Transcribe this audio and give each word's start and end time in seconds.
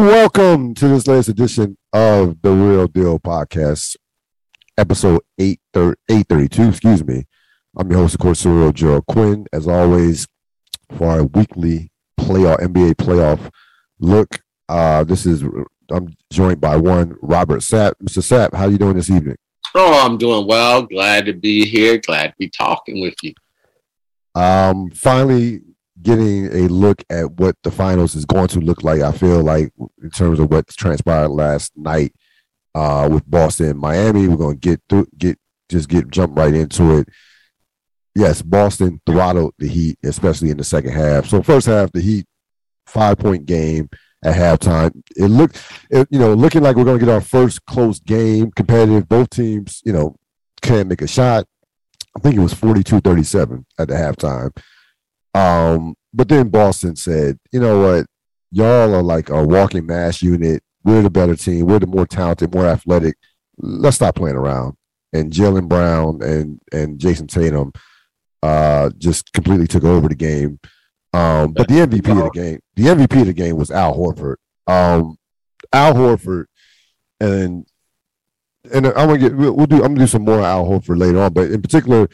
Welcome 0.00 0.72
to 0.76 0.88
this 0.88 1.06
latest 1.06 1.28
edition 1.28 1.76
of 1.92 2.40
the 2.40 2.50
Real 2.52 2.86
Deal 2.86 3.18
Podcast, 3.18 3.96
episode 4.78 5.20
832. 5.38 6.68
Excuse 6.70 7.04
me. 7.04 7.24
I'm 7.76 7.90
your 7.90 8.00
host, 8.00 8.14
of 8.14 8.20
course, 8.20 8.40
Cyril 8.40 8.72
Gerald 8.72 9.04
Quinn. 9.04 9.44
As 9.52 9.68
always, 9.68 10.26
for 10.96 11.10
our 11.10 11.24
weekly 11.24 11.92
playoff 12.18 12.60
NBA 12.60 12.94
playoff 12.94 13.50
look. 13.98 14.40
Uh, 14.70 15.04
this 15.04 15.26
is 15.26 15.44
I'm 15.90 16.16
joined 16.32 16.62
by 16.62 16.78
one 16.78 17.16
Robert 17.20 17.60
Sapp. 17.60 17.92
Mr. 18.02 18.22
Sapp, 18.22 18.54
how 18.54 18.68
you 18.68 18.78
doing 18.78 18.96
this 18.96 19.10
evening? 19.10 19.36
Oh, 19.74 20.02
I'm 20.02 20.16
doing 20.16 20.46
well. 20.46 20.80
Glad 20.80 21.26
to 21.26 21.34
be 21.34 21.66
here. 21.66 21.98
Glad 21.98 22.28
to 22.28 22.34
be 22.38 22.48
talking 22.48 23.02
with 23.02 23.16
you. 23.22 23.34
Um, 24.34 24.88
finally 24.92 25.60
getting 26.02 26.46
a 26.46 26.68
look 26.68 27.02
at 27.10 27.32
what 27.32 27.56
the 27.62 27.70
finals 27.70 28.14
is 28.14 28.24
going 28.24 28.48
to 28.48 28.60
look 28.60 28.82
like. 28.82 29.00
I 29.00 29.12
feel 29.12 29.42
like 29.42 29.72
in 30.02 30.10
terms 30.10 30.38
of 30.38 30.50
what 30.50 30.68
transpired 30.68 31.28
last 31.28 31.72
night 31.76 32.12
uh, 32.74 33.08
with 33.10 33.28
Boston 33.28 33.76
Miami, 33.76 34.28
we're 34.28 34.36
going 34.36 34.58
to 34.58 34.68
get 34.68 34.80
through, 34.88 35.06
get 35.16 35.38
just 35.68 35.88
get 35.88 36.10
jump 36.10 36.36
right 36.36 36.54
into 36.54 36.98
it. 36.98 37.08
Yes, 38.14 38.42
Boston 38.42 39.00
throttled 39.06 39.54
the 39.58 39.68
Heat, 39.68 39.98
especially 40.02 40.50
in 40.50 40.56
the 40.56 40.64
second 40.64 40.92
half. 40.92 41.26
So 41.26 41.42
first 41.42 41.66
half, 41.66 41.92
the 41.92 42.00
Heat 42.00 42.26
five 42.86 43.18
point 43.18 43.46
game 43.46 43.88
at 44.24 44.36
halftime. 44.36 44.92
It 45.16 45.26
looked, 45.26 45.62
it, 45.90 46.08
you 46.10 46.18
know, 46.18 46.34
looking 46.34 46.62
like 46.62 46.76
we're 46.76 46.84
going 46.84 46.98
to 46.98 47.04
get 47.04 47.12
our 47.12 47.20
first 47.20 47.64
close 47.66 48.00
game, 48.00 48.50
competitive. 48.50 49.08
Both 49.08 49.30
teams, 49.30 49.80
you 49.84 49.92
know, 49.92 50.16
can't 50.60 50.88
make 50.88 51.02
a 51.02 51.06
shot. 51.06 51.46
I 52.16 52.20
think 52.20 52.36
it 52.36 52.40
was 52.40 52.54
42-37 52.54 53.64
at 53.78 53.88
the 53.88 53.94
halftime. 53.94 54.50
Um, 55.34 55.94
but 56.12 56.28
then 56.28 56.48
Boston 56.48 56.96
said, 56.96 57.38
you 57.52 57.60
know 57.60 57.80
what, 57.80 58.06
y'all 58.50 58.94
are 58.94 59.02
like 59.02 59.30
a 59.30 59.44
walking 59.44 59.86
mass 59.86 60.22
unit. 60.22 60.62
We're 60.82 61.02
the 61.02 61.10
better 61.10 61.36
team. 61.36 61.66
We're 61.66 61.78
the 61.78 61.86
more 61.86 62.06
talented, 62.06 62.54
more 62.54 62.66
athletic. 62.66 63.16
Let's 63.58 63.96
stop 63.96 64.16
playing 64.16 64.36
around. 64.36 64.76
And 65.12 65.32
Jaylen 65.32 65.68
Brown 65.68 66.22
and 66.22 66.60
and 66.72 66.98
Jayson 66.98 67.26
Tatum 67.26 67.72
uh, 68.42 68.90
just 68.96 69.32
completely 69.32 69.66
took 69.66 69.84
over 69.84 70.08
the 70.08 70.14
game. 70.14 70.58
Um, 71.12 71.52
but 71.52 71.68
the 71.68 71.74
MVP 71.74 72.10
of 72.10 72.32
the 72.32 72.40
game, 72.40 72.60
the 72.76 72.84
MVP 72.84 73.20
of 73.20 73.26
the 73.26 73.32
game 73.32 73.56
was 73.56 73.70
Al 73.70 73.94
Horford. 73.94 74.36
Um, 74.66 75.16
Al 75.72 75.94
Horford, 75.94 76.44
and 77.20 77.66
and 78.72 78.86
I'm 78.86 79.08
gonna 79.08 79.18
get 79.18 79.36
we'll 79.36 79.66
do 79.66 79.76
I'm 79.76 79.94
gonna 79.94 80.00
do 80.00 80.06
some 80.06 80.24
more 80.24 80.40
Al 80.40 80.64
Horford 80.64 80.98
later 80.98 81.20
on, 81.20 81.32
but 81.32 81.50
in 81.50 81.60
particular, 81.60 82.08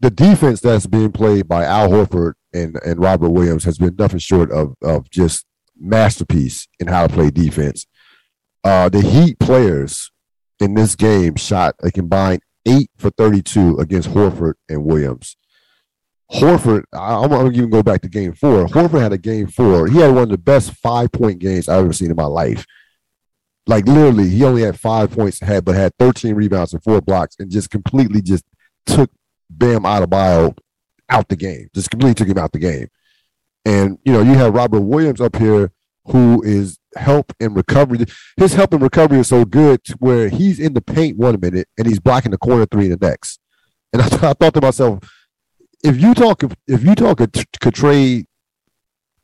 the 0.00 0.10
defense 0.10 0.60
that's 0.60 0.86
being 0.86 1.12
played 1.12 1.46
by 1.48 1.64
Al 1.64 1.88
Horford 1.88 2.32
and 2.52 2.78
and 2.84 3.00
Robert 3.00 3.30
Williams 3.30 3.64
has 3.64 3.78
been 3.78 3.96
nothing 3.98 4.18
short 4.18 4.50
of 4.50 4.74
of 4.82 5.10
just 5.10 5.44
masterpiece 5.78 6.68
in 6.78 6.86
how 6.86 7.06
to 7.06 7.12
play 7.12 7.30
defense. 7.30 7.86
Uh, 8.64 8.88
the 8.88 9.00
Heat 9.00 9.38
players 9.38 10.10
in 10.60 10.74
this 10.74 10.94
game 10.94 11.36
shot 11.36 11.74
a 11.82 11.90
combined 11.90 12.42
eight 12.66 12.90
for 12.96 13.10
32 13.10 13.78
against 13.78 14.10
Horford 14.10 14.54
and 14.68 14.84
Williams. 14.84 15.36
Horford, 16.32 16.84
I'm 16.92 17.28
gonna 17.28 17.50
even 17.50 17.70
go 17.70 17.82
back 17.82 18.00
to 18.02 18.08
game 18.08 18.32
four. 18.32 18.66
Horford 18.66 19.02
had 19.02 19.12
a 19.12 19.18
game 19.18 19.48
four. 19.48 19.86
He 19.86 19.98
had 19.98 20.14
one 20.14 20.24
of 20.24 20.28
the 20.30 20.38
best 20.38 20.72
five 20.72 21.12
point 21.12 21.40
games 21.40 21.68
I've 21.68 21.84
ever 21.84 21.92
seen 21.92 22.10
in 22.10 22.16
my 22.16 22.24
life. 22.24 22.64
Like 23.66 23.86
literally, 23.86 24.28
he 24.28 24.42
only 24.42 24.62
had 24.62 24.80
five 24.80 25.10
points 25.10 25.40
had, 25.40 25.64
but 25.64 25.74
had 25.74 25.92
13 25.98 26.34
rebounds 26.34 26.72
and 26.72 26.82
four 26.82 27.00
blocks, 27.00 27.36
and 27.38 27.50
just 27.50 27.70
completely 27.70 28.22
just 28.22 28.44
took 28.86 29.10
Bam 29.50 29.82
Adebayo 29.82 30.56
out 31.12 31.28
the 31.28 31.36
game. 31.36 31.68
Just 31.74 31.90
completely 31.90 32.14
took 32.14 32.28
him 32.28 32.42
out 32.42 32.52
the 32.52 32.58
game. 32.58 32.88
And 33.64 33.98
you 34.04 34.12
know, 34.12 34.22
you 34.22 34.34
have 34.34 34.54
Robert 34.54 34.80
Williams 34.80 35.20
up 35.20 35.36
here 35.36 35.72
who 36.06 36.42
is 36.42 36.78
help 36.96 37.32
and 37.38 37.54
recovery. 37.54 38.04
His 38.36 38.54
help 38.54 38.72
and 38.72 38.82
recovery 38.82 39.20
is 39.20 39.28
so 39.28 39.44
good 39.44 39.80
where 39.98 40.28
he's 40.28 40.58
in 40.58 40.74
the 40.74 40.80
paint 40.80 41.16
one 41.16 41.38
minute 41.40 41.68
and 41.78 41.86
he's 41.86 42.00
blocking 42.00 42.32
the 42.32 42.38
corner 42.38 42.66
three 42.66 42.88
the 42.88 42.98
next. 43.00 43.38
And 43.92 44.02
I, 44.02 44.06
I 44.30 44.32
thought 44.32 44.54
to 44.54 44.60
myself, 44.60 44.98
if 45.84 46.00
you 46.00 46.14
talk 46.14 46.42
if 46.66 46.84
you 46.84 46.94
talk 46.94 47.20
a 47.20 47.28
could 47.60 47.74
trade 47.74 48.26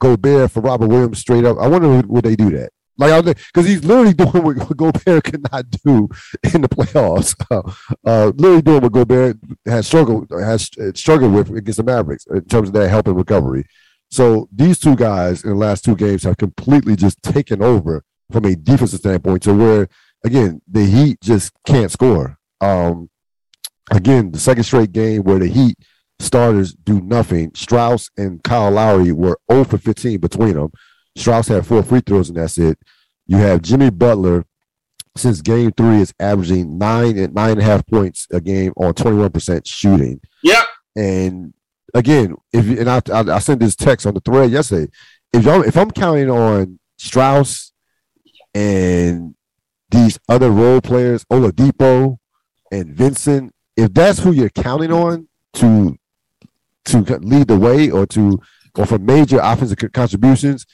Gobert 0.00 0.50
for 0.50 0.60
Robert 0.60 0.88
Williams 0.88 1.18
straight 1.18 1.44
up, 1.44 1.56
I 1.58 1.66
wonder 1.66 2.00
would 2.06 2.24
they 2.24 2.36
do 2.36 2.50
that? 2.50 2.70
Like, 2.98 3.24
because 3.24 3.66
he's 3.66 3.84
literally 3.84 4.12
doing 4.12 4.30
what 4.44 4.76
Gobert 4.76 5.24
could 5.24 5.46
not 5.52 5.70
do 5.70 6.08
in 6.52 6.62
the 6.62 6.68
playoffs. 6.68 7.34
Uh, 7.50 7.62
uh, 8.04 8.32
literally 8.36 8.60
doing 8.60 8.82
what 8.82 8.92
Gobert 8.92 9.38
has 9.64 9.86
struggled 9.86 10.30
has 10.30 10.70
struggled 10.94 11.32
with 11.32 11.50
against 11.50 11.78
the 11.78 11.82
Mavericks 11.82 12.26
in 12.26 12.44
terms 12.44 12.68
of 12.68 12.74
their 12.74 12.88
help 12.88 13.06
and 13.06 13.16
recovery. 13.16 13.64
So 14.10 14.48
these 14.52 14.78
two 14.78 14.96
guys 14.96 15.44
in 15.44 15.50
the 15.50 15.56
last 15.56 15.84
two 15.84 15.96
games 15.96 16.24
have 16.24 16.36
completely 16.36 16.96
just 16.96 17.22
taken 17.22 17.62
over 17.62 18.04
from 18.30 18.44
a 18.44 18.54
defensive 18.54 19.00
standpoint 19.00 19.42
to 19.44 19.54
where 19.54 19.88
again 20.24 20.60
the 20.68 20.84
Heat 20.84 21.20
just 21.22 21.52
can't 21.66 21.90
score. 21.90 22.36
Um, 22.60 23.08
again, 23.90 24.32
the 24.32 24.38
second 24.38 24.64
straight 24.64 24.92
game 24.92 25.22
where 25.22 25.38
the 25.38 25.48
Heat 25.48 25.78
starters 26.20 26.74
do 26.74 27.00
nothing. 27.00 27.50
Strus 27.52 28.10
and 28.16 28.42
Kyle 28.42 28.70
Lowry 28.70 29.12
were 29.12 29.38
0 29.50 29.64
for 29.64 29.78
15 29.78 30.18
between 30.18 30.54
them. 30.54 30.70
Strus 31.18 31.48
had 31.48 31.66
four 31.66 31.82
free 31.82 32.00
throws, 32.00 32.28
and 32.28 32.38
that's 32.38 32.58
it. 32.58 32.78
You 33.26 33.38
have 33.38 33.62
Jimmy 33.62 33.90
Butler, 33.90 34.44
since 35.16 35.42
game 35.42 35.72
three, 35.72 36.00
is 36.00 36.14
averaging 36.20 36.78
nine 36.78 37.18
and 37.18 37.34
nine 37.34 37.52
and 37.52 37.60
a 37.60 37.64
half 37.64 37.84
points 37.86 38.26
a 38.30 38.40
game 38.40 38.72
on 38.76 38.94
21% 38.94 39.66
shooting. 39.66 40.20
Yep. 40.42 40.64
And 40.96 41.54
again, 41.92 42.36
if 42.52 42.66
and 42.78 42.88
I, 42.88 43.02
I, 43.12 43.36
I 43.36 43.38
sent 43.40 43.60
this 43.60 43.74
text 43.74 44.06
on 44.06 44.14
the 44.14 44.20
thread 44.20 44.50
yesterday. 44.50 44.90
If 45.32 45.44
y'all, 45.44 45.62
if 45.62 45.76
I'm 45.76 45.90
counting 45.90 46.30
on 46.30 46.78
Strus 46.98 47.72
and 48.54 49.34
these 49.90 50.18
other 50.28 50.50
role 50.50 50.80
players, 50.80 51.24
Oladipo 51.26 52.18
and 52.70 52.94
Vincent, 52.94 53.52
if 53.76 53.92
that's 53.92 54.20
who 54.20 54.32
you're 54.32 54.50
counting 54.50 54.92
on 54.92 55.28
to 55.54 55.96
to 56.86 57.00
lead 57.18 57.48
the 57.48 57.58
way 57.58 57.90
or 57.90 58.06
to 58.06 58.40
or 58.76 58.86
for 58.86 58.98
major 58.98 59.40
offensive 59.42 59.78
contributions, 59.92 60.64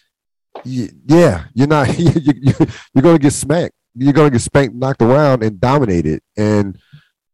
yeah, 0.65 1.45
you're 1.55 1.67
not 1.67 1.99
you, 1.99 2.53
are 2.97 3.03
going 3.03 3.17
to 3.17 3.23
get 3.23 3.33
smacked. 3.33 3.75
You're 3.95 4.13
going 4.13 4.31
to 4.31 4.35
get 4.35 4.43
spanked, 4.43 4.75
knocked 4.75 5.03
around, 5.03 5.43
and 5.43 5.61
dominated. 5.61 6.21
And 6.37 6.79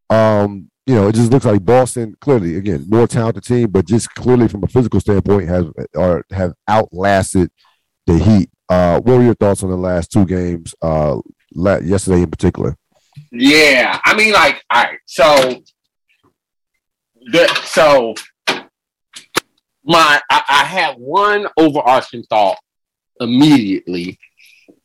um, 0.09 0.71
you 0.87 0.95
know, 0.95 1.09
it 1.09 1.15
just 1.15 1.31
looks 1.31 1.45
like 1.45 1.65
Boston 1.65 2.17
clearly 2.21 2.57
again 2.57 2.85
more 2.89 3.07
talented 3.07 3.45
team, 3.45 3.71
but 3.71 3.87
just 3.87 4.15
clearly 4.15 4.49
from 4.49 4.65
a 4.65 4.67
physical 4.67 5.01
standpoint 5.01 5.49
has 5.49 5.67
or 5.95 6.25
have 6.33 6.55
outlasted 6.69 7.51
the 8.07 8.19
Heat. 8.19 8.51
Uh, 8.69 9.01
what 9.01 9.19
were 9.19 9.23
your 9.23 9.35
thoughts 9.35 9.63
on 9.63 9.71
the 9.71 9.77
last 9.77 10.13
two 10.13 10.25
games? 10.25 10.75
Uh, 10.83 11.19
yesterday 11.53 12.23
in 12.23 12.31
particular. 12.31 12.77
Yeah, 13.33 14.01
I 14.05 14.15
mean, 14.15 14.33
like, 14.33 14.63
all 14.71 14.83
right, 14.83 14.99
so 15.07 15.63
the 17.33 17.47
so 17.65 18.15
my 19.85 20.21
I, 20.31 20.43
I 20.49 20.65
had 20.65 20.97
one 20.97 21.47
overarching 21.57 22.25
thought 22.25 22.59
immediately, 23.21 24.19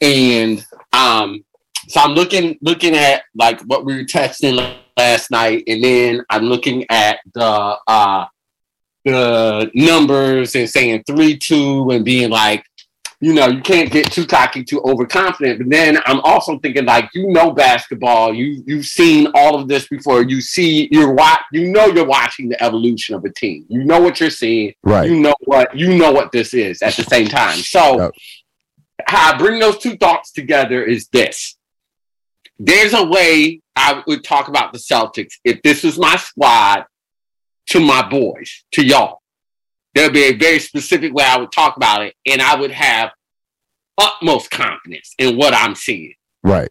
and 0.02 0.64
um, 0.94 1.44
so 1.88 2.02
I'm 2.02 2.12
looking 2.12 2.58
looking 2.62 2.96
at 2.96 3.24
like 3.36 3.62
what 3.62 3.86
we 3.86 3.96
were 3.96 4.04
texting 4.04 4.76
last 4.98 5.32
night, 5.32 5.64
and 5.68 5.84
then 5.84 6.26
I'm 6.30 6.46
looking 6.46 6.86
at 6.90 7.20
the 7.34 7.78
uh 7.88 8.26
the 9.04 9.70
numbers 9.76 10.56
and 10.56 10.70
saying 10.70 11.04
three 11.06 11.38
two 11.38 11.90
and 11.92 12.04
being 12.04 12.30
like 12.30 12.66
you 13.22 13.34
know, 13.34 13.48
you 13.48 13.62
can't 13.62 13.92
get 13.92 14.12
too 14.12 14.26
cocky, 14.26 14.64
too 14.64 14.82
overconfident. 14.82 15.60
But 15.60 15.70
then 15.70 15.98
I'm 16.06 16.20
also 16.22 16.60
thinking 16.60 16.86
like, 16.86 17.10
you 17.14 17.32
know, 17.32 17.52
basketball. 17.52 18.34
You 18.34 18.64
you've 18.66 18.86
seen 18.86 19.28
all 19.34 19.56
of 19.56 19.68
this 19.68 19.88
before. 19.88 20.24
You 20.24 20.42
see, 20.42 20.90
you're 20.92 21.14
watch. 21.14 21.42
You 21.52 21.72
know, 21.72 21.86
you're 21.88 22.06
watching 22.06 22.50
the 22.50 22.62
evolution 22.62 23.16
of 23.16 23.24
a 23.24 23.32
team. 23.32 23.66
You 23.70 23.84
know 23.86 24.02
what 24.02 24.20
you're 24.20 24.30
seeing. 24.30 24.74
Right. 24.84 25.10
You 25.10 25.20
know 25.20 25.36
what 25.46 25.76
you 25.78 25.98
know 25.98 26.12
what 26.12 26.32
this 26.32 26.54
is 26.54 26.82
at 26.82 26.96
the 26.96 27.04
same 27.04 27.28
time. 27.28 27.58
So, 27.58 28.02
yep. 28.02 28.12
how 29.08 29.34
I 29.34 29.38
bring 29.38 29.60
those 29.60 29.78
two 29.78 29.96
thoughts 29.98 30.32
together 30.32 30.84
is 30.84 31.08
this. 31.08 31.58
There's 32.60 32.94
a 32.94 33.06
way 33.06 33.62
I 33.76 34.04
would 34.08 34.24
talk 34.24 34.48
about 34.48 34.72
the 34.72 34.80
Celtics 34.80 35.34
if 35.44 35.62
this 35.62 35.84
was 35.84 35.98
my 35.98 36.16
squad 36.16 36.86
to 37.68 37.80
my 37.80 38.08
boys, 38.08 38.64
to 38.74 38.86
y'all 38.86 39.22
there'll 39.96 40.12
be 40.12 40.26
a 40.26 40.34
very 40.34 40.60
specific 40.60 41.14
way 41.14 41.24
I 41.24 41.38
would 41.38 41.52
talk 41.52 41.78
about 41.78 42.04
it, 42.04 42.14
and 42.28 42.42
I 42.42 42.60
would 42.60 42.72
have 42.72 43.12
utmost 43.98 44.52
confidence 44.52 45.16
in 45.18 45.38
what 45.38 45.54
I'm 45.56 45.74
seeing. 45.74 46.14
Right. 46.44 46.70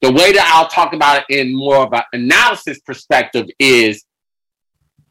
The 0.00 0.12
way 0.12 0.32
that 0.32 0.52
I'll 0.54 0.68
talk 0.68 0.94
about 0.94 1.24
it 1.28 1.36
in 1.36 1.54
more 1.54 1.78
of 1.78 1.92
an 1.92 2.02
analysis 2.12 2.78
perspective 2.80 3.46
is 3.58 4.04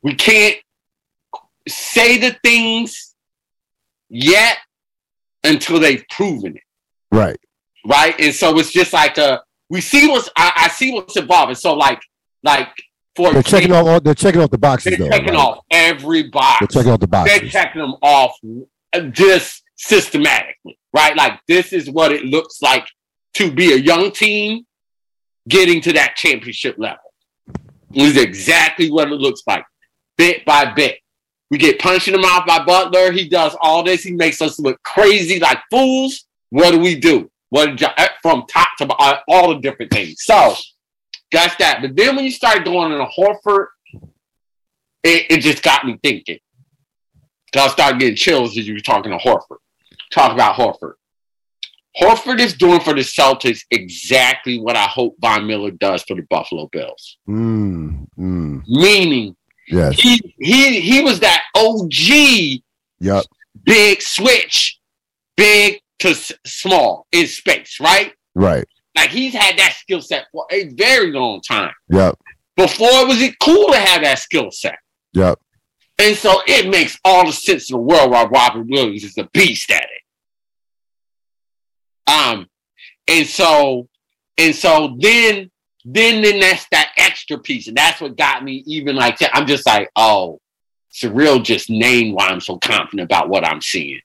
we 0.01 0.15
can't 0.15 0.55
say 1.67 2.17
the 2.17 2.37
things 2.41 3.13
yet 4.09 4.57
until 5.43 5.79
they've 5.79 6.05
proven 6.09 6.55
it. 6.55 6.63
Right. 7.11 7.37
Right. 7.85 8.19
And 8.19 8.33
so 8.33 8.57
it's 8.57 8.71
just 8.71 8.93
like 8.93 9.17
a 9.17 9.41
we 9.69 9.81
see 9.81 10.07
what's 10.07 10.29
I, 10.37 10.53
I 10.55 10.67
see 10.69 10.93
what's 10.93 11.17
evolving. 11.17 11.55
So 11.55 11.73
like 11.73 12.01
like 12.43 12.69
for 13.17 13.33
they're 13.33 13.43
checking 13.43 13.73
off. 13.73 14.03
They're 14.03 14.13
checking 14.13 14.39
off 14.39 14.51
the 14.51 14.57
boxes. 14.57 14.91
They're 14.91 15.09
though, 15.09 15.09
checking 15.09 15.33
right? 15.33 15.37
off 15.37 15.59
every 15.71 16.23
box. 16.23 16.59
They're 16.59 16.67
checking 16.67 16.91
off 16.91 16.99
the 16.99 17.07
boxes. 17.07 17.41
They're 17.41 17.49
checking 17.49 17.81
them 17.81 17.95
off 18.01 18.37
just 19.11 19.63
systematically, 19.75 20.79
right? 20.93 21.15
Like 21.17 21.39
this 21.47 21.73
is 21.73 21.89
what 21.89 22.11
it 22.11 22.23
looks 22.23 22.61
like 22.61 22.87
to 23.33 23.51
be 23.51 23.73
a 23.73 23.77
young 23.77 24.11
team 24.11 24.65
getting 25.49 25.81
to 25.81 25.93
that 25.93 26.15
championship 26.15 26.75
level. 26.77 26.99
This 27.89 28.15
is 28.15 28.17
exactly 28.17 28.91
what 28.91 29.11
it 29.11 29.15
looks 29.15 29.41
like, 29.47 29.65
bit 30.17 30.45
by 30.45 30.73
bit. 30.73 30.99
We 31.49 31.57
get 31.57 31.79
punched 31.79 32.07
in 32.07 32.13
the 32.13 32.19
mouth 32.19 32.45
by 32.45 32.63
Butler. 32.63 33.11
He 33.11 33.29
does 33.29 33.55
all 33.61 33.81
this. 33.83 34.03
He 34.03 34.11
makes 34.11 34.41
us 34.41 34.59
look 34.59 34.81
crazy 34.83 35.39
like 35.39 35.59
fools. 35.71 36.25
What 36.49 36.71
do 36.71 36.79
we 36.79 36.95
do? 36.99 37.31
What 37.49 37.79
from 38.21 38.45
top 38.47 38.67
to 38.79 38.87
all 39.29 39.53
the 39.53 39.59
different 39.61 39.91
things. 39.91 40.23
So 40.23 40.55
that's 41.31 41.55
that. 41.57 41.81
But 41.81 41.95
then 41.95 42.15
when 42.15 42.25
you 42.25 42.31
start 42.31 42.63
going 42.65 42.91
in 42.91 42.99
a 42.99 43.05
Horford, 43.07 43.67
it, 45.03 45.25
it 45.29 45.41
just 45.41 45.63
got 45.63 45.85
me 45.85 45.97
thinking. 46.03 46.39
I 47.55 47.67
started 47.69 47.99
getting 47.99 48.15
chills 48.15 48.57
as 48.57 48.67
you 48.67 48.73
were 48.75 48.79
talking 48.81 49.11
to 49.11 49.17
Horford. 49.17 49.57
Talk 50.11 50.31
about 50.33 50.55
Horford. 50.55 50.93
Horford 51.99 52.39
is 52.39 52.53
doing 52.53 52.79
for 52.79 52.93
the 52.93 53.01
Celtics 53.01 53.61
exactly 53.71 54.59
what 54.59 54.75
I 54.75 54.83
hope 54.83 55.15
Von 55.19 55.47
Miller 55.47 55.71
does 55.71 56.03
for 56.03 56.15
the 56.15 56.21
Buffalo 56.29 56.67
Bills. 56.71 57.17
Mm, 57.27 58.05
mm. 58.19 58.61
Meaning, 58.67 59.35
Yes. 59.69 59.99
he 59.99 60.35
he 60.39 60.79
he 60.79 61.01
was 61.01 61.19
that 61.21 61.43
OG 61.55 62.61
Yep. 62.99 63.25
big 63.63 64.01
switch, 64.01 64.79
big 65.35 65.81
to 65.99 66.09
s- 66.09 66.31
small 66.45 67.07
in 67.11 67.25
space, 67.27 67.79
right? 67.79 68.13
Right. 68.35 68.65
Like 68.97 69.11
he's 69.11 69.33
had 69.33 69.57
that 69.59 69.75
skill 69.77 70.01
set 70.01 70.25
for 70.31 70.45
a 70.51 70.69
very 70.69 71.11
long 71.11 71.39
time. 71.41 71.73
Yep. 71.89 72.15
Before 72.55 72.89
it 72.89 73.07
was 73.07 73.21
it 73.21 73.35
cool 73.39 73.71
to 73.71 73.77
have 73.77 74.01
that 74.01 74.17
skill 74.17 74.49
set. 74.51 74.79
Yep. 75.13 75.39
And 75.99 76.15
so 76.15 76.41
it 76.47 76.69
makes 76.69 76.97
all 77.05 77.25
the 77.25 77.31
sense 77.31 77.69
in 77.69 77.75
the 77.75 77.81
world 77.81 78.11
why 78.11 78.25
Robert 78.25 78.65
Williams 78.67 79.03
is 79.03 79.17
a 79.17 79.29
beast 79.33 79.69
at 79.69 79.83
it. 79.83 80.01
Um, 82.11 82.47
and 83.07 83.25
so, 83.27 83.87
and 84.37 84.55
so 84.55 84.97
then, 84.99 85.51
then, 85.85 86.21
then 86.21 86.39
that's 86.39 86.67
that 86.69 86.91
extra 86.97 87.37
piece, 87.37 87.67
and 87.67 87.77
that's 87.77 88.01
what 88.01 88.17
got 88.17 88.43
me 88.43 88.63
even 88.65 88.95
like 88.95 89.19
that. 89.19 89.35
I'm 89.35 89.47
just 89.47 89.65
like, 89.65 89.89
oh, 89.95 90.39
surreal. 90.91 91.43
Just 91.43 91.69
named 91.69 92.15
why 92.15 92.27
I'm 92.27 92.41
so 92.41 92.57
confident 92.57 93.05
about 93.05 93.29
what 93.29 93.45
I'm 93.45 93.61
seeing. 93.61 94.01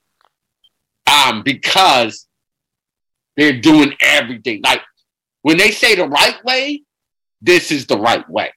Um, 1.11 1.43
because 1.43 2.27
they're 3.37 3.61
doing 3.61 3.95
everything. 4.01 4.61
Like 4.63 4.83
when 5.43 5.57
they 5.57 5.71
say 5.71 5.95
the 5.95 6.07
right 6.09 6.43
way, 6.45 6.83
this 7.41 7.71
is 7.71 7.87
the 7.87 7.99
right 7.99 8.29
way. 8.29 8.53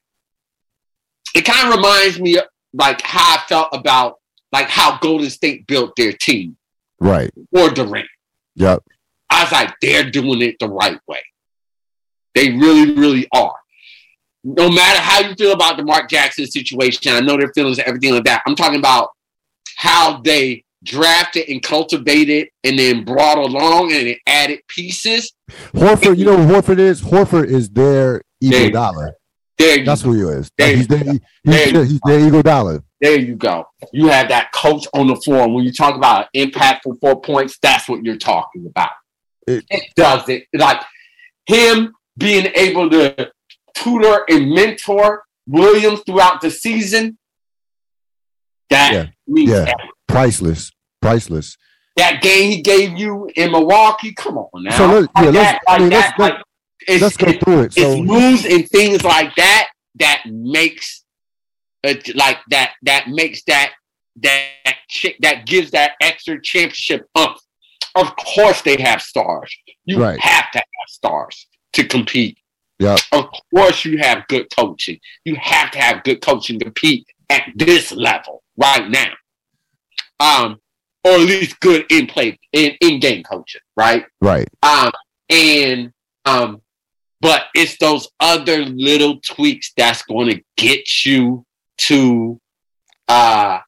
It 1.34 1.42
kind 1.42 1.68
of 1.68 1.74
reminds 1.76 2.20
me 2.20 2.38
of 2.38 2.44
like 2.72 3.00
how 3.02 3.36
I 3.36 3.42
felt 3.48 3.68
about 3.72 4.16
like 4.52 4.68
how 4.68 4.98
Golden 4.98 5.30
State 5.30 5.66
built 5.66 5.96
their 5.96 6.12
team 6.12 6.56
Right. 7.00 7.30
or 7.52 7.68
Durant. 7.70 8.06
Yep. 8.54 8.82
I 9.28 9.42
was 9.42 9.52
like, 9.52 9.74
they're 9.82 10.08
doing 10.10 10.40
it 10.42 10.56
the 10.60 10.68
right 10.68 10.98
way. 11.08 11.22
They 12.34 12.50
really, 12.52 12.92
really 12.94 13.26
are. 13.34 13.54
No 14.44 14.70
matter 14.70 15.00
how 15.00 15.20
you 15.20 15.34
feel 15.34 15.52
about 15.52 15.76
the 15.76 15.82
Mark 15.82 16.08
Jackson 16.08 16.46
situation, 16.46 17.12
I 17.12 17.20
know 17.20 17.36
their 17.36 17.52
feelings 17.52 17.78
and 17.78 17.88
everything 17.88 18.14
like 18.14 18.24
that. 18.24 18.42
I'm 18.46 18.54
talking 18.54 18.78
about 18.78 19.10
how 19.76 20.20
they 20.20 20.64
drafted 20.86 21.48
and 21.48 21.62
cultivated 21.62 22.48
and 22.64 22.78
then 22.78 23.04
brought 23.04 23.38
along 23.38 23.92
and 23.92 24.06
then 24.06 24.16
added 24.26 24.60
pieces. 24.68 25.32
Horford, 25.74 26.16
you 26.18 26.24
know 26.24 26.36
what 26.44 26.64
Horford 26.64 26.78
is? 26.78 27.02
Horford 27.02 27.46
is 27.46 27.68
their 27.70 28.22
There 28.40 28.66
Eagle 28.68 28.70
Dollar. 28.70 29.14
There 29.58 29.78
you, 29.78 29.84
That's 29.86 30.02
who 30.02 30.12
he 30.14 30.20
is. 30.20 30.50
There 30.58 30.70
you 30.70 30.76
he's 30.76 30.86
their, 30.88 30.98
he's, 30.98 31.20
There 31.44 31.72
their, 31.72 31.84
he's 31.84 32.00
their 32.04 32.20
Eagle 32.26 32.42
Dollar. 32.42 32.82
there 33.00 33.18
you 33.18 33.34
go. 33.36 33.66
You 33.92 34.08
have 34.08 34.28
that 34.28 34.52
coach 34.52 34.86
on 34.94 35.06
the 35.06 35.16
floor. 35.16 35.44
And 35.44 35.54
when 35.54 35.64
you 35.64 35.72
talk 35.72 35.94
about 35.96 36.28
impactful 36.36 37.00
four 37.00 37.20
points, 37.20 37.58
that's 37.62 37.88
what 37.88 38.04
you're 38.04 38.16
talking 38.18 38.66
about. 38.66 38.90
It- 39.46 39.64
It, 39.70 39.84
does 39.96 40.28
it. 40.28 40.44
Like 40.54 40.82
him 41.46 41.92
being 42.18 42.46
able 42.54 42.90
to 42.90 43.30
tutor 43.74 44.24
and 44.28 44.50
mentor 44.50 45.22
Williams 45.46 46.00
throughout 46.04 46.40
the 46.40 46.50
season. 46.50 47.16
That 48.70 48.92
Yeah. 48.92 49.06
means 49.26 49.50
Yeah. 49.50 49.72
Priceless. 50.08 50.70
Priceless. 51.06 51.56
that 51.96 52.20
game 52.20 52.50
he 52.50 52.60
gave 52.62 52.98
you 52.98 53.28
in 53.36 53.52
Milwaukee. 53.52 54.12
Come 54.12 54.36
on 54.38 54.62
now. 54.64 54.76
So 54.76 54.86
let- 54.86 55.10
yeah, 55.16 55.22
Like 55.22 55.34
let's- 55.34 55.34
that, 55.34 55.60
I 55.68 55.78
mean, 55.78 55.88
that, 55.90 56.14
let's- 56.18 56.34
like, 56.88 57.00
Let's 57.00 57.16
go 57.16 57.32
through 57.32 57.62
it. 57.62 57.74
it's 57.76 58.00
moves 58.00 58.44
and 58.44 58.68
things 58.68 59.02
like 59.02 59.34
that 59.36 59.68
that 59.96 60.22
makes 60.26 61.04
it 61.82 62.14
like 62.14 62.38
that 62.50 62.74
that 62.82 63.08
makes 63.08 63.42
that 63.44 63.72
that 64.22 64.76
chick 64.88 65.16
that 65.20 65.46
gives 65.46 65.70
that 65.72 65.92
extra 66.00 66.40
championship 66.40 67.08
umph. 67.16 67.40
Of 67.96 68.14
course 68.16 68.60
they 68.62 68.76
have 68.80 69.00
stars. 69.02 69.52
You 69.84 70.00
Right. 70.00 70.20
have 70.20 70.50
to 70.52 70.58
have 70.58 70.88
stars 70.88 71.46
to 71.72 71.84
compete. 71.88 72.38
Yep. 72.78 73.00
Of 73.12 73.30
course 73.54 73.84
you 73.86 73.98
have 73.98 74.26
good 74.28 74.46
coaching. 74.54 75.00
You 75.24 75.36
have 75.36 75.70
to 75.72 75.78
have 75.78 76.04
good 76.04 76.20
coaching 76.20 76.58
to 76.58 76.66
compete 76.66 77.06
at 77.30 77.42
this 77.56 77.90
level 77.90 78.42
right 78.56 78.88
now. 78.88 79.12
Um, 80.20 80.60
or 81.06 81.12
at 81.12 81.20
least 81.20 81.60
good 81.60 81.86
in 81.90 82.08
play 82.08 82.36
in, 82.52 82.72
in 82.80 82.98
game 82.98 83.22
coaching, 83.22 83.60
right? 83.76 84.04
right. 84.20 84.48
Um, 84.62 84.90
and 85.30 85.92
um, 86.24 86.60
but 87.20 87.44
it's 87.54 87.78
those 87.78 88.08
other 88.18 88.64
little 88.64 89.20
tweaks 89.20 89.72
that's 89.76 90.02
going 90.02 90.30
to 90.30 90.42
get 90.56 91.06
you 91.06 91.46
to 91.78 92.40
uh 93.08 93.60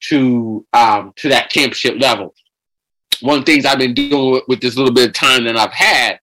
to 0.00 0.66
um 0.74 1.12
to 1.16 1.30
that 1.30 1.48
championship 1.48 1.98
level. 1.98 2.34
One 3.22 3.38
of 3.38 3.46
the 3.46 3.52
things 3.52 3.64
I've 3.64 3.78
been 3.78 3.94
doing 3.94 4.32
with, 4.32 4.42
with 4.48 4.60
this 4.60 4.76
little 4.76 4.92
bit 4.92 5.08
of 5.08 5.14
time 5.14 5.44
that 5.44 5.56
I've 5.56 5.72
had 5.72 6.18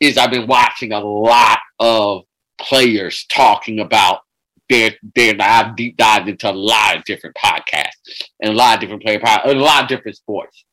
is 0.00 0.16
I've 0.16 0.30
been 0.30 0.46
watching 0.46 0.92
a 0.92 1.00
lot 1.00 1.58
of 1.78 2.22
players 2.58 3.26
talking 3.28 3.80
about 3.80 4.20
their 4.68 4.92
their 5.14 5.34
I've 5.40 5.76
deep 5.76 5.96
dived 5.96 6.28
into 6.28 6.50
a 6.50 6.52
lot 6.52 6.96
of 6.96 7.04
different 7.04 7.36
podcasts 7.36 8.24
and 8.40 8.52
a 8.52 8.56
lot 8.56 8.74
of 8.74 8.80
different 8.80 9.02
player 9.02 9.20
pod- 9.20 9.42
a 9.44 9.54
lot 9.54 9.82
of 9.82 9.88
different 9.88 10.16
sports. 10.16 10.64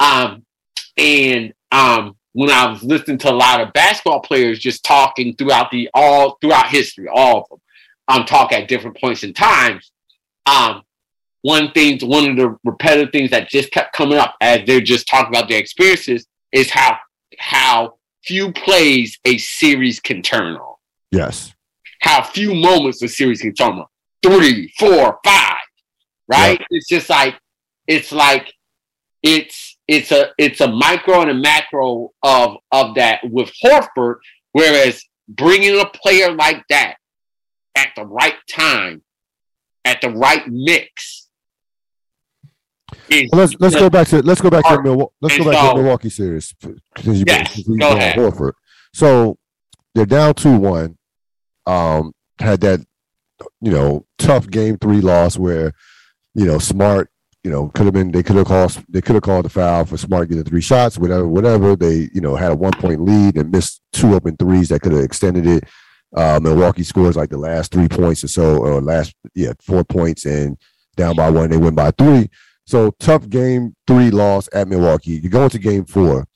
Um 0.00 0.44
and 0.96 1.52
um 1.72 2.16
when 2.32 2.50
I 2.50 2.66
was 2.66 2.82
listening 2.82 3.18
to 3.18 3.30
a 3.30 3.32
lot 3.32 3.60
of 3.60 3.72
basketball 3.72 4.20
players 4.20 4.58
just 4.58 4.84
talking 4.84 5.36
throughout 5.36 5.70
the 5.70 5.88
all 5.94 6.36
throughout 6.40 6.68
history, 6.68 7.06
all 7.12 7.42
of 7.42 7.48
them, 7.48 7.58
um, 8.08 8.26
talk 8.26 8.52
at 8.52 8.68
different 8.68 8.98
points 9.00 9.22
in 9.22 9.32
times. 9.32 9.92
Um, 10.46 10.82
one 11.42 11.70
thing, 11.72 12.00
one 12.00 12.30
of 12.30 12.36
the 12.36 12.56
repetitive 12.64 13.12
things 13.12 13.30
that 13.30 13.48
just 13.48 13.70
kept 13.70 13.94
coming 13.94 14.18
up 14.18 14.34
as 14.40 14.66
they're 14.66 14.80
just 14.80 15.06
talking 15.06 15.28
about 15.28 15.48
their 15.48 15.60
experiences 15.60 16.26
is 16.52 16.70
how 16.70 16.98
how 17.38 17.98
few 18.24 18.52
plays 18.52 19.18
a 19.24 19.38
series 19.38 20.00
can 20.00 20.20
turn 20.22 20.56
on, 20.56 20.74
Yes. 21.12 21.53
How 22.04 22.22
few 22.22 22.54
moments 22.54 23.02
a 23.02 23.08
series 23.08 23.40
can 23.40 23.54
turn 23.54 23.78
on. 23.78 23.86
Three, 24.22 24.70
four, 24.78 25.18
five, 25.24 25.64
right? 26.28 26.60
It's 26.68 26.86
just 26.86 27.08
like 27.08 27.34
it's 27.86 28.12
like 28.12 28.52
it's 29.22 29.78
it's 29.88 30.12
a 30.12 30.30
it's 30.36 30.60
a 30.60 30.68
micro 30.68 31.22
and 31.22 31.30
a 31.30 31.34
macro 31.34 32.10
of 32.22 32.58
of 32.70 32.94
that 32.96 33.20
with 33.24 33.50
Horford. 33.64 34.16
Whereas 34.52 35.02
bringing 35.28 35.80
a 35.80 35.86
player 35.86 36.30
like 36.32 36.62
that 36.68 36.96
at 37.74 37.88
the 37.96 38.04
right 38.04 38.36
time, 38.50 39.02
at 39.86 40.02
the 40.02 40.10
right 40.10 40.46
mix, 40.46 41.28
Well, 43.10 43.28
let's 43.32 43.54
let's 43.58 43.76
go 43.76 43.88
back 43.88 44.08
to 44.08 44.20
let's 44.22 44.42
go 44.42 44.50
back 44.50 44.64
to. 44.68 44.82
Milwaukee. 44.82 45.14
Let's 45.22 45.38
go 45.38 45.44
back 45.50 45.60
to 45.60 45.68
the 45.68 45.82
Milwaukee 45.82 46.10
series. 46.10 46.54
Yes, 47.02 47.62
go 47.78 47.96
ahead. 47.96 48.16
Horford. 48.16 48.52
So 48.92 49.38
they're 49.94 50.06
down 50.06 50.34
two 50.34 50.56
one. 50.56 50.98
Um, 51.66 52.12
had 52.38 52.60
that 52.60 52.80
you 53.60 53.70
know 53.70 54.06
tough 54.18 54.48
game 54.48 54.76
three 54.78 55.00
loss 55.00 55.38
where 55.38 55.72
you 56.34 56.44
know 56.44 56.58
Smart 56.58 57.10
you 57.42 57.50
know 57.50 57.68
could 57.74 57.84
have 57.84 57.94
been 57.94 58.12
they 58.12 58.22
could 58.22 58.36
have 58.36 58.46
called 58.46 58.84
they 58.88 59.00
could 59.00 59.14
have 59.14 59.22
called 59.22 59.44
the 59.44 59.50
foul 59.50 59.84
for 59.84 59.96
Smart 59.96 60.28
getting 60.28 60.44
three 60.44 60.60
shots 60.60 60.98
whatever 60.98 61.26
whatever 61.26 61.76
they 61.76 62.08
you 62.12 62.20
know 62.20 62.36
had 62.36 62.52
a 62.52 62.56
one 62.56 62.72
point 62.72 63.00
lead 63.00 63.36
and 63.36 63.50
missed 63.50 63.82
two 63.92 64.14
open 64.14 64.36
threes 64.36 64.68
that 64.68 64.80
could 64.80 64.92
have 64.92 65.04
extended 65.04 65.46
it. 65.46 65.64
Uh, 66.16 66.38
Milwaukee 66.40 66.84
scores 66.84 67.16
like 67.16 67.30
the 67.30 67.38
last 67.38 67.72
three 67.72 67.88
points 67.88 68.22
or 68.22 68.28
so 68.28 68.58
or 68.58 68.80
last 68.80 69.14
yeah 69.34 69.52
four 69.60 69.84
points 69.84 70.24
and 70.24 70.56
down 70.96 71.16
by 71.16 71.28
one 71.28 71.50
they 71.50 71.56
win 71.56 71.74
by 71.74 71.90
three. 71.92 72.28
So 72.66 72.92
tough 72.98 73.28
game 73.28 73.74
three 73.86 74.10
loss 74.10 74.48
at 74.52 74.68
Milwaukee. 74.68 75.12
You 75.22 75.28
go 75.28 75.44
into 75.44 75.58
game 75.58 75.84
four. 75.84 76.26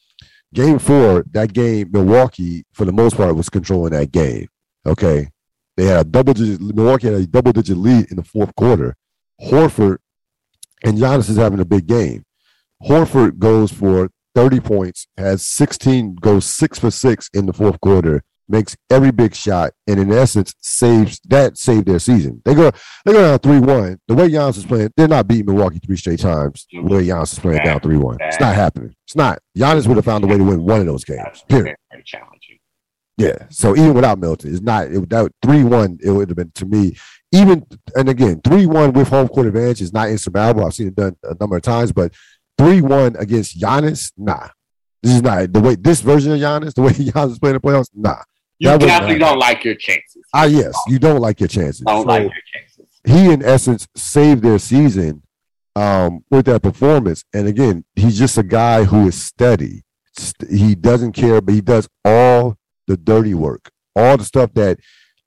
Game 0.54 0.78
four, 0.78 1.26
that 1.32 1.52
game, 1.52 1.90
Milwaukee, 1.92 2.64
for 2.72 2.86
the 2.86 2.92
most 2.92 3.18
part, 3.18 3.36
was 3.36 3.50
controlling 3.50 3.92
that 3.92 4.10
game. 4.10 4.48
Okay. 4.88 5.28
They 5.76 5.84
had 5.84 6.06
a 6.06 6.08
double 6.08 6.34
digit 6.34 6.60
Milwaukee 6.60 7.06
had 7.06 7.16
a 7.16 7.26
double 7.26 7.52
digit 7.52 7.76
lead 7.76 8.10
in 8.10 8.16
the 8.16 8.24
fourth 8.24 8.54
quarter. 8.56 8.96
Horford 9.40 9.98
and 10.84 10.98
Giannis 10.98 11.30
is 11.30 11.36
having 11.36 11.60
a 11.60 11.64
big 11.64 11.86
game. 11.86 12.24
Horford 12.82 13.38
goes 13.38 13.70
for 13.72 14.10
30 14.34 14.60
points, 14.60 15.06
has 15.16 15.44
16, 15.44 16.16
goes 16.16 16.44
six 16.44 16.78
for 16.78 16.90
six 16.90 17.28
in 17.32 17.46
the 17.46 17.52
fourth 17.52 17.80
quarter, 17.80 18.22
makes 18.48 18.76
every 18.90 19.10
big 19.10 19.34
shot, 19.34 19.72
and 19.86 19.98
in 20.00 20.12
essence 20.12 20.54
saves 20.60 21.20
that 21.28 21.58
saved 21.58 21.86
their 21.86 21.98
season. 21.98 22.40
They 22.44 22.54
go 22.54 22.70
they 23.04 23.12
go 23.12 23.20
down 23.20 23.38
three 23.40 23.58
one. 23.58 23.98
The 24.08 24.14
way 24.14 24.28
Giannis 24.30 24.58
is 24.58 24.66
playing, 24.66 24.92
they're 24.96 25.08
not 25.08 25.28
beating 25.28 25.46
Milwaukee 25.46 25.80
three 25.84 25.96
straight 25.96 26.20
times. 26.20 26.66
The 26.72 26.80
way 26.82 27.06
Giannis 27.06 27.32
is 27.34 27.38
playing 27.38 27.62
down 27.64 27.80
three 27.80 27.96
one, 27.98 28.16
it's 28.20 28.40
not 28.40 28.54
happening. 28.54 28.94
It's 29.06 29.16
not. 29.16 29.38
Giannis 29.56 29.86
would 29.86 29.96
have 29.96 30.04
found 30.04 30.24
a 30.24 30.26
way 30.26 30.38
to 30.38 30.44
win 30.44 30.62
one 30.64 30.80
of 30.80 30.86
those 30.86 31.04
games. 31.04 31.44
Period. 31.48 31.76
Yeah. 33.18 33.46
So 33.50 33.76
even 33.76 33.94
without 33.94 34.18
Middleton, 34.18 34.52
it's 34.52 34.62
not 34.62 34.86
it, 34.86 35.10
that 35.10 35.32
three 35.42 35.64
one. 35.64 35.98
It 36.02 36.10
would 36.10 36.30
have 36.30 36.36
been 36.36 36.52
to 36.52 36.66
me 36.66 36.96
even 37.32 37.66
and 37.94 38.08
again 38.08 38.40
three 38.42 38.64
one 38.64 38.92
with 38.92 39.08
home 39.08 39.28
court 39.28 39.46
advantage 39.48 39.82
is 39.82 39.92
not 39.92 40.08
insurmountable. 40.08 40.64
I've 40.64 40.72
seen 40.74 40.88
it 40.88 40.94
done 40.96 41.16
a 41.24 41.34
number 41.38 41.56
of 41.56 41.62
times, 41.62 41.92
but 41.92 42.14
three 42.56 42.80
one 42.80 43.16
against 43.16 43.60
Giannis, 43.60 44.12
nah. 44.16 44.48
This 45.02 45.12
is 45.14 45.22
not 45.22 45.52
the 45.52 45.60
way 45.60 45.74
this 45.74 46.00
version 46.00 46.32
of 46.32 46.38
Giannis, 46.38 46.74
the 46.74 46.82
way 46.82 46.90
Giannis 46.92 47.32
is 47.32 47.38
playing 47.38 47.54
the 47.54 47.60
playoffs, 47.60 47.88
nah. 47.94 48.22
You 48.60 48.70
That 48.70 48.80
definitely 48.80 49.18
don't 49.18 49.38
like 49.38 49.62
your 49.64 49.76
chances. 49.76 50.22
Ah, 50.34 50.44
yes, 50.44 50.74
you 50.88 50.98
don't 50.98 51.20
like 51.20 51.38
your 51.40 51.48
chances. 51.48 51.80
Don't 51.82 52.02
So 52.02 52.08
like 52.08 52.22
your 52.22 52.32
chances. 52.52 52.86
he, 53.04 53.32
in 53.32 53.44
essence, 53.44 53.86
saved 53.94 54.42
their 54.42 54.58
season 54.58 55.22
um, 55.76 56.24
with 56.30 56.46
that 56.46 56.62
performance. 56.62 57.24
And 57.32 57.46
again, 57.46 57.84
he's 57.94 58.18
just 58.18 58.36
a 58.36 58.42
guy 58.42 58.82
who 58.82 59.06
is 59.06 59.22
steady. 59.22 59.84
He 60.50 60.74
doesn't 60.74 61.12
care, 61.12 61.40
but 61.40 61.54
he 61.54 61.60
does 61.60 61.88
all 62.04 62.57
the 62.88 62.96
dirty 62.96 63.34
work, 63.34 63.70
all 63.94 64.16
the 64.16 64.24
stuff 64.24 64.52
that, 64.54 64.78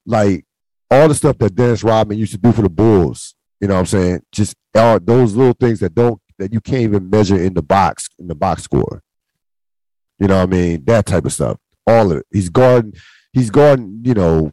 like, 0.05 0.45
all 0.89 1.07
the 1.07 1.15
stuff 1.15 1.37
that 1.37 1.55
Dennis 1.55 1.83
Rodman 1.83 2.17
used 2.17 2.33
to 2.33 2.37
do 2.37 2.51
for 2.51 2.63
the 2.63 2.69
Bulls. 2.69 3.35
You 3.61 3.67
know 3.67 3.75
what 3.75 3.81
I'm 3.81 3.85
saying? 3.85 4.23
Just 4.31 4.55
all 4.75 4.99
those 4.99 5.35
little 5.35 5.53
things 5.53 5.79
that 5.79 5.95
don't 5.95 6.19
that 6.39 6.51
you 6.51 6.59
can't 6.59 6.81
even 6.81 7.09
measure 7.09 7.37
in 7.37 7.53
the 7.53 7.61
box 7.61 8.09
in 8.17 8.27
the 8.27 8.35
box 8.35 8.63
score. 8.63 9.03
You 10.19 10.27
know 10.27 10.37
what 10.37 10.49
I 10.49 10.51
mean? 10.51 10.83
That 10.85 11.05
type 11.05 11.25
of 11.25 11.33
stuff. 11.33 11.57
All 11.87 12.11
of 12.11 12.17
it. 12.17 12.25
He's 12.31 12.49
guarding. 12.49 12.93
He's 13.31 13.49
guarding. 13.49 14.01
You 14.03 14.15
know, 14.15 14.51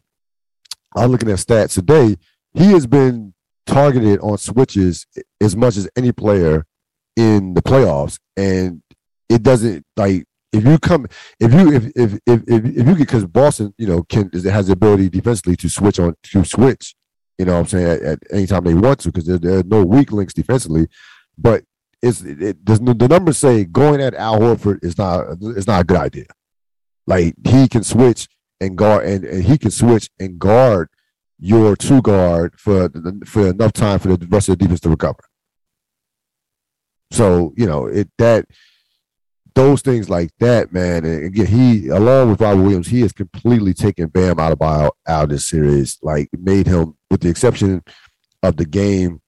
I'm 0.95 1.11
looking 1.11 1.29
at 1.29 1.37
stats 1.37 1.73
today. 1.73 2.17
He 2.53 2.71
has 2.71 2.87
been 2.87 3.33
targeted 3.65 4.19
on 4.21 4.37
switches 4.37 5.05
as 5.41 5.55
much 5.55 5.77
as 5.77 5.89
any 5.95 6.11
player 6.11 6.65
in 7.15 7.53
the 7.53 7.61
playoffs, 7.61 8.19
and 8.37 8.81
it 9.27 9.43
doesn't 9.43 9.85
like 9.97 10.25
if 10.51 10.65
you 10.65 10.79
come 10.79 11.05
if 11.39 11.53
you 11.53 11.73
if 11.73 11.85
if 11.95 12.13
if 12.25 12.43
if, 12.47 12.65
if 12.65 12.75
you 12.75 12.83
get 12.83 12.97
because 12.97 13.25
Boston 13.25 13.73
you 13.77 13.87
know 13.87 14.03
can 14.03 14.29
has 14.43 14.67
the 14.67 14.73
ability 14.73 15.09
defensively 15.09 15.55
to 15.57 15.69
switch 15.69 15.99
on 15.99 16.15
to 16.23 16.43
switch. 16.43 16.95
You 17.37 17.45
know 17.45 17.53
what 17.53 17.59
I'm 17.59 17.67
saying 17.67 17.87
at, 17.87 18.01
at 18.01 18.19
any 18.31 18.47
time 18.47 18.65
they 18.65 18.73
want 18.73 18.99
to 19.01 19.09
because 19.09 19.25
there, 19.25 19.37
there 19.37 19.59
are 19.59 19.63
no 19.63 19.85
weak 19.85 20.11
links 20.11 20.33
defensively, 20.33 20.87
but 21.37 21.63
it's 22.01 22.21
it, 22.21 22.41
it, 22.41 22.65
the, 22.65 22.93
the 22.93 23.07
numbers 23.07 23.37
say 23.37 23.63
going 23.63 24.01
at 24.01 24.13
Al 24.13 24.39
Horford 24.39 24.83
is 24.83 24.97
not 24.97 25.37
it's 25.41 25.67
not 25.67 25.81
a 25.81 25.85
good 25.85 25.97
idea. 25.97 26.25
Like 27.07 27.35
he 27.45 27.67
can 27.67 27.83
switch 27.83 28.27
and 28.59 28.77
guard 28.77 29.05
and, 29.05 29.23
and 29.23 29.43
he 29.43 29.57
can 29.57 29.71
switch 29.71 30.09
and 30.19 30.39
guard 30.39 30.89
your 31.39 31.75
two 31.75 32.01
guard 32.01 32.59
for 32.59 32.89
for 33.25 33.47
enough 33.47 33.73
time 33.73 33.99
for 33.99 34.17
the 34.17 34.27
rest 34.27 34.49
of 34.49 34.57
the 34.57 34.63
defense 34.63 34.81
to 34.81 34.89
recover. 34.89 35.23
So 37.11 37.53
you 37.55 37.65
know 37.65 37.85
it 37.85 38.09
that 38.17 38.45
those 39.55 39.81
things 39.81 40.09
like 40.09 40.31
that, 40.39 40.71
man. 40.71 41.05
And 41.05 41.25
again, 41.25 41.45
he 41.45 41.87
along 41.89 42.31
with 42.31 42.41
Robert 42.41 42.61
Williams, 42.61 42.87
he 42.87 43.01
has 43.01 43.11
completely 43.11 43.73
taken 43.73 44.07
Bam 44.07 44.39
out 44.39 44.51
of 44.51 44.61
out 44.61 44.93
of 45.07 45.29
this 45.29 45.47
series. 45.47 45.97
Like 46.01 46.29
made 46.33 46.67
him, 46.67 46.95
with 47.09 47.21
the 47.21 47.29
exception 47.29 47.83
of 48.43 48.57
the 48.57 48.65
game 48.65 49.21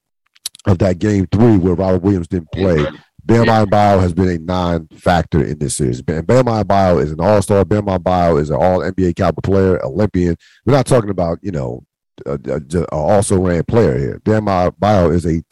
of 0.66 0.78
that 0.78 0.98
game 0.98 1.26
three 1.30 1.58
where 1.58 1.74
Robert 1.74 2.02
Williams 2.02 2.28
didn't 2.28 2.52
play. 2.52 2.86
Bam 3.24 3.46
Adebayo 3.46 4.00
has 4.00 4.12
been 4.12 4.28
a 4.28 4.38
non-factor 4.38 5.44
in 5.44 5.58
this 5.58 5.76
series. 5.76 6.02
Bam, 6.02 6.24
Bam 6.24 6.46
Adebayo 6.46 7.00
is 7.00 7.12
an 7.12 7.20
all-star. 7.20 7.64
Bam 7.64 7.86
Adebayo 7.86 8.40
is 8.40 8.50
an 8.50 8.56
all-NBA 8.56 9.14
caliber 9.14 9.40
player, 9.40 9.84
Olympian. 9.84 10.36
We're 10.66 10.74
not 10.74 10.86
talking 10.86 11.10
about 11.10 11.38
you 11.42 11.52
know 11.52 11.84
a 12.26 12.84
also 12.90 13.38
ran 13.40 13.64
player 13.64 13.98
here. 13.98 14.20
Bam 14.24 14.46
Adebayo 14.46 15.12
is 15.14 15.26
a 15.26 15.42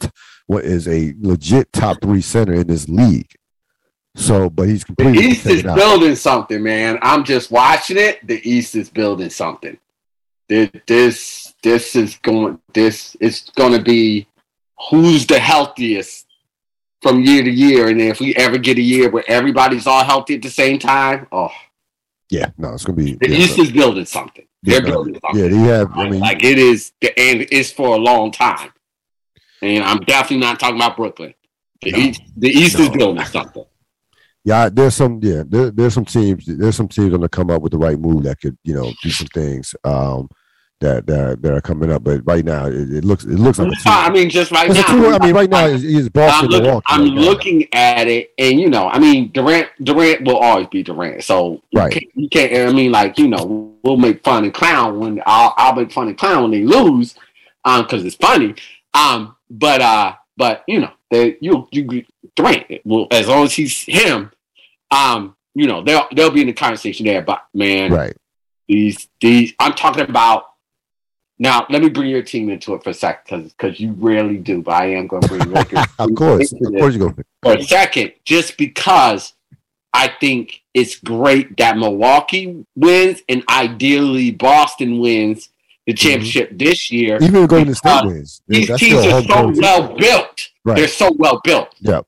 what 0.47 0.65
is 0.65 0.87
a 0.87 1.13
legit 1.19 1.71
top 1.71 2.01
three 2.01 2.21
center 2.21 2.53
in 2.53 2.67
this 2.67 2.89
league. 2.89 3.33
So, 4.15 4.49
but 4.49 4.67
he's 4.67 4.83
completely. 4.83 5.21
The 5.21 5.27
East 5.29 5.45
is 5.45 5.63
building 5.63 6.15
something, 6.15 6.61
man. 6.61 6.99
I'm 7.01 7.23
just 7.23 7.49
watching 7.51 7.97
it. 7.97 8.25
The 8.27 8.41
East 8.49 8.75
is 8.75 8.89
building 8.89 9.29
something. 9.29 9.77
Th- 10.49 10.71
This 10.85 11.53
this 11.63 11.95
is 11.95 12.17
going. 12.17 12.59
This 12.73 13.15
is 13.21 13.49
going 13.55 13.71
to 13.73 13.81
be 13.81 14.27
who's 14.89 15.25
the 15.25 15.39
healthiest 15.39 16.27
from 17.01 17.21
year 17.23 17.41
to 17.43 17.49
year, 17.49 17.87
and 17.87 18.01
if 18.01 18.19
we 18.19 18.35
ever 18.35 18.57
get 18.57 18.77
a 18.77 18.81
year 18.81 19.09
where 19.09 19.23
everybody's 19.27 19.87
all 19.87 20.03
healthy 20.03 20.35
at 20.35 20.41
the 20.41 20.49
same 20.49 20.77
time, 20.77 21.25
oh, 21.31 21.49
Yeah, 22.29 22.47
no, 22.57 22.73
it's 22.73 22.83
gonna 22.83 22.97
be. 22.97 23.13
the 23.15 23.29
yeah, 23.29 23.37
East 23.37 23.57
is 23.59 23.71
building 23.71 24.05
something. 24.05 24.45
yeah, 24.61 24.73
They're 24.73 24.81
no, 24.83 24.91
building 25.03 25.19
something. 25.21 25.41
yeah, 25.41 25.47
they 25.49 25.57
have. 25.71 25.91
I 25.97 26.09
mean, 26.09 26.19
like 26.19 26.43
it 26.43 26.59
is, 26.59 26.91
the, 27.01 27.17
and 27.17 27.47
it's 27.51 27.71
for 27.71 27.95
a 27.95 27.99
long 27.99 28.31
time. 28.31 28.71
And 29.63 29.83
I'm 29.83 29.99
definitely 30.01 30.45
not 30.45 30.59
talking 30.59 30.75
about 30.75 30.97
Brooklyn. 30.97 31.33
The 31.81 31.91
No. 31.91 31.97
East, 31.99 32.21
the 32.37 32.49
East 32.49 32.79
is 32.79 32.89
building 32.89 33.23
something. 33.25 33.65
Yeah, 34.43 34.69
there's 34.69 34.95
some 34.95 35.19
yeah, 35.21 35.43
there, 35.47 35.69
there's 35.69 35.93
some 35.93 36.05
teams 36.05 36.45
there's 36.47 36.75
some 36.75 36.87
teams 36.87 37.11
gonna 37.11 37.29
come 37.29 37.51
up 37.51 37.61
with 37.61 37.73
the 37.73 37.77
right 37.77 37.99
move 37.99 38.23
that 38.23 38.39
could, 38.41 38.57
you 38.63 38.73
know, 38.73 38.91
do 39.01 39.09
some 39.11 39.27
things 39.27 39.75
um 39.83 40.29
that 40.79 41.05
that, 41.05 41.41
that 41.43 41.53
are 41.53 41.61
coming 41.61 41.91
up. 41.91 42.03
But 42.03 42.21
right 42.25 42.43
now 42.43 42.65
it, 42.65 42.91
it 42.91 43.05
looks 43.05 43.23
it 43.23 43.37
looks 43.37 43.59
like 43.59 43.67
a 43.71 43.75
I 43.85 44.07
two. 44.07 44.13
mean, 44.13 44.29
just 44.31 44.51
right 44.51 44.67
It's 44.67 44.79
now. 44.79 44.87
two 44.87 45.07
I 45.07 45.19
mean 45.19 45.35
right 45.35 45.49
now 45.49 45.67
it's, 45.67 45.83
it's 45.83 46.07
I'm, 46.07 46.11
Boston 46.11 46.49
looking, 46.49 46.63
Milwaukee. 46.65 46.85
I'm 46.87 47.01
right 47.01 47.11
looking 47.13 47.67
at 47.73 48.07
it, 48.07 48.31
and 48.39 48.59
you 48.59 48.67
know, 48.69 48.87
I 48.89 48.97
mean, 48.97 49.31
Durant, 49.31 49.69
Durant 49.83 50.25
will 50.25 50.37
always 50.37 50.67
be 50.67 50.81
Durant. 50.81 51.23
So 51.23 51.61
you 51.69 51.79
Right. 51.79 51.93
can't, 51.93 52.05
you 52.15 52.29
can't. 52.29 52.69
I 52.69 52.73
mean, 52.73 52.91
like 52.91 53.19
you 53.19 53.27
know, 53.27 53.75
we'll 53.83 53.97
make 53.97 54.23
fun 54.23 54.43
and 54.43 54.53
clown 54.53 54.99
when 54.99 55.21
I'll, 55.27 55.53
I'll 55.57 55.75
make 55.75 55.91
fun 55.91 56.07
and 56.07 56.17
clown 56.17 56.41
when 56.43 56.51
they 56.51 56.63
lose, 56.63 57.13
um, 57.63 57.83
because 57.83 58.03
it's 58.03 58.15
funny. 58.15 58.55
Um, 58.95 59.35
but 59.51 59.81
uh, 59.81 60.15
but 60.35 60.63
you 60.67 60.79
know, 60.79 60.91
they 61.11 61.37
you 61.41 61.67
you 61.71 62.03
Durant. 62.35 62.65
Well, 62.85 63.07
as 63.11 63.27
long 63.27 63.43
as 63.43 63.53
he's 63.53 63.83
him, 63.83 64.31
um, 64.89 65.35
you 65.53 65.67
know, 65.67 65.83
they'll 65.83 66.07
they'll 66.15 66.31
be 66.31 66.41
in 66.41 66.47
the 66.47 66.53
conversation 66.53 67.05
there. 67.05 67.21
But 67.21 67.43
man, 67.53 67.91
Right. 67.91 68.15
these 68.67 69.07
these 69.19 69.53
I'm 69.59 69.73
talking 69.73 70.01
about. 70.09 70.45
Now, 71.37 71.65
let 71.71 71.81
me 71.81 71.89
bring 71.89 72.07
your 72.11 72.21
team 72.21 72.51
into 72.51 72.75
it 72.75 72.83
for 72.83 72.91
a 72.91 72.93
sec, 72.93 73.25
because 73.25 73.51
because 73.53 73.79
you 73.79 73.93
rarely 73.93 74.37
do, 74.37 74.61
but 74.61 74.73
I 74.75 74.91
am 74.93 75.07
going 75.07 75.23
to 75.23 75.27
bring 75.27 75.51
Lakers 75.51 75.85
Of 75.99 76.13
course. 76.13 76.51
Of 76.53 76.59
course 76.59 76.93
you 76.93 76.99
go. 76.99 77.15
for 77.41 77.53
a 77.53 77.63
second, 77.63 78.13
just 78.25 78.57
because 78.57 79.33
I 79.91 80.07
think 80.19 80.61
it's 80.75 80.97
great 80.99 81.57
that 81.57 81.77
Milwaukee 81.79 82.63
wins 82.75 83.21
and 83.27 83.43
ideally 83.49 84.29
Boston 84.29 84.99
wins 84.99 85.49
the 85.87 85.93
championship 85.93 86.51
this 86.59 86.91
year. 86.91 87.17
Even 87.19 87.47
Golden 87.47 87.73
State 87.73 87.89
Because 87.89 88.05
wins. 88.05 88.41
These 88.47 88.77
teams 88.79 89.05
are 89.07 89.23
so 89.23 89.51
well 89.59 89.95
built. 89.97 90.49
Right. 90.63 90.77
They're 90.77 90.87
so 90.87 91.11
well 91.17 91.41
built. 91.43 91.73
Yep. 91.79 92.05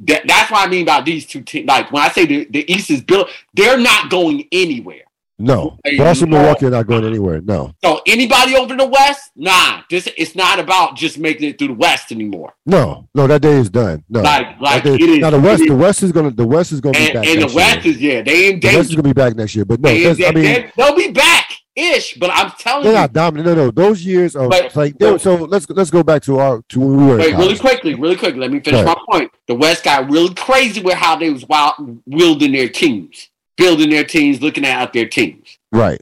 That, 0.00 0.26
that's 0.26 0.50
what 0.50 0.66
I 0.66 0.70
mean 0.70 0.82
about 0.82 1.06
these 1.06 1.26
two 1.26 1.40
teams. 1.42 1.66
Like 1.66 1.90
when 1.90 2.02
I 2.02 2.08
say 2.10 2.26
the, 2.26 2.44
the 2.50 2.70
East 2.70 2.90
is 2.90 3.02
built, 3.02 3.30
they're 3.54 3.78
not 3.78 4.10
going 4.10 4.46
anywhere. 4.52 5.02
No. 5.38 5.78
Hey, 5.84 5.98
Boston 5.98 6.30
no. 6.30 6.38
Milwaukee 6.38 6.66
are 6.66 6.70
not 6.70 6.86
going 6.86 7.04
anywhere. 7.04 7.42
No. 7.42 7.74
So 7.84 8.00
anybody 8.06 8.56
over 8.56 8.74
the 8.74 8.86
West, 8.86 9.32
nah. 9.36 9.82
This 9.90 10.08
it's 10.16 10.34
not 10.34 10.58
about 10.58 10.96
just 10.96 11.18
making 11.18 11.48
it 11.50 11.58
through 11.58 11.68
the 11.68 11.74
West 11.74 12.10
anymore. 12.10 12.54
No. 12.64 13.08
No, 13.14 13.26
that 13.26 13.42
day 13.42 13.52
is 13.52 13.68
done. 13.68 14.02
No. 14.08 14.22
Like 14.22 14.58
like 14.60 14.82
day- 14.82 14.94
is. 14.96 15.18
now 15.18 15.30
the 15.30 15.40
West 15.40 15.62
it 15.62 15.68
the 15.68 15.76
West 15.76 16.02
is 16.02 16.10
gonna 16.12 16.30
the 16.30 16.46
West 16.46 16.72
is 16.72 16.80
gonna 16.80 16.98
be 16.98 17.04
and, 17.04 17.14
back. 17.14 17.26
and 17.26 17.42
the 17.42 17.54
West 17.54 17.84
year. 17.84 17.94
is 17.94 18.00
yeah, 18.00 18.22
they 18.22 18.52
in 18.52 18.60
the 18.60 18.68
West 18.68 18.88
is 18.90 18.96
gonna 18.96 19.08
be 19.08 19.12
back 19.12 19.36
next 19.36 19.54
year. 19.54 19.66
But 19.66 19.80
no, 19.80 19.90
They- 19.90 20.10
they, 20.14 20.26
I 20.26 20.32
mean 20.32 20.44
they, 20.44 20.70
will 20.76 20.96
be 20.96 21.10
back 21.10 21.50
ish, 21.76 22.14
but 22.14 22.30
I'm 22.32 22.50
telling 22.58 22.84
They're 22.84 22.92
you. 22.92 22.98
not 22.98 23.12
dominant. 23.12 23.46
No, 23.46 23.54
no. 23.66 23.70
Those 23.70 24.04
years 24.04 24.34
are 24.34 24.48
But- 24.48 24.74
like 24.74 24.98
they, 24.98 25.18
so. 25.18 25.34
Let's 25.36 25.68
let's 25.70 25.90
go 25.90 26.02
back 26.02 26.22
to 26.22 26.38
our 26.38 26.62
to 26.70 26.80
when 26.80 26.96
we 26.96 27.04
were. 27.06 27.18
Wait, 27.18 27.34
really 27.36 27.56
quickly, 27.58 27.94
really 27.94 28.16
quickly. 28.16 28.40
Let 28.40 28.50
me 28.50 28.60
finish 28.60 28.84
my 28.84 28.96
point. 29.10 29.30
The 29.46 29.54
West 29.54 29.84
got 29.84 30.10
really 30.10 30.34
crazy 30.34 30.80
with 30.82 30.94
how 30.94 31.16
they 31.16 31.30
was 31.30 31.46
wild, 31.46 32.00
wielding 32.06 32.52
their 32.52 32.68
teams, 32.68 33.28
building 33.56 33.90
their 33.90 34.04
teams, 34.04 34.40
looking 34.42 34.64
at 34.64 34.92
their 34.92 35.06
teams. 35.08 35.58
Right. 35.70 36.00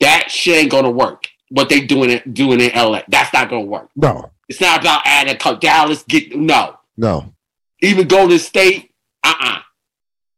That 0.00 0.30
shit 0.30 0.56
ain't 0.56 0.70
gonna 0.70 0.90
work. 0.90 1.28
What 1.48 1.68
they 1.68 1.80
doing 1.80 2.10
it 2.10 2.34
doing 2.34 2.60
in 2.60 2.70
LA, 2.74 3.02
that's 3.08 3.32
not 3.32 3.48
gonna 3.48 3.62
work. 3.64 3.88
No. 3.96 4.30
It's 4.48 4.60
not 4.60 4.80
about 4.80 5.02
adding 5.04 5.36
a 5.44 5.56
Dallas. 5.56 6.02
Get 6.04 6.36
no, 6.36 6.76
No. 6.96 7.32
even 7.80 8.06
Golden 8.06 8.38
State. 8.38 8.90
Uh 9.24 9.34
uh 9.40 9.58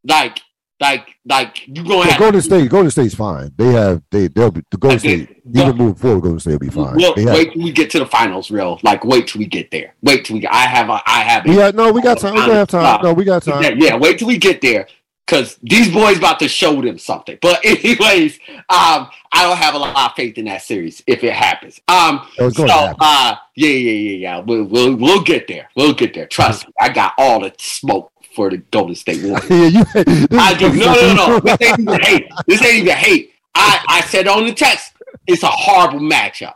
Like, 0.04 0.40
like, 0.80 1.08
like 1.24 1.66
you 1.66 1.82
Well, 1.84 2.02
have 2.02 2.18
Golden 2.18 2.40
State. 2.42 2.70
Golden 2.70 2.90
State's 2.90 3.14
fine. 3.14 3.52
They 3.56 3.72
have 3.72 4.02
they 4.10 4.28
they'll 4.28 4.50
be 4.50 4.62
the 4.70 4.76
Golden. 4.76 4.98
State. 4.98 5.42
Even 5.54 5.76
moving 5.76 5.94
forward, 5.94 6.20
Golden 6.22 6.40
State 6.40 6.52
will 6.52 6.58
be 6.60 6.68
fine. 6.70 6.96
Well, 6.96 7.14
They 7.14 7.22
have- 7.22 7.34
wait 7.34 7.52
till 7.52 7.62
we 7.62 7.72
get 7.72 7.90
to 7.90 7.98
the 7.98 8.06
finals, 8.06 8.50
real. 8.50 8.78
Like, 8.82 9.04
wait 9.04 9.26
till 9.28 9.38
we 9.40 9.46
get 9.46 9.70
there. 9.70 9.94
Wait 10.02 10.24
till 10.24 10.36
we. 10.38 10.46
I 10.46 10.66
have 10.66 10.88
a. 10.88 11.00
I 11.06 11.20
have. 11.22 11.46
A, 11.46 11.48
we 11.48 11.72
no. 11.72 11.92
We 11.92 12.00
got 12.02 12.18
time. 12.18 12.34
We 12.34 12.40
have 12.40 12.68
time. 12.68 13.00
No, 13.02 13.12
we 13.12 13.24
got 13.24 13.42
time. 13.42 13.62
Yeah, 13.62 13.74
yeah, 13.76 13.96
wait 13.96 14.18
till 14.18 14.28
we 14.28 14.38
get 14.38 14.60
there. 14.60 14.86
Cause 15.26 15.58
these 15.62 15.92
boys 15.92 16.16
about 16.16 16.38
to 16.38 16.48
show 16.48 16.80
them 16.80 16.96
something. 16.96 17.36
But 17.42 17.60
anyways, 17.64 18.38
um, 18.70 19.08
I 19.30 19.42
don't 19.42 19.58
have 19.58 19.74
a 19.74 19.78
lot 19.78 19.94
of 20.10 20.16
faith 20.16 20.38
in 20.38 20.46
that 20.46 20.62
series 20.62 21.02
if 21.06 21.22
it 21.22 21.34
happens. 21.34 21.78
Um, 21.86 22.26
Oh, 22.38 22.48
so 22.48 22.66
happen. 22.66 22.96
uh, 22.98 23.34
yeah, 23.54 23.68
yeah, 23.68 23.90
yeah, 23.90 24.16
yeah. 24.16 24.38
We'll, 24.38 24.64
we'll 24.64 24.96
we'll 24.96 25.22
get 25.22 25.46
there. 25.46 25.68
We'll 25.76 25.92
get 25.92 26.14
there. 26.14 26.26
Trust 26.28 26.66
me. 26.66 26.72
I 26.80 26.88
got 26.88 27.12
all 27.18 27.40
the 27.40 27.52
smoke 27.58 28.10
for 28.38 28.50
the 28.50 28.58
Golden 28.58 28.94
State 28.94 29.24
Warriors. 29.24 29.50
Yeah, 29.50 30.04
you. 30.06 30.26
I 30.38 30.54
do. 30.54 30.72
No, 30.72 30.94
no, 30.94 31.14
no. 31.14 31.40
This 31.40 31.60
ain't 31.60 31.80
even 31.80 32.00
hate. 32.00 32.28
This 32.46 32.62
ain't 32.62 32.74
even 32.84 32.96
hate. 32.96 33.32
I, 33.52 33.84
I 33.88 34.00
said 34.02 34.28
on 34.28 34.46
the 34.46 34.54
text, 34.54 34.92
it's 35.26 35.42
a 35.42 35.48
horrible 35.48 35.98
matchup. 35.98 36.54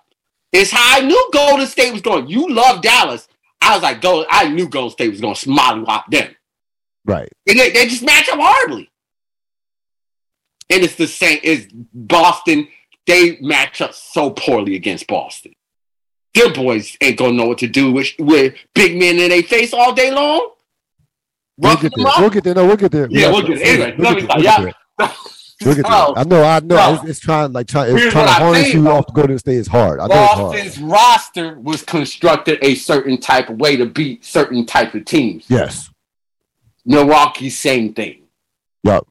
It's 0.52 0.70
how 0.70 0.98
I 0.98 1.00
knew 1.00 1.30
Golden 1.32 1.66
State 1.66 1.92
was 1.92 2.00
going. 2.00 2.28
You 2.28 2.48
love 2.48 2.82
Dallas. 2.82 3.26
I 3.60 3.74
was 3.74 3.82
like, 3.82 4.00
go. 4.00 4.24
I 4.30 4.48
knew 4.48 4.68
Golden 4.68 4.92
State 4.92 5.10
was 5.10 5.20
going 5.20 5.34
to 5.34 5.48
smallywop 5.48 6.04
them. 6.08 6.36
Right. 7.04 7.28
And 7.48 7.58
they, 7.58 7.70
they 7.70 7.88
just 7.88 8.04
match 8.04 8.28
up 8.28 8.38
horribly. 8.40 8.88
And 10.70 10.84
it's 10.84 10.94
the 10.94 11.08
same 11.08 11.40
as 11.42 11.66
Boston. 11.92 12.68
They 13.08 13.40
match 13.40 13.80
up 13.80 13.92
so 13.92 14.30
poorly 14.30 14.76
against 14.76 15.08
Boston. 15.08 15.54
Their 16.34 16.54
boys 16.54 16.96
ain't 17.00 17.18
gonna 17.18 17.32
know 17.32 17.46
what 17.46 17.58
to 17.58 17.66
do 17.66 17.90
with, 17.90 18.10
with 18.20 18.54
big 18.72 18.96
men 18.96 19.18
in 19.18 19.30
their 19.30 19.42
face 19.42 19.74
all 19.74 19.92
day 19.92 20.12
long. 20.12 20.51
We'll 21.56 21.76
get 21.76 21.92
there. 21.94 22.06
We'll 22.18 22.30
get 22.30 22.44
there. 22.44 22.54
No, 22.54 22.66
we'll 22.66 22.76
get 22.76 22.92
there. 22.92 23.08
Yeah, 23.10 23.30
we'll 23.30 23.46
get 23.46 23.58
there. 23.58 23.66
Anyway, 23.66 23.94
let 23.98 24.16
me 24.16 24.22
stop. 24.22 24.40
Yeah. 24.40 24.72
Look 25.64 25.78
at 25.78 25.84
that. 25.84 26.14
I 26.16 26.24
know, 26.24 26.42
I 26.42 26.60
know. 26.60 26.74
No. 26.74 26.94
It's, 26.94 27.04
it's, 27.04 27.20
trying, 27.20 27.52
like, 27.52 27.68
trying, 27.68 27.96
it's 27.96 28.12
trying 28.12 28.26
to 28.26 28.32
harness 28.32 28.74
you 28.74 28.88
off 28.88 29.06
to 29.06 29.12
go 29.12 29.22
Golden 29.22 29.38
State 29.38 29.56
is 29.56 29.68
hard. 29.68 30.00
I 30.00 30.08
Boston's 30.08 30.76
hard. 30.76 30.90
roster 30.90 31.58
was 31.60 31.82
constructed 31.82 32.58
a 32.62 32.74
certain 32.74 33.18
type 33.18 33.48
of 33.48 33.58
way 33.58 33.76
to 33.76 33.86
beat 33.86 34.24
certain 34.24 34.66
type 34.66 34.94
of 34.94 35.04
teams. 35.04 35.44
Yes. 35.48 35.88
Milwaukee, 36.84 37.48
same 37.48 37.94
thing. 37.94 38.22
Yep. 38.82 39.06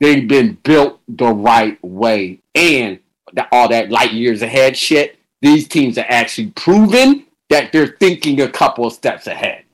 They've 0.00 0.28
been 0.28 0.58
built 0.62 1.00
the 1.08 1.26
right 1.26 1.82
way, 1.82 2.40
and 2.54 3.00
the, 3.32 3.48
all 3.50 3.68
that 3.70 3.90
light 3.90 4.12
years 4.12 4.42
ahead 4.42 4.76
shit. 4.76 5.18
These 5.42 5.68
teams 5.68 5.98
are 5.98 6.06
actually 6.08 6.50
proven 6.50 7.26
that 7.50 7.72
they're 7.72 7.96
thinking 7.98 8.40
a 8.40 8.48
couple 8.48 8.86
of 8.86 8.92
steps 8.92 9.26
ahead 9.26 9.64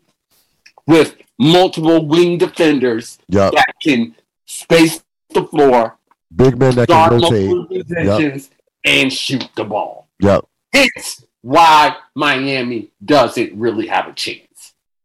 with 0.87 1.17
multiple 1.39 2.07
wing 2.07 2.39
defenders 2.39 3.19
yep. 3.29 3.53
that 3.53 3.75
can 3.83 4.15
space 4.47 5.03
the 5.31 5.45
floor 5.45 5.99
Big 6.35 6.59
men 6.59 6.75
that 6.75 6.89
can 6.89 7.11
rotate 7.11 7.87
yep. 7.97 8.43
and 8.85 9.13
shoot 9.13 9.49
the 9.55 9.65
ball. 9.65 10.09
Yep. 10.21 10.45
It's 10.73 11.25
why 11.43 11.97
Miami 12.15 12.91
doesn't 13.05 13.57
really 13.59 13.87
have 13.87 14.09
a 14.09 14.13
chance. 14.13 14.44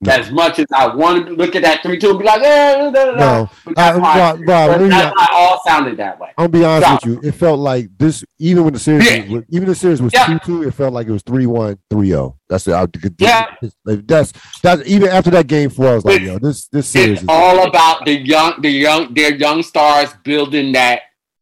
No. 0.02 0.14
As 0.14 0.32
much 0.32 0.60
as 0.60 0.66
I 0.74 0.96
want 0.96 1.28
to 1.28 1.34
look 1.34 1.58
at 1.58 1.64
that 1.64 1.84
three 1.84 2.00
two 2.00 2.12
and 2.12 2.20
be 2.20 2.24
like, 2.24 2.42
eh, 2.42 2.90
no, 2.90 3.50
that's, 3.76 3.98
uh, 3.98 4.00
why, 4.00 4.18
Rob, 4.18 4.40
Rob, 4.48 4.90
that's 4.90 5.14
why 5.14 5.28
all 5.34 5.60
sounded 5.68 5.98
that 5.98 6.18
way. 6.18 6.30
I'll 6.38 6.48
be 6.48 6.64
honest 6.64 7.06
with 7.06 7.24
you. 7.24 7.30
It 7.30 7.34
felt 7.34 7.60
like 7.60 7.90
this, 7.98 8.24
even 8.38 8.64
when 8.64 8.72
the 8.72 8.80
series, 8.80 9.06
yeah. 9.06 9.28
was, 9.30 9.44
even 9.50 9.68
the 9.68 9.76
series 9.76 10.02
was 10.02 10.14
two 10.14 10.20
yeah. 10.20 10.38
two. 10.38 10.64
It 10.64 10.74
felt 10.74 10.94
like 10.94 11.08
it 11.08 11.12
was 11.12 11.24
3-1, 11.24 11.78
3-0. 11.92 12.38
That's 12.48 12.68
it. 12.68 12.74
I, 12.74 12.88
yeah. 13.20 13.46
That's 13.84 14.32
that's 14.62 14.88
even 14.88 15.10
after 15.10 15.32
that 15.32 15.48
game 15.48 15.70
four. 15.70 15.88
I 15.88 15.96
was 15.96 16.06
like, 16.06 16.22
yo, 16.22 16.40
this 16.40 16.68
this 16.68 16.88
series. 16.88 17.20
It's 17.20 17.26
all 17.28 17.68
about 17.68 18.06
the 18.06 18.14
young, 18.14 18.62
the 18.62 18.70
young, 18.70 19.14
their 19.14 19.36
young 19.36 19.64
stars 19.64 20.14
building 20.24 20.72
that 20.74 21.02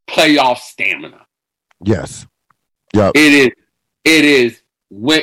playoff 0.10 0.58
stamina. 0.58 1.28
Yes. 1.84 2.26
Yeah. 2.92 3.12
It 3.14 3.34
is. 3.34 3.50
It 4.04 4.26
is. 4.26 4.62
When, 4.90 5.22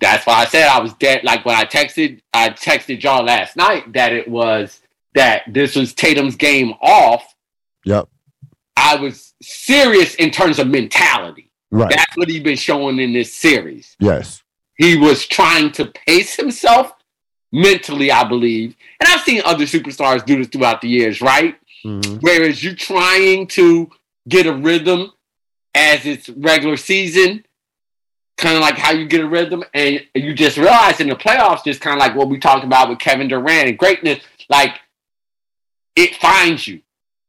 that's 0.00 0.26
why 0.26 0.34
I 0.34 0.44
said 0.46 0.68
I 0.68 0.80
was 0.80 0.94
dead. 0.94 1.24
Like 1.24 1.44
when 1.44 1.54
I 1.54 1.64
texted, 1.64 2.20
I 2.32 2.50
texted 2.50 3.02
y'all 3.02 3.24
last 3.24 3.56
night 3.56 3.92
that 3.92 4.12
it 4.12 4.28
was 4.28 4.80
that 5.14 5.42
this 5.46 5.76
was 5.76 5.94
Tatum's 5.94 6.36
game 6.36 6.74
off. 6.80 7.34
Yep. 7.84 8.08
I 8.76 8.96
was 8.96 9.34
serious 9.42 10.14
in 10.16 10.30
terms 10.30 10.58
of 10.58 10.68
mentality. 10.68 11.50
Right. 11.70 11.90
That's 11.90 12.16
what 12.16 12.28
he's 12.28 12.42
been 12.42 12.56
showing 12.56 12.98
in 12.98 13.12
this 13.12 13.34
series. 13.34 13.96
Yes. 14.00 14.42
He 14.76 14.96
was 14.96 15.26
trying 15.26 15.72
to 15.72 15.86
pace 15.86 16.34
himself 16.36 16.92
mentally, 17.52 18.10
I 18.10 18.24
believe. 18.24 18.74
And 19.00 19.08
I've 19.08 19.20
seen 19.20 19.42
other 19.44 19.64
superstars 19.64 20.24
do 20.24 20.38
this 20.38 20.48
throughout 20.48 20.80
the 20.80 20.88
years, 20.88 21.20
right? 21.20 21.56
Mm-hmm. 21.84 22.16
Whereas 22.16 22.64
you're 22.64 22.74
trying 22.74 23.46
to 23.48 23.90
get 24.28 24.46
a 24.46 24.52
rhythm 24.52 25.12
as 25.74 26.06
it's 26.06 26.28
regular 26.30 26.76
season, 26.76 27.44
kind 28.36 28.56
of 28.56 28.60
like 28.60 28.76
how 28.76 28.92
you 28.92 29.06
get 29.06 29.20
a 29.20 29.28
rhythm, 29.28 29.64
and 29.74 30.00
you 30.14 30.34
just 30.34 30.56
realize 30.56 31.00
in 31.00 31.08
the 31.08 31.14
playoffs, 31.14 31.64
just 31.64 31.80
kind 31.80 31.94
of 31.94 32.00
like 32.00 32.14
what 32.16 32.28
we 32.28 32.38
talked 32.38 32.64
about 32.64 32.88
with 32.88 32.98
Kevin 32.98 33.28
Durant 33.28 33.68
and 33.68 33.78
greatness, 33.78 34.22
like 34.48 34.80
it 35.96 36.16
finds 36.16 36.66
you. 36.66 36.80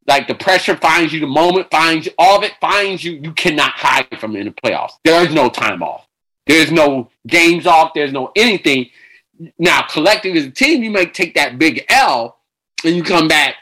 Like 0.06 0.28
the 0.28 0.36
pressure 0.36 0.76
finds 0.76 1.14
you, 1.14 1.22
the 1.22 1.28
moment 1.28 1.72
finds 1.72 2.08
you, 2.08 2.12
all 2.18 2.38
of 2.38 2.44
it 2.44 2.54
finds 2.60 3.04
you. 3.04 3.14
You 3.14 3.32
cannot 3.32 3.72
hide 3.72 4.08
from 4.20 4.36
it 4.36 4.40
in 4.40 4.46
the 4.48 4.52
playoffs. 4.52 4.94
There 5.06 5.26
is 5.26 5.34
no 5.34 5.50
time 5.50 5.82
off. 5.82 6.08
There's 6.46 6.72
no 6.72 7.10
games 7.26 7.66
off. 7.66 7.94
There's 7.94 8.12
no 8.12 8.32
anything. 8.36 8.90
Now, 9.58 9.84
collecting 9.84 10.36
as 10.36 10.46
a 10.46 10.52
team, 10.52 10.84
you 10.84 10.92
might 10.92 11.14
take 11.14 11.36
that 11.36 11.58
big 11.58 11.86
L 11.88 12.38
and 12.84 12.96
you 12.98 13.04
come 13.04 13.30
back 13.30 13.56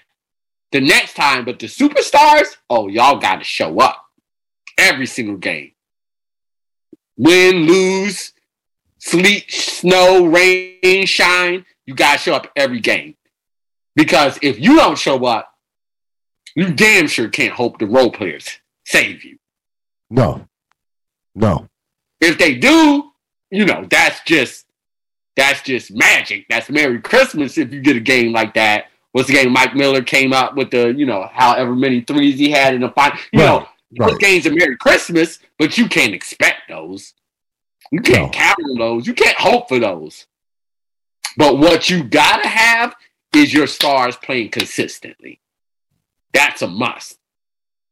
the 0.71 0.81
next 0.81 1.13
time. 1.13 1.45
But 1.45 1.59
the 1.59 1.67
superstars, 1.67 2.55
oh, 2.71 2.87
y'all 2.87 3.19
got 3.19 3.35
to 3.35 3.43
show 3.43 3.79
up 3.79 4.03
every 4.79 5.05
single 5.05 5.37
game. 5.37 5.70
Win, 7.21 7.67
lose, 7.67 8.33
sleet, 8.97 9.51
snow, 9.51 10.25
rain, 10.25 11.05
shine. 11.05 11.63
You 11.85 11.93
got 11.93 12.13
to 12.13 12.17
show 12.17 12.33
up 12.33 12.47
every 12.55 12.79
game. 12.79 13.15
Because 13.95 14.39
if 14.41 14.59
you 14.59 14.75
don't 14.75 14.97
show 14.97 15.23
up, 15.25 15.53
you 16.55 16.73
damn 16.73 17.07
sure 17.07 17.29
can't 17.29 17.53
hope 17.53 17.77
the 17.77 17.85
role 17.85 18.11
players 18.11 18.49
save 18.85 19.23
you. 19.23 19.37
No. 20.09 20.47
No. 21.35 21.67
If 22.19 22.39
they 22.39 22.55
do, 22.55 23.11
you 23.51 23.65
know, 23.65 23.85
that's 23.87 24.21
just 24.23 24.65
that's 25.35 25.61
just 25.61 25.91
magic. 25.93 26.47
That's 26.49 26.71
Merry 26.71 26.99
Christmas 26.99 27.59
if 27.59 27.71
you 27.71 27.81
get 27.81 27.97
a 27.97 28.01
game 28.01 28.33
like 28.33 28.55
that 28.55 28.87
What's 29.11 29.27
the 29.27 29.33
game? 29.35 29.51
Mike 29.51 29.75
Miller 29.75 30.01
came 30.01 30.31
out 30.31 30.55
with 30.55 30.71
the, 30.71 30.93
you 30.93 31.05
know, 31.05 31.27
however 31.31 31.75
many 31.75 32.01
threes 32.01 32.39
he 32.39 32.49
had 32.49 32.73
in 32.73 32.81
the 32.81 32.89
final. 32.89 33.17
You 33.33 33.39
right, 33.39 33.45
know, 33.45 33.67
right. 33.99 34.09
those 34.09 34.17
games 34.19 34.47
are 34.47 34.53
Merry 34.53 34.77
Christmas, 34.77 35.39
but 35.57 35.77
you 35.77 35.87
can't 35.87 36.13
expect 36.13 36.69
those. 36.69 37.13
You 37.91 38.01
can't 38.01 38.27
no. 38.27 38.29
count 38.29 38.57
on 38.69 38.77
those. 38.77 39.07
You 39.07 39.13
can't 39.13 39.37
hope 39.37 39.67
for 39.67 39.79
those. 39.79 40.27
But 41.37 41.57
what 41.57 41.89
you 41.89 42.03
gotta 42.03 42.47
have 42.47 42.95
is 43.35 43.53
your 43.53 43.67
stars 43.67 44.15
playing 44.17 44.49
consistently. 44.49 45.41
That's 46.33 46.61
a 46.61 46.67
must. 46.67 47.17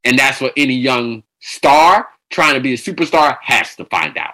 And 0.03 0.17
that's 0.17 0.39
what 0.39 0.53
any 0.55 0.75
young 0.75 1.23
star 1.39 2.07
trying 2.29 2.53
to 2.53 2.61
be 2.61 2.73
a 2.73 2.77
superstar 2.77 3.37
has 3.41 3.75
to 3.75 3.85
find 3.85 4.17
out, 4.17 4.33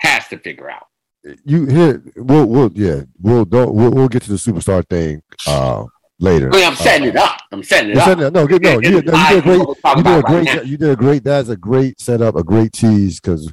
has 0.00 0.28
to 0.28 0.38
figure 0.38 0.70
out 0.70 0.88
you 1.44 1.66
here 1.66 2.02
we'll 2.16 2.46
we'll 2.46 2.70
yeah 2.74 3.02
we'll 3.20 3.44
don't 3.44 3.74
we'll, 3.74 3.90
we'll 3.90 4.08
get 4.08 4.22
to 4.22 4.30
the 4.30 4.36
superstar 4.36 4.86
thing 4.88 5.22
uh 5.46 5.84
later. 6.18 6.50
I 6.52 6.56
mean, 6.56 6.64
I'm 6.66 6.74
setting 6.76 7.08
uh, 7.08 7.10
it 7.10 7.16
up. 7.16 7.40
I'm 7.52 7.62
setting 7.62 7.90
it 7.90 7.96
up. 7.98 8.04
Setting 8.04 8.26
it, 8.26 8.32
no, 8.32 8.46
good, 8.46 8.62
no, 8.62 8.80
you, 8.80 8.90
no, 8.90 8.90
you 8.90 9.00
did 9.00 9.08
a 9.08 9.42
great. 9.42 9.60
You 9.96 10.02
did 10.02 10.18
a 10.18 10.22
great. 10.22 10.46
Right 10.46 10.66
you 10.66 10.76
did 10.76 10.90
a 10.90 10.96
great. 10.96 11.24
That's 11.24 11.48
a 11.48 11.56
great 11.56 12.00
setup, 12.00 12.36
a 12.36 12.44
great 12.44 12.72
tease 12.72 13.20
because 13.20 13.52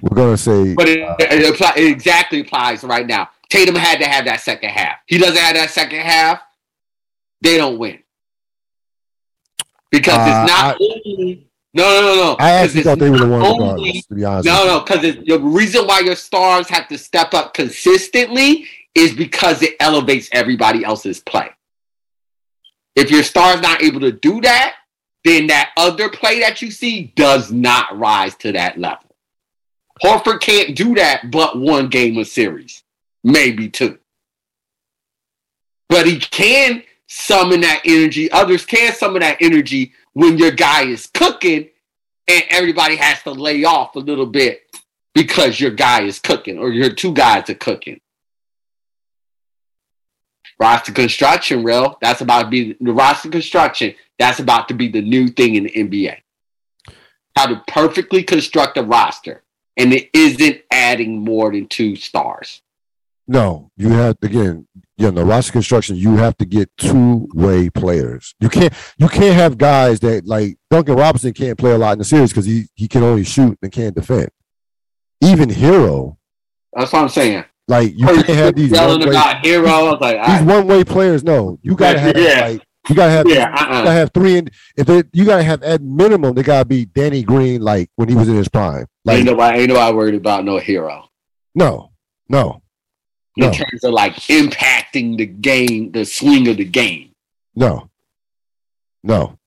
we're 0.00 0.16
gonna 0.16 0.36
say. 0.36 0.74
But 0.74 0.88
it, 0.88 1.02
uh, 1.02 1.16
it, 1.18 1.54
apply, 1.54 1.74
it, 1.76 1.90
exactly 1.90 2.40
applies 2.40 2.84
right 2.84 3.06
now. 3.06 3.30
Tatum 3.48 3.74
had 3.74 3.98
to 4.00 4.06
have 4.06 4.24
that 4.26 4.40
second 4.40 4.70
half. 4.70 4.96
He 5.06 5.18
doesn't 5.18 5.36
have 5.36 5.54
that 5.54 5.70
second 5.70 6.00
half. 6.00 6.40
They 7.40 7.56
don't 7.56 7.78
win 7.78 7.98
because 9.94 10.18
uh, 10.18 10.42
it's 10.42 10.52
not 10.52 10.74
I, 10.74 10.78
only 10.80 11.46
no, 11.76 11.82
no, 11.82 12.00
no, 12.00 12.14
no. 12.14 12.36
I 12.38 12.50
actually 12.52 12.82
thought 12.82 13.00
they 13.00 13.10
would 13.10 13.20
have 13.20 13.28
won 13.28 13.40
regardless, 13.40 14.06
to 14.06 14.14
be 14.14 14.24
honest. 14.24 14.46
No, 14.46 14.64
no, 14.64 14.80
because 14.80 15.00
the 15.00 15.38
reason 15.40 15.86
why 15.86 16.00
your 16.00 16.14
stars 16.14 16.68
have 16.68 16.86
to 16.88 16.96
step 16.96 17.34
up 17.34 17.52
consistently 17.52 18.66
is 18.94 19.12
because 19.12 19.60
it 19.60 19.74
elevates 19.80 20.28
everybody 20.30 20.84
else's 20.84 21.18
play. 21.18 21.50
If 22.96 23.10
your 23.10 23.22
star's 23.22 23.60
not 23.60 23.82
able 23.82 24.00
to 24.00 24.12
do 24.12 24.40
that, 24.42 24.74
then 25.24 25.46
that 25.48 25.70
other 25.76 26.08
play 26.08 26.40
that 26.40 26.62
you 26.62 26.70
see 26.70 27.12
does 27.16 27.50
not 27.50 27.98
rise 27.98 28.34
to 28.36 28.52
that 28.52 28.78
level. 28.78 29.16
Horford 30.02 30.40
can't 30.40 30.76
do 30.76 30.94
that 30.96 31.30
but 31.30 31.58
one 31.58 31.88
game 31.88 32.18
of 32.18 32.26
series, 32.26 32.82
maybe 33.22 33.68
two. 33.68 33.98
But 35.88 36.06
he 36.06 36.18
can 36.18 36.82
summon 37.06 37.60
that 37.60 37.82
energy. 37.84 38.30
Others 38.30 38.66
can 38.66 38.92
summon 38.92 39.20
that 39.20 39.38
energy 39.40 39.92
when 40.12 40.38
your 40.38 40.50
guy 40.50 40.84
is 40.84 41.06
cooking 41.06 41.68
and 42.26 42.44
everybody 42.50 42.96
has 42.96 43.22
to 43.22 43.30
lay 43.30 43.64
off 43.64 43.94
a 43.96 44.00
little 44.00 44.26
bit 44.26 44.62
because 45.14 45.60
your 45.60 45.70
guy 45.70 46.02
is 46.02 46.18
cooking 46.18 46.58
or 46.58 46.70
your 46.70 46.90
two 46.90 47.12
guys 47.12 47.48
are 47.50 47.54
cooking. 47.54 48.00
Roster 50.64 50.92
construction, 50.92 51.62
real. 51.62 51.98
That's 52.00 52.22
about 52.22 52.44
to 52.44 52.48
be 52.48 52.74
the 52.80 52.94
roster 52.94 53.28
construction. 53.28 53.94
That's 54.18 54.38
about 54.38 54.66
to 54.68 54.74
be 54.74 54.88
the 54.88 55.02
new 55.02 55.28
thing 55.28 55.56
in 55.56 55.64
the 55.64 55.70
NBA. 55.70 56.16
How 57.36 57.48
to 57.48 57.62
perfectly 57.68 58.22
construct 58.22 58.78
a 58.78 58.82
roster, 58.82 59.42
and 59.76 59.92
it 59.92 60.08
isn't 60.14 60.62
adding 60.70 61.22
more 61.22 61.52
than 61.52 61.66
two 61.68 61.96
stars. 61.96 62.62
No, 63.28 63.72
you 63.76 63.90
have 63.90 64.16
again 64.22 64.66
you 64.96 65.04
know, 65.04 65.10
the 65.10 65.24
roster 65.26 65.52
construction, 65.52 65.96
you 65.96 66.16
have 66.16 66.38
to 66.38 66.46
get 66.46 66.74
two 66.78 67.28
way 67.34 67.68
players. 67.68 68.34
You 68.40 68.48
can't 68.48 68.72
you 68.96 69.08
can't 69.08 69.34
have 69.34 69.58
guys 69.58 70.00
that 70.00 70.24
like 70.24 70.56
Duncan 70.70 70.96
Robinson 70.96 71.34
can't 71.34 71.58
play 71.58 71.72
a 71.72 71.78
lot 71.78 71.92
in 71.92 71.98
the 71.98 72.06
series 72.06 72.30
because 72.30 72.46
he 72.46 72.68
he 72.74 72.88
can 72.88 73.02
only 73.02 73.24
shoot 73.24 73.58
and 73.60 73.70
can't 73.70 73.94
defend. 73.94 74.30
Even 75.20 75.50
Herro. 75.50 76.16
That's 76.72 76.90
what 76.90 77.02
I'm 77.02 77.10
saying. 77.10 77.44
Like 77.66 77.92
you 77.96 78.06
can't 78.06 78.26
have 78.28 78.54
these 78.54 78.70
yelling 78.70 79.02
about 79.08 79.42
Herro. 79.44 79.98
Like, 80.00 80.26
these 80.26 80.42
one 80.46 80.66
way 80.66 80.84
players. 80.84 81.24
No, 81.24 81.58
you 81.62 81.74
gotta 81.74 81.98
have 81.98 82.16
yeah. 82.16 82.40
like 82.40 82.62
You 82.90 82.94
gotta 82.94 83.10
have 83.10 83.26
Yeah, 83.26 83.48
you 83.48 83.54
uh-uh. 83.54 83.84
gotta 83.84 83.92
have 83.92 84.10
three 84.12 84.36
and 84.38 84.50
if 84.76 84.86
they 84.86 85.02
you 85.12 85.24
gotta 85.24 85.42
have 85.42 85.62
at 85.62 85.80
minimum 85.80 86.34
they 86.34 86.42
gotta 86.42 86.66
be 86.66 86.84
Danny 86.84 87.22
Green 87.22 87.62
like 87.62 87.88
when 87.96 88.08
he 88.10 88.14
was 88.14 88.28
in 88.28 88.34
his 88.36 88.48
prime. 88.48 88.86
Like 89.06 89.18
ain't 89.18 89.26
nobody, 89.26 89.60
ain't 89.60 89.68
nobody 89.70 89.96
worried 89.96 90.14
about 90.14 90.44
no 90.44 90.58
Herro 90.58 91.08
no, 91.54 91.92
no, 92.28 92.60
in 93.36 93.46
No. 93.46 93.52
terms 93.52 93.82
of 93.84 93.92
like 93.92 94.14
impacting 94.16 95.16
the 95.16 95.24
game, 95.26 95.92
the 95.92 96.04
swing 96.04 96.48
of 96.48 96.56
the 96.58 96.64
game. 96.64 97.12
no, 97.54 97.88
no, 99.02 99.38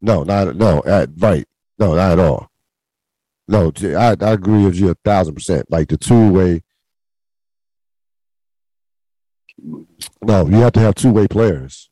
no, 0.00 0.22
not 0.24 0.56
no, 0.56 0.80
uh, 0.80 1.06
right, 1.18 1.44
no, 1.78 1.94
not 1.94 2.12
at 2.12 2.18
all. 2.18 2.50
No, 3.48 3.72
I, 3.82 4.16
I 4.20 4.32
agree 4.32 4.64
with 4.64 4.76
you 4.76 4.90
a 4.90 4.96
thousand 5.04 5.34
percent. 5.34 5.66
Like 5.70 5.88
the 5.88 5.96
two 5.96 6.32
way. 6.32 6.62
No, 10.22 10.46
you 10.48 10.56
have 10.56 10.72
to 10.72 10.80
have 10.80 10.94
two 10.94 11.12
way 11.12 11.26
players. 11.28 11.90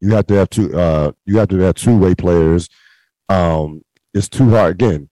You 0.00 0.14
have 0.14 0.26
to 0.28 0.34
have 0.34 0.50
two. 0.50 0.76
Uh, 0.76 1.12
you 1.26 1.38
have 1.38 1.48
to 1.48 1.58
have 1.58 1.74
two 1.74 1.96
way 1.96 2.14
players. 2.14 2.68
Um, 3.28 3.82
it's 4.12 4.28
too 4.28 4.50
hard 4.50 4.72
again, 4.72 5.08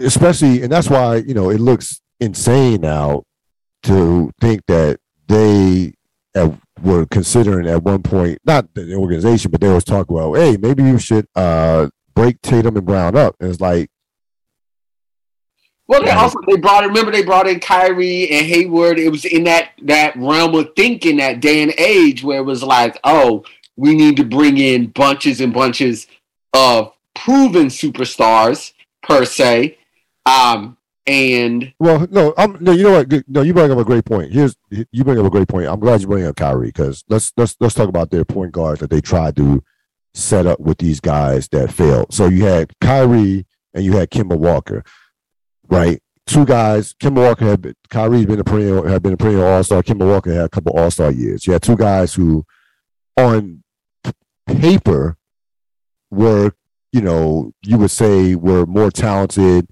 especially, 0.00 0.62
and 0.62 0.70
that's 0.72 0.88
why 0.88 1.16
you 1.16 1.34
know 1.34 1.50
it 1.50 1.60
looks 1.60 2.00
insane 2.20 2.80
now 2.80 3.22
to 3.84 4.30
think 4.40 4.62
that 4.66 4.98
they 5.28 5.94
were 6.82 7.06
considering 7.06 7.66
at 7.66 7.82
one 7.82 8.02
point, 8.02 8.38
not 8.44 8.72
the 8.74 8.94
organization, 8.94 9.50
but 9.50 9.60
they 9.60 9.72
was 9.72 9.84
talking 9.84 10.16
about, 10.16 10.34
hey, 10.34 10.56
maybe 10.56 10.82
you 10.82 10.98
should 10.98 11.26
uh 11.34 11.88
break 12.14 12.40
Tatum 12.42 12.76
and 12.76 12.86
Brown 12.86 13.16
up. 13.16 13.36
And 13.40 13.50
it's 13.50 13.60
like, 13.60 13.90
Well, 15.90 16.04
they 16.04 16.10
also 16.12 16.38
they 16.46 16.56
brought. 16.56 16.84
Remember, 16.84 17.10
they 17.10 17.24
brought 17.24 17.48
in 17.48 17.58
Kyrie 17.58 18.30
and 18.30 18.46
Hayward. 18.46 19.00
It 19.00 19.08
was 19.08 19.24
in 19.24 19.42
that 19.44 19.70
that 19.82 20.14
realm 20.14 20.54
of 20.54 20.70
thinking, 20.76 21.16
that 21.16 21.40
day 21.40 21.64
and 21.64 21.72
age, 21.78 22.22
where 22.22 22.38
it 22.38 22.44
was 22.44 22.62
like, 22.62 22.96
oh, 23.02 23.44
we 23.74 23.96
need 23.96 24.16
to 24.18 24.24
bring 24.24 24.56
in 24.58 24.86
bunches 24.86 25.40
and 25.40 25.52
bunches 25.52 26.06
of 26.52 26.92
proven 27.16 27.66
superstars 27.66 28.72
per 29.02 29.24
se, 29.24 29.78
um, 30.26 30.76
and 31.08 31.74
well, 31.80 32.06
no, 32.08 32.34
I'm 32.38 32.56
no, 32.60 32.70
you 32.70 32.84
know 32.84 32.92
what? 32.92 33.28
No, 33.28 33.42
you 33.42 33.52
bring 33.52 33.72
up 33.72 33.78
a 33.78 33.84
great 33.84 34.04
point. 34.04 34.30
Here's 34.30 34.54
you 34.70 35.02
bring 35.02 35.18
up 35.18 35.26
a 35.26 35.30
great 35.30 35.48
point. 35.48 35.66
I'm 35.66 35.80
glad 35.80 36.02
you 36.02 36.06
bring 36.06 36.24
up 36.24 36.36
Kyrie 36.36 36.68
because 36.68 37.02
let's 37.08 37.32
let's 37.36 37.56
let's 37.58 37.74
talk 37.74 37.88
about 37.88 38.12
their 38.12 38.24
point 38.24 38.52
guards 38.52 38.78
that 38.78 38.90
they 38.90 39.00
tried 39.00 39.34
to 39.38 39.60
set 40.14 40.46
up 40.46 40.60
with 40.60 40.78
these 40.78 41.00
guys 41.00 41.48
that 41.48 41.72
failed. 41.72 42.14
So 42.14 42.26
you 42.26 42.44
had 42.44 42.78
Kyrie 42.80 43.44
and 43.74 43.84
you 43.84 43.96
had 43.96 44.10
Kemba 44.10 44.36
Walker, 44.38 44.84
right? 45.70 46.02
Two 46.26 46.44
guys. 46.44 46.94
Kemba 46.94 47.24
Walker 47.26 47.44
had 47.46 47.62
been, 47.62 47.74
Kyrie's 47.88 48.26
been 48.26 48.38
a 48.40 48.44
perennial 48.44 48.86
had 48.86 49.02
been 49.02 49.14
a 49.14 49.16
perennial 49.16 49.46
All 49.46 49.64
Star. 49.64 49.82
Kemba 49.82 50.06
Walker 50.06 50.32
had 50.32 50.44
a 50.44 50.48
couple 50.48 50.72
All 50.78 50.90
Star 50.90 51.10
years. 51.10 51.46
You 51.46 51.52
had 51.54 51.62
two 51.62 51.76
guys 51.76 52.14
who, 52.14 52.44
on 53.16 53.62
paper, 54.46 55.16
were 56.10 56.52
you 56.92 57.00
know 57.00 57.52
you 57.62 57.78
would 57.78 57.90
say 57.90 58.34
were 58.34 58.66
more 58.66 58.90
talented 58.90 59.68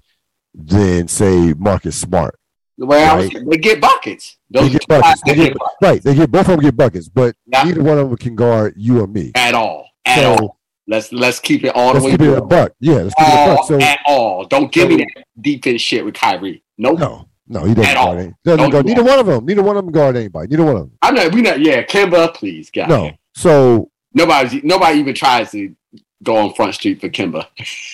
than 0.53 1.07
say 1.07 1.53
Marcus 1.57 1.95
Smart. 1.95 2.35
the 2.77 2.85
way 2.85 3.03
I 3.03 3.15
was, 3.17 3.33
Right. 3.33 3.49
they 3.49 3.57
get 3.57 3.81
buckets. 3.81 4.37
Those 4.49 4.63
They 4.63 4.69
get 4.79 4.87
buckets. 4.87 5.21
They 5.25 5.35
get- 5.35 5.43
get 5.49 5.57
buckets 5.57 5.75
Right? 5.81 6.01
They 6.03 6.15
get 6.15 6.31
both 6.31 6.41
of 6.47 6.47
them 6.47 6.59
get 6.61 6.77
buckets, 6.77 7.09
but 7.09 7.35
neither 7.45 7.83
one 7.83 7.97
of 7.97 8.07
them 8.09 8.17
can 8.17 8.35
guard 8.35 8.73
you 8.77 9.01
or 9.01 9.07
me. 9.07 9.31
at 9.35 9.53
all. 9.53 9.85
At 10.05 10.19
So 10.19 10.31
all. 10.33 10.58
Let's 10.89 11.13
let's 11.13 11.39
keep 11.39 11.63
it 11.63 11.69
all 11.75 11.93
the 11.93 11.99
let's 11.99 12.05
way 12.05 12.11
keep 12.11 12.21
it 12.21 12.37
a 12.37 12.41
buck. 12.41 12.71
Yeah, 12.79 12.93
let's 12.95 13.13
keep 13.15 13.27
it 13.27 13.33
a 13.33 13.55
buck. 13.55 13.65
So 13.67 13.79
at 13.79 13.99
all. 14.07 14.43
Don't 14.45 14.71
give 14.71 14.89
me 14.89 14.97
that 14.97 15.23
defense 15.39 15.81
shit 15.81 16.03
with 16.03 16.15
Kyrie. 16.15 16.63
Nope. 16.79 16.97
no, 16.99 17.29
no, 17.47 17.63
he 17.65 17.73
doesn't 17.75 17.91
At 17.91 17.97
all. 17.97 18.07
guard. 18.13 18.19
any- 18.19 18.33
Doesn't 18.43 18.69
guard, 18.71 18.85
neither 18.87 19.03
one 19.03 19.19
of 19.19 19.25
them. 19.27 19.45
Neither 19.45 19.61
one 19.63 19.77
of 19.77 19.85
them 19.85 19.91
guard 19.93 20.17
anybody. 20.17 20.47
Neither 20.49 20.63
one 20.65 20.75
of 20.75 20.81
them. 20.81 20.91
I 21.03 21.11
know 21.11 21.29
we 21.29 21.41
not. 21.43 21.59
Yeah, 21.61 21.83
Kemba, 21.83 22.33
please, 22.33 22.71
God. 22.71 22.89
No. 22.89 23.11
So 23.35 23.89
Nobody 24.13 24.61
nobody 24.63 24.99
even 24.99 25.13
tries 25.13 25.51
to 25.51 25.75
go 26.23 26.35
on 26.37 26.53
Front 26.55 26.73
Street 26.73 26.99
for 26.99 27.09
Kemba 27.09 27.45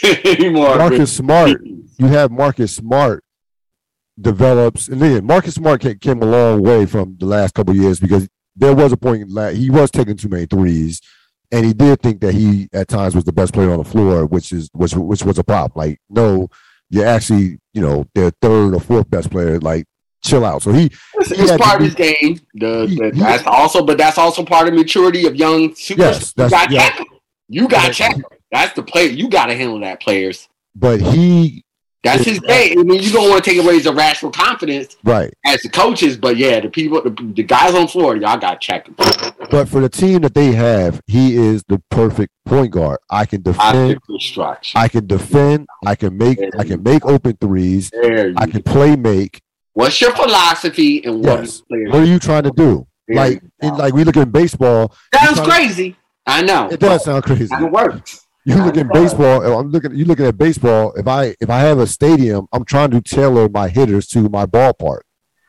anymore. 0.40 0.78
Marcus 0.78 1.12
Smart, 1.12 1.62
you 1.66 2.06
have 2.08 2.32
Marcus 2.32 2.74
Smart 2.76 3.24
develops, 4.20 4.88
and 4.88 5.02
then 5.02 5.26
Marcus 5.26 5.56
Smart 5.56 5.82
came, 5.82 6.00
came 6.00 6.22
a 6.22 6.26
long 6.26 6.62
way 6.64 6.86
from 6.86 7.18
the 7.20 7.26
last 7.26 7.54
couple 7.54 7.72
of 7.72 7.78
years 7.78 8.00
because 8.00 8.28
there 8.56 8.74
was 8.74 8.94
a 8.94 8.98
point 8.98 9.24
in 9.24 9.30
la- 9.30 9.50
he 9.50 9.70
was 9.70 9.92
taking 9.92 10.16
too 10.16 10.30
many 10.30 10.46
threes, 10.46 11.02
and 11.52 11.66
he 11.66 11.74
did 11.74 12.02
think 12.02 12.22
that 12.22 12.34
he 12.34 12.68
at 12.74 12.88
times 12.88 13.16
was 13.16 13.24
the 13.24 13.34
best 13.34 13.54
player 13.54 13.72
on 13.72 13.78
the 13.80 13.84
floor, 13.84 14.26
which 14.26 14.52
is 14.52 14.70
which 14.74 14.94
which 14.96 15.24
was 15.24 15.38
a 15.38 15.44
problem. 15.44 15.72
Like, 15.76 16.00
no, 16.10 16.50
you're 16.90 17.06
actually 17.08 17.60
you 17.74 17.82
know 17.82 18.06
their 18.16 18.32
third 18.42 18.74
or 18.76 18.80
fourth 18.80 19.10
best 19.10 19.30
player. 19.32 19.60
Like, 19.60 19.86
chill 20.24 20.46
out. 20.46 20.62
So 20.62 20.72
he 20.72 20.92
It's, 21.16 21.30
he 21.30 21.42
it's 21.44 21.58
part 21.58 21.82
of 21.82 21.86
his 21.86 21.96
game. 21.96 22.40
The, 22.54 22.86
He- 22.88 22.96
the- 22.96 23.12
he- 23.14 23.20
that's 23.20 23.44
also, 23.48 23.84
but 23.86 23.98
that's 23.98 24.18
also 24.18 24.44
part 24.46 24.68
of 24.68 24.74
maturity 24.74 25.26
of 25.28 25.36
young 25.36 25.72
superstars. 25.72 25.98
Yes, 25.98 26.34
you 26.38 26.50
got 26.50 26.72
yeah. 26.72 26.90
check. 26.90 27.08
You 27.50 27.68
got 27.68 27.92
check. 27.94 28.16
That's 28.52 28.74
the 28.74 28.84
player. 28.84 29.10
You 29.10 29.28
got 29.30 29.48
to 29.48 29.56
handle 29.56 29.80
that, 29.82 30.00
players. 30.02 30.48
but 30.76 31.02
he 31.02 31.65
That's 32.06 32.24
his 32.24 32.40
game. 32.40 32.80
I 32.80 32.84
mean, 32.84 33.02
you 33.02 33.12
don't 33.12 33.30
want 33.30 33.44
to 33.44 33.50
take 33.50 33.60
away 33.60 33.76
his 33.76 33.88
irrational 33.88 34.32
confidence 34.32 34.96
right. 35.04 35.34
as 35.44 35.62
the 35.64 35.70
coaches, 35.70 36.18
but 36.18 36.38
yeah, 36.38 36.60
the 36.60 36.70
people, 36.70 37.02
the, 37.02 37.10
the 37.10 37.42
guys 37.44 37.74
on 37.74 37.88
floor, 37.88 38.16
y'all 38.16 38.38
got 38.38 38.62
to 38.62 38.66
check 38.66 38.86
them. 38.86 38.96
But 39.50 39.68
for 39.68 39.82
the 39.82 39.90
team 39.90 40.22
that 40.22 40.36
they 40.36 40.52
have, 40.52 41.02
he 41.08 41.36
is 41.36 41.64
the 41.68 41.82
perfect 41.90 42.32
point 42.46 42.72
guard. 42.72 43.00
I 43.10 43.26
can 43.26 43.42
I 43.42 43.52
defend. 43.52 44.00
I 44.76 44.88
can 44.88 45.08
defend. 45.08 45.68
I 45.86 45.96
can 45.96 46.16
make. 46.16 46.40
I 46.58 46.64
can 46.64 46.84
make 46.84 47.04
open 47.06 47.38
threes. 47.42 47.92
I 47.94 48.46
can 48.46 48.62
play 48.62 48.96
make. 48.96 49.42
What's 49.74 50.00
your 50.00 50.16
philosophy 50.16 51.04
and 51.04 51.26
what 51.26 51.42
Yes. 51.42 51.62
What 51.68 51.96
are 51.96 52.06
you 52.06 52.20
trying 52.20 52.44
to 52.44 52.52
do? 52.52 52.88
There 53.08 53.18
Like, 53.18 53.44
in, 53.62 53.76
like 53.76 53.94
we 53.94 54.04
look 54.04 54.16
in 54.16 54.30
baseball. 54.32 54.96
sounds 55.14 55.42
crazy. 55.42 55.96
I 56.26 56.42
know. 56.42 56.70
It 56.70 56.80
does 56.80 57.04
sound 57.04 57.24
crazy. 57.24 57.54
It 57.54 57.72
works. 57.72 58.25
You 58.46 58.64
look 58.64 58.78
at 58.78 58.94
baseball. 58.94 59.60
I'm 59.60 59.72
looking. 59.72 59.96
You 59.96 60.06
looking 60.06 60.28
at 60.28 60.38
baseball. 60.38 60.94
If 60.94 61.08
I 61.08 61.36
if 61.42 61.50
I 61.50 61.60
have 61.60 61.80
a 61.80 61.88
stadium, 61.88 62.48
I'm 62.54 62.64
trying 62.64 62.92
to 62.92 63.02
tailor 63.02 63.50
my 63.50 63.68
hitters 63.68 64.08
to 64.10 64.30
my 64.30 64.46
ballpark. 64.46 65.02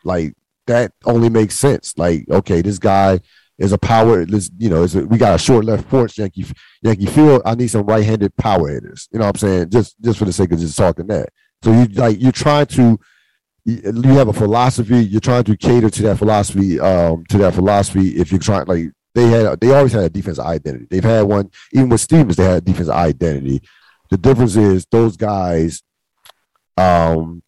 Like 0.02 0.35
that 0.66 0.92
only 1.04 1.28
makes 1.28 1.56
sense. 1.56 1.96
Like 1.98 2.24
okay, 2.30 2.62
this 2.62 2.78
guy 2.78 3.20
is 3.59 3.72
a 3.72 3.78
power. 3.78 4.24
This 4.24 4.50
you 4.56 4.70
know, 4.70 4.82
is 4.82 4.96
a, 4.96 5.06
we 5.06 5.18
got 5.18 5.35
a 5.35 5.38
short 5.38 5.66
left 5.66 5.88
porch 5.90 6.16
Yankee 6.16 6.46
Yankee 6.80 7.06
Field. 7.06 7.42
I 7.44 7.54
need 7.54 7.68
some 7.68 7.85
right-handed 7.85 8.35
power 8.37 8.68
hitters. 8.68 9.09
You 9.12 9.18
know 9.18 9.26
what 9.26 9.37
I'm 9.37 9.48
saying? 9.48 9.70
Just 9.70 10.00
just 10.00 10.18
for 10.18 10.24
the 10.24 10.32
sake 10.32 10.52
of 10.52 10.59
just 10.59 10.78
talking 10.78 11.06
that. 11.09 11.28
So 11.62 11.72
you 11.72 11.85
like 11.87 12.18
you're 12.18 12.32
trying 12.32 12.66
to 12.66 12.98
you 13.66 14.14
have 14.14 14.28
a 14.28 14.32
philosophy. 14.32 15.04
You're 15.04 15.20
trying 15.20 15.44
to 15.44 15.56
cater 15.56 15.90
to 15.90 16.02
that 16.04 16.18
philosophy. 16.18 16.80
Um, 16.80 17.24
to 17.28 17.38
that 17.38 17.54
philosophy. 17.54 18.11
If 18.11 18.30
you're 18.30 18.40
trying 18.40 18.66
like 18.66 18.92
they 19.16 19.26
had, 19.29 19.59
they 19.61 19.72
always 19.74 19.92
had 19.92 20.05
a 20.05 20.09
defensive 20.11 20.44
identity. 20.44 20.87
They've 20.90 21.02
had 21.02 21.22
one 21.22 21.50
even 21.72 21.88
with 21.88 22.00
Stevens. 22.02 22.37
They 22.37 22.44
had 22.44 22.59
a 22.59 22.61
defensive 22.61 22.94
identity. 22.94 23.62
The 24.11 24.18
difference 24.18 24.55
is 24.57 24.87
those 24.92 25.16
guys, 25.16 25.83
um, 26.76 27.42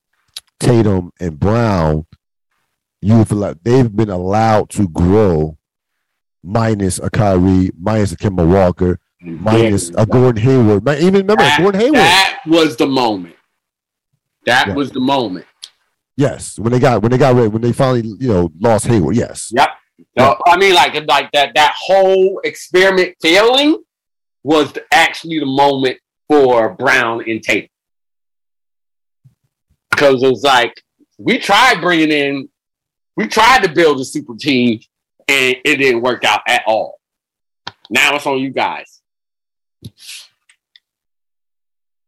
Tatum 0.59 1.13
and 1.21 1.39
Brown, 1.39 2.07
you 3.01 3.25
feel 3.25 3.39
like 3.39 3.59
they've 3.63 3.95
been 3.95 4.11
allowed 4.11 4.71
to 4.71 4.89
grow, 4.89 5.57
minus 6.43 6.99
a 6.99 7.11
Kyrie, 7.11 7.71
minus 7.79 8.13
a 8.13 8.17
Kemba 8.17 8.47
Walker, 8.51 8.99
minus 9.21 9.91
a 9.91 10.07
Gordon 10.07 10.43
Hayward. 10.43 10.89
Even 10.89 11.15
remember 11.15 11.37
That- 11.43 11.61
Gordon 11.61 11.81
Hayward. 11.81 11.97
That 12.01 12.39
was 12.47 12.77
the 12.77 12.87
moment. 12.87 13.37
That 14.47 14.69
Yeah. 14.69 14.75
was 14.75 14.91
the 14.91 15.01
moment. 15.01 15.45
yes, 16.17 16.59
when 16.59 16.73
they 16.73 16.81
got 16.81 17.03
when 17.03 17.13
they 17.13 17.19
got 17.19 17.35
rid 17.37 17.53
when 17.53 17.63
they 17.63 17.71
finally 17.73 18.03
you 18.19 18.29
know 18.29 18.51
lost 18.59 18.87
Hayward. 18.87 19.15
Yes, 19.15 19.51
Yep. 19.55 19.69
So, 20.19 20.37
I 20.47 20.57
mean, 20.57 20.75
like, 20.75 20.95
like 21.09 21.31
that 21.33 21.55
that 21.55 21.75
whole 21.77 22.41
experiment 22.45 23.17
failing 23.21 23.83
was 24.43 24.73
actually 24.93 25.41
the 25.41 25.47
moment 25.47 25.99
for 26.29 26.75
Brown 26.75 27.29
and 27.29 27.43
Tate. 27.43 27.71
Because 29.91 30.23
it 30.23 30.29
was 30.29 30.43
like 30.43 30.81
we 31.19 31.39
tried 31.39 31.81
bringing 31.81 32.11
in, 32.11 32.49
we 33.17 33.27
tried 33.27 33.63
to 33.65 33.69
build 33.69 34.01
a 34.01 34.05
super 34.05 34.37
team, 34.37 34.81
and 35.27 35.57
it 35.65 35.77
didn't 35.77 36.03
work 36.03 36.25
out 36.25 36.43
at 36.47 36.63
all. 36.67 37.01
Now 37.91 38.15
it's 38.17 38.27
on 38.27 38.39
you 38.39 38.51
guys. 38.51 39.01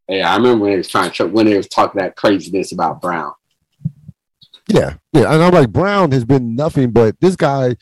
Yeah, 0.09 0.31
I 0.33 0.37
remember 0.37 0.65
when 0.65 0.73
they 0.73 0.77
was 0.79 0.89
trying 0.89 1.11
to 1.13 1.27
when 1.27 1.47
they 1.47 1.57
was 1.57 1.69
talking 1.69 2.01
that 2.01 2.17
craziness 2.17 2.73
about 2.73 3.01
Brown. 3.01 3.33
Yeah, 4.73 4.95
yeah, 5.13 5.33
and 5.33 5.43
I'm 5.43 5.53
like 5.53 5.71
Brown 5.71 6.13
has 6.13 6.25
been 6.25 6.55
nothing 6.55 6.93
but 6.93 7.19
this 7.21 7.35
guy, 7.35 7.75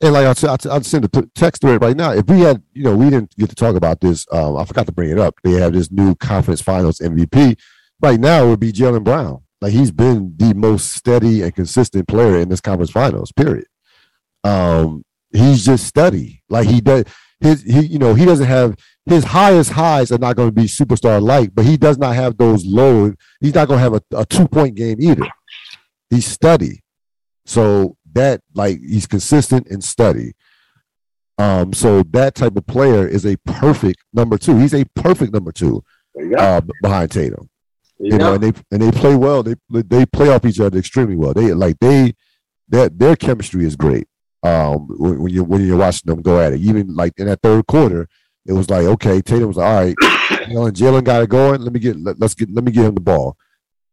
and 0.00 0.12
like 0.12 0.26
I'll, 0.26 0.72
I'll 0.72 0.82
send 0.82 1.04
a 1.04 1.28
text 1.36 1.62
thread 1.62 1.80
right 1.80 1.96
now. 1.96 2.12
If 2.12 2.26
we 2.26 2.40
had, 2.40 2.62
you 2.72 2.82
know, 2.82 2.96
we 2.96 3.10
didn't 3.10 3.36
get 3.36 3.48
to 3.50 3.54
talk 3.54 3.76
about 3.76 4.00
this. 4.00 4.26
Um, 4.32 4.56
I 4.56 4.64
forgot 4.64 4.86
to 4.86 4.92
bring 4.92 5.10
it 5.10 5.18
up. 5.18 5.36
They 5.44 5.52
have 5.52 5.72
this 5.72 5.92
new 5.92 6.16
conference 6.16 6.60
finals 6.60 6.98
MVP. 6.98 7.56
Right 8.00 8.18
now, 8.18 8.44
it 8.44 8.48
would 8.48 8.60
be 8.60 8.72
Jaylen 8.72 9.04
Brown. 9.04 9.42
Like 9.60 9.72
he's 9.72 9.92
been 9.92 10.34
the 10.36 10.52
most 10.54 10.92
steady 10.92 11.42
and 11.42 11.54
consistent 11.54 12.08
player 12.08 12.38
in 12.38 12.48
this 12.48 12.60
conference 12.60 12.90
finals. 12.90 13.30
Period. 13.30 13.66
Um, 14.42 15.04
he's 15.32 15.64
just 15.64 15.86
steady. 15.86 16.42
Like 16.48 16.66
he 16.66 16.80
does. 16.80 17.04
His 17.38 17.62
he, 17.62 17.86
you 17.86 17.98
know, 18.00 18.14
he 18.14 18.24
doesn't 18.24 18.46
have 18.46 18.74
his 19.06 19.22
highest 19.22 19.70
highs 19.70 20.10
are 20.10 20.18
not 20.18 20.34
going 20.34 20.48
to 20.48 20.52
be 20.52 20.64
superstar 20.64 21.22
like, 21.22 21.54
but 21.54 21.64
he 21.64 21.76
does 21.76 21.98
not 21.98 22.16
have 22.16 22.36
those 22.36 22.66
low. 22.66 23.12
He's 23.40 23.54
not 23.54 23.68
going 23.68 23.78
to 23.78 23.82
have 23.82 23.94
a, 23.94 24.02
a 24.16 24.26
two 24.26 24.48
point 24.48 24.74
game 24.74 25.00
either 25.00 25.28
he's 26.12 26.26
steady. 26.26 26.82
So 27.44 27.96
that 28.12 28.40
like 28.54 28.78
he's 28.80 29.06
consistent 29.06 29.66
and 29.68 29.82
steady. 29.82 30.34
Um, 31.38 31.72
so 31.72 32.02
that 32.10 32.34
type 32.34 32.56
of 32.56 32.66
player 32.66 33.06
is 33.06 33.26
a 33.26 33.36
perfect 33.38 34.04
number 34.12 34.38
two. 34.38 34.58
He's 34.58 34.74
a 34.74 34.84
perfect 34.94 35.32
number 35.32 35.50
two 35.50 35.82
uh, 36.38 36.60
behind 36.82 37.10
Tatum. 37.10 37.48
You, 37.98 38.12
you 38.12 38.18
know, 38.18 38.34
and 38.34 38.42
they 38.42 38.52
and 38.70 38.82
they 38.82 38.90
play 38.92 39.16
well. 39.16 39.42
They 39.42 39.54
they 39.70 40.06
play 40.06 40.28
off 40.28 40.44
each 40.44 40.60
other 40.60 40.78
extremely 40.78 41.16
well. 41.16 41.32
They 41.32 41.52
like 41.54 41.78
they 41.80 42.14
their 42.68 42.88
their 42.88 43.16
chemistry 43.16 43.64
is 43.64 43.76
great. 43.76 44.06
Um, 44.44 44.88
when, 44.98 45.28
you 45.28 45.44
when 45.44 45.64
you're 45.64 45.76
watching 45.76 46.10
them 46.10 46.20
go 46.20 46.40
at 46.40 46.52
it, 46.52 46.60
even 46.60 46.94
like 46.94 47.12
in 47.16 47.26
that 47.26 47.40
third 47.42 47.66
quarter, 47.66 48.08
it 48.44 48.52
was 48.52 48.68
like 48.68 48.84
okay, 48.84 49.20
Tatum 49.20 49.48
was 49.48 49.56
like, 49.56 49.66
all 49.66 49.84
right, 49.84 49.96
Jaylen 50.48 50.72
Jaylen 50.72 51.04
got 51.04 51.22
it 51.22 51.28
going. 51.28 51.60
Let 51.60 51.72
me 51.72 51.80
get 51.80 51.96
let, 51.96 52.20
us 52.22 52.34
get 52.34 52.52
let 52.52 52.64
me 52.64 52.72
get 52.72 52.84
him 52.84 52.94
the 52.94 53.00
ball. 53.00 53.36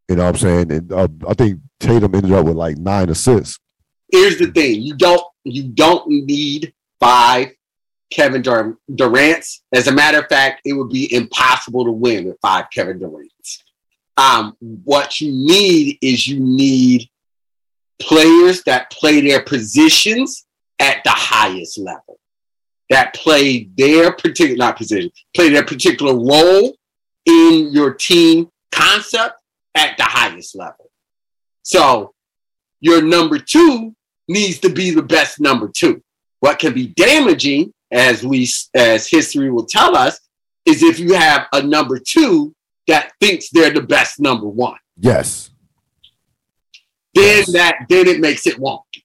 You 0.09 0.15
know 0.15 0.23
what 0.23 0.29
I'm 0.29 0.37
saying? 0.37 0.71
And 0.71 0.91
uh, 0.91 1.07
I 1.27 1.35
think 1.35 1.59
Tatum 1.79 2.15
ended 2.15 2.31
up 2.31 2.45
with 2.45 2.55
like 2.55 2.77
nine 2.77 3.09
assists. 3.09 3.59
Here's 4.11 4.39
the 4.39 4.47
thing: 4.47 4.81
you 4.81 4.95
don't 4.95 5.21
you 5.43 5.69
don't 5.69 6.07
need 6.09 6.73
five 6.99 7.49
Kevin 8.09 8.41
Dur- 8.41 8.77
Durant's. 8.93 9.61
As 9.71 9.87
a 9.87 9.91
matter 9.91 10.17
of 10.17 10.27
fact, 10.27 10.61
it 10.65 10.73
would 10.73 10.89
be 10.89 11.13
impossible 11.13 11.85
to 11.85 11.91
win 11.91 12.25
with 12.25 12.37
five 12.41 12.65
Kevin 12.73 12.97
Durant's. 12.97 13.63
Um, 14.17 14.57
what 14.59 15.21
you 15.21 15.31
need 15.31 15.99
is 16.01 16.27
you 16.27 16.39
need 16.39 17.07
players 17.99 18.63
that 18.63 18.91
play 18.91 19.21
their 19.21 19.43
positions 19.43 20.45
at 20.79 21.03
the 21.03 21.11
highest 21.11 21.77
level, 21.77 22.19
that 22.89 23.13
play 23.13 23.69
their 23.77 24.11
particular 24.11 24.57
not 24.57 24.75
position, 24.75 25.11
play 25.35 25.49
their 25.49 25.65
particular 25.65 26.13
role 26.13 26.75
in 27.25 27.69
your 27.71 27.93
team 27.93 28.49
concept 28.71 29.38
at 29.75 29.97
the 29.97 30.03
highest 30.03 30.55
level. 30.55 30.89
So 31.63 32.13
your 32.79 33.01
number 33.01 33.39
two 33.39 33.95
needs 34.27 34.59
to 34.59 34.69
be 34.69 34.91
the 34.91 35.03
best 35.03 35.39
number 35.39 35.69
two. 35.73 36.01
What 36.39 36.59
can 36.59 36.73
be 36.73 36.87
damaging, 36.87 37.73
as 37.91 38.23
we 38.23 38.47
as 38.73 39.09
history 39.09 39.51
will 39.51 39.65
tell 39.65 39.95
us, 39.95 40.19
is 40.65 40.83
if 40.83 40.99
you 40.99 41.13
have 41.13 41.47
a 41.53 41.61
number 41.61 41.99
two 41.99 42.55
that 42.87 43.11
thinks 43.19 43.49
they're 43.49 43.73
the 43.73 43.81
best 43.81 44.19
number 44.19 44.47
one. 44.47 44.77
Yes. 44.97 45.49
Then 47.13 47.37
yes. 47.37 47.51
that 47.53 47.85
then 47.89 48.07
it 48.07 48.19
makes 48.19 48.47
it 48.47 48.57
wonky. 48.57 49.03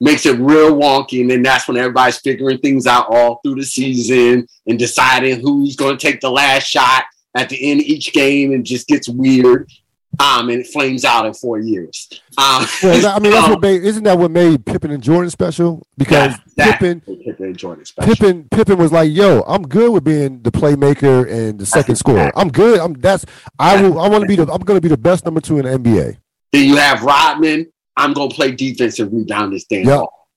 Makes 0.00 0.26
it 0.26 0.38
real 0.38 0.74
wonky. 0.74 1.20
And 1.20 1.30
then 1.30 1.42
that's 1.42 1.68
when 1.68 1.76
everybody's 1.76 2.18
figuring 2.18 2.58
things 2.58 2.86
out 2.86 3.06
all 3.08 3.40
through 3.42 3.56
the 3.56 3.64
season 3.64 4.46
and 4.66 4.78
deciding 4.78 5.40
who's 5.40 5.76
going 5.76 5.96
to 5.96 6.06
take 6.06 6.20
the 6.20 6.30
last 6.30 6.66
shot 6.66 7.04
at 7.36 7.48
the 7.48 7.70
end 7.70 7.80
of 7.80 7.86
each 7.86 8.12
game 8.12 8.52
and 8.52 8.64
just 8.64 8.88
gets 8.88 9.08
weird 9.08 9.70
um, 10.18 10.50
and 10.50 10.60
it 10.60 10.66
flames 10.66 11.04
out 11.04 11.26
in 11.26 11.34
four 11.34 11.58
years. 11.58 12.08
Um, 12.38 12.66
well, 12.82 13.16
I 13.16 13.18
mean, 13.18 13.32
that's 13.32 13.48
what 13.48 13.60
made, 13.60 13.82
isn't 13.82 14.04
that 14.04 14.18
what 14.18 14.30
made 14.30 14.64
Pippen 14.64 14.90
and 14.90 15.02
Jordan 15.02 15.30
special? 15.30 15.86
Because 15.96 16.34
that, 16.56 16.78
Pippen, 16.78 17.00
Pippen 17.00 17.46
and 17.46 17.56
Jordan 17.56 17.84
special. 17.84 18.14
Pippen, 18.14 18.48
Pippen 18.50 18.78
was 18.78 18.92
like, 18.92 19.10
"Yo, 19.10 19.40
I'm 19.46 19.62
good 19.62 19.92
with 19.92 20.04
being 20.04 20.42
the 20.42 20.52
playmaker 20.52 21.30
and 21.30 21.58
the 21.58 21.66
second 21.66 21.96
scorer. 21.96 22.30
I'm 22.36 22.50
good. 22.50 22.80
I'm 22.80 22.94
that's 22.94 23.24
I 23.58 23.80
will. 23.80 23.98
I 23.98 24.08
want 24.08 24.22
to 24.22 24.28
be 24.28 24.36
the. 24.36 24.42
I'm 24.42 24.60
going 24.60 24.76
to 24.76 24.82
be 24.82 24.88
the 24.88 24.98
best 24.98 25.24
number 25.24 25.40
two 25.40 25.58
in 25.58 25.64
the 25.64 25.78
NBA." 25.78 26.18
Then 26.52 26.68
you 26.68 26.76
have 26.76 27.02
Rodman. 27.02 27.72
I'm 27.96 28.12
going 28.12 28.30
to 28.30 28.34
play 28.34 28.52
defense 28.52 28.98
and 28.98 29.12
rebound 29.12 29.52
this 29.52 29.64
damn 29.64 29.84
yep. 29.84 29.98
ball. 29.98 30.28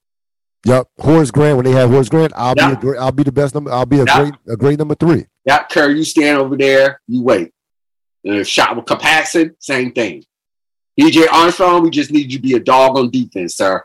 Yep, 0.65 0.87
Horace 0.99 1.31
Grant. 1.31 1.57
When 1.57 1.65
they 1.65 1.71
have 1.71 1.89
Horace 1.89 2.09
Grant, 2.09 2.33
I'll 2.35 2.55
yep. 2.57 2.71
be 2.71 2.73
a 2.73 2.81
great. 2.81 2.99
I'll 2.99 3.11
be 3.11 3.23
the 3.23 3.31
best 3.31 3.53
number. 3.53 3.71
I'll 3.71 3.85
be 3.85 3.99
a 3.99 4.05
yep. 4.05 4.15
great 4.15 4.33
a 4.47 4.57
great 4.57 4.79
number 4.79 4.95
three. 4.95 5.25
Yep, 5.45 5.69
Curry, 5.69 5.97
you 5.97 6.03
stand 6.03 6.39
over 6.39 6.57
there. 6.57 7.01
You 7.07 7.21
wait. 7.21 7.53
Uh, 8.27 8.43
shot 8.43 8.75
with 8.75 8.85
Capaxton, 8.85 9.55
same 9.59 9.91
thing. 9.91 10.23
BJ 10.99 11.27
Armstrong, 11.31 11.83
we 11.83 11.89
just 11.89 12.11
need 12.11 12.31
you 12.31 12.39
to 12.39 12.41
be 12.41 12.53
a 12.53 12.59
dog 12.59 12.97
on 12.97 13.11
defense, 13.11 13.55
sir. 13.55 13.83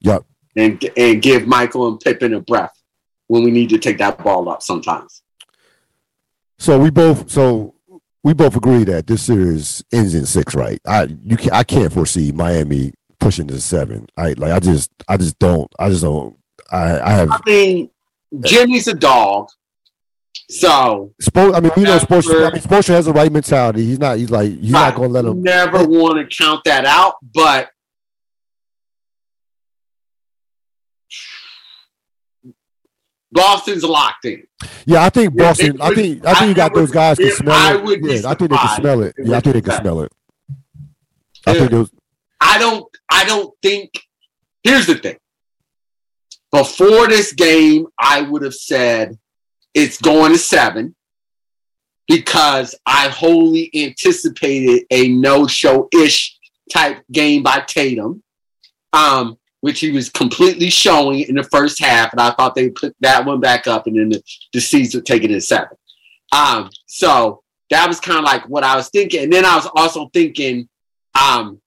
Yep. 0.00 0.24
And 0.56 0.90
and 0.96 1.22
give 1.22 1.46
Michael 1.46 1.88
and 1.88 2.00
Pippen 2.00 2.34
a 2.34 2.40
breath 2.40 2.74
when 3.28 3.44
we 3.44 3.50
need 3.50 3.70
to 3.70 3.78
take 3.78 3.98
that 3.98 4.22
ball 4.22 4.48
up 4.48 4.62
sometimes. 4.62 5.22
So 6.58 6.78
we 6.78 6.90
both 6.90 7.30
so 7.30 7.74
we 8.24 8.34
both 8.34 8.56
agree 8.56 8.84
that 8.84 9.06
this 9.06 9.22
series 9.22 9.84
ends 9.92 10.14
in 10.14 10.26
six, 10.26 10.54
right? 10.54 10.80
I 10.86 11.04
you 11.22 11.36
can, 11.36 11.50
I 11.52 11.62
can't 11.62 11.92
foresee 11.92 12.32
Miami 12.32 12.92
pushing 13.20 13.46
to 13.48 13.60
seven. 13.60 14.08
I 14.16 14.32
like 14.32 14.52
I 14.52 14.58
just 14.58 14.90
I 15.08 15.16
just 15.16 15.38
don't 15.38 15.72
I 15.78 15.88
just 15.88 16.02
don't 16.02 16.36
I 16.70 17.00
I 17.00 17.10
have. 17.10 17.30
I 17.30 17.40
mean, 17.46 17.90
Jimmy's 18.40 18.88
a 18.88 18.94
dog. 18.94 19.48
So, 20.50 21.12
Spo- 21.22 21.54
I 21.54 21.60
mean, 21.60 21.72
we 21.76 21.82
know, 21.82 21.98
Spoelstra, 21.98 22.48
I 22.48 22.52
mean, 22.52 22.62
Spoelstra 22.62 22.94
has 22.94 23.04
the 23.04 23.12
right 23.12 23.30
mentality. 23.30 23.84
He's 23.84 23.98
not. 23.98 24.16
He's 24.16 24.30
like, 24.30 24.50
he's 24.50 24.70
not 24.70 24.94
going 24.94 25.10
to 25.10 25.12
let 25.12 25.24
him. 25.26 25.42
Never 25.42 25.84
want 25.86 26.18
to 26.18 26.36
count 26.36 26.64
that 26.64 26.86
out, 26.86 27.16
but 27.34 27.68
Boston's 33.30 33.84
locked 33.84 34.24
in. 34.24 34.44
Yeah, 34.86 35.04
I 35.04 35.10
think 35.10 35.36
Boston. 35.36 35.78
I 35.82 35.94
think. 35.94 36.24
I 36.24 36.34
think 36.34 36.48
you 36.48 36.54
got 36.54 36.74
those 36.74 36.90
guys 36.90 37.18
can 37.18 37.30
smell 37.32 37.54
I 37.54 37.92
it. 37.92 38.00
Yeah, 38.02 38.30
I 38.30 38.34
think 38.34 38.50
they 38.50 38.56
can 38.56 38.76
smell 38.80 39.02
it. 39.02 39.14
Yeah, 39.18 39.36
I 39.36 39.40
think 39.40 39.54
they 39.54 39.60
can 39.60 39.80
smell 39.80 40.00
it. 40.00 40.12
I 41.46 41.54
think 41.54 41.70
those. 41.70 41.90
I 42.40 42.58
don't. 42.58 42.86
I 43.10 43.24
don't 43.26 43.54
think. 43.60 43.90
Here's 44.62 44.86
the 44.86 44.94
thing. 44.94 45.16
Before 46.50 47.06
this 47.06 47.34
game, 47.34 47.86
I 48.00 48.22
would 48.22 48.42
have 48.42 48.54
said 48.54 49.18
it's 49.74 50.00
going 50.00 50.32
to 50.32 50.38
seven 50.38 50.94
because 52.08 52.74
I 52.86 53.08
wholly 53.08 53.70
anticipated 53.74 54.86
a 54.90 55.08
no-show 55.08 55.88
ish 55.92 56.38
type 56.72 57.02
game 57.12 57.42
by 57.42 57.62
Tatum, 57.66 58.22
um, 58.92 59.38
which 59.60 59.80
he 59.80 59.90
was 59.90 60.08
completely 60.08 60.70
showing 60.70 61.20
in 61.20 61.34
the 61.34 61.42
first 61.44 61.78
half, 61.80 62.12
and 62.12 62.20
I 62.20 62.30
thought 62.30 62.54
they 62.54 62.70
put 62.70 62.96
that 63.00 63.24
one 63.24 63.40
back 63.40 63.66
up, 63.66 63.86
and 63.86 63.98
then 63.98 64.08
the, 64.08 64.22
the 64.52 64.60
Seas 64.60 64.94
would 64.94 65.06
take 65.06 65.24
it 65.24 65.30
in 65.30 65.40
seven. 65.40 65.76
Um, 66.32 66.70
so 66.86 67.42
that 67.70 67.86
was 67.86 68.00
kind 68.00 68.18
of 68.18 68.24
like 68.24 68.48
what 68.48 68.64
I 68.64 68.74
was 68.76 68.88
thinking, 68.88 69.24
and 69.24 69.32
then 69.32 69.44
I 69.44 69.56
was 69.56 69.68
also 69.76 70.08
thinking, 70.12 70.68
um, 71.20 71.60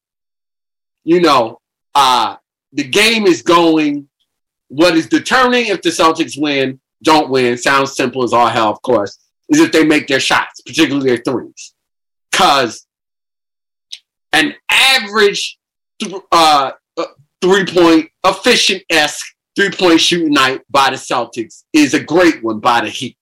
you 1.03 1.21
know, 1.21 1.59
uh, 1.95 2.37
the 2.73 2.83
game 2.83 3.25
is 3.25 3.41
going. 3.41 4.07
What 4.73 4.95
is 4.95 5.07
determining 5.07 5.67
if 5.67 5.81
the 5.81 5.89
Celtics 5.89 6.41
win 6.41 6.79
don't 7.03 7.29
win, 7.29 7.57
sounds 7.57 7.95
simple 7.95 8.23
as 8.23 8.33
all 8.33 8.47
hell, 8.47 8.69
of 8.69 8.81
course, 8.81 9.17
is 9.49 9.59
if 9.59 9.71
they 9.71 9.85
make 9.85 10.07
their 10.07 10.19
shots, 10.19 10.61
particularly 10.61 11.07
their 11.07 11.23
threes. 11.23 11.73
Because 12.31 12.85
an 14.33 14.55
average 14.69 15.59
uh, 16.31 16.71
uh, 16.97 17.05
three 17.41 17.65
point, 17.65 18.09
efficient 18.25 18.83
esque 18.89 19.25
three 19.55 19.71
point 19.71 19.99
shooting 19.99 20.31
night 20.31 20.61
by 20.69 20.89
the 20.89 20.95
Celtics 20.95 21.63
is 21.73 21.93
a 21.93 22.03
great 22.03 22.43
one 22.43 22.59
by 22.59 22.81
the 22.81 22.89
Heat. 22.89 23.17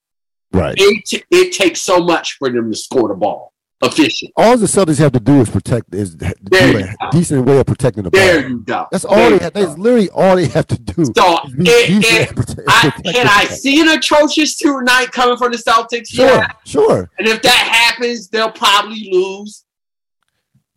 Right. 0.52 0.76
It, 0.78 1.06
t- 1.06 1.24
it 1.32 1.54
takes 1.54 1.82
so 1.82 2.00
much 2.00 2.38
for 2.38 2.50
them 2.50 2.72
to 2.72 2.78
score 2.78 3.10
the 3.10 3.16
ball 3.16 3.54
efficient. 3.82 4.32
All 4.36 4.58
the 4.58 4.66
Celtics 4.66 4.98
have 5.00 5.12
to 5.14 5.20
do 5.20 5.42
is 5.42 5.50
protect 5.50 5.94
is 5.94 6.16
a 6.16 6.94
decent 7.12 7.46
way 7.46 7.60
of 7.60 7.66
protecting 7.66 8.04
the 8.04 8.12
ball. 8.12 8.20
There 8.20 8.48
you 8.48 8.60
go. 8.60 8.88
That's 8.92 9.06
all 9.06 9.16
there 9.16 9.38
they 9.38 9.44
have. 9.44 9.54
That's 9.54 9.78
literally 9.78 10.10
all 10.10 10.36
they 10.36 10.48
have 10.48 10.68
to 10.68 10.80
do. 10.80 11.06
So 11.06 11.40
it, 11.58 12.30
it, 12.30 12.36
protect, 12.36 12.62
I, 12.68 12.92
can 13.04 13.28
I 13.28 13.46
see 13.46 13.82
an 13.82 13.90
atrocious 13.90 14.58
tonight 14.58 15.12
coming 15.12 15.38
from 15.38 15.52
the 15.52 15.58
Celtics? 15.58 16.08
Sure, 16.10 16.26
yeah. 16.26 16.52
sure. 16.66 17.10
And 17.18 17.28
if 17.28 17.42
that 17.42 17.92
happens, 17.92 18.28
they'll 18.30 18.52
probably 18.52 19.10
lose. 19.12 19.66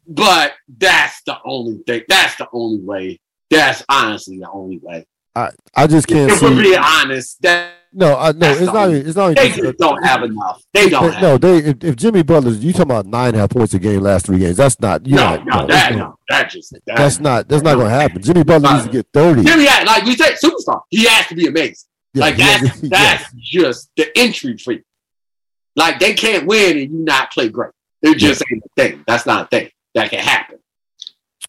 But 0.06 0.54
that's 0.78 1.22
the 1.22 1.38
only 1.44 1.78
thing. 1.86 2.02
That's 2.08 2.36
the 2.36 2.48
only 2.52 2.80
way. 2.80 3.20
That's 3.50 3.84
honestly 3.88 4.38
the 4.38 4.50
only 4.50 4.78
way. 4.78 5.06
I 5.34 5.50
I 5.74 5.86
just 5.86 6.06
can't. 6.06 6.30
If 6.30 6.38
see. 6.38 6.46
we're 6.46 6.62
being 6.62 6.78
honest, 6.78 7.40
that 7.42 7.72
no, 7.92 8.16
I, 8.16 8.32
no, 8.32 8.50
it's 8.50 8.72
not. 8.72 8.90
It's 8.90 9.16
not. 9.16 9.36
They 9.36 9.50
just 9.50 9.78
don't 9.78 10.02
have 10.02 10.22
enough. 10.22 10.62
They 10.72 10.88
don't. 10.88 11.20
no, 11.20 11.36
they. 11.36 11.58
If, 11.58 11.84
if, 11.84 11.96
Jimmy 11.96 12.22
Butler, 12.22 12.52
you 12.52 12.72
talking 12.72 12.82
about 12.82 13.06
nine 13.06 13.28
and 13.28 13.36
a 13.36 13.40
half 13.40 13.50
points 13.50 13.74
a 13.74 13.78
game 13.78 14.00
last 14.00 14.26
three 14.26 14.38
games, 14.38 14.56
that's 14.56 14.80
not. 14.80 15.06
You 15.06 15.16
no, 15.16 15.36
know, 15.36 15.42
no, 15.44 15.66
that, 15.66 15.94
no, 15.94 16.18
that 16.28 16.50
just. 16.50 16.72
That, 16.72 16.96
that's 16.96 17.20
not. 17.20 17.48
That's 17.48 17.62
not 17.62 17.74
going 17.74 17.88
to 17.88 17.94
happen. 17.94 18.22
Jimmy 18.22 18.44
Butler 18.44 18.72
needs 18.72 18.86
to 18.86 18.92
get 18.92 19.06
thirty. 19.12 19.44
Jimmy, 19.44 19.64
like 19.64 20.04
we 20.04 20.16
said, 20.16 20.34
superstar. 20.42 20.80
He 20.88 21.04
has 21.04 21.26
to 21.26 21.34
be 21.34 21.46
amazing. 21.46 21.88
Yeah, 22.14 22.24
like 22.24 22.36
that's 22.36 22.80
that's 22.82 23.32
just 23.34 23.90
the 23.96 24.10
entry 24.16 24.56
fee. 24.56 24.82
Like 25.76 25.98
they 25.98 26.14
can't 26.14 26.46
win 26.46 26.78
and 26.78 26.92
you 26.92 27.04
not 27.04 27.30
play 27.32 27.48
great. 27.48 27.72
It 28.02 28.16
just 28.16 28.42
yeah. 28.50 28.56
ain't 28.56 28.64
a 28.64 28.68
thing. 28.76 29.04
That's 29.06 29.26
not 29.26 29.44
a 29.44 29.48
thing 29.48 29.70
that 29.94 30.10
can 30.10 30.20
happen. 30.20 30.58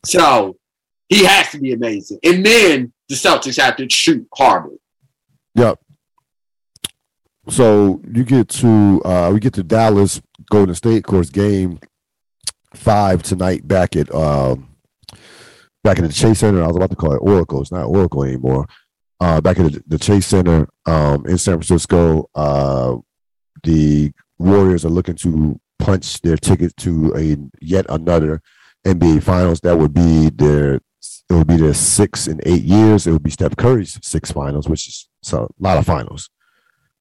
So 0.05 0.57
he 1.09 1.23
has 1.25 1.49
to 1.51 1.59
be 1.59 1.73
amazing, 1.73 2.19
and 2.23 2.45
then 2.45 2.93
the 3.07 3.15
Celtics 3.15 3.61
have 3.61 3.77
to 3.77 3.89
shoot 3.89 4.27
horribly. 4.31 4.77
Yep. 5.55 5.79
So 7.49 8.01
you 8.09 8.23
get 8.23 8.47
to 8.49 9.01
uh, 9.03 9.31
we 9.33 9.39
get 9.39 9.53
to 9.53 9.63
Dallas 9.63 10.21
Golden 10.49 10.75
State 10.75 11.03
course 11.03 11.29
game 11.29 11.79
five 12.73 13.21
tonight 13.21 13.67
back 13.67 13.95
at 13.95 14.13
um, 14.13 14.75
back 15.83 15.99
at 15.99 16.07
the 16.07 16.13
Chase 16.13 16.39
Center. 16.39 16.63
I 16.63 16.67
was 16.67 16.77
about 16.77 16.89
to 16.91 16.95
call 16.95 17.13
it 17.13 17.19
Oracle. 17.21 17.61
It's 17.61 17.71
not 17.71 17.85
Oracle 17.85 18.23
anymore. 18.23 18.65
Uh, 19.19 19.41
back 19.41 19.59
at 19.59 19.71
the, 19.71 19.83
the 19.87 19.99
Chase 19.99 20.25
Center 20.25 20.67
um, 20.85 21.25
in 21.25 21.37
San 21.37 21.55
Francisco. 21.55 22.29
Uh, 22.33 22.97
the 23.63 24.11
Warriors 24.39 24.85
are 24.85 24.89
looking 24.89 25.15
to 25.15 25.59
punch 25.79 26.21
their 26.21 26.37
ticket 26.37 26.75
to 26.77 27.13
a 27.15 27.37
yet 27.61 27.85
another 27.89 28.41
NBA 28.85 29.21
Finals. 29.21 29.59
That 29.61 29.77
would 29.77 29.93
be 29.93 30.29
their 30.29 30.75
it 30.75 31.33
would 31.33 31.47
be 31.47 31.57
their 31.57 31.73
six 31.73 32.27
in 32.27 32.39
eight 32.45 32.63
years. 32.63 33.05
It 33.05 33.11
would 33.11 33.23
be 33.23 33.31
Steph 33.31 33.57
Curry's 33.57 33.99
six 34.01 34.31
finals, 34.31 34.69
which 34.69 34.87
is 34.87 35.09
a 35.33 35.47
lot 35.59 35.77
of 35.77 35.85
finals. 35.85 36.29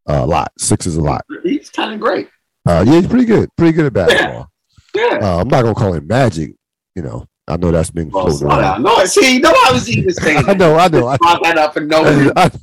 A 0.07 0.27
lot. 0.27 0.53
Six 0.59 0.87
is 0.87 0.97
a 0.97 1.01
lot. 1.01 1.25
He's 1.43 1.71
kind 1.71 1.95
of 1.95 2.01
great. 2.01 2.29
Uh, 2.67 2.85
yeah, 2.87 2.95
he's 3.01 3.07
pretty 3.07 3.25
good. 3.25 3.49
Pretty 3.57 3.73
good 3.73 3.87
at 3.87 3.93
basketball. 3.93 4.51
Yeah. 4.95 5.19
Uh, 5.23 5.41
I'm 5.41 5.49
not 5.49 5.63
gonna 5.63 5.75
call 5.75 5.95
him 5.95 6.07
Magic. 6.07 6.55
You 6.95 7.03
know, 7.03 7.27
I 7.49 7.57
know 7.57 7.71
that's 7.71 7.91
been 7.91 8.11
Well, 8.11 8.27
floated 8.27 8.45
around. 8.47 8.83
No, 8.83 9.05
see, 9.07 9.39
no, 9.39 9.51
I 9.51 9.71
was 9.73 9.89
even 9.89 10.13
saying 10.15 10.45
I 10.47 10.53
know, 10.55 10.77
I 10.77 10.89
know, 10.89 11.07
I 11.09 11.17
Brought 11.17 11.43
that 11.45 11.57
up 11.57 11.77
and 11.77 11.89
no, 11.89 12.05
I 12.05 12.13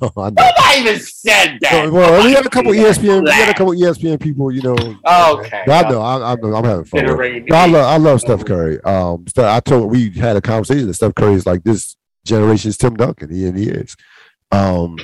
know, 0.02 0.12
I 0.18 0.30
know. 0.30 0.30
nobody 0.38 0.80
even 0.80 1.00
said 1.00 1.58
that. 1.62 1.90
Well, 1.92 2.24
we 2.24 2.34
had 2.34 2.46
a 2.46 2.50
couple 2.50 2.72
ESPN, 2.72 3.24
we 3.26 3.32
had 3.32 3.50
a 3.50 3.54
couple 3.54 3.74
ESPN 3.74 4.20
people, 4.22 4.52
you 4.52 4.62
know. 4.62 4.74
Okay. 4.76 5.64
But 5.66 5.86
I 5.86 5.90
know, 5.90 6.02
I, 6.02 6.34
I 6.34 6.36
know, 6.36 6.56
I'm 6.56 6.64
having 6.64 6.86
fun. 6.86 7.02
with 7.02 7.04
it. 7.04 7.08
Generating- 7.08 7.46
No, 7.50 7.56
I 7.56 7.66
love, 7.66 7.86
I 7.86 7.98
love 7.98 8.22
Steph 8.22 8.46
Curry. 8.46 8.80
Um, 8.84 9.26
I 9.38 9.60
told 9.62 9.90
we 9.92 10.12
had 10.12 10.36
a 10.38 10.42
conversation 10.42 10.88
that 10.88 10.94
Steph 10.94 11.16
Curry 11.16 11.34
is 11.34 11.46
like 11.46 11.64
this 11.64 11.96
generation's 12.26 12.78
Tim 12.78 12.96
Duncan. 12.96 13.34
He 13.34 13.48
and 13.48 13.58
he 13.58 13.70
is. 13.70 13.96
Um, 14.52 14.98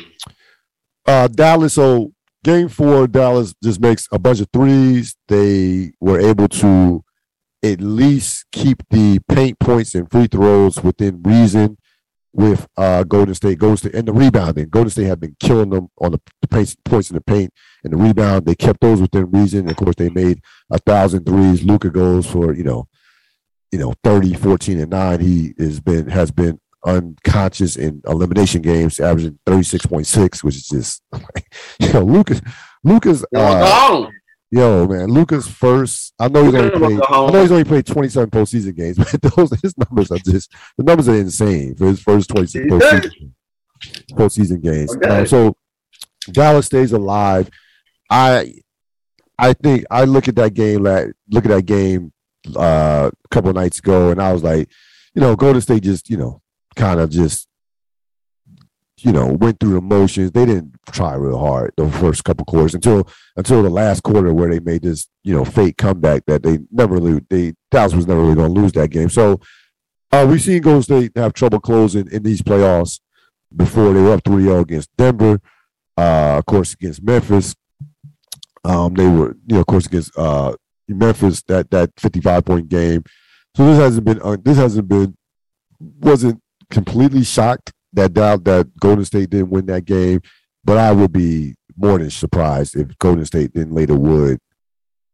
uh, 1.07 1.27
Dallas. 1.27 1.73
So 1.73 2.11
game 2.45 2.69
four, 2.69 3.07
Dallas 3.07 3.55
just 3.63 3.81
makes 3.81 4.07
a 4.11 4.19
bunch 4.19 4.39
of 4.39 4.47
threes. 4.53 5.15
They 5.27 5.93
were 5.99 6.19
able 6.19 6.47
to 6.47 7.03
at 7.63 7.81
least 7.81 8.45
keep 8.51 8.83
the 8.91 9.19
paint 9.27 9.59
points 9.59 9.95
and 9.95 10.09
free 10.09 10.27
throws 10.27 10.81
within 10.83 11.23
reason 11.23 11.77
with 12.31 12.67
uh, 12.77 13.03
Golden 13.03 13.33
State. 13.33 13.57
Golden 13.57 13.77
State 13.77 13.95
and 13.95 14.07
the 14.07 14.13
rebounding. 14.13 14.69
Golden 14.69 14.91
State 14.91 15.05
have 15.05 15.19
been 15.19 15.35
killing 15.39 15.71
them 15.71 15.87
on 15.99 16.11
the, 16.11 16.21
the 16.41 16.47
paint, 16.47 16.75
points 16.85 17.09
in 17.09 17.15
the 17.15 17.21
paint 17.21 17.51
and 17.83 17.91
the 17.91 17.97
rebound. 17.97 18.45
They 18.45 18.53
kept 18.53 18.79
those 18.79 19.01
within 19.01 19.31
reason. 19.31 19.67
Of 19.67 19.77
course, 19.77 19.95
they 19.97 20.11
made 20.11 20.39
a 20.69 20.77
thousand 20.77 21.25
threes. 21.25 21.63
Luka 21.63 21.89
goes 21.89 22.27
for 22.27 22.53
you 22.53 22.63
know, 22.63 22.87
you 23.71 23.79
know, 23.79 23.95
30, 24.03 24.35
14, 24.35 24.79
and 24.81 24.91
nine. 24.91 25.19
He 25.19 25.55
has 25.57 25.79
been 25.79 26.09
has 26.09 26.29
been 26.29 26.59
unconscious 26.85 27.75
in 27.75 28.01
elimination 28.07 28.61
games, 28.61 28.99
averaging 28.99 29.39
36.6, 29.45 30.43
which 30.43 30.55
is 30.55 30.67
just 30.67 31.03
you 31.79 31.91
know, 31.93 32.01
Luka's 32.03 32.41
Luka's 32.83 33.25
uh, 33.35 34.05
yo 34.51 34.87
man, 34.87 35.07
Luka's 35.09 35.47
first. 35.47 36.13
I 36.19 36.27
know 36.27 36.43
he's 36.45 36.53
only 36.55 36.71
played. 36.71 36.99
I 37.09 37.31
know 37.31 37.41
he's 37.41 37.51
only 37.51 37.63
played 37.63 37.85
27 37.85 38.29
postseason 38.29 38.75
games, 38.75 38.97
but 39.21 39.21
those 39.21 39.51
his 39.61 39.75
numbers 39.77 40.11
are 40.11 40.19
just 40.19 40.51
the 40.77 40.83
numbers 40.83 41.09
are 41.09 41.15
insane 41.15 41.75
for 41.75 41.87
his 41.87 42.01
first 42.01 42.29
26 42.29 42.53
He 42.53 42.69
did. 42.69 42.81
postseason, 42.81 43.33
postseason 44.11 44.61
games. 44.63 44.95
Okay. 44.95 45.21
Uh, 45.21 45.25
so 45.25 45.55
Dallas 46.31 46.67
stays 46.67 46.91
alive. 46.91 47.49
I 48.09 48.53
I 49.37 49.53
think 49.53 49.85
I 49.89 50.05
look 50.05 50.27
at 50.27 50.35
that 50.35 50.53
game 50.53 50.83
like 50.83 51.07
look 51.29 51.45
at 51.45 51.49
that 51.51 51.65
game 51.65 52.13
uh, 52.55 53.09
a 53.11 53.27
couple 53.29 53.49
of 53.49 53.55
nights 53.55 53.79
ago, 53.79 54.11
and 54.11 54.21
I 54.21 54.31
was 54.31 54.43
like, 54.43 54.69
you 55.15 55.21
know, 55.21 55.35
Golden 55.35 55.61
State 55.61 55.83
just 55.83 56.09
you 56.09 56.17
know 56.17 56.41
kind 56.75 56.99
of 56.99 57.09
just 57.09 57.47
you 58.99 59.11
know 59.11 59.27
went 59.27 59.59
through 59.59 59.73
the 59.73 59.81
motions. 59.81 60.31
They 60.31 60.45
didn't 60.45 60.75
try 60.91 61.15
real 61.15 61.37
hard 61.37 61.73
the 61.77 61.89
first 61.89 62.23
couple 62.23 62.45
quarters 62.45 62.73
until 62.73 63.07
until 63.35 63.61
the 63.63 63.69
last 63.69 64.03
quarter 64.03 64.33
where 64.33 64.49
they 64.49 64.59
made 64.59 64.81
this 64.83 65.07
you 65.23 65.33
know 65.33 65.45
fake 65.45 65.77
comeback 65.77 66.25
that 66.25 66.43
they 66.43 66.59
never 66.71 66.95
really 66.95 67.21
they 67.29 67.53
Dallas 67.71 67.93
was 67.93 68.07
never 68.07 68.21
really 68.21 68.35
going 68.35 68.53
to 68.53 68.59
lose 68.61 68.71
that 68.73 68.89
game. 68.89 69.09
So 69.09 69.39
uh, 70.11 70.25
we've 70.29 70.41
seen 70.41 70.61
Golden 70.61 70.83
State 70.83 71.11
have 71.15 71.33
trouble 71.33 71.59
closing 71.59 72.07
in 72.11 72.23
these 72.23 72.41
playoffs 72.41 72.99
before 73.55 73.93
they 73.93 74.01
were 74.01 74.13
up 74.13 74.23
3-0 74.23 74.61
against 74.61 74.95
Denver, 74.97 75.39
uh, 75.97 76.37
of 76.37 76.45
course 76.45 76.73
against 76.73 77.03
Memphis. 77.03 77.55
Um, 78.63 78.93
they 78.95 79.07
were 79.07 79.35
you 79.45 79.55
know 79.55 79.59
of 79.59 79.67
course 79.67 79.85
against 79.85 80.17
uh, 80.17 80.55
Memphis 80.87 81.43
that 81.43 81.69
that 81.71 81.91
55 81.97 82.45
point 82.45 82.69
game. 82.69 83.03
So 83.55 83.65
this 83.65 83.77
hasn't 83.77 84.05
been 84.05 84.21
uh, 84.21 84.37
this 84.41 84.57
hasn't 84.57 84.87
been 84.87 85.15
wasn't 85.79 86.41
completely 86.69 87.23
shocked 87.23 87.71
that 87.93 88.13
that 88.13 88.71
Golden 88.79 89.05
State 89.05 89.29
didn't 89.29 89.49
win 89.49 89.65
that 89.67 89.85
game, 89.85 90.21
but 90.63 90.77
I 90.77 90.91
would 90.91 91.13
be 91.13 91.55
more 91.77 91.97
than 91.97 92.09
surprised 92.09 92.75
if 92.75 92.97
Golden 92.99 93.25
State 93.25 93.53
didn't 93.53 93.73
lay 93.73 93.85
the 93.85 93.95
wood 93.95 94.39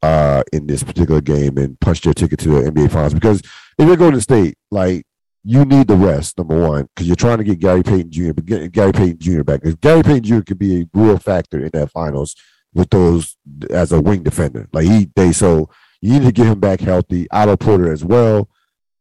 uh, 0.01 0.43
in 0.51 0.67
this 0.67 0.83
particular 0.83 1.21
game 1.21 1.57
and 1.57 1.79
punch 1.79 2.01
their 2.01 2.13
ticket 2.13 2.39
to 2.39 2.49
the 2.49 2.71
NBA 2.71 2.91
Finals. 2.91 3.13
Because 3.13 3.41
if 3.77 3.87
you're 3.87 3.97
Golden 3.97 4.21
State, 4.21 4.55
like 4.69 5.05
you 5.43 5.65
need 5.65 5.87
the 5.87 5.95
rest, 5.95 6.37
number 6.37 6.59
one, 6.59 6.87
because 6.95 7.07
you're 7.07 7.15
trying 7.15 7.39
to 7.39 7.43
get 7.43 7.59
Gary 7.59 7.83
Payton 7.83 8.11
Jr. 8.11 8.33
But 8.33 8.45
get 8.45 8.71
Gary 8.71 8.91
Payton 8.91 9.19
Jr. 9.19 9.43
back. 9.43 9.61
Because 9.61 9.75
Gary 9.75 10.03
Payton 10.03 10.23
Jr. 10.23 10.41
could 10.41 10.59
be 10.59 10.81
a 10.81 10.85
real 10.93 11.17
factor 11.17 11.63
in 11.63 11.69
that 11.73 11.91
finals 11.91 12.35
with 12.73 12.89
those 12.89 13.37
as 13.69 13.91
a 13.91 14.01
wing 14.01 14.23
defender. 14.23 14.67
Like 14.71 14.85
he, 14.85 15.09
they 15.15 15.31
so 15.31 15.69
you 16.01 16.13
need 16.13 16.25
to 16.25 16.31
get 16.31 16.47
him 16.47 16.59
back 16.59 16.79
healthy. 16.79 17.27
Otto 17.31 17.57
Porter 17.57 17.91
as 17.91 18.03
well. 18.03 18.49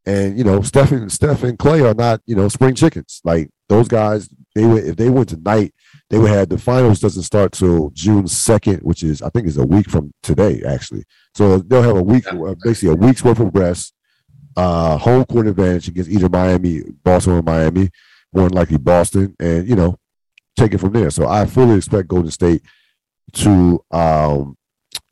And 0.07 0.39
you 0.39 0.45
know, 0.45 0.63
Steph 0.63 0.93
and 0.93 1.11
Steph 1.13 1.43
and 1.43 1.59
Clay 1.59 1.83
are 1.83 1.95
not, 1.95 2.21
you 2.27 2.35
know, 2.35 2.49
spring 2.49 2.75
chickens. 2.75 3.21
Like 3.25 3.51
those 3.69 3.89
guys, 3.89 4.29
they 4.55 4.65
would 4.65 4.85
if 4.85 4.97
they 4.97 5.11
went 5.11 5.29
tonight, 5.29 5.75
they 6.09 6.19
would 6.19 6.31
have 6.31 6.49
the 6.49 6.59
finals 6.59 7.01
doesn't 7.01 7.23
start 7.23 7.53
till 7.53 7.91
June 7.91 8.27
second, 8.27 8.81
which 8.81 9.03
is 9.03 9.23
I 9.23 9.29
think 9.31 9.47
is 9.47 9.59
a 9.59 9.67
week 9.67 9.89
from 9.91 10.13
today, 10.23 10.63
actually. 10.67 11.05
So 11.35 11.59
they'll 11.59 11.83
have 11.83 11.97
a 11.97 12.03
week, 12.03 12.27
uh, 12.27 12.55
basically 12.63 12.91
a 12.91 12.95
week's 12.95 13.23
worth 13.23 13.41
of 13.41 13.55
rest, 13.55 13.95
uh, 14.57 14.97
home 14.99 15.25
court 15.25 15.47
advantage 15.47 15.89
against 15.89 16.11
either 16.11 16.29
Miami, 16.29 16.83
Boston, 17.05 17.35
or 17.35 17.43
Miami, 17.43 17.91
more 18.33 18.49
than 18.49 18.57
likely 18.57 18.79
Boston, 18.79 19.37
and 19.39 19.69
you 19.69 19.77
know, 19.77 19.97
take 20.57 20.75
it 20.75 20.79
from 20.79 20.93
there. 20.93 21.11
So 21.11 21.29
I 21.29 21.47
fully 21.47 21.77
expect 21.77 22.09
Golden 22.09 22.31
State 22.31 22.63
to 23.35 23.85
um, 23.91 24.57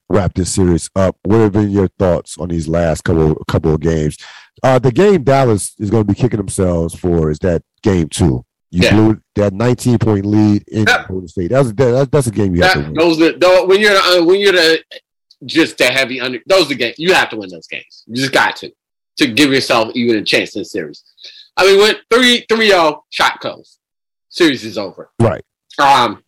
wrap 0.08 0.34
this 0.34 0.52
series 0.52 0.90
up. 0.96 1.16
What 1.22 1.38
have 1.38 1.52
been 1.52 1.70
your 1.70 1.88
thoughts 1.98 2.38
on 2.38 2.48
these 2.48 2.68
last 2.68 3.04
couple 3.04 3.36
couple 3.46 3.74
of 3.74 3.80
games? 3.80 4.16
Uh, 4.62 4.78
the 4.78 4.92
game 4.92 5.22
Dallas 5.22 5.74
is 5.78 5.90
going 5.90 6.04
to 6.06 6.12
be 6.12 6.18
kicking 6.18 6.38
themselves 6.38 6.94
for 6.94 7.30
is 7.30 7.38
that 7.40 7.62
game 7.82 8.08
two. 8.08 8.44
You 8.70 8.82
Yeah. 8.82 8.94
blew 8.94 9.20
that 9.36 9.52
19 9.54 9.98
point 9.98 10.26
lead 10.26 10.64
in 10.68 10.84
Yeah. 10.86 11.06
Golden 11.08 11.28
State. 11.28 11.50
That's 11.50 11.72
that, 11.72 12.10
that's 12.12 12.26
a 12.26 12.30
game 12.30 12.54
you 12.54 12.62
have 12.62 12.74
to 12.74 12.80
win. 12.80 12.94
those 12.94 13.20
are 13.22 13.32
though 13.38 13.64
when 13.66 13.80
you're 13.80 13.96
uh, 13.96 14.22
when 14.24 14.40
you're 14.40 14.52
the 14.52 14.82
just 15.46 15.78
the 15.78 15.84
heavy 15.86 16.20
under 16.20 16.38
those 16.46 16.66
are 16.66 16.70
the 16.70 16.74
games 16.74 16.96
you 16.98 17.14
have 17.14 17.30
to 17.30 17.36
win 17.36 17.48
those 17.48 17.66
games. 17.66 18.04
You 18.06 18.16
just 18.16 18.32
got 18.32 18.56
to 18.56 18.70
to 19.18 19.26
give 19.26 19.52
yourself 19.52 19.92
even 19.94 20.16
a 20.16 20.22
chance 20.24 20.54
in 20.54 20.60
the 20.60 20.64
series. 20.66 21.02
I 21.56 21.64
mean, 21.64 21.78
with 21.78 21.96
three 22.12 22.44
three 22.48 22.68
zero 22.68 23.04
shot 23.10 23.40
close, 23.40 23.78
series 24.28 24.64
is 24.64 24.76
over. 24.76 25.10
Right. 25.20 25.42
Um, 25.78 26.22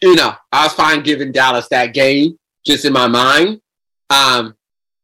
you 0.00 0.14
know, 0.14 0.34
I 0.50 0.64
was 0.64 0.72
fine 0.72 1.02
giving 1.02 1.30
Dallas 1.32 1.68
that 1.68 1.92
game 1.94 2.38
just 2.66 2.84
in 2.84 2.92
my 2.92 3.06
mind. 3.06 3.60
Um, 4.10 4.54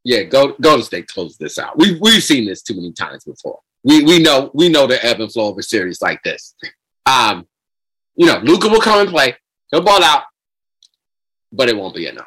yeah, 0.05 0.23
go 0.23 0.55
go 0.61 0.77
to 0.77 0.83
state 0.83 1.09
close 1.09 1.37
this 1.37 1.59
out. 1.59 1.79
We 1.79 1.99
we've 1.99 2.23
seen 2.23 2.47
this 2.47 2.63
too 2.63 2.75
many 2.75 2.93
times 2.93 3.25
before. 3.25 3.61
We 3.85 4.05
we 4.05 4.19
know 4.19 4.51
we 4.55 4.69
know 4.69 4.87
the 4.87 5.05
ebb 5.05 5.21
and 5.21 5.33
flow 5.33 5.51
of 5.51 5.59
a 5.59 5.63
series 5.63 6.01
like 6.03 6.23
this. 6.23 6.55
Um, 7.07 7.47
you 8.17 8.27
know, 8.27 8.39
Luka 8.39 8.69
will 8.69 8.81
come 8.81 9.01
and 9.01 9.11
play. 9.11 9.37
He'll 9.71 9.83
ball 9.83 10.03
out, 10.03 10.25
but 11.53 11.69
it 11.69 11.77
won't 11.77 11.95
be 11.95 12.07
enough. 12.07 12.27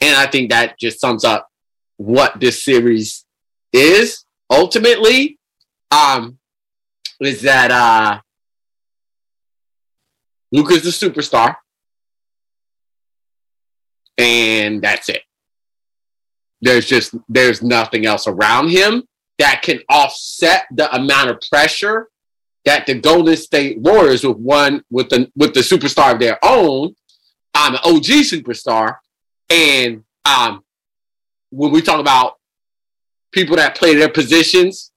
And 0.00 0.16
I 0.16 0.26
think 0.26 0.50
that 0.50 0.78
just 0.78 1.00
sums 1.00 1.24
up 1.24 1.48
what 1.96 2.38
this 2.40 2.62
series 2.62 3.24
is 3.72 4.24
ultimately. 4.50 5.38
Um, 5.90 6.38
is 7.20 7.42
that 7.42 7.70
uh 7.70 8.20
Luka's 10.50 10.82
the 10.82 10.90
superstar. 10.90 11.56
And 14.16 14.82
that's 14.82 15.08
it. 15.08 15.22
There's 16.60 16.86
just 16.86 17.14
there's 17.28 17.62
nothing 17.62 18.06
else 18.06 18.26
around 18.26 18.70
him 18.70 19.04
that 19.38 19.62
can 19.62 19.80
offset 19.88 20.66
the 20.72 20.92
amount 20.94 21.30
of 21.30 21.40
pressure 21.50 22.08
that 22.64 22.86
the 22.86 22.94
Golden 22.94 23.36
State 23.36 23.78
Warriors 23.78 24.24
with 24.24 24.36
one 24.36 24.82
with 24.90 25.08
the 25.10 25.30
with 25.36 25.54
the 25.54 25.60
superstar 25.60 26.12
of 26.12 26.20
their 26.20 26.38
own, 26.42 26.94
um, 27.54 27.74
an 27.74 27.80
OG 27.84 28.04
superstar, 28.26 28.96
and 29.48 30.04
um, 30.24 30.62
when 31.50 31.72
we 31.72 31.80
talk 31.80 32.00
about 32.00 32.34
people 33.32 33.56
that 33.56 33.76
play 33.76 33.94
their 33.94 34.08
positions, 34.08 34.92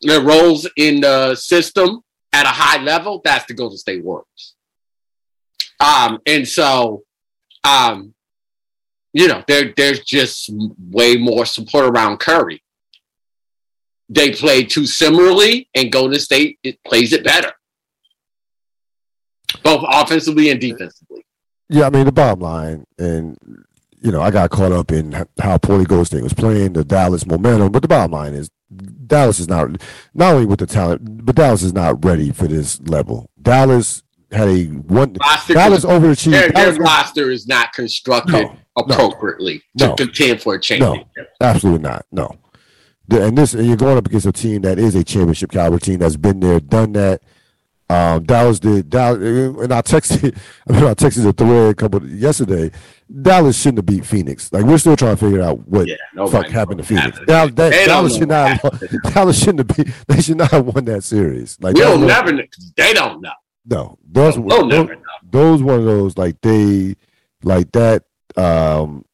their 0.00 0.22
roles 0.22 0.68
in 0.76 1.00
the 1.00 1.34
system 1.34 2.02
at 2.32 2.46
a 2.46 2.50
high 2.50 2.82
level, 2.82 3.20
that's 3.24 3.46
the 3.46 3.54
Golden 3.54 3.78
State 3.78 4.04
Warriors. 4.04 4.54
Um, 5.80 6.20
and 6.26 6.46
so, 6.46 7.04
um, 7.64 8.14
you 9.14 9.28
know, 9.28 9.42
there 9.48 9.72
there's 9.74 10.00
just 10.00 10.50
way 10.78 11.16
more 11.16 11.46
support 11.46 11.86
around 11.86 12.18
Curry 12.18 12.62
they 14.08 14.30
play 14.32 14.62
too 14.62 14.86
similarly, 14.86 15.68
and 15.74 15.90
Golden 15.90 16.20
State 16.20 16.58
it 16.62 16.82
plays 16.84 17.12
it 17.12 17.24
better, 17.24 17.52
both 19.62 19.84
offensively 19.88 20.50
and 20.50 20.60
defensively. 20.60 21.24
Yeah, 21.68 21.86
I 21.86 21.90
mean 21.90 22.04
the 22.04 22.12
bottom 22.12 22.40
line, 22.40 22.84
and 22.98 23.36
you 24.00 24.12
know, 24.12 24.20
I 24.20 24.30
got 24.30 24.50
caught 24.50 24.72
up 24.72 24.92
in 24.92 25.26
how 25.40 25.58
poorly 25.58 25.84
Golden 25.84 26.04
State 26.04 26.22
was 26.22 26.34
playing, 26.34 26.74
the 26.74 26.84
Dallas 26.84 27.26
momentum. 27.26 27.72
But 27.72 27.82
the 27.82 27.88
bottom 27.88 28.12
line 28.12 28.34
is, 28.34 28.50
Dallas 29.06 29.40
is 29.40 29.48
not 29.48 29.82
not 30.14 30.34
only 30.34 30.46
with 30.46 30.60
the 30.60 30.66
talent, 30.66 31.24
but 31.24 31.34
Dallas 31.34 31.62
is 31.62 31.72
not 31.72 32.04
ready 32.04 32.30
for 32.30 32.46
this 32.46 32.80
level. 32.82 33.30
Dallas 33.40 34.03
had 34.34 34.48
a 34.48 34.64
one. 34.64 35.16
Roster, 35.20 35.54
Dallas 35.54 35.82
their, 35.82 36.00
overachieved. 36.00 36.30
their 36.30 36.48
Dallas, 36.50 36.78
roster 36.78 37.30
is 37.30 37.46
not 37.46 37.72
constructed 37.72 38.32
No, 38.32 38.58
no, 38.76 38.84
appropriately 38.84 39.62
to 39.78 39.88
no. 39.88 39.94
contend 39.94 40.42
for 40.42 40.54
a 40.54 40.60
championship. 40.60 41.06
No, 41.16 41.24
absolutely 41.40 41.82
not. 41.82 42.06
No, 42.12 42.36
and 43.10 43.36
this 43.36 43.54
and 43.54 43.66
you're 43.66 43.76
going 43.76 43.98
up 43.98 44.06
against 44.06 44.26
a 44.26 44.32
team 44.32 44.62
that 44.62 44.78
is 44.78 44.94
a 44.94 45.04
championship 45.04 45.50
caliber 45.50 45.78
team 45.78 45.98
that's 45.98 46.16
been 46.16 46.40
there, 46.40 46.60
done 46.60 46.92
that. 46.92 47.22
Um, 47.90 48.24
Dallas 48.24 48.58
did 48.60 48.88
Dallas, 48.88 49.18
and 49.18 49.72
I 49.72 49.82
texted. 49.82 50.36
I 50.68 50.72
mean, 50.72 50.84
I 50.84 50.94
texted 50.94 51.24
the 51.24 51.32
thread 51.34 51.70
a 51.70 51.74
couple 51.74 52.06
yesterday. 52.08 52.70
Dallas 53.22 53.60
shouldn't 53.60 53.78
have 53.78 53.86
beat 53.86 54.06
Phoenix. 54.06 54.50
Like 54.52 54.64
we're 54.64 54.78
still 54.78 54.96
trying 54.96 55.16
to 55.16 55.24
figure 55.24 55.42
out 55.42 55.68
what 55.68 55.86
yeah, 55.86 55.96
fuck 56.26 56.46
happened 56.46 56.78
to 56.78 56.84
Phoenix. 56.84 57.18
Dallas, 57.26 57.52
that, 57.54 57.86
Dallas 57.86 58.16
should 58.16 58.28
not. 58.28 58.60
Dallas 59.12 59.38
shouldn't 59.38 59.70
have. 59.70 59.86
Be, 59.86 59.92
they 60.08 60.22
should 60.22 60.38
not 60.38 60.50
have 60.50 60.64
won 60.64 60.86
that 60.86 61.04
series. 61.04 61.58
Like 61.60 61.74
we'll 61.74 61.98
never. 61.98 62.32
Know. 62.32 62.42
They 62.76 62.94
don't 62.94 63.20
know. 63.20 63.32
No, 63.66 63.98
those. 64.06 64.36
Those, 64.36 64.64
never. 64.66 64.96
Those 65.30 65.62
one 65.62 65.80
of 65.80 65.84
those 65.84 66.16
like 66.18 66.40
they 66.40 66.96
like 67.42 67.72
that. 67.72 68.04
Um, 68.36 69.04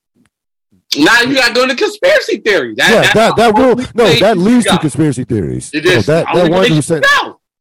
now 0.97 1.21
you 1.21 1.35
got 1.35 1.49
to 1.49 1.55
go 1.55 1.63
into 1.63 1.77
conspiracy 1.77 2.39
theory. 2.39 2.75
That, 2.75 2.91
yeah, 2.91 3.13
that 3.13 3.37
that 3.37 3.55
will 3.55 3.77
no 3.95 4.13
that 4.15 4.39
leads 4.39 4.67
to 4.67 4.79
conspiracy 4.79 5.25
theories. 5.25 5.71
It 5.73 5.87
is 5.87 6.09
no, 6.09 6.15
that 6.15 6.27
that 6.35 6.51
one 6.51 6.63
hundred 6.63 6.77
percent. 6.77 7.07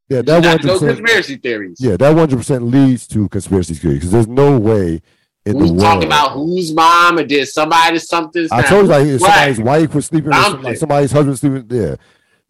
Yeah, 0.10 0.24
that 0.24 0.34
one 0.34 0.44
hundred 0.44 0.62
percent 0.62 0.98
conspiracy 0.98 1.36
theories. 1.36 1.78
Yeah, 1.80 1.98
that 1.98 2.10
one 2.10 2.18
hundred 2.18 2.38
percent 2.38 2.64
leads 2.64 3.08
to 3.08 3.30
conspiracy 3.30 3.76
theories 3.76 4.00
because 4.00 4.12
there's 4.12 4.28
no 4.28 4.58
way 4.58 5.02
in 5.46 5.58
we 5.58 5.68
the 5.68 5.74
world. 5.74 5.80
talking 5.80 6.08
about 6.08 6.32
whose 6.32 6.74
mom 6.74 7.20
or 7.20 7.24
did 7.24 7.48
somebody 7.48 8.00
something. 8.00 8.48
I 8.52 8.64
told 8.64 8.86
you 8.86 8.90
like 8.90 9.20
somebody's 9.20 9.60
wife 9.60 9.94
was 9.94 10.06
sleeping, 10.08 10.32
with 10.32 10.64
like 10.64 10.78
somebody's 10.78 11.12
husband 11.12 11.38
sleeping. 11.38 11.68
Yeah, 11.70 11.96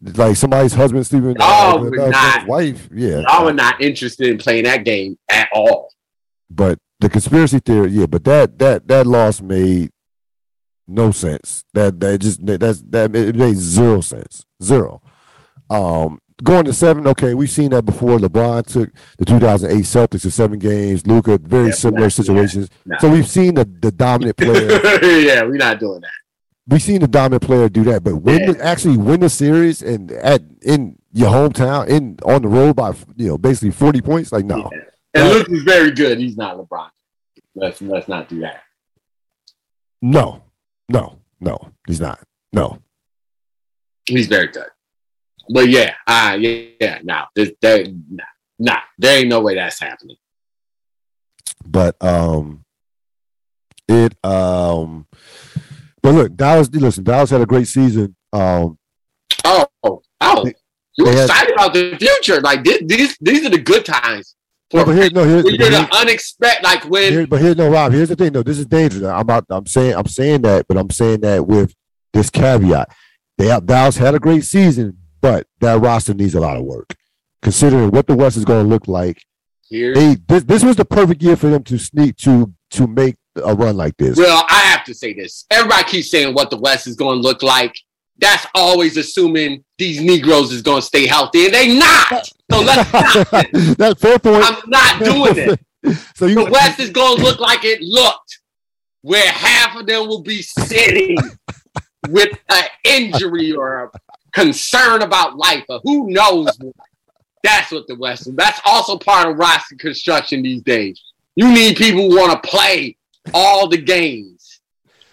like 0.02 0.36
somebody's 0.36 0.72
husband 0.72 1.06
sleeping 1.06 1.36
oh, 1.40 1.82
with 1.82 1.94
not, 1.94 2.46
wife. 2.46 2.88
Yeah, 2.92 3.22
I 3.28 3.42
was 3.42 3.54
not 3.54 3.80
interested 3.80 4.28
in 4.28 4.38
playing 4.38 4.64
that 4.64 4.84
game 4.84 5.18
at 5.28 5.48
all. 5.52 5.92
But 6.48 6.78
the 7.00 7.08
conspiracy 7.08 7.60
theory, 7.60 7.90
yeah, 7.90 8.06
but 8.06 8.24
that 8.24 8.58
that 8.58 8.88
that 8.88 9.06
loss 9.06 9.40
made 9.40 9.90
no 10.88 11.10
sense. 11.10 11.64
That 11.74 12.00
that 12.00 12.20
just 12.20 12.44
that's 12.44 12.82
that 12.82 13.14
it 13.14 13.36
made 13.36 13.56
zero 13.56 14.00
sense. 14.00 14.44
Zero. 14.62 15.02
Um, 15.68 16.18
going 16.42 16.64
to 16.64 16.72
seven, 16.72 17.06
okay, 17.06 17.34
we've 17.34 17.50
seen 17.50 17.70
that 17.70 17.84
before. 17.84 18.18
LeBron 18.18 18.66
took 18.66 18.90
the 19.18 19.24
2008 19.24 19.84
Celtics 19.84 20.22
to 20.22 20.30
seven 20.30 20.58
games. 20.58 21.06
Luka, 21.06 21.38
very 21.38 21.66
yeah, 21.66 21.74
similar 21.74 22.02
not, 22.02 22.12
situations. 22.12 22.68
Yeah, 22.84 22.98
so 22.98 23.10
we've 23.10 23.28
seen 23.28 23.54
the, 23.54 23.64
the 23.64 23.92
dominant 23.92 24.36
player. 24.36 24.68
yeah, 25.02 25.42
we're 25.42 25.56
not 25.56 25.78
doing 25.78 26.00
that. 26.00 26.10
We've 26.70 26.80
seen 26.80 27.00
the 27.00 27.08
dominant 27.08 27.42
player 27.42 27.68
do 27.68 27.82
that, 27.84 28.04
but 28.04 28.14
when 28.16 28.54
yeah. 28.54 28.62
actually 28.62 28.96
win 28.96 29.18
the 29.20 29.28
series 29.28 29.82
and 29.82 30.12
at 30.12 30.40
in 30.62 30.96
your 31.12 31.28
hometown, 31.28 31.88
in 31.88 32.16
on 32.24 32.42
the 32.42 32.48
road 32.48 32.76
by 32.76 32.94
you 33.16 33.28
know 33.28 33.38
basically 33.38 33.72
40 33.72 34.00
points, 34.02 34.30
like 34.30 34.44
no. 34.44 34.70
Yeah. 34.72 34.78
And 35.12 35.24
uh, 35.24 35.44
is 35.48 35.64
very 35.64 35.90
good. 35.90 36.18
He's 36.18 36.36
not 36.36 36.56
LeBron. 36.56 36.88
Let's 37.56 37.82
let's 37.82 38.06
not 38.06 38.28
do 38.28 38.40
that. 38.42 38.62
No, 40.00 40.44
no, 40.88 41.18
no, 41.40 41.58
he's 41.88 42.00
not. 42.00 42.20
No, 42.52 42.78
he's 44.06 44.28
very 44.28 44.46
good. 44.46 44.68
But 45.52 45.68
yeah, 45.68 45.94
uh, 46.06 46.36
yeah, 46.38 46.66
yeah. 46.80 47.00
Now, 47.02 47.28
there, 47.34 47.48
there, 47.60 47.84
nah, 48.08 48.24
nah, 48.60 48.80
there 48.96 49.18
ain't 49.18 49.28
no 49.28 49.40
way 49.40 49.56
that's 49.56 49.80
happening. 49.80 50.16
But 51.66 51.96
um, 52.00 52.64
it 53.88 54.14
um, 54.24 55.08
but 56.02 56.14
look, 56.14 56.36
Dallas. 56.36 56.68
Listen, 56.70 57.04
Dallas 57.04 57.30
had 57.30 57.40
a 57.40 57.46
great 57.46 57.68
season. 57.68 58.16
Um, 58.32 58.78
oh, 59.44 59.66
oh, 59.82 60.02
you 60.96 61.06
excited 61.06 61.30
had, 61.30 61.50
about 61.52 61.74
the 61.74 61.96
future? 61.98 62.40
Like 62.40 62.64
this, 62.64 62.82
these, 62.84 63.16
these 63.20 63.46
are 63.46 63.50
the 63.50 63.58
good 63.58 63.84
times. 63.84 64.36
No, 64.72 64.84
but 64.84 64.94
here, 64.94 65.10
no, 65.10 65.24
here's 65.24 65.44
you're 65.44 65.70
the 65.70 65.88
unexpected. 65.92 66.62
Like 66.62 66.84
when, 66.88 67.12
here, 67.12 67.26
but 67.26 67.40
here, 67.40 67.54
no, 67.54 67.70
Rob. 67.70 67.92
Here's 67.92 68.08
the 68.08 68.16
thing. 68.16 68.32
though. 68.32 68.42
this 68.42 68.58
is 68.58 68.66
dangerous. 68.66 69.02
I'm 69.02 69.26
not. 69.26 69.44
I'm 69.50 69.66
saying. 69.66 69.94
I'm 69.96 70.06
saying 70.06 70.42
that, 70.42 70.66
but 70.68 70.76
I'm 70.76 70.90
saying 70.90 71.20
that 71.22 71.46
with 71.46 71.74
this 72.12 72.30
caveat. 72.30 72.94
They 73.36 73.58
Dallas 73.64 73.96
had 73.96 74.14
a 74.14 74.20
great 74.20 74.44
season, 74.44 74.98
but 75.20 75.46
that 75.60 75.80
roster 75.80 76.14
needs 76.14 76.34
a 76.34 76.40
lot 76.40 76.56
of 76.56 76.64
work, 76.64 76.94
considering 77.42 77.90
what 77.90 78.06
the 78.06 78.14
West 78.14 78.36
is 78.36 78.44
going 78.44 78.64
to 78.64 78.68
look 78.68 78.86
like. 78.86 79.24
Here, 79.62 79.94
they, 79.94 80.16
this, 80.28 80.44
this 80.44 80.62
was 80.62 80.76
the 80.76 80.84
perfect 80.84 81.22
year 81.22 81.36
for 81.36 81.48
them 81.48 81.64
to 81.64 81.78
sneak 81.78 82.16
to 82.18 82.52
to 82.72 82.86
make 82.86 83.16
a 83.36 83.54
run 83.54 83.76
like 83.76 83.96
this. 83.96 84.16
Well, 84.16 84.44
I 84.48 84.60
have 84.60 84.84
to 84.84 84.94
say 84.94 85.12
this. 85.12 85.46
Everybody 85.50 85.84
keeps 85.84 86.10
saying 86.10 86.34
what 86.34 86.50
the 86.50 86.56
West 86.56 86.86
is 86.86 86.96
going 86.96 87.18
to 87.18 87.22
look 87.22 87.42
like. 87.42 87.74
That's 88.18 88.46
always 88.54 88.96
assuming 88.96 89.64
these 89.78 90.00
Negroes 90.00 90.52
is 90.52 90.62
going 90.62 90.80
to 90.80 90.86
stay 90.86 91.06
healthy, 91.06 91.46
and 91.46 91.54
they 91.54 91.78
not. 91.78 92.28
So 92.50 92.62
let's 92.62 92.92
not. 92.92 93.46
That's 93.78 94.00
fair 94.00 94.18
point. 94.18 94.42
I'm 94.44 94.68
not 94.68 95.04
doing 95.04 95.36
it. 95.36 95.60
so 96.16 96.26
you, 96.26 96.34
the 96.34 96.50
West 96.50 96.80
is 96.80 96.90
going 96.90 97.18
to 97.18 97.22
look 97.22 97.38
like 97.38 97.64
it 97.64 97.80
looked, 97.80 98.40
where 99.02 99.30
half 99.30 99.76
of 99.76 99.86
them 99.86 100.08
will 100.08 100.22
be 100.22 100.42
sitting 100.42 101.16
with 102.08 102.36
an 102.48 102.64
injury 102.82 103.52
or 103.52 103.84
a 103.84 103.90
concern 104.32 105.02
about 105.02 105.36
life 105.36 105.64
or 105.68 105.80
who 105.84 106.10
knows 106.10 106.48
what. 106.58 106.74
That's 107.44 107.70
what 107.70 107.86
the 107.86 107.94
West 107.94 108.26
is. 108.26 108.34
That's 108.34 108.60
also 108.64 108.98
part 108.98 109.28
of 109.28 109.38
roster 109.38 109.76
construction 109.76 110.42
these 110.42 110.62
days. 110.62 111.00
You 111.36 111.52
need 111.52 111.76
people 111.76 112.10
who 112.10 112.16
want 112.16 112.32
to 112.32 112.48
play 112.48 112.96
all 113.34 113.68
the 113.68 113.78
games. 113.78 114.60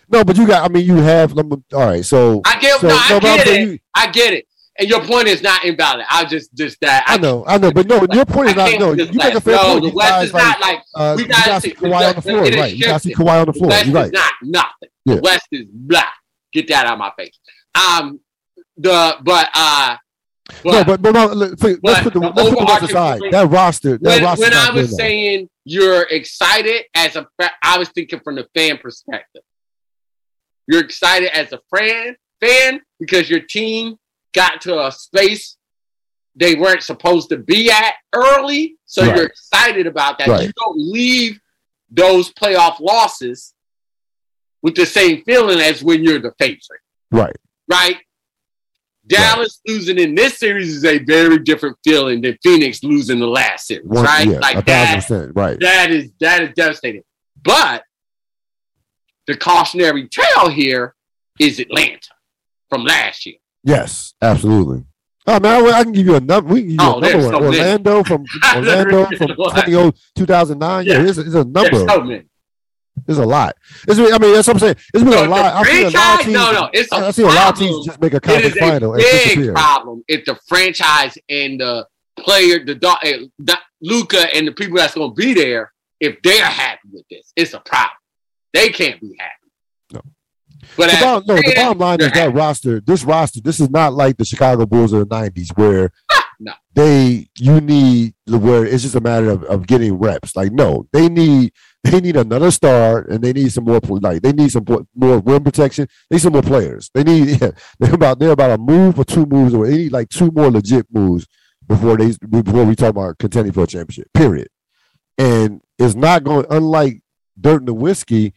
No, 0.10 0.24
but 0.24 0.38
you 0.38 0.48
got. 0.48 0.70
I 0.70 0.74
mean, 0.74 0.86
you 0.86 0.96
have. 0.98 1.38
All 1.38 1.64
right, 1.74 2.06
so 2.06 2.42
I 2.46 2.60
get. 2.60 2.80
So, 2.80 2.88
no, 2.88 2.96
I 2.98 3.10
no, 3.14 3.20
get 3.20 3.48
it. 3.48 3.62
You, 3.62 3.80
I 3.94 4.12
get 4.12 4.34
it. 4.34 4.48
And 4.80 4.88
your 4.88 5.02
point 5.02 5.28
is 5.28 5.42
not 5.42 5.66
invalid. 5.66 6.06
I 6.08 6.24
just 6.26 6.54
just 6.54 6.80
that. 6.82 7.04
I, 7.08 7.16
I 7.16 7.18
know, 7.18 7.44
I 7.48 7.58
know, 7.58 7.72
but 7.72 7.88
no, 7.88 8.06
your 8.14 8.26
point 8.26 8.50
is 8.50 8.56
not. 8.56 8.80
No, 8.80 8.94
you 8.94 9.12
make 9.14 9.34
a 9.34 9.42
fair 9.42 9.56
no, 9.56 9.80
point. 9.80 9.84
the 9.86 9.92
West 9.92 10.26
is 10.26 10.34
not 10.34 10.62
like, 10.62 10.84
uh, 10.94 11.16
we 11.18 11.26
got 11.26 11.46
to 11.46 11.62
see 11.62 11.74
Kawhi 11.74 12.10
on 12.10 12.16
the 12.16 12.22
floor, 12.22 12.42
right? 12.42 12.76
You 12.76 12.86
got 12.86 13.02
to 13.02 13.08
see 13.08 13.16
Kawhi 13.16 13.40
on 13.40 13.46
the 13.48 13.54
floor. 13.54 13.70
West 13.70 13.88
You're 13.88 13.96
right. 13.96 14.12
not 14.12 14.34
nothing. 14.44 14.90
Yeah. 15.06 15.16
The 15.16 15.22
West 15.22 15.48
is 15.52 15.66
black. 15.72 16.14
Get 16.54 16.68
that 16.68 16.86
out 16.86 16.94
of 16.94 17.00
my 17.00 17.12
face. 17.18 17.40
Um, 17.74 18.20
the 18.78 19.18
but 19.24 19.50
uh 19.56 19.98
but, 20.64 20.72
no, 20.72 20.84
but, 20.86 21.02
but 21.02 21.12
no, 21.12 21.26
let's, 21.26 21.56
put 21.60 21.74
the, 21.74 21.80
let's 21.84 22.04
put 22.04 22.14
the 22.14 22.20
West 22.22 22.84
aside. 22.84 23.22
That 23.32 23.50
roster, 23.50 23.98
that 23.98 24.04
when, 24.04 24.24
roster. 24.24 24.44
When 24.44 24.54
I 24.54 24.70
was 24.70 24.96
saying 24.96 25.50
you're 25.70 26.04
excited 26.04 26.86
as 26.96 27.18
a, 27.18 27.28
I 27.62 27.78
was 27.78 27.90
thinking 27.90 28.22
from 28.24 28.36
the 28.36 28.48
fan 28.56 28.78
perspective. 28.78 29.42
You're 30.66 30.82
excited 30.82 31.30
as 31.36 31.52
a 31.52 31.60
fan, 31.76 32.16
fan 32.40 32.82
because 33.00 33.30
your 33.30 33.42
team 33.42 33.98
got 34.34 34.62
to 34.62 34.86
a 34.86 34.92
space 34.92 35.58
they 36.38 36.56
weren't 36.56 36.84
supposed 36.84 37.30
to 37.30 37.38
be 37.38 37.70
at 37.70 37.96
early, 38.14 38.78
so 38.86 39.06
right. 39.06 39.16
you're 39.16 39.26
excited 39.26 39.88
about 39.88 40.20
that. 40.20 40.28
Right. 40.28 40.46
You 40.46 40.54
don't 40.58 40.78
leave 40.78 41.40
those 41.90 42.32
playoff 42.32 42.80
losses 42.80 43.54
with 44.62 44.76
the 44.76 44.86
same 44.86 45.24
feeling 45.24 45.60
as 45.60 45.84
when 45.84 46.04
you're 46.04 46.20
the 46.20 46.34
favorite. 46.38 46.62
Right. 47.12 47.36
Right. 47.68 47.98
Dallas 49.08 49.62
right. 49.68 49.74
losing 49.74 50.00
in 50.00 50.16
this 50.16 50.38
series 50.38 50.76
is 50.76 50.86
a 50.86 51.00
very 51.00 51.40
different 51.40 51.78
feeling 51.84 52.22
than 52.22 52.38
Phoenix 52.44 52.84
losing 52.84 53.20
the 53.20 53.28
last 53.28 53.68
series, 53.68 53.88
One, 53.88 54.04
right? 54.04 54.28
Yeah, 54.28 54.40
like 54.40 54.66
that, 54.66 55.32
right. 55.34 55.60
That 55.60 55.92
is 55.92 56.12
that 56.20 56.44
is 56.44 56.50
devastating. 56.56 57.04
But 57.44 57.84
the 59.28 59.38
cautionary 59.38 60.08
tale 60.08 60.50
here 60.50 60.96
is 61.40 61.60
Atlanta 61.60 62.10
from 62.70 62.84
last 62.84 63.26
year. 63.26 63.36
Yes, 63.64 64.14
absolutely. 64.22 64.84
Oh 65.26 65.40
man, 65.40 65.66
I, 65.66 65.80
I 65.80 65.84
can 65.84 65.92
give 65.92 66.06
you 66.06 66.16
a 66.16 66.22
number. 66.22 66.54
We 66.54 66.62
can 66.62 66.70
give 66.70 66.80
you 66.80 66.88
oh, 66.88 66.98
a 66.98 67.02
number. 67.02 67.22
So 67.22 67.44
Orlando 67.44 68.04
from 68.04 68.26
Orlando 68.56 69.06
from 69.06 69.28
20, 69.28 69.98
2009. 70.16 70.86
Yeah, 70.86 70.94
yeah 70.94 71.10
it's, 71.10 71.18
a 71.18 71.44
number. 71.44 71.76
So 71.76 72.22
there's 73.06 73.20
a 73.20 73.26
lot. 73.26 73.56
It's, 73.88 74.00
I 74.00 74.18
mean, 74.18 74.34
that's 74.34 74.48
what 74.48 74.56
I'm 74.56 74.60
saying. 74.60 74.76
It's 74.94 75.04
been 75.04 75.14
a 75.14 75.30
lot. 75.30 75.56
I 75.56 75.64
see 75.64 75.84
a 75.84 75.90
lot 75.90 76.20
of 76.20 76.26
teams. 76.26 76.34
No, 76.34 76.52
no, 76.52 76.70
it's 76.74 76.92
a 76.92 76.96
I 76.96 77.12
see 77.12 77.24
a 77.24 77.28
lot 77.28 77.54
of 77.54 77.60
teams 77.60 77.86
just 77.86 78.02
make 78.02 78.14
a 78.14 78.20
conference 78.20 78.56
it 78.56 78.64
is 78.64 78.70
final. 78.70 78.96
A 78.96 78.98
big 78.98 79.54
problem 79.54 80.04
if 80.08 80.26
the 80.26 80.38
franchise 80.48 81.18
and 81.30 81.60
the 81.60 81.88
player, 82.18 82.64
the, 82.64 82.98
eh, 83.04 83.28
the 83.40 83.58
Luka 83.82 84.36
and 84.36 84.48
the 84.48 84.52
people 84.52 84.78
that's 84.78 84.96
going 84.96 85.12
to 85.12 85.16
be 85.16 85.34
there, 85.34 85.72
if 86.00 86.22
they're 86.24 86.46
happy 86.46 86.90
with 86.92 87.06
this, 87.10 87.32
it's 87.36 87.54
a 87.54 87.60
problem. 87.60 87.98
They 88.54 88.70
can't 88.70 89.00
be 89.00 89.16
happy. 89.20 89.34
No. 89.94 90.02
But 90.76 90.92
the 90.92 90.98
bottom, 90.98 91.24
no, 91.28 91.36
the 91.36 91.54
bottom 91.56 91.78
line 91.78 92.02
is 92.02 92.12
that 92.12 92.34
roster, 92.34 92.80
this 92.82 93.04
roster, 93.04 93.42
this 93.42 93.60
is 93.60 93.70
not 93.70 93.94
like 93.94 94.18
the 94.18 94.26
Chicago 94.26 94.66
Bulls 94.66 94.94
of 94.94 95.08
the 95.08 95.16
90s 95.16 95.56
where 95.58 95.92
no. 96.40 96.54
they 96.74 97.28
you 97.38 97.62
need 97.62 98.14
the 98.26 98.38
where 98.38 98.66
it's 98.66 98.84
just 98.84 98.96
a 98.96 99.02
matter 99.02 99.30
of, 99.30 99.44
of 99.44 99.68
getting 99.68 99.94
reps. 99.94 100.36
Like, 100.36 100.52
no, 100.52 100.88
they 100.92 101.10
need 101.10 101.54
they 101.84 102.02
need 102.02 102.16
another 102.16 102.52
star 102.52 103.00
and 103.00 103.24
they 103.24 103.34
need 103.34 103.52
some 103.52 103.66
more 103.66 103.80
like 103.80 104.22
they 104.22 104.34
need 104.34 104.52
some 104.52 104.66
more 104.96 105.20
rim 105.20 105.44
protection. 105.44 105.88
They 106.10 106.16
need 106.16 106.22
some 106.22 106.34
more 106.34 106.42
players. 106.42 106.92
They 106.94 107.04
need 107.04 107.42
yeah, 107.42 107.52
they're 107.80 107.96
about 107.96 108.20
they're 108.20 108.32
about 108.32 108.52
a 108.52 108.58
move 108.58 109.00
or 109.00 109.06
two 109.06 109.26
moves 109.26 109.54
or 109.54 109.68
need 109.68 109.92
like 109.92 110.10
two 110.10 110.32
more 110.32 110.52
legit 110.52 110.86
moves 110.92 111.28
before 111.68 111.98
they 111.98 112.14
before 112.30 112.66
we 112.66 112.76
talk 112.76 112.90
about 112.90 113.18
contending 113.18 113.54
for 113.54 113.64
a 113.64 113.68
championship. 113.68 114.12
Period. 114.14 114.50
And 115.18 115.62
it's 115.80 115.96
not 115.96 116.24
going 116.24 116.46
unlike 116.50 117.02
Dirk 117.40 117.64
Nowitzki, 117.64 118.34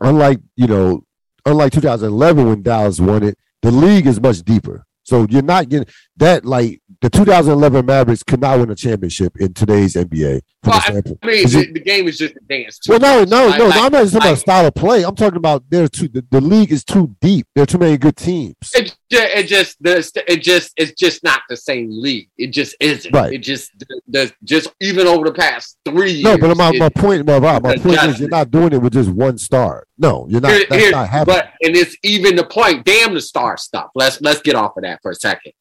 unlike 0.00 0.40
you 0.56 0.66
know, 0.66 1.04
unlike 1.44 1.72
2011 1.72 2.46
when 2.46 2.62
Dallas 2.62 3.00
won 3.00 3.22
it, 3.22 3.38
the 3.62 3.70
league 3.70 4.06
is 4.06 4.20
much 4.20 4.42
deeper. 4.42 4.84
So 5.08 5.26
you're 5.30 5.42
not 5.42 5.70
getting 5.70 5.88
that 6.18 6.44
like 6.44 6.80
the 7.00 7.10
2011 7.10 7.86
Mavericks 7.86 8.22
could 8.22 8.40
not 8.40 8.58
win 8.58 8.70
a 8.70 8.74
championship 8.74 9.40
in 9.40 9.54
today's 9.54 9.94
NBA. 9.94 10.40
Well, 10.64 10.82
I 10.84 10.92
mean, 10.92 11.02
the, 11.22 11.70
the, 11.72 11.80
game 11.80 12.08
is 12.08 12.18
just 12.18 12.34
a 12.34 12.40
dance. 12.40 12.80
Well, 12.88 12.98
no, 12.98 13.22
no, 13.22 13.56
no. 13.56 13.66
Like, 13.68 13.76
I'm 13.76 13.92
not 13.92 14.04
talking 14.04 14.16
about 14.16 14.38
style 14.38 14.66
of 14.66 14.74
play. 14.74 15.04
I'm 15.04 15.14
talking 15.14 15.36
about 15.36 15.62
there's 15.68 15.90
too 15.90 16.08
the, 16.08 16.26
the 16.30 16.40
league 16.40 16.72
is 16.72 16.84
too 16.84 17.14
deep. 17.20 17.46
There 17.54 17.62
are 17.62 17.66
too 17.66 17.78
many 17.78 17.96
good 17.96 18.16
teams. 18.16 18.56
It, 18.74 18.96
it 19.10 19.44
just 19.44 19.76
it 19.80 20.42
just 20.42 20.72
it's 20.76 20.92
just 20.92 21.22
not 21.22 21.42
the 21.48 21.56
same 21.56 21.88
league. 21.90 22.28
It 22.36 22.48
just 22.48 22.74
isn't. 22.80 23.14
Right. 23.14 23.34
It 23.34 23.38
just 23.38 23.70
the, 24.08 24.32
just 24.42 24.72
even 24.80 25.06
over 25.06 25.24
the 25.24 25.32
past 25.32 25.78
three 25.84 26.10
years. 26.10 26.24
No, 26.24 26.38
but 26.38 26.56
my, 26.56 26.76
my 26.76 26.88
point, 26.88 27.24
my, 27.24 27.38
my 27.38 27.60
point 27.60 28.02
is 28.02 28.18
you're 28.18 28.28
not 28.28 28.50
doing 28.50 28.72
it 28.72 28.82
with 28.82 28.94
just 28.94 29.10
one 29.10 29.38
star. 29.38 29.84
No, 29.96 30.26
you're 30.28 30.40
not. 30.40 30.50
Here, 30.50 30.66
that's 30.68 30.82
here, 30.82 30.90
not 30.90 31.08
happening. 31.08 31.36
But 31.36 31.52
and 31.62 31.76
it's 31.76 31.96
even 32.02 32.34
the 32.34 32.44
point. 32.44 32.84
Damn 32.84 33.14
the 33.14 33.20
star 33.20 33.56
stuff. 33.56 33.90
Let's 33.94 34.20
let's 34.20 34.42
get 34.42 34.56
off 34.56 34.76
of 34.76 34.82
that 34.82 34.98
for 35.02 35.12
a 35.12 35.14
second 35.14 35.52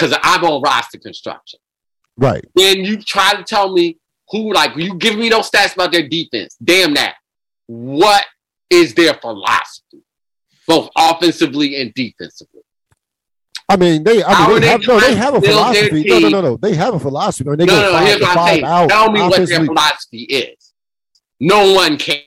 because 0.00 0.18
I'm 0.22 0.44
on 0.44 0.62
roster 0.62 0.98
construction. 0.98 1.58
Right. 2.16 2.44
Then 2.54 2.78
you 2.78 3.00
try 3.02 3.34
to 3.34 3.42
tell 3.42 3.72
me 3.72 3.98
who, 4.30 4.52
like, 4.52 4.76
you 4.76 4.94
give 4.94 5.16
me 5.16 5.28
those 5.28 5.50
stats 5.50 5.74
about 5.74 5.92
their 5.92 6.08
defense. 6.08 6.56
Damn 6.62 6.94
that. 6.94 7.16
What 7.66 8.24
is 8.68 8.94
their 8.94 9.14
philosophy, 9.14 10.02
both 10.66 10.90
offensively 10.96 11.80
and 11.80 11.92
defensively? 11.94 12.62
I 13.68 13.76
mean, 13.76 14.02
they. 14.02 14.24
I 14.24 14.48
mean, 14.48 14.60
they, 14.60 14.68
have, 14.68 14.86
no, 14.86 14.98
they 14.98 15.14
have 15.14 15.34
a 15.34 15.40
philosophy. 15.40 16.04
No, 16.04 16.18
no, 16.18 16.28
no, 16.28 16.40
no. 16.40 16.56
They 16.56 16.74
have 16.74 16.94
a 16.94 16.98
philosophy. 16.98 17.48
I 17.48 17.50
mean, 17.50 17.58
they 17.58 17.66
no, 17.66 17.80
no, 17.80 17.92
no. 17.92 17.98
Here's 17.98 18.20
what 18.20 18.36
I'm 18.36 18.46
saying. 18.48 18.88
Tell 18.88 19.12
me 19.12 19.20
what 19.20 19.48
their 19.48 19.64
philosophy 19.64 20.22
is. 20.22 20.72
No 21.38 21.72
one 21.72 21.96
can 21.96 22.20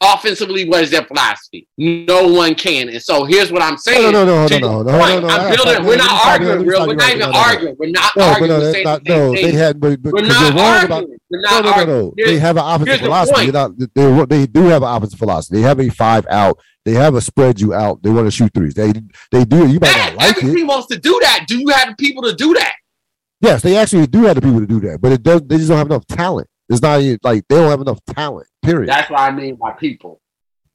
offensively, 0.00 0.68
what 0.68 0.82
is 0.82 0.90
their 0.90 1.04
philosophy? 1.04 1.68
No 1.76 2.26
one 2.32 2.54
can. 2.54 2.88
And 2.88 3.02
so 3.02 3.24
here's 3.24 3.52
what 3.52 3.62
I'm 3.62 3.76
saying. 3.76 4.12
No, 4.12 4.24
no, 4.24 4.24
no, 4.24 4.46
no, 4.46 4.58
no, 4.58 4.82
no, 4.82 4.98
no, 4.98 5.20
no, 5.20 5.28
I'm 5.28 5.54
building. 5.54 5.84
We're 5.84 5.96
not 5.96 6.26
arguing, 6.26 6.66
real. 6.66 6.86
We're 6.86 6.94
not 6.94 7.10
even 7.10 7.34
arguing. 7.34 7.76
We're 7.78 7.90
not 7.90 8.16
arguing. 8.16 8.50
No, 9.04 9.32
they 9.34 9.52
had, 9.52 9.78
but, 9.80 10.02
but 10.02 10.12
we're 10.12 10.22
not 10.22 10.56
arguing. 10.56 11.18
We're 11.30 11.40
not 11.40 11.64
no, 11.64 11.70
no, 11.70 11.84
no, 11.84 12.00
no. 12.00 12.14
They 12.16 12.38
have 12.38 12.56
an 12.56 12.64
offensive 12.64 13.00
philosophy. 13.00 13.50
They, 13.50 14.24
they 14.26 14.46
do 14.46 14.62
have 14.64 14.82
an 14.82 14.96
offensive 14.96 15.18
philosophy. 15.18 15.56
They 15.56 15.62
have 15.62 15.80
a 15.80 15.88
five 15.90 16.26
out. 16.30 16.58
They 16.84 16.92
have 16.92 17.14
a 17.14 17.20
spread 17.20 17.60
you 17.60 17.74
out. 17.74 18.02
They 18.02 18.10
want 18.10 18.26
to 18.26 18.30
shoot 18.30 18.52
threes. 18.54 18.74
They 18.74 18.92
they 19.30 19.44
do. 19.44 19.68
You 19.68 19.78
might 19.80 19.96
not 19.96 20.14
like 20.14 20.38
every 20.38 20.50
it. 20.50 20.54
team 20.54 20.66
wants 20.66 20.86
to 20.88 20.98
do 20.98 21.18
that. 21.20 21.44
Do 21.46 21.58
you 21.58 21.68
have 21.68 21.90
the 21.90 21.96
people 21.96 22.22
to 22.22 22.34
do 22.34 22.54
that? 22.54 22.74
Yes, 23.42 23.62
they 23.62 23.76
actually 23.76 24.06
do 24.06 24.22
have 24.24 24.36
the 24.36 24.42
people 24.42 24.60
to 24.60 24.66
do 24.66 24.80
that, 24.80 25.00
but 25.00 25.12
it 25.12 25.22
does. 25.22 25.42
They 25.42 25.58
just 25.58 25.68
don't 25.68 25.76
have 25.78 25.88
enough 25.88 26.06
talent. 26.06 26.48
It's 26.70 26.80
not 26.80 27.00
even, 27.00 27.18
like 27.22 27.46
they 27.48 27.56
don't 27.56 27.68
have 27.68 27.80
enough 27.80 28.02
talent. 28.06 28.46
Period. 28.62 28.88
That's 28.88 29.10
what 29.10 29.20
I 29.20 29.32
mean 29.32 29.56
by 29.56 29.72
people. 29.72 30.20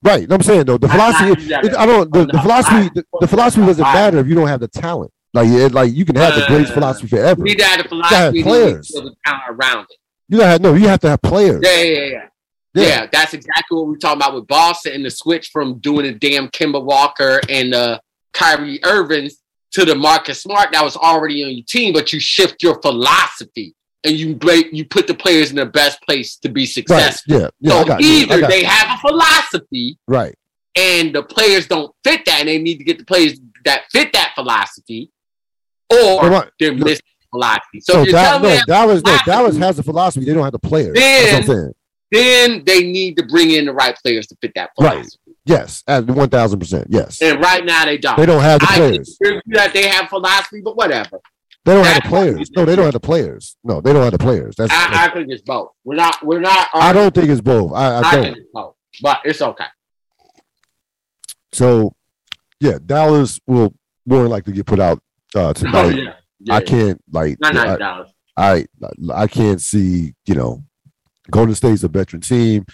Right. 0.04 0.30
I'm 0.30 0.42
saying 0.42 0.66
though, 0.66 0.78
the 0.78 0.90
philosophy. 0.90 1.52
It, 1.52 1.76
I 1.76 1.86
don't. 1.86 2.12
The, 2.12 2.26
the 2.26 2.40
philosophy. 2.42 2.90
The, 2.94 3.06
the, 3.22 3.28
philosophy 3.28 3.66
doesn't 3.66 3.82
matter 3.82 4.20
if 4.20 4.28
you 4.28 4.36
don't 4.36 4.48
have 4.48 4.60
the 4.60 4.68
talent. 4.68 5.12
Like, 5.34 5.48
it, 5.48 5.74
like 5.74 5.94
you 5.94 6.06
can 6.06 6.16
have 6.16 6.36
the 6.36 6.46
greatest 6.48 6.74
philosophy 6.74 7.08
forever. 7.08 7.40
You 7.40 7.46
need 7.46 7.60
to 7.60 7.66
have 7.66 7.84
the 7.84 7.90
philosophy. 7.90 8.38
You 8.38 8.44
players. 8.44 8.90
The 8.90 9.16
talent 9.26 9.44
around 9.50 9.88
it. 9.90 9.98
You 10.28 10.40
don't 10.40 10.48
have 10.48 10.62
no. 10.62 10.74
You 10.74 10.88
have 10.90 11.00
to 11.02 11.10
have 11.10 11.22
players. 11.22 11.62
Yeah, 11.64 11.82
yeah, 11.82 12.06
yeah. 12.06 12.28
Yeah. 12.74 12.88
yeah, 12.88 13.08
that's 13.10 13.34
exactly 13.34 13.78
what 13.78 13.88
we're 13.88 13.96
talking 13.96 14.22
about 14.22 14.36
with 14.36 14.48
Boston 14.48 14.96
and 14.96 15.06
the 15.06 15.10
switch 15.10 15.50
from 15.54 15.80
doing 15.80 16.04
the 16.04 16.12
damn 16.12 16.50
Kemba 16.50 16.84
Walker 16.84 17.40
and 17.48 17.74
uh, 17.74 18.00
Kyrie 18.34 18.84
Irvings 18.84 19.38
to 19.72 19.86
the 19.86 19.96
Marcus 19.96 20.42
Smart 20.42 20.74
that 20.74 20.84
was 20.84 20.98
already 20.98 21.42
on 21.46 21.52
your 21.52 21.64
team, 21.66 21.94
but 21.94 22.12
you 22.12 22.20
shift 22.20 22.62
your 22.62 22.82
philosophy 22.82 23.74
and 24.04 24.16
you 24.16 24.36
break, 24.36 24.68
you 24.72 24.86
put 24.86 25.08
the 25.08 25.14
players 25.14 25.50
in 25.50 25.56
the 25.56 25.66
best 25.66 26.02
place 26.02 26.38
to 26.38 26.50
be 26.50 26.66
successful. 26.66 27.40
Right. 27.40 27.52
Yeah. 27.60 27.86
yeah 27.86 27.86
so 27.86 27.98
either 28.00 28.48
they 28.48 28.64
have 28.64 28.98
a 28.98 29.02
philosophy, 29.02 29.98
right, 30.08 30.36
and 30.76 31.14
the 31.14 31.24
players 31.24 31.68
don't 31.68 31.94
fit 32.04 32.26
that, 32.26 32.42
and 32.42 32.50
they 32.50 32.58
need 32.60 32.78
to 32.78 32.84
get 32.84 32.98
the 33.00 33.06
players 33.06 33.40
that 33.64 33.84
fit 33.92 34.14
that 34.14 34.34
philosophy, 34.36 35.12
or 35.90 36.30
right. 36.30 36.50
they're 36.60 36.74
missing 36.74 37.02
philosophy. 37.32 37.82
So, 37.82 38.06
so 38.06 38.12
that, 38.12 38.42
no, 38.42 38.60
Dallas, 38.68 39.02
no, 39.04 39.18
Dallas 39.26 39.58
has 39.58 39.80
a 39.80 39.84
philosophy. 39.84 40.26
They 40.26 40.34
don't 40.34 40.44
have 40.44 40.54
the 40.54 40.60
players. 40.60 40.94
Then, 40.96 41.74
then 42.12 42.64
they 42.66 42.84
need 42.84 43.18
to 43.18 43.26
bring 43.26 43.52
in 43.52 43.66
the 43.66 43.74
right 43.74 43.96
players 44.04 44.28
to 44.28 44.36
fit 44.42 44.52
that 44.56 44.72
philosophy. 44.76 45.18
Right. 45.28 45.36
Yes, 45.48 45.84
at 45.88 46.06
one 46.06 46.30
thousand 46.30 46.60
percent. 46.60 46.88
Yes. 46.90 47.22
And 47.22 47.40
right 47.40 47.64
now 47.64 47.86
they 47.86 47.98
don't. 48.00 48.18
They 48.18 48.26
don't 48.26 48.42
have 48.42 48.62
the 48.62 48.68
I 48.70 48.78
players. 48.78 49.18
That 49.48 49.74
they 49.74 49.88
have 49.88 50.10
philosophy, 50.10 50.62
but 50.62 50.76
whatever. 50.76 51.20
They 51.66 51.74
don't 51.74 51.86
have 51.86 52.04
the 52.04 52.10
players. 52.10 52.52
No, 52.56 52.64
they 52.64 52.76
don't 52.76 52.86
have 52.86 52.94
the 52.94 53.00
players. 53.00 53.58
No, 53.64 53.82
they 53.82 53.92
don't 53.92 54.04
have 54.04 54.12
the 54.12 54.20
players. 54.20 54.56
That's, 54.56 54.72
I, 54.72 54.92
that's, 54.92 54.98
I 54.98 55.14
think 55.14 55.32
it's 55.32 55.42
both. 55.42 55.72
We're 55.84 55.96
not. 55.96 56.24
We're 56.24 56.40
not. 56.40 56.70
I 56.76 56.94
don't 56.94 57.14
think 57.14 57.30
it's 57.30 57.42
both. 57.42 57.74
I, 57.74 57.88
I, 57.88 58.02
I 58.02 58.16
don't. 58.16 58.38
It's 58.38 58.48
both, 58.54 58.76
but 59.02 59.22
it's 59.26 59.42
okay. 59.42 59.66
So, 61.52 61.96
yeah, 62.60 62.78
Dallas 62.86 63.40
will 63.48 63.74
more 64.06 64.22
than 64.22 64.32
likely 64.32 64.54
get 64.54 64.68
put 64.68 64.80
out 64.80 65.02
uh, 65.34 65.54
tonight. 65.56 65.86
Oh, 65.86 65.90
yeah. 65.90 66.14
Yeah, 66.42 66.54
I 66.54 66.62
can't 66.62 67.02
like. 67.12 67.40
Not, 67.40 67.56
not 67.56 67.80
Dallas. 67.80 68.12
I 68.38 68.68
I 69.12 69.26
can't 69.26 69.60
see. 69.60 70.14
You 70.28 70.36
know, 70.36 70.64
Golden 71.32 71.56
State's 71.56 71.84
a 71.84 71.88
veteran 71.88 72.22
team. 72.22 72.68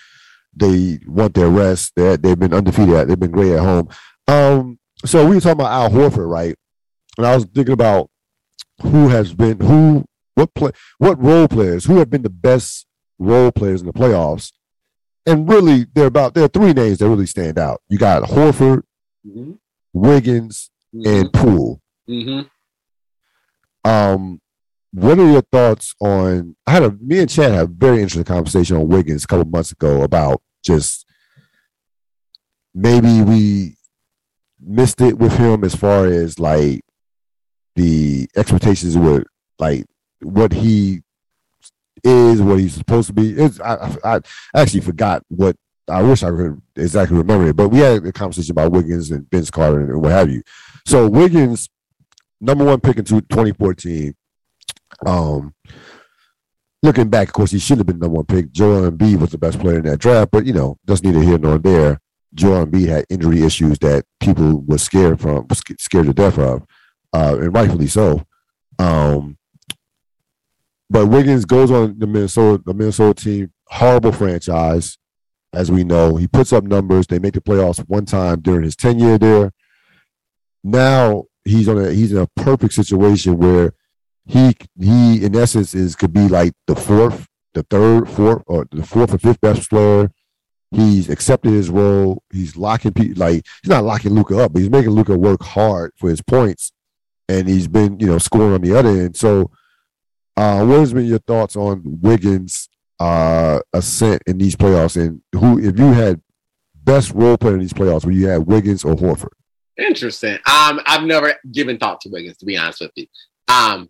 They 0.54 1.00
want 1.08 1.34
their 1.34 1.50
rest. 1.50 1.94
They 1.96 2.18
they've 2.18 2.38
been 2.38 2.54
undefeated. 2.54 3.08
They've 3.08 3.18
been 3.18 3.32
great 3.32 3.54
at 3.54 3.60
home. 3.60 3.88
Um. 4.28 4.80
So 5.06 5.26
we 5.26 5.36
were 5.36 5.42
talking 5.42 5.62
about 5.62 5.72
Al 5.72 5.90
Horford, 5.90 6.30
right? 6.30 6.56
And 7.18 7.26
I 7.26 7.34
was 7.36 7.46
thinking 7.46 7.74
about 7.74 8.11
who 8.82 9.10
has 9.10 9.34
been 9.34 9.60
who 9.60 10.06
what 10.36 10.54
play 10.54 10.72
what 10.98 11.22
role 11.22 11.48
players 11.48 11.86
who 11.86 11.98
have 11.98 12.10
been 12.10 12.22
the 12.22 12.30
best 12.30 12.86
role 13.20 13.52
players 13.52 13.82
in 13.82 13.88
the 13.88 13.94
playoffs 13.94 14.52
and 15.26 15.48
really 15.48 15.86
they're 15.94 16.08
about 16.08 16.34
there 16.34 16.44
are 16.44 16.50
three 16.50 16.74
names 16.74 16.98
that 16.98 17.10
really 17.10 17.26
stand 17.26 17.58
out 17.58 17.82
you 17.90 17.98
got 17.98 18.24
horford 18.24 18.84
mm-hmm. 19.26 19.52
wiggins 19.94 20.70
mm-hmm. 20.94 21.10
and 21.10 21.34
poole 21.34 21.82
mm-hmm. 22.10 22.42
um 23.90 24.42
what 24.94 25.20
are 25.20 25.32
your 25.32 25.44
thoughts 25.52 25.94
on 26.02 26.56
i 26.66 26.72
had 26.72 26.84
a 26.84 26.92
me 26.92 27.20
and 27.20 27.30
chad 27.30 27.52
had 27.52 27.64
a 27.66 27.68
very 27.68 27.98
interesting 27.98 28.24
conversation 28.24 28.78
on 28.78 28.88
wiggins 28.88 29.24
a 29.24 29.28
couple 29.28 29.46
months 29.46 29.72
ago 29.72 30.02
about 30.02 30.42
just 30.64 31.06
maybe 32.74 33.22
we 33.22 33.76
missed 34.60 35.02
it 35.02 35.18
with 35.18 35.38
him 35.38 35.64
as 35.64 35.76
far 35.76 36.06
as 36.06 36.40
like 36.40 36.82
the 37.76 38.28
expectations 38.36 38.98
were 38.98 39.24
like 39.60 39.86
what 40.22 40.54
he 40.54 41.02
is, 42.04 42.42
what 42.42 42.60
he's 42.60 42.76
supposed 42.76 43.08
to 43.08 43.14
be. 43.14 43.32
It's, 43.32 43.60
I, 43.60 43.96
I, 44.04 44.20
actually 44.56 44.82
forgot 44.82 45.24
what 45.30 45.56
I 45.88 46.02
wish 46.02 46.24
I 46.24 46.30
could 46.30 46.62
exactly 46.76 47.18
remember 47.18 47.48
it, 47.48 47.56
but 47.56 47.70
we 47.70 47.80
had 47.80 48.06
a 48.06 48.12
conversation 48.12 48.52
about 48.52 48.72
Wiggins 48.72 49.12
and 49.12 49.30
Vince 49.30 49.52
Carter 49.52 49.92
and 49.92 50.02
what 50.02 50.12
have 50.12 50.30
you. 50.30 50.42
So 50.86 51.08
Wiggins, 51.08 51.70
number 52.40 52.64
one 52.64 52.80
pick 52.80 52.98
in 52.98 53.06
2014. 53.06 54.16
Um, 55.06 55.54
looking 56.84 57.10
back, 57.10 57.30
of 57.30 57.34
course, 57.34 57.52
he 57.52 57.60
should 57.60 57.78
have 57.78 57.88
been 57.88 58.00
number 58.00 58.16
one 58.16 58.26
pick. 58.26 58.52
Joel 58.52 58.90
Embiid 58.90 59.20
was 59.20 59.32
the 59.32 59.38
best 59.38 59.60
player 59.60 59.78
in 59.78 59.86
that 59.86 60.00
draft, 60.00 60.32
but 60.32 60.46
you 60.46 60.54
know, 60.54 60.78
that's 60.86 61.04
neither 61.04 61.22
here 61.22 61.38
nor 61.38 61.58
there. 61.58 62.00
Joel 62.34 62.66
Embiid 62.66 62.88
had 62.88 63.06
injury 63.10 63.44
issues 63.44 63.78
that 63.80 64.06
people 64.20 64.62
were 64.62 64.78
scared 64.78 65.20
from, 65.20 65.48
scared 65.80 66.06
to 66.06 66.14
death 66.14 66.38
of 66.38 66.66
uh, 67.14 67.38
and 67.40 67.54
rightfully 67.54 67.88
so. 67.88 68.24
Um, 68.80 69.38
but 70.90 71.08
Wiggins 71.08 71.46
goes 71.46 71.72
on 71.72 71.98
the 72.00 72.08
Minnesota 72.08 72.62
the 72.66 72.74
Minnesota 72.74 73.24
team, 73.24 73.54
horrible 73.68 74.12
franchise, 74.12 74.98
as 75.54 75.72
we 75.72 75.84
know. 75.84 76.18
He 76.18 76.28
puts 76.28 76.52
up 76.52 76.64
numbers. 76.64 77.08
They 77.08 77.20
make 77.20 77.34
the 77.34 77.42
playoffs 77.42 77.80
one 77.88 78.06
time 78.06 78.42
during 78.42 78.64
his 78.64 78.76
tenure 78.76 79.18
there. 79.18 79.54
Now 80.64 81.26
he's 81.46 81.70
on 81.70 81.78
a 81.78 81.92
he's 81.92 82.12
in 82.12 82.18
a 82.18 82.28
perfect 82.36 82.74
situation 82.74 83.38
where 83.38 83.74
he 84.26 84.54
he 84.80 85.24
in 85.24 85.36
essence 85.36 85.74
is 85.74 85.96
could 85.96 86.14
be 86.14 86.28
like 86.28 86.54
the 86.68 86.76
fourth, 86.76 87.28
the 87.54 87.64
third, 87.64 88.10
fourth, 88.10 88.44
or 88.48 88.68
the 88.72 88.84
fourth 88.84 89.14
or 89.14 89.18
fifth 89.18 89.42
best 89.42 89.70
player. 89.70 90.12
He's 90.72 91.10
accepted 91.10 91.52
his 91.52 91.70
role. 91.70 92.24
He's 92.32 92.56
locking 92.58 92.94
people 92.94 93.20
like 93.20 93.46
he's 93.64 93.70
not 93.70 93.84
locking 93.84 94.14
Luka 94.14 94.38
up, 94.40 94.54
but 94.54 94.60
he's 94.60 94.70
making 94.70 94.92
Luka 94.92 95.18
work 95.18 95.44
hard 95.44 95.92
for 95.96 96.10
his 96.10 96.22
points 96.22 96.74
and 97.32 97.48
he's 97.48 97.68
been, 97.68 98.00
you 98.00 98.08
know, 98.08 98.18
scoring 98.18 98.54
on 98.54 98.62
the 98.62 98.78
other 98.78 98.90
end. 98.90 99.16
So, 99.16 99.52
uh, 100.38 100.64
what 100.66 100.80
has 100.80 100.94
been 100.94 101.06
your 101.06 101.20
thoughts 101.20 101.56
on 101.56 101.82
Wiggins' 102.02 102.70
uh, 103.00 103.60
ascent 103.74 104.22
in 104.28 104.38
these 104.38 104.56
playoffs, 104.56 105.02
and 105.02 105.22
who, 105.34 105.60
if 105.60 105.78
you 105.78 105.92
had 105.92 106.22
best 106.84 107.12
role 107.14 107.38
player 107.38 107.56
in 107.56 107.60
these 107.60 107.74
playoffs, 107.74 108.06
would 108.06 108.16
you 108.16 108.28
have 108.28 108.44
Wiggins 108.44 108.84
or 108.84 108.96
Horford? 108.96 109.34
Interesting. 109.78 110.36
Um, 110.36 110.80
I've 110.86 111.04
never 111.04 111.34
given 111.52 111.78
thought 111.78 112.02
to 112.02 112.10
Wiggins, 112.10 112.38
to 112.38 112.46
be 112.46 112.58
honest 112.58 112.82
with 112.82 112.92
you. 112.96 113.08
Um, 113.48 113.90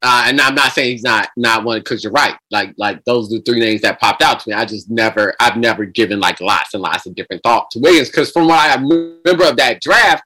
uh, 0.00 0.24
and 0.26 0.40
I'm 0.40 0.54
not 0.54 0.72
saying 0.72 0.92
he's 0.92 1.02
not 1.02 1.28
not 1.36 1.64
one 1.64 1.80
because 1.80 2.04
you're 2.04 2.12
right. 2.12 2.36
Like 2.52 2.72
like 2.78 3.04
those 3.04 3.32
are 3.32 3.38
the 3.38 3.42
three 3.42 3.58
names 3.58 3.80
that 3.80 3.98
popped 3.98 4.22
out 4.22 4.38
to 4.40 4.48
me. 4.48 4.54
I 4.54 4.64
just 4.64 4.88
never 4.88 5.34
I've 5.40 5.56
never 5.56 5.84
given 5.84 6.20
like 6.20 6.40
lots 6.40 6.74
and 6.74 6.82
lots 6.82 7.06
of 7.06 7.16
different 7.16 7.42
thought 7.42 7.70
to 7.72 7.80
Wiggins 7.80 8.08
because 8.08 8.30
from 8.30 8.46
what 8.46 8.60
I 8.60 8.74
remember 8.74 9.44
of 9.44 9.56
that 9.56 9.80
draft, 9.80 10.22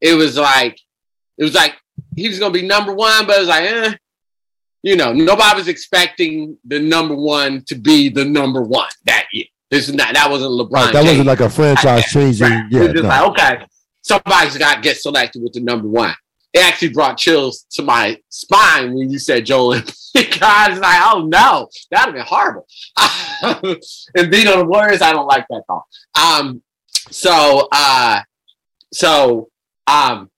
it 0.00 0.14
was 0.14 0.36
like 0.36 0.78
it 1.38 1.42
was 1.42 1.54
like 1.54 1.74
he 2.16 2.28
was 2.28 2.38
going 2.38 2.52
to 2.52 2.60
be 2.60 2.66
number 2.66 2.92
one, 2.92 3.26
but 3.26 3.36
it 3.36 3.40
was 3.40 3.48
like, 3.48 3.64
eh. 3.64 3.94
You 4.82 4.96
know, 4.96 5.12
nobody 5.12 5.58
was 5.58 5.68
expecting 5.68 6.58
the 6.64 6.78
number 6.78 7.14
one 7.14 7.62
to 7.64 7.74
be 7.74 8.08
the 8.08 8.24
number 8.24 8.62
one 8.62 8.88
that 9.04 9.26
year. 9.32 9.46
This 9.70 9.88
is 9.88 9.94
not 9.94 10.14
that 10.14 10.30
wasn't 10.30 10.52
LeBron. 10.52 10.70
Right, 10.70 10.92
that 10.92 11.02
James. 11.02 11.06
wasn't 11.06 11.26
like 11.26 11.40
a 11.40 11.50
franchise 11.50 12.04
changing. 12.04 12.46
Right. 12.46 12.66
Yeah, 12.70 12.92
no. 12.92 13.00
like 13.02 13.30
okay, 13.30 13.66
somebody's 14.02 14.56
got 14.56 14.76
to 14.76 14.80
get 14.80 14.96
selected 14.96 15.42
with 15.42 15.54
the 15.54 15.60
number 15.60 15.88
one. 15.88 16.14
it 16.52 16.64
actually 16.64 16.90
brought 16.90 17.18
chills 17.18 17.66
to 17.72 17.82
my 17.82 18.16
spine 18.28 18.94
when 18.94 19.10
you 19.10 19.18
said 19.18 19.44
Joel 19.44 19.80
because 20.14 20.38
I 20.42 20.70
was 20.70 20.78
like, 20.78 21.00
oh 21.02 21.26
no, 21.26 21.68
that'd 21.90 22.06
have 22.06 22.14
been 22.14 22.24
horrible. 22.24 22.66
and 24.14 24.30
being 24.30 24.46
on 24.46 24.60
the 24.60 24.66
Warriors, 24.66 25.02
I 25.02 25.12
don't 25.12 25.26
like 25.26 25.46
that 25.50 25.62
thought. 25.66 25.84
Um, 26.16 26.62
so 27.10 27.68
uh, 27.72 28.20
so 28.92 29.48
um, 29.88 30.30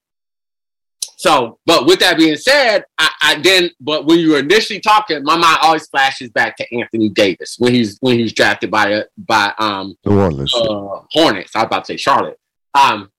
so, 1.19 1.59
but 1.67 1.85
with 1.85 1.99
that 1.99 2.17
being 2.17 2.37
said, 2.37 2.85
I, 2.97 3.11
I 3.21 3.41
then, 3.41 3.71
but 3.81 4.07
when 4.07 4.21
you 4.21 4.31
were 4.31 4.39
initially 4.39 4.79
talking, 4.79 5.25
my 5.25 5.37
mind 5.37 5.59
always 5.63 5.89
flashes 5.89 6.31
back 6.31 6.57
to 6.59 6.77
Anthony 6.79 7.09
Davis 7.09 7.57
when 7.59 7.75
he's 7.75 7.99
when 8.01 8.17
he 8.17 8.23
was 8.23 8.33
drafted 8.33 8.71
by 8.71 8.91
a, 8.91 9.05
by 9.17 9.53
um 9.59 9.97
the 10.05 10.13
Hornets. 10.13 10.55
Uh, 10.55 11.01
Hornets. 11.11 11.57
I 11.57 11.59
was 11.59 11.67
about 11.67 11.85
to 11.87 11.93
say 11.93 11.97
Charlotte. 11.97 12.39
Um, 12.73 13.11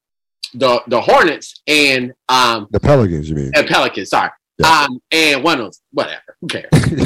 the 0.53 0.81
the 0.87 1.01
Hornets 1.01 1.61
and 1.67 2.13
um 2.29 2.69
the 2.71 2.79
Pelicans. 2.79 3.29
You 3.29 3.35
mean? 3.35 3.51
The 3.53 3.65
Pelicans. 3.65 4.11
Sorry. 4.11 4.29
Yeah. 4.59 4.85
Um, 4.85 5.01
and 5.11 5.43
one 5.43 5.59
of 5.59 5.65
those, 5.65 5.81
whatever. 5.91 6.21
Who 6.39 6.47
cares? 6.47 6.69
and 6.73 6.99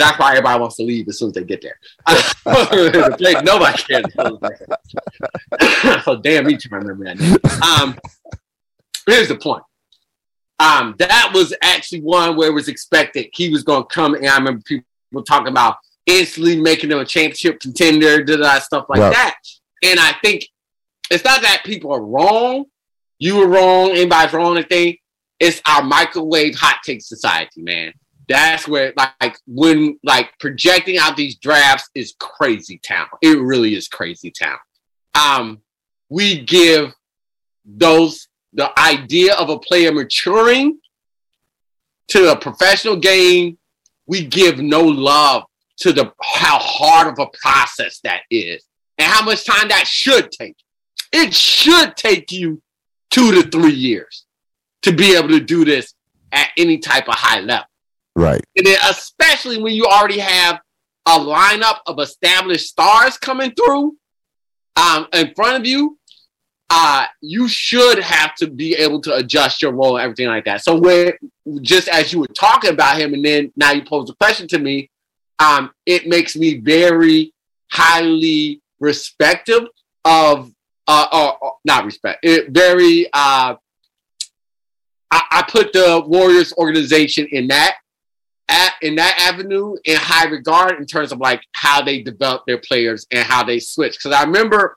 that's 0.00 0.18
why 0.18 0.32
everybody 0.32 0.60
wants 0.60 0.76
to 0.76 0.82
leave 0.82 1.08
as 1.08 1.18
soon 1.18 1.28
as 1.28 1.34
they 1.34 1.44
get 1.44 1.62
there. 1.62 1.78
Nobody 3.42 3.82
cares. 3.82 4.04
so 6.04 6.16
damn 6.16 6.46
me 6.46 6.58
to 6.58 6.68
remember 6.70 7.04
that. 7.04 7.80
Um, 7.82 7.98
here's 9.10 9.28
the 9.28 9.36
point. 9.36 9.62
Um, 10.58 10.94
that 10.98 11.30
was 11.32 11.54
actually 11.62 12.02
one 12.02 12.36
where 12.36 12.48
it 12.48 12.54
was 12.54 12.68
expected 12.68 13.28
he 13.32 13.48
was 13.48 13.62
going 13.62 13.82
to 13.82 13.88
come, 13.88 14.14
and 14.14 14.26
I 14.26 14.36
remember 14.36 14.62
people 14.62 15.22
talking 15.26 15.48
about 15.48 15.76
instantly 16.06 16.60
making 16.60 16.90
him 16.90 16.98
a 16.98 17.04
championship 17.04 17.60
contender, 17.60 18.22
did 18.22 18.38
da 18.38 18.58
stuff 18.58 18.86
like 18.88 19.00
that. 19.00 19.36
And 19.82 19.98
I 19.98 20.14
think 20.22 20.46
it's 21.10 21.24
not 21.24 21.42
that 21.42 21.62
people 21.64 21.92
are 21.92 22.02
wrong. 22.02 22.64
You 23.18 23.36
were 23.36 23.48
wrong. 23.48 23.90
Anybody's 23.92 24.32
wrong. 24.32 24.56
Anything. 24.56 24.96
It's 25.38 25.62
our 25.66 25.82
microwave 25.82 26.54
hot 26.54 26.78
take 26.84 27.02
society, 27.02 27.62
man. 27.62 27.92
That's 28.28 28.68
where 28.68 28.92
like 28.96 29.36
when 29.46 29.98
like 30.04 30.30
projecting 30.38 30.98
out 30.98 31.16
these 31.16 31.36
drafts 31.36 31.88
is 31.94 32.14
crazy 32.18 32.78
town. 32.78 33.06
It 33.22 33.40
really 33.40 33.74
is 33.74 33.88
crazy 33.88 34.30
town. 34.30 34.58
Um, 35.18 35.60
we 36.08 36.42
give 36.42 36.94
those 37.64 38.28
the 38.52 38.78
idea 38.78 39.34
of 39.34 39.48
a 39.48 39.58
player 39.58 39.92
maturing 39.92 40.78
to 42.08 42.32
a 42.32 42.36
professional 42.36 42.96
game. 42.96 43.58
We 44.06 44.24
give 44.24 44.58
no 44.58 44.82
love 44.82 45.44
to 45.78 45.92
the 45.92 46.12
how 46.20 46.58
hard 46.58 47.08
of 47.08 47.18
a 47.18 47.30
process 47.40 48.00
that 48.04 48.22
is 48.30 48.64
and 48.98 49.10
how 49.10 49.24
much 49.24 49.44
time 49.44 49.68
that 49.68 49.86
should 49.86 50.30
take. 50.32 50.56
It 51.12 51.34
should 51.34 51.96
take 51.96 52.32
you 52.32 52.60
two 53.10 53.32
to 53.32 53.48
three 53.48 53.72
years 53.72 54.26
to 54.82 54.92
be 54.92 55.16
able 55.16 55.28
to 55.28 55.40
do 55.40 55.64
this 55.64 55.94
at 56.32 56.50
any 56.56 56.78
type 56.78 57.08
of 57.08 57.14
high 57.14 57.40
level. 57.40 57.66
Right. 58.16 58.42
And 58.56 58.66
then 58.66 58.78
especially 58.88 59.62
when 59.62 59.74
you 59.74 59.86
already 59.86 60.18
have 60.18 60.60
a 61.06 61.18
lineup 61.18 61.78
of 61.86 61.98
established 61.98 62.68
stars 62.68 63.16
coming 63.16 63.52
through 63.52 63.96
um, 64.76 65.06
in 65.12 65.34
front 65.34 65.60
of 65.60 65.66
you, 65.66 65.98
uh, 66.70 67.04
you 67.20 67.48
should 67.48 67.98
have 67.98 68.34
to 68.36 68.46
be 68.46 68.74
able 68.74 69.00
to 69.00 69.14
adjust 69.16 69.60
your 69.60 69.72
role 69.72 69.96
and 69.96 70.04
everything 70.04 70.28
like 70.28 70.44
that. 70.44 70.62
So 70.62 70.80
just 71.60 71.88
as 71.88 72.12
you 72.12 72.20
were 72.20 72.28
talking 72.28 72.70
about 72.70 72.98
him, 72.98 73.12
and 73.12 73.24
then 73.24 73.52
now 73.56 73.72
you 73.72 73.82
pose 73.82 74.08
a 74.08 74.14
question 74.14 74.46
to 74.48 74.58
me, 74.58 74.88
um, 75.40 75.72
it 75.84 76.06
makes 76.06 76.36
me 76.36 76.58
very 76.58 77.34
highly 77.72 78.62
respective 78.78 79.64
of 80.04 80.52
uh, 80.86 81.06
uh, 81.12 81.32
uh 81.42 81.50
not 81.64 81.84
respect, 81.84 82.20
it 82.22 82.50
very 82.50 83.06
uh, 83.12 83.54
I, 85.10 85.22
I 85.30 85.44
put 85.48 85.72
the 85.72 86.02
Warriors 86.06 86.52
organization 86.54 87.26
in 87.32 87.48
that 87.48 87.76
at, 88.48 88.74
in 88.82 88.96
that 88.96 89.16
avenue 89.20 89.76
in 89.84 89.96
high 89.96 90.26
regard 90.26 90.78
in 90.78 90.86
terms 90.86 91.12
of 91.12 91.18
like 91.18 91.42
how 91.52 91.82
they 91.82 92.02
develop 92.02 92.42
their 92.46 92.58
players 92.58 93.06
and 93.10 93.20
how 93.20 93.44
they 93.44 93.60
switch. 93.60 93.96
Because 93.98 94.12
I 94.12 94.24
remember 94.24 94.76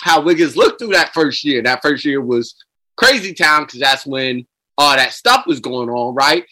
how 0.00 0.22
Wiggins 0.22 0.56
looked 0.56 0.80
through 0.80 0.92
that 0.92 1.14
first 1.14 1.44
year. 1.44 1.62
That 1.62 1.82
first 1.82 2.04
year 2.04 2.20
was 2.20 2.54
crazy 2.96 3.34
town 3.34 3.64
because 3.64 3.80
that's 3.80 4.06
when 4.06 4.46
all 4.78 4.96
that 4.96 5.12
stuff 5.12 5.46
was 5.46 5.60
going 5.60 5.88
on, 5.88 6.14
right? 6.14 6.44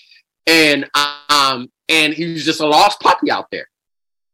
And 0.47 0.88
um, 1.28 1.70
and 1.88 2.12
he 2.12 2.32
was 2.32 2.45
just 2.45 2.61
a 2.61 2.66
lost 2.66 3.01
puppy 3.01 3.30
out 3.30 3.47
there 3.51 3.68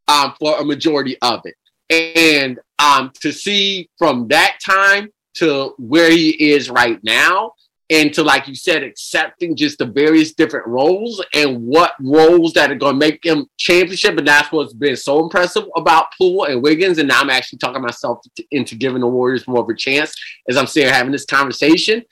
um, 0.08 0.34
for 0.38 0.58
a 0.58 0.64
majority 0.64 1.16
of 1.22 1.42
it. 1.44 1.54
And 1.90 2.58
um, 2.78 3.12
to 3.20 3.32
see 3.32 3.88
from 3.98 4.28
that 4.28 4.58
time 4.64 5.10
to 5.34 5.74
where 5.78 6.10
he 6.10 6.52
is 6.52 6.70
right 6.70 6.98
now, 7.02 7.52
and 7.90 8.12
to 8.12 8.22
like 8.22 8.48
you 8.48 8.54
said 8.54 8.82
accepting 8.82 9.54
just 9.54 9.78
the 9.78 9.86
various 9.86 10.32
different 10.32 10.66
roles 10.66 11.24
and 11.34 11.64
what 11.64 11.92
roles 12.00 12.52
that 12.52 12.70
are 12.70 12.76
going 12.76 12.94
to 12.94 12.98
make 12.98 13.24
him 13.24 13.46
championship 13.56 14.18
and 14.18 14.26
that's 14.26 14.50
what's 14.50 14.72
been 14.72 14.96
so 14.96 15.22
impressive 15.22 15.64
about 15.76 16.06
Poole 16.18 16.44
and 16.44 16.62
Wiggins 16.62 16.98
and 16.98 17.08
now 17.08 17.20
I'm 17.20 17.30
actually 17.30 17.58
talking 17.58 17.82
myself 17.82 18.20
into 18.50 18.74
giving 18.74 19.00
the 19.00 19.06
Warriors 19.06 19.46
more 19.46 19.62
of 19.62 19.68
a 19.68 19.74
chance 19.74 20.14
as 20.48 20.56
I'm 20.56 20.66
sitting 20.66 20.92
having 20.92 21.12
this 21.12 21.24
conversation. 21.24 22.02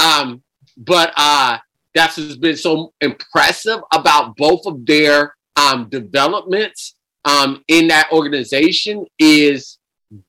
Um, 0.00 0.42
but 0.76 1.12
uh, 1.16 1.58
that's 1.94 2.16
what's 2.16 2.36
been 2.36 2.56
so 2.56 2.92
impressive 3.00 3.80
about 3.92 4.36
both 4.36 4.66
of 4.66 4.84
their 4.86 5.34
um, 5.56 5.88
developments 5.88 6.94
um, 7.24 7.62
in 7.68 7.88
that 7.88 8.10
organization 8.12 9.06
is 9.18 9.78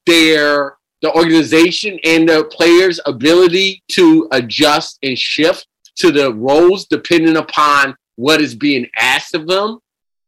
their 0.06 0.78
the 1.06 1.14
organization 1.14 2.00
and 2.04 2.28
the 2.28 2.46
players' 2.46 3.00
ability 3.06 3.84
to 3.90 4.28
adjust 4.32 4.98
and 5.04 5.16
shift 5.16 5.68
to 5.98 6.12
the 6.12 6.34
roles 6.34 6.86
depending 6.86 7.38
upon 7.38 7.96
what 8.16 8.42
is 8.42 8.56
being 8.56 8.88
asked 8.98 9.36
of 9.36 9.46
them 9.46 9.78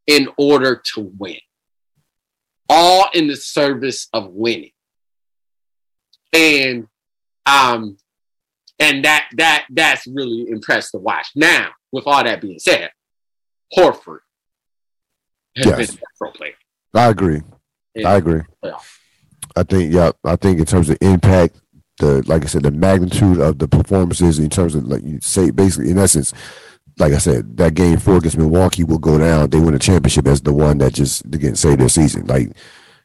in 0.05 0.30
order 0.38 0.80
to 0.93 1.11
win. 1.17 1.39
All 2.69 3.09
in 3.15 3.25
the 3.25 3.36
service 3.36 4.07
of 4.13 4.30
winning. 4.30 4.69
And 6.32 6.88
um 7.47 7.97
and 8.78 9.03
that 9.03 9.30
that 9.38 9.65
that's 9.71 10.05
really 10.05 10.47
impressed 10.47 10.91
to 10.91 10.99
watch. 10.99 11.30
Now, 11.36 11.71
with 11.91 12.05
all 12.05 12.23
that 12.23 12.39
being 12.39 12.59
said, 12.59 12.91
Horford 13.75 14.19
has 15.55 15.65
yes. 15.65 15.91
been 15.91 15.97
a 15.97 16.17
pro 16.19 16.32
player. 16.34 16.53
I 16.93 17.07
agree. 17.07 17.41
I 18.05 18.17
agree. 18.17 18.41
I 19.58 19.64
think, 19.64 19.93
yeah, 19.93 20.12
I 20.24 20.36
think 20.36 20.60
in 20.60 20.66
terms 20.66 20.89
of 20.89 20.97
impact, 21.01 21.60
the 21.97 22.22
like 22.28 22.43
I 22.43 22.45
said, 22.47 22.64
the 22.64 22.72
magnitude 22.72 23.39
of 23.39 23.58
the 23.58 23.68
performances 23.68 24.38
in 24.39 24.49
terms 24.49 24.76
of 24.76 24.84
like 24.86 25.03
you 25.03 25.20
say, 25.22 25.49
basically 25.49 25.89
in 25.89 25.97
essence, 25.97 26.34
like 26.99 27.14
I 27.14 27.18
said, 27.18 27.58
that 27.58 27.74
game 27.74 27.97
four 27.97 28.18
against 28.18 28.38
Milwaukee 28.38 28.84
will 28.84 28.99
go 28.99 29.18
down. 29.18 29.49
They 29.49 29.60
win 29.60 29.74
a 29.74 29.80
championship 29.80 30.28
as 30.28 30.41
the 30.41 30.53
one 30.53 30.78
that 30.78 30.93
just 30.93 31.26
again 31.26 31.55
saved 31.55 31.82
their 31.82 31.89
season. 31.89 32.28
Like 32.28 32.51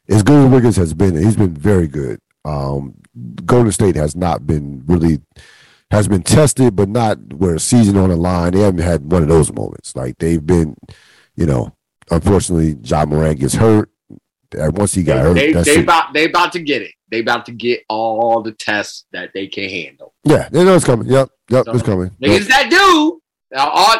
as 0.09 0.21
good 0.21 0.45
as 0.45 0.51
Wiggins 0.51 0.75
has 0.75 0.93
been, 0.93 1.15
he's 1.15 1.35
been 1.35 1.55
very 1.55 1.87
good. 1.87 2.19
Um, 2.45 2.95
Golden 3.45 3.71
State 3.71 3.95
has 3.95 4.15
not 4.15 4.45
been 4.45 4.83
really 4.85 5.21
has 5.91 6.07
been 6.07 6.23
tested, 6.23 6.75
but 6.75 6.89
not 6.89 7.17
where 7.33 7.55
a 7.55 7.59
season 7.59 7.97
on 7.97 8.09
the 8.09 8.15
line. 8.15 8.53
They 8.53 8.59
haven't 8.59 8.81
had 8.81 9.11
one 9.11 9.23
of 9.23 9.29
those 9.29 9.51
moments. 9.51 9.95
Like 9.95 10.17
they've 10.17 10.45
been, 10.45 10.75
you 11.35 11.45
know, 11.45 11.75
unfortunately, 12.11 12.77
Ja 12.83 13.05
Morant 13.05 13.39
gets 13.39 13.55
hurt 13.55 13.89
once 14.55 14.93
he 14.93 15.03
got 15.03 15.19
hurt, 15.19 15.33
they, 15.33 15.53
they 15.53 15.81
about 15.81 16.13
they 16.13 16.25
about 16.25 16.51
to 16.53 16.59
get 16.59 16.81
it. 16.81 16.91
They 17.09 17.19
about 17.19 17.45
to 17.45 17.51
get 17.51 17.83
all 17.89 18.41
the 18.41 18.53
tests 18.53 19.05
that 19.11 19.31
they 19.33 19.47
can 19.47 19.69
handle. 19.69 20.13
Yeah, 20.23 20.49
they 20.49 20.63
know 20.63 20.75
it's 20.75 20.85
coming. 20.85 21.07
Yep, 21.07 21.29
yep, 21.49 21.65
so, 21.65 21.73
it's 21.73 21.83
coming. 21.83 22.09
Niggas 22.21 22.39
yep. 22.39 22.47
that 22.47 22.69
do, 22.69 23.21
all 23.55 23.95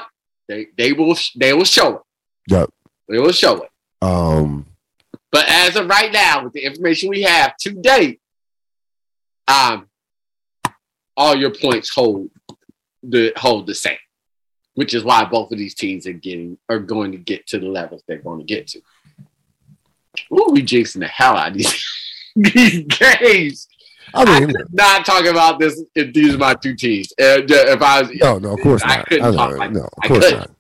they 0.48 0.68
they 0.78 0.94
will 0.94 1.16
they 1.36 1.54
will 1.54 1.66
show 1.66 1.98
it. 1.98 2.02
Yep, 2.48 2.70
they 3.08 3.20
will 3.20 3.32
show 3.32 3.64
it. 3.64 3.70
Um, 4.02 4.66
but 5.32 5.46
as 5.48 5.76
of 5.76 5.88
right 5.88 6.12
now, 6.12 6.44
with 6.44 6.54
the 6.54 6.64
information 6.64 7.10
we 7.10 7.24
have 7.24 7.56
to 7.58 7.72
date, 7.72 8.22
um, 9.48 9.88
all 11.16 11.36
your 11.36 11.52
points 11.52 11.90
hold 11.90 12.30
the 13.02 13.34
hold 13.36 13.68
the 13.68 13.76
same, 13.76 13.98
which 14.76 14.94
is 14.94 15.04
why 15.04 15.26
both 15.26 15.52
of 15.52 15.58
these 15.58 15.76
teams 15.76 16.08
are 16.08 16.14
getting 16.14 16.58
are 16.70 16.80
going 16.80 17.12
to 17.12 17.18
get 17.18 17.48
to 17.48 17.60
the 17.60 17.68
levels 17.68 18.04
they're 18.08 18.18
going 18.18 18.40
to 18.40 18.46
get 18.46 18.68
to. 18.68 18.82
Ooh, 20.32 20.50
we 20.52 20.62
jinxing 20.64 21.00
the 21.00 21.08
hell 21.08 21.36
out 21.36 21.50
of 21.50 21.58
these, 21.58 21.86
these 22.36 22.84
games. 22.86 23.68
I 24.16 24.26
mean, 24.26 24.50
I'm 24.50 24.66
not 24.72 25.06
talking 25.06 25.32
about 25.32 25.60
this 25.60 25.82
if 25.96 26.14
these 26.14 26.36
are 26.36 26.38
my 26.38 26.54
two 26.54 26.76
teams. 26.76 27.12
Uh, 27.20 27.42
if 27.48 27.82
I 27.82 28.02
was, 28.02 28.12
no, 28.16 28.38
no, 28.38 28.54
of 28.54 28.62
course 28.62 28.82
I 28.86 28.98
not. 28.98 29.06
Couldn't 29.08 29.26
I 29.26 29.32
talk 29.36 29.58
like, 29.58 29.72
no, 29.72 29.82
of 29.82 30.10
course 30.10 30.32
not. 30.32 30.52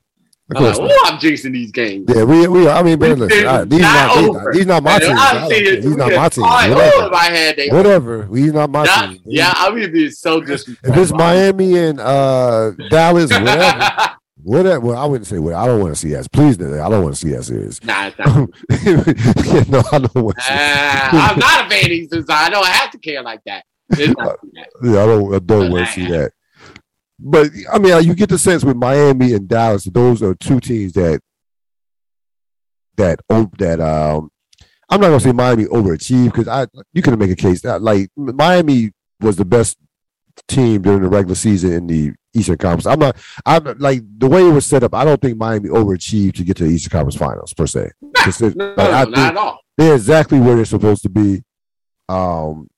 Of 0.51 0.57
course 0.57 0.77
I'm, 0.77 0.85
like, 0.85 0.95
I'm 1.05 1.19
jinxing 1.19 1.53
these 1.53 1.71
games. 1.71 2.05
Yeah, 2.13 2.23
we, 2.23 2.47
we 2.47 2.67
I 2.67 2.83
mean, 2.83 2.99
man, 2.99 3.19
listen, 3.19 3.45
right, 3.45 3.69
these, 3.69 3.79
not, 3.79 4.15
these, 4.15 4.27
not, 4.27 4.53
these 4.53 4.65
not 4.65 4.83
my 4.83 4.99
teams. 4.99 5.85
These 5.85 5.95
not 5.95 6.11
my 6.11 6.29
teams. 6.29 6.47
Whatever. 6.47 7.09
My 7.09 7.23
head, 7.23 7.55
they 7.55 7.69
Whatever. 7.69 8.27
These 8.31 8.53
not 8.53 8.69
my 8.69 8.83
not, 8.83 9.09
teams. 9.09 9.21
Yeah, 9.25 9.53
I 9.55 9.71
mean, 9.71 9.95
it's 9.95 10.19
so 10.19 10.41
disrespectful. 10.41 10.91
If 10.91 10.97
it's 10.97 11.13
Miami 11.13 11.77
and 11.77 11.99
uh, 11.99 12.71
Dallas, 12.89 13.31
whatever. 13.31 14.15
Whatever. 14.43 14.79
Well, 14.81 14.97
I 14.97 15.05
wouldn't 15.05 15.27
say 15.27 15.39
what 15.39 15.53
I 15.53 15.65
don't 15.65 15.79
want 15.79 15.93
to 15.93 15.99
see 15.99 16.09
that. 16.09 16.29
Please, 16.31 16.61
I 16.61 16.89
don't 16.89 17.03
want 17.03 17.15
to 17.15 17.19
see 17.19 17.31
that 17.33 17.43
series. 17.43 17.81
Nah, 17.83 18.07
it's 18.07 18.19
not. 18.19 19.69
no, 19.69 19.83
I 19.91 19.99
don't 19.99 20.15
want 20.25 20.37
to. 20.37 20.53
Uh, 20.53 21.09
I'm 21.13 21.39
not 21.39 21.65
a 21.65 21.69
fan 21.69 21.85
of 21.85 21.91
Eastern 21.91 22.25
I 22.29 22.49
don't 22.49 22.67
have 22.67 22.91
to 22.91 22.97
care 22.97 23.21
like 23.23 23.41
that. 23.45 23.63
that. 23.89 24.37
Yeah, 24.83 25.03
I 25.03 25.05
don't. 25.05 25.33
I 25.35 25.39
don't 25.39 25.71
want 25.71 25.87
to 25.87 25.93
see 25.93 26.07
that. 26.07 26.33
but 27.19 27.49
I 27.71 27.79
mean, 27.79 28.03
you 28.03 28.13
get 28.15 28.29
the 28.29 28.37
sense 28.37 28.65
with 28.65 28.75
Miami 28.75 29.33
and 29.33 29.47
Dallas, 29.47 29.85
those 29.85 30.21
are 30.21 30.35
two 30.35 30.59
teams 30.59 30.93
that 30.93 31.21
that 32.97 33.19
that 33.57 33.79
um. 33.79 34.29
I'm 34.89 34.99
not 35.01 35.07
gonna 35.07 35.19
say 35.21 35.31
Miami 35.31 35.65
overachieved 35.65 36.33
because 36.33 36.47
I 36.47 36.67
you 36.91 37.01
can 37.01 37.17
make 37.17 37.31
a 37.31 37.35
case 37.35 37.61
that 37.61 37.81
like 37.81 38.09
Miami 38.15 38.91
was 39.21 39.37
the 39.37 39.45
best 39.45 39.77
team 40.47 40.81
during 40.81 41.01
the 41.01 41.07
regular 41.07 41.35
season 41.35 41.71
in 41.71 41.87
the 41.87 42.13
Eastern 42.33 42.57
Conference. 42.57 42.85
I'm 42.85 42.99
not. 42.99 43.17
I'm 43.45 43.77
like 43.79 44.01
the 44.17 44.27
way 44.27 44.47
it 44.47 44.51
was 44.51 44.65
set 44.65 44.83
up. 44.83 44.93
I 44.93 45.05
don't 45.05 45.21
think 45.21 45.37
Miami 45.37 45.69
overachieved 45.69 46.35
to 46.35 46.43
get 46.43 46.57
to 46.57 46.63
the 46.63 46.71
Eastern 46.71 46.91
Conference 46.91 47.15
Finals 47.15 47.53
per 47.53 47.67
se. 47.67 47.91
No, 48.01 48.09
it, 48.25 48.55
no, 48.55 48.73
like, 48.77 49.09
not 49.09 49.17
at 49.17 49.37
all. 49.37 49.59
They're 49.77 49.95
exactly 49.95 50.39
where 50.39 50.55
they're 50.55 50.65
supposed 50.65 51.03
to 51.03 51.09
be. 51.09 51.43
Um, 52.09 52.69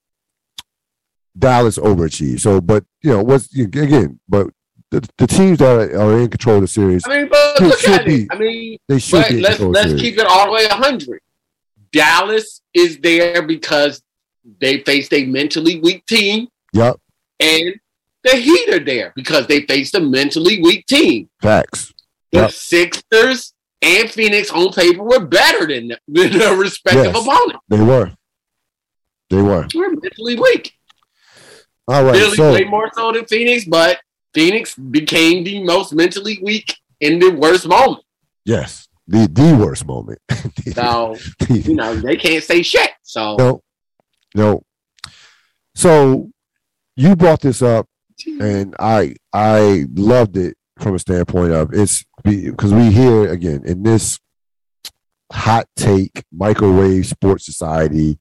Dallas 1.38 1.78
overachieved. 1.78 2.40
So, 2.40 2.60
but 2.60 2.84
you 3.02 3.10
know, 3.10 3.22
what's 3.22 3.54
again, 3.56 4.20
but 4.28 4.48
the, 4.90 5.08
the 5.18 5.26
teams 5.26 5.58
that 5.58 5.94
are, 5.94 6.18
in 6.18 6.28
control 6.28 6.56
of 6.56 6.62
the 6.62 6.68
series. 6.68 7.02
I 7.06 7.20
mean, 7.20 7.28
but 7.28 7.60
look 7.60 7.84
at 7.88 8.06
be, 8.06 8.22
it. 8.22 8.28
I 8.30 8.38
mean, 8.38 8.78
they 8.88 8.98
should 8.98 9.28
be. 9.28 9.40
Let's 9.40 9.60
let's 9.60 10.00
keep 10.00 10.18
it 10.18 10.26
all 10.26 10.46
the 10.46 10.52
way 10.52 10.66
hundred. 10.68 11.20
Dallas 11.92 12.62
is 12.74 12.98
there 12.98 13.42
because 13.42 14.02
they 14.60 14.80
faced 14.80 15.12
a 15.12 15.24
mentally 15.24 15.80
weak 15.80 16.06
team. 16.06 16.48
Yep. 16.72 16.96
And 17.40 17.74
the 18.26 18.36
Heat 18.36 18.68
are 18.74 18.84
there 18.84 19.12
because 19.14 19.46
they 19.46 19.62
faced 19.62 19.94
a 19.94 20.00
mentally 20.00 20.60
weak 20.60 20.86
team. 20.86 21.28
Facts. 21.40 21.94
The 22.32 22.40
yep. 22.40 22.50
Sixers 22.50 23.54
and 23.82 24.10
Phoenix 24.10 24.50
on 24.50 24.72
paper 24.72 25.02
were 25.02 25.24
better 25.24 25.66
than, 25.66 25.92
than 26.08 26.32
their 26.38 26.56
respective 26.56 27.14
yes, 27.14 27.22
opponents. 27.22 27.64
They 27.68 27.80
were. 27.80 28.12
They 29.30 29.42
were. 29.42 29.66
We're 29.74 29.90
mentally 29.90 30.38
weak. 30.38 30.72
All 31.88 32.04
right. 32.04 32.16
Philly 32.16 32.36
so, 32.36 32.50
played 32.50 32.68
more 32.68 32.90
so 32.94 33.12
than 33.12 33.26
Phoenix, 33.26 33.64
but 33.64 34.00
Phoenix 34.34 34.74
became 34.74 35.44
the 35.44 35.62
most 35.62 35.92
mentally 35.94 36.38
weak 36.42 36.76
in 37.00 37.18
the 37.18 37.30
worst 37.30 37.66
moment. 37.66 38.04
Yes, 38.44 38.88
the 39.06 39.28
the 39.32 39.56
worst 39.56 39.86
moment. 39.86 40.20
so 40.74 41.16
you 41.48 41.74
know 41.74 41.96
they 41.96 42.16
can't 42.16 42.42
say 42.42 42.62
shit. 42.62 42.90
So 43.02 43.36
no, 43.36 43.62
no. 44.34 44.62
So 45.74 46.30
you 46.96 47.16
brought 47.16 47.40
this 47.40 47.62
up, 47.62 47.88
and 48.40 48.74
I 48.78 49.14
I 49.32 49.86
loved 49.94 50.36
it 50.36 50.56
from 50.78 50.94
a 50.94 50.98
standpoint 50.98 51.52
of 51.52 51.72
it's 51.72 52.04
because 52.22 52.72
we 52.72 52.90
hear 52.90 53.28
again 53.28 53.62
in 53.64 53.82
this 53.82 54.18
hot 55.32 55.66
take 55.76 56.24
microwave 56.32 57.06
sports 57.06 57.44
society 57.44 58.18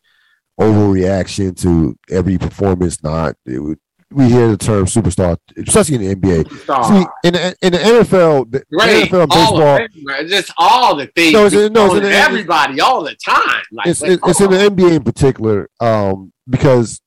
overreaction 0.59 1.59
to 1.61 1.97
every 2.09 2.37
performance. 2.37 3.03
Not 3.03 3.35
it 3.45 3.77
we 4.11 4.29
hear 4.29 4.47
the 4.47 4.57
term 4.57 4.85
superstar, 4.85 5.37
especially 5.67 5.95
in 5.95 6.01
the 6.01 6.15
NBA. 6.15 6.49
See, 6.87 7.07
in 7.23 7.33
the, 7.33 7.55
in 7.61 7.73
the 7.73 7.79
NFL, 7.79 8.51
the 8.51 8.63
right. 8.71 9.09
NFL 9.09 9.29
baseball, 9.29 9.61
all 9.61 10.27
just 10.27 10.53
all 10.57 10.95
the 10.95 11.07
things. 11.07 11.33
No, 11.33 11.45
it's, 11.45 11.73
no, 11.73 11.95
it's 11.95 12.05
in 12.05 12.13
everybody 12.13 12.79
all 12.79 13.03
the 13.03 13.15
time. 13.15 13.63
Like, 13.71 13.87
it's, 13.87 14.01
like, 14.01 14.19
it's 14.25 14.39
in 14.39 14.51
the 14.51 14.57
NBA 14.57 14.95
in 14.97 15.03
particular, 15.03 15.69
um, 15.81 16.31
because 16.49 17.01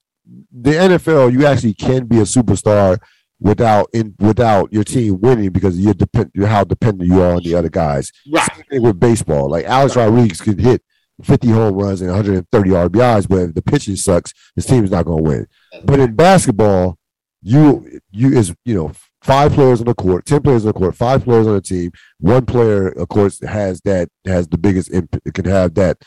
the 0.53 0.70
NFL, 0.72 1.33
you 1.33 1.47
actually 1.47 1.74
can 1.74 2.07
be 2.07 2.18
a 2.18 2.22
superstar 2.22 2.99
without 3.41 3.89
in 3.93 4.14
without 4.18 4.72
your 4.72 4.85
team 4.85 5.20
winning 5.20 5.51
because 5.51 5.79
you're 5.79 5.95
depend 5.95 6.31
how 6.45 6.64
dependent 6.64 7.09
you 7.09 7.22
are 7.22 7.35
on 7.35 7.43
the 7.43 7.55
other 7.55 7.68
guys. 7.68 8.12
Right. 8.31 8.49
Same 8.70 8.83
with 8.83 8.99
baseball, 8.99 9.49
like 9.49 9.64
Alex 9.64 9.97
right. 9.97 10.07
Rodriguez 10.07 10.41
can 10.41 10.59
hit 10.59 10.83
50 11.22 11.49
home 11.49 11.74
runs 11.74 12.01
and 12.01 12.11
130 12.11 12.70
RBIs, 12.70 13.29
but 13.29 13.37
if 13.41 13.55
the 13.55 13.62
pitching 13.62 13.97
sucks, 13.97 14.33
his 14.55 14.66
team's 14.66 14.91
not 14.91 15.05
going 15.05 15.24
to 15.24 15.31
win. 15.31 15.47
But 15.85 16.01
in 16.01 16.14
basketball, 16.14 16.99
you 17.43 18.01
you 18.11 18.37
is 18.37 18.55
you 18.64 18.74
know 18.74 18.93
five 19.22 19.53
players 19.53 19.81
on 19.81 19.87
the 19.87 19.95
court, 19.95 20.26
ten 20.26 20.43
players 20.43 20.64
on 20.64 20.68
the 20.68 20.79
court, 20.79 20.97
five 20.97 21.24
players 21.24 21.47
on 21.47 21.55
the 21.55 21.61
team. 21.61 21.93
One 22.18 22.47
player, 22.47 22.89
of 22.89 23.09
course, 23.09 23.41
has 23.47 23.81
that 23.83 24.09
has 24.26 24.49
the 24.49 24.59
biggest 24.59 24.91
impact. 24.91 25.33
Can 25.35 25.45
have 25.45 25.74
that 25.74 25.99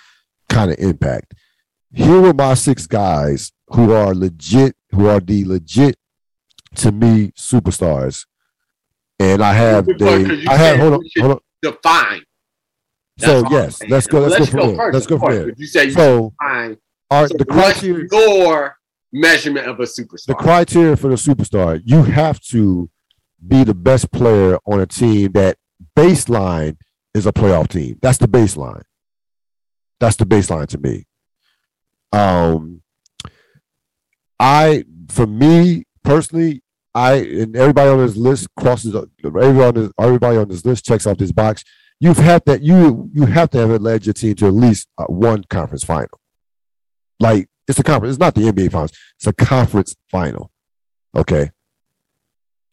kind 0.50 0.72
of 0.72 0.78
impact. 0.80 1.34
Here 1.94 2.22
were 2.22 2.34
my 2.34 2.54
six 2.54 2.88
guys 2.88 3.52
who 3.74 3.94
are 3.94 4.14
legit, 4.14 4.76
who 4.92 5.08
are 5.08 5.20
the 5.20 5.46
legit 5.46 5.98
to 6.76 6.92
me 6.92 7.32
superstars, 7.32 8.26
and 9.20 9.42
I 9.42 9.54
have 9.54 9.86
they. 9.86 10.46
I 10.48 10.56
have 10.56 10.80
hold 10.80 10.94
on, 10.94 11.02
hold 11.18 11.32
on. 11.32 11.40
Define. 11.62 12.24
so 13.18 13.44
yes, 13.50 13.82
let's 13.88 14.08
go. 14.08 14.22
Let's, 14.22 14.40
let's 14.40 14.52
go, 14.52 14.60
go 14.60 14.76
there. 14.76 14.92
Let's 14.94 15.08
go 15.08 15.20
from 15.20 15.32
there. 15.32 15.54
You 15.56 15.68
say 15.68 15.86
you 15.86 15.92
so, 15.92 16.34
define. 16.40 16.78
Are 17.10 17.28
so 17.28 17.38
the 17.38 17.46
criteria? 17.46 18.08
Your 18.12 18.78
measurement 19.12 19.68
of 19.68 19.80
a 19.80 19.84
superstar. 19.84 20.28
The 20.28 20.36
criteria 20.36 20.96
for 20.96 21.10
the 21.10 21.16
superstar, 21.16 21.82
you 21.84 22.04
have 22.04 22.40
to 22.42 22.90
be 23.46 23.64
the 23.64 23.74
best 23.74 24.12
player 24.12 24.58
on 24.66 24.80
a 24.80 24.86
team 24.86 25.32
that 25.34 25.58
baseline 25.96 26.78
is 27.14 27.26
a 27.26 27.34
playoff 27.34 27.70
team. 27.70 27.98
That's 28.02 28.18
the 28.18 28.28
baseline. 28.28 28.84
That's 30.00 30.16
the 30.16 30.26
baseline 30.26 30.68
to 30.68 30.78
me. 30.78 31.06
Um, 32.14 32.81
I, 34.42 34.86
for 35.10 35.28
me 35.28 35.84
personally, 36.04 36.64
I 36.96 37.14
and 37.14 37.56
everybody 37.56 37.90
on 37.90 38.00
this 38.00 38.18
list 38.18 38.48
crosses 38.60 38.96
everybody 39.24 39.62
on 39.62 39.74
this, 39.76 39.92
everybody 40.00 40.38
on 40.38 40.50
this 40.50 40.66
list 40.66 40.84
checks 40.84 41.06
off 41.06 41.18
this 41.18 41.32
box. 41.32 41.64
You've 42.00 42.18
had 42.18 42.44
that 42.48 42.64
you 42.64 43.10
you 43.14 43.28
have 43.28 43.52
to 43.52 43.60
have 43.60 43.82
led 43.82 44.06
your 44.06 44.14
team 44.14 44.34
to 44.36 44.48
at 44.48 44.54
least 44.54 44.88
uh, 44.98 45.06
one 45.06 45.44
conference 45.50 45.84
final. 45.84 46.20
Like 47.20 47.50
it's 47.68 47.78
a 47.78 47.84
conference. 47.84 48.16
It's 48.16 48.20
not 48.20 48.34
the 48.34 48.42
NBA 48.42 48.72
finals. 48.72 48.92
It's 49.18 49.28
a 49.28 49.34
conference 49.34 49.96
final. 50.10 50.52
Okay. 51.16 51.52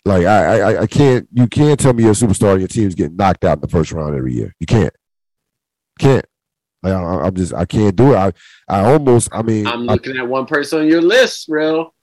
Like 0.07 0.25
I, 0.25 0.61
I, 0.61 0.81
I 0.83 0.87
can't. 0.87 1.29
You 1.33 1.47
can't 1.49 1.79
tell 1.79 1.93
me 1.93 2.05
you're 2.05 2.12
a 2.12 2.14
superstar 2.14 2.53
and 2.53 2.62
your 2.62 2.69
team's 2.69 2.95
getting 2.95 3.16
knocked 3.16 3.45
out 3.45 3.59
in 3.59 3.61
the 3.61 3.69
first 3.69 3.93
round 3.93 4.16
every 4.16 4.33
year. 4.33 4.55
You 4.59 4.66
can't. 4.66 4.95
Can't. 5.99 6.25
I, 6.91 7.26
I'm 7.26 7.34
just. 7.34 7.55
I 7.55 7.64
can't 7.64 7.95
do 7.95 8.12
it. 8.12 8.16
I, 8.16 8.32
I 8.68 8.80
almost. 8.93 9.28
I 9.32 9.43
mean. 9.43 9.66
I'm 9.66 9.82
looking 9.82 10.16
I, 10.16 10.20
at 10.20 10.28
one 10.28 10.47
person 10.47 10.80
on 10.80 10.86
your 10.86 11.03
list, 11.03 11.47
real. 11.49 11.95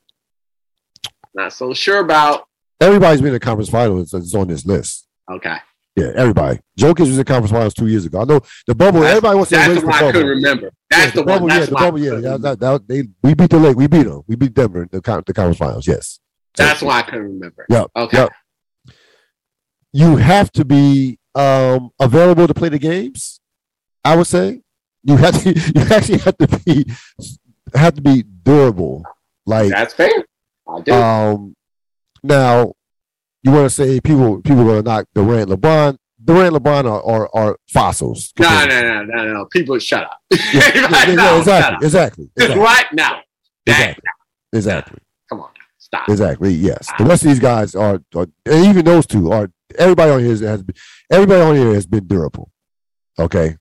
Not 1.33 1.53
so 1.53 1.73
sure 1.73 1.99
about. 1.99 2.47
Everybody's 2.79 3.21
been 3.21 3.27
in 3.27 3.33
the 3.33 3.39
conference 3.39 3.69
finals. 3.69 4.13
It's 4.13 4.35
on 4.35 4.47
this 4.47 4.65
list. 4.65 5.07
Okay. 5.31 5.57
Yeah, 5.95 6.11
everybody. 6.15 6.59
Jokic 6.77 6.99
was 6.99 7.17
in 7.17 7.23
conference 7.23 7.51
finals 7.51 7.73
two 7.73 7.87
years 7.87 8.05
ago. 8.05 8.19
I 8.19 8.25
know 8.25 8.41
the 8.67 8.75
bubble. 8.75 8.99
That's, 8.99 9.11
everybody 9.11 9.35
wants 9.37 9.49
to 9.51 9.55
that's 9.55 9.79
the 9.79 9.85
one 9.85 9.95
I 9.95 10.11
couldn't 10.11 10.27
remember. 10.27 10.71
That's 10.89 11.05
yeah, 11.05 11.09
the, 11.11 11.15
the 11.15 11.23
bubble. 11.23 11.47
One, 11.47 11.57
yeah, 11.57 11.65
the 11.65 11.71
bubble. 11.71 11.99
Yeah, 11.99 12.17
yeah 12.17 12.37
that, 12.37 12.59
that, 12.59 12.87
they, 12.87 13.03
we 13.23 13.33
beat 13.33 13.49
the 13.49 13.59
lake. 13.59 13.77
We 13.77 13.87
beat 13.87 14.03
them. 14.03 14.21
We 14.27 14.35
beat 14.35 14.53
Denver 14.53 14.83
in 14.83 14.89
the, 14.91 14.99
the 14.99 15.33
conference 15.33 15.57
finals. 15.57 15.87
Yes. 15.87 16.19
That's 16.55 16.81
why 16.81 16.99
I 16.99 17.01
couldn't 17.03 17.23
remember. 17.23 17.65
Yeah. 17.69 17.85
Okay. 17.95 18.17
Yep. 18.17 18.31
You 19.93 20.17
have 20.17 20.51
to 20.53 20.65
be 20.65 21.17
um, 21.33 21.91
available 21.99 22.47
to 22.47 22.53
play 22.53 22.67
the 22.67 22.79
games. 22.79 23.39
I 24.03 24.17
would 24.17 24.27
say 24.27 24.61
you 25.05 25.17
have 25.17 25.41
to. 25.43 25.53
You 25.75 25.81
actually 25.93 26.17
have 26.19 26.37
to 26.37 26.47
be 26.65 26.85
have 27.73 27.93
to 27.95 28.01
be 28.01 28.23
durable. 28.23 29.03
Like 29.45 29.69
that's 29.69 29.93
fair. 29.93 30.11
I 30.67 30.81
do. 30.81 30.93
Um, 30.93 31.55
now 32.23 32.73
you 33.43 33.51
want 33.51 33.65
to 33.65 33.69
say 33.69 34.01
people 34.01 34.41
people 34.41 34.61
are 34.61 34.65
going 34.65 34.83
to 34.83 34.89
knock 34.89 35.07
Durant, 35.13 35.49
LeBron. 35.49 35.97
Durant, 36.23 36.55
LeBron 36.55 36.85
are, 36.85 37.03
are, 37.05 37.29
are 37.35 37.57
fossils. 37.69 38.33
No, 38.39 38.65
no, 38.65 38.81
no, 38.81 39.03
no, 39.03 39.33
no. 39.33 39.45
People, 39.51 39.77
shut 39.77 40.03
up. 40.03 40.19
Yeah, 40.31 40.71
yeah, 40.73 41.11
yeah, 41.11 41.37
exactly, 41.37 41.85
exactly, 41.85 42.29
exactly. 42.35 42.59
Right 42.59 42.85
now. 42.93 43.21
Exactly. 43.67 44.03
Exactly. 44.53 44.99
Come 45.29 45.41
on. 45.41 45.49
Stop. 45.77 46.09
Exactly. 46.09 46.51
Yes. 46.53 46.87
The 46.97 47.05
rest 47.05 47.23
of 47.23 47.29
these 47.29 47.39
guys 47.39 47.75
are, 47.75 48.01
are 48.15 48.27
even 48.47 48.85
those 48.85 49.05
two 49.05 49.31
are. 49.31 49.51
Everybody 49.77 50.11
on 50.11 50.19
here 50.21 50.47
has 50.47 50.63
been. 50.63 50.75
Everybody 51.11 51.41
on 51.41 51.55
here 51.55 51.73
has 51.73 51.85
been 51.85 52.07
durable. 52.07 52.51
Okay. 53.19 53.57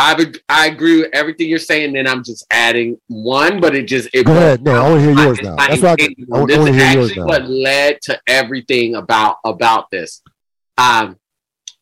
I 0.00 0.32
I 0.48 0.66
agree 0.68 1.02
with 1.02 1.10
everything 1.12 1.50
you're 1.50 1.58
saying. 1.58 1.92
Then 1.92 2.06
I'm 2.06 2.24
just 2.24 2.46
adding 2.50 2.98
one, 3.08 3.60
but 3.60 3.74
it 3.74 3.84
just 3.84 4.08
it 4.14 4.24
go 4.24 4.32
ahead. 4.32 4.62
No, 4.62 4.72
I 4.72 4.88
want 4.88 5.02
to 5.02 5.14
hear 5.14 5.26
yours 5.26 5.42
now. 5.42 5.56
That's 5.56 5.82
why 5.82 5.88
I, 5.90 5.92
I, 5.92 6.08
I 6.32 6.38
want 6.38 6.74
hear 6.74 6.92
yours 6.92 7.16
now. 7.16 7.26
What 7.26 7.44
led 7.48 8.00
to 8.02 8.18
everything 8.26 8.94
about 8.94 9.36
about 9.44 9.90
this, 9.90 10.22
um, 10.78 11.18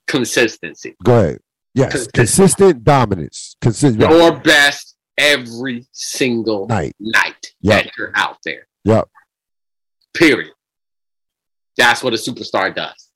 consistency. 0.09 0.97
Go 1.05 1.19
ahead. 1.19 1.39
Yes, 1.75 2.09
consistent 2.09 2.83
dominance. 2.83 3.55
Consistent. 3.61 4.11
Your 4.11 4.41
best 4.41 4.97
every 5.17 5.87
single 5.93 6.67
night. 6.67 6.97
Night 6.99 7.53
yep. 7.61 7.85
that 7.85 7.93
you're 7.97 8.13
out 8.17 8.39
there. 8.45 8.67
Yep. 8.85 9.09
Period. 10.15 10.53
That's 11.77 12.03
what 12.03 12.15
a 12.15 12.17
superstar 12.17 12.75
does. 12.75 13.11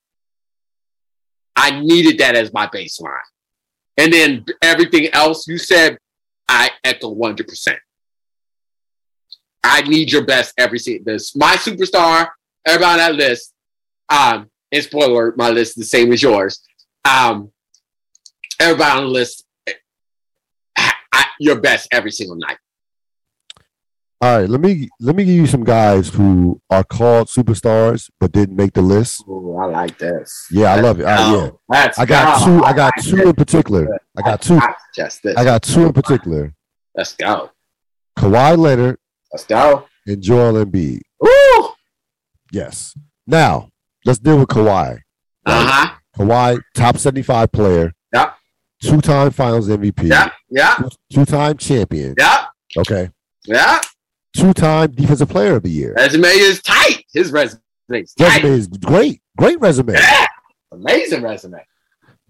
I 1.57 1.81
needed 1.81 2.19
that 2.19 2.35
as 2.35 2.53
my 2.53 2.67
baseline. 2.67 3.19
And 3.97 4.11
then 4.11 4.45
everything 4.61 5.07
else 5.13 5.47
you 5.47 5.57
said, 5.57 5.97
I 6.47 6.71
echo 6.83 7.13
100%. 7.13 7.75
I 9.63 9.81
need 9.81 10.11
your 10.11 10.25
best 10.25 10.53
every 10.57 10.79
single 10.79 11.05
this. 11.05 11.35
My 11.35 11.55
superstar, 11.55 12.27
everybody 12.65 12.91
on 12.91 12.97
that 12.97 13.15
list, 13.15 13.53
um, 14.09 14.49
and 14.71 14.83
spoiler, 14.83 15.33
my 15.37 15.49
list 15.49 15.77
is 15.77 15.85
the 15.85 15.97
same 15.97 16.11
as 16.11 16.21
yours. 16.21 16.61
Um, 17.05 17.51
everybody 18.59 18.99
on 18.99 19.05
the 19.05 19.09
list, 19.09 19.45
I, 20.77 21.25
your 21.39 21.59
best 21.61 21.87
every 21.91 22.11
single 22.11 22.35
night. 22.35 22.57
All 24.23 24.39
right, 24.39 24.49
let 24.49 24.61
me 24.61 24.87
let 25.01 25.17
me 25.17 25.25
give 25.25 25.35
you 25.35 25.45
some 25.45 25.65
guys 25.65 26.07
who 26.07 26.61
are 26.69 26.85
called 26.85 27.27
superstars 27.27 28.09
but 28.21 28.31
didn't 28.31 28.55
make 28.55 28.71
the 28.71 28.81
list. 28.81 29.21
Ooh, 29.27 29.57
I 29.61 29.65
like 29.65 29.97
this. 29.97 30.47
Yeah, 30.49 30.73
I 30.73 30.79
love 30.79 31.01
it. 31.01 31.03
Right, 31.03 31.51
yeah. 31.69 31.91
I 31.97 32.05
got 32.05 32.39
go. 32.39 32.45
two. 32.45 32.63
I 32.63 32.71
got 32.71 32.93
like 32.95 33.05
two 33.05 33.21
in 33.21 33.33
particular. 33.33 33.85
I 34.17 34.21
got 34.21 34.41
two. 34.41 34.61
Just 34.95 35.23
this. 35.23 35.35
I 35.35 35.43
got 35.43 35.61
two 35.61 35.87
in 35.87 35.91
particular. 35.91 36.53
Let's 36.95 37.13
go. 37.17 37.51
Kawhi 38.17 38.57
Leonard 38.57 38.97
Let's 39.33 39.43
go. 39.45 39.87
and 40.07 40.21
Joel 40.21 40.63
Embiid. 40.63 41.01
Woo! 41.19 41.69
Yes. 42.53 42.97
Now 43.27 43.71
let's 44.05 44.19
deal 44.19 44.39
with 44.39 44.47
Kawhi. 44.47 44.99
Uh 45.45 45.67
huh. 45.69 45.95
Kawhi, 46.17 46.61
top 46.75 46.97
seventy-five 46.97 47.51
player. 47.51 47.91
Yep. 48.13 48.35
Two-time 48.83 49.31
Finals 49.31 49.67
MVP. 49.67 50.03
Yeah. 50.07 50.29
Yeah. 50.49 50.79
Two-time 51.11 51.57
champion. 51.57 52.15
Yeah. 52.17 52.45
Okay. 52.77 53.09
Yeah. 53.45 53.81
Two-time 54.35 54.91
Defensive 54.91 55.29
Player 55.29 55.55
of 55.55 55.63
the 55.63 55.69
Year. 55.69 55.93
Resume 55.95 56.25
is 56.27 56.61
tight. 56.61 57.05
His 57.13 57.31
resume 57.31 57.59
is 57.89 58.13
Resume 58.19 58.49
is 58.49 58.67
great. 58.67 59.21
Great 59.37 59.59
resume. 59.59 59.93
Yeah. 59.93 60.25
Amazing 60.71 61.21
resume. 61.23 61.59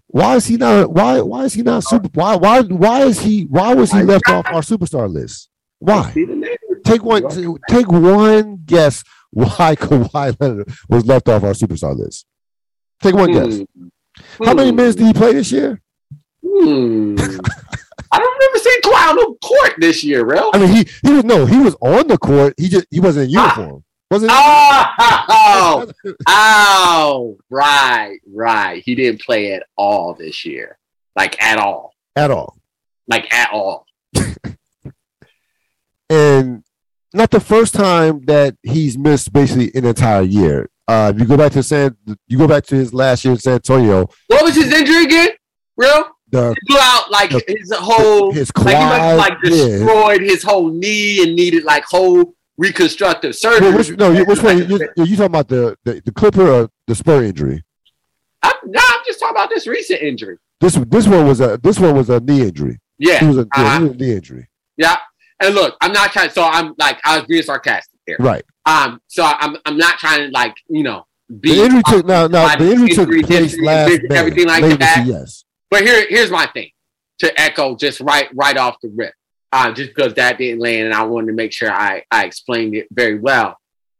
Why 0.08 0.36
is 0.36 0.46
he 0.46 0.56
not? 0.56 0.92
Why? 0.92 1.20
Why 1.20 1.44
is 1.44 1.54
he 1.54 1.62
not 1.62 1.82
super? 1.84 2.08
Why? 2.12 2.36
Why? 2.36 2.60
Why 2.62 3.02
is 3.02 3.20
he? 3.20 3.42
Why 3.44 3.74
was 3.74 3.90
he 3.90 4.02
left 4.02 4.28
off 4.28 4.46
our 4.46 4.60
superstar 4.60 5.10
list? 5.12 5.48
Why? 5.78 6.10
See 6.12 6.24
the 6.24 6.36
name? 6.36 6.56
Take 6.84 7.02
one. 7.02 7.24
Take 7.68 7.90
one 7.90 8.58
guess 8.64 9.02
why 9.30 9.74
Kawhi 9.76 10.36
Leonard 10.38 10.68
was 10.88 11.06
left 11.06 11.28
off 11.28 11.42
our 11.42 11.52
superstar 11.52 11.96
list. 11.96 12.26
Take 13.02 13.14
one 13.14 13.32
guess. 13.32 13.62
Hmm. 13.76 13.88
How 14.44 14.54
many 14.54 14.70
Hmm. 14.70 14.76
minutes 14.76 14.96
did 14.96 15.06
he 15.06 15.12
play 15.14 15.32
this 15.32 15.50
year? 15.50 15.80
Hmm. 16.46 17.16
I 18.14 18.18
don't 18.18 18.34
remember 18.38 18.58
seeing 18.58 18.80
Kawhi 18.82 19.10
on 19.10 19.16
the 19.16 19.36
court 19.42 19.74
this 19.78 20.04
year, 20.04 20.24
real. 20.24 20.50
I 20.54 20.58
mean, 20.58 20.68
he 20.68 20.86
he 21.06 21.12
was 21.12 21.24
no, 21.24 21.46
he 21.46 21.58
was 21.58 21.74
on 21.80 22.06
the 22.06 22.16
court. 22.18 22.54
He 22.56 22.68
just 22.68 22.86
he 22.90 23.00
wasn't 23.00 23.30
in 23.30 23.36
Ah. 23.38 23.56
uniform. 23.56 23.84
Wasn't 24.10 24.30
he? 24.30 24.36
Oh, 24.38 25.92
oh, 26.28 27.38
right, 27.50 28.18
right. 28.32 28.82
He 28.84 28.94
didn't 28.94 29.22
play 29.22 29.54
at 29.54 29.64
all 29.76 30.14
this 30.14 30.44
year, 30.44 30.78
like 31.16 31.42
at 31.42 31.58
all, 31.58 31.94
at 32.14 32.30
all. 32.30 32.56
like 33.08 33.32
at 33.34 33.50
all. 33.52 33.86
And 36.10 36.62
not 37.12 37.30
the 37.30 37.40
first 37.40 37.74
time 37.74 38.24
that 38.26 38.56
he's 38.62 38.98
missed 38.98 39.32
basically 39.32 39.70
an 39.74 39.84
entire 39.86 40.22
year. 40.22 40.68
Uh, 40.86 41.12
if 41.14 41.20
you 41.20 41.26
go 41.26 41.36
back 41.36 41.52
to 41.52 41.62
San, 41.62 41.96
you 42.28 42.36
go 42.36 42.46
back 42.46 42.64
to 42.66 42.74
his 42.76 42.92
last 42.92 43.24
year 43.24 43.32
in 43.32 43.38
San 43.40 43.54
Antonio. 43.54 44.06
What 44.26 44.44
was 44.44 44.54
his 44.54 44.70
injury 44.72 45.04
again, 45.04 45.30
real? 45.76 46.04
The 46.34 46.54
He 46.60 46.66
blew 46.72 46.78
out 46.80 47.10
like 47.10 47.30
The- 47.30 47.44
his 47.46 47.72
whole, 47.74 48.32
his 48.32 48.50
like 48.56 48.76
he 48.76 48.84
must 48.84 49.16
like 49.18 49.38
quad, 49.40 49.52
yeah. 49.52 49.66
destroyed 49.66 50.20
his 50.22 50.42
whole 50.42 50.68
knee 50.70 51.22
and 51.22 51.34
needed 51.36 51.64
like 51.64 51.84
whole 51.84 52.34
reconstructive 52.56 53.36
Well, 53.42 53.52
surgery. 53.52 53.72
which, 53.76 53.90
no, 53.98 54.10
you- 54.12 54.24
which 54.24 54.42
one? 54.42 54.58
You, 54.58 54.78
you, 54.96 55.16
talking 55.16 55.22
about 55.24 55.48
the, 55.48 55.76
the 55.84 56.02
the 56.04 56.12
Clipper 56.12 56.46
or 56.48 56.70
the 56.86 56.94
Spur 56.94 57.22
injury? 57.24 57.62
I'm, 58.42 58.52
no, 58.66 58.80
I'm 58.82 59.00
just 59.06 59.20
talking 59.20 59.34
about 59.36 59.48
this 59.50 59.66
recent 59.66 60.02
injury. 60.02 60.36
This 60.60 60.74
this 60.88 61.06
one 61.08 61.26
was 61.26 61.40
a 61.40 61.58
this 61.62 61.78
one 61.80 61.94
was 61.96 62.10
a 62.10 62.20
knee 62.20 62.42
injury. 62.42 62.74
It 62.98 63.08
Yeah, 63.08 63.24
was 63.28 63.38
a, 63.38 63.40
Uh-huh. 63.42 63.78
it 63.80 63.82
was 63.88 63.90
a 63.92 63.94
knee 63.96 64.12
injury. 64.12 64.48
yeah. 64.76 64.96
And 65.40 65.54
look, 65.54 65.76
I'm 65.80 65.92
not 65.92 66.12
trying. 66.12 66.30
So 66.30 66.42
I'm 66.44 66.74
like, 66.78 66.98
I 67.04 67.18
was 67.18 67.26
being 67.26 67.42
sarcastic 67.42 67.98
here. 68.06 68.16
Right. 68.20 68.44
Um, 68.66 69.00
so 69.08 69.24
I'm 69.24 69.56
I'm 69.66 69.76
not 69.76 69.98
trying 69.98 70.26
to 70.26 70.30
like 70.32 70.54
you 70.68 70.82
know 70.84 71.06
be 71.40 71.54
The 71.56 71.64
injury 71.64 71.82
took 71.88 72.06
now 72.06 72.26
now 72.28 72.54
the 72.56 72.70
injury 72.70 72.88
took 72.90 73.08
place 73.26 73.58
last 73.60 74.00
May. 74.08 74.16
everything 74.16 74.46
like 74.46 74.78
that. 74.78 75.04
Yes. 75.06 75.43
But 75.70 75.82
here 75.82 76.06
here's 76.08 76.30
my 76.30 76.46
thing 76.46 76.70
to 77.18 77.40
echo 77.40 77.76
just 77.76 78.00
right 78.00 78.28
right 78.34 78.56
off 78.56 78.76
the 78.82 78.92
rip. 78.94 79.14
Uh, 79.52 79.72
just 79.72 79.94
because 79.94 80.14
that 80.14 80.36
didn't 80.36 80.58
land, 80.58 80.86
and 80.86 80.94
I 80.94 81.04
wanted 81.04 81.28
to 81.28 81.32
make 81.32 81.52
sure 81.52 81.70
I 81.70 82.02
I 82.10 82.24
explained 82.24 82.74
it 82.74 82.88
very 82.90 83.18
well. 83.18 83.56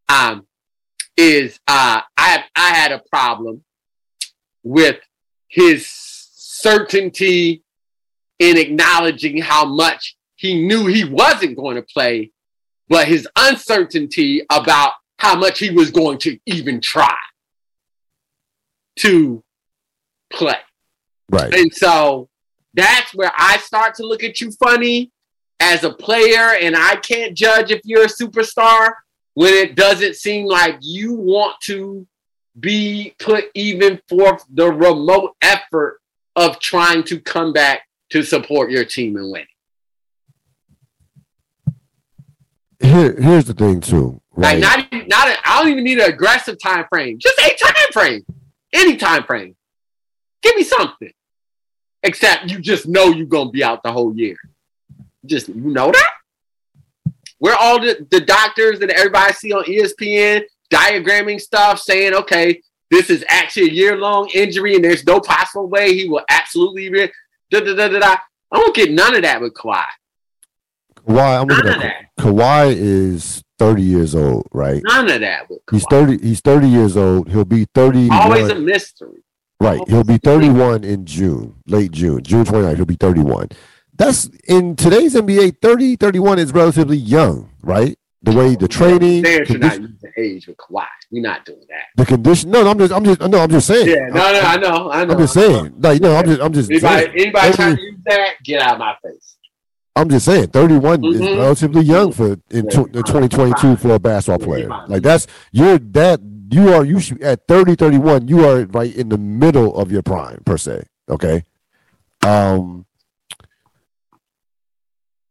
Um, 0.08 0.46
is 1.16 1.58
uh 1.68 2.00
I 2.16 2.44
I 2.56 2.68
had 2.70 2.92
a 2.92 3.02
problem 3.10 3.62
with 4.64 4.98
his 5.48 5.86
certainty 5.88 7.62
in 8.38 8.56
acknowledging 8.56 9.38
how 9.40 9.64
much 9.64 10.16
he 10.34 10.66
knew 10.66 10.86
he 10.86 11.04
wasn't 11.04 11.56
going 11.56 11.76
to 11.76 11.82
play, 11.82 12.32
but 12.88 13.06
his 13.06 13.28
uncertainty 13.36 14.42
about 14.50 14.92
how 15.18 15.36
much 15.36 15.58
he 15.58 15.70
was 15.70 15.90
going 15.90 16.18
to 16.18 16.38
even 16.46 16.80
try 16.80 17.16
to 18.96 19.42
play. 20.30 20.58
Right. 21.30 21.54
And 21.54 21.72
so 21.72 22.28
that's 22.74 23.14
where 23.14 23.32
I 23.36 23.58
start 23.58 23.94
to 23.96 24.06
look 24.06 24.22
at 24.22 24.40
you 24.40 24.50
funny 24.52 25.10
as 25.60 25.84
a 25.84 25.90
player, 25.90 26.54
and 26.60 26.76
I 26.76 26.96
can't 26.96 27.36
judge 27.36 27.70
if 27.70 27.80
you're 27.84 28.04
a 28.04 28.08
superstar 28.08 28.92
when 29.34 29.54
it 29.54 29.76
doesn't 29.76 30.16
seem 30.16 30.46
like 30.46 30.76
you 30.80 31.14
want 31.14 31.56
to 31.62 32.06
be 32.58 33.14
put 33.18 33.46
even 33.54 34.00
forth 34.08 34.44
the 34.52 34.70
remote 34.70 35.36
effort 35.42 36.00
of 36.36 36.58
trying 36.60 37.02
to 37.04 37.20
come 37.20 37.52
back 37.52 37.82
to 38.10 38.22
support 38.22 38.70
your 38.70 38.84
team 38.84 39.16
and 39.16 39.30
win. 39.30 39.46
Here, 42.80 43.18
here's 43.20 43.46
the 43.46 43.54
thing 43.54 43.80
too. 43.80 44.20
Right. 44.36 44.58
Like 44.58 44.90
not 44.92 45.08
not 45.08 45.28
a, 45.28 45.36
I 45.48 45.62
don't 45.62 45.70
even 45.70 45.84
need 45.84 45.98
an 45.98 46.12
aggressive 46.12 46.58
time 46.60 46.86
frame. 46.88 47.18
Just 47.18 47.38
a 47.38 47.56
time 47.56 47.92
frame, 47.92 48.26
any 48.72 48.96
time 48.96 49.24
frame. 49.24 49.56
Give 50.44 50.56
me 50.56 50.62
something. 50.62 51.12
Except 52.02 52.50
you 52.50 52.60
just 52.60 52.86
know 52.86 53.06
you're 53.06 53.26
gonna 53.26 53.50
be 53.50 53.64
out 53.64 53.82
the 53.82 53.90
whole 53.90 54.14
year. 54.14 54.36
Just 55.24 55.48
you 55.48 55.54
know 55.54 55.90
that. 55.90 56.10
Where 57.38 57.56
all 57.56 57.80
the, 57.80 58.06
the 58.10 58.20
doctors 58.20 58.80
and 58.80 58.90
everybody 58.90 59.30
I 59.30 59.32
see 59.32 59.52
on 59.52 59.64
ESPN 59.64 60.42
diagramming 60.70 61.40
stuff 61.40 61.80
saying, 61.80 62.14
okay, 62.14 62.60
this 62.90 63.08
is 63.08 63.24
actually 63.26 63.70
a 63.70 63.72
year 63.72 63.96
long 63.96 64.28
injury 64.34 64.74
and 64.74 64.84
there's 64.84 65.06
no 65.06 65.18
possible 65.18 65.66
way 65.66 65.94
he 65.94 66.08
will 66.08 66.24
absolutely 66.28 66.90
be. 66.90 67.10
Da, 67.50 67.60
da, 67.60 67.74
da, 67.74 67.88
da, 67.88 67.98
da. 67.98 68.16
I 68.52 68.58
don't 68.58 68.76
get 68.76 68.92
none 68.92 69.16
of 69.16 69.22
that 69.22 69.40
with 69.40 69.54
Kawhi. 69.54 69.84
Kawhi, 70.96 71.40
I'm 71.40 71.48
None 71.48 71.66
of 71.66 71.74
at 71.74 71.80
that. 71.80 72.04
Kawhi 72.18 72.74
is 72.76 73.42
30 73.58 73.82
years 73.82 74.14
old, 74.14 74.46
right? 74.52 74.82
None 74.84 75.10
of 75.10 75.20
that 75.20 75.48
with 75.48 75.64
Kawhi. 75.66 75.72
He's 75.72 75.86
30. 75.90 76.18
He's 76.18 76.40
30 76.40 76.68
years 76.68 76.96
old. 76.96 77.30
He'll 77.30 77.44
be 77.46 77.66
30. 77.74 78.10
Always 78.10 78.50
a 78.50 78.54
mystery. 78.54 79.23
Right. 79.60 79.80
He'll 79.88 80.04
be 80.04 80.18
31 80.18 80.84
in 80.84 81.06
June, 81.06 81.54
late 81.66 81.92
June, 81.92 82.22
June 82.22 82.44
29th. 82.44 82.76
He'll 82.76 82.84
be 82.84 82.96
31. 82.96 83.48
That's 83.96 84.28
in 84.48 84.74
today's 84.76 85.14
NBA, 85.14 85.60
30, 85.62 85.96
31 85.96 86.38
is 86.40 86.52
relatively 86.52 86.96
young, 86.96 87.50
right? 87.62 87.96
The 88.22 88.32
way 88.32 88.56
the 88.56 88.66
training, 88.68 89.22
There 89.22 89.44
should 89.44 89.60
not 89.60 89.80
use 89.80 89.90
the 90.00 90.10
age 90.20 90.46
with 90.48 90.56
Kawhi. 90.56 90.84
We're 91.12 91.22
not 91.22 91.44
doing 91.44 91.60
that. 91.68 91.82
the 91.96 92.06
condition. 92.06 92.50
No, 92.50 92.62
no, 92.64 92.70
I'm 92.70 92.78
just, 92.78 92.92
I'm 92.92 93.04
just, 93.04 93.20
no, 93.20 93.38
I'm 93.38 93.50
just 93.50 93.66
saying. 93.66 93.86
Yeah, 93.86 94.06
no, 94.08 94.14
no, 94.32 94.40
I 94.40 94.56
know, 94.56 94.90
I 94.90 95.04
know. 95.04 95.12
I'm 95.12 95.18
just 95.20 95.34
saying. 95.34 95.74
Like, 95.78 96.00
no, 96.00 96.16
I'm 96.16 96.24
just, 96.24 96.40
I'm 96.40 96.52
just 96.52 96.70
Anybody, 96.70 97.04
saying. 97.04 97.12
anybody 97.18 97.46
Every- 97.48 97.56
trying 97.56 97.76
to 97.76 97.82
use 97.82 97.98
that, 98.06 98.30
get 98.42 98.62
out 98.62 98.72
of 98.74 98.78
my 98.80 98.94
face. 99.02 99.36
I'm 99.96 100.08
just 100.08 100.24
saying, 100.26 100.48
31 100.48 101.04
is 101.04 101.20
Mhm. 101.20 101.38
relatively 101.38 101.82
young 101.82 102.10
for 102.12 102.36
in 102.50 102.66
tw- 102.68 102.92
2022 102.92 103.76
for 103.76 103.94
a 103.94 103.98
basketball 104.00 104.44
player. 104.44 104.68
Like 104.88 105.02
that's 105.04 105.28
you're 105.52 105.78
that 105.78 106.18
you 106.54 106.72
are 106.72 106.84
you 106.84 107.00
should 107.00 107.22
at 107.22 107.46
30, 107.48 107.74
31, 107.74 108.28
you 108.28 108.46
are 108.48 108.64
right 108.66 108.94
in 108.94 109.08
the 109.08 109.18
middle 109.18 109.76
of 109.76 109.90
your 109.92 110.02
prime 110.02 110.40
per 110.46 110.56
se. 110.56 110.84
Okay. 111.08 111.44
Um. 112.22 112.86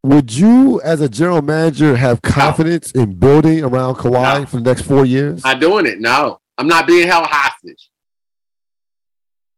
Would 0.02 0.36
you, 0.36 0.82
as 0.82 1.00
a 1.00 1.08
general 1.08 1.40
manager, 1.40 1.96
have 1.96 2.20
confidence 2.20 2.92
in 2.92 3.14
building 3.18 3.64
around 3.64 3.94
Kawhi 3.94 4.40
No. 4.40 4.46
for 4.46 4.56
the 4.58 4.62
next 4.62 4.82
four 4.82 5.06
years? 5.06 5.42
Not 5.42 5.60
doing 5.60 5.86
it. 5.86 5.98
No, 5.98 6.40
I'm 6.58 6.66
not 6.68 6.86
being 6.86 7.06
held 7.08 7.24
hostage. 7.26 7.88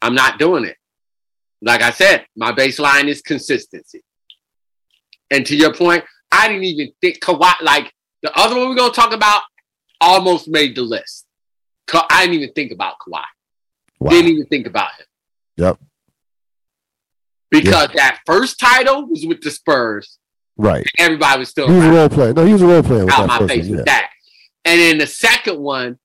I'm 0.01 0.15
not 0.15 0.39
doing 0.39 0.65
it. 0.65 0.77
Like 1.63 1.83
I 1.83 1.91
said, 1.91 2.27
my 2.37 2.53
baseline 2.53 3.09
is 3.09 3.23
consistency. 3.23 4.05
And 5.33 5.45
to 5.47 5.57
your 5.57 5.75
point, 5.75 6.05
I 6.31 6.47
didn't 6.47 6.63
even 6.65 6.93
think 7.01 7.19
Kawhi, 7.19 7.53
like 7.63 7.93
the 8.23 8.33
other 8.39 8.55
one 8.57 8.69
we're 8.69 8.77
going 8.77 8.93
to 8.93 8.97
talk 9.01 9.13
about, 9.13 9.43
almost 10.01 10.47
made 10.47 10.77
the 10.77 10.83
list. 10.83 11.26
I 11.93 12.23
didn't 12.23 12.35
even 12.35 12.53
think 12.53 12.73
about 12.73 12.97
Kawhi. 12.99 13.23
Wow. 13.99 14.11
Didn't 14.11 14.33
even 14.33 14.47
think 14.47 14.67
about 14.67 14.93
him. 14.99 15.07
Yep. 15.57 15.79
Because 17.51 17.89
that 17.95 18.21
first 18.27 18.59
title 18.59 19.07
was 19.07 19.25
with 19.25 19.41
the 19.41 19.51
Spurs. 19.51 20.19
Right. 20.57 20.87
Everybody 20.99 21.39
was 21.39 21.49
still 21.49 21.69
He 21.69 21.75
was 21.75 21.85
a 21.85 21.91
role 21.91 22.09
player. 22.09 22.33
No, 22.33 22.45
he 22.45 22.53
was 22.53 22.63
a 22.63 22.67
role 22.67 22.83
player 22.83 23.05
with 23.05 23.15
out 23.15 23.29
that 23.29 23.41
my 23.41 23.47
face 23.47 23.67
one, 23.67 23.77
with 23.77 23.87
that. 23.87 24.11
And 24.65 24.81
then 24.81 24.99
the 24.99 25.07
second 25.07 25.59
one 25.61 25.99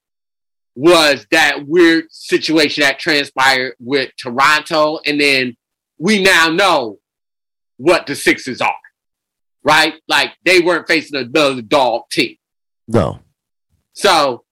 was 0.76 1.26
that 1.32 1.68
weird 1.68 2.06
situation 2.12 2.82
that 2.82 3.00
transpired 3.00 3.74
with 3.80 4.12
Toronto. 4.18 5.00
And 5.06 5.20
then 5.20 5.56
we 5.98 6.22
now 6.22 6.50
know 6.50 7.00
what 7.78 8.06
the 8.06 8.16
Sixers 8.16 8.62
are, 8.62 8.76
right? 9.64 9.96
Like 10.08 10.34
they 10.46 10.60
weren't 10.62 10.88
facing 10.88 11.20
another 11.20 11.62
dog 11.62 12.04
team. 12.12 12.38
No. 12.88 13.20
So 13.94 14.44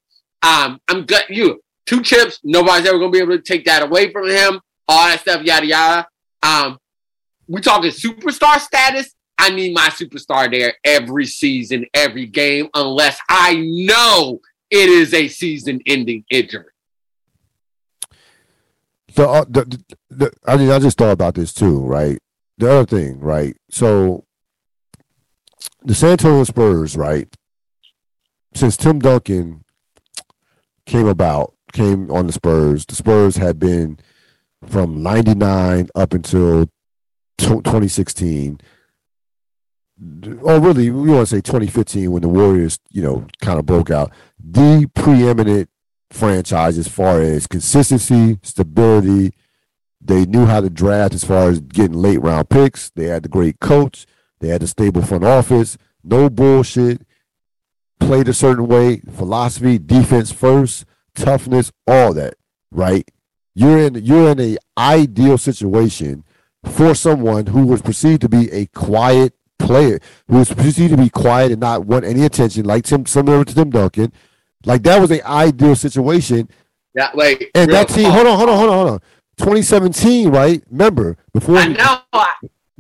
um, 0.42 0.80
I'm 0.88 1.06
good. 1.06 1.24
You 1.30 1.62
two 1.86 2.02
chips. 2.02 2.40
Nobody's 2.44 2.88
ever 2.88 3.00
gonna 3.00 3.12
be 3.12 3.20
able 3.20 3.38
to 3.38 3.42
take 3.42 3.66
that 3.66 3.84
away 3.84 4.12
from 4.12 4.28
him. 4.30 4.60
All 4.88 5.08
that 5.08 5.20
stuff, 5.22 5.44
yada 5.44 5.66
yada. 5.66 6.08
Um, 6.42 6.78
we 7.48 7.62
talking 7.62 7.92
superstar 7.92 8.60
status. 8.60 9.16
I 9.38 9.50
need 9.50 9.74
my 9.74 9.88
superstar 9.90 10.52
there 10.52 10.74
every 10.84 11.26
season, 11.26 11.86
every 11.94 12.26
game, 12.26 12.70
unless 12.74 13.20
I 13.30 13.56
know 13.56 14.42
it 14.70 14.90
is 14.90 15.14
a 15.14 15.28
season-ending 15.30 16.26
injury. 16.30 16.66
So 19.16 19.30
uh, 19.30 19.46
the, 19.48 19.64
the, 19.64 19.98
the, 20.10 20.32
I 20.46 20.58
mean, 20.58 20.70
I 20.70 20.80
just 20.80 20.98
thought 20.98 21.12
about 21.12 21.36
this 21.36 21.54
too, 21.54 21.80
right? 21.80 22.20
The 22.58 22.70
other 22.70 22.86
thing, 22.86 23.20
right? 23.20 23.56
So 23.72 24.26
the 25.84 25.96
San 25.96 26.12
Antonio 26.12 26.44
Spurs, 26.44 26.98
right? 26.98 27.28
Since 28.54 28.78
Tim 28.78 29.00
Duncan 29.00 29.64
came 30.90 31.08
about, 31.08 31.54
came 31.72 32.12
on 32.12 32.28
the 32.28 32.34
Spurs, 32.34 32.86
the 32.86 32.96
Spurs 32.96 33.38
had 33.38 33.60
been 33.60 34.00
from 34.68 35.02
99 35.02 35.90
up 35.96 36.14
until 36.14 36.68
2016 37.38 38.60
or 40.42 40.60
really 40.60 40.90
we 40.90 41.10
want 41.10 41.28
to 41.28 41.36
say 41.36 41.42
2015 41.42 42.12
when 42.12 42.22
the 42.22 42.30
Warriors, 42.30 42.80
you 42.90 43.02
know, 43.02 43.26
kind 43.42 43.60
of 43.60 43.66
broke 43.66 43.92
out, 43.92 44.12
the 44.40 44.90
preeminent 44.94 45.70
franchise 46.10 46.78
as 46.78 46.88
far 46.88 47.22
as 47.22 47.48
consistency, 47.48 48.40
stability. 48.42 49.34
They 50.02 50.26
knew 50.26 50.46
how 50.46 50.62
to 50.62 50.70
draft 50.70 51.14
as 51.14 51.26
far 51.26 51.50
as 51.50 51.60
getting 51.60 51.98
late 51.98 52.22
round 52.22 52.50
picks. 52.50 52.90
They 52.92 53.06
had 53.06 53.24
the 53.24 53.30
great 53.30 53.60
coach. 53.60 54.06
They 54.40 54.48
had 54.48 54.62
the 54.62 54.68
stable 54.68 55.02
front 55.02 55.26
office. 55.26 55.78
No 56.04 56.30
bullshit. 56.30 57.02
Played 58.00 58.28
a 58.28 58.34
certain 58.34 58.68
way. 58.68 59.02
Philosophy, 59.12 59.78
defense 59.78 60.32
first, 60.32 60.86
toughness, 61.16 61.72
all 61.88 62.14
that. 62.14 62.36
Right. 62.72 63.10
You're 63.56 63.80
in 63.80 63.96
you're 63.96 64.32
in 64.32 64.40
a 64.40 64.58
ideal 64.78 65.38
situation 65.38 66.24
for 66.64 66.94
someone 66.96 67.48
who 67.48 67.66
was 67.66 67.82
perceived 67.82 68.22
to 68.22 68.30
be 68.30 68.52
a 68.52 68.68
quiet 68.68 69.34
player 69.60 70.00
who 70.28 70.38
was 70.38 70.54
perceived 70.54 70.92
to 70.92 70.98
be 70.98 71.10
quiet 71.10 71.52
and 71.52 71.62
not 71.62 71.86
want 71.86 72.06
any 72.06 72.24
attention, 72.24 72.66
like 72.66 72.86
Tim, 72.86 73.06
similar 73.06 73.44
to 73.44 73.54
Tim 73.54 73.70
Duncan. 73.70 74.12
Like 74.66 74.84
that 74.84 75.00
was 75.00 75.12
an 75.12 75.22
ideal 75.26 75.76
situation. 75.76 76.50
Yeah, 76.96 77.12
wait. 77.14 77.52
And 77.54 77.72
that 77.72 77.90
team, 77.90 78.10
hold 78.10 78.28
on, 78.28 78.38
hold 78.38 78.50
on, 78.50 78.58
hold 78.58 78.70
on, 78.70 78.78
hold 78.78 78.90
on. 78.90 79.00
2017, 79.38 80.30
right? 80.30 80.64
Remember 80.70 81.18
before 81.34 81.58
I 81.58 81.68
know. 81.68 82.02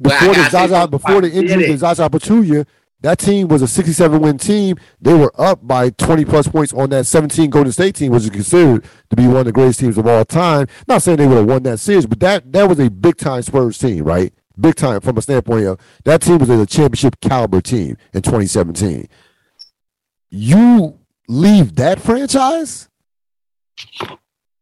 before 0.01 0.33
the 0.33 0.49
Zaza, 0.49 0.87
before 0.87 1.21
the 1.21 1.31
injury 1.31 1.67
to 1.67 1.77
Zaza 1.77 2.09
Pachulia, 2.09 2.65
that 3.01 3.19
team 3.19 3.47
was 3.47 3.61
a 3.61 3.67
67 3.67 4.19
win 4.21 4.37
team. 4.37 4.77
They 4.99 5.13
were 5.13 5.31
up 5.39 5.65
by 5.65 5.89
20 5.91 6.25
plus 6.25 6.47
points 6.47 6.73
on 6.73 6.89
that 6.89 7.05
17 7.05 7.49
Golden 7.49 7.71
State 7.71 7.95
team, 7.95 8.11
which 8.11 8.23
is 8.23 8.29
considered 8.29 8.83
to 9.09 9.15
be 9.15 9.27
one 9.27 9.37
of 9.37 9.45
the 9.45 9.51
greatest 9.51 9.79
teams 9.79 9.97
of 9.97 10.05
all 10.05 10.25
time. 10.25 10.67
Not 10.87 11.01
saying 11.01 11.17
they 11.17 11.27
would 11.27 11.37
have 11.37 11.47
won 11.47 11.63
that 11.63 11.79
series, 11.79 12.05
but 12.05 12.19
that 12.19 12.51
that 12.51 12.67
was 12.67 12.79
a 12.79 12.89
big 12.89 13.17
time 13.17 13.41
Spurs 13.41 13.77
team, 13.77 14.03
right? 14.03 14.33
big 14.59 14.75
time 14.75 15.01
from 15.01 15.17
a 15.17 15.21
standpoint 15.21 15.65
of 15.65 15.79
that 16.03 16.21
team 16.21 16.37
was 16.37 16.49
a 16.49 16.65
championship 16.65 17.19
caliber 17.21 17.61
team 17.61 17.97
in 18.13 18.21
2017. 18.21 19.07
You 20.29 20.99
leave 21.27 21.75
that 21.75 21.99
franchise? 21.99 22.89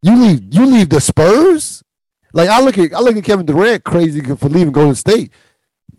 You 0.02 0.16
leave 0.16 0.54
you 0.54 0.66
leave 0.66 0.90
the 0.90 1.02
Spurs? 1.02 1.84
Like 2.34 2.50
I 2.50 2.62
look 2.62 2.78
at 2.78 2.94
I 2.94 3.00
look 3.00 3.18
at 3.18 3.24
Kevin 3.24 3.46
Durant 3.46 3.84
crazy 3.84 4.22
for 4.22 4.50
leaving 4.50 4.72
Golden 4.72 4.96
State. 4.96 5.32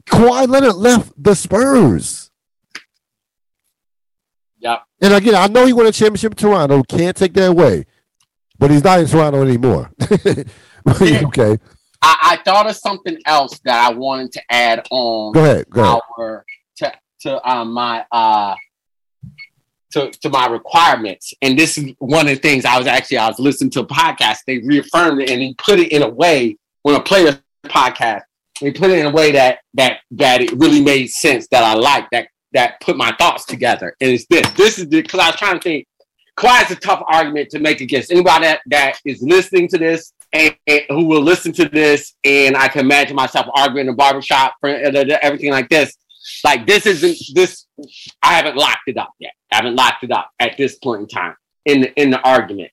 Kawhi 0.07 0.49
Leonard 0.49 0.77
left 0.77 1.13
the 1.23 1.35
Spurs. 1.35 2.28
Yeah. 4.59 4.79
And 5.01 5.15
again, 5.15 5.35
I 5.35 5.47
know 5.47 5.67
he 5.67 5.73
won 5.73 5.87
a 5.87 5.93
championship 5.93 6.33
in 6.33 6.37
Toronto. 6.37 6.83
Can't 6.83 7.17
take 7.17 7.33
that 7.35 7.51
away. 7.51 7.87
But 8.59 8.71
he's 8.71 8.83
not 8.83 9.01
in 9.01 9.07
Toronto 9.07 9.43
anymore. 9.43 9.91
okay. 10.11 11.59
I, 12.03 12.17
I, 12.23 12.39
thought 12.45 12.69
of 12.69 12.77
something 12.77 13.19
else 13.25 13.59
that 13.61 13.89
I 13.89 13.95
wanted 13.95 14.33
to 14.33 14.43
add 14.51 14.87
on. 14.91 15.33
Go 15.33 15.45
ahead. 15.45 15.71
Go 15.71 15.83
ahead. 15.83 16.01
Our, 16.19 16.45
to 16.77 16.93
to 17.21 17.49
um, 17.49 17.73
my 17.73 18.05
uh 18.11 18.55
to 19.93 20.11
to 20.11 20.29
my 20.29 20.47
requirements, 20.47 21.33
and 21.43 21.59
this 21.59 21.79
is 21.79 21.93
one 21.99 22.29
of 22.29 22.35
the 22.35 22.41
things 22.41 22.65
I 22.65 22.79
was 22.79 22.87
actually 22.87 23.19
I 23.19 23.29
was 23.29 23.39
listening 23.39 23.71
to 23.71 23.81
a 23.81 23.87
podcast. 23.87 24.39
They 24.47 24.59
reaffirmed 24.59 25.23
it 25.23 25.31
and 25.31 25.41
he 25.41 25.55
put 25.55 25.79
it 25.79 25.93
in 25.93 26.03
a 26.03 26.09
way 26.09 26.57
when 26.83 26.95
a 26.95 27.01
played 27.01 27.29
a 27.29 27.69
podcast. 27.69 28.23
He 28.59 28.73
put 28.73 28.91
it 28.91 28.99
in 28.99 29.07
a 29.07 29.11
way 29.11 29.33
that 29.33 29.61
that 29.75 29.99
that 30.13 30.41
it 30.41 30.53
really 30.53 30.83
made 30.83 31.09
sense 31.09 31.47
that 31.49 31.63
I 31.63 31.75
like 31.75 32.09
that 32.11 32.29
that 32.59 32.81
put 32.81 32.97
my 32.97 33.15
thoughts 33.19 33.45
together. 33.45 33.95
And 34.01 34.11
it's 34.11 34.27
this. 34.27 34.51
This 34.53 34.79
is 34.81 34.87
because 34.87 35.21
I 35.21 35.29
was 35.29 35.37
trying 35.37 35.61
to 35.61 35.63
think. 35.63 35.87
Is 36.41 36.71
a 36.71 36.77
tough 36.77 37.03
argument 37.09 37.51
to 37.51 37.59
make 37.59 37.81
against 37.81 38.13
anybody 38.13 38.45
that, 38.45 38.61
that 38.67 39.01
is 39.05 39.21
listening 39.21 39.67
to 39.69 39.79
this 39.79 40.13
and, 40.33 40.55
and, 40.69 40.83
who 40.89 41.05
will 41.07 41.21
listen 41.21 41.51
to 41.55 41.69
this, 41.69 42.15
and 42.23 42.57
I 42.57 42.69
can 42.69 42.83
imagine 42.83 43.17
myself 43.17 43.47
arguing 43.57 43.89
in 43.89 43.93
a 43.93 43.97
barbershop 43.97 44.55
for 44.61 44.69
everything 44.69 45.51
like 45.51 45.69
this. 45.69 45.97
Like 46.45 46.65
this 46.65 46.87
isn't 46.87 47.19
this. 47.35 47.67
I 48.23 48.35
haven't 48.35 48.57
locked 48.57 48.87
it 48.87 48.97
up 48.97 49.11
yet. 49.19 49.33
I 49.53 49.57
haven't 49.57 49.75
locked 49.75 50.05
it 50.05 50.13
up 50.13 50.31
at 50.39 50.57
this 50.57 50.77
point 50.77 51.03
in 51.03 51.09
time 51.09 51.35
in 51.65 51.81
the, 51.81 52.01
in 52.01 52.11
the 52.11 52.21
argument. 52.21 52.71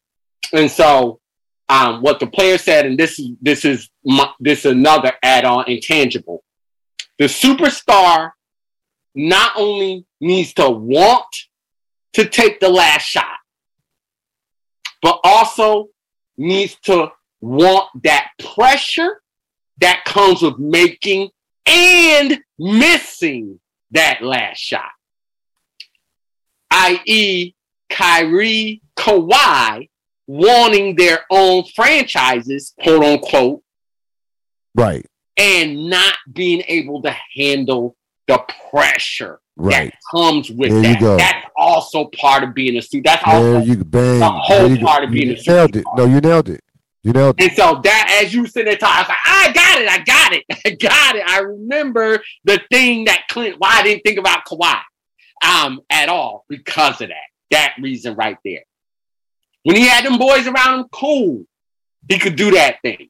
And 0.53 0.69
so, 0.69 1.19
um, 1.67 2.03
what 2.03 2.19
the 2.19 2.27
player 2.27 2.59
said, 2.59 2.85
and 2.85 2.99
this 2.99 3.17
is 3.17 3.31
this 3.41 3.65
is 3.65 3.89
my, 4.03 4.29
this 4.39 4.59
is 4.59 4.73
another 4.73 5.13
add-on 5.23 5.67
intangible. 5.67 6.43
The 7.17 7.25
superstar 7.25 8.31
not 9.15 9.53
only 9.55 10.05
needs 10.19 10.53
to 10.55 10.69
want 10.69 11.25
to 12.13 12.25
take 12.25 12.59
the 12.59 12.69
last 12.69 13.03
shot, 13.03 13.37
but 15.01 15.19
also 15.23 15.87
needs 16.37 16.75
to 16.83 17.11
want 17.41 17.89
that 18.03 18.29
pressure 18.55 19.21
that 19.79 20.03
comes 20.05 20.41
with 20.41 20.57
making 20.57 21.29
and 21.65 22.39
missing 22.57 23.59
that 23.91 24.21
last 24.21 24.59
shot. 24.59 24.91
I.e., 26.71 27.53
Kyrie, 27.89 28.81
Kawhi 28.97 29.89
wanting 30.27 30.95
their 30.95 31.19
own 31.29 31.63
franchises, 31.75 32.73
quote 32.81 33.03
unquote. 33.03 33.61
Right. 34.73 35.05
And 35.37 35.89
not 35.89 36.15
being 36.31 36.63
able 36.67 37.01
to 37.03 37.15
handle 37.35 37.95
the 38.27 38.43
pressure 38.69 39.39
right. 39.55 39.91
that 39.91 39.93
comes 40.11 40.49
with 40.49 40.71
there 40.71 40.95
that. 40.95 41.17
That's 41.17 41.45
also 41.55 42.05
part 42.05 42.43
of 42.43 42.53
being 42.53 42.77
a 42.77 42.81
student. 42.81 43.05
That's 43.05 43.23
also 43.25 43.59
you 43.59 43.83
bang. 43.83 44.19
the 44.19 44.29
whole 44.29 44.77
part 44.77 45.03
of 45.03 45.11
being 45.11 45.27
you 45.27 45.33
a 45.33 45.37
student. 45.37 45.75
Nailed 45.75 45.75
it. 45.75 45.85
No, 45.97 46.05
you 46.05 46.21
nailed 46.21 46.49
it. 46.49 46.61
You 47.03 47.13
know, 47.13 47.35
and 47.37 47.51
so 47.51 47.81
that 47.83 48.21
as 48.23 48.33
you 48.33 48.47
sit 48.47 48.65
there 48.65 48.77
talking, 48.77 48.95
I 48.95 49.01
was 49.01 49.09
like, 49.09 49.17
I 49.25 49.53
got 49.53 49.81
it, 49.81 49.89
I 49.89 50.03
got 50.03 50.33
it, 50.33 50.43
I 50.65 50.69
got 50.71 51.15
it. 51.15 51.23
I 51.23 51.39
remember 51.41 52.19
the 52.45 52.59
thing 52.71 53.05
that 53.05 53.27
Clint. 53.29 53.57
Why 53.59 53.69
I 53.73 53.83
didn't 53.83 54.01
think 54.01 54.17
about 54.17 54.43
Kawhi, 54.45 54.81
um, 55.45 55.81
at 55.91 56.09
all 56.09 56.45
because 56.49 57.01
of 57.01 57.09
that. 57.09 57.27
That 57.51 57.75
reason 57.79 58.15
right 58.15 58.37
there. 58.43 58.63
When 59.61 59.75
he 59.75 59.87
had 59.87 60.03
them 60.03 60.17
boys 60.17 60.47
around 60.47 60.79
him, 60.79 60.85
cool, 60.91 61.45
he 62.09 62.17
could 62.17 62.35
do 62.35 62.51
that 62.51 62.81
thing. 62.81 63.09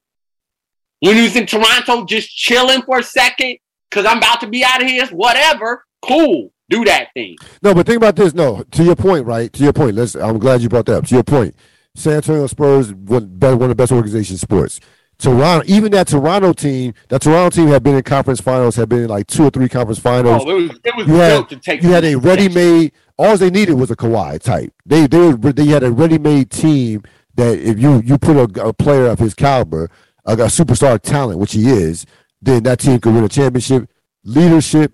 When 1.00 1.16
he 1.16 1.22
was 1.22 1.38
in 1.38 1.46
Toronto, 1.46 2.06
just 2.06 2.36
chilling 2.36 2.82
for 2.82 3.00
a 3.00 3.04
second, 3.04 3.58
because 3.90 4.06
I'm 4.06 4.18
about 4.18 4.42
to 4.42 4.48
be 4.48 4.64
out 4.64 4.82
of 4.82 4.88
here, 4.88 5.08
whatever, 5.08 5.86
cool, 6.02 6.52
do 6.70 6.84
that 6.86 7.10
thing. 7.14 7.36
No, 7.62 7.74
but 7.74 7.86
think 7.86 7.98
about 7.98 8.16
this. 8.16 8.34
No, 8.34 8.64
to 8.72 8.84
your 8.84 8.96
point, 8.96 9.26
right? 9.26 9.52
To 9.54 9.64
your 9.64 9.74
point. 9.74 9.96
Let's. 9.96 10.16
I'm 10.16 10.40
glad 10.40 10.62
you 10.62 10.70
brought 10.70 10.86
that 10.88 10.98
up. 10.98 11.08
To 11.08 11.16
your 11.16 11.24
point 11.24 11.56
San 11.96 12.14
Antonio 12.14 12.46
Spurs, 12.48 12.94
one, 12.94 13.40
one 13.40 13.62
of 13.62 13.70
the 13.70 13.76
best 13.76 13.92
organizations 13.92 14.32
in 14.32 14.38
sports. 14.38 14.80
Toronto, 15.18 15.64
even 15.66 15.94
that 15.94 16.08
Toronto 16.08 16.52
team, 16.52 16.94
that 17.08 17.22
Toronto 17.22 17.56
team 17.56 17.70
had 17.70 17.84
been 17.84 17.96
in 17.96 18.04
conference 18.04 18.42
finals, 18.42 18.76
had 18.76 18.90
been 18.90 19.04
in 19.04 19.10
like 19.10 19.28
two 19.28 19.46
or 19.46 19.50
three 19.50 19.70
conference 19.70 19.98
finals. 19.98 20.44
Oh, 20.46 20.50
it 20.50 20.54
was, 20.54 20.80
it 20.84 20.96
was 20.96 21.08
you 21.08 21.14
had, 21.14 21.50
to 21.50 21.56
take. 21.56 21.82
You 21.82 21.90
had 21.90 22.04
a 22.04 22.16
ready-made. 22.16 22.92
All 23.18 23.38
they 23.38 23.50
needed 23.50 23.76
was 23.76 23.90
a 23.90 23.96
Kawhi 23.96 24.42
type. 24.42 24.74
They 24.86 25.08
they 25.08 25.32
were, 25.34 25.54
they 25.54 25.68
had 25.68 25.84
a 25.84 25.92
ready-made 25.92 26.52
team 26.52 27.04
that 27.36 27.58
if 27.58 27.80
you 27.80 28.02
you 28.02 28.18
put 28.18 28.36
a, 28.36 28.68
a 28.68 28.74
player 28.74 29.08
of 29.08 29.20
his 29.20 29.34
caliber, 29.34 29.90
a, 30.26 30.34
a 30.34 30.48
superstar 30.48 31.00
talent, 31.00 31.40
which 31.40 31.54
he 31.54 31.70
is, 31.70 32.06
then 32.46 32.64
that 32.64 32.80
team 32.80 33.00
could 33.00 33.14
win 33.14 33.24
a 33.24 33.30
championship. 33.30 33.90
Leadership, 34.24 34.94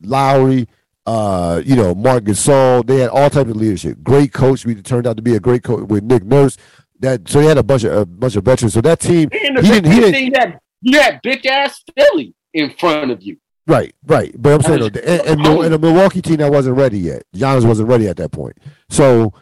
Lowry, 0.00 0.68
uh, 1.06 1.60
you 1.64 1.76
know, 1.76 1.94
Marc 1.94 2.24
Gasol. 2.24 2.86
They 2.86 2.98
had 2.98 3.10
all 3.10 3.28
types 3.28 3.50
of 3.50 3.56
leadership. 3.56 4.02
Great 4.02 4.32
coach. 4.32 4.64
We 4.64 4.74
turned 4.76 5.06
out 5.06 5.16
to 5.16 5.22
be 5.22 5.34
a 5.34 5.40
great 5.40 5.62
coach 5.62 5.88
with 5.88 6.04
Nick 6.04 6.24
Nurse. 6.24 6.56
That 7.00 7.28
so 7.28 7.40
they 7.40 7.46
had 7.46 7.58
a 7.58 7.62
bunch 7.62 7.84
of 7.84 7.92
a 7.92 8.06
bunch 8.06 8.36
of 8.36 8.44
veterans. 8.44 8.74
So 8.74 8.80
that 8.80 9.00
team, 9.00 9.28
he 9.32 9.38
didn't. 9.38 9.64
He 9.64 10.00
didn't. 10.00 10.32
That, 10.34 10.60
you 10.80 11.00
had 11.00 11.22
bitch 11.22 11.46
ass 11.46 11.82
Philly 11.96 12.34
in 12.54 12.70
front 12.78 13.10
of 13.10 13.22
you. 13.22 13.38
Right, 13.66 13.94
right. 14.04 14.34
But 14.36 14.54
I'm 14.54 14.62
saying, 14.62 14.80
though, 14.80 15.00
and, 15.00 15.40
and, 15.40 15.46
and 15.46 15.74
a 15.74 15.78
Milwaukee 15.78 16.20
team 16.20 16.36
that 16.36 16.50
wasn't 16.50 16.76
ready 16.76 16.98
yet. 16.98 17.22
Giannis 17.34 17.66
wasn't 17.66 17.88
ready 17.88 18.08
at 18.08 18.16
that 18.16 18.32
point. 18.32 18.58
So 18.88 19.32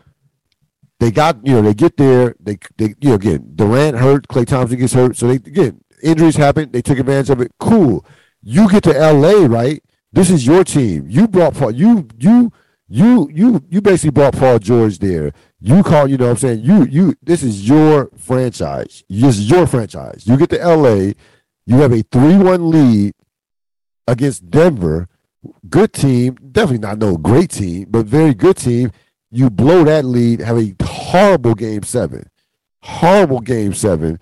they 0.98 1.10
got, 1.10 1.38
you 1.46 1.54
know, 1.54 1.62
they 1.62 1.72
get 1.72 1.96
there. 1.96 2.34
They, 2.38 2.58
they, 2.76 2.94
you 3.00 3.10
know, 3.10 3.14
again, 3.14 3.52
Durant 3.54 3.96
hurt, 3.96 4.28
Klay 4.28 4.46
Thompson 4.46 4.78
gets 4.78 4.92
hurt. 4.92 5.16
So 5.16 5.26
they, 5.26 5.36
again, 5.36 5.80
injuries 6.02 6.36
happen. 6.36 6.70
They 6.70 6.82
took 6.82 6.98
advantage 6.98 7.30
of 7.30 7.40
it. 7.40 7.52
Cool. 7.58 8.04
You 8.42 8.68
get 8.68 8.84
to 8.84 8.92
LA, 8.92 9.46
right? 9.46 9.82
This 10.12 10.30
is 10.30 10.46
your 10.46 10.64
team. 10.64 11.06
You 11.08 11.28
brought 11.28 11.54
Paul. 11.54 11.70
You 11.70 12.08
you 12.18 12.52
you 12.88 13.30
you 13.32 13.62
you 13.68 13.80
basically 13.80 14.10
brought 14.10 14.34
Paul 14.34 14.58
George 14.58 14.98
there. 14.98 15.32
You 15.60 15.82
call, 15.82 16.08
you 16.08 16.16
know 16.16 16.26
what 16.26 16.30
I'm 16.32 16.36
saying? 16.38 16.60
You 16.60 16.84
you 16.86 17.14
this 17.22 17.42
is 17.42 17.68
your 17.68 18.10
franchise. 18.16 19.04
This 19.08 19.38
is 19.38 19.48
your 19.48 19.66
franchise. 19.66 20.26
You 20.26 20.36
get 20.36 20.50
to 20.50 20.58
LA, 20.58 21.12
you 21.66 21.76
have 21.76 21.92
a 21.92 22.02
3-1 22.02 22.72
lead 22.72 23.14
against 24.08 24.50
Denver. 24.50 25.06
good 25.68 25.92
team, 25.92 26.36
definitely 26.50 26.78
not 26.78 26.98
no 26.98 27.16
great 27.16 27.50
team, 27.50 27.86
but 27.88 28.06
very 28.06 28.34
good 28.34 28.56
team. 28.56 28.90
You 29.30 29.48
blow 29.50 29.84
that 29.84 30.04
lead, 30.04 30.40
have 30.40 30.58
a 30.58 30.74
horrible 30.82 31.54
game 31.54 31.84
seven, 31.84 32.28
horrible 32.82 33.40
game 33.40 33.72
seven, 33.72 34.18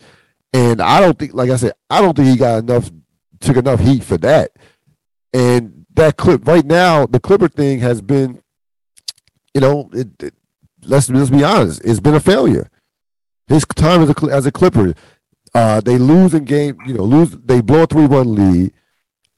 and 0.52 0.80
I 0.80 1.00
don't 1.00 1.18
think, 1.18 1.34
like 1.34 1.50
I 1.50 1.56
said, 1.56 1.72
I 1.90 2.00
don't 2.00 2.16
think 2.16 2.28
he 2.28 2.36
got 2.36 2.58
enough, 2.58 2.90
took 3.40 3.56
enough 3.56 3.80
heat 3.80 4.02
for 4.02 4.16
that. 4.18 4.52
And 5.32 5.86
that 5.94 6.16
clip 6.16 6.46
right 6.46 6.64
now, 6.64 7.06
the 7.06 7.20
Clipper 7.20 7.48
thing 7.48 7.80
has 7.80 8.00
been, 8.00 8.42
you 9.54 9.60
know, 9.60 9.90
it, 9.92 10.08
it, 10.22 10.34
let's 10.84 11.10
let's 11.10 11.30
be 11.30 11.44
honest, 11.44 11.82
it's 11.84 12.00
been 12.00 12.14
a 12.14 12.20
failure. 12.20 12.70
His 13.46 13.64
time 13.76 14.02
as 14.02 14.10
a 14.10 14.26
as 14.30 14.46
a 14.46 14.52
Clipper, 14.52 14.94
uh, 15.54 15.80
they 15.80 15.98
lose 15.98 16.34
in 16.34 16.44
game, 16.44 16.78
you 16.86 16.94
know, 16.94 17.04
lose 17.04 17.30
they 17.30 17.60
blow 17.60 17.82
a 17.82 17.86
three 17.86 18.06
one 18.06 18.34
lead. 18.34 18.72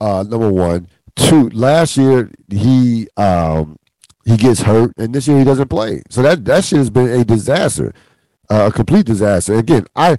Uh, 0.01 0.25
number 0.27 0.51
one, 0.51 0.89
two. 1.17 1.51
Last 1.51 1.97
year 1.97 2.31
he 2.49 3.09
um 3.17 3.79
he 4.25 4.37
gets 4.37 4.63
hurt, 4.63 4.93
and 4.97 5.15
this 5.15 5.27
year 5.27 5.39
he 5.39 5.45
doesn't 5.45 5.69
play. 5.69 6.03
So 6.09 6.23
that 6.23 6.45
that 6.45 6.65
shit 6.65 6.79
has 6.79 6.91
been 6.91 7.09
a 7.09 7.25
disaster, 7.25 7.93
uh, 8.49 8.71
a 8.71 8.73
complete 8.73 9.07
disaster. 9.07 9.55
Again, 9.55 9.87
I 9.97 10.17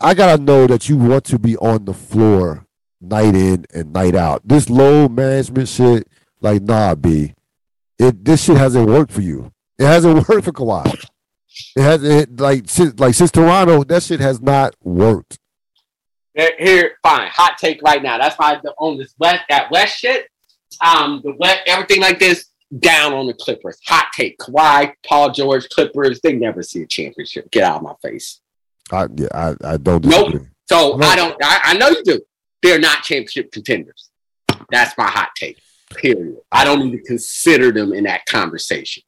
I 0.00 0.14
gotta 0.14 0.42
know 0.42 0.66
that 0.66 0.88
you 0.88 0.96
want 0.96 1.24
to 1.26 1.38
be 1.38 1.56
on 1.58 1.84
the 1.84 1.94
floor 1.94 2.66
night 3.00 3.34
in 3.34 3.66
and 3.74 3.92
night 3.92 4.14
out. 4.14 4.46
This 4.46 4.70
low 4.70 5.08
management 5.08 5.68
shit, 5.68 6.08
like 6.40 6.62
nah, 6.62 6.94
b, 6.94 7.34
it 7.98 8.24
this 8.24 8.44
shit 8.44 8.56
hasn't 8.56 8.88
worked 8.88 9.12
for 9.12 9.20
you. 9.20 9.52
It 9.78 9.84
hasn't 9.84 10.14
worked 10.28 10.44
for 10.44 10.52
Kawhi. 10.52 11.08
It 11.76 11.82
has 11.82 12.02
it 12.02 12.40
like 12.40 12.64
since 12.68 12.98
like 12.98 13.14
since 13.14 13.30
Toronto, 13.30 13.84
that 13.84 14.02
shit 14.02 14.20
has 14.20 14.40
not 14.40 14.74
worked. 14.82 15.38
Here, 16.34 16.98
fine, 17.02 17.28
hot 17.28 17.58
take 17.58 17.80
right 17.82 18.02
now. 18.02 18.18
That's 18.18 18.36
why 18.36 18.58
the, 18.60 18.72
on 18.78 18.98
this 18.98 19.14
west 19.18 19.44
that 19.50 19.70
west 19.70 19.98
shit, 19.98 20.28
um, 20.80 21.20
the 21.22 21.32
west 21.38 21.60
everything 21.66 22.00
like 22.00 22.18
this 22.18 22.46
down 22.78 23.12
on 23.12 23.26
the 23.26 23.34
Clippers. 23.34 23.78
Hot 23.86 24.06
take: 24.14 24.38
Kawhi, 24.38 24.94
Paul 25.06 25.30
George, 25.30 25.68
Clippers. 25.68 26.20
They 26.20 26.32
never 26.32 26.62
see 26.62 26.82
a 26.82 26.86
championship. 26.86 27.50
Get 27.52 27.62
out 27.62 27.76
of 27.76 27.82
my 27.82 27.94
face. 28.02 28.40
I 28.92 29.06
yeah, 29.16 29.28
I, 29.32 29.54
I 29.64 29.76
don't. 29.76 30.02
Disagree. 30.02 30.40
Nope. 30.40 30.48
So 30.68 30.96
no. 30.96 31.06
I 31.06 31.16
don't. 31.16 31.36
I, 31.42 31.60
I 31.64 31.74
know 31.74 31.88
you 31.88 32.02
do. 32.04 32.20
They're 32.62 32.78
not 32.78 33.02
championship 33.02 33.52
contenders. 33.52 34.10
That's 34.70 34.96
my 34.96 35.06
hot 35.06 35.30
take. 35.36 35.58
Period. 35.94 36.36
I 36.50 36.64
don't 36.64 36.82
even 36.86 37.02
consider 37.04 37.70
them 37.70 37.92
in 37.92 38.04
that 38.04 38.26
conversation. 38.26 39.02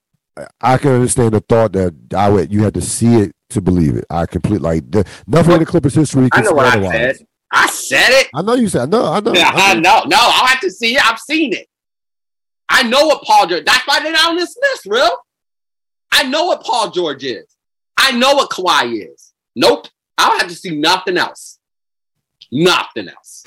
I 0.60 0.76
can 0.76 0.92
understand 0.92 1.32
the 1.32 1.40
thought 1.40 1.72
that 1.72 1.94
I 2.14 2.28
would 2.28 2.52
you 2.52 2.62
had 2.62 2.74
to 2.74 2.82
see 2.82 3.14
it 3.16 3.32
to 3.50 3.60
believe 3.60 3.96
it. 3.96 4.04
I 4.10 4.26
completely 4.26 4.58
like 4.58 4.90
the, 4.90 5.04
nothing 5.26 5.54
in 5.54 5.60
the 5.60 5.66
Clippers 5.66 5.94
history. 5.94 6.28
I 6.32 6.42
know 6.42 6.52
what 6.52 6.66
otherwise. 6.66 6.94
I 6.94 6.98
said. 6.98 7.26
I 7.52 7.66
said 7.68 8.10
it. 8.10 8.28
I 8.34 8.42
know 8.42 8.54
you 8.54 8.68
said. 8.68 8.90
No, 8.90 9.12
I 9.12 9.20
know. 9.20 9.32
Yeah, 9.32 9.50
I 9.52 9.74
know. 9.74 10.02
No, 10.06 10.18
I 10.18 10.48
have 10.48 10.60
to 10.60 10.70
see 10.70 10.96
it. 10.96 11.10
I've 11.10 11.18
seen 11.18 11.54
it. 11.54 11.66
I 12.68 12.82
know 12.82 13.06
what 13.06 13.22
Paul 13.22 13.46
George. 13.46 13.64
That's 13.64 13.86
why 13.86 14.00
they're 14.00 14.12
not 14.12 14.30
on 14.30 14.36
this 14.36 14.56
list, 14.60 14.86
real. 14.86 15.16
I 16.12 16.24
know 16.24 16.46
what 16.46 16.62
Paul 16.62 16.90
George 16.90 17.24
is. 17.24 17.46
I 17.96 18.12
know 18.12 18.34
what 18.34 18.50
Kawhi 18.50 19.10
is. 19.12 19.25
Nope. 19.56 19.88
I 20.18 20.28
don't 20.28 20.40
have 20.40 20.50
to 20.50 20.54
see 20.54 20.76
nothing 20.76 21.16
else. 21.16 21.58
Nothing 22.52 23.08
else. 23.08 23.42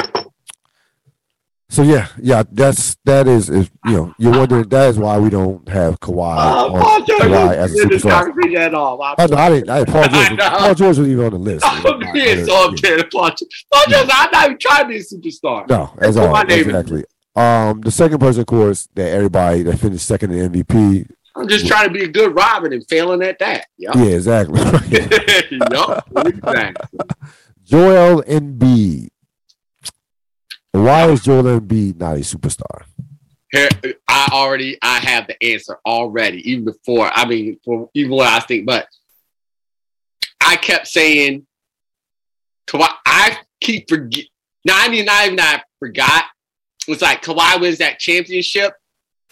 So 1.72 1.84
yeah, 1.84 2.07
yeah, 2.20 2.41
that's 2.51 2.97
that 3.05 3.28
is 3.28 3.47
is 3.47 3.70
you 3.86 3.91
know 3.91 4.14
you're 4.18 4.32
wondering 4.32 4.68
that 4.70 4.89
is 4.89 4.97
why 4.97 5.20
we 5.20 5.30
don't 5.30 5.68
have 5.70 5.99
Kawhi, 5.99 6.36
uh, 6.36 6.70
Paul 6.70 7.05
George 7.05 7.22
Kawhi 7.22 7.55
as 7.55 7.80
a 7.80 7.86
superstar. 7.86 8.55
At 8.57 8.74
all. 8.74 8.99
I, 9.03 9.28
no, 9.28 9.38
I 9.38 9.49
didn't. 9.49 9.70
I, 9.70 9.86
Paul 9.86 10.03
George, 10.10 10.39
Paul 10.39 10.76
George 10.76 10.97
was 10.97 11.07
even 11.07 11.26
on 11.26 11.32
the 11.32 11.38
list. 11.38 11.66
I'm 11.68 12.12
being 12.12 12.43
so 12.43 12.70
upset. 12.70 13.12
Paul 13.12 13.30
George. 13.30 13.66
Paul 13.72 13.84
George, 13.88 14.10
I'm 14.12 14.32
not 14.32 14.45
even 14.45 14.57
trying 14.60 14.84
to 14.84 14.88
be 14.89 14.97
a 14.97 14.99
superstar. 14.99 15.70
No, 15.70 15.93
as 15.99 16.18
all 16.18 16.36
exactly. 16.36 17.05
Um, 17.36 17.82
the 17.82 17.91
second 17.91 18.18
person, 18.18 18.41
of 18.41 18.47
course, 18.47 18.89
that 18.95 19.12
everybody 19.12 19.62
that 19.62 19.78
finished 19.78 20.07
second 20.07 20.34
in 20.34 20.51
MVP. 20.51 21.07
I'm 21.39 21.47
just 21.47 21.67
trying 21.67 21.87
to 21.87 21.93
be 21.93 22.03
a 22.03 22.07
good 22.07 22.35
Robin 22.35 22.73
and 22.73 22.85
failing 22.87 23.23
at 23.23 23.39
that. 23.39 23.67
Yep. 23.77 23.95
Yeah, 23.95 24.03
exactly. 24.03 24.59
yep, 24.61 26.03
exactly. 26.25 26.99
Joel 27.63 28.23
Embiid 28.23 29.09
why 30.71 31.09
is 31.09 31.23
Joel 31.23 31.59
Embiid 31.59 31.99
not 31.99 32.17
a 32.17 32.19
superstar? 32.19 32.83
Here, 33.51 33.69
I 34.07 34.29
already 34.31 34.77
I 34.81 34.99
have 34.99 35.27
the 35.27 35.43
answer 35.43 35.77
already, 35.85 36.49
even 36.51 36.65
before. 36.65 37.09
I 37.11 37.25
mean, 37.25 37.59
for 37.65 37.89
even 37.95 38.11
what 38.11 38.27
I 38.27 38.39
think, 38.39 38.67
but 38.67 38.87
I 40.39 40.55
kept 40.55 40.87
saying, 40.87 41.47
Kawhi, 42.67 42.87
I 43.05 43.37
keep 43.59 43.89
forget. 43.89 44.25
Now 44.65 44.75
I 44.77 44.89
mean, 44.89 45.05
not 45.05 45.25
even 45.25 45.39
I 45.39 45.63
forgot. 45.79 46.25
It's 46.87 47.01
like 47.01 47.23
Kawhi 47.23 47.59
wins 47.59 47.79
that 47.79 47.97
championship. 47.97 48.73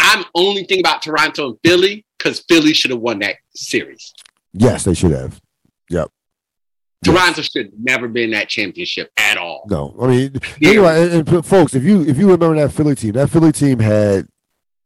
I'm 0.07 0.23
only 0.35 0.61
thinking 0.61 0.79
about 0.79 1.01
Toronto 1.01 1.49
and 1.49 1.57
Philly 1.65 2.05
because 2.17 2.39
Philly 2.47 2.73
should 2.73 2.91
have 2.91 3.01
won 3.01 3.19
that 3.19 3.35
series. 3.53 4.13
Yes, 4.53 4.85
they 4.85 4.93
should 4.93 5.11
have. 5.11 5.41
Yep. 5.89 6.09
Toronto 7.03 7.41
yes. 7.41 7.51
should 7.51 7.71
never 7.77 8.07
been 8.07 8.31
that 8.31 8.47
championship 8.47 9.11
at 9.17 9.37
all. 9.37 9.65
No, 9.69 9.95
I 10.01 10.07
mean, 10.07 10.39
yeah. 10.59 10.69
anyway, 10.69 11.09
and, 11.11 11.27
and, 11.27 11.45
folks, 11.45 11.75
if 11.75 11.83
you 11.83 12.03
if 12.03 12.17
you 12.17 12.31
remember 12.31 12.55
that 12.55 12.71
Philly 12.71 12.95
team, 12.95 13.11
that 13.13 13.29
Philly 13.29 13.51
team 13.51 13.79
had 13.79 14.27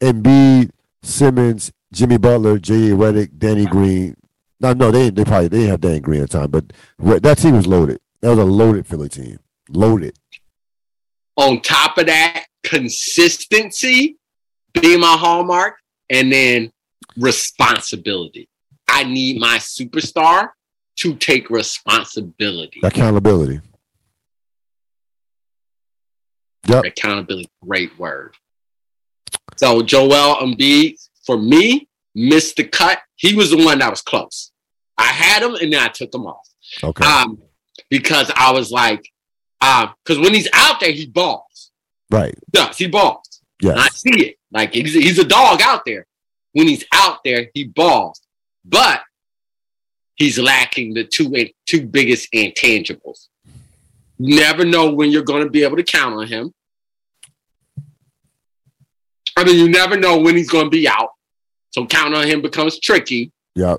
Embiid, 0.02 0.72
Simmons, 1.04 1.72
Jimmy 1.94 2.18
Butler, 2.18 2.58
J. 2.58 2.90
Redick, 2.90 3.38
Danny 3.38 3.66
Green. 3.66 4.16
No, 4.60 4.74
no, 4.74 4.90
they 4.90 5.12
they 5.12 5.24
probably 5.24 5.50
they 5.50 5.58
didn't 5.60 5.72
have 5.72 5.82
Danny 5.82 6.00
Green 6.00 6.24
at 6.24 6.32
the 6.32 6.40
time, 6.40 6.50
but 6.50 7.22
that 7.22 7.38
team 7.38 7.56
was 7.56 7.68
loaded. 7.68 8.00
That 8.22 8.30
was 8.30 8.40
a 8.40 8.44
loaded 8.44 8.88
Philly 8.88 9.10
team, 9.10 9.40
loaded. 9.70 10.18
On 11.38 11.62
top 11.62 11.98
of 11.98 12.08
that, 12.08 12.46
consistency 12.64 14.18
being 14.74 15.00
my 15.00 15.16
hallmark, 15.18 15.76
and 16.10 16.32
then 16.32 16.72
responsibility. 17.18 18.48
I 18.88 19.04
need 19.04 19.40
my 19.40 19.58
superstar 19.58 20.50
to 20.98 21.16
take 21.16 21.50
responsibility. 21.50 22.82
Accountability. 22.84 23.62
Yep. 26.68 26.86
Accountability, 26.86 27.50
great 27.66 27.98
word. 27.98 28.36
So 29.58 29.82
Joel 29.82 30.36
Embiid, 30.38 30.96
for 31.26 31.38
me, 31.38 31.88
missed 32.14 32.58
the 32.58 32.66
cut. 32.66 33.00
He 33.16 33.36
was 33.36 33.52
the 33.52 33.64
one 33.64 33.80
that 33.80 33.90
was 33.90 34.02
close. 34.02 34.52
I 34.98 35.06
had 35.06 35.42
him 35.42 35.56
and 35.56 35.74
then 35.74 35.82
I 35.82 35.88
took 35.88 36.14
him 36.14 36.26
off. 36.26 36.48
Okay. 36.84 37.06
Um, 37.06 37.42
because 37.90 38.32
I 38.36 38.52
was 38.52 38.72
like, 38.72 39.04
because 39.60 40.18
um, 40.18 40.22
when 40.22 40.34
he's 40.34 40.50
out 40.54 40.80
there, 40.80 40.92
he 40.92 41.08
balls. 41.08 41.72
Right. 42.10 42.36
Yes, 42.54 42.78
he 42.78 42.88
balls. 42.88 43.31
Yeah. 43.62 43.76
I 43.78 43.88
see 43.90 44.28
it. 44.28 44.36
Like 44.52 44.74
he's, 44.74 44.94
he's 44.94 45.20
a 45.20 45.24
dog 45.24 45.62
out 45.62 45.84
there. 45.86 46.06
When 46.54 46.68
he's 46.68 46.86
out 46.94 47.20
there, 47.24 47.50
he 47.54 47.64
balls. 47.64 48.22
But 48.66 49.02
he's 50.16 50.38
lacking 50.38 50.94
the 50.94 51.04
two 51.04 51.34
two 51.66 51.86
biggest 51.86 52.32
intangibles. 52.32 53.28
Never 54.20 54.66
know 54.66 54.94
when 54.94 55.12
you're 55.12 55.24
going 55.24 55.44
to 55.44 55.50
be 55.50 55.64
able 55.64 55.78
to 55.78 55.84
count 55.84 56.14
on 56.16 56.28
him. 56.28 56.54
I 59.38 59.44
mean, 59.44 59.58
you 59.58 59.70
never 59.70 59.98
know 59.98 60.20
when 60.20 60.36
he's 60.36 60.50
going 60.50 60.66
to 60.66 60.70
be 60.70 60.88
out, 60.88 61.10
so 61.72 61.86
count 61.88 62.14
on 62.14 62.28
him 62.28 62.42
becomes 62.42 62.80
tricky. 62.80 63.32
Yeah. 63.56 63.78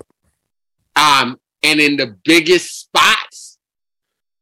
Um, 0.95 1.39
and 1.63 1.79
in 1.79 1.95
the 1.95 2.17
biggest 2.23 2.79
spots 2.81 3.57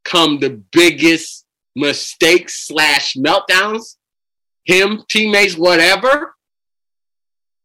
come 0.04 0.40
the 0.40 0.50
biggest 0.50 1.46
mistakes 1.76 2.68
slash 2.68 3.16
meltdowns. 3.16 3.98
Him, 4.66 5.04
teammates, 5.10 5.58
whatever. 5.58 6.36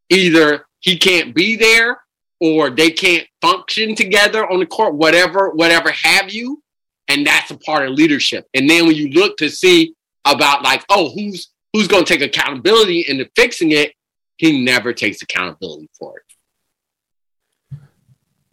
Either 0.09 0.65
he 0.79 0.97
can't 0.97 1.35
be 1.35 1.55
there 1.55 2.01
or 2.39 2.69
they 2.69 2.91
can't 2.91 3.27
function 3.41 3.95
together 3.95 4.49
on 4.49 4.59
the 4.59 4.65
court, 4.65 4.93
whatever, 4.93 5.49
whatever 5.49 5.91
have 5.91 6.31
you. 6.31 6.61
And 7.07 7.25
that's 7.25 7.51
a 7.51 7.57
part 7.57 7.87
of 7.87 7.93
leadership. 7.93 8.47
And 8.53 8.69
then 8.69 8.85
when 8.85 8.95
you 8.95 9.09
look 9.09 9.37
to 9.37 9.49
see 9.49 9.95
about 10.25 10.63
like, 10.63 10.83
oh, 10.89 11.09
who's 11.13 11.49
who's 11.73 11.87
going 11.87 12.05
to 12.05 12.17
take 12.17 12.21
accountability 12.21 13.05
into 13.07 13.29
fixing 13.35 13.71
it, 13.71 13.93
he 14.37 14.63
never 14.63 14.93
takes 14.93 15.21
accountability 15.21 15.89
for 15.97 16.17
it. 16.17 16.23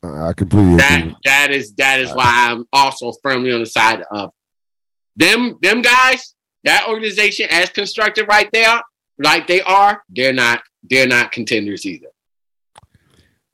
I 0.04 0.32
completely 0.34 0.76
that, 0.76 1.00
agree. 1.00 1.16
That 1.24 1.50
is 1.50 1.74
that 1.74 2.00
is 2.00 2.10
uh, 2.10 2.14
why 2.14 2.48
I'm 2.50 2.66
also 2.72 3.12
firmly 3.22 3.52
on 3.52 3.60
the 3.60 3.66
side 3.66 4.02
of 4.10 4.32
them. 5.16 5.58
Them 5.62 5.82
guys, 5.82 6.33
that 6.64 6.88
organization 6.88 7.46
as 7.50 7.70
constructed 7.70 8.26
right 8.28 8.48
there, 8.52 8.80
like 9.18 9.46
they 9.46 9.62
are, 9.62 10.02
they're 10.08 10.32
not 10.32 10.62
they're 10.82 11.06
not 11.06 11.32
contenders 11.32 11.86
either. 11.86 12.08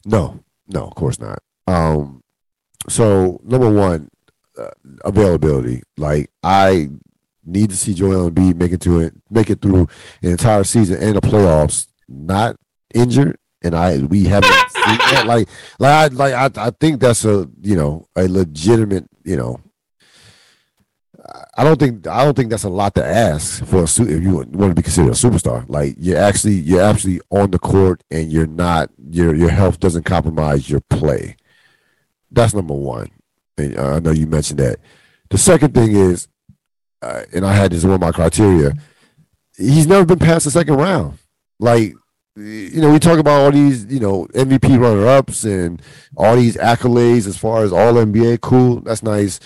No, 0.05 0.41
no, 0.69 0.87
of 0.87 0.95
course 0.95 1.21
not. 1.21 1.41
Um, 1.67 2.23
so 2.89 3.41
number 3.45 3.71
one, 3.71 4.09
uh, 4.59 4.71
availability. 5.05 5.83
Like 5.97 6.31
I 6.43 6.91
need 7.45 7.71
to 7.71 7.77
see 7.77 7.95
Joel 7.95 8.31
Embiid 8.31 8.57
make 8.57 8.73
it 8.73 8.81
to 8.83 9.01
it, 9.01 9.15
make 9.31 9.51
it 9.51 9.61
through 9.61 9.89
an 10.23 10.31
entire 10.31 10.65
season 10.65 11.03
and 11.03 11.17
the 11.17 11.21
playoffs, 11.21 11.89
not 12.09 12.57
injured. 12.95 13.37
And 13.63 13.75
I 13.75 13.99
we 13.99 14.25
haven't 14.25 14.51
seen 14.71 14.99
that. 14.99 15.25
Like 15.27 15.49
like 15.79 15.93
I 15.93 16.07
like 16.15 16.35
I, 16.35 16.67
I 16.67 16.71
think 16.81 17.01
that's 17.01 17.25
a 17.25 17.49
you 17.61 17.77
know 17.77 18.07
a 18.17 18.27
legitimate 18.27 19.07
you 19.25 19.37
know 19.37 19.61
I 21.57 21.65
don't 21.65 21.79
think 21.79 22.07
I 22.07 22.25
don't 22.25 22.35
think 22.35 22.51
that's 22.51 22.65
a 22.65 22.69
lot 22.69 22.95
to 22.95 23.05
ask 23.05 23.65
for 23.65 23.85
a 23.85 23.87
suit 23.87 24.11
if 24.11 24.23
you 24.23 24.37
want 24.37 24.53
to 24.53 24.75
be 24.75 24.83
considered 24.83 25.11
a 25.11 25.15
superstar. 25.15 25.69
Like 25.69 25.95
you're 25.99 26.19
actually 26.19 26.55
you're 26.55 26.83
actually 26.83 27.21
on 27.31 27.51
the 27.51 27.59
court 27.59 28.03
and 28.11 28.33
you're 28.33 28.47
not 28.47 28.91
your 29.11 29.35
your 29.35 29.51
health 29.51 29.81
doesn't 29.81 30.05
compromise 30.05 30.71
your 30.71 30.81
play. 30.81 31.37
That's 32.31 32.55
number 32.55 32.75
one. 32.75 33.11
And 33.59 33.79
uh, 33.79 33.97
I 33.97 33.99
know 34.01 34.13
you 34.13 34.27
mentioned 34.27 34.61
that. 34.61 34.79
The 35.29 35.39
second 35.39 35.75
thing 35.75 35.93
is, 35.95 36.29
uh, 37.03 37.25
and 37.33 37.45
I 37.45 37.53
had 37.53 37.73
this 37.73 37.85
one 37.85 37.95
of 37.95 38.01
my 38.01 38.13
criteria. 38.13 38.73
He's 39.57 39.87
never 39.87 40.07
been 40.07 40.19
past 40.19 40.45
the 40.45 40.51
second 40.51 40.77
round. 40.77 41.19
Like 41.59 41.95
you 42.37 42.81
know, 42.81 42.93
we 42.93 42.99
talk 42.99 43.19
about 43.19 43.41
all 43.41 43.51
these, 43.51 43.85
you 43.87 44.01
know, 44.01 44.27
MVP 44.33 44.81
runner 44.81 45.07
ups 45.07 45.45
and 45.45 45.83
all 46.17 46.37
these 46.37 46.57
accolades 46.57 47.27
as 47.27 47.37
far 47.37 47.65
as 47.65 47.73
all 47.73 47.95
NBA. 47.95 48.41
Cool, 48.41 48.81
that's 48.81 49.03
nice 49.03 49.41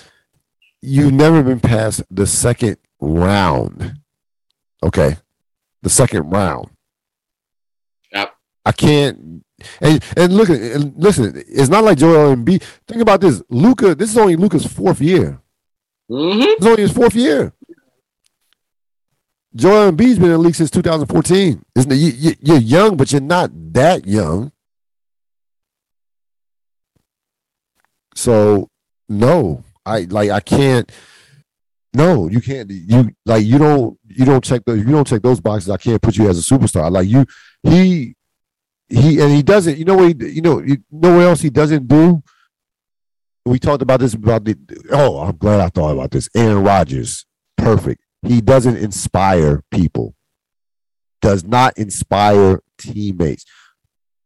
you've 0.84 1.12
never 1.12 1.42
been 1.42 1.60
past 1.60 2.02
the 2.10 2.26
second 2.26 2.76
round. 3.00 3.94
Okay. 4.82 5.16
The 5.82 5.90
second 5.90 6.30
round. 6.30 6.70
Yep. 8.12 8.34
I 8.64 8.72
can't 8.72 9.44
and 9.80 10.02
and 10.16 10.32
look 10.32 10.50
at 10.50 10.60
and 10.60 10.94
listen, 10.96 11.32
it's 11.36 11.68
not 11.68 11.84
like 11.84 11.98
Joel 11.98 12.36
Embiid. 12.36 12.62
Think 12.86 13.02
about 13.02 13.20
this. 13.20 13.42
Luka, 13.48 13.94
this 13.94 14.10
is 14.10 14.18
only 14.18 14.36
Luka's 14.36 14.66
fourth 14.66 15.00
year. 15.00 15.40
Mm-hmm. 16.10 16.42
It's 16.42 16.66
only 16.66 16.82
his 16.82 16.92
fourth 16.92 17.14
year. 17.14 17.52
Joel 19.54 19.92
Embiid's 19.92 20.18
been 20.18 20.26
in 20.26 20.32
the 20.32 20.38
league 20.38 20.54
since 20.54 20.70
2014. 20.70 21.64
Isn't 21.76 21.92
it? 21.92 21.94
You, 21.94 22.34
you're 22.40 22.58
young, 22.58 22.96
but 22.96 23.12
you're 23.12 23.20
not 23.20 23.50
that 23.72 24.06
young. 24.06 24.50
So 28.16 28.68
no, 29.08 29.64
I 29.86 30.00
like 30.10 30.30
I 30.30 30.40
can't. 30.40 30.90
No, 31.92 32.28
you 32.28 32.40
can't. 32.40 32.70
You 32.70 33.10
like 33.24 33.44
you 33.44 33.58
don't 33.58 33.98
you 34.06 34.24
don't 34.24 34.42
check 34.42 34.64
those 34.64 34.78
you 34.78 34.90
don't 34.90 35.06
check 35.06 35.22
those 35.22 35.40
boxes. 35.40 35.70
I 35.70 35.76
can't 35.76 36.02
put 36.02 36.16
you 36.16 36.28
as 36.28 36.38
a 36.38 36.42
superstar. 36.54 36.90
Like 36.90 37.08
you, 37.08 37.24
he 37.62 38.16
he 38.88 39.20
and 39.20 39.32
he 39.32 39.42
doesn't. 39.42 39.78
You 39.78 39.84
know 39.84 39.96
what? 39.96 40.20
He, 40.20 40.30
you 40.30 40.42
know 40.42 40.60
you 40.60 40.78
know 40.90 41.16
what 41.16 41.24
else 41.24 41.40
he 41.40 41.50
doesn't 41.50 41.86
do. 41.86 42.22
We 43.46 43.58
talked 43.58 43.82
about 43.82 44.00
this 44.00 44.14
about 44.14 44.44
the. 44.44 44.56
Oh, 44.90 45.18
I'm 45.18 45.36
glad 45.36 45.60
I 45.60 45.68
thought 45.68 45.92
about 45.92 46.10
this. 46.10 46.28
Aaron 46.34 46.64
Rodgers, 46.64 47.26
perfect. 47.56 48.02
He 48.22 48.40
doesn't 48.40 48.76
inspire 48.76 49.62
people. 49.70 50.14
Does 51.20 51.44
not 51.44 51.76
inspire 51.78 52.60
teammates. 52.78 53.44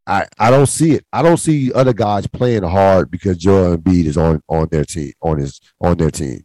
I, 0.09 0.25
I 0.39 0.49
don't 0.49 0.65
see 0.65 0.93
it. 0.93 1.05
I 1.13 1.21
don't 1.21 1.37
see 1.37 1.71
other 1.71 1.93
guys 1.93 2.25
playing 2.25 2.63
hard 2.63 3.11
because 3.11 3.37
Joel 3.37 3.77
Embiid 3.77 4.05
is 4.05 4.17
on 4.17 4.41
on 4.49 4.67
their 4.71 4.83
team 4.83 5.13
on 5.21 5.37
his 5.37 5.61
on 5.79 5.97
their 5.97 6.09
team. 6.09 6.43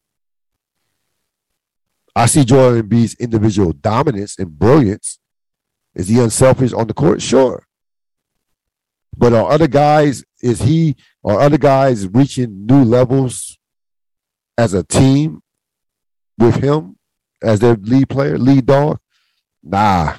I 2.15 2.27
see 2.27 2.45
Joel 2.45 2.83
Embiid's 2.83 3.15
individual 3.15 3.73
dominance 3.73 4.39
and 4.39 4.59
brilliance. 4.59 5.19
Is 5.95 6.09
he 6.09 6.21
unselfish 6.21 6.75
on 6.75 6.89
the 6.89 6.93
court? 6.93 7.23
Sure. 7.23 7.67
But 9.17 9.33
are 9.33 9.51
other 9.51 9.69
guys, 9.69 10.25
is 10.43 10.61
he 10.61 10.97
are 11.25 11.41
other 11.41 11.59
guys 11.59 12.07
reaching 12.07 12.67
new 12.67 12.85
levels 12.85 13.57
as 14.59 14.75
a 14.75 14.83
team 14.83 15.41
with 16.37 16.57
him 16.57 16.99
as 17.43 17.61
their 17.61 17.77
lead 17.77 18.11
player, 18.11 18.37
lead 18.37 18.67
dog? 18.67 18.99
Nah, 19.63 20.19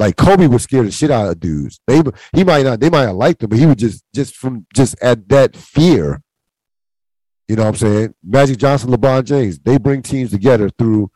like 0.00 0.16
Kobe 0.16 0.46
was 0.46 0.62
scared 0.62 0.86
the 0.86 0.90
shit 0.90 1.10
out 1.10 1.28
of 1.28 1.38
dudes. 1.38 1.78
They 1.86 2.02
he 2.32 2.42
might 2.42 2.64
not 2.64 2.80
they 2.80 2.88
might 2.88 3.04
not 3.04 3.16
like 3.16 3.42
him, 3.42 3.50
but 3.50 3.58
he 3.58 3.66
would 3.66 3.78
just 3.78 4.02
just 4.14 4.34
from 4.34 4.66
just 4.74 5.00
at 5.02 5.28
that 5.28 5.54
fear. 5.54 6.22
You 7.46 7.56
know 7.56 7.64
what 7.64 7.68
I'm 7.68 7.76
saying? 7.76 8.14
Magic 8.24 8.56
Johnson, 8.56 8.90
LeBron 8.90 9.24
James, 9.24 9.58
they 9.58 9.76
bring 9.76 10.02
teams 10.02 10.30
together 10.30 10.70
through, 10.70 11.10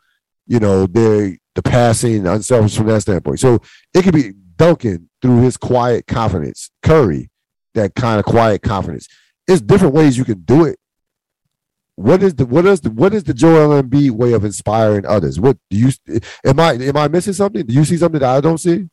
you 0.45 0.59
know, 0.59 0.85
their 0.85 1.35
the 1.55 1.63
passing, 1.63 2.27
unselfish 2.27 2.77
from 2.77 2.87
that 2.87 3.01
standpoint. 3.01 3.39
So 3.39 3.59
it 3.93 4.03
could 4.03 4.13
be 4.13 4.33
Duncan 4.55 5.09
through 5.19 5.41
his 5.41 5.57
quiet 5.57 6.05
confidence, 6.05 6.69
Curry, 6.83 7.31
that 7.73 7.95
kind 7.95 8.19
of 8.19 8.25
quiet 8.25 8.61
confidence. 8.61 9.07
It's 9.47 9.61
different 9.61 9.95
ways 9.95 10.17
you 10.17 10.25
can 10.25 10.41
do 10.41 10.65
it. 10.65 10.77
What 11.95 12.21
is 12.21 12.35
the 12.35 12.45
what 12.45 12.65
is 12.65 12.81
the 12.81 12.91
what 12.91 13.13
is 13.13 13.23
the 13.23 13.33
Joel 13.33 13.81
Embiid 13.81 14.11
way 14.11 14.33
of 14.33 14.43
inspiring 14.43 15.05
others? 15.05 15.39
What 15.39 15.57
do 15.69 15.77
you 15.77 15.91
am 16.45 16.59
I 16.59 16.73
am 16.73 16.97
I 16.97 17.07
missing 17.07 17.33
something? 17.33 17.65
Do 17.65 17.73
you 17.73 17.85
see 17.85 17.97
something 17.97 18.19
that 18.19 18.35
I 18.35 18.41
don't 18.41 18.57
see? 18.57 18.89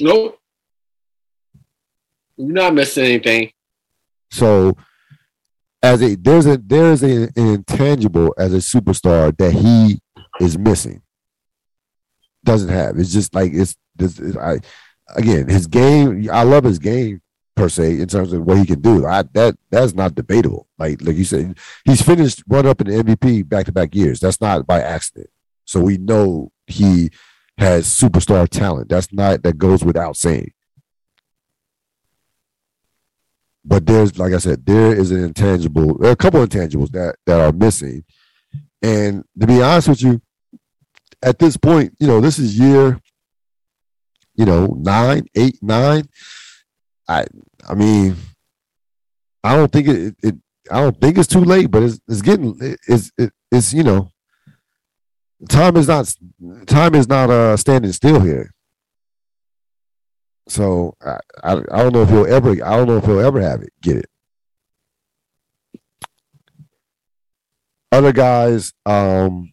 Nope. 0.00 0.38
You're 2.36 2.48
not 2.48 2.74
missing 2.74 3.04
anything. 3.04 3.52
So 4.30 4.76
as 5.80 6.02
a 6.02 6.16
there's 6.16 6.46
a 6.46 6.58
there's 6.58 7.04
a, 7.04 7.24
an 7.24 7.32
intangible 7.36 8.34
as 8.36 8.52
a 8.52 8.56
superstar 8.56 9.36
that 9.36 9.52
he 9.52 10.00
is 10.40 10.58
missing. 10.58 11.02
Doesn't 12.42 12.70
have. 12.70 12.98
It's 12.98 13.12
just 13.12 13.32
like 13.32 13.52
it's 13.54 13.76
this 13.94 14.20
I 14.36 14.58
again 15.14 15.48
his 15.48 15.68
game. 15.68 16.28
I 16.32 16.42
love 16.42 16.64
his 16.64 16.80
game 16.80 17.20
per 17.60 17.68
se 17.68 18.00
in 18.00 18.06
terms 18.08 18.32
of 18.32 18.42
what 18.42 18.56
he 18.56 18.64
can 18.64 18.80
do. 18.80 19.06
I, 19.06 19.22
that 19.34 19.56
that's 19.70 19.92
not 19.92 20.14
debatable. 20.14 20.66
Like 20.78 21.02
like 21.02 21.16
you 21.16 21.24
said, 21.24 21.58
he's 21.84 22.00
finished 22.00 22.42
run 22.48 22.66
up 22.66 22.80
in 22.80 22.86
the 22.86 23.04
MVP 23.04 23.48
back 23.48 23.66
to 23.66 23.72
back 23.72 23.94
years. 23.94 24.18
That's 24.18 24.40
not 24.40 24.66
by 24.66 24.80
accident. 24.80 25.28
So 25.66 25.80
we 25.80 25.98
know 25.98 26.52
he 26.66 27.10
has 27.58 27.86
superstar 27.86 28.48
talent. 28.48 28.88
That's 28.88 29.12
not 29.12 29.42
that 29.42 29.58
goes 29.58 29.84
without 29.84 30.16
saying. 30.16 30.52
But 33.62 33.84
there's 33.84 34.18
like 34.18 34.32
I 34.32 34.38
said, 34.38 34.64
there 34.64 34.98
is 34.98 35.10
an 35.10 35.22
intangible, 35.22 35.98
there 35.98 36.08
are 36.08 36.14
a 36.14 36.16
couple 36.16 36.44
intangibles 36.44 36.90
that 36.92 37.16
that 37.26 37.40
are 37.40 37.52
missing. 37.52 38.04
And 38.82 39.24
to 39.38 39.46
be 39.46 39.60
honest 39.60 39.88
with 39.88 40.02
you, 40.02 40.22
at 41.22 41.38
this 41.38 41.58
point, 41.58 41.94
you 42.00 42.06
know, 42.06 42.22
this 42.22 42.38
is 42.38 42.58
year, 42.58 42.98
you 44.34 44.46
know, 44.46 44.74
nine, 44.80 45.26
eight, 45.34 45.58
nine. 45.60 46.08
I 47.06 47.26
I 47.68 47.74
mean, 47.74 48.16
I 49.42 49.56
don't 49.56 49.70
think 49.70 49.88
it, 49.88 50.16
it 50.22 50.34
I 50.70 50.80
don't 50.80 51.00
think 51.00 51.18
it's 51.18 51.28
too 51.28 51.44
late, 51.44 51.70
but 51.70 51.82
it's 51.82 52.00
it's 52.08 52.22
getting 52.22 52.56
it's 52.86 53.10
it, 53.18 53.32
it's 53.50 53.72
you 53.72 53.82
know 53.82 54.10
time 55.48 55.76
is 55.76 55.88
not 55.88 56.14
time 56.66 56.94
is 56.94 57.08
not 57.08 57.30
uh 57.30 57.56
standing 57.56 57.92
still 57.92 58.20
here. 58.20 58.52
So 60.48 60.94
I, 61.00 61.18
I, 61.42 61.52
I 61.52 61.82
don't 61.82 61.94
know 61.94 62.02
if 62.02 62.08
he'll 62.08 62.26
ever 62.26 62.50
I 62.64 62.76
don't 62.76 62.88
know 62.88 62.96
if 62.96 63.04
he'll 63.04 63.20
ever 63.20 63.40
have 63.40 63.62
it 63.62 63.72
get 63.82 63.96
it. 63.96 64.06
Other 67.92 68.12
guys, 68.12 68.72
um, 68.86 69.52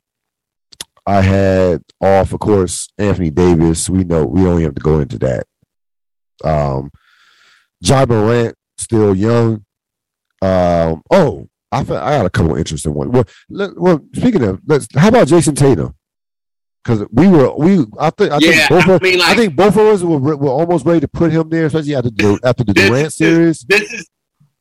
I 1.08 1.22
had 1.22 1.82
off, 2.00 2.34
of 2.34 2.40
course, 2.40 2.88
Anthony 2.98 3.32
Davis. 3.32 3.90
We 3.90 4.04
know 4.04 4.26
we 4.26 4.44
don't 4.44 4.62
have 4.62 4.76
to 4.76 4.82
go 4.82 5.00
into 5.00 5.18
that. 5.20 5.48
Um, 6.44 6.92
Ja 7.82 8.06
Morant 8.06 8.56
still 8.78 9.16
young. 9.16 9.64
Um, 10.42 11.02
oh, 11.12 11.48
I 11.72 11.80
I 11.80 11.84
got 11.84 12.26
a 12.26 12.30
couple 12.30 12.56
interesting 12.56 12.94
ones. 12.94 13.12
Well, 13.12 13.26
let, 13.50 13.80
well, 13.80 14.00
speaking 14.16 14.44
of, 14.44 14.62
let's. 14.68 14.88
How 14.96 15.10
about 15.10 15.28
Jayson 15.28 15.56
Tatum? 15.56 15.94
Because 16.84 17.06
we 17.12 17.28
were 17.28 17.54
we 17.56 17.86
I 18.00 18.10
think 18.12 18.32
I 18.32 18.38
Yeah, 18.40 18.68
think 18.68 18.70
both 18.70 18.88
I 18.88 18.94
of, 18.94 19.02
mean, 19.02 19.22
I 19.22 19.28
like- 19.30 19.38
think 19.38 19.56
both 19.56 19.76
of 19.76 19.88
us 19.88 20.02
were, 20.04 20.38
were 20.38 20.50
almost 20.50 20.86
ready 20.86 21.02
to 21.02 21.08
put 21.08 21.32
him 21.32 21.50
there, 21.50 21.66
especially 21.66 21.96
after 21.96 22.10
the 22.10 22.40
after 22.44 22.64
the 22.64 22.74
This- 22.74 22.88
Durant 22.88 23.06
this- 23.06 23.16
series. 23.16 23.66
This 23.68 23.92
is 23.94 24.10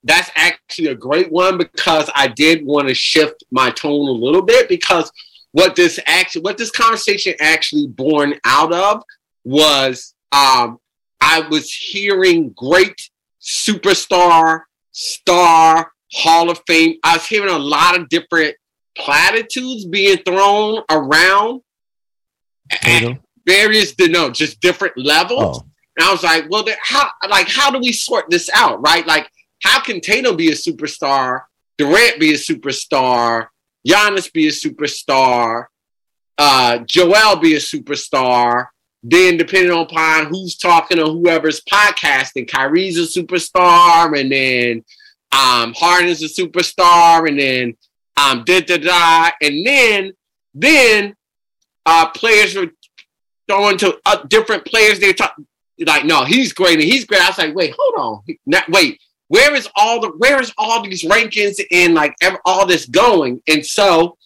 that's 0.03 0.31
actually 0.37 0.89
a 0.89 0.95
great 0.95 1.31
one 1.33 1.59
because 1.59 2.09
I 2.15 2.29
did 2.29 2.65
want 2.65 2.87
to 2.89 2.95
shift 2.95 3.43
my 3.51 3.71
tone 3.71 4.09
a 4.09 4.13
little 4.13 4.43
bit 4.43 4.69
because 4.69 5.11
what 5.53 5.75
this 5.77 5.99
actually 6.07 6.43
what 6.43 6.59
this 6.59 6.71
conversation 6.71 7.35
actually 7.41 7.87
born 7.89 8.35
out 8.45 8.73
of 8.73 9.03
was 9.45 10.15
um 10.33 10.79
I 11.21 11.41
was 11.41 11.73
hearing 11.73 12.51
great 12.51 13.11
superstar, 13.41 14.63
star, 14.93 15.93
Hall 16.13 16.51
of 16.51 16.61
Fame. 16.67 16.97
I 17.03 17.15
was 17.15 17.27
hearing 17.27 17.55
a 17.55 17.59
lot 17.59 17.99
of 17.99 18.09
different 18.09 18.57
platitudes 18.97 19.85
being 19.85 20.19
thrown 20.19 20.83
around 20.91 21.61
at 22.71 23.19
various 23.47 23.95
no, 23.99 24.31
just 24.31 24.61
different 24.61 24.97
levels. 24.97 25.59
Oh, 25.59 25.67
And 25.97 26.09
I 26.09 26.13
was 26.13 26.23
like, 26.23 26.47
well, 26.51 26.65
how 26.81 27.11
like 27.29 27.49
how 27.49 27.71
do 27.71 27.79
we 27.79 27.93
sort 27.93 28.31
this 28.31 28.51
out, 28.55 28.81
right? 28.83 29.07
Like, 29.07 29.31
how 29.63 29.81
can 29.81 30.01
Tatum 30.01 30.37
be 30.37 30.49
a 30.49 30.55
superstar, 30.55 31.43
Durant 31.79 32.19
be 32.19 32.31
a 32.31 32.37
superstar, 32.37 33.49
Giannis 33.87 34.33
be 34.33 34.49
a 34.49 34.51
superstar, 34.51 35.67
uh, 36.39 36.79
Joel 36.79 37.37
be 37.37 37.55
a 37.55 37.59
superstar? 37.59 38.67
Then, 39.09 39.37
depending 39.37 39.71
upon 39.71 40.27
who's 40.27 40.57
talking 40.57 40.99
or 40.99 41.07
whoever's 41.07 41.61
podcasting, 41.61 42.51
Kyrie's 42.51 42.99
a 42.99 43.03
superstar, 43.03 44.19
and 44.19 44.33
then 44.33 44.85
um, 45.31 45.75
Harden's 45.75 46.23
a 46.23 46.27
superstar, 46.27 47.29
and 47.29 47.39
then 47.39 47.77
um, 48.17 48.43
da 48.45 48.61
da 48.63 48.79
da, 48.79 49.31
and 49.41 49.65
then 49.65 50.13
then 50.55 51.15
uh, 51.85 52.09
players 52.11 52.57
are 52.57 52.69
throwing 53.47 53.79
to 53.79 53.97
uh, 54.07 54.25
different 54.25 54.65
players. 54.65 54.99
They 54.99 55.13
talk 55.13 55.37
like, 55.87 56.05
no, 56.05 56.25
he's 56.25 56.53
great 56.53 56.81
and 56.81 56.83
he's 56.83 57.05
great. 57.05 57.21
I 57.21 57.29
was 57.29 57.39
like, 57.39 57.55
wait, 57.55 57.75
hold 57.79 57.95
on, 58.27 58.37
Not, 58.47 58.69
wait, 58.71 58.99
where 59.29 59.55
is 59.55 59.69
all 59.77 60.01
the 60.01 60.09
where 60.19 60.41
is 60.41 60.53
all 60.57 60.83
these 60.83 61.05
rankings 61.05 61.61
and 61.71 61.95
like 61.95 62.17
all 62.45 62.67
this 62.67 62.87
going? 62.87 63.41
And 63.47 63.65
so 63.65 64.17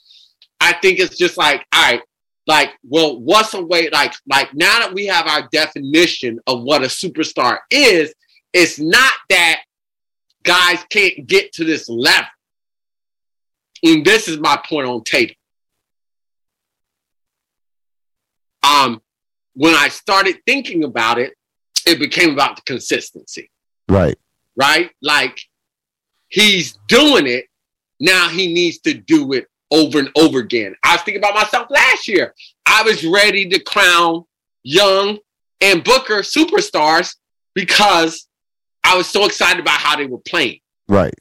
I 0.60 0.74
think 0.74 1.00
it's 1.00 1.18
just 1.18 1.36
like, 1.36 1.66
all 1.74 1.82
right, 1.82 2.02
like, 2.50 2.72
well, 2.82 3.20
what's 3.20 3.54
a 3.54 3.62
way 3.62 3.88
like 3.90 4.12
like 4.28 4.52
now 4.54 4.80
that 4.80 4.92
we 4.92 5.06
have 5.06 5.28
our 5.28 5.48
definition 5.52 6.40
of 6.48 6.62
what 6.64 6.82
a 6.82 6.86
superstar 6.86 7.58
is, 7.70 8.12
it's 8.52 8.80
not 8.80 9.12
that 9.28 9.60
guys 10.42 10.84
can't 10.90 11.28
get 11.28 11.52
to 11.52 11.64
this 11.64 11.88
level. 11.88 12.26
And 13.84 14.04
this 14.04 14.26
is 14.26 14.38
my 14.38 14.60
point 14.68 14.88
on 14.88 15.04
Tatum. 15.04 15.36
Um, 18.68 19.00
when 19.54 19.76
I 19.76 19.88
started 19.88 20.40
thinking 20.44 20.82
about 20.82 21.20
it, 21.20 21.34
it 21.86 22.00
became 22.00 22.30
about 22.30 22.56
the 22.56 22.62
consistency. 22.62 23.48
Right. 23.88 24.18
Right? 24.56 24.90
Like 25.00 25.40
he's 26.26 26.76
doing 26.88 27.28
it. 27.28 27.44
Now 28.00 28.28
he 28.28 28.52
needs 28.52 28.78
to 28.80 28.94
do 28.94 29.34
it 29.34 29.46
over 29.70 29.98
and 29.98 30.10
over 30.16 30.38
again. 30.38 30.74
I 30.84 30.94
was 30.94 31.02
thinking 31.02 31.22
about 31.22 31.34
myself 31.34 31.68
last 31.70 32.08
year. 32.08 32.34
I 32.66 32.82
was 32.82 33.04
ready 33.04 33.48
to 33.48 33.60
crown 33.60 34.24
Young 34.62 35.18
and 35.60 35.84
Booker 35.84 36.20
superstars 36.20 37.16
because 37.54 38.26
I 38.84 38.96
was 38.96 39.06
so 39.06 39.24
excited 39.26 39.60
about 39.60 39.78
how 39.78 39.96
they 39.96 40.06
were 40.06 40.18
playing. 40.18 40.60
Right. 40.88 41.14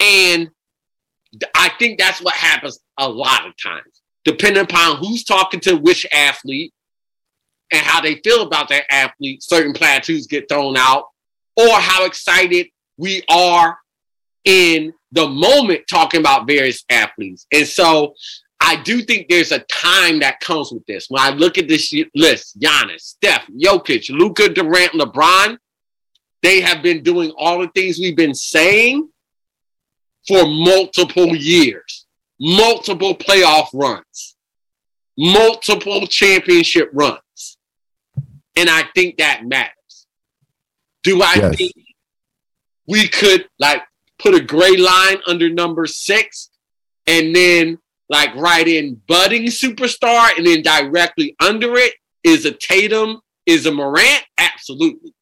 And 0.00 0.50
I 1.54 1.70
think 1.78 1.98
that's 1.98 2.20
what 2.20 2.34
happens 2.34 2.80
a 2.98 3.08
lot 3.08 3.46
of 3.46 3.52
times, 3.62 4.02
depending 4.24 4.62
upon 4.62 4.96
who's 4.96 5.24
talking 5.24 5.60
to 5.60 5.76
which 5.76 6.06
athlete 6.12 6.72
and 7.72 7.84
how 7.84 8.00
they 8.00 8.16
feel 8.16 8.42
about 8.42 8.68
that 8.68 8.84
athlete, 8.90 9.42
certain 9.42 9.72
platitudes 9.72 10.26
get 10.26 10.48
thrown 10.48 10.76
out, 10.76 11.04
or 11.56 11.68
how 11.68 12.04
excited 12.06 12.68
we 12.96 13.22
are 13.28 13.78
in 14.48 14.94
the 15.12 15.28
moment 15.28 15.82
talking 15.90 16.20
about 16.20 16.46
various 16.46 16.82
athletes. 16.88 17.46
And 17.52 17.66
so 17.66 18.14
I 18.60 18.76
do 18.82 19.02
think 19.02 19.28
there's 19.28 19.52
a 19.52 19.58
time 19.60 20.20
that 20.20 20.40
comes 20.40 20.72
with 20.72 20.86
this. 20.86 21.10
When 21.10 21.22
I 21.22 21.28
look 21.28 21.58
at 21.58 21.68
this 21.68 21.94
list, 22.14 22.58
Giannis, 22.58 23.00
Steph, 23.00 23.46
Jokic, 23.48 24.08
Luka, 24.08 24.48
Durant, 24.48 24.92
LeBron, 24.92 25.58
they 26.42 26.62
have 26.62 26.82
been 26.82 27.02
doing 27.02 27.30
all 27.36 27.58
the 27.60 27.68
things 27.68 27.98
we've 27.98 28.16
been 28.16 28.34
saying 28.34 29.10
for 30.26 30.46
multiple 30.46 31.36
years, 31.36 32.06
multiple 32.40 33.14
playoff 33.14 33.68
runs, 33.74 34.36
multiple 35.18 36.06
championship 36.06 36.88
runs. 36.94 37.58
And 38.56 38.70
I 38.70 38.84
think 38.94 39.18
that 39.18 39.44
matters. 39.44 40.06
Do 41.02 41.20
I 41.20 41.34
yes. 41.34 41.56
think 41.56 41.72
we 42.86 43.08
could 43.08 43.46
like 43.58 43.82
put 44.18 44.34
a 44.34 44.40
gray 44.40 44.76
line 44.76 45.18
under 45.26 45.48
number 45.48 45.86
six 45.86 46.50
and 47.06 47.34
then 47.34 47.78
like 48.08 48.34
write 48.34 48.68
in 48.68 49.00
budding 49.06 49.44
superstar 49.44 50.36
and 50.36 50.46
then 50.46 50.62
directly 50.62 51.36
under 51.40 51.76
it 51.76 51.94
is 52.24 52.44
a 52.44 52.52
Tatum, 52.52 53.20
is 53.46 53.66
a 53.66 53.72
Morant? 53.72 54.24
Absolutely. 54.38 55.14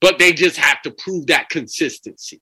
But 0.00 0.18
they 0.18 0.32
just 0.32 0.56
have 0.56 0.82
to 0.82 0.90
prove 0.90 1.28
that 1.28 1.48
consistency, 1.48 2.40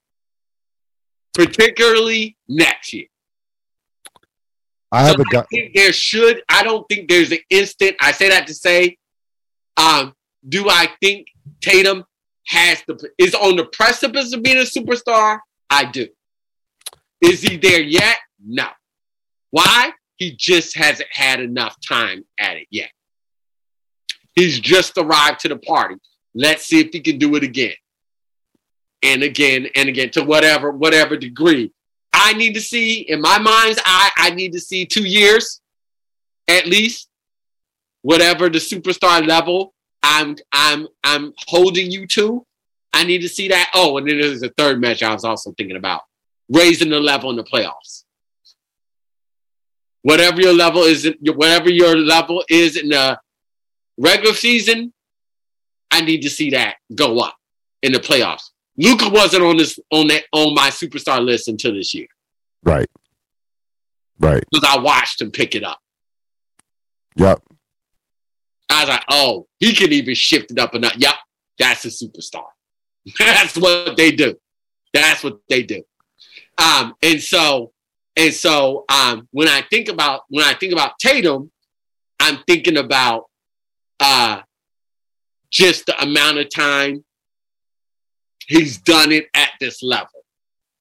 particularly 1.34 2.36
next 2.48 2.92
year. 2.92 3.06
I 4.90 5.04
have 5.06 5.16
so 5.16 5.22
a 5.22 5.24
guy. 5.32 5.70
there 5.74 5.92
should. 5.92 6.42
I 6.48 6.62
don't 6.64 6.86
think 6.88 7.08
there's 7.08 7.32
an 7.32 7.38
instant. 7.50 7.96
I 8.00 8.12
say 8.12 8.28
that 8.30 8.46
to 8.48 8.54
say 8.54 8.98
um, 9.76 10.14
do 10.46 10.68
I 10.68 10.88
think 11.00 11.28
Tatum 11.60 12.04
has 12.46 12.82
the 12.86 13.10
is 13.18 13.34
on 13.34 13.56
the 13.56 13.64
precipice 13.64 14.34
of 14.34 14.42
being 14.42 14.58
a 14.58 14.62
superstar? 14.62 15.40
I 15.70 15.84
do. 15.84 16.08
Is 17.20 17.40
he 17.40 17.56
there 17.56 17.80
yet? 17.80 18.16
No. 18.44 18.68
Why? 19.50 19.92
He 20.16 20.34
just 20.36 20.76
hasn't 20.76 21.08
had 21.12 21.40
enough 21.40 21.76
time 21.86 22.24
at 22.38 22.56
it 22.56 22.66
yet. 22.70 22.90
He's 24.34 24.58
just 24.58 24.96
arrived 24.98 25.40
to 25.40 25.48
the 25.48 25.56
party. 25.56 25.96
Let's 26.34 26.64
see 26.64 26.80
if 26.80 26.90
he 26.92 27.00
can 27.00 27.18
do 27.18 27.34
it 27.36 27.42
again. 27.42 27.74
And 29.02 29.22
again 29.22 29.68
and 29.74 29.88
again 29.88 30.10
to 30.10 30.22
whatever 30.22 30.70
whatever 30.70 31.16
degree. 31.16 31.72
I 32.12 32.34
need 32.34 32.54
to 32.54 32.60
see 32.60 33.00
in 33.00 33.20
my 33.20 33.38
mind's 33.38 33.80
eye, 33.84 34.10
I 34.16 34.30
need 34.30 34.52
to 34.52 34.60
see 34.60 34.86
two 34.86 35.04
years 35.04 35.60
at 36.48 36.66
least 36.66 37.08
whatever 38.02 38.48
the 38.48 38.58
superstar 38.58 39.26
level 39.26 39.71
I'm 40.02 40.36
I'm 40.52 40.88
I'm 41.04 41.32
holding 41.46 41.90
you 41.90 42.06
to. 42.08 42.46
I 42.92 43.04
need 43.04 43.20
to 43.20 43.28
see 43.28 43.48
that. 43.48 43.70
Oh, 43.74 43.96
and 43.96 44.08
then 44.08 44.20
there's 44.20 44.42
a 44.42 44.50
third 44.50 44.80
match 44.80 45.02
I 45.02 45.12
was 45.12 45.24
also 45.24 45.52
thinking 45.52 45.76
about 45.76 46.02
raising 46.48 46.90
the 46.90 47.00
level 47.00 47.30
in 47.30 47.36
the 47.36 47.44
playoffs. 47.44 48.04
Whatever 50.02 50.40
your 50.40 50.52
level 50.52 50.82
is, 50.82 51.08
whatever 51.22 51.70
your 51.70 51.96
level 51.96 52.44
is 52.48 52.76
in 52.76 52.88
the 52.88 53.18
regular 53.96 54.34
season, 54.34 54.92
I 55.90 56.00
need 56.00 56.22
to 56.22 56.30
see 56.30 56.50
that 56.50 56.76
go 56.94 57.20
up 57.20 57.36
in 57.82 57.92
the 57.92 58.00
playoffs. 58.00 58.50
Luka 58.76 59.08
wasn't 59.08 59.44
on 59.44 59.56
this 59.56 59.78
on 59.90 60.08
that 60.08 60.24
on 60.32 60.54
my 60.54 60.70
superstar 60.70 61.24
list 61.24 61.48
until 61.48 61.74
this 61.74 61.94
year. 61.94 62.08
Right. 62.64 62.88
Right. 64.18 64.44
Because 64.50 64.68
I 64.68 64.80
watched 64.80 65.20
him 65.20 65.30
pick 65.30 65.54
it 65.54 65.64
up. 65.64 65.78
Yep. 67.16 67.42
I 68.72 68.80
was 68.80 68.88
like, 68.88 69.04
oh, 69.08 69.46
he 69.58 69.74
can 69.74 69.92
even 69.92 70.14
shift 70.14 70.50
it 70.50 70.58
up 70.58 70.74
and 70.74 70.84
up. 70.84 70.94
Yep, 70.96 71.14
that's 71.58 71.84
a 71.84 71.88
superstar. 71.88 72.44
that's 73.18 73.56
what 73.56 73.96
they 73.96 74.12
do. 74.12 74.34
That's 74.92 75.24
what 75.24 75.38
they 75.48 75.62
do. 75.62 75.82
Um, 76.58 76.94
and 77.02 77.20
so, 77.20 77.72
and 78.16 78.32
so, 78.32 78.84
um, 78.88 79.28
when 79.30 79.48
I 79.48 79.62
think 79.62 79.88
about 79.88 80.22
when 80.28 80.44
I 80.44 80.54
think 80.54 80.72
about 80.72 80.98
Tatum, 80.98 81.50
I'm 82.20 82.38
thinking 82.46 82.76
about 82.76 83.24
uh, 83.98 84.42
just 85.50 85.86
the 85.86 86.00
amount 86.00 86.38
of 86.38 86.50
time 86.50 87.04
he's 88.46 88.78
done 88.78 89.12
it 89.12 89.28
at 89.34 89.50
this 89.60 89.82
level, 89.82 90.24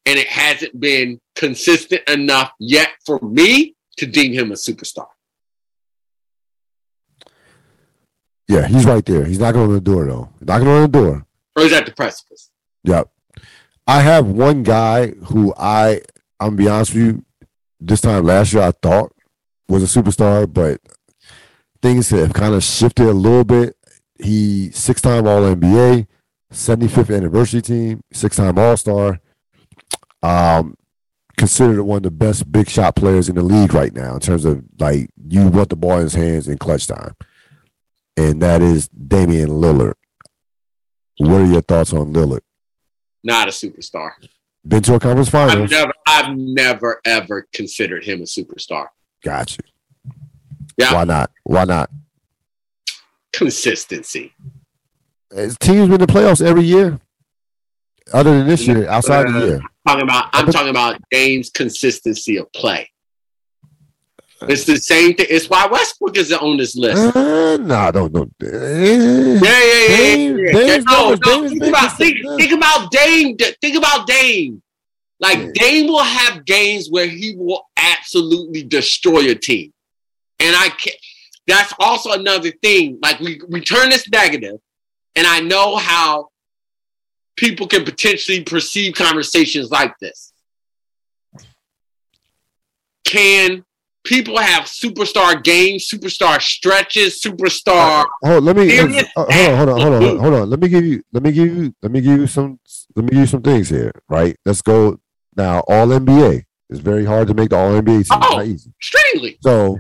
and 0.05 0.19
it 0.19 0.27
hasn't 0.27 0.79
been 0.79 1.19
consistent 1.35 2.07
enough 2.09 2.51
yet 2.59 2.89
for 3.05 3.19
me 3.21 3.75
to 3.97 4.05
deem 4.05 4.33
him 4.33 4.51
a 4.51 4.55
superstar. 4.55 5.07
Yeah, 8.51 8.67
he's 8.67 8.85
right 8.85 9.05
there. 9.05 9.23
He's 9.23 9.39
knocking 9.39 9.61
on 9.61 9.73
the 9.73 9.79
door 9.79 10.05
though. 10.05 10.29
Knocking 10.41 10.67
on 10.67 10.81
the 10.81 10.87
door. 10.89 11.25
Or 11.55 11.63
he's 11.63 11.71
at 11.71 11.85
the 11.85 11.93
precipice. 11.93 12.51
Yep. 12.83 13.09
I 13.87 14.01
have 14.01 14.27
one 14.27 14.63
guy 14.63 15.11
who 15.11 15.53
I 15.57 16.01
I'm 16.37 16.57
be 16.57 16.67
honest 16.67 16.93
with 16.93 17.03
you, 17.03 17.25
this 17.79 18.01
time 18.01 18.25
last 18.25 18.51
year 18.51 18.63
I 18.63 18.71
thought 18.71 19.13
was 19.69 19.83
a 19.83 20.01
superstar, 20.01 20.51
but 20.51 20.81
things 21.81 22.09
have 22.09 22.33
kind 22.33 22.53
of 22.53 22.61
shifted 22.61 23.07
a 23.07 23.13
little 23.13 23.45
bit. 23.45 23.77
He 24.21 24.71
six 24.71 25.01
time 25.01 25.27
All 25.27 25.43
NBA, 25.43 26.07
75th 26.51 27.15
anniversary 27.15 27.61
team, 27.61 28.03
six 28.11 28.35
time 28.35 28.59
All 28.59 28.75
Star. 28.75 29.21
Um, 30.21 30.75
considered 31.37 31.81
one 31.83 31.97
of 31.97 32.03
the 32.03 32.11
best 32.11 32.51
big 32.51 32.69
shot 32.69 32.97
players 32.97 33.29
in 33.29 33.35
the 33.35 33.41
league 33.41 33.73
right 33.73 33.93
now 33.93 34.13
in 34.13 34.19
terms 34.19 34.43
of 34.43 34.61
like 34.77 35.09
you 35.29 35.47
want 35.47 35.69
the 35.69 35.75
ball 35.75 35.97
in 35.97 36.03
his 36.03 36.13
hands 36.13 36.47
in 36.47 36.57
clutch 36.57 36.85
time 36.85 37.15
and 38.17 38.41
that 38.41 38.61
is 38.61 38.87
Damian 38.87 39.49
Lillard. 39.49 39.93
What 41.17 41.41
are 41.41 41.45
your 41.45 41.61
thoughts 41.61 41.93
on 41.93 42.13
Lillard? 42.13 42.41
Not 43.23 43.47
a 43.47 43.51
superstar. 43.51 44.11
Been 44.67 44.81
to 44.83 44.95
a 44.95 44.99
conference 44.99 45.29
finals. 45.29 45.71
I've 45.71 45.71
never, 45.71 45.93
I've 46.07 46.37
never 46.37 47.01
ever 47.05 47.47
considered 47.53 48.03
him 48.03 48.21
a 48.21 48.25
superstar. 48.25 48.87
Got 49.23 49.57
you. 49.57 49.63
Yeah. 50.77 50.93
Why 50.93 51.03
not? 51.03 51.31
Why 51.43 51.65
not? 51.65 51.89
Consistency. 53.33 54.33
His 55.33 55.57
team's 55.57 55.87
been 55.87 55.93
in 55.93 55.99
the 56.01 56.07
playoffs 56.07 56.45
every 56.45 56.63
year, 56.63 56.99
other 58.13 58.37
than 58.37 58.47
this 58.47 58.67
year, 58.67 58.87
outside 58.87 59.27
uh, 59.27 59.31
the 59.31 59.45
year. 59.45 59.61
Talking 59.87 60.03
about, 60.03 60.29
I'm 60.33 60.51
talking 60.51 60.69
about 60.69 61.01
Dame's 61.09 61.49
consistency 61.49 62.37
of 62.37 62.51
play. 62.53 62.90
It's 64.49 64.65
the 64.65 64.77
same 64.77 65.13
thing. 65.13 65.27
It's 65.29 65.49
why 65.49 65.67
Westbrook 65.67 66.17
is 66.17 66.31
on 66.31 66.57
this 66.57 66.75
list. 66.75 67.15
Uh, 67.15 67.57
nah, 67.57 67.91
don't 67.91 68.11
don't. 68.11 68.33
Uh, 68.41 68.47
yeah, 68.47 69.35
yeah, 69.37 69.39
yeah. 69.39 69.87
Dame, 69.87 70.37
yeah, 70.39 70.59
yeah. 70.59 70.77
No, 70.77 71.13
no, 71.13 71.47
think 71.47 71.63
about 71.63 71.97
think, 71.97 72.17
think 72.37 72.51
about 72.51 72.91
Dame. 72.91 73.37
Think 73.37 73.77
about 73.77 74.07
Dame. 74.07 74.61
Like 75.19 75.37
yeah. 75.37 75.51
Dame 75.53 75.87
will 75.87 76.03
have 76.03 76.45
games 76.45 76.89
where 76.89 77.07
he 77.07 77.35
will 77.35 77.69
absolutely 77.77 78.63
destroy 78.63 79.29
a 79.29 79.35
team, 79.35 79.71
and 80.39 80.55
I 80.55 80.69
can 80.69 80.93
That's 81.47 81.73
also 81.79 82.13
another 82.13 82.51
thing. 82.63 82.97
Like 83.01 83.19
we 83.19 83.41
we 83.47 83.61
turn 83.61 83.89
this 83.89 84.09
negative, 84.09 84.59
and 85.15 85.27
I 85.27 85.39
know 85.39 85.75
how 85.75 86.29
people 87.35 87.67
can 87.67 87.83
potentially 87.83 88.43
perceive 88.43 88.95
conversations 88.95 89.69
like 89.69 89.93
this. 89.99 90.33
Can 93.03 93.63
people 94.03 94.37
have 94.37 94.63
superstar 94.63 95.43
games, 95.43 95.89
superstar 95.89 96.41
stretches, 96.41 97.21
superstar. 97.21 98.03
Uh, 98.03 98.05
uh, 98.23 98.29
hold, 98.29 98.43
let 98.43 98.55
me 98.55 98.79
uh, 98.79 98.87
Serious 98.87 99.07
uh, 99.15 99.25
hold 99.57 99.69
on, 99.69 99.81
hold 99.81 99.93
on, 99.93 100.01
hold 100.01 100.03
on, 100.03 100.19
hold 100.19 100.33
on. 100.33 100.49
Let 100.49 100.59
me 100.59 100.67
give 100.67 100.85
you, 100.85 101.03
let 101.11 101.23
me 101.23 101.31
give 101.31 101.55
you, 101.55 101.75
let 101.81 101.91
me 101.91 102.01
give 102.01 102.19
you 102.19 102.27
some, 102.27 102.59
let 102.95 103.05
me 103.05 103.11
give 103.11 103.19
you 103.19 103.27
some 103.27 103.41
things 103.41 103.69
here. 103.69 103.91
Right? 104.09 104.35
Let's 104.45 104.61
go 104.61 104.99
now. 105.35 105.59
All 105.67 105.87
NBA. 105.87 106.43
It's 106.69 106.79
very 106.79 107.03
hard 107.03 107.27
to 107.27 107.33
make 107.33 107.49
the 107.49 107.57
All 107.57 107.71
NBA 107.71 107.85
team. 107.85 108.05
Oh. 108.11 108.35
not 108.37 108.45
easy. 108.45 108.71
Extremely. 108.79 109.37
So 109.41 109.77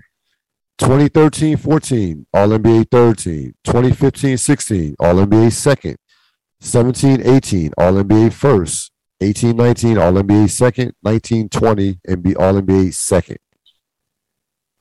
2013 0.77 1.57
14, 1.57 2.27
All 2.33 2.47
NBA 2.47 2.91
third 2.91 3.17
team. 3.17 3.53
2015 3.63 4.37
16, 4.37 4.95
All 4.99 5.15
NBA 5.15 5.51
second. 5.51 5.97
17 6.59 7.21
18, 7.25 7.71
All 7.77 7.93
NBA 7.93 8.33
first. 8.33 8.91
18 9.21 9.55
19, 9.55 9.97
All 9.97 10.13
NBA 10.13 10.49
second. 10.49 10.93
19 11.03 11.49
20, 11.49 11.99
NBA, 12.07 12.39
All 12.39 12.53
NBA 12.55 12.93
second. 12.93 13.37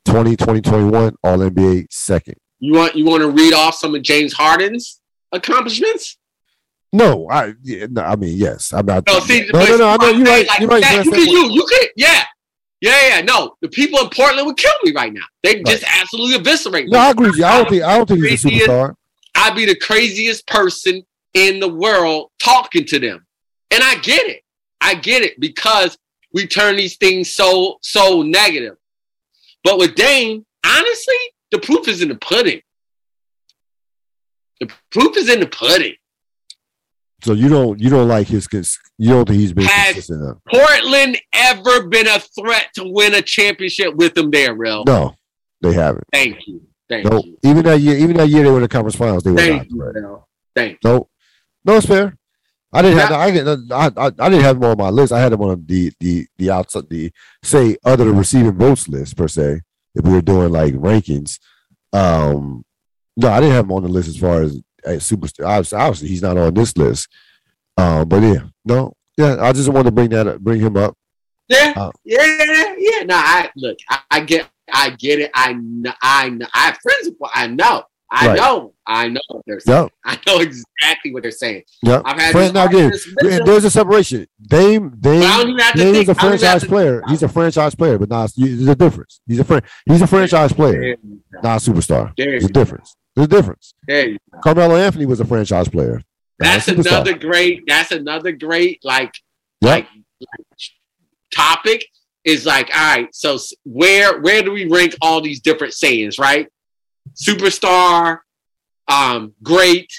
20 0.06 0.36
20 0.36 0.60
21, 0.60 1.16
All 1.22 1.39
NBA 1.39 1.86
second. 1.90 2.36
You 2.59 2.74
want 2.74 2.94
you 2.94 3.05
want 3.05 3.22
to 3.22 3.31
read 3.31 3.55
off 3.55 3.74
some 3.74 3.94
of 3.94 4.02
James 4.02 4.32
Harden's 4.32 5.01
accomplishments? 5.32 6.18
No, 6.93 7.28
I 7.31 7.55
yeah, 7.62 7.86
no, 7.89 8.02
I 8.02 8.16
mean 8.16 8.36
yes. 8.36 8.72
I'm 8.72 8.86
not. 8.86 9.05
No, 9.06 9.20
see, 9.20 9.48
no, 9.52 9.64
no, 9.64 9.77
no. 9.77 9.89
I 9.89 9.97
know 9.97 10.09
you're 10.10 10.27
right. 10.27 10.47
Like 10.47 10.60
You're 10.60 10.68
right. 10.68 10.82
that, 10.82 11.05
you 11.05 11.10
could, 11.10 11.27
you, 11.27 11.51
you 11.51 11.66
could, 11.68 11.89
yeah, 11.97 12.24
yeah, 12.81 13.09
yeah. 13.09 13.20
No, 13.22 13.56
the 13.62 13.68
people 13.68 14.01
in 14.01 14.09
Portland 14.10 14.47
would 14.47 14.56
kill 14.56 14.72
me 14.82 14.93
right 14.93 15.12
now. 15.12 15.24
They 15.43 15.62
just 15.62 15.85
absolutely 15.86 16.36
eviscerate 16.36 16.86
me. 16.86 16.90
No, 16.90 16.98
I 16.98 17.10
agree 17.10 17.28
with 17.28 17.39
you. 17.39 17.44
I 17.44 17.59
don't 17.59 17.68
think. 17.68 17.82
I 17.82 17.97
don't 17.97 18.09
think 18.09 18.24
he's 18.24 18.44
a 18.44 18.48
superstar. 18.48 18.94
I'd 19.36 19.55
be 19.55 19.64
the 19.64 19.77
craziest 19.77 20.47
person 20.47 21.02
in 21.35 21.60
the 21.60 21.68
world 21.68 22.31
talking 22.40 22.85
to 22.86 22.98
them. 22.98 23.24
And 23.70 23.82
I 23.82 23.97
get 23.97 24.27
it. 24.27 24.43
I 24.81 24.94
get 24.94 25.22
it 25.22 25.39
because 25.39 25.97
we 26.32 26.47
turn 26.47 26.77
these 26.77 26.97
things 26.97 27.35
so 27.35 27.78
so 27.82 28.22
negative. 28.22 28.77
But 29.64 29.78
with 29.78 29.94
Dame, 29.94 30.44
honestly, 30.64 31.14
the 31.50 31.58
proof 31.58 31.88
is 31.88 32.02
in 32.02 32.08
the 32.08 32.16
pudding. 32.16 32.60
The 34.60 34.70
proof 34.90 35.16
is 35.16 35.28
in 35.28 35.40
the 35.40 35.46
pudding. 35.46 35.94
So 37.22 37.32
you 37.34 37.48
don't. 37.48 37.78
You 37.78 37.90
don't 37.90 38.08
like 38.08 38.26
his. 38.28 38.48
You 38.98 39.10
don't 39.10 39.26
think 39.28 39.40
he's 39.40 39.52
been 39.52 39.64
Has- 39.66 39.92
consistent 39.94 40.22
enough. 40.22 40.38
Portland 40.50 41.18
ever 41.34 41.86
been 41.86 42.06
a 42.06 42.18
threat 42.18 42.68
to 42.74 42.84
win 42.84 43.14
a 43.14 43.20
championship 43.22 43.94
with 43.94 44.14
them 44.14 44.30
there, 44.30 44.54
Real? 44.54 44.84
No, 44.86 45.14
they 45.60 45.72
haven't. 45.74 46.04
Thank 46.12 46.46
you. 46.46 46.62
Thank 46.88 47.04
No, 47.10 47.22
you. 47.22 47.38
even 47.44 47.62
that 47.64 47.80
year, 47.80 47.96
even 47.98 48.16
that 48.16 48.28
year 48.28 48.42
they 48.44 48.50
were 48.50 48.56
in 48.56 48.62
the 48.62 48.68
conference 48.68 48.96
finals, 48.96 49.22
they 49.22 49.30
were 49.30 49.36
Thank 49.36 49.70
not. 49.70 49.94
you. 49.94 50.22
Thank 50.56 50.78
you. 50.82 50.90
No, 50.90 51.08
no, 51.64 51.76
it's 51.76 51.86
fair. 51.86 52.16
I 52.72 52.82
didn't 52.82 52.98
have. 52.98 53.10
I, 53.12 53.30
didn't, 53.30 53.72
I, 53.72 53.86
I 53.97 54.06
I 54.06 54.28
didn't 54.28 54.42
have 54.42 54.60
them 54.60 54.70
on 54.70 54.78
my 54.78 54.90
list. 54.90 55.12
I 55.12 55.20
had 55.20 55.32
them 55.32 55.42
on 55.42 55.64
the 55.66 55.92
the 55.98 56.26
the 56.38 56.51
outside 56.51 56.88
the 56.88 57.10
say 57.42 57.76
other 57.84 58.12
receiving 58.12 58.56
votes 58.56 58.88
list 58.88 59.16
per 59.16 59.28
se. 59.28 59.60
If 59.94 60.05
we 60.05 60.12
were 60.12 60.22
doing 60.22 60.52
like 60.52 60.74
rankings, 60.74 61.40
um, 61.92 62.64
no, 63.16 63.28
I 63.28 63.40
didn't 63.40 63.55
have 63.55 63.64
him 63.64 63.72
on 63.72 63.82
the 63.82 63.88
list 63.88 64.09
as 64.09 64.16
far 64.18 64.42
as 64.42 64.56
a 64.84 64.90
superstar. 64.98 65.47
Obviously, 65.47 65.78
obviously, 65.78 66.09
he's 66.09 66.22
not 66.22 66.38
on 66.38 66.55
this 66.55 66.76
list. 66.76 67.09
Um, 67.76 68.09
but 68.09 68.22
yeah, 68.22 68.42
no, 68.64 68.92
yeah, 69.16 69.36
I 69.40 69.52
just 69.52 69.68
wanted 69.68 69.84
to 69.84 69.92
bring 69.92 70.10
that 70.10 70.26
up, 70.28 70.40
bring 70.40 70.60
him 70.60 70.76
up. 70.76 70.97
Yeah, 71.48 71.72
Uh, 71.76 71.90
yeah, 72.05 72.74
yeah. 72.78 73.02
No, 73.05 73.16
I 73.16 73.51
look. 73.56 73.76
I, 73.88 73.98
I 74.10 74.20
get. 74.20 74.48
I 74.72 74.90
get 74.90 75.18
it. 75.18 75.32
I 75.34 75.55
know. 75.55 75.92
I 76.01 76.28
know. 76.28 76.47
I 76.55 76.66
have 76.66 76.78
friends. 76.78 77.10
I 77.34 77.48
know. 77.48 77.82
I 78.12 78.26
Right. 78.28 78.36
know. 78.38 78.74
I 78.86 79.06
know 79.08 79.20
what 79.28 79.42
they're 79.46 79.60
saying. 79.60 79.82
Yep, 79.84 79.92
I 80.04 80.18
know 80.26 80.40
exactly 80.40 81.12
what 81.12 81.22
they're 81.22 81.30
saying. 81.30 81.62
yep. 81.84 82.02
I've 82.04 82.18
had. 82.20 82.32
Friend, 82.32 82.52
now 82.52 82.66
again, 82.66 82.92
there's 83.44 83.64
a 83.64 83.70
separation. 83.70 84.26
Dame, 84.42 84.90
Dame, 84.98 85.20
but 85.20 85.26
I 85.26 85.36
don't 85.38 85.48
even 85.50 85.58
have 85.60 85.74
to 85.74 85.78
Dame 85.78 85.94
is 85.94 86.08
a 86.08 86.10
I 86.10 86.14
don't 86.14 86.34
even 86.34 86.40
have 86.40 86.40
franchise 86.40 86.64
player. 86.68 87.02
He's 87.08 87.22
a 87.22 87.28
franchise 87.28 87.74
player, 87.76 87.98
but 87.98 88.08
not. 88.08 88.32
There's 88.36 88.66
a 88.66 88.74
difference. 88.74 89.20
He's 89.28 89.38
a 89.38 89.44
friend. 89.44 89.62
He's 89.86 90.02
a 90.02 90.06
franchise 90.08 90.52
player, 90.52 90.72
There 90.80 90.88
you 90.88 90.96
go. 91.32 91.40
not 91.42 91.66
a 91.66 91.70
superstar. 91.70 92.12
There 92.16 92.26
There's 92.30 92.44
a 92.46 92.48
difference. 92.48 92.96
There's 93.14 93.26
a 93.26 93.28
difference. 93.28 93.74
There. 93.86 94.16
Carmelo 94.42 94.74
Anthony 94.76 95.06
was 95.06 95.20
a 95.20 95.24
franchise 95.24 95.68
player. 95.68 96.02
That's 96.38 96.66
another 96.68 97.16
great. 97.16 97.62
That's 97.68 97.92
another 97.92 98.32
great 98.32 98.80
like 98.82 99.12
Yep. 99.60 99.70
like, 99.70 99.86
like 100.20 100.46
topic. 101.34 101.86
Is 102.24 102.44
like 102.44 102.68
all 102.74 102.96
right. 102.96 103.08
So 103.14 103.38
where 103.64 104.20
where 104.20 104.42
do 104.42 104.52
we 104.52 104.66
rank 104.66 104.94
all 105.00 105.22
these 105.22 105.40
different 105.40 105.72
sayings? 105.72 106.18
Right, 106.18 106.48
superstar, 107.14 108.18
um, 108.89 109.35
great, 109.43 109.93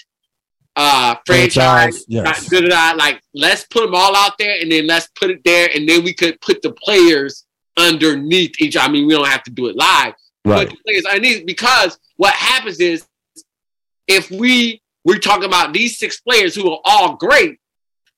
uh, 0.76 1.15
franchise, 1.26 2.06
Yes. 2.07 2.48
da, 2.49 2.61
da, 2.61 2.68
da, 2.68 2.91
like 2.98 3.22
let's 3.34 3.65
put 3.65 3.82
them 3.86 3.94
all 3.95 4.15
out 4.15 4.38
there 4.38 4.60
and 4.61 4.72
then 4.72 4.88
let's 4.88 5.07
put 5.19 5.30
it 5.30 5.44
there 5.44 5.69
and 5.76 5.88
then 5.88 6.03
we 6.03 6.14
could 6.14 6.40
put 6.41 6.61
the 6.61 6.72
players 6.72 7.45
underneath 7.78 8.53
each 8.61 8.76
i 8.78 8.88
mean 8.88 9.06
we 9.07 9.14
don't 9.14 9.28
have 9.28 9.44
to 9.44 9.52
do 9.52 9.68
it 9.68 9.76
live 9.76 10.14
Right. 10.44 10.68
but 10.68 10.69
the 10.69 10.78
players 10.86 11.06
underneath 11.06 11.45
because 11.45 11.98
what 12.18 12.34
happens 12.34 12.80
is 12.80 13.06
if 14.07 14.30
we 14.32 14.82
we're 15.06 15.19
talking 15.19 15.45
about 15.45 15.73
these 15.73 15.98
six 15.98 16.19
players 16.22 16.53
who 16.56 16.69
are 16.72 16.80
all 16.86 17.15
great 17.15 17.60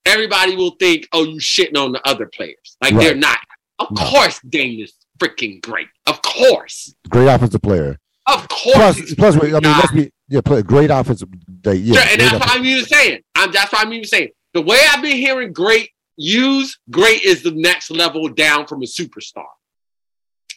everybody 0.06 0.56
will 0.56 0.72
think 0.80 1.08
oh 1.12 1.24
you 1.24 1.38
shitting 1.40 1.76
on 1.76 1.92
the 1.92 2.00
other 2.06 2.26
players 2.26 2.76
like 2.82 2.94
they're 2.96 3.14
not 3.14 3.38
of 3.80 3.88
No. 3.90 4.02
course 4.02 4.40
Dame 4.48 4.80
is 4.80 4.92
freaking 5.18 5.60
great 5.60 5.88
of 6.06 6.20
course 6.22 6.94
Great 7.08 7.26
offensive 7.28 7.62
player. 7.62 7.98
Of 8.26 8.48
course 8.48 8.74
Plus, 8.74 9.14
plus, 9.14 9.36
I 9.36 9.40
mean, 9.40 9.62
let's 9.62 9.92
be 9.92 10.10
yeah, 10.28 10.40
play 10.40 10.60
a 10.60 10.62
great 10.62 10.90
offensive. 10.90 11.28
They, 11.62 11.74
yeah, 11.76 11.94
Yeah, 11.94 12.08
and 12.12 12.20
that's 12.20 12.34
what 12.34 12.50
I'm 12.50 12.64
even 12.64 12.84
saying. 12.84 13.20
I'm 13.34 13.52
that's 13.52 13.72
what 13.72 13.86
I'm 13.86 13.92
even 13.92 14.06
saying. 14.06 14.30
The 14.54 14.62
way 14.62 14.78
I've 14.90 15.02
been 15.02 15.16
hearing 15.16 15.52
great 15.52 15.90
used, 16.16 16.78
great 16.90 17.22
is 17.22 17.42
the 17.42 17.50
next 17.50 17.90
level 17.90 18.28
down 18.28 18.66
from 18.66 18.82
a 18.82 18.86
superstar. 18.86 19.46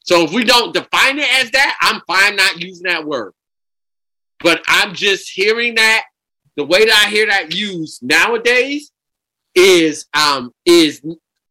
So 0.04 0.24
if 0.24 0.32
we 0.32 0.46
don't 0.46 0.74
define 0.74 1.20
it 1.20 1.28
as 1.44 1.52
that, 1.52 1.78
I'm 1.82 2.02
fine 2.08 2.38
not 2.38 2.62
using 2.62 2.84
that 2.84 3.06
word. 3.06 3.34
But 4.42 4.62
I'm 4.68 4.94
just 4.94 5.30
hearing 5.30 5.76
that 5.76 6.04
the 6.56 6.64
way 6.64 6.86
that 6.86 7.04
I 7.06 7.10
hear 7.10 7.28
that 7.28 7.54
used 7.54 8.02
nowadays 8.04 8.92
is 9.54 10.06
um 10.14 10.52
is 10.66 11.02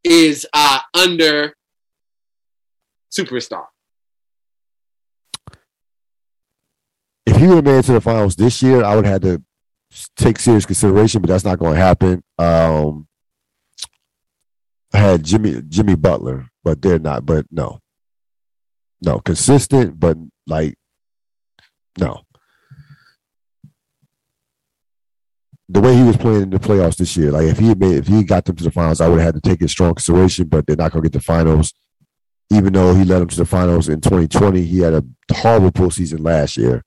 is 0.04 0.46
uh 0.54 0.80
under 0.94 1.54
superstar. 3.16 3.66
If 7.36 7.42
he 7.42 7.48
would 7.48 7.56
have 7.56 7.64
made 7.64 7.78
it 7.78 7.84
to 7.84 7.92
the 7.92 8.00
finals 8.00 8.34
this 8.34 8.62
year, 8.62 8.82
I 8.82 8.96
would 8.96 9.04
have 9.04 9.22
had 9.22 9.22
to 9.22 9.42
take 10.16 10.38
serious 10.38 10.64
consideration, 10.64 11.20
but 11.20 11.28
that's 11.28 11.44
not 11.44 11.58
going 11.58 11.74
to 11.74 11.80
happen. 11.80 12.24
Um, 12.38 13.06
I 14.94 14.98
had 14.98 15.22
Jimmy 15.22 15.60
Jimmy 15.68 15.96
Butler, 15.96 16.48
but 16.64 16.80
they're 16.80 16.98
not. 16.98 17.26
But 17.26 17.46
no, 17.50 17.80
no, 19.02 19.20
consistent, 19.20 20.00
but 20.00 20.16
like 20.46 20.76
no. 21.98 22.22
The 25.68 25.80
way 25.80 25.94
he 25.94 26.04
was 26.04 26.16
playing 26.16 26.42
in 26.42 26.50
the 26.50 26.58
playoffs 26.58 26.96
this 26.96 27.16
year, 27.16 27.32
like 27.32 27.48
if 27.48 27.58
he 27.58 27.74
made, 27.74 27.96
if 27.96 28.06
he 28.06 28.22
got 28.22 28.44
them 28.46 28.56
to 28.56 28.64
the 28.64 28.70
finals, 28.70 29.00
I 29.00 29.08
would 29.08 29.18
have 29.18 29.34
had 29.34 29.42
to 29.42 29.46
take 29.46 29.60
it 29.60 29.68
strong 29.68 29.94
consideration. 29.94 30.46
But 30.46 30.66
they're 30.66 30.76
not 30.76 30.92
going 30.92 31.02
to 31.02 31.10
get 31.10 31.18
the 31.18 31.22
finals, 31.22 31.74
even 32.50 32.72
though 32.72 32.94
he 32.94 33.04
led 33.04 33.18
them 33.18 33.28
to 33.28 33.36
the 33.36 33.44
finals 33.44 33.90
in 33.90 34.00
2020. 34.00 34.62
He 34.62 34.78
had 34.78 34.94
a 34.94 35.04
horrible 35.34 35.72
postseason 35.72 36.24
last 36.24 36.56
year 36.56 36.82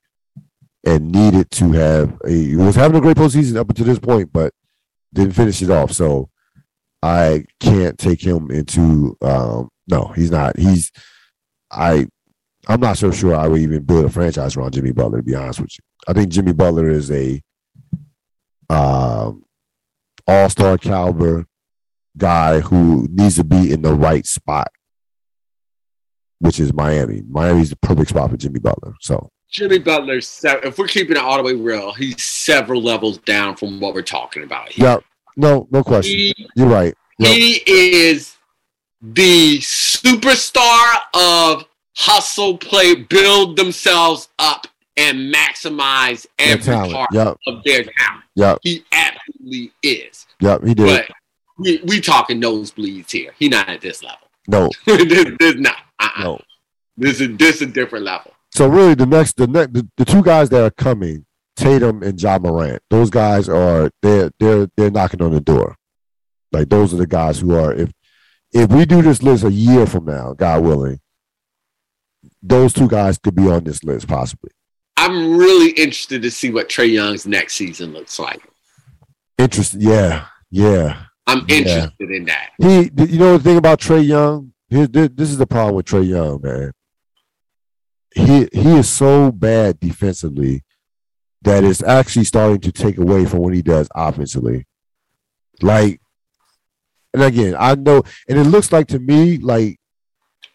and 0.85 1.11
needed 1.11 1.51
to 1.51 1.71
have 1.73 2.17
a 2.25 2.31
he 2.31 2.55
was 2.55 2.75
having 2.75 2.97
a 2.97 3.01
great 3.01 3.17
postseason 3.17 3.57
up 3.57 3.69
until 3.69 3.85
this 3.85 3.99
point, 3.99 4.31
but 4.31 4.53
didn't 5.13 5.33
finish 5.33 5.61
it 5.61 5.69
off. 5.69 5.91
So 5.91 6.29
I 7.01 7.45
can't 7.59 7.97
take 7.97 8.21
him 8.21 8.51
into 8.51 9.17
um 9.21 9.69
no, 9.87 10.07
he's 10.15 10.31
not. 10.31 10.57
He's 10.57 10.91
I 11.71 12.07
I'm 12.67 12.79
not 12.79 12.97
so 12.97 13.11
sure 13.11 13.35
I 13.35 13.47
would 13.47 13.61
even 13.61 13.83
build 13.83 14.05
a 14.05 14.09
franchise 14.09 14.55
around 14.55 14.73
Jimmy 14.73 14.91
Butler, 14.91 15.17
to 15.17 15.23
be 15.23 15.35
honest 15.35 15.59
with 15.59 15.71
you. 15.77 15.83
I 16.07 16.13
think 16.13 16.29
Jimmy 16.29 16.53
Butler 16.53 16.89
is 16.89 17.11
a 17.11 17.41
um 18.69 19.43
all-star 20.27 20.77
caliber 20.77 21.45
guy 22.15 22.59
who 22.59 23.07
needs 23.09 23.35
to 23.37 23.43
be 23.43 23.71
in 23.71 23.81
the 23.81 23.93
right 23.93 24.27
spot, 24.27 24.71
which 26.37 26.59
is 26.59 26.71
Miami. 26.71 27.23
Miami's 27.27 27.71
the 27.71 27.77
perfect 27.77 28.09
spot 28.09 28.29
for 28.29 28.37
Jimmy 28.37 28.59
Butler. 28.59 28.93
So 29.01 29.31
Jimmy 29.51 29.79
Butler, 29.79 30.17
if 30.17 30.77
we're 30.77 30.87
keeping 30.87 31.15
it 31.17 31.21
all 31.21 31.37
the 31.37 31.43
way 31.43 31.53
real, 31.53 31.91
he's 31.93 32.21
several 32.23 32.81
levels 32.81 33.17
down 33.19 33.55
from 33.55 33.79
what 33.79 33.93
we're 33.93 34.01
talking 34.03 34.43
about 34.43 34.69
here. 34.69 34.85
Yeah, 34.85 34.97
no, 35.35 35.67
no 35.71 35.83
question. 35.83 36.17
He, 36.17 36.47
You're 36.55 36.67
right. 36.67 36.93
Yep. 37.17 37.31
he 37.35 37.53
is 37.65 38.37
the 39.01 39.57
superstar 39.59 40.97
of 41.15 41.65
hustle, 41.97 42.57
play, 42.57 42.95
build 42.95 43.57
themselves 43.57 44.29
up, 44.37 44.67
and 44.97 45.33
maximize 45.33 46.27
every 46.37 46.73
part 46.73 47.09
Yep, 47.11 47.37
of 47.47 47.63
their 47.63 47.83
talent. 47.83 48.23
yep, 48.35 48.59
He 48.61 48.83
absolutely 48.91 49.71
is. 49.81 50.27
yep. 50.41 50.61
He 50.63 50.73
did. 50.73 50.85
But 51.07 51.15
we, 51.57 51.81
we 51.85 52.01
talking 52.01 52.39
nosebleeds 52.41 53.09
here. 53.11 53.31
He 53.39 53.49
not 53.49 53.67
at 53.69 53.81
this 53.81 54.03
level. 54.03 54.27
no, 54.47 54.69
this, 54.85 55.25
this 55.39 55.55
not. 55.55 55.77
Uh-uh. 55.99 56.23
no. 56.23 56.41
This 56.97 57.21
is 57.21 57.37
this 57.37 57.55
is 57.57 57.61
a 57.63 57.65
different 57.67 58.03
level. 58.05 58.33
So 58.51 58.67
really, 58.67 58.95
the 58.95 59.05
next, 59.05 59.37
the 59.37 59.47
next, 59.47 59.73
the, 59.73 59.87
the 59.97 60.05
two 60.05 60.23
guys 60.23 60.49
that 60.49 60.63
are 60.63 60.71
coming, 60.71 61.25
Tatum 61.55 62.03
and 62.03 62.21
Ja 62.21 62.39
Morant. 62.39 62.81
Those 62.89 63.09
guys 63.09 63.49
are 63.49 63.91
they're 64.01 64.31
they're 64.39 64.67
they're 64.77 64.91
knocking 64.91 65.21
on 65.21 65.31
the 65.31 65.41
door. 65.41 65.75
Like 66.51 66.69
those 66.69 66.93
are 66.93 66.97
the 66.97 67.07
guys 67.07 67.39
who 67.39 67.53
are 67.53 67.73
if 67.73 67.91
if 68.51 68.69
we 68.71 68.85
do 68.85 69.01
this 69.01 69.21
list 69.21 69.43
a 69.43 69.51
year 69.51 69.85
from 69.85 70.05
now, 70.05 70.33
God 70.33 70.63
willing, 70.63 70.99
those 72.41 72.73
two 72.73 72.87
guys 72.87 73.17
could 73.17 73.35
be 73.35 73.49
on 73.49 73.63
this 73.63 73.83
list 73.83 74.07
possibly. 74.07 74.51
I'm 74.97 75.37
really 75.37 75.71
interested 75.71 76.21
to 76.23 76.31
see 76.31 76.51
what 76.51 76.69
Trae 76.69 76.91
Young's 76.91 77.25
next 77.25 77.55
season 77.55 77.93
looks 77.93 78.19
like. 78.19 78.41
Interesting, 79.37 79.81
yeah, 79.81 80.25
yeah. 80.51 81.03
I'm 81.27 81.45
interested 81.47 81.93
yeah. 81.99 82.17
in 82.17 82.25
that. 82.25 82.49
He, 82.57 82.91
you 83.13 83.19
know, 83.19 83.37
the 83.37 83.43
thing 83.43 83.57
about 83.57 83.79
Trae 83.79 84.05
Young, 84.05 84.53
this 84.69 85.29
is 85.29 85.37
the 85.37 85.47
problem 85.47 85.75
with 85.75 85.85
Trae 85.85 86.07
Young, 86.07 86.41
man. 86.41 86.71
He 88.15 88.47
he 88.51 88.77
is 88.77 88.89
so 88.89 89.31
bad 89.31 89.79
defensively 89.79 90.63
that 91.43 91.63
it's 91.63 91.83
actually 91.83 92.25
starting 92.25 92.59
to 92.61 92.71
take 92.71 92.97
away 92.97 93.25
from 93.25 93.39
what 93.39 93.53
he 93.53 93.61
does 93.61 93.87
offensively. 93.95 94.65
Like, 95.61 96.01
and 97.13 97.23
again, 97.23 97.55
I 97.57 97.75
know, 97.75 98.03
and 98.27 98.37
it 98.37 98.45
looks 98.45 98.71
like 98.71 98.87
to 98.87 98.99
me, 98.99 99.37
like, 99.37 99.79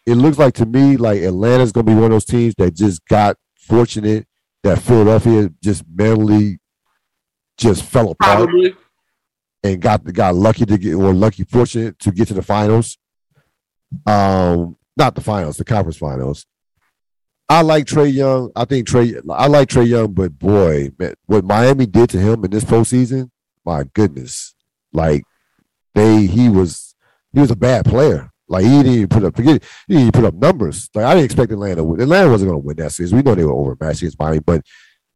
it 0.05 0.15
looks 0.15 0.37
like 0.37 0.53
to 0.55 0.65
me, 0.65 0.97
like 0.97 1.21
Atlanta's 1.21 1.71
going 1.71 1.85
to 1.85 1.91
be 1.91 1.95
one 1.95 2.05
of 2.05 2.11
those 2.11 2.25
teams 2.25 2.53
that 2.57 2.75
just 2.75 3.05
got 3.07 3.37
fortunate 3.55 4.27
that 4.63 4.79
Philadelphia 4.79 5.49
just 5.63 5.83
mentally 5.93 6.59
just 7.57 7.83
fell 7.83 8.11
apart 8.11 8.49
Probably. 8.49 8.75
and 9.63 9.81
got 9.81 10.03
got 10.11 10.35
lucky 10.35 10.65
to 10.65 10.77
get 10.77 10.95
or 10.95 11.13
lucky 11.13 11.43
fortunate 11.43 11.97
to 11.99 12.11
get 12.11 12.27
to 12.27 12.33
the 12.33 12.41
finals. 12.41 12.97
Um, 14.05 14.77
not 14.97 15.15
the 15.15 15.21
finals, 15.21 15.57
the 15.57 15.65
conference 15.65 15.97
finals. 15.97 16.45
I 17.47 17.61
like 17.61 17.85
Trae 17.85 18.11
Young. 18.11 18.51
I 18.55 18.65
think 18.65 18.87
Trae. 18.87 19.21
I 19.29 19.47
like 19.47 19.69
Trae 19.69 19.87
Young, 19.87 20.13
but 20.13 20.37
boy, 20.39 20.91
man, 20.97 21.13
what 21.25 21.45
Miami 21.45 21.85
did 21.85 22.09
to 22.11 22.19
him 22.19 22.43
in 22.43 22.51
this 22.51 22.63
postseason, 22.63 23.29
my 23.63 23.83
goodness, 23.93 24.55
like 24.93 25.23
they 25.93 26.25
he 26.25 26.49
was 26.49 26.95
he 27.33 27.39
was 27.39 27.51
a 27.51 27.55
bad 27.55 27.85
player. 27.85 28.31
Like 28.47 28.63
he 28.63 28.69
didn't 28.69 28.93
even 28.93 29.07
put 29.07 29.23
up 29.23 29.35
forget 29.35 29.63
he 29.87 29.95
didn't 29.95 30.13
put 30.13 30.25
up 30.25 30.33
numbers. 30.33 30.89
Like 30.93 31.05
I 31.05 31.13
didn't 31.13 31.25
expect 31.25 31.51
Atlanta. 31.51 31.81
Atlanta 31.81 32.29
wasn't 32.29 32.49
going 32.49 32.61
to 32.61 32.65
win 32.65 32.77
that 32.77 32.91
series. 32.91 33.13
We 33.13 33.21
know 33.21 33.35
they 33.35 33.43
were 33.43 33.53
overmatched 33.53 34.01
against 34.01 34.19
Miami, 34.19 34.39
but 34.39 34.61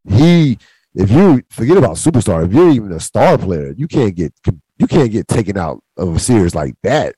he 0.07 0.57
if 0.95 1.11
you 1.11 1.41
forget 1.49 1.77
about 1.77 1.97
superstar, 1.97 2.45
if 2.45 2.53
you're 2.53 2.69
even 2.69 2.91
a 2.91 2.99
star 2.99 3.38
player, 3.38 3.73
you 3.76 3.88
can't 3.88 4.15
get 4.15 4.34
you 4.77 4.88
can't 4.88 5.11
get 5.11 5.27
taken 5.27 5.57
out 5.57 5.84
of 5.97 6.15
a 6.15 6.19
series 6.19 6.53
like 6.53 6.76
that 6.84 7.15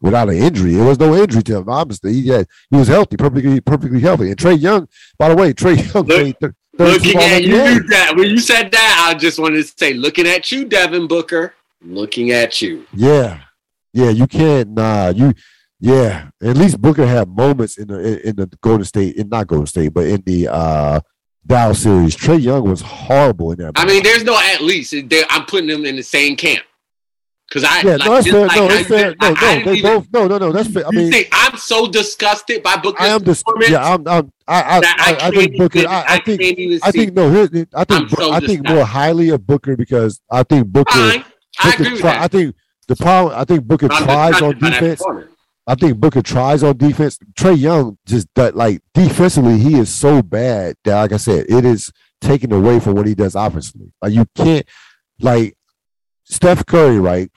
without 0.00 0.28
an 0.28 0.36
injury. 0.36 0.76
It 0.76 0.84
was 0.84 0.98
no 0.98 1.14
injury 1.14 1.42
to 1.44 1.58
him. 1.58 1.68
Obviously, 1.68 2.14
he 2.14 2.28
had 2.28 2.46
he 2.70 2.76
was 2.76 2.88
healthy, 2.88 3.16
perfectly 3.16 3.60
perfectly 3.60 4.00
healthy. 4.00 4.28
And 4.28 4.36
Trae 4.36 4.60
Young, 4.60 4.88
by 5.18 5.28
the 5.28 5.36
way, 5.36 5.52
Trae 5.52 5.76
Young 5.76 6.04
Look, 6.04 6.38
played. 6.38 6.54
looking 6.78 7.20
at 7.20 7.42
you, 7.42 7.86
that 7.88 8.14
when 8.16 8.30
you 8.30 8.38
said 8.38 8.70
that, 8.72 9.06
I 9.08 9.18
just 9.18 9.38
wanted 9.38 9.64
to 9.64 9.72
say, 9.76 9.94
looking 9.94 10.26
at 10.26 10.52
you, 10.52 10.64
Devin 10.64 11.08
Booker, 11.08 11.54
looking 11.82 12.30
at 12.30 12.62
you. 12.62 12.86
Yeah, 12.92 13.40
yeah, 13.92 14.10
you 14.10 14.26
can't. 14.26 14.70
Nah, 14.70 15.08
you. 15.08 15.34
Yeah, 15.80 16.30
at 16.42 16.56
least 16.56 16.80
Booker 16.80 17.06
had 17.06 17.28
moments 17.28 17.78
in 17.78 17.86
the 17.86 18.28
in 18.28 18.34
the 18.34 18.46
Golden 18.60 18.84
State, 18.84 19.14
in 19.14 19.28
not 19.28 19.46
Golden 19.46 19.66
State, 19.66 19.94
but 19.94 20.06
in 20.06 20.22
the 20.26 20.48
uh 20.48 21.00
Dallas 21.46 21.82
series. 21.82 22.16
Trae 22.16 22.40
Young 22.42 22.68
was 22.68 22.80
horrible 22.80 23.52
in 23.52 23.58
that. 23.58 23.72
I 23.76 23.86
mean, 23.86 24.02
there's 24.02 24.24
no 24.24 24.36
at 24.36 24.60
least. 24.60 24.92
I'm 25.30 25.46
putting 25.46 25.68
them 25.68 25.86
in 25.86 25.94
the 25.94 26.02
same 26.02 26.34
camp. 26.36 26.64
Cause 27.50 27.64
I 27.64 27.80
yeah, 27.80 27.96
like, 27.96 28.04
no, 28.04 28.14
that's 28.14 28.30
fair. 28.30 28.46
Like, 28.46 28.56
no, 28.56 28.68
it's 28.68 28.88
fair. 28.88 29.14
No, 29.22 29.28
no, 29.30 29.64
they 29.64 29.72
even, 29.72 29.82
both. 29.82 30.06
No, 30.12 30.26
no, 30.26 30.36
no, 30.36 30.52
that's 30.52 30.68
fair. 30.68 30.86
I 30.86 30.90
mean, 30.90 31.10
see, 31.10 31.26
I'm 31.32 31.56
so 31.56 31.86
disgusted 31.86 32.62
by 32.62 32.76
Booker. 32.76 33.02
I 33.02 33.06
am 33.08 33.22
disgusted. 33.22 33.70
Yeah, 33.70 33.94
I'm. 33.94 34.06
I'm 34.06 34.32
I, 34.46 34.60
I, 34.60 34.80
I, 34.84 35.18
I, 35.28 35.30
think 35.30 35.56
Booker. 35.56 35.88
I, 35.88 36.04
I 36.08 36.18
think. 36.18 36.42
I 36.84 36.90
think 36.90 37.14
no. 37.14 37.30
Here, 37.30 37.66
I 37.74 37.84
think. 37.84 38.10
So 38.10 38.32
I 38.32 38.40
think 38.40 38.68
more 38.68 38.84
highly 38.84 39.30
of 39.30 39.46
Booker 39.46 39.76
because 39.76 40.20
I 40.30 40.42
think 40.42 40.66
Booker. 40.66 40.92
Fine. 40.92 41.24
I 41.60 41.70
Booker 41.70 41.82
agree 41.84 41.98
try, 41.98 42.22
I 42.22 42.28
think 42.28 42.54
the 42.86 42.96
problem. 42.96 43.38
I 43.38 43.44
think 43.46 43.64
Booker 43.64 43.88
I'm 43.90 44.04
tries 44.04 44.42
on 44.42 44.58
defense. 44.58 45.02
I 45.66 45.74
think 45.74 45.98
Booker 45.98 46.22
tries 46.22 46.62
on 46.62 46.76
defense. 46.76 47.18
Trae 47.32 47.58
Young 47.58 47.96
just 48.04 48.28
that 48.34 48.56
like 48.56 48.82
defensively, 48.92 49.58
he 49.58 49.78
is 49.78 49.88
so 49.88 50.20
bad 50.20 50.76
that, 50.84 51.00
like 51.00 51.12
I 51.12 51.16
said, 51.16 51.46
it 51.48 51.64
is 51.64 51.90
taken 52.20 52.52
away 52.52 52.78
from 52.78 52.94
what 52.94 53.06
he 53.06 53.14
does 53.14 53.34
offensively. 53.34 53.92
Like 54.02 54.12
you 54.12 54.26
can't, 54.34 54.66
like 55.18 55.56
Steph 56.24 56.66
Curry, 56.66 56.98
right? 57.00 57.30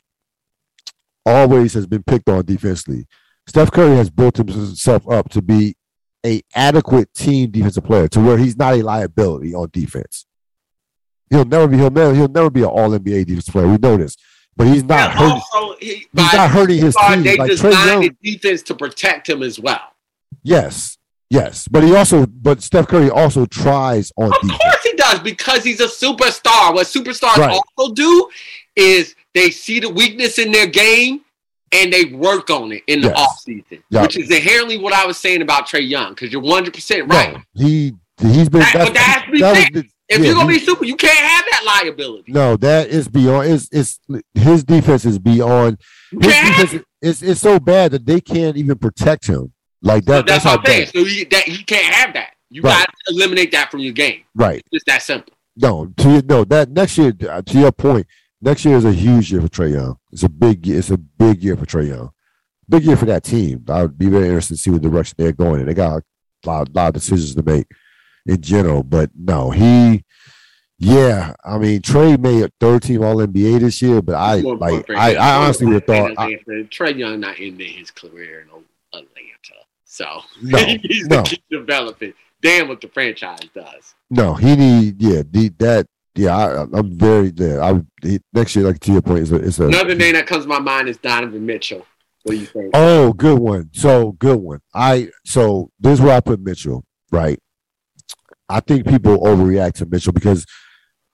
Always 1.26 1.74
has 1.74 1.88
been 1.88 2.04
picked 2.04 2.30
on 2.30 2.46
defensively. 2.46 3.08
Steph 3.48 3.72
Curry 3.72 3.96
has 3.96 4.10
built 4.10 4.38
himself 4.38 5.10
up 5.10 5.30
to 5.30 5.42
be 5.42 5.76
a 6.26 6.42
adequate 6.56 7.14
team 7.14 7.52
defensive 7.52 7.84
player 7.84 8.08
to 8.10 8.20
where 8.20 8.38
he's 8.38 8.58
not 8.58 8.76
a 8.76 8.82
liability 8.82 9.54
on 9.54 9.70
defense. 9.72 10.26
He'll 11.30 11.46
never 11.46 11.68
be 11.68 11.78
he'll 11.78 11.90
never 11.90 12.14
he'll 12.14 12.28
never 12.28 12.50
be 12.50 12.62
an 12.62 12.68
all 12.68 12.90
NBA 12.90 13.26
defense 13.26 13.50
player. 13.50 13.68
We 13.68 13.78
know 13.78 13.98
this. 13.98 14.18
But 14.58 14.68
he's 14.68 14.84
not 14.84 15.12
hurting. 15.12 15.42
Also, 15.54 15.78
he, 15.80 16.08
he's 16.14 16.34
not 16.34 16.50
hurting 16.50 16.78
his 16.80 16.96
team. 16.96 17.24
They 17.24 17.38
like 17.38 17.50
designed 17.50 17.74
Young, 17.74 18.02
the 18.02 18.34
defense 18.34 18.62
to 18.64 18.76
protect 18.76 19.30
him 19.30 19.44
as 19.44 19.60
well. 19.60 19.82
Yes, 20.44 20.98
yes, 21.30 21.68
but 21.70 21.84
he 21.84 21.96
also, 21.96 22.26
but 22.26 22.62
Steph 22.62 22.88
Curry 22.88 23.10
also 23.10 23.46
tries 23.46 24.12
on. 24.18 24.26
Of 24.26 24.42
defense. 24.42 24.62
course, 24.62 24.84
he 24.84 24.94
does 24.94 25.20
because 25.20 25.64
he's 25.64 25.80
a 25.80 25.88
superstar. 25.88 26.74
What 26.74 26.86
superstars 26.88 27.38
right. 27.38 27.62
also 27.78 27.94
do 27.94 28.30
is 28.76 29.16
they 29.34 29.52
see 29.52 29.80
the 29.80 29.90
weakness 29.90 30.40
in 30.40 30.52
their 30.52 30.68
game 30.68 31.22
and 31.72 31.92
they 31.92 32.06
work 32.06 32.50
on 32.50 32.72
it 32.72 32.84
in 32.88 33.02
the 33.02 33.08
yes. 33.08 33.46
offseason, 33.48 33.84
yep. 33.90 34.04
which 34.04 34.18
is 34.18 34.30
inherently 34.30 34.78
what 34.78 34.94
I 34.94 35.06
was 35.06 35.18
saying 35.18 35.42
about 35.42 35.68
Trae 35.68 35.88
Young, 35.88 36.10
because 36.10 36.32
you're 36.32 36.42
100% 36.42 37.10
right. 37.10 37.34
No, 37.34 37.42
he, 37.54 37.94
he's 38.20 38.50
been, 38.50 38.60
that, 38.60 38.74
but 38.76 38.94
that 38.94 38.98
has 38.98 39.24
to 39.24 39.32
be 39.32 39.42
was, 39.42 39.86
if 40.10 40.20
yeah, 40.20 40.26
you're 40.26 40.36
gonna 40.36 40.48
be 40.50 40.60
super, 40.60 40.84
you 40.84 40.98
can't 40.98 41.18
have 41.18 41.46
that 41.52 41.82
liability. 41.86 42.34
No, 42.34 42.58
that 42.58 42.90
is 42.90 43.08
beyond. 43.08 43.48
It's, 43.48 43.70
it's 43.72 44.00
his 44.34 44.66
defense 44.66 45.06
is 45.06 45.18
beyond. 45.18 45.80
His 46.12 46.20
defense 46.20 46.84
is 47.02 47.24
it's 47.24 47.40
so 47.40 47.62
bad 47.62 47.92
that 47.92 48.06
they 48.06 48.20
can't 48.20 48.58
even 48.58 48.78
protect 48.78 49.28
him. 49.28 49.54
Like 49.82 50.06
that. 50.06 50.12
So 50.12 50.22
that's, 50.24 50.44
that's 50.44 50.46
what 50.46 50.60
I'm 50.60 50.66
saying. 50.66 50.88
So 50.88 51.06
he, 51.06 51.24
that, 51.26 51.44
he 51.44 51.64
can't 51.64 51.94
have 51.94 52.14
that. 52.14 52.34
You 52.50 52.62
right. 52.62 52.80
got 52.80 52.94
to 53.08 53.14
eliminate 53.14 53.52
that 53.54 53.72
from 53.72 53.80
your 53.80 53.94
game. 53.94 54.22
Right. 54.36 54.60
It's 54.60 54.70
just 54.74 54.86
that 54.88 55.02
simple. 55.02 55.34
No, 55.56 55.88
to 55.98 56.22
no 56.24 56.44
that 56.46 56.70
next 56.70 56.98
year. 56.98 57.14
Uh, 57.30 57.42
to 57.42 57.60
your 57.60 57.72
point, 57.72 58.06
next 58.42 58.66
year 58.66 58.78
is 58.78 58.86
a 58.86 58.92
huge 58.92 59.32
year 59.32 59.42
for 59.42 59.48
Trae 59.48 59.74
Young. 59.74 59.98
It's 60.12 60.24
a 60.24 60.30
big 60.30 60.68
it's 60.68 60.90
a 60.90 60.98
big 60.98 61.44
year 61.44 61.56
for 61.56 61.66
Trae 61.66 61.90
Young. 61.90 62.12
Big 62.68 62.84
year 62.84 62.98
for 62.98 63.06
that 63.06 63.24
team. 63.24 63.66
I 63.70 63.84
would 63.84 63.98
be 63.98 64.08
very 64.08 64.26
interested 64.26 64.56
to 64.56 64.62
see 64.62 64.70
what 64.70 64.82
direction 64.82 65.16
they're 65.18 65.32
going 65.32 65.62
in. 65.62 65.68
They 65.68 65.74
got 65.74 66.04
a 66.46 66.48
lot, 66.48 66.74
lot 66.74 66.88
of 66.90 66.94
decisions 66.94 67.36
to 67.36 67.44
make 67.44 67.68
in 68.26 68.42
general. 68.42 68.84
But 68.84 69.12
no, 69.16 69.52
he 69.52 70.04
yeah, 70.78 71.36
I 71.44 71.58
mean 71.58 71.82
Trae 71.82 72.20
made 72.20 72.44
a 72.44 72.52
third 72.60 72.84
team 72.84 73.04
all 73.04 73.18
NBA 73.18 73.60
this 73.60 73.82
year, 73.82 74.02
but 74.02 74.16
I 74.16 74.36
like 74.36 74.90
I, 74.90 75.16
I 75.16 75.36
honestly 75.44 75.68
would 75.68 75.76
have 75.76 75.86
thought 75.86 76.14
I, 76.18 76.34
Trae 76.70 76.98
Young 76.98 77.20
not 77.20 77.40
ending 77.40 77.74
his 77.74 77.92
career 77.92 78.42
in 78.42 78.48
Atlanta. 78.94 79.66
So 79.86 80.22
no, 80.42 80.58
he 80.66 80.78
needs 80.78 81.08
no. 81.08 81.22
to 81.22 81.30
keep 81.30 81.44
developing. 81.52 82.14
Damn 82.42 82.70
what 82.70 82.82
the 82.82 82.88
franchise 82.88 83.48
does. 83.54 83.94
No, 84.10 84.34
he 84.34 84.56
need 84.56 85.00
yeah, 85.00 85.22
the, 85.30 85.50
that 85.60 85.86
yeah, 86.16 86.36
I, 86.36 86.80
am 86.80 86.98
very 86.98 87.32
there. 87.32 87.64
I 87.64 87.82
next 88.34 88.56
year, 88.56 88.66
like 88.66 88.80
to 88.82 88.92
your 88.92 89.02
point, 89.02 89.20
is 89.20 89.32
a, 89.32 89.36
it's 89.36 89.60
a 89.60 89.68
another 89.68 89.96
name 89.96 90.14
that 90.14 90.28
comes 90.28 90.44
to 90.44 90.50
my 90.50 90.60
mind 90.60 90.90
is 90.90 90.98
Donovan 90.98 91.46
Mitchell. 91.46 91.86
What 92.24 92.34
do 92.34 92.38
you 92.38 92.46
think? 92.46 92.72
Oh, 92.74 93.14
good 93.14 93.40
one. 93.40 93.70
So 93.74 94.12
good 94.14 94.40
one. 94.40 94.60
I 94.74 95.10
so 95.26 95.72
this 95.80 95.94
is 95.94 96.02
where 96.02 96.16
I 96.16 96.20
put 96.20 96.40
Mitchell. 96.40 96.84
Right. 97.12 97.40
I 98.50 98.60
think 98.60 98.88
people 98.88 99.20
overreact 99.20 99.76
to 99.76 99.86
Mitchell 99.86 100.12
because 100.12 100.46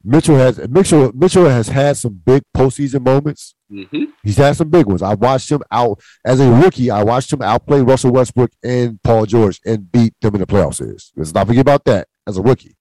Mitchell 0.03 0.35
has 0.35 0.57
Mitchell 0.69 1.11
Mitchell 1.13 1.45
has 1.45 1.67
had 1.67 1.97
some 1.97 2.19
big 2.25 2.41
postseason 2.55 3.05
moments. 3.05 3.53
Mm-hmm. 3.71 4.05
He's 4.23 4.37
had 4.37 4.55
some 4.55 4.69
big 4.69 4.87
ones. 4.87 5.03
I 5.03 5.13
watched 5.13 5.51
him 5.51 5.61
out 5.71 5.99
as 6.25 6.39
a 6.39 6.49
rookie. 6.49 6.89
I 6.89 7.03
watched 7.03 7.31
him 7.31 7.41
outplay 7.41 7.81
Russell 7.81 8.13
Westbrook 8.13 8.51
and 8.63 9.01
Paul 9.03 9.25
George 9.25 9.59
and 9.65 9.91
beat 9.91 10.13
them 10.21 10.35
in 10.35 10.41
the 10.41 10.47
playoff 10.47 10.75
series. 10.75 11.11
Let's 11.15 11.33
not 11.33 11.47
forget 11.47 11.61
about 11.61 11.85
that 11.85 12.07
as 12.25 12.37
a 12.37 12.41
rookie. 12.41 12.75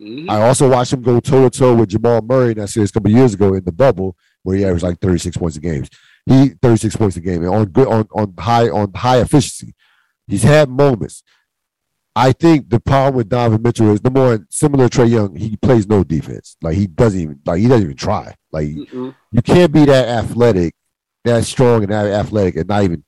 Mm-hmm. 0.00 0.30
I 0.30 0.42
also 0.42 0.68
watched 0.68 0.92
him 0.92 1.02
go 1.02 1.20
toe 1.20 1.48
to 1.48 1.58
toe 1.58 1.74
with 1.74 1.90
Jamal 1.90 2.22
Murray 2.22 2.52
in 2.52 2.58
that 2.58 2.68
series 2.68 2.90
a 2.90 2.92
couple 2.94 3.10
years 3.10 3.34
ago 3.34 3.54
in 3.54 3.64
the 3.64 3.72
bubble, 3.72 4.16
where 4.42 4.56
he 4.56 4.64
averaged 4.64 4.84
like 4.84 4.98
36 4.98 5.36
points 5.36 5.56
a 5.56 5.60
game. 5.60 5.84
He 6.26 6.48
36 6.62 6.96
points 6.96 7.16
a 7.16 7.20
game 7.20 7.46
on 7.46 7.66
good 7.66 7.88
on, 7.88 8.06
on 8.12 8.34
high 8.38 8.68
on 8.68 8.92
high 8.94 9.20
efficiency. 9.20 9.74
He's 10.26 10.42
had 10.42 10.70
moments. 10.70 11.22
I 12.16 12.32
think 12.32 12.70
the 12.70 12.80
problem 12.80 13.14
with 13.14 13.28
Donovan 13.28 13.62
Mitchell 13.62 13.92
is 13.92 14.00
the 14.00 14.10
more 14.10 14.44
similar 14.50 14.88
to 14.88 15.00
Trae 15.00 15.10
Young, 15.10 15.36
he 15.36 15.56
plays 15.56 15.86
no 15.86 16.02
defense. 16.02 16.56
Like 16.60 16.76
he 16.76 16.86
doesn't 16.86 17.20
even 17.20 17.40
like 17.46 17.60
he 17.60 17.68
doesn't 17.68 17.84
even 17.84 17.96
try. 17.96 18.34
Like 18.50 18.68
mm 18.68 19.14
you 19.32 19.42
can't 19.42 19.72
be 19.72 19.84
that 19.84 20.08
athletic, 20.08 20.74
that 21.24 21.44
strong 21.44 21.84
and 21.84 21.92
that 21.92 22.06
athletic 22.06 22.56
and 22.56 22.68
not 22.68 22.82
even 22.82 23.04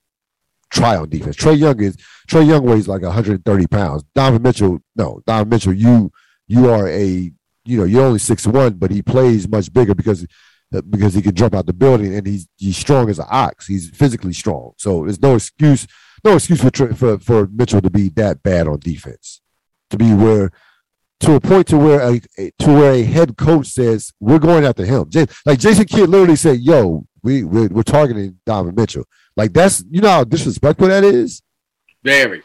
try 0.70 0.96
on 0.96 1.08
defense. 1.08 1.36
Trae 1.36 1.58
Young 1.58 1.82
is 1.82 1.96
Trae 2.28 2.46
Young 2.46 2.64
weighs 2.64 2.86
like 2.86 3.02
130 3.02 3.66
pounds. 3.66 4.04
Donovan 4.14 4.42
Mitchell, 4.42 4.78
no, 4.94 5.20
Donovan 5.26 5.48
Mitchell, 5.48 5.72
you 5.72 6.12
you 6.46 6.70
are 6.70 6.88
a 6.88 7.32
you 7.64 7.78
know 7.78 7.84
you're 7.84 8.04
only 8.04 8.18
six 8.18 8.46
one, 8.46 8.74
but 8.74 8.90
he 8.90 9.02
plays 9.02 9.48
much 9.48 9.72
bigger 9.72 9.94
because 9.94 10.26
because 10.88 11.14
he 11.14 11.22
can 11.22 11.34
jump 11.34 11.54
out 11.54 11.66
the 11.66 11.72
building 11.72 12.14
and 12.14 12.26
he's 12.26 12.48
he's 12.56 12.76
strong 12.76 13.08
as 13.08 13.18
an 13.18 13.26
ox. 13.30 13.66
He's 13.66 13.90
physically 13.90 14.32
strong, 14.32 14.72
so 14.76 15.04
there's 15.04 15.22
no 15.22 15.34
excuse 15.34 15.86
no 16.24 16.34
excuse 16.34 16.60
for 16.60 16.94
for 16.94 17.18
for 17.18 17.46
Mitchell 17.48 17.80
to 17.80 17.90
be 17.90 18.08
that 18.10 18.42
bad 18.42 18.68
on 18.68 18.78
defense, 18.78 19.40
to 19.90 19.96
be 19.96 20.12
where 20.14 20.52
to 21.20 21.34
a 21.34 21.40
point 21.40 21.66
to 21.68 21.78
where 21.78 22.00
a, 22.00 22.20
to 22.58 22.66
where 22.66 22.92
a 22.92 23.02
head 23.02 23.36
coach 23.36 23.68
says 23.68 24.12
we're 24.20 24.38
going 24.38 24.64
after 24.64 24.84
him. 24.84 25.08
Like 25.46 25.58
Jason 25.58 25.84
Kidd 25.84 26.08
literally 26.08 26.36
said, 26.36 26.60
"Yo, 26.60 27.06
we 27.22 27.44
we're, 27.44 27.68
we're 27.68 27.82
targeting 27.82 28.38
Donovan 28.46 28.74
Mitchell." 28.74 29.04
Like 29.36 29.52
that's 29.52 29.84
you 29.90 30.00
know 30.00 30.10
how 30.10 30.24
disrespectful 30.24 30.88
that 30.88 31.04
is. 31.04 31.42
Very. 32.02 32.42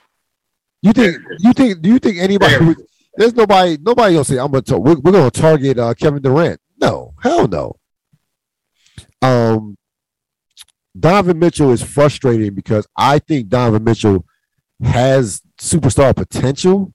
You 0.82 0.94
think? 0.94 1.18
You 1.40 1.53
think? 1.53 1.82
Do 1.82 1.90
you 1.90 1.99
think 1.99 2.18
anybody? 2.18 2.65
Would, 2.65 2.78
there's 3.18 3.34
nobody. 3.34 3.77
Nobody 3.81 4.14
gonna 4.14 4.26
say 4.26 4.38
I'm 4.38 4.52
gonna. 4.52 4.61
Tar- 4.61 4.80
we're, 4.80 4.99
we're 4.99 5.11
gonna 5.11 5.31
target 5.31 5.80
uh, 5.80 5.94
Kevin 5.94 6.22
Durant. 6.22 6.60
No, 6.80 7.14
hell 7.22 7.48
no. 7.48 7.76
Um, 9.22 9.77
Donovan 10.98 11.39
Mitchell 11.39 11.72
is 11.72 11.81
frustrating 11.81 12.53
because 12.53 12.88
I 12.95 13.19
think 13.19 13.49
Donovan 13.49 13.84
Mitchell 13.84 14.26
has 14.84 15.41
superstar 15.60 16.15
potential, 16.15 16.94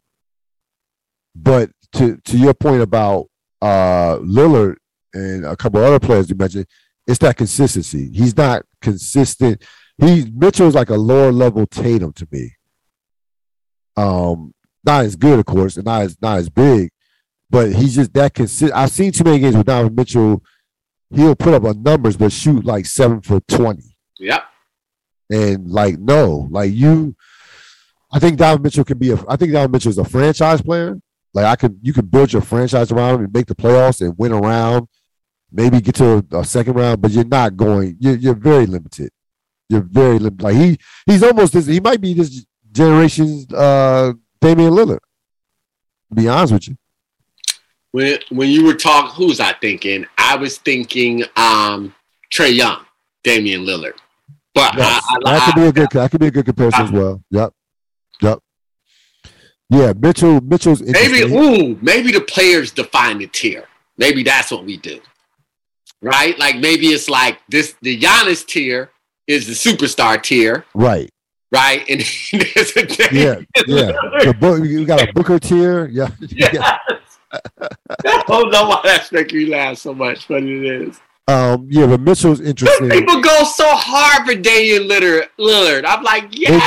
but 1.35 1.71
to 1.95 2.17
to 2.17 2.39
your 2.39 2.55
point 2.55 2.83
about 2.83 3.27
uh 3.61 4.17
Lillard 4.19 4.77
and 5.15 5.45
a 5.45 5.57
couple 5.57 5.83
other 5.85 6.01
players 6.01 6.31
you 6.31 6.37
mentioned, 6.37 6.67
it's 7.07 7.19
that 7.19 7.37
consistency. 7.37 8.11
He's 8.13 8.37
not 8.37 8.65
consistent. 8.81 9.63
He 9.99 10.31
Mitchell's 10.35 10.75
like 10.75 10.91
a 10.91 10.97
lower 10.97 11.33
level 11.33 11.67
Tatum 11.67 12.13
to 12.15 12.29
me. 12.31 12.53
Um, 13.97 14.55
not 14.85 15.05
as 15.05 15.17
good, 15.17 15.39
of 15.39 15.47
course, 15.47 15.77
and 15.77 15.85
not 15.87 16.03
as 16.03 16.17
not 16.21 16.39
as 16.39 16.49
big, 16.49 16.91
but 17.51 17.73
he's 17.73 17.95
just 17.95 18.13
that 18.15 18.35
consistent. 18.35 18.73
I've 18.75 18.91
seen 18.91 19.13
too 19.13 19.25
many 19.25 19.39
games 19.39 19.57
with 19.57 19.67
Donovan 19.67 19.95
Mitchell. 19.95 20.43
He'll 21.15 21.37
put 21.37 21.55
up 21.55 21.65
a 21.65 21.75
numbers, 21.75 22.17
but 22.17 22.33
shoot 22.33 22.65
like 22.65 22.87
seven 22.87 23.21
for 23.21 23.41
twenty. 23.41 23.97
Yep. 24.19 24.45
And 25.31 25.71
like, 25.71 25.99
no, 25.99 26.49
like 26.51 26.73
you, 26.73 27.15
I 28.13 28.19
think 28.19 28.39
Donovan 28.39 28.63
Mitchell 28.63 28.85
can 28.85 28.99
be 28.99 29.11
a. 29.11 29.19
I 29.29 29.37
think 29.37 29.53
Donovan 29.53 29.73
Mitchell 29.73 29.91
is 29.91 29.99
a 29.99 30.05
franchise 30.05 30.63
player. 30.63 31.01
Like 31.35 31.47
I 31.47 31.57
could, 31.57 31.79
you 31.83 31.93
could 31.93 32.11
build 32.11 32.33
your 32.33 32.43
franchise 32.43 32.93
around 32.93 33.17
him 33.17 33.25
and 33.25 33.35
make 33.35 33.47
the 33.47 33.55
playoffs 33.55 34.03
and 34.03 34.15
win 34.19 34.33
around, 34.33 34.89
maybe 35.51 35.81
get 35.81 35.95
to 35.97 36.25
a, 36.33 36.39
a 36.39 36.45
second 36.45 36.75
round, 36.75 37.01
but 37.01 37.11
you're 37.11 37.25
not 37.25 37.57
going. 37.57 37.97
You're, 37.99 38.17
you're 38.17 38.35
very 38.35 38.67
limited. 38.67 39.11
You're 39.69 39.81
very 39.81 40.19
limited. 40.19 40.43
Like 40.43 40.57
he, 40.57 40.79
he's 41.07 41.23
almost 41.23 41.55
this. 41.55 41.67
He 41.67 41.81
might 41.81 42.01
be 42.01 42.13
this 42.15 42.45
generation's 42.71 43.53
uh 43.53 44.13
Damian 44.43 44.73
Lillard. 44.73 44.99
To 46.11 46.15
be 46.15 46.29
honest 46.29 46.53
with 46.53 46.69
you. 46.69 46.77
When 47.93 48.19
when 48.31 48.51
you 48.51 48.65
were 48.65 48.75
talking, 48.75 49.15
who 49.15 49.29
was 49.29 49.41
I 49.41 49.53
thinking? 49.55 50.07
I 50.19 50.37
was 50.37 50.59
thinking 50.59 51.23
um 51.37 51.95
Trae 52.33 52.55
Young, 52.55 52.85
Damian 53.23 53.63
Lillard. 53.63 53.95
But 54.55 54.75
Yes, 54.77 55.03
I, 55.09 55.17
I, 55.25 55.39
that 55.39 55.47
could 55.47 55.61
be 55.61 55.67
a 55.69 55.73
good. 55.73 55.89
That 55.93 56.11
could 56.11 56.21
be 56.21 56.27
a 56.27 56.31
good 56.31 56.45
comparison 56.45 56.85
as 56.85 56.93
well. 56.93 57.23
Yep. 57.31 57.53
Yep. 58.21 58.39
Yeah, 59.71 59.93
Mitchell. 59.99 60.41
Mitchell's 60.43 60.83
maybe 60.83 61.23
ooh, 61.23 61.79
maybe 61.81 62.13
the 62.13 62.21
players 62.21 62.73
define 62.73 63.19
the 63.19 63.27
tier. 63.29 63.67
Maybe 63.97 64.23
that's 64.23 64.51
what 64.51 64.65
we 64.65 64.77
do. 64.77 65.01
Right? 66.03 66.39
Like 66.39 66.57
maybe 66.57 66.89
it's 66.89 67.09
like 67.09 67.39
this 67.49 67.77
the 67.81 67.99
Giannis 67.99 68.45
tier 68.47 68.91
is 69.27 69.47
the 69.47 69.55
superstar 69.55 70.21
tier, 70.23 70.65
right. 70.75 71.11
Right? 71.53 71.85
And 71.89 72.01
there's 72.55 72.77
a 72.77 73.15
Yeah. 73.15 73.41
Yeah. 73.67 73.93
The 74.25 74.37
book. 74.39 74.65
You 74.65 74.85
got 74.85 75.09
a 75.09 75.13
Booker 75.13 75.39
tier. 75.39 75.87
Yeah. 75.87 76.09
Yes. 76.21 76.81
I 78.05 78.23
don't 78.27 78.51
know 78.51 78.69
why 78.69 78.81
that's 78.85 79.11
making 79.11 79.39
me 79.39 79.47
laugh 79.47 79.79
so 79.79 79.95
much, 79.95 80.29
but 80.29 80.43
it 80.43 80.65
is. 80.65 81.01
Um. 81.29 81.67
Yeah, 81.71 81.87
but 81.87 82.01
Mitchell's 82.01 82.41
interesting. 82.41 82.91
People 82.91 83.21
go 83.23 83.45
so 83.45 83.65
hard 83.69 84.27
for 84.27 84.35
Damian 84.35 84.83
Lillard. 84.89 85.29
Lillard. 85.39 85.85
I'm 85.87 86.03
like, 86.03 86.27
yeah. 86.33 86.59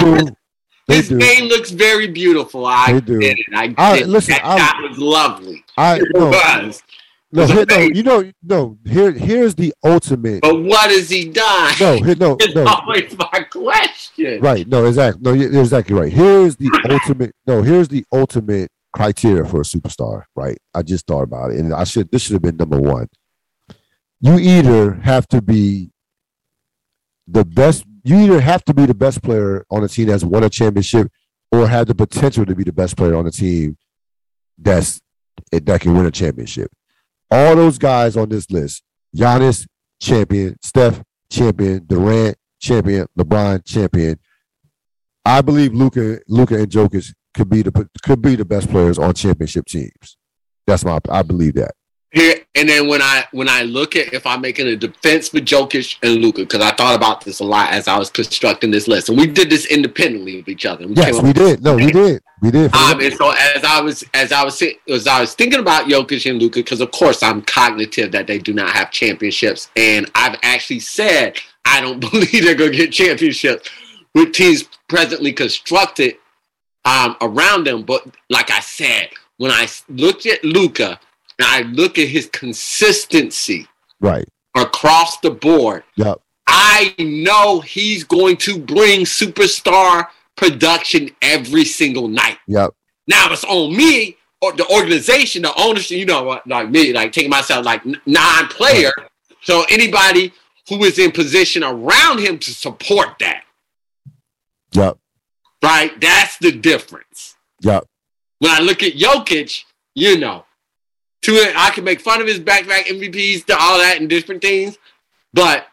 They 0.87 0.97
his 0.97 1.09
do. 1.09 1.17
game 1.19 1.45
looks 1.45 1.71
very 1.71 2.07
beautiful. 2.07 2.65
I 2.65 2.93
They 2.93 3.01
do. 3.01 3.19
did 3.19 3.37
it. 3.39 3.45
I 3.55 3.73
I- 3.77 3.97
did. 3.99 4.07
listen, 4.07 4.33
that 4.33 4.45
I- 4.45 4.57
shot 4.57 4.89
was 4.89 4.97
lovely. 4.99 5.63
I 5.77 5.97
It 5.97 6.07
no. 6.13 6.27
was. 6.29 6.81
No, 7.31 7.45
here, 7.47 7.65
no, 7.67 7.77
you 7.79 8.03
know, 8.03 8.31
no. 8.43 8.77
Here, 8.85 9.11
here's 9.11 9.55
the 9.55 9.73
ultimate. 9.83 10.41
But 10.41 10.61
what 10.63 10.89
has 10.89 11.09
he 11.09 11.29
done? 11.29 11.73
No, 11.79 11.95
here, 11.97 12.15
no, 12.15 12.37
It's 12.39 12.55
no. 12.55 12.65
always 12.65 13.17
my 13.17 13.45
question. 13.51 14.39
Right, 14.41 14.67
no, 14.67 14.85
exactly. 14.85 15.21
No, 15.21 15.33
you're 15.33 15.59
exactly 15.61 15.95
right. 15.95 16.11
Here's 16.13 16.55
the 16.55 16.69
ultimate. 16.89 17.33
No, 17.45 17.61
here's 17.61 17.87
the 17.89 18.05
ultimate 18.13 18.69
criteria 18.93 19.43
for 19.43 19.61
a 19.61 19.63
superstar. 19.63 20.23
Right, 20.35 20.57
I 20.73 20.81
just 20.83 21.07
thought 21.07 21.23
about 21.23 21.51
it, 21.51 21.59
and 21.59 21.73
I 21.73 21.83
should. 21.83 22.09
This 22.11 22.21
should 22.21 22.33
have 22.33 22.41
been 22.41 22.57
number 22.57 22.79
one. 22.79 23.07
You 24.21 24.39
either 24.39 24.93
have 24.93 25.27
to 25.29 25.41
be 25.41 25.91
the 27.27 27.43
best. 27.43 27.85
You 28.03 28.17
either 28.19 28.39
have 28.39 28.63
to 28.65 28.73
be 28.73 28.85
the 28.85 28.93
best 28.93 29.21
player 29.23 29.65
on 29.71 29.83
a 29.83 29.87
team 29.87 30.07
that's 30.07 30.23
won 30.23 30.43
a 30.43 30.49
championship, 30.49 31.11
or 31.51 31.67
have 31.67 31.87
the 31.87 31.95
potential 31.95 32.45
to 32.45 32.55
be 32.55 32.63
the 32.63 32.71
best 32.71 32.95
player 32.95 33.15
on 33.15 33.25
the 33.25 33.31
team 33.31 33.77
that's 34.57 35.01
that 35.51 35.81
can 35.81 35.93
win 35.95 36.05
a 36.05 36.11
championship. 36.11 36.71
All 37.31 37.55
those 37.55 37.77
guys 37.77 38.15
on 38.17 38.29
this 38.29 38.49
list: 38.51 38.83
Giannis, 39.15 39.67
champion; 39.99 40.57
Steph, 40.61 41.01
champion; 41.29 41.85
Durant, 41.85 42.37
champion; 42.59 43.07
LeBron, 43.17 43.65
champion. 43.65 44.19
I 45.25 45.41
believe 45.41 45.73
Luka, 45.73 46.19
Luka, 46.27 46.55
and 46.55 46.69
Jokic 46.69 47.13
could 47.33 47.49
be 47.49 47.61
the 47.61 47.89
could 48.03 48.21
be 48.21 48.35
the 48.35 48.45
best 48.45 48.69
players 48.69 48.97
on 48.99 49.13
championship 49.13 49.65
teams. 49.65 50.17
That's 50.67 50.85
my. 50.85 50.99
I 51.09 51.23
believe 51.23 51.55
that. 51.55 51.71
Here 52.11 52.45
and 52.55 52.69
then 52.69 52.87
when 52.87 53.01
I 53.01 53.25
when 53.31 53.49
I 53.49 53.63
look 53.63 53.97
at 53.97 54.13
if 54.13 54.25
I'm 54.25 54.39
making 54.39 54.67
a 54.67 54.77
defense 54.77 55.27
for 55.27 55.39
Jokic 55.39 55.97
and 56.01 56.21
Luka, 56.21 56.41
because 56.41 56.61
I 56.61 56.71
thought 56.71 56.95
about 56.95 57.25
this 57.25 57.41
a 57.41 57.43
lot 57.43 57.71
as 57.71 57.89
I 57.89 57.97
was 57.97 58.09
constructing 58.09 58.71
this 58.71 58.87
list, 58.87 59.09
and 59.09 59.17
we 59.17 59.27
did 59.27 59.49
this 59.49 59.65
independently 59.65 60.39
of 60.39 60.47
each 60.47 60.65
other. 60.65 60.87
We 60.87 60.95
Yes, 60.95 61.21
we 61.21 61.33
did. 61.33 61.61
No, 61.61 61.75
we 61.75 61.91
did. 61.91 62.21
We 62.41 62.51
did. 62.51 62.73
Um, 62.73 63.01
and 63.01 63.13
so 63.13 63.31
as 63.31 63.63
I 63.65 63.81
was 63.81 64.05
as 64.13 64.31
I 64.31 64.45
was 64.45 64.63
as 64.87 65.07
I 65.07 65.19
was 65.19 65.35
thinking 65.35 65.59
about 65.59 65.87
Jokic 65.87 66.29
and 66.29 66.41
Luka, 66.41 66.59
because 66.59 66.79
of 66.79 66.91
course 66.91 67.21
I'm 67.21 67.41
cognitive 67.41 68.13
that 68.13 68.27
they 68.27 68.39
do 68.39 68.53
not 68.53 68.69
have 68.69 68.91
championships, 68.91 69.69
and 69.75 70.09
I've 70.15 70.39
actually 70.41 70.79
said 70.79 71.37
I 71.65 71.81
don't 71.81 71.99
believe 72.11 72.43
they're 72.43 72.55
gonna 72.55 72.71
get 72.71 72.93
championships 72.93 73.69
with 74.13 74.31
teams 74.31 74.63
presently 74.87 75.33
constructed 75.33 76.15
um, 76.85 77.17
around 77.19 77.65
them. 77.65 77.83
But 77.83 78.07
like 78.29 78.51
I 78.51 78.61
said, 78.61 79.09
when 79.37 79.51
I 79.51 79.67
looked 79.89 80.25
at 80.25 80.43
Luka 80.45 80.99
and 81.39 81.47
I 81.47 81.61
look 81.61 81.97
at 81.97 82.07
his 82.07 82.27
consistency 82.27 83.67
right. 83.99 84.27
across 84.55 85.19
the 85.19 85.31
board, 85.31 85.83
Yep. 85.95 86.19
I 86.47 86.93
know 86.99 87.59
he's 87.61 88.03
going 88.03 88.37
to 88.37 88.59
bring 88.59 89.01
superstar 89.01 90.07
production 90.37 91.09
every 91.21 91.65
single 91.65 92.07
night. 92.07 92.37
Yep. 92.47 92.71
Now 93.07 93.31
it's 93.31 93.43
on 93.43 93.75
me 93.75 94.17
or 94.41 94.53
the 94.53 94.67
organization, 94.69 95.41
the 95.41 95.53
ownership, 95.59 95.97
you 95.97 96.05
know, 96.05 96.23
what, 96.23 96.45
like 96.47 96.69
me, 96.69 96.93
like 96.93 97.11
taking 97.11 97.29
myself 97.31 97.65
like 97.65 97.83
non-player. 98.05 98.91
So 99.41 99.65
anybody 99.69 100.33
who 100.69 100.83
is 100.83 100.99
in 100.99 101.11
position 101.11 101.63
around 101.63 102.19
him 102.19 102.37
to 102.39 102.51
support 102.51 103.17
that, 103.19 103.43
Yep. 104.73 104.97
right? 105.63 105.99
That's 105.99 106.37
the 106.37 106.51
difference. 106.51 107.35
Yep. 107.61 107.85
When 108.39 108.51
I 108.51 108.59
look 108.59 108.83
at 108.83 108.93
Jokic, 108.93 109.63
you 109.95 110.17
know, 110.17 110.44
to 111.25 111.33
it. 111.33 111.55
I 111.55 111.71
can 111.71 111.83
make 111.83 111.99
fun 111.99 112.21
of 112.21 112.27
his 112.27 112.39
back-to-back 112.39 112.85
MVPs, 112.85 113.45
to 113.45 113.57
all 113.59 113.79
that 113.79 113.97
and 113.99 114.09
different 114.09 114.41
things, 114.41 114.77
but 115.33 115.67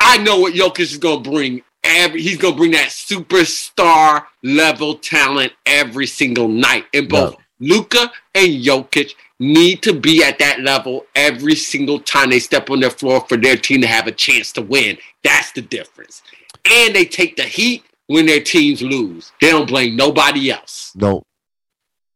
I 0.00 0.18
know 0.18 0.40
what 0.40 0.54
Jokic 0.54 0.80
is 0.80 0.98
going 0.98 1.22
to 1.22 1.30
bring. 1.30 1.62
Every 1.84 2.22
he's 2.22 2.36
going 2.36 2.54
to 2.54 2.58
bring 2.58 2.70
that 2.72 2.90
superstar 2.90 4.26
level 4.42 4.94
talent 4.96 5.52
every 5.66 6.06
single 6.06 6.46
night. 6.46 6.86
And 6.94 7.08
both 7.08 7.36
Luka 7.58 8.10
and 8.34 8.64
Jokic 8.64 9.14
need 9.40 9.82
to 9.82 9.92
be 9.92 10.22
at 10.22 10.38
that 10.38 10.60
level 10.60 11.06
every 11.16 11.56
single 11.56 11.98
time 11.98 12.30
they 12.30 12.38
step 12.38 12.70
on 12.70 12.78
their 12.80 12.90
floor 12.90 13.24
for 13.28 13.36
their 13.36 13.56
team 13.56 13.80
to 13.80 13.86
have 13.88 14.06
a 14.06 14.12
chance 14.12 14.52
to 14.52 14.62
win. 14.62 14.96
That's 15.24 15.50
the 15.52 15.62
difference. 15.62 16.22
And 16.70 16.94
they 16.94 17.04
take 17.04 17.36
the 17.36 17.42
heat 17.42 17.84
when 18.06 18.26
their 18.26 18.40
teams 18.40 18.82
lose. 18.82 19.32
They 19.40 19.50
don't 19.50 19.66
blame 19.66 19.96
nobody 19.96 20.52
else. 20.52 20.92
No. 20.94 21.24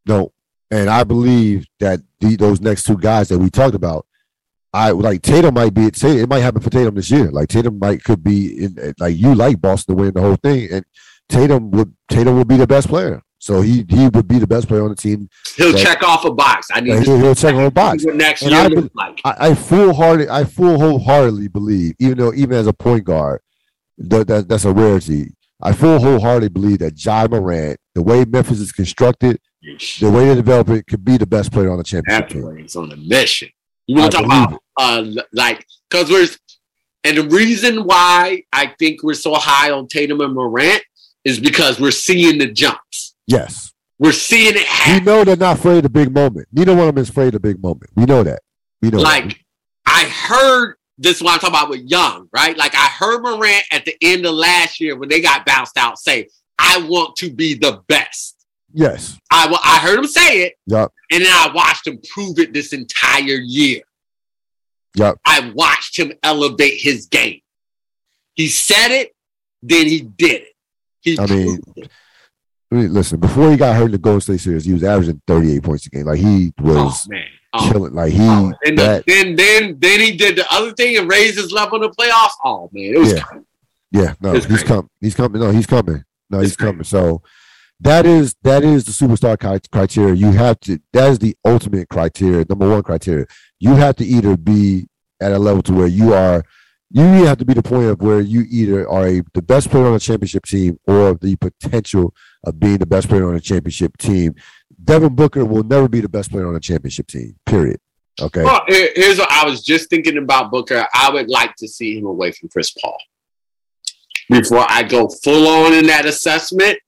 No. 0.07 0.33
And 0.71 0.91
I 0.91 1.05
believe 1.05 1.67
that 1.81 2.01
the, 2.21 2.37
those 2.37 2.61
next 2.61 2.85
two 2.85 2.97
guys 2.97 3.29
that 3.29 3.39
we 3.39 3.51
talked 3.51 3.75
about, 3.75 4.07
I 4.73 4.91
like 4.91 5.23
Tatum 5.23 5.55
might 5.55 5.73
be 5.75 5.91
say 5.95 6.19
it 6.19 6.29
might 6.29 6.41
happen 6.41 6.61
for 6.61 6.71
Tatum 6.71 6.95
this 6.95 7.11
year. 7.11 7.31
Like 7.31 7.49
Tatum 7.49 7.79
might 7.79 8.05
could 8.05 8.23
be 8.23 8.65
in 8.65 8.95
like 8.99 9.17
you 9.17 9.35
like 9.35 9.61
Boston 9.61 9.97
to 9.97 10.03
win 10.03 10.13
the 10.15 10.21
whole 10.21 10.37
thing, 10.37 10.69
and 10.71 10.85
Tatum 11.29 11.71
would 11.71 11.95
Tatum 12.11 12.37
would 12.37 12.49
be 12.49 12.57
the 12.57 12.67
best 12.67 12.89
player. 12.89 13.23
So 13.39 13.61
he 13.61 13.85
he 13.89 14.09
would 14.09 14.27
be 14.27 14.39
the 14.39 14.47
best 14.47 14.67
player 14.69 14.83
on 14.83 14.89
the 14.91 14.97
team. 14.97 15.29
He'll 15.57 15.73
Right. 15.73 15.83
check 15.83 16.03
off 16.03 16.25
a 16.25 16.33
box. 16.33 16.69
I 16.73 16.81
need 16.81 17.05
he'll, 17.05 17.19
he'll 17.19 17.35
check 17.35 17.55
off 17.55 17.69
a 17.69 17.71
box. 17.71 18.05
next 18.05 18.43
And 18.43 18.51
year 18.51 18.61
I 18.61 18.69
be- 18.69 18.91
like. 18.95 19.21
I, 19.25 19.49
I 19.51 19.55
full 19.55 19.95
hearted 19.95 20.29
I 20.29 20.45
full 20.45 20.79
wholeheartedly 20.79 21.49
believe, 21.49 21.95
even 21.99 22.19
though 22.19 22.33
even 22.35 22.57
as 22.57 22.67
a 22.67 22.73
point 22.73 23.05
guard, 23.05 23.41
that, 23.99 24.27
that 24.29 24.49
that's 24.49 24.65
a 24.65 24.73
rarity. 24.73 25.33
I 25.63 25.73
full 25.73 25.99
wholeheartedly 25.99 26.49
believe 26.51 26.79
that 26.81 27.03
Ja 27.03 27.27
Morant, 27.29 27.79
the 27.95 28.03
way 28.03 28.25
Memphis 28.25 28.61
is 28.61 28.73
constructed, 28.73 29.41
the 29.63 30.11
way 30.11 30.27
they 30.29 30.35
develop 30.35 30.69
it, 30.69 30.87
could 30.87 31.05
be 31.05 31.17
the 31.17 31.27
best 31.27 31.51
player 31.53 31.71
on 31.71 31.79
the 31.79 31.85
championship 31.85 32.29
That 32.29 32.33
team. 32.35 32.59
is 32.65 32.77
on 32.77 32.93
a 32.93 32.97
mission. 32.97 33.49
You 33.87 33.97
want 33.97 34.13
to 34.13 34.19
talk 34.19 34.27
about 34.27 34.61
uh 34.77 35.05
like 35.33 35.65
because 35.89 36.11
we're 36.11 36.27
and 37.05 37.17
the 37.17 37.29
reason 37.29 37.85
why 37.85 38.43
I 38.53 38.75
think 38.79 39.03
we're 39.03 39.15
so 39.15 39.35
high 39.35 39.71
on 39.71 39.87
Tatum 39.87 40.21
and 40.21 40.35
Morant 40.35 40.83
is 41.25 41.39
because 41.41 41.81
we're 41.81 41.91
seeing 41.93 42.39
the 42.39 42.51
jumps. 42.53 43.15
Yes. 43.27 43.73
We're 43.99 44.13
seeing 44.13 44.55
it 44.57 44.67
We 45.01 45.01
know 45.05 45.25
they're 45.25 45.37
not 45.37 45.57
afraid 45.59 45.79
of 45.79 45.83
the 45.85 45.89
big 45.89 46.13
moment. 46.13 46.49
Neither 46.53 46.75
one 46.75 46.89
of 46.89 46.95
them 46.95 47.03
is 47.03 47.09
afraid 47.09 47.29
of 47.29 47.33
the 47.35 47.41
big 47.41 47.63
moment. 47.63 47.91
We 47.95 48.05
know 48.05 48.23
that. 48.25 48.41
We 48.83 48.91
know 48.91 48.99
that. 48.99 49.05
Like 49.05 49.45
I 49.87 50.05
heard 50.05 50.75
this 50.99 51.21
one 51.21 51.35
I'm 51.35 51.39
talking 51.41 51.55
about 51.55 51.69
with 51.71 51.83
Young, 51.91 52.29
right? 52.33 52.57
Like 52.57 52.75
I 52.75 52.87
heard 52.87 53.23
Morant 53.23 53.65
at 53.71 53.85
the 53.85 53.95
end 54.03 54.25
of 54.27 54.35
last 54.35 54.81
year 54.81 54.97
when 54.97 55.09
they 55.09 55.21
got 55.21 55.45
bounced 55.45 55.77
out 55.77 55.99
say, 55.99 56.29
I 56.59 56.87
want 56.89 57.17
to 57.17 57.31
be 57.31 57.55
the 57.55 57.83
best. 57.87 58.47
Yes. 58.73 59.19
I 59.31 59.55
I 59.63 59.79
heard 59.81 59.99
him 59.99 60.07
say 60.07 60.43
it, 60.43 60.55
Yep. 60.67 60.91
and 61.11 61.23
then 61.25 61.33
I 61.33 61.51
watched 61.55 61.87
him 61.87 61.99
prove 62.11 62.39
it 62.39 62.53
this 62.53 62.73
entire 62.73 63.21
year. 63.21 63.83
Yep. 64.97 65.17
I 65.27 65.53
watched 65.55 65.99
him 65.99 66.13
elevate 66.23 66.81
his 66.81 67.07
game. 67.07 67.41
He 68.35 68.49
said 68.49 68.91
it, 68.91 69.15
then 69.63 69.87
he 69.87 70.01
did 70.01 70.43
it. 70.43 70.49
He 71.01 71.19
I 71.19 71.27
mean, 71.27 71.61
it. 71.77 71.91
I 72.71 72.75
mean, 72.75 72.93
listen, 72.93 73.21
before 73.21 73.51
he 73.51 73.57
got 73.57 73.77
hurt 73.77 73.87
in 73.87 73.93
the 73.93 73.99
Golden 73.99 74.21
State 74.21 74.41
series, 74.41 74.65
he 74.65 74.73
was 74.73 74.83
averaging 74.83 75.21
38 75.27 75.63
points 75.63 75.87
a 75.87 75.91
game. 75.91 76.07
Like 76.07 76.19
he 76.19 76.53
oh 76.61 76.65
was 76.65 77.09
man. 77.09 77.25
Oh, 77.53 77.71
killing. 77.73 77.95
Like 77.95 78.13
he 78.13 78.19
oh. 78.21 78.53
And 78.65 78.79
that 78.79 79.05
then 79.07 79.37
then 79.37 79.79
then 79.79 80.01
he 80.01 80.17
did 80.17 80.37
the 80.37 80.47
other 80.53 80.73
thing 80.73 80.97
and 80.97 81.09
raised 81.09 81.37
his 81.37 81.53
level 81.53 81.83
in 81.83 81.83
the 81.83 81.97
playoffs. 81.97 82.33
Oh 82.45 82.69
man, 82.73 82.95
it 82.95 82.99
was 82.99 83.13
Yeah. 83.13 83.25
yeah, 83.91 84.15
no, 84.21 84.33
he's 84.33 84.63
coming. 84.63 84.91
He's 85.01 85.15
coming. 85.15 85.41
No, 85.41 85.51
he's 85.51 85.67
coming. 85.67 86.05
No, 86.29 86.39
It's 86.39 86.51
he's 86.51 86.57
coming. 86.57 86.85
So 86.85 87.23
that 87.81 88.07
is 88.07 88.35
that 88.43 88.65
is 88.65 88.85
the 88.85 88.93
superstar 88.93 89.39
criteria. 89.71 90.15
You 90.15 90.33
have 90.33 90.61
to 90.61 90.79
that 90.93 91.11
is 91.11 91.19
the 91.19 91.37
ultimate 91.45 91.89
criteria, 91.89 92.45
number 92.49 92.69
one 92.69 92.83
criteria. 92.83 93.27
You 93.59 93.75
have 93.75 93.97
to 93.97 94.05
either 94.05 94.37
be 94.37 94.89
at 95.21 95.33
a 95.33 95.39
level 95.39 95.63
to 95.63 95.73
where 95.73 95.87
you 95.87 96.13
are 96.13 96.45
you 96.91 97.03
have 97.25 97.39
to 97.39 97.45
be 97.45 97.55
the 97.55 97.63
point 97.63 97.87
of 97.87 98.01
where 98.01 98.21
you 98.21 98.45
either 98.49 98.89
are 98.89 99.07
a, 99.07 99.23
the 99.35 99.43
best 99.43 99.71
player 99.71 99.87
on 99.87 99.95
a 99.95 99.99
championship 99.99 100.47
team 100.47 100.79
or 100.87 101.15
the 101.15 101.37
potential 101.37 102.15
of 102.45 102.61
being 102.61 102.79
the 102.79 102.87
best 102.87 103.09
player 103.09 103.29
on 103.29 103.35
a 103.35 103.41
championship 103.41 103.97
team. 103.99 104.35
Devin 104.87 105.15
Booker 105.15 105.45
will 105.45 105.63
never 105.65 105.89
be 105.89 106.01
the 106.01 106.09
best 106.09 106.31
player 106.31 106.47
on 106.49 106.57
a 106.57 106.61
championship 106.61 107.07
team. 107.09 107.37
Period. 107.45 107.79
Okay. 108.21 108.43
Well, 108.43 108.63
here's 108.67 109.19
what 109.19 109.31
I 109.31 109.45
was 109.45 109.63
just 109.63 109.91
thinking 109.91 110.17
about 110.17 110.51
Booker. 110.51 110.87
I 110.95 111.11
would 111.11 111.29
like 111.29 111.55
to 111.57 111.69
see 111.69 111.99
him 111.99 112.07
away 112.07 112.33
from 112.33 112.49
Chris 112.49 112.71
Paul. 112.73 112.97
Before 114.31 114.65
I 114.69 114.83
go 114.83 115.09
full 115.23 115.47
on 115.47 115.75
in 115.75 115.87
that 115.87 116.07
assessment, 116.07 116.79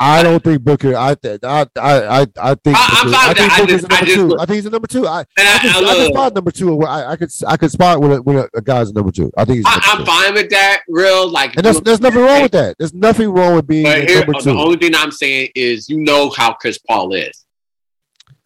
I 0.00 0.22
don't 0.24 0.42
think 0.42 0.62
Booker. 0.62 0.96
I 0.96 1.14
th- 1.14 1.40
I 1.44 1.66
I 1.78 2.20
I 2.22 2.26
I 2.40 2.54
think. 2.56 2.76
I- 2.76 2.98
I'm 3.00 3.06
Booker- 3.06 3.16
fine 3.16 3.30
I 3.30 3.34
think 3.34 3.52
Booker's 3.56 3.80
just- 3.80 3.88
number 3.90 4.06
two. 4.06 4.26
look- 4.26 4.40
I 4.40 4.44
think 4.46 4.54
he's 4.56 4.66
a 4.66 4.70
number 4.70 4.86
two. 4.88 5.06
I, 5.06 5.20
I, 5.20 5.24
I, 5.38 5.54
I, 5.56 5.58
can 5.94 6.12
spot 6.12 6.34
number 6.34 6.50
two. 6.50 6.82
I, 6.82 7.12
I 7.12 7.16
could 7.16 7.30
I 7.46 7.56
could 7.56 7.70
spot 7.70 8.00
when 8.00 8.12
a, 8.12 8.22
when 8.22 8.36
a, 8.38 8.48
a 8.54 8.60
guy's 8.60 8.90
a 8.90 8.92
number 8.92 9.12
two. 9.12 9.30
I 9.36 9.44
think 9.44 9.58
he's. 9.58 9.64
I, 9.66 9.96
two. 9.96 10.04
fine 10.04 10.34
with 10.34 10.50
that. 10.50 10.82
Real 10.88 11.28
like, 11.30 11.56
And 11.56 11.64
there's 11.64 11.80
there's 11.80 12.00
nothing 12.00 12.20
wrong 12.22 12.42
with 12.42 12.52
that. 12.52 12.76
There's 12.78 12.92
nothing 12.92 13.30
wrong 13.30 13.54
with 13.54 13.66
being 13.66 13.86
here, 13.86 14.24
number 14.26 14.40
the 14.40 14.50
only 14.50 14.76
thing 14.76 14.94
I'm 14.94 15.12
saying 15.12 15.50
is, 15.54 15.88
you 15.88 15.98
know 16.00 16.30
how 16.36 16.52
Chris 16.54 16.76
Paul 16.78 17.14
is. 17.14 17.43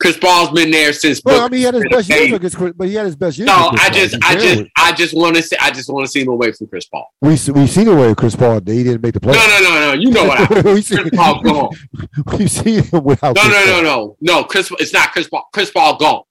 Chris 0.01 0.17
Paul's 0.17 0.51
been 0.51 0.71
there 0.71 0.93
since. 0.93 1.21
Well, 1.25 1.45
I 1.45 1.49
mean, 1.49 1.59
he 1.59 1.65
had 1.65 1.75
his 1.75 1.85
best 1.91 2.09
years 2.09 2.33
against 2.33 2.57
Chris, 2.57 2.73
but 2.77 2.87
he 2.87 2.95
had 2.95 3.07
his 3.07 3.17
best 3.17 3.37
years. 3.37 3.49
No, 3.49 3.71
with 3.73 3.81
Chris 3.81 3.91
I 3.91 3.91
just, 3.91 4.25
I 4.25 4.35
just, 4.37 4.71
I 4.77 4.93
just 4.93 5.15
want 5.15 5.37
to 5.37 5.43
see, 5.43 5.57
I 5.57 5.71
just 5.71 5.91
want 5.91 6.07
to 6.07 6.11
see 6.11 6.21
him 6.21 6.29
away 6.29 6.53
from 6.53 6.69
Chris 6.69 6.87
Paul. 6.87 7.13
we 7.21 7.31
we 7.31 7.67
seen 7.67 7.97
with 7.97 8.17
Chris 8.17 8.37
Paul. 8.37 8.61
He 8.65 8.85
didn't 8.85 9.03
make 9.03 9.15
the 9.15 9.21
play. 9.21 9.33
No, 9.33 9.47
no, 9.47 9.61
no, 9.61 9.81
no. 9.81 9.93
You 9.95 10.11
know 10.11 10.25
what? 10.25 10.39
I, 10.39 10.73
we 10.73 10.83
Chris 10.83 11.11
Paul 11.13 11.43
gone. 11.43 11.71
We've 12.39 12.51
seen 12.51 12.85
him 12.85 13.03
without. 13.03 13.35
No, 13.35 13.43
Chris 13.43 13.67
no, 13.67 13.83
no, 13.83 13.83
Paul. 13.83 14.17
no, 14.21 14.41
no. 14.41 14.45
Chris, 14.45 14.73
it's 14.79 14.93
not 14.93 15.13
Chris 15.13 15.29
Paul. 15.29 15.49
Chris 15.53 15.71
Paul 15.71 15.97
gone. 15.97 16.23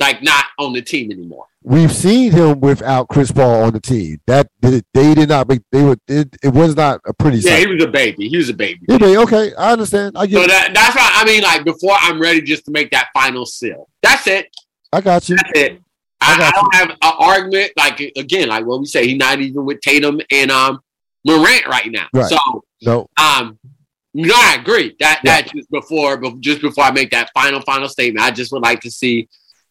Like 0.00 0.22
not 0.22 0.46
on 0.58 0.72
the 0.72 0.82
team 0.82 1.12
anymore. 1.12 1.46
We've 1.62 1.92
seen 1.92 2.32
him 2.32 2.60
without 2.60 3.08
Chris 3.08 3.32
Paul 3.32 3.64
on 3.64 3.72
the 3.72 3.80
team. 3.80 4.20
That 4.26 4.50
they, 4.60 4.82
did 4.92 5.28
not 5.28 5.48
make. 5.48 5.62
They 5.72 5.82
were. 5.82 5.96
It, 6.08 6.36
it 6.42 6.52
was 6.52 6.76
not 6.76 7.00
a 7.06 7.14
pretty. 7.14 7.38
Yeah, 7.38 7.52
sight. 7.52 7.60
he 7.60 7.66
was 7.74 7.84
a 7.84 7.88
baby. 7.88 8.28
He 8.28 8.36
was 8.36 8.48
a 8.48 8.54
baby. 8.54 8.80
Yeah, 8.88 9.20
okay, 9.20 9.54
I 9.54 9.72
understand. 9.72 10.16
I 10.18 10.26
get. 10.26 10.42
So 10.42 10.46
that, 10.48 10.74
that's 10.74 10.96
why 10.96 11.10
I 11.14 11.24
mean, 11.24 11.42
like 11.42 11.64
before 11.64 11.96
I'm 11.98 12.20
ready 12.20 12.42
just 12.42 12.64
to 12.66 12.70
make 12.70 12.90
that 12.90 13.08
final 13.14 13.46
seal. 13.46 13.88
That's 14.02 14.26
it. 14.26 14.54
I 14.92 15.00
got 15.00 15.28
you. 15.28 15.36
That's 15.36 15.58
it. 15.58 15.80
I 16.20 16.42
I, 16.42 16.48
I 16.48 16.50
don't 16.50 16.74
have 16.74 16.90
an 16.90 16.96
argument. 17.00 17.72
Like 17.76 18.00
again, 18.16 18.48
like 18.48 18.66
what 18.66 18.80
we 18.80 18.86
say, 18.86 19.06
he's 19.06 19.16
not 19.16 19.40
even 19.40 19.64
with 19.64 19.80
Tatum 19.80 20.20
and 20.30 20.50
um 20.50 20.80
Morant 21.24 21.66
right 21.66 21.90
now. 21.90 22.08
Right. 22.12 22.26
So 22.26 22.38
No, 22.82 23.08
um, 23.16 23.58
no, 24.12 24.34
I 24.36 24.58
agree. 24.60 24.94
That 25.00 25.20
Yeah. 25.24 25.42
that 25.42 25.52
just 25.54 25.70
before, 25.70 26.20
just 26.40 26.60
before 26.60 26.84
I 26.84 26.90
make 26.90 27.10
that 27.12 27.30
final 27.32 27.60
final 27.62 27.88
statement, 27.88 28.24
I 28.24 28.30
just 28.30 28.52
would 28.52 28.62
like 28.62 28.80
to 28.80 28.90
see 28.90 29.28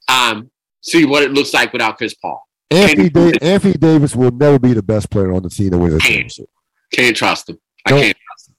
um 0.08 0.50
see 0.82 1.06
what 1.06 1.24
it 1.24 1.32
looks 1.32 1.54
like 1.54 1.72
without 1.74 1.98
Chris 1.98 2.14
Paul. 2.14 2.42
Anthony, 2.72 3.10
Can- 3.10 3.32
da- 3.32 3.38
Anthony 3.42 3.74
Davis 3.74 4.16
will 4.16 4.32
never 4.32 4.58
be 4.60 4.74
the 4.74 4.82
best 4.84 5.10
player 5.10 5.32
on 5.32 5.44
the 5.44 5.50
team 5.50 5.72
to 5.72 5.78
win 5.78 5.94
a 5.94 6.00
championship. 6.00 6.48
Can't 6.92 7.16
trust 7.16 7.50
him. 7.50 7.58
I 7.86 7.92
Nope. 7.92 8.02
can't. 8.02 8.18
Trust 8.28 8.50
him. 8.50 8.56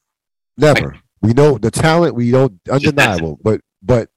Never. 0.56 0.98
We 1.20 1.32
know 1.32 1.58
the 1.58 1.70
talent. 1.70 2.14
We 2.14 2.30
don't 2.30 2.60
undeniable, 2.70 3.38
but 3.42 3.60
but 3.82 4.08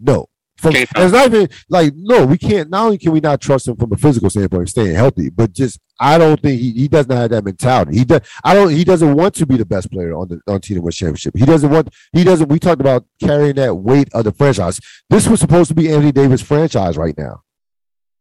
no. 0.00 0.26
From, 0.72 0.74
it's 0.76 1.12
not 1.12 1.26
even 1.26 1.48
like 1.68 1.92
no, 1.94 2.24
we 2.24 2.38
can't. 2.38 2.70
Not 2.70 2.86
only 2.86 2.98
can 2.98 3.12
we 3.12 3.20
not 3.20 3.40
trust 3.40 3.68
him 3.68 3.76
from 3.76 3.92
a 3.92 3.96
physical 3.96 4.30
standpoint, 4.30 4.70
staying 4.70 4.94
healthy, 4.94 5.28
but 5.30 5.52
just 5.52 5.78
I 6.00 6.16
don't 6.16 6.40
think 6.40 6.60
he, 6.60 6.72
he 6.72 6.88
doesn't 6.88 7.14
have 7.14 7.30
that 7.30 7.44
mentality. 7.44 7.98
He 7.98 8.04
does. 8.04 8.20
I 8.42 8.54
don't. 8.54 8.70
He 8.70 8.82
doesn't 8.82 9.14
want 9.14 9.34
to 9.34 9.46
be 9.46 9.56
the 9.56 9.66
best 9.66 9.90
player 9.90 10.14
on 10.14 10.28
the 10.28 10.40
on 10.52 10.60
team 10.60 10.82
win 10.82 10.90
championship. 10.90 11.36
He 11.36 11.44
doesn't 11.44 11.70
want. 11.70 11.90
He 12.12 12.24
doesn't. 12.24 12.48
We 12.48 12.58
talked 12.58 12.80
about 12.80 13.04
carrying 13.20 13.56
that 13.56 13.74
weight 13.74 14.08
of 14.14 14.24
the 14.24 14.32
franchise. 14.32 14.80
This 15.10 15.28
was 15.28 15.40
supposed 15.40 15.68
to 15.68 15.74
be 15.74 15.92
Anthony 15.92 16.12
Davis' 16.12 16.40
franchise 16.40 16.96
right 16.96 17.16
now. 17.18 17.42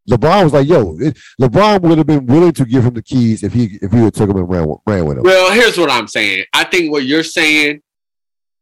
LeBron 0.10 0.44
was 0.44 0.54
like, 0.54 0.68
"Yo, 0.68 0.98
it, 1.00 1.18
LeBron 1.40 1.82
would 1.82 1.98
have 1.98 2.08
been 2.08 2.26
willing 2.26 2.52
to 2.52 2.66
give 2.66 2.84
him 2.84 2.94
the 2.94 3.02
keys 3.02 3.42
if 3.42 3.54
he 3.54 3.80
if 3.82 3.92
he 3.92 4.02
would 4.02 4.14
took 4.14 4.30
him 4.30 4.38
and 4.38 4.50
ran, 4.50 4.68
ran 4.86 5.06
with 5.06 5.18
him." 5.18 5.24
Well, 5.24 5.54
here's 5.54 5.78
what 5.78 5.90
I'm 5.90 6.08
saying. 6.08 6.46
I 6.54 6.66
think 6.66 6.92
what 6.92 7.06
you're 7.06 7.24
saying 7.24 7.82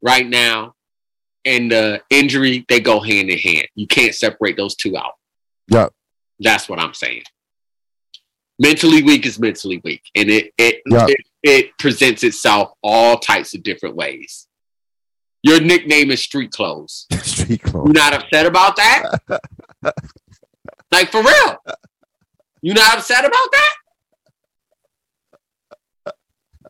right 0.01 0.27
now 0.27 0.75
and 1.45 1.71
the 1.71 2.01
injury, 2.09 2.65
they 2.69 2.79
go 2.79 2.99
hand 2.99 3.29
in 3.29 3.37
hand. 3.39 3.67
You 3.75 3.87
can't 3.87 4.13
separate 4.13 4.57
those 4.57 4.75
two 4.75 4.95
out. 4.97 5.13
Yeah. 5.67 5.87
That's 6.39 6.67
what 6.69 6.79
I'm 6.79 6.93
saying. 6.93 7.23
Mentally 8.59 9.01
weak 9.03 9.25
is 9.25 9.39
mentally 9.39 9.81
weak. 9.83 10.03
And 10.15 10.29
it 10.29 10.53
it, 10.57 10.81
Yeah. 10.89 11.07
it 11.07 11.17
it 11.43 11.77
presents 11.79 12.23
itself 12.23 12.71
all 12.83 13.17
types 13.17 13.55
of 13.55 13.63
different 13.63 13.95
ways. 13.95 14.47
Your 15.43 15.59
nickname 15.59 16.11
is 16.11 16.21
street 16.21 16.51
clothes. 16.51 17.07
Street 17.23 17.63
clothes. 17.63 17.87
You 17.87 17.93
clothes. 17.93 17.95
not 17.95 18.13
upset 18.13 18.45
about 18.45 18.75
that? 18.75 19.03
like 20.91 21.09
for 21.11 21.23
real. 21.23 21.57
You 22.61 22.75
not 22.75 22.99
upset 22.99 23.25
about 23.25 23.51
that? 23.51 23.73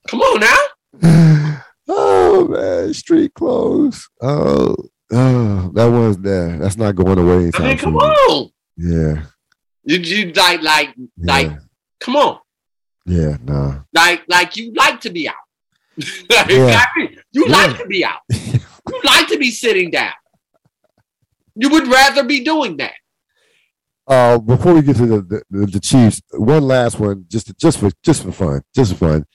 Come 0.07 0.21
on 0.21 0.39
now. 0.39 1.61
oh 1.93 2.47
man, 2.47 2.93
street 2.93 3.33
clothes. 3.33 4.07
Oh, 4.21 4.75
oh, 5.11 5.71
that 5.73 5.85
one's 5.87 6.17
there. 6.17 6.57
That's 6.57 6.77
not 6.77 6.95
going 6.95 7.17
away 7.19 7.51
I 7.53 7.59
mean, 7.67 7.77
come 7.77 7.95
on. 7.97 8.49
Yeah, 8.77 9.23
You, 9.83 9.97
you 9.97 10.31
like 10.33 10.61
like 10.61 10.93
yeah, 11.17 11.33
Like- 11.33 11.51
come 11.99 12.15
on. 12.15 12.39
yeah, 13.05 13.37
nah. 13.43 13.81
Like 13.93 14.23
like 14.27 14.55
you 14.57 14.73
like 14.73 15.01
to 15.01 15.09
be 15.11 15.27
out. 15.27 15.35
Like, 16.29 16.49
Yeah. 16.49 16.85
You 17.33 17.45
Yeah. 17.47 17.51
like 17.57 17.77
to 17.77 17.85
be 17.85 18.03
out. 18.05 18.21
You 18.29 18.99
like 19.03 19.27
to 19.27 19.37
be 19.37 19.51
sitting 19.51 19.91
down. 19.91 20.13
You 21.55 21.69
would 21.69 21.87
rather 21.87 22.23
be 22.23 22.43
doing 22.43 22.77
that. 22.77 22.93
Uh, 24.07 24.37
before 24.39 24.73
we 24.73 24.81
get 24.81 24.95
to 24.97 25.05
the, 25.05 25.43
the 25.49 25.65
the 25.67 25.79
Chiefs, 25.79 26.21
one 26.31 26.63
last 26.63 26.99
one, 26.99 27.25
just 27.27 27.55
just 27.57 27.77
for 27.79 27.91
just 28.03 28.23
for 28.23 28.31
fun, 28.31 28.61
just 28.75 28.93
for 28.93 28.97
fun, 29.07 29.25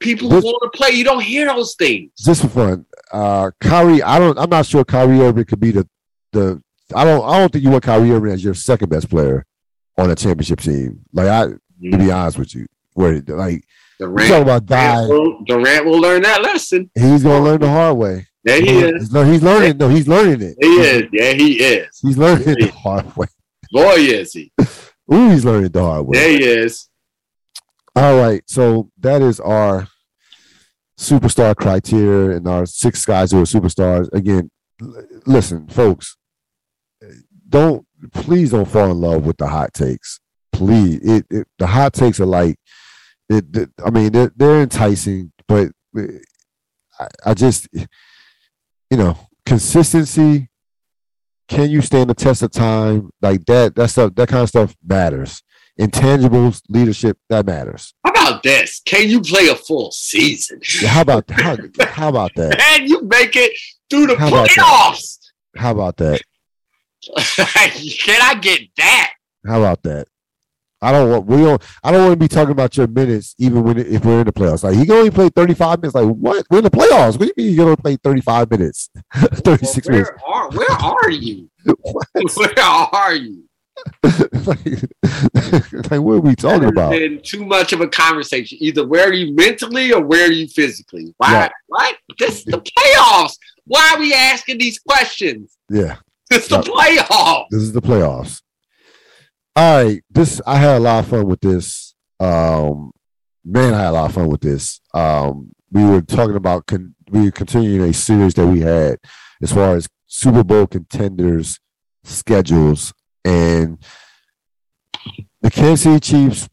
People 0.00 0.28
This- 0.28 0.44
want 0.44 0.58
to 0.72 0.76
play. 0.76 0.90
You 0.90 1.04
don't 1.04 1.22
hear 1.22 1.46
those 1.46 1.74
things. 1.74 2.10
just 2.18 2.42
for 2.42 2.48
fun. 2.48 2.86
Uh, 3.12 3.50
Kyrie, 3.60 4.02
I 4.02 4.18
don't, 4.18 4.38
I'm 4.38 4.50
not 4.50 4.66
sure 4.66 4.84
Kyrie 4.84 5.20
Irving 5.20 5.44
could 5.44 5.60
be 5.60 5.70
the 5.70 5.88
the. 6.32 6.62
I 6.94 7.04
don't, 7.04 7.24
I 7.28 7.38
don't 7.38 7.50
think 7.52 7.64
you 7.64 7.70
want 7.70 7.82
Kyrie 7.82 8.10
Irving 8.12 8.32
as 8.32 8.44
your 8.44 8.54
second 8.54 8.88
best 8.90 9.08
player 9.10 9.44
on 9.96 10.10
a 10.10 10.14
championship 10.14 10.60
team. 10.60 11.00
Like 11.12 11.28
I, 11.28 11.46
to 11.46 11.58
be 11.98 12.10
honest 12.10 12.38
with 12.38 12.54
you, 12.54 12.66
where 12.94 13.20
like 13.26 13.64
Durant, 13.98 14.28
talk 14.28 14.42
about 14.42 14.66
Durant, 14.66 15.08
will, 15.08 15.44
Durant 15.44 15.84
will 15.86 15.98
learn 16.00 16.22
that 16.22 16.42
lesson. 16.42 16.90
he's 16.94 17.22
gonna 17.22 17.42
learn 17.42 17.60
the 17.60 17.68
hard 17.68 17.96
way. 17.96 18.26
Yeah, 18.44 18.56
he 18.56 18.78
is. 18.78 19.10
He's, 19.10 19.26
he's 19.26 19.42
learning. 19.42 19.78
No, 19.78 19.88
he's 19.88 20.06
learning 20.06 20.42
it. 20.42 20.56
He 20.60 20.68
is. 20.68 21.02
Yeah, 21.12 21.32
he 21.32 21.54
is. 21.62 21.98
He's 22.02 22.18
learning 22.18 22.48
it 22.50 22.58
the 22.60 22.68
hard 22.68 23.16
way. 23.16 23.26
Boy, 23.72 23.94
is 23.96 24.32
he. 24.34 24.52
Ooh, 25.12 25.30
he's 25.30 25.44
learning 25.44 25.70
the 25.72 25.82
hard 25.82 26.06
way. 26.06 26.18
Yeah, 26.18 26.38
he 26.38 26.44
is. 26.44 26.88
All 27.96 28.16
right, 28.18 28.42
so 28.46 28.90
that 28.98 29.22
is 29.22 29.40
our 29.40 29.88
superstar 30.98 31.56
criteria 31.56 32.36
and 32.36 32.46
our 32.46 32.66
six 32.66 33.04
guys 33.06 33.32
who 33.32 33.40
are 33.40 33.44
superstars. 33.44 34.12
Again, 34.12 34.50
listen, 35.26 35.66
folks, 35.68 36.16
don't 37.48 37.86
please 38.12 38.50
don't 38.50 38.68
fall 38.68 38.90
in 38.90 39.00
love 39.00 39.24
with 39.24 39.38
the 39.38 39.46
hot 39.48 39.72
takes. 39.72 40.20
Please, 40.52 41.00
it, 41.02 41.26
it 41.30 41.48
the 41.58 41.66
hot 41.66 41.94
takes 41.94 42.20
are 42.20 42.26
like, 42.26 42.56
it. 43.30 43.44
it- 43.56 43.70
I 43.84 43.88
mean, 43.90 44.12
they're 44.12 44.32
they're 44.36 44.60
enticing, 44.62 45.32
but 45.48 45.70
uh, 45.96 46.02
I, 47.00 47.06
I 47.26 47.34
just, 47.34 47.66
you 47.72 47.86
know, 48.96 49.16
consistency. 49.46 50.48
Can 51.48 51.70
you 51.70 51.80
stand 51.80 52.10
the 52.10 52.14
test 52.14 52.42
of 52.42 52.50
time? 52.50 53.10
Like 53.22 53.44
that, 53.46 53.76
that 53.76 53.88
stuff, 53.88 54.14
that 54.16 54.28
kind 54.28 54.42
of 54.42 54.48
stuff 54.48 54.74
matters. 54.84 55.42
Intangibles, 55.80 56.62
leadership, 56.68 57.18
that 57.28 57.46
matters. 57.46 57.92
How 58.04 58.12
about 58.12 58.42
this? 58.42 58.80
Can 58.84 59.08
you 59.08 59.20
play 59.20 59.48
a 59.48 59.54
full 59.54 59.90
season? 59.92 60.60
Yeah, 60.80 60.88
how 60.88 61.02
about 61.02 61.30
how, 61.30 61.56
how 61.80 62.08
about 62.08 62.34
that? 62.36 62.60
And 62.80 62.88
you 62.88 63.02
make 63.02 63.36
it 63.36 63.52
through 63.90 64.08
the 64.08 64.16
How 64.16 64.28
about 64.28 64.48
playoffs. 64.48 65.18
How 65.56 65.72
about 65.72 65.96
that? 65.98 66.22
Can 67.16 68.20
I 68.22 68.38
get 68.40 68.62
that? 68.78 69.12
How 69.46 69.60
about 69.60 69.82
that? 69.84 70.08
I 70.82 70.92
don't 70.92 71.10
want 71.10 71.26
we 71.26 71.36
don't 71.38 71.62
I 71.82 71.90
don't 71.90 72.02
want 72.02 72.12
to 72.12 72.16
be 72.16 72.28
talking 72.28 72.52
about 72.52 72.76
your 72.76 72.86
minutes 72.86 73.34
even 73.38 73.64
when 73.64 73.78
if 73.78 74.04
we're 74.04 74.20
in 74.20 74.26
the 74.26 74.32
playoffs. 74.32 74.62
Like 74.62 74.76
he 74.76 74.84
can 74.84 74.96
only 74.96 75.10
play 75.10 75.28
35 75.30 75.80
minutes. 75.80 75.94
Like 75.94 76.08
what? 76.08 76.46
We're 76.50 76.58
in 76.58 76.64
the 76.64 76.70
playoffs. 76.70 77.18
What 77.18 77.20
do 77.20 77.26
you 77.26 77.32
mean 77.36 77.54
you're 77.54 77.64
gonna 77.64 77.76
play 77.76 77.96
35 77.96 78.50
minutes? 78.50 78.90
36 79.14 79.88
well, 79.88 79.94
where 79.94 80.02
minutes. 80.02 80.22
Are, 80.26 80.50
where 80.50 80.70
are 80.70 81.10
you? 81.10 81.50
where 81.64 82.58
are 82.92 83.14
you? 83.14 83.44
like, 84.02 84.58
like, 85.90 86.00
what 86.00 86.14
are 86.14 86.20
we 86.20 86.34
talking 86.34 86.68
about? 86.68 86.92
Been 86.92 87.20
too 87.22 87.44
much 87.44 87.72
of 87.72 87.80
a 87.80 87.88
conversation. 87.88 88.58
Either 88.60 88.86
where 88.86 89.08
are 89.08 89.12
you 89.12 89.34
mentally 89.34 89.92
or 89.92 90.02
where 90.04 90.28
are 90.28 90.32
you 90.32 90.48
physically? 90.48 91.14
Why? 91.18 91.32
Yeah. 91.32 91.48
What? 91.66 91.96
This 92.18 92.38
is 92.38 92.44
the 92.44 92.58
playoffs. 92.60 93.34
Why 93.64 93.92
are 93.94 93.98
we 94.00 94.12
asking 94.14 94.58
these 94.58 94.78
questions? 94.78 95.56
Yeah, 95.70 95.96
It's 96.30 96.48
the 96.48 96.56
Yeah. 96.56 96.62
playoffs. 97.02 97.46
this 97.50 97.62
is 97.62 97.72
the 97.72 97.82
playoffs. 97.82 98.40
All 99.54 99.84
right, 99.84 100.02
this 100.10 100.40
I 100.46 100.56
had 100.56 100.76
a 100.76 100.80
lot 100.80 101.00
of 101.04 101.08
fun 101.10 101.26
with 101.26 101.40
this. 101.40 101.94
Um, 102.20 102.92
man, 103.44 103.74
I 103.74 103.78
had 103.78 103.88
a 103.88 103.92
lot 103.92 104.10
of 104.10 104.14
fun 104.14 104.28
with 104.28 104.40
this. 104.42 104.80
Um, 104.94 105.50
we 105.72 105.82
were 105.84 106.02
talking 106.02 106.36
about 106.36 106.66
con- 106.66 106.94
we 107.10 107.22
were 107.22 107.30
continuing 107.30 107.88
a 107.88 107.92
series 107.92 108.34
that 108.34 108.46
we 108.46 108.60
had 108.60 108.98
as 109.42 109.52
far 109.52 109.74
as 109.76 109.88
Super 110.06 110.44
Bowl 110.44 110.66
contenders 110.66 111.58
schedules 112.04 112.92
and 113.26 113.78
the 115.42 115.50
Kansas 115.50 115.82
City 115.82 116.00
Chiefs 116.00 116.48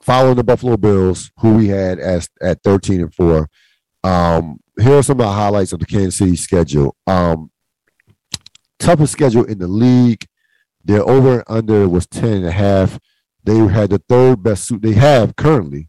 following 0.00 0.36
the 0.36 0.44
Buffalo 0.44 0.76
Bills, 0.76 1.32
who 1.38 1.56
we 1.56 1.68
had 1.68 1.98
as 1.98 2.28
at 2.40 2.62
13 2.62 3.00
and 3.00 3.14
4. 3.14 3.48
Um, 4.04 4.60
here 4.80 4.98
are 4.98 5.02
some 5.02 5.18
of 5.20 5.26
the 5.26 5.32
highlights 5.32 5.72
of 5.72 5.80
the 5.80 5.86
Kansas 5.86 6.16
City 6.16 6.36
schedule. 6.36 6.94
Um, 7.06 7.50
toughest 8.78 9.12
schedule 9.12 9.44
in 9.44 9.58
the 9.58 9.66
league. 9.66 10.26
Their 10.84 11.02
over 11.08 11.36
and 11.36 11.44
under 11.48 11.88
was 11.88 12.06
10 12.06 12.32
and 12.32 12.46
a 12.46 12.52
half. 12.52 12.98
They 13.42 13.56
had 13.56 13.90
the 13.90 14.02
third 14.08 14.42
best 14.42 14.64
suit 14.64 14.82
they 14.82 14.92
have 14.92 15.34
currently. 15.36 15.88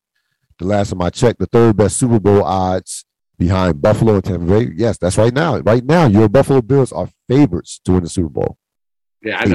The 0.57 0.65
last 0.65 0.89
time 0.89 1.01
I 1.01 1.09
checked, 1.09 1.39
the 1.39 1.45
third 1.45 1.75
best 1.77 1.97
Super 1.97 2.19
Bowl 2.19 2.43
odds 2.43 3.05
behind 3.37 3.81
Buffalo 3.81 4.15
and 4.15 4.23
Tampa 4.23 4.45
Bay. 4.45 4.71
Yes, 4.75 4.97
that's 4.97 5.17
right 5.17 5.33
now. 5.33 5.57
Right 5.59 5.83
now, 5.83 6.07
your 6.07 6.29
Buffalo 6.29 6.61
Bills 6.61 6.93
are 6.93 7.09
favorites 7.27 7.79
to 7.83 7.91
win 7.91 8.03
the 8.03 8.09
Super 8.09 8.29
Bowl. 8.29 8.57
Yeah, 9.21 9.39
I 9.39 9.45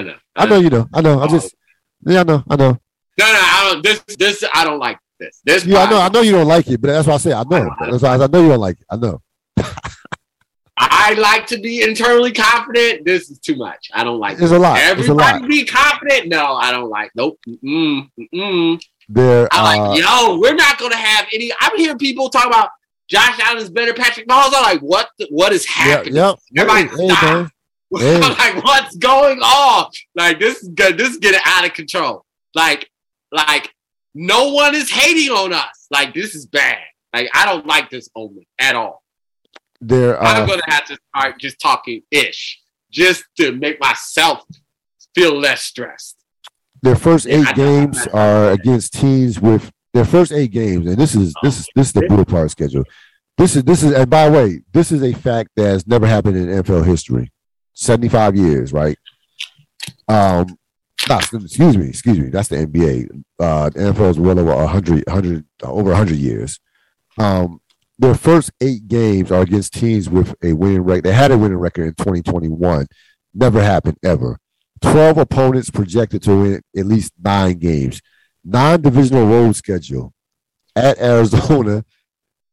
know. 0.00 0.14
I 0.36 0.46
know. 0.46 0.46
I 0.46 0.46
know 0.46 0.56
you 0.60 0.70
know. 0.70 0.88
I 0.94 1.00
know. 1.02 1.20
I 1.20 1.26
just 1.28 1.54
yeah, 2.06 2.20
I 2.20 2.22
know. 2.24 2.42
I 2.48 2.56
know. 2.56 2.78
No, 3.18 3.26
no, 3.26 3.40
I 3.42 3.70
don't. 3.72 3.82
This, 3.82 4.02
this, 4.16 4.44
I 4.54 4.64
don't 4.64 4.78
like 4.78 4.98
this. 5.20 5.40
This, 5.44 5.64
Yeah, 5.66 5.80
I 5.82 5.90
know. 5.90 5.98
I 6.00 6.08
know 6.08 6.20
you 6.22 6.32
don't 6.32 6.48
like 6.48 6.66
it, 6.68 6.80
but 6.80 6.88
that's 6.88 7.06
why 7.06 7.14
I 7.14 7.18
say 7.18 7.32
I 7.32 7.42
know. 7.44 7.70
That's 7.78 8.02
why 8.02 8.14
I 8.14 8.26
know 8.26 8.42
you 8.42 8.48
don't 8.48 8.58
like 8.60 8.80
it. 8.80 8.86
I 8.90 8.96
know. 8.96 9.20
I 10.78 11.14
like 11.14 11.46
to 11.48 11.58
be 11.58 11.82
internally 11.82 12.32
confident. 12.32 13.04
This 13.04 13.30
is 13.30 13.38
too 13.38 13.54
much. 13.56 13.90
I 13.92 14.02
don't 14.02 14.18
like. 14.18 14.32
It's 14.32 14.40
this. 14.42 14.52
a 14.52 14.58
lot. 14.58 14.78
It's 14.78 14.86
a 14.86 14.90
Everybody 15.12 15.40
lot. 15.40 15.48
be 15.48 15.64
confident. 15.64 16.28
No, 16.28 16.54
I 16.54 16.70
don't 16.72 16.88
like. 16.90 17.10
Nope. 17.14 17.38
Mm-mm, 17.46 18.08
mm-mm. 18.18 18.82
They're 19.08 19.48
I 19.52 19.58
uh, 19.78 19.88
like. 19.90 20.00
Yo, 20.02 20.38
we're 20.40 20.54
not 20.54 20.78
gonna 20.78 20.96
have 20.96 21.26
any. 21.32 21.52
I'm 21.60 21.76
hearing 21.76 21.98
people 21.98 22.30
talk 22.30 22.46
about 22.46 22.70
Josh 23.08 23.38
Allen's 23.40 23.68
better. 23.70 23.92
Patrick 23.92 24.26
Mahomes. 24.26 24.52
I'm 24.56 24.62
like, 24.62 24.80
what? 24.80 25.10
The, 25.18 25.26
what 25.30 25.52
is 25.52 25.66
happening? 25.66 26.14
yeah. 26.16 26.34
Everybody 26.56 26.88
Hey, 26.96 27.08
stop. 27.08 27.22
man. 27.22 27.50
Hey. 27.98 28.20
I'm 28.20 28.54
like, 28.54 28.64
what's 28.64 28.96
going 28.96 29.38
on? 29.40 29.90
Like 30.14 30.40
this 30.40 30.62
is 30.62 30.68
good. 30.70 30.96
This 30.96 31.10
is 31.10 31.18
getting 31.18 31.40
out 31.44 31.64
of 31.66 31.74
control. 31.74 32.24
Like, 32.54 32.88
like 33.30 33.72
no 34.14 34.52
one 34.52 34.74
is 34.74 34.90
hating 34.90 35.30
on 35.30 35.52
us. 35.52 35.86
Like 35.90 36.14
this 36.14 36.34
is 36.34 36.46
bad. 36.46 36.78
Like 37.12 37.28
I 37.34 37.44
don't 37.44 37.66
like 37.66 37.90
this 37.90 38.08
moment 38.16 38.46
at 38.58 38.74
all. 38.74 39.02
They're 39.80 40.20
I'm 40.22 40.44
uh, 40.44 40.46
gonna 40.46 40.62
have 40.68 40.86
to 40.86 40.98
start 41.14 41.38
just 41.38 41.60
talking 41.60 42.02
ish, 42.10 42.60
just 42.90 43.24
to 43.38 43.52
make 43.52 43.80
myself 43.80 44.44
feel 45.14 45.38
less 45.38 45.62
stressed. 45.62 46.16
their 46.82 46.96
first 46.96 47.26
eight 47.26 47.46
I- 47.48 47.52
games 47.52 48.06
are 48.08 48.52
against 48.52 48.94
teams 48.94 49.38
with 49.40 49.70
their 49.92 50.04
first 50.06 50.32
eight 50.32 50.52
games, 50.52 50.86
and 50.86 50.96
this 50.96 51.14
is 51.14 51.34
this 51.42 51.60
is 51.60 51.68
this 51.74 51.88
is 51.88 51.92
the 51.92 52.00
brutal 52.02 52.24
part 52.24 52.44
of 52.46 52.50
schedule. 52.52 52.84
This 53.36 53.56
is 53.56 53.64
this 53.64 53.82
is 53.82 53.92
and 53.92 54.08
by 54.08 54.28
the 54.28 54.32
way, 54.36 54.60
this 54.72 54.92
is 54.92 55.02
a 55.02 55.12
fact 55.12 55.50
that 55.56 55.64
has 55.64 55.86
never 55.86 56.06
happened 56.06 56.36
in 56.36 56.46
NFL 56.46 56.86
history. 56.86 57.30
Seventy 57.74 58.08
five 58.08 58.36
years, 58.36 58.72
right? 58.72 58.98
Um, 60.08 60.58
excuse 61.08 61.76
me, 61.76 61.88
excuse 61.88 62.18
me. 62.18 62.28
That's 62.28 62.48
the 62.48 62.66
NBA. 62.66 63.24
Uh, 63.38 63.70
the 63.70 63.78
NFL 63.80 64.10
is 64.10 64.20
well 64.20 64.38
over 64.38 64.54
100, 64.54 65.04
100 65.06 65.44
over 65.64 65.90
100 65.90 66.16
years. 66.16 66.60
Um, 67.18 67.60
their 67.98 68.14
first 68.14 68.50
eight 68.60 68.88
games 68.88 69.30
are 69.30 69.42
against 69.42 69.74
teams 69.74 70.08
with 70.08 70.34
a 70.42 70.52
winning 70.52 70.82
record. 70.82 71.04
They 71.04 71.12
had 71.12 71.30
a 71.30 71.38
winning 71.38 71.58
record 71.58 71.86
in 71.86 71.94
2021. 71.94 72.86
Never 73.34 73.62
happened 73.62 73.98
ever. 74.02 74.38
12 74.82 75.18
opponents 75.18 75.70
projected 75.70 76.22
to 76.22 76.36
win 76.36 76.62
at 76.76 76.86
least 76.86 77.12
nine 77.22 77.58
games. 77.58 78.00
Non-divisional 78.44 79.26
road 79.26 79.54
schedule 79.54 80.12
at 80.74 80.98
Arizona, 80.98 81.84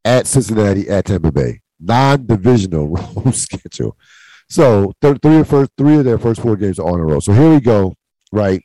at 0.06 0.28
Cincinnati, 0.28 0.88
at 0.88 1.06
Tampa 1.06 1.32
Bay. 1.32 1.62
Non-divisional 1.80 2.88
road 3.16 3.36
schedule. 3.36 3.98
So 4.50 4.94
th- 5.02 5.20
three 5.22 5.38
of 5.38 5.48
first 5.48 5.72
three 5.78 5.98
of 5.98 6.06
their 6.06 6.18
first 6.18 6.42
four 6.42 6.56
games 6.56 6.80
are 6.80 6.90
on 6.90 7.00
the 7.00 7.06
road. 7.06 7.24
So 7.24 7.34
here 7.34 7.52
we 7.52 7.60
go. 7.60 7.96
Right. 8.32 8.64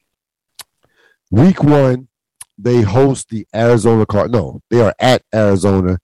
Week 1.31 1.63
one, 1.63 2.09
they 2.57 2.83
host 2.83 3.29
the 3.29 3.47
Arizona 3.55 4.07
Card. 4.07 4.31
No, 4.31 4.61
they 4.71 4.81
are 4.81 4.95
at 4.99 5.23
Arizona. 5.35 5.99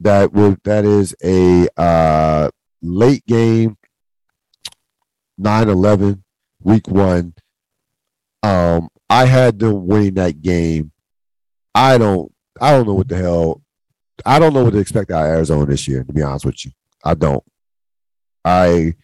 That 0.00 0.32
will 0.32 0.56
that 0.64 0.84
is 0.84 1.14
a 1.22 1.68
uh, 1.76 2.50
late 2.82 3.24
game. 3.26 3.76
9-11, 5.40 6.22
week 6.62 6.86
one. 6.86 7.32
Um, 8.42 8.90
I 9.08 9.24
had 9.24 9.58
them 9.58 9.86
winning 9.86 10.14
that 10.14 10.42
game. 10.42 10.92
I 11.74 11.96
don't 11.98 12.32
I 12.60 12.72
don't 12.72 12.86
know 12.86 12.94
what 12.94 13.08
the 13.08 13.16
hell. 13.16 13.62
I 14.26 14.38
don't 14.38 14.52
know 14.52 14.64
what 14.64 14.74
to 14.74 14.78
expect 14.78 15.10
out 15.10 15.24
of 15.24 15.30
Arizona 15.30 15.64
this 15.66 15.88
year, 15.88 16.04
to 16.04 16.12
be 16.12 16.22
honest 16.22 16.44
with 16.44 16.64
you. 16.64 16.72
I 17.04 17.14
don't. 17.14 17.42
I 18.44 18.94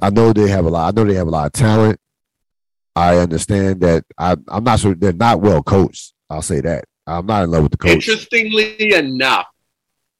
I 0.00 0.10
know 0.10 0.32
they 0.32 0.48
have 0.48 0.64
a 0.64 0.68
lot. 0.68 0.88
I 0.88 0.96
know 0.96 1.06
they 1.06 1.16
have 1.16 1.26
a 1.26 1.30
lot 1.30 1.46
of 1.46 1.52
talent. 1.52 2.00
I 2.94 3.18
understand 3.18 3.80
that. 3.80 4.04
I, 4.16 4.36
I'm 4.48 4.64
not 4.64 4.80
sure 4.80 4.94
they're 4.94 5.12
not 5.12 5.40
well 5.40 5.62
coached. 5.62 6.14
I'll 6.30 6.42
say 6.42 6.60
that. 6.60 6.84
I'm 7.06 7.26
not 7.26 7.44
in 7.44 7.50
love 7.50 7.62
with 7.62 7.72
the 7.72 7.78
coach. 7.78 7.92
Interestingly 7.92 8.92
enough, 8.92 9.46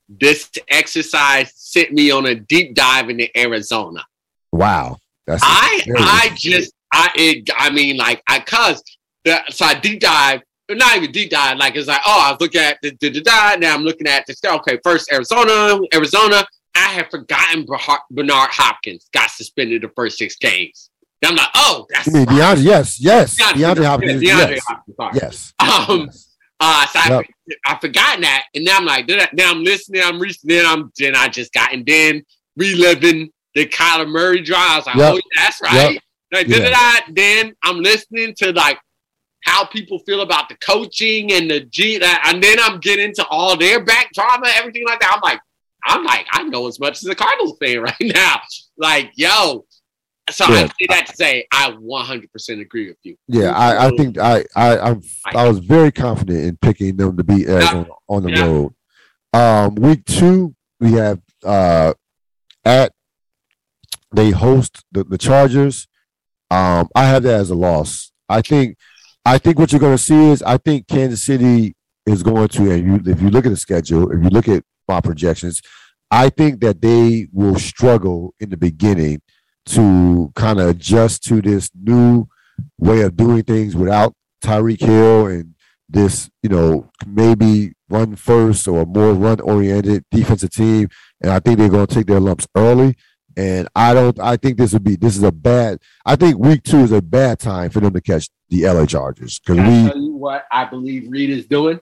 this 0.08 0.50
exercise 0.68 1.52
sent 1.54 1.92
me 1.92 2.10
on 2.10 2.26
a 2.26 2.34
deep 2.34 2.74
dive 2.74 3.10
into 3.10 3.28
Arizona. 3.38 4.04
Wow, 4.52 4.98
that's 5.26 5.42
I 5.44 5.82
I 5.96 6.30
just 6.34 6.72
I 6.92 7.10
it, 7.14 7.50
I 7.56 7.70
mean 7.70 7.96
like 7.96 8.22
I 8.28 8.40
cause 8.40 8.82
the, 9.24 9.42
so 9.50 9.66
I 9.66 9.74
deep 9.74 10.00
dive 10.00 10.42
not 10.70 10.96
even 10.96 11.12
deep 11.12 11.30
dive 11.30 11.58
like 11.58 11.76
it's 11.76 11.88
like 11.88 12.00
oh 12.06 12.22
I 12.26 12.32
was 12.32 12.40
looking 12.40 12.60
at 12.60 12.78
the 12.82 12.96
the, 13.00 13.10
the, 13.10 13.20
the 13.20 13.56
now 13.58 13.74
I'm 13.74 13.82
looking 13.82 14.06
at 14.06 14.26
this 14.26 14.40
okay 14.44 14.78
first 14.82 15.10
Arizona 15.12 15.80
Arizona 15.94 16.46
I 16.78 16.88
had 16.92 17.10
forgotten 17.10 17.66
Bernard 18.10 18.50
Hopkins 18.50 19.08
got 19.12 19.30
suspended 19.30 19.82
the 19.82 19.88
first 19.96 20.18
six 20.18 20.36
games 20.36 20.90
and 21.22 21.30
I'm 21.30 21.36
like 21.36 21.48
oh 21.54 21.86
that's 21.90 22.06
You 22.06 22.12
mean 22.14 22.26
DeAndre? 22.26 22.64
Yes, 22.64 23.00
yes. 23.00 23.36
DeAndre 23.40 23.84
Hopkins. 23.84 24.22
yeah, 24.22 24.46
DeAndre 24.46 24.50
yes, 24.50 24.64
Hopkins 24.66 24.96
sorry. 24.96 25.12
yes. 25.14 25.54
um 25.90 26.00
yes. 26.06 26.36
uh, 26.60 26.86
so 26.86 26.98
I, 27.00 27.08
Yep. 27.10 27.26
I 27.64 27.78
forgotten 27.78 28.20
that, 28.22 28.44
and 28.54 28.64
now 28.64 28.76
I'm 28.76 28.84
like, 28.84 29.06
then, 29.08 29.20
I- 29.20 29.28
now 29.32 29.50
I'm 29.50 29.64
listening, 29.64 30.02
I'm 30.04 30.18
reaching, 30.20 30.48
then 30.48 30.66
I'm, 30.66 30.92
then 30.98 31.14
I 31.16 31.28
just 31.28 31.50
got, 31.54 31.72
and 31.72 31.86
then 31.86 32.22
reliving 32.58 33.30
the 33.54 33.66
Kyler 33.66 34.06
Murray 34.08 34.42
drive. 34.42 34.60
I 34.72 34.76
was 34.76 34.86
like, 34.86 34.96
Yep. 34.96 35.14
oh, 35.14 35.20
that's 35.36 35.60
right. 35.62 35.98
Like, 36.32 36.46
Yeah. 36.48 36.58
then, 36.58 36.72
I, 36.74 37.00
then 37.10 37.54
I'm 37.62 37.78
listening 37.80 38.34
to 38.38 38.52
like 38.52 38.78
how 39.44 39.64
people 39.64 39.98
feel 40.00 40.20
about 40.20 40.48
the 40.50 40.56
coaching 40.56 41.32
and 41.32 41.50
the 41.50 41.60
G, 41.60 42.00
and 42.02 42.42
then 42.42 42.58
I'm 42.60 42.80
getting 42.80 43.14
to 43.14 43.26
all 43.28 43.56
their 43.56 43.82
back 43.82 44.10
drama, 44.12 44.48
everything 44.54 44.84
like 44.84 45.00
that. 45.00 45.12
I'm 45.14 45.20
like, 45.22 45.40
I'm 45.84 46.04
like, 46.04 46.26
I 46.32 46.42
know 46.44 46.66
as 46.66 46.78
much 46.80 46.98
as 47.02 47.06
a 47.06 47.14
Cardinals 47.14 47.56
fan 47.62 47.80
right 47.82 47.94
now. 48.00 48.40
Like, 48.76 49.12
yo. 49.16 49.64
So 50.30 50.44
I 50.44 50.60
Yeah. 50.60 50.66
say 50.78 50.86
that 50.90 51.06
to 51.06 51.16
say 51.16 51.46
I 51.52 51.70
100% 51.70 52.60
agree 52.60 52.88
with 52.88 52.98
you. 53.02 53.16
Yeah, 53.28 53.52
I, 53.56 53.86
I 53.86 53.90
think 53.96 54.18
I 54.18 54.44
I 54.54 54.78
I'm, 54.78 55.00
I 55.34 55.48
was 55.48 55.58
very 55.60 55.90
confident 55.90 56.44
in 56.44 56.56
picking 56.58 56.96
them 56.96 57.16
to 57.16 57.24
beat 57.24 57.48
Arizona 57.48 57.88
on 58.08 58.24
the 58.24 58.30
Yeah. 58.30 58.44
road. 58.44 58.74
Um, 59.32 59.74
week 59.76 60.04
two 60.04 60.54
we 60.80 60.92
have 60.92 61.20
uh 61.44 61.94
at 62.64 62.92
they 64.12 64.30
host 64.30 64.84
the, 64.92 65.04
the 65.04 65.18
Chargers. 65.18 65.86
Um, 66.50 66.88
I 66.94 67.04
have 67.04 67.22
that 67.24 67.40
as 67.40 67.50
a 67.50 67.54
loss. 67.54 68.12
I 68.28 68.42
think 68.42 68.76
I 69.24 69.38
think 69.38 69.58
what 69.58 69.72
you're 69.72 69.80
going 69.80 69.96
to 69.96 70.02
see 70.02 70.30
is 70.30 70.42
I 70.42 70.56
think 70.58 70.86
Kansas 70.88 71.22
City 71.22 71.74
is 72.06 72.22
going 72.22 72.48
to, 72.48 72.70
and 72.70 72.86
you, 73.06 73.12
if 73.12 73.20
you 73.20 73.28
look 73.28 73.44
at 73.44 73.50
the 73.50 73.56
schedule, 73.56 74.10
if 74.10 74.22
you 74.22 74.30
look 74.30 74.48
at 74.48 74.62
my 74.88 75.00
projections, 75.00 75.60
I 76.10 76.30
think 76.30 76.60
that 76.60 76.80
they 76.80 77.28
will 77.32 77.58
struggle 77.58 78.34
in 78.40 78.50
the 78.50 78.56
beginning 78.56 79.20
to 79.66 80.32
kind 80.34 80.60
of 80.60 80.68
adjust 80.68 81.22
to 81.24 81.42
this 81.42 81.70
new 81.74 82.26
way 82.78 83.02
of 83.02 83.16
doing 83.16 83.42
things 83.42 83.76
without 83.76 84.14
Tyreek 84.42 84.80
Hill 84.80 85.26
and 85.26 85.54
this, 85.88 86.30
you 86.42 86.48
know, 86.48 86.90
maybe 87.06 87.72
run 87.88 88.16
first 88.16 88.66
or 88.68 88.84
more 88.86 89.12
run 89.12 89.40
oriented 89.40 90.04
defensive 90.10 90.50
team. 90.50 90.88
And 91.20 91.30
I 91.30 91.40
think 91.40 91.58
they're 91.58 91.68
going 91.68 91.86
to 91.86 91.94
take 91.94 92.06
their 92.06 92.20
lumps 92.20 92.46
early. 92.56 92.96
And 93.36 93.68
I 93.76 93.94
don't. 93.94 94.18
I 94.18 94.36
think 94.36 94.58
this 94.58 94.72
would 94.72 94.82
be. 94.82 94.96
This 94.96 95.16
is 95.16 95.22
a 95.22 95.30
bad. 95.30 95.78
I 96.04 96.16
think 96.16 96.38
week 96.38 96.64
two 96.64 96.78
is 96.78 96.90
a 96.90 97.00
bad 97.00 97.38
time 97.38 97.70
for 97.70 97.78
them 97.78 97.92
to 97.92 98.00
catch 98.00 98.28
the 98.48 98.64
LA 98.64 98.84
Chargers 98.84 99.38
because 99.38 99.58
we 99.58 99.88
tell 99.88 99.96
you 99.96 100.12
what 100.16 100.44
I 100.50 100.64
believe 100.64 101.08
Reid 101.08 101.30
is 101.30 101.46
doing? 101.46 101.78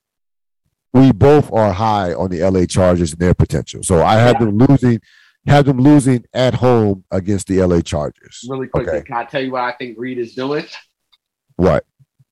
We 0.97 1.13
both 1.13 1.53
are 1.53 1.73
high 1.73 2.15
on 2.15 2.31
the 2.31 2.41
LA 2.43 2.65
Chargers 2.65 3.13
and 3.13 3.21
their 3.21 3.35
potential. 3.35 3.83
So 3.83 4.03
I 4.03 4.15
have 4.15 4.37
Yeah. 4.41 4.47
them 4.47 4.59
losing, 4.59 5.01
have 5.47 5.65
them 5.67 5.79
losing 5.79 6.25
at 6.33 6.55
home 6.55 7.05
against 7.11 7.49
the 7.49 7.61
LA 7.61 7.81
Chargers. 7.83 8.45
Really 8.49 8.69
quickly, 8.69 8.93
Okay. 8.95 9.05
can 9.05 9.17
I 9.17 9.25
tell 9.25 9.43
you 9.43 9.53
what 9.53 9.63
I 9.63 9.73
think 9.73 9.99
Reid 9.99 10.19
is 10.19 10.35
doing? 10.35 10.65
What? 11.57 11.85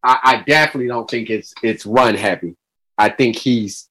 I, 0.02 0.18
I 0.24 0.44
definitely 0.46 0.88
don't 0.88 1.08
think 1.10 1.30
it's 1.30 1.52
it's 1.62 1.84
run 1.86 2.14
heavy. 2.14 2.56
I 2.98 3.08
think 3.08 3.36
he's 3.36 3.88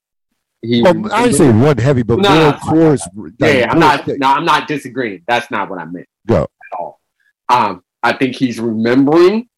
he. 0.62 0.82
Well, 0.82 1.12
I 1.14 1.24
didn't 1.24 1.38
say 1.38 1.50
run 1.52 1.78
heavy, 1.78 2.04
but 2.04 2.20
No, 2.20 2.52
more 2.52 2.76
towards. 2.76 3.08
yeah, 3.40 3.68
I'm 3.70 3.80
not. 3.80 4.08
No, 4.08 4.28
I'm 4.28 4.46
not 4.46 4.68
disagreeing. 4.68 5.24
That's 5.28 5.50
not 5.52 5.70
what 5.70 5.80
I 5.80 5.86
meant. 5.86 6.08
Go. 6.28 6.44
at 6.44 6.80
all. 6.80 7.00
Um, 7.50 7.84
I 8.02 8.14
think 8.14 8.36
he's 8.36 8.60
remembering 8.60 9.50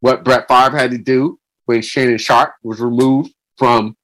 what 0.00 0.24
Brett 0.24 0.46
Favre 0.48 0.76
had 0.76 0.90
to 0.90 0.98
do 0.98 1.38
when 1.66 1.82
Shannon 1.82 2.18
Sharpe 2.18 2.54
was 2.62 2.80
removed 2.80 3.32
from 3.56 3.96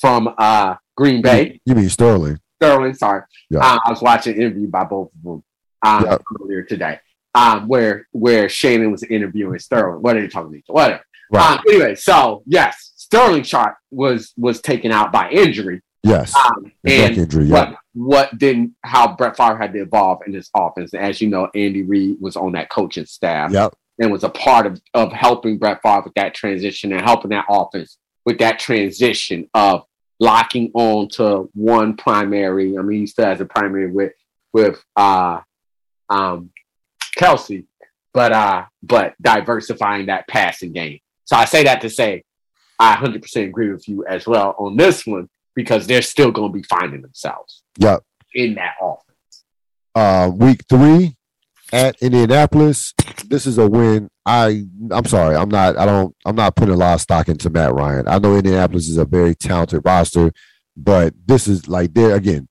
from 0.00 0.34
uh, 0.38 0.74
Green 0.96 1.22
Bay. 1.22 1.60
You 1.64 1.74
mean 1.74 1.88
Sterling? 1.88 2.38
Sterling, 2.62 2.94
sorry. 2.94 3.22
Yeah. 3.50 3.60
Uh, 3.60 3.78
I 3.84 3.90
was 3.90 4.02
watching 4.02 4.34
an 4.34 4.40
interview 4.42 4.68
by 4.68 4.84
both 4.84 5.10
of 5.14 5.22
them 5.22 5.42
um, 5.86 6.04
Yeah. 6.04 6.18
earlier 6.42 6.62
today, 6.62 6.98
um, 7.34 7.68
where 7.68 8.06
where 8.12 8.48
Shannon 8.48 8.90
was 8.90 9.02
interviewing 9.04 9.58
Sterling. 9.58 10.02
What 10.02 10.16
are 10.16 10.20
you 10.22 10.28
talking 10.28 10.62
about? 10.66 10.74
Whatever. 10.74 11.02
Right. 11.30 11.58
Um, 11.58 11.64
anyway, 11.68 11.94
so 11.94 12.42
yes, 12.46 12.92
Sterling 12.96 13.42
Sharpe 13.42 13.76
was 13.90 14.32
was 14.36 14.60
taken 14.60 14.90
out 14.92 15.12
by 15.12 15.30
injury. 15.30 15.82
yes. 16.02 16.34
Um, 16.36 16.72
and 16.84 17.16
injury. 17.18 17.44
Yeah. 17.44 17.52
what 17.70 17.76
what 17.94 18.38
didn't 18.38 18.72
how 18.84 19.14
Brett 19.14 19.36
Favre 19.36 19.56
had 19.58 19.72
to 19.74 19.80
evolve 19.82 20.20
in 20.26 20.32
this 20.32 20.48
offense. 20.54 20.94
As 20.94 21.20
you 21.20 21.28
know, 21.28 21.48
Andy 21.54 21.82
Reid 21.82 22.16
was 22.20 22.36
on 22.36 22.52
that 22.52 22.70
coaching 22.70 23.06
staff 23.06 23.52
Yep. 23.52 23.74
and 24.00 24.10
was 24.10 24.24
a 24.24 24.28
part 24.30 24.66
of 24.66 24.80
of 24.94 25.12
helping 25.12 25.58
Brett 25.58 25.80
Favre 25.82 26.02
with 26.04 26.14
that 26.14 26.34
transition 26.34 26.92
and 26.92 27.02
helping 27.02 27.30
that 27.30 27.44
offense 27.48 27.98
with 28.28 28.38
that 28.40 28.58
transition 28.58 29.48
of 29.54 29.84
locking 30.20 30.70
on 30.74 31.08
to 31.08 31.48
one 31.54 31.96
primary. 31.96 32.76
I 32.76 32.82
mean, 32.82 33.00
he 33.00 33.06
still 33.06 33.24
has 33.24 33.40
a 33.40 33.46
primary 33.46 33.90
with 33.90 34.12
with 34.52 34.84
uh 34.96 35.40
um 36.10 36.50
Kelce, 37.18 37.64
but 38.12 38.32
uh 38.32 38.64
but 38.82 39.14
diversifying 39.22 40.06
that 40.06 40.28
passing 40.28 40.72
game. 40.72 40.98
So 41.24 41.36
I 41.36 41.46
say 41.46 41.64
that 41.64 41.80
to 41.80 41.88
say 41.88 42.22
I 42.78 42.96
100% 42.96 43.46
agree 43.48 43.72
with 43.72 43.88
you 43.88 44.04
as 44.06 44.26
well 44.26 44.54
on 44.58 44.76
this 44.76 45.06
one 45.06 45.30
because 45.54 45.86
they're 45.86 46.02
still 46.02 46.30
going 46.30 46.52
to 46.52 46.56
be 46.56 46.62
finding 46.64 47.00
themselves 47.00 47.62
Yep. 47.78 48.02
in 48.34 48.56
that 48.56 48.74
offense. 48.80 49.44
Uh, 49.94 50.30
week 50.34 50.60
three 50.68 51.16
at 51.72 51.96
Indianapolis. 52.00 52.94
This 53.26 53.46
is 53.46 53.58
a 53.58 53.68
win. 53.68 54.08
I 54.24 54.64
I'm 54.90 55.04
sorry. 55.04 55.36
I'm 55.36 55.48
not. 55.48 55.76
I 55.76 55.86
don't. 55.86 56.14
I'm 56.24 56.36
not 56.36 56.56
putting 56.56 56.74
a 56.74 56.78
lot 56.78 56.94
of 56.94 57.00
stock 57.00 57.28
into 57.28 57.50
Matt 57.50 57.74
Ryan. 57.74 58.08
I 58.08 58.18
know 58.18 58.36
Indianapolis 58.36 58.88
is 58.88 58.98
a 58.98 59.04
very 59.04 59.34
talented 59.34 59.82
roster, 59.84 60.32
but 60.76 61.14
this 61.26 61.48
is 61.48 61.68
like 61.68 61.94
there 61.94 62.14
again. 62.14 62.48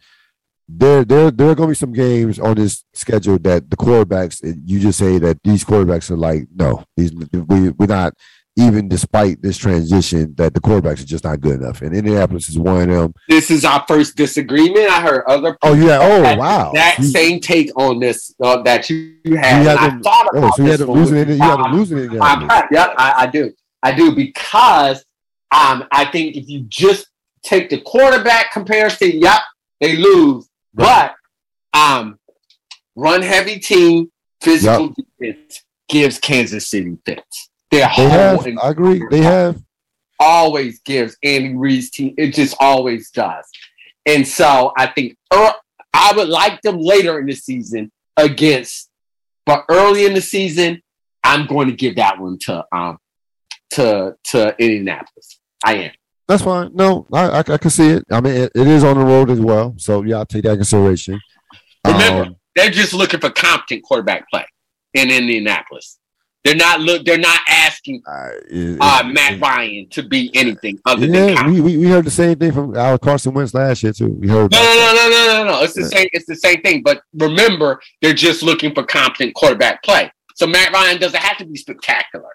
There, 0.69 1.05
there, 1.05 1.31
there 1.31 1.49
are 1.49 1.55
going 1.55 1.67
to 1.67 1.71
be 1.71 1.75
some 1.75 1.93
games 1.93 2.39
on 2.39 2.55
this 2.55 2.83
schedule 2.93 3.39
that 3.39 3.69
the 3.69 3.77
quarterbacks. 3.77 4.41
You 4.65 4.79
just 4.79 4.99
say 4.99 5.17
that 5.19 5.41
these 5.43 5.63
quarterbacks 5.63 6.11
are 6.11 6.17
like, 6.17 6.47
no, 6.53 6.83
these 6.97 7.13
we 7.13 7.69
we're 7.69 7.85
not 7.85 8.13
even 8.57 8.87
despite 8.89 9.41
this 9.41 9.55
transition 9.57 10.33
that 10.35 10.53
the 10.53 10.59
quarterbacks 10.59 11.01
are 11.01 11.05
just 11.05 11.23
not 11.23 11.39
good 11.39 11.61
enough. 11.61 11.81
And 11.83 11.95
Indianapolis 11.95 12.49
is 12.49 12.57
one 12.57 12.81
of 12.81 12.87
them. 12.89 13.13
This 13.29 13.51
is 13.51 13.63
our 13.63 13.85
first 13.87 14.15
disagreement. 14.17 14.89
I 14.89 14.99
heard 15.01 15.23
other 15.27 15.57
Oh 15.61 15.73
yeah. 15.73 15.99
Oh 16.01 16.37
wow. 16.37 16.71
that 16.73 16.97
You- 16.97 17.05
same 17.05 17.39
take 17.39 17.69
on 17.79 17.99
this 17.99 18.33
uh, 18.43 18.61
that 18.63 18.89
you, 18.89 19.15
had. 19.37 19.63
You 19.63 19.69
I 19.69 19.89
them- 19.89 20.01
thought 20.03 20.27
Oh, 20.33 20.37
about 20.39 20.55
so 20.55 20.63
you 20.63 20.71
had 20.71 20.79
them 20.79 20.89
one 20.89 20.99
losing 20.99 21.17
it. 21.17 21.27
You 21.29 21.37
had 21.37 21.57
them 21.63 21.73
losing 21.75 21.97
it. 21.99 22.11
Yep, 22.13 22.21
I, 22.97 23.13
I 23.17 23.27
do. 23.27 23.53
I 23.83 23.91
do 23.93 24.15
because 24.15 25.05
um, 25.51 25.85
I 25.91 26.05
think 26.11 26.35
if 26.35 26.49
you 26.49 26.61
just 26.67 27.07
take 27.43 27.69
the 27.69 27.79
quarterback 27.81 28.51
comparison, 28.51 29.11
yep, 29.21 29.41
they 29.79 29.95
lose. 29.97 30.49
Right. 30.73 31.11
But 31.73 31.79
um, 31.79 32.19
run 32.95 33.21
heavy 33.21 33.59
team, 33.59 34.11
physical 34.41 34.93
defense 35.19 35.63
gives 35.87 36.17
Kansas 36.19 36.67
City 36.67 36.97
fits. 37.05 37.46
Their 37.71 37.89
They 37.97 38.09
have. 38.09 38.47
I 38.61 38.69
agree. 38.69 39.03
They 39.11 39.21
have. 39.21 39.61
always 40.19 40.79
gives 40.81 41.17
Andy 41.23 41.55
Reid's 41.55 41.89
team. 41.89 42.13
It 42.17 42.33
just 42.33 42.55
always 42.59 43.11
does. 43.11 43.45
And 44.05 44.27
so 44.27 44.71
I 44.77 44.87
think 44.87 45.17
er, 45.33 45.51
I 45.93 46.13
would 46.15 46.29
like 46.29 46.61
them 46.61 46.79
later 46.79 47.19
in 47.19 47.25
the 47.25 47.35
season 47.35 47.91
against, 48.15 48.89
but 49.45 49.65
early 49.69 50.05
in 50.05 50.13
the 50.13 50.21
season, 50.21 50.81
I'm 51.23 51.45
going 51.45 51.67
to 51.67 51.75
give 51.75 51.97
that 51.97 52.19
one 52.19 52.37
to 52.43 52.63
um 52.71 52.97
to 53.71 54.15
to 54.25 54.55
Indianapolis. 54.57 55.39
I 55.65 55.73
am. 55.75 55.91
That's 56.27 56.43
fine. 56.43 56.71
No, 56.73 57.05
I, 57.11 57.27
I, 57.27 57.39
I 57.39 57.57
can 57.57 57.69
see 57.69 57.89
it. 57.89 58.03
I 58.11 58.19
mean, 58.21 58.33
it, 58.33 58.51
it 58.53 58.67
is 58.67 58.83
on 58.83 58.97
the 58.97 59.05
road 59.05 59.29
as 59.29 59.39
well. 59.39 59.75
So 59.77 60.03
yeah, 60.03 60.17
I'll 60.17 60.25
take 60.25 60.43
that 60.43 60.55
consideration. 60.55 61.19
Remember, 61.85 62.23
Um, 62.23 62.35
they're 62.55 62.69
just 62.69 62.93
looking 62.93 63.19
for 63.19 63.29
competent 63.29 63.83
quarterback 63.83 64.29
play 64.29 64.45
in 64.93 65.09
Indianapolis. 65.09 65.99
They're 66.47 66.55
not 66.55 66.79
look. 66.79 67.03
They're 67.05 67.17
not 67.17 67.39
asking 67.49 68.01
I- 68.07 68.29
it- 68.49 68.77
uh, 68.79 69.03
it- 69.05 69.13
Matt 69.13 69.33
it- 69.33 69.41
Ryan 69.41 69.87
to 69.91 70.01
be 70.03 70.31
anything 70.33 70.79
other 70.85 71.05
than 71.05 71.13
Yeah, 71.13 71.45
we, 71.49 71.59
we, 71.59 71.77
we 71.77 71.87
heard 71.87 72.05
the 72.05 72.09
same 72.11 72.37
thing 72.39 72.53
from 72.53 72.73
Alex 72.73 73.03
Carson 73.03 73.33
Wentz 73.33 73.53
last 73.53 73.83
year 73.83 73.91
too. 73.91 74.07
We 74.13 74.29
heard. 74.29 74.49
No, 74.51 74.61
no, 74.63 74.73
no, 74.73 74.93
no, 74.93 75.09
no, 75.09 75.43
no, 75.43 75.51
no. 75.51 75.63
It's 75.63 75.73
the 75.73 75.81
Yeah. 75.81 75.87
same. 75.89 76.07
It's 76.13 76.25
the 76.25 76.35
same 76.37 76.61
thing. 76.61 76.83
But 76.83 77.01
remember, 77.13 77.81
they're 78.01 78.13
just 78.13 78.43
looking 78.43 78.73
for 78.73 78.83
competent 78.83 79.35
quarterback 79.35 79.83
play. 79.83 80.09
So 80.35 80.47
Matt 80.47 80.71
Ryan 80.71 80.99
doesn't 81.01 81.19
have 81.21 81.37
to 81.39 81.45
be 81.45 81.57
spectacular. 81.57 82.29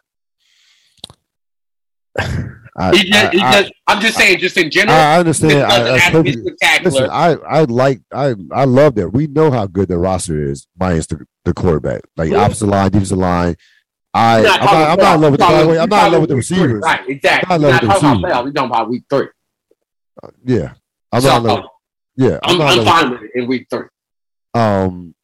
I, 2.75 2.97
He 2.97 3.05
just, 3.11 3.33
he 3.35 3.41
I, 3.41 3.49
I, 3.49 3.61
just, 3.63 3.73
I'm 3.87 4.01
just 4.01 4.17
saying, 4.17 4.39
just 4.39 4.57
in 4.57 4.71
general, 4.71 4.97
I 4.97 5.19
understand. 5.19 5.63
I, 5.63 5.95
I 5.95 5.99
have 5.99 6.13
to 6.15 6.23
be 6.23 6.33
totally- 6.33 6.55
listen, 6.85 7.09
I, 7.11 7.33
I 7.35 7.61
like 7.65 8.01
I 8.13 8.35
I 8.51 8.65
love 8.65 8.95
that. 8.97 9.11
We 9.11 9.27
know 9.27 9.51
how 9.51 9.67
good 9.67 9.89
the 9.89 9.99
roster 9.99 10.43
is, 10.51 10.67
minus 10.79 11.07
the, 11.07 11.27
the 11.45 11.53
quarterback. 11.55 12.03
Like 12.17 12.31
Yeah. 12.31 12.39
opposite 12.39 12.67
line, 12.67 12.91
defensive 12.91 13.19
line. 13.19 13.57
I 14.15 14.39
I'm 14.39 14.43
not, 14.45 14.63
I'm 14.63 14.99
not 14.99 15.15
in 15.17 15.21
love 15.23 15.31
with 15.33 15.41
the 15.41 15.47
about- 15.47 15.53
by 15.57 15.63
the 15.63 15.69
way, 15.69 15.79
I'm 15.79 15.89
not 15.89 16.07
in 16.07 16.13
love 16.13 16.21
with 16.23 16.31
the 16.31 16.37
receivers. 16.37 16.83
Right, 16.83 17.09
exactly. 17.09 17.55
I'm 17.55 17.61
not 17.63 17.71
not 17.71 17.83
in 17.83 17.89
talking 17.89 18.09
about 18.09 18.23
playoff. 18.23 18.45
We're 18.45 18.53
talking 18.53 18.71
about 18.71 18.91
week 18.91 19.05
three. 19.09 19.27
Yeah, 20.45 20.73
I'm 21.11 21.21
So, 21.23 21.29
not. 21.29 21.37
in 21.39 21.43
love- 21.45 21.65
yeah, 22.17 22.39
I'm, 22.45 22.53
I'm, 22.53 22.59
not. 22.59 22.73
in 22.73 22.79
I'm 22.81 22.85
fine 22.87 23.11
with 23.11 23.23
it 23.23 23.31
in 23.35 23.47
week 23.49 23.67
three. 23.71 23.87
Um, 24.55 25.15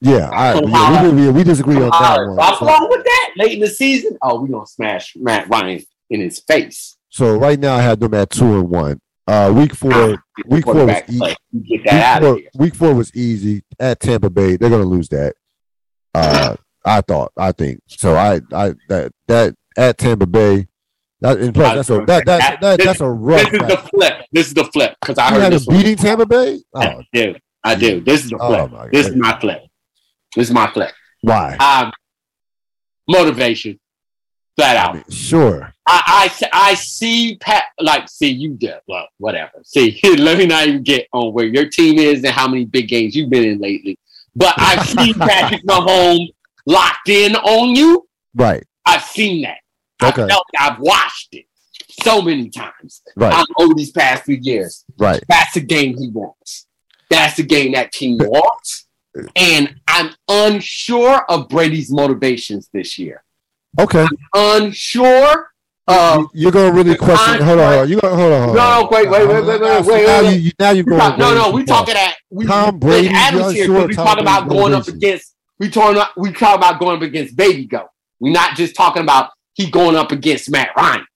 yeah, 0.00 0.30
I, 0.32 0.52
So 0.54 0.66
yeah, 0.66 1.02
we, 1.12 1.12
we, 1.22 1.30
we 1.30 1.44
disagree 1.44 1.76
on 1.76 1.90
that 1.90 1.94
Uh, 2.18 2.26
one. 2.26 2.36
what's 2.36 2.58
So, 2.58 2.66
wrong 2.66 2.88
with 2.90 3.04
that? 3.04 3.30
Late 3.36 3.52
in 3.52 3.60
the 3.60 3.68
season, 3.68 4.18
oh, 4.20 4.40
we're 4.40 4.48
gonna 4.48 4.66
smash 4.66 5.14
Matt 5.16 5.48
Ryan 5.48 5.80
in 6.10 6.20
his 6.20 6.40
face. 6.40 6.96
so 7.10 7.36
right 7.36 7.58
now 7.58 7.76
I 7.76 7.82
have 7.82 8.00
them 8.00 8.14
at 8.14 8.30
two 8.30 8.58
and 8.58 8.68
one. 8.68 9.00
Uh, 9.26 9.50
week 9.56 9.74
four, 9.74 10.22
week 10.46 10.64
four 10.64 10.84
was 10.84 11.02
e- 11.08 11.18
play. 11.18 11.34
Week 11.52 11.86
out 11.86 12.20
four, 12.22 12.40
week 12.56 12.74
four 12.74 12.92
was 12.94 13.14
easy 13.14 13.62
at 13.80 13.98
Tampa 14.00 14.28
Bay. 14.28 14.56
They're 14.56 14.68
gonna 14.68 14.84
lose 14.84 15.08
that. 15.10 15.34
Uh, 16.14 16.56
I 16.84 17.00
thought, 17.00 17.32
I 17.36 17.52
think 17.52 17.80
so. 17.86 18.14
I, 18.14 18.40
I 18.52 18.74
that 18.88 19.12
that 19.28 19.54
at 19.76 19.98
Tampa 19.98 20.26
Bay. 20.26 20.66
That, 21.20 21.38
and 21.38 21.54
plus, 21.54 21.74
that's 21.74 21.90
a 21.90 22.04
that, 22.04 22.26
that, 22.26 22.60
that, 22.60 22.80
that's 22.84 23.00
a 23.00 23.08
rough. 23.08 23.50
This 23.50 23.62
is 23.62 23.68
the 23.68 23.76
flip. 23.78 24.14
This 24.32 24.46
is 24.48 24.54
the 24.54 24.64
flip 24.64 24.94
because 25.00 25.16
I 25.18 25.34
You 25.34 25.40
heard 25.40 25.52
this 25.54 25.64
them 25.64 25.74
one. 25.74 25.82
beating 25.84 25.96
Tampa 25.96 26.26
Bay. 26.26 26.60
Oh, 26.74 26.80
I 26.80 27.06
do. 27.12 27.34
I 27.64 27.74
do. 27.74 28.00
This 28.00 28.24
is 28.24 28.30
the 28.30 28.36
flip. 28.38 28.60
oh 28.60 28.68
my 28.68 28.88
this 28.88 29.06
is 29.08 29.16
my 29.16 29.38
flip. 29.40 29.62
This 30.36 30.48
is 30.48 30.52
my 30.54 30.70
flip. 30.70 30.92
Why? 31.22 31.56
Um, 31.56 31.92
motivation, 33.08 33.78
flat 34.56 34.76
I 34.76 34.80
out. 34.80 34.94
mean, 34.96 35.04
sure. 35.08 35.72
I, 35.86 36.30
I 36.42 36.48
I 36.52 36.74
see 36.74 37.36
Pat 37.40 37.64
like 37.80 38.08
see 38.08 38.28
you 38.28 38.54
did 38.54 38.74
well 38.86 39.06
whatever. 39.18 39.52
See, 39.64 39.98
let 40.18 40.38
me 40.38 40.46
not 40.46 40.66
even 40.66 40.82
get 40.82 41.08
on 41.12 41.32
where 41.32 41.46
your 41.46 41.68
team 41.68 41.98
is 41.98 42.18
and 42.24 42.32
how 42.34 42.48
many 42.48 42.64
big 42.64 42.88
games 42.88 43.14
you've 43.14 43.30
been 43.30 43.44
in 43.44 43.58
lately. 43.58 43.98
But 44.36 44.54
I've 44.58 44.86
seen 44.86 45.14
Patrick 45.18 45.62
Mahomes 45.64 46.28
locked 46.66 47.08
in 47.08 47.36
on 47.36 47.74
you. 47.74 48.06
Right. 48.34 48.64
I've 48.86 49.02
seen 49.04 49.42
that. 49.42 49.58
Okay. 50.02 50.26
I 50.30 50.40
I've 50.58 50.78
watched 50.80 51.28
it 51.32 51.46
so 52.02 52.20
many 52.20 52.50
times 52.50 53.02
Right. 53.16 53.32
um, 53.32 53.46
over 53.58 53.74
these 53.74 53.92
past 53.92 54.24
few 54.24 54.38
years. 54.40 54.84
Right. 54.98 55.22
That's 55.28 55.54
the 55.54 55.60
game 55.60 55.96
he 55.96 56.08
wants. 56.08 56.66
That's 57.10 57.36
the 57.36 57.42
game 57.44 57.72
that 57.72 57.92
team 57.92 58.18
wants. 58.18 58.86
And 59.36 59.76
I'm 59.86 60.10
unsure 60.28 61.24
of 61.30 61.48
Brady's 61.48 61.90
motivations 61.92 62.68
this 62.72 62.98
year. 62.98 63.22
Okay. 63.78 64.06
Unsure 64.34 65.50
of 65.86 66.26
You're 66.32 66.50
gonna 66.50 66.72
really 66.72 66.96
question. 66.96 67.42
Hold 67.44 67.60
on. 67.60 67.66
Hold 67.72 67.80
on. 67.82 67.88
You 67.90 68.00
gonna 68.00 68.16
hold 68.16 68.32
on. 68.32 68.42
Hold 68.44 68.56
No, 68.56 68.62
on. 68.62 68.88
wait, 68.90 69.10
wait, 69.10 69.28
wait, 69.28 69.44
wait, 69.44 69.60
wait, 69.60 69.86
wait, 69.86 70.06
Now 70.06 70.22
wait. 70.22 70.32
you 70.34 70.40
you- 70.40 70.52
now 70.58 70.70
you 70.70 70.82
We 70.84 70.90
going. 70.90 71.00
talk- 71.00 71.18
no, 71.18 71.34
no, 71.34 71.50
we 71.50 71.64
talking 71.64 71.94
at 71.94 72.16
we, 72.30 72.46
Tom 72.46 72.78
Brady, 72.78 73.08
Adams 73.08 73.42
you're 73.42 73.52
here 73.52 73.64
sure 73.66 73.86
we 73.86 73.94
talking 73.94 74.22
about 74.22 74.48
going 74.48 74.72
up 74.74 74.88
against 74.88 75.33
we 75.64 75.70
talking 75.70 75.96
about 75.96 76.10
we 76.18 76.30
talking 76.30 76.58
about 76.58 76.78
going 76.78 76.96
up 76.96 77.02
against 77.02 77.36
Baby 77.36 77.64
Go. 77.64 77.88
We're 78.20 78.34
not 78.34 78.54
just 78.54 78.76
talking 78.76 79.02
about 79.02 79.30
he 79.54 79.70
going 79.70 79.96
up 79.96 80.12
against 80.12 80.50
Matt 80.50 80.70
Ryan. 80.76 81.06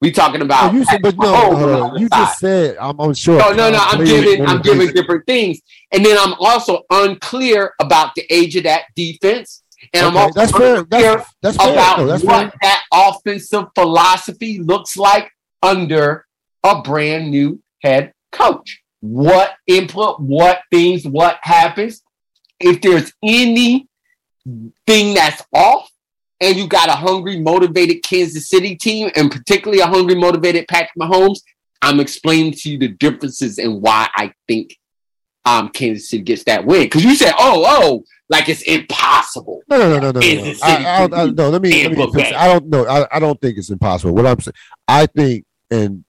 We 0.00 0.12
talking 0.12 0.42
about 0.42 0.72
Oh, 0.72 0.76
you 0.76 0.84
said, 0.84 1.02
but 1.02 1.16
no, 1.16 1.24
Mahomes 1.24 1.58
hold 1.58 1.70
on 1.70 1.82
on. 1.82 1.94
the 1.94 2.00
you 2.00 2.08
just 2.08 2.38
said 2.38 2.76
I'm 2.80 3.00
unsure. 3.00 3.38
No, 3.38 3.50
no, 3.52 3.68
no. 3.68 3.78
I'm 3.80 4.04
giving 4.04 4.46
I'm 4.46 4.62
giving 4.62 4.92
different 4.92 5.26
things. 5.26 5.58
And 5.90 6.06
then 6.06 6.16
I'm 6.20 6.34
also 6.34 6.82
unclear 6.88 7.74
about 7.80 8.14
the 8.14 8.24
age 8.32 8.54
of 8.54 8.62
that 8.62 8.84
defense. 8.94 9.64
And 9.92 10.06
I'm 10.06 10.16
also 10.16 10.38
that's 10.38 10.52
fair. 10.52 10.76
unclear 10.76 11.16
That's, 11.16 11.34
that's 11.42 11.56
fair. 11.56 11.72
about 11.72 11.98
No, 11.98 12.06
that's 12.06 12.22
what 12.22 12.50
fair. 12.50 12.52
that 12.62 12.84
offensive 12.94 13.66
philosophy 13.74 14.60
looks 14.60 14.96
like 14.96 15.32
under 15.64 16.26
a 16.62 16.80
brand 16.80 17.32
new 17.32 17.60
head 17.82 18.12
coach. 18.30 18.82
What 19.00 19.54
input, 19.66 20.20
what 20.20 20.60
things, 20.70 21.04
what 21.06 21.38
happens. 21.42 22.02
If 22.60 22.80
there's 22.82 23.12
anything 23.22 23.86
that's 25.14 25.42
off, 25.54 25.90
and 26.40 26.56
you 26.56 26.66
got 26.66 26.88
a 26.88 26.92
hungry, 26.92 27.38
motivated 27.38 28.02
Kansas 28.02 28.48
City 28.48 28.74
team, 28.74 29.10
and 29.14 29.30
particularly 29.30 29.82
a 29.82 29.86
hungry, 29.86 30.14
motivated 30.14 30.66
Patrick 30.68 30.90
Mahomes, 30.98 31.40
I'm 31.82 32.00
explaining 32.00 32.52
to 32.52 32.70
you 32.70 32.78
the 32.78 32.88
differences 32.88 33.58
and 33.58 33.80
why 33.82 34.08
I 34.14 34.32
think 34.46 34.76
um 35.44 35.70
Kansas 35.70 36.10
City 36.10 36.22
gets 36.22 36.44
that 36.44 36.64
win. 36.64 36.82
Because 36.82 37.04
you 37.04 37.14
said, 37.14 37.32
oh, 37.38 37.64
oh, 37.66 38.04
like 38.28 38.48
it's 38.48 38.62
impossible. 38.62 39.62
No, 39.68 39.78
no, 39.78 39.88
no, 39.88 39.98
no, 39.98 40.10
no. 40.12 40.20
no. 40.20 40.54
I, 40.62 40.84
I, 40.84 41.04
I, 41.04 41.26
no, 41.30 41.48
let 41.48 41.62
me. 41.62 41.82
Let 41.82 41.90
me 41.90 41.96
Tampa 41.96 42.12
fix 42.12 42.30
Bay. 42.30 42.34
it. 42.34 42.38
I 42.38 42.46
don't 42.46 42.66
know. 42.66 42.86
I, 42.86 43.16
I 43.16 43.18
don't 43.18 43.40
think 43.40 43.58
it's 43.58 43.70
impossible. 43.70 44.14
What 44.14 44.26
I'm 44.26 44.40
saying, 44.40 44.54
I 44.86 45.06
think, 45.06 45.44
and 45.70 46.04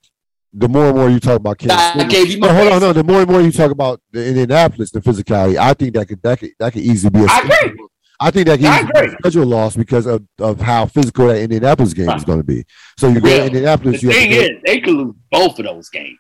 the 0.54 0.68
more 0.68 0.86
and 0.88 0.98
more 0.98 1.10
you 1.10 1.20
talk 1.20 1.38
about 1.38 1.58
Kansas 1.58 1.78
I 1.78 1.94
City, 1.98 2.10
gave 2.10 2.30
you 2.32 2.40
my 2.40 2.48
no, 2.48 2.54
hold 2.54 2.74
on, 2.74 2.82
no. 2.82 2.94
The 2.94 3.04
more 3.04 3.22
and 3.22 3.30
more 3.32 3.42
you 3.42 3.52
talk 3.52 3.72
about 3.72 4.02
the 4.12 4.28
Indianapolis, 4.28 4.92
the 4.92 5.00
physicality, 5.00 5.58
I 5.58 5.74
think 5.74 5.94
that 5.96 6.08
could 6.08 6.22
that 6.24 6.40
could 6.40 6.52
that 6.60 6.74
could 6.74 6.82
easily 6.82 7.10
be 7.10 7.20
a. 7.20 7.28
I 7.30 7.40
agree. 7.40 7.88
I 8.20 8.30
think 8.30 8.46
that 8.48 8.60
easily 8.60 8.92
be 8.94 9.00
a 9.08 9.18
schedule 9.20 9.46
loss 9.48 9.76
because 9.76 10.06
of, 10.06 10.24
of 10.40 10.62
how 10.62 10.86
physical 10.86 11.28
that 11.28 11.42
Indianapolis 11.42 11.94
game 11.94 12.10
is 12.12 12.24
going 12.24 12.38
to 12.40 12.44
be. 12.44 12.64
So 12.98 13.08
you 13.08 13.20
go 13.20 13.28
Yeah. 13.30 13.38
to 13.38 13.46
Indianapolis. 13.48 14.02
The 14.02 14.08
you 14.08 14.14
have 14.14 14.24
to 14.24 14.30
thing 14.30 14.56
is, 14.58 14.62
they 14.66 14.80
could 14.80 14.94
lose 14.94 15.16
both 15.32 15.58
of 15.58 15.66
those 15.66 15.90
games. 15.90 16.20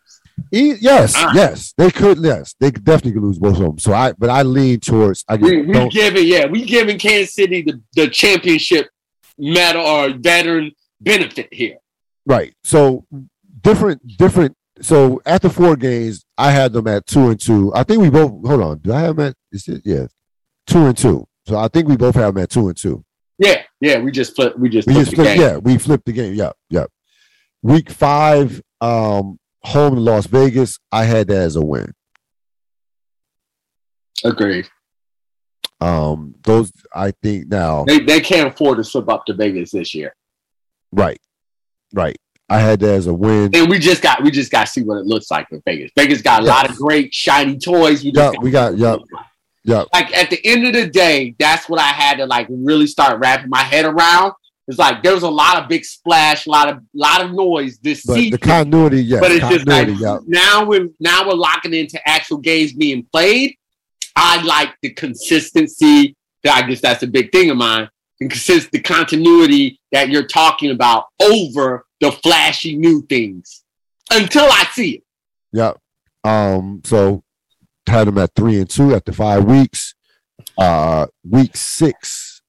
E- 0.52 0.76
yes, 0.82 1.14
Ah. 1.16 1.32
yes, 1.36 1.74
they 1.78 1.92
could. 1.92 2.18
Yes, 2.20 2.56
they 2.60 2.72
could 2.72 2.84
definitely 2.84 3.12
could 3.14 3.22
lose 3.24 3.38
both 3.38 3.58
of 3.58 3.62
them. 3.64 3.78
So 3.78 3.94
I, 3.94 4.14
but 4.14 4.30
I 4.32 4.42
lean 4.42 4.80
towards. 4.80 5.24
I 5.28 5.36
We, 5.36 5.62
we 5.62 5.90
giving, 5.90 6.26
yeah, 6.26 6.48
we 6.48 6.66
giving 6.66 6.98
Kansas 6.98 7.36
City 7.36 7.62
the, 7.62 7.80
the 7.96 8.08
championship 8.10 8.88
medal 9.38 9.86
or 9.86 10.10
veteran 10.18 10.72
benefit 11.00 11.50
here. 11.54 11.78
Right. 12.26 12.54
So 12.64 13.06
different, 13.62 14.02
different. 14.18 14.56
So 14.82 15.22
after 15.26 15.50
four 15.50 15.76
games, 15.76 16.26
I 16.38 16.52
had 16.52 16.74
them 16.74 16.88
at 16.88 17.06
two 17.06 17.30
and 17.30 17.40
two. 17.40 17.72
I 17.76 17.84
think 17.84 18.02
we 18.02 18.10
both. 18.10 18.32
Hold 18.48 18.62
on. 18.62 18.78
Do 18.80 18.94
I 18.94 19.02
have 19.02 19.16
them 19.18 19.28
at? 19.28 19.36
Is 19.52 19.68
it? 19.68 19.82
Yeah, 19.86 20.08
two 20.68 20.86
and 20.86 20.98
two. 20.98 21.28
So 21.48 21.58
I 21.58 21.68
think 21.68 21.88
we 21.88 21.98
both 21.98 22.16
have 22.16 22.34
them 22.34 22.44
at 22.44 22.50
two 22.50 22.68
and 22.68 22.78
two. 22.78 23.04
Yeah, 23.38 23.64
yeah, 23.80 24.00
we 24.00 24.12
just 24.12 24.36
flip, 24.36 24.58
we 24.58 24.70
just 24.70 24.88
We 24.88 24.94
flipped 24.94 25.10
just 25.12 25.18
the 25.18 25.24
flipped. 25.24 25.40
game. 25.40 25.50
Yeah, 25.50 25.58
we 25.58 25.78
flipped 25.78 26.06
the 26.06 26.12
game. 26.14 26.36
Yeah, 26.36 26.52
yeah. 26.70 26.86
Week 27.64 27.90
five, 27.90 28.62
um, 28.82 29.40
home 29.64 29.96
to 29.96 30.00
Las 30.02 30.28
Vegas. 30.28 30.78
I 30.92 31.06
had 31.06 31.28
that 31.28 31.38
as 31.38 31.56
a 31.56 31.62
win. 31.66 31.92
Agreed. 34.24 34.68
Um, 35.80 36.36
those 36.44 36.72
I 36.94 37.12
think 37.24 37.48
now. 37.48 37.84
They 37.86 38.00
they 38.00 38.20
can't 38.22 38.48
afford 38.54 38.78
to 38.78 38.84
slip 38.84 39.10
up 39.10 39.26
to 39.26 39.34
Vegas 39.34 39.72
this 39.72 39.96
year, 39.96 40.16
Right, 40.92 41.20
right. 41.94 42.18
I 42.52 42.60
had 42.60 42.80
that 42.82 42.90
as 42.96 43.08
a 43.08 43.14
win. 43.14 43.50
and 43.56 43.70
we 43.70 43.80
just 43.80 44.02
got 44.02 44.22
we 44.24 44.30
just 44.32 44.52
got 44.52 44.66
to 44.68 44.72
see 44.72 44.84
what 44.84 44.98
it 44.98 45.06
looks 45.06 45.32
like 45.32 45.48
for 45.50 45.60
Vegas. 45.66 45.92
Vegas 45.96 46.22
got 46.22 46.42
a 46.44 46.46
lot 46.46 46.70
of 46.70 46.76
great 46.76 47.14
shiny 47.14 47.58
toys. 47.58 48.04
We 48.04 48.12
just 48.12 48.18
Yeah, 48.18 48.32
gotta 48.34 48.40
we 48.42 48.52
got. 48.52 48.74
what 48.76 49.26
Yeah, 49.64 49.84
like. 49.94 50.16
at 50.18 50.30
the 50.30 50.40
end 50.46 50.68
of 50.68 50.74
the 50.74 50.88
day, 50.88 51.36
that's 51.40 51.70
what 51.70 51.80
I 51.80 51.88
had 52.04 52.18
to 52.18 52.26
like 52.26 52.48
really 52.50 52.88
start 52.88 53.20
wrapping 53.20 53.50
my 53.50 53.64
head 53.64 53.86
around. 53.86 54.34
It's 54.68 54.78
like 54.78 55.02
there 55.04 55.14
was 55.14 55.24
a 55.24 55.30
lot 55.30 55.62
of 55.62 55.68
big 55.70 55.84
splash, 55.86 56.46
a 56.46 56.50
lot 56.50 56.70
of 56.70 56.80
lot 56.94 57.24
of 57.24 57.32
noise 57.32 57.78
this 57.80 58.06
But 58.06 58.16
season. 58.16 58.32
the 58.32 58.38
continuity, 58.38 59.04
yeah. 59.04 59.20
but 59.20 59.32
it's 59.32 59.48
just 59.50 59.68
like 59.68 59.88
yeah. 60.00 60.20
now 60.28 60.66
we're 60.66 60.88
now 61.00 61.28
we're 61.28 61.34
locking 61.36 61.74
into 61.74 62.00
actual 62.08 62.38
games 62.38 62.74
being 62.74 63.06
played. 63.12 63.56
I 64.16 64.42
like 64.44 64.70
the 64.82 64.90
consistency. 64.92 66.16
I 66.50 66.62
guess 66.64 66.82
that's 66.82 67.04
a 67.04 67.08
big 67.08 67.32
thing 67.32 67.50
of 67.50 67.58
mine. 67.58 67.90
Consist 68.30 68.72
the 68.72 68.80
continuity 68.80 69.80
that 69.92 70.10
you're 70.10 70.28
talking 70.28 70.70
about 70.72 71.06
over 71.22 71.86
the 72.02 72.12
flashy 72.12 72.78
new 72.78 73.02
things 73.10 73.64
until 74.12 74.46
I 74.46 74.66
see 74.74 74.92
it. 74.98 75.04
Yeah. 75.52 75.74
Um, 76.24 76.82
so 76.86 77.24
had 77.88 78.08
them 78.08 78.20
at 78.20 78.30
three 78.36 78.60
and 78.60 78.70
two 78.70 78.94
after 78.96 79.12
five 79.12 79.44
weeks. 79.44 79.96
Uh 80.58 81.08
week 81.28 81.56
six, 81.56 82.42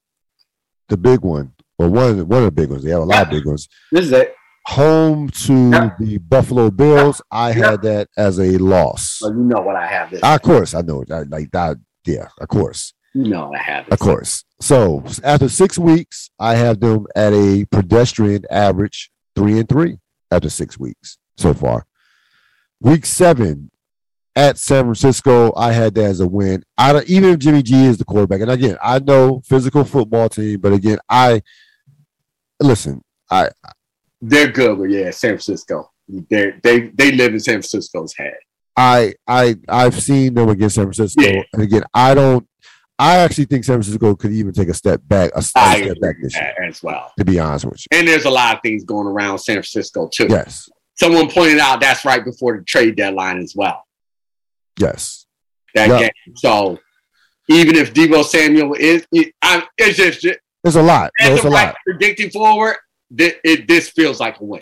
the 0.89 0.97
big 0.97 1.21
one. 1.21 1.53
Well, 1.79 1.89
one 1.89 2.27
one 2.27 2.39
of 2.43 2.45
the 2.45 2.51
big 2.51 2.69
ones. 2.69 2.83
They 2.83 2.91
have 2.91 3.01
a 3.01 3.05
lot 3.05 3.23
of 3.23 3.29
big 3.31 3.45
ones. 3.45 3.67
This 3.91 4.05
is 4.05 4.11
it. 4.11 4.35
Home 4.67 5.29
to 5.29 5.69
Yeah. 5.71 5.89
the 5.99 6.17
Buffalo 6.19 6.69
Bills. 6.71 7.21
I 7.31 7.49
Yeah. 7.51 7.71
had 7.71 7.81
that 7.83 8.07
as 8.17 8.39
a 8.39 8.57
loss. 8.57 9.19
Well, 9.21 9.31
you 9.33 9.43
know 9.43 9.61
what 9.61 9.75
I 9.75 9.87
have 9.87 10.11
this. 10.11 10.21
of 10.23 10.41
course, 10.43 10.73
I 10.75 10.81
know 10.81 11.03
that 11.07 11.29
like 11.29 11.49
that. 11.51 11.77
Yeah, 12.05 12.27
of 12.39 12.47
course. 12.47 12.93
What 13.13 13.59
I 13.59 13.63
have 13.63 13.85
this. 13.85 13.93
Of 13.93 13.99
course. 13.99 14.43
So 14.61 15.03
after 15.23 15.49
six 15.49 15.77
weeks, 15.77 16.29
I 16.39 16.55
have 16.55 16.79
them 16.79 17.05
at 17.15 17.33
a 17.33 17.65
pedestrian 17.71 18.43
average 18.49 19.11
three 19.35 19.59
and 19.59 19.67
three 19.69 19.97
after 20.31 20.49
six 20.49 20.79
weeks 20.79 21.17
so 21.37 21.53
far. 21.53 21.85
Week 22.81 23.05
seven 23.05 23.69
at 24.35 24.57
San 24.57 24.83
Francisco, 24.85 25.53
I 25.55 25.73
had 25.73 25.93
that 25.95 26.05
as 26.05 26.19
a 26.19 26.27
win. 26.27 26.63
I 26.77 26.93
don't, 26.93 27.07
even 27.07 27.29
if 27.31 27.39
Jimmy 27.39 27.61
G 27.61 27.85
is 27.85 27.97
the 27.97 28.05
quarterback, 28.05 28.41
and 28.41 28.49
again, 28.51 28.77
I 28.81 28.99
know 28.99 29.41
physical 29.45 29.83
football 29.83 30.27
team, 30.29 30.59
but 30.59 30.73
again, 30.73 30.97
I 31.09 31.41
listen. 32.59 33.01
I 33.29 33.49
They're 34.21 34.51
good, 34.51 34.77
but 34.79 34.85
yeah, 34.85 35.11
San 35.11 35.31
Francisco. 35.31 35.91
They 36.29 36.53
they 36.63 36.79
they 36.89 37.11
live 37.11 37.33
in 37.33 37.39
San 37.39 37.55
Francisco's 37.55 38.13
head. 38.15 38.33
I 38.75 39.13
I 39.27 39.55
I've 39.69 40.01
seen 40.01 40.33
them 40.33 40.49
against 40.49 40.75
San 40.75 40.85
Francisco, 40.85 41.21
Yeah. 41.21 41.43
and 41.53 41.61
again, 41.61 41.83
I 41.93 42.13
don't. 42.13 42.47
I 42.99 43.17
actually 43.17 43.45
think 43.45 43.63
San 43.63 43.75
Francisco 43.81 44.15
could 44.15 44.31
even 44.31 44.53
take 44.53 44.69
a 44.69 44.73
step 44.73 45.01
back, 45.07 45.31
a, 45.35 45.41
step 45.41 45.99
back 45.99 46.15
this 46.21 46.35
year. 46.35 46.53
as 46.63 46.81
well. 46.83 47.11
To 47.17 47.25
be 47.25 47.39
honest 47.39 47.65
with 47.65 47.79
you, 47.91 47.97
And 47.97 48.07
there's 48.07 48.25
a 48.25 48.29
lot 48.29 48.55
of 48.55 48.61
things 48.61 48.83
going 48.83 49.07
around 49.07 49.39
San 49.39 49.55
Francisco 49.55 50.07
too. 50.13 50.27
yes, 50.29 50.69
Someone 50.95 51.29
pointed 51.29 51.57
out 51.59 51.81
that's 51.81 52.05
right 52.05 52.23
before 52.23 52.57
the 52.57 52.63
trade 52.63 52.95
deadline 52.95 53.39
as 53.39 53.55
well. 53.55 53.83
yes. 54.79 55.25
That 55.75 55.89
Yeah. 55.89 55.99
game. 56.01 56.35
So 56.35 56.77
even 57.49 57.75
if 57.75 57.93
Deebo 57.95 58.23
Samuel 58.23 58.75
is, 58.75 59.05
I, 59.41 59.65
it's 59.77 59.97
just 59.97 60.23
It's 60.63 60.75
a 60.75 60.81
lot. 60.81 61.11
No, 61.19 61.33
it's 61.33 61.43
a 61.43 61.49
right 61.49 61.65
lot. 61.67 61.75
predicting 61.85 62.29
forward. 62.29 62.75
This, 63.09 63.33
it, 63.43 63.67
this 63.67 63.89
feels 63.89 64.19
like 64.19 64.39
a 64.39 64.43
win. 64.43 64.61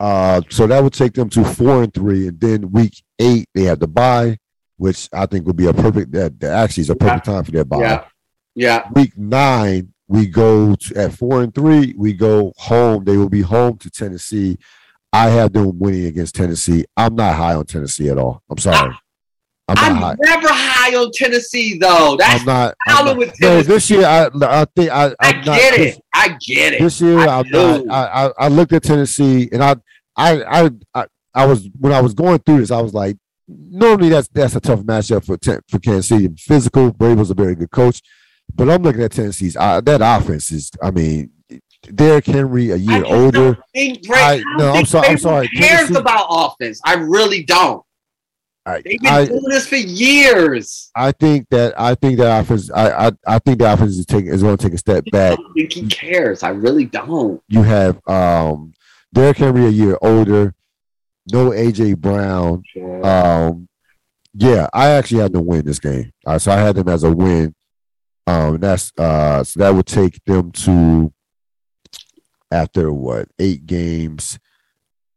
Uh, 0.00 0.40
so 0.50 0.66
that 0.66 0.82
would 0.82 0.92
take 0.92 1.12
them 1.14 1.28
to 1.30 1.44
four 1.44 1.84
and 1.84 1.94
three, 1.94 2.26
and 2.26 2.38
then 2.40 2.72
week 2.72 3.00
eight 3.20 3.48
they 3.54 3.62
have 3.62 3.78
the 3.78 3.86
bye, 3.86 4.36
which 4.76 5.08
I 5.12 5.26
think 5.26 5.46
would 5.46 5.56
be 5.56 5.66
a 5.66 5.72
perfect. 5.74 6.12
That, 6.12 6.38
that 6.40 6.52
actually 6.52 6.82
is 6.82 6.90
a 6.90 6.96
perfect 6.96 7.24
time 7.26 7.44
for 7.44 7.50
that 7.52 7.68
bye. 7.68 7.80
Yeah, 7.80 8.04
yeah. 8.54 8.88
Week 8.94 9.16
nine 9.16 9.92
we 10.08 10.26
go 10.26 10.74
to, 10.74 10.96
at 10.96 11.12
four 11.12 11.42
and 11.42 11.54
three. 11.54 11.94
We 11.96 12.12
go 12.12 12.52
home. 12.56 13.04
They 13.04 13.16
will 13.16 13.28
be 13.30 13.40
home 13.42 13.78
to 13.78 13.90
Tennessee. 13.90 14.58
I 15.12 15.28
have 15.30 15.52
them 15.52 15.78
winning 15.78 16.06
against 16.06 16.34
Tennessee. 16.34 16.84
I'm 16.96 17.14
not 17.14 17.34
high 17.36 17.54
on 17.54 17.64
Tennessee 17.66 18.08
at 18.08 18.18
all. 18.18 18.42
I'm 18.50 18.58
sorry. 18.58 18.94
I'm 19.66 19.76
not 19.76 19.84
I'm 19.84 19.96
high. 19.96 20.14
never 20.20 20.48
high 20.50 20.94
on 20.94 21.10
Tennessee 21.14 21.78
though. 21.78 22.16
That's 22.18 22.40
I'm 22.40 22.46
not. 22.46 22.74
I'm 22.86 23.04
not- 23.06 23.16
with 23.16 23.32
no, 23.40 23.62
this 23.62 23.90
year 23.90 24.04
I 24.04 24.28
I 24.42 24.66
think 24.76 24.90
I 24.90 25.06
I 25.06 25.14
I'm 25.20 25.36
not, 25.36 25.44
get 25.58 25.76
this- 25.76 25.96
it. 25.96 26.02
I 26.12 26.28
get 26.46 26.74
it. 26.74 26.80
This 26.80 27.00
year, 27.00 27.18
I 27.20 27.38
I'm 27.40 27.48
not. 27.48 27.88
I, 27.90 28.26
I 28.26 28.30
I 28.40 28.48
looked 28.48 28.72
at 28.72 28.82
Tennessee, 28.82 29.48
and 29.52 29.64
I, 29.64 29.76
I, 30.16 30.42
I, 30.64 30.70
I, 30.94 31.06
I 31.34 31.46
was 31.46 31.68
when 31.80 31.92
I 31.92 32.00
was 32.00 32.12
going 32.14 32.38
through 32.40 32.58
this, 32.58 32.70
I 32.70 32.80
was 32.80 32.92
like, 32.94 33.16
normally 33.48 34.08
that's 34.08 34.28
that's 34.28 34.56
a 34.56 34.60
tough 34.60 34.80
matchup 34.80 35.24
for 35.24 35.36
for 35.68 35.78
Kansas 35.78 36.08
City. 36.08 36.28
Physical, 36.38 36.92
Vrabel's 36.92 37.30
a 37.30 37.34
very 37.34 37.54
good 37.54 37.70
coach, 37.70 38.00
but 38.54 38.70
I'm 38.70 38.82
looking 38.82 39.02
at 39.02 39.12
Tennessee's 39.12 39.56
uh, 39.56 39.80
that 39.82 40.00
offense 40.02 40.50
is. 40.52 40.70
I 40.82 40.90
mean, 40.90 41.30
Derrick 41.94 42.26
Henry 42.26 42.70
a 42.70 42.76
year 42.76 43.00
just 43.00 43.12
older. 43.12 43.58
think 43.74 44.06
Bra- 44.06 44.16
I- 44.16 44.32
I 44.34 44.42
no, 44.56 44.68
I'm 44.70 44.74
think 44.76 44.88
sorry- 44.88 45.08
I'm 45.08 45.18
sorry. 45.18 45.48
Cares 45.48 45.70
Tennessee- 45.88 45.96
about 46.00 46.26
offense. 46.30 46.80
I 46.84 46.94
really 46.94 47.42
don't. 47.42 47.82
I, 48.66 48.80
They've 48.80 48.98
been 48.98 49.12
I, 49.12 49.26
doing 49.26 49.42
this 49.50 49.66
for 49.68 49.76
years. 49.76 50.90
I 50.96 51.12
think 51.12 51.46
that 51.50 51.78
I 51.78 51.94
think 51.94 52.16
that 52.18 52.40
offense. 52.40 52.70
I 52.70 53.08
I, 53.08 53.12
I 53.26 53.38
think 53.38 53.58
the 53.58 53.70
offense 53.70 53.98
is 53.98 54.06
taking 54.06 54.30
is 54.32 54.42
going 54.42 54.56
to 54.56 54.62
take 54.64 54.72
a 54.72 54.78
step 54.78 55.04
I 55.08 55.10
back. 55.10 55.36
don't 55.38 55.52
think 55.52 55.72
he 55.74 55.86
cares. 55.86 56.42
I 56.42 56.48
really 56.48 56.86
don't. 56.86 57.42
You 57.48 57.62
have 57.62 58.00
um 58.08 58.72
Derrick 59.12 59.36
Henry 59.36 59.66
a 59.66 59.68
year 59.68 59.98
older. 60.00 60.54
No 61.32 61.50
AJ 61.50 61.98
Brown. 61.98 62.62
Um, 63.02 63.68
yeah, 64.34 64.68
I 64.72 64.90
actually 64.90 65.22
had 65.22 65.32
to 65.32 65.40
win 65.40 65.64
this 65.64 65.78
game. 65.78 66.12
Uh, 66.26 66.38
so 66.38 66.52
I 66.52 66.56
had 66.56 66.76
them 66.76 66.88
as 66.88 67.04
a 67.04 67.12
win. 67.12 67.54
Um, 68.26 68.58
that's 68.58 68.92
uh, 68.98 69.44
so 69.44 69.60
that 69.60 69.74
would 69.74 69.86
take 69.86 70.22
them 70.24 70.50
to 70.52 71.12
after 72.50 72.92
what 72.92 73.28
eight 73.38 73.66
games. 73.66 74.38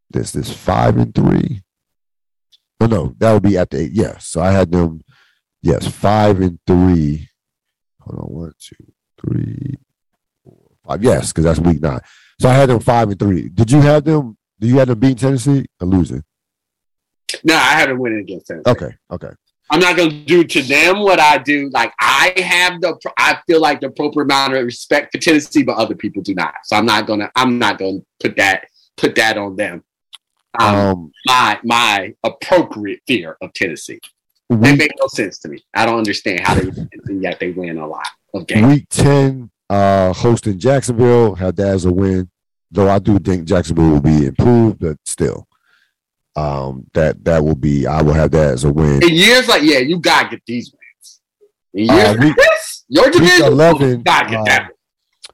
This 0.10 0.32
this 0.32 0.52
five 0.52 0.98
and 0.98 1.14
three. 1.14 1.62
Oh 2.80 2.86
no, 2.86 3.16
that 3.18 3.34
would 3.34 3.44
be 3.44 3.58
after 3.58 3.78
eight. 3.78 3.92
Yeah, 3.92 4.18
so 4.20 4.42
I 4.42 4.52
had 4.52 4.72
them. 4.72 5.02
Yes, 5.62 5.88
five 5.88 6.40
and 6.40 6.60
three. 6.66 7.30
Hold 8.02 8.20
on, 8.20 8.36
one, 8.36 8.54
two, 8.60 8.76
three, 9.20 9.76
four, 10.44 10.72
five. 10.86 11.04
Yes, 11.04 11.32
because 11.32 11.44
that's 11.44 11.60
week 11.60 11.82
nine. 11.82 12.00
So 12.40 12.48
I 12.48 12.54
had 12.54 12.70
them 12.70 12.80
five 12.80 13.10
and 13.10 13.20
three. 13.20 13.50
Did 13.50 13.72
you 13.72 13.82
have 13.82 14.04
them 14.04 14.37
Do 14.60 14.68
you 14.68 14.78
have 14.80 14.88
them 14.88 15.00
beat 15.00 15.20
Tennessee 15.20 15.66
or 15.80 15.88
losing? 15.88 16.24
No, 17.44 17.56
I 17.56 17.74
had 17.74 17.88
to 17.88 17.96
win 17.96 18.18
against 18.18 18.48
Tennessee. 18.48 18.70
Okay, 18.70 18.96
okay. 19.12 19.30
I'm 19.70 19.80
not 19.82 19.98
going 19.98 20.10
to 20.10 20.24
do 20.24 20.44
to 20.46 20.62
them 20.62 21.00
what 21.02 21.20
I 21.20 21.38
do. 21.38 21.70
Like 21.74 21.94
I 22.00 22.34
have 22.38 22.80
the, 22.80 22.98
I 23.18 23.38
feel 23.46 23.60
like 23.60 23.82
the 23.82 23.88
appropriate 23.88 24.26
amount 24.26 24.54
of 24.54 24.64
respect 24.64 25.12
for 25.12 25.22
Tennessee, 25.22 25.64
but 25.64 25.76
other 25.78 25.94
people 25.96 26.22
do 26.22 26.34
not. 26.34 26.54
So 26.64 26.78
I'm 26.78 26.86
not 26.86 27.06
gonna, 27.06 27.30
I'm 27.36 27.60
not 27.60 27.78
gonna 27.78 28.00
put 28.22 28.38
that, 28.38 28.68
put 28.96 29.16
that 29.16 29.38
on 29.38 29.58
them. 29.58 29.84
Um, 30.60 30.76
Um, 30.76 31.12
my 31.28 31.60
my 31.64 32.14
appropriate 32.24 33.02
fear 33.06 33.38
of 33.42 33.52
Tennessee. 33.54 34.00
They 34.50 34.56
week, 34.56 34.80
make 34.80 34.92
no 35.00 35.08
sense 35.08 35.38
to 35.40 35.50
me. 35.50 35.62
I 35.74 35.86
don't 35.86 35.98
understand 35.98 36.40
how 36.40 36.56
they 36.56 36.70
and 37.04 37.22
yet 37.22 37.40
they 37.40 37.52
win 37.52 37.78
a 37.78 37.86
lot 37.86 38.08
of 38.34 38.48
games. 38.48 38.68
week 38.68 38.88
ten, 38.90 39.52
uh, 39.70 40.14
hosting 40.14 40.58
Jacksonville 40.58 41.36
had 41.36 41.58
that 41.58 41.68
as 41.68 41.84
a 41.84 41.92
win. 41.92 42.32
Though 42.72 42.90
I 42.90 43.00
do 43.00 43.18
think 43.20 43.46
Jacksonville 43.48 43.90
will 43.92 44.02
be 44.02 44.26
improved, 44.26 44.80
but 44.80 44.98
still, 45.06 45.48
um, 46.36 46.86
that 46.94 47.24
that 47.26 47.44
will 47.44 47.56
be. 47.56 47.88
I 47.88 48.02
will 48.02 48.14
have 48.14 48.32
that 48.32 48.54
as 48.54 48.64
a 48.64 48.72
win. 48.72 49.02
In 49.04 49.14
years 49.14 49.48
like 49.48 49.64
yeah, 49.64 49.80
you 49.80 50.00
gotta 50.00 50.30
get 50.30 50.42
these 50.46 50.72
wins. 50.74 51.22
In 51.74 51.90
Uh, 51.90 51.96
years 51.96 52.10
like 52.10 52.20
week- 52.20 52.36
this, 52.36 52.86
your 52.90 53.10
division, 53.10 53.46
11, 53.48 53.90
you 53.90 53.98
gotta 54.04 54.30
get 54.30 54.40
uh, 54.40 54.44
that. 54.46 54.70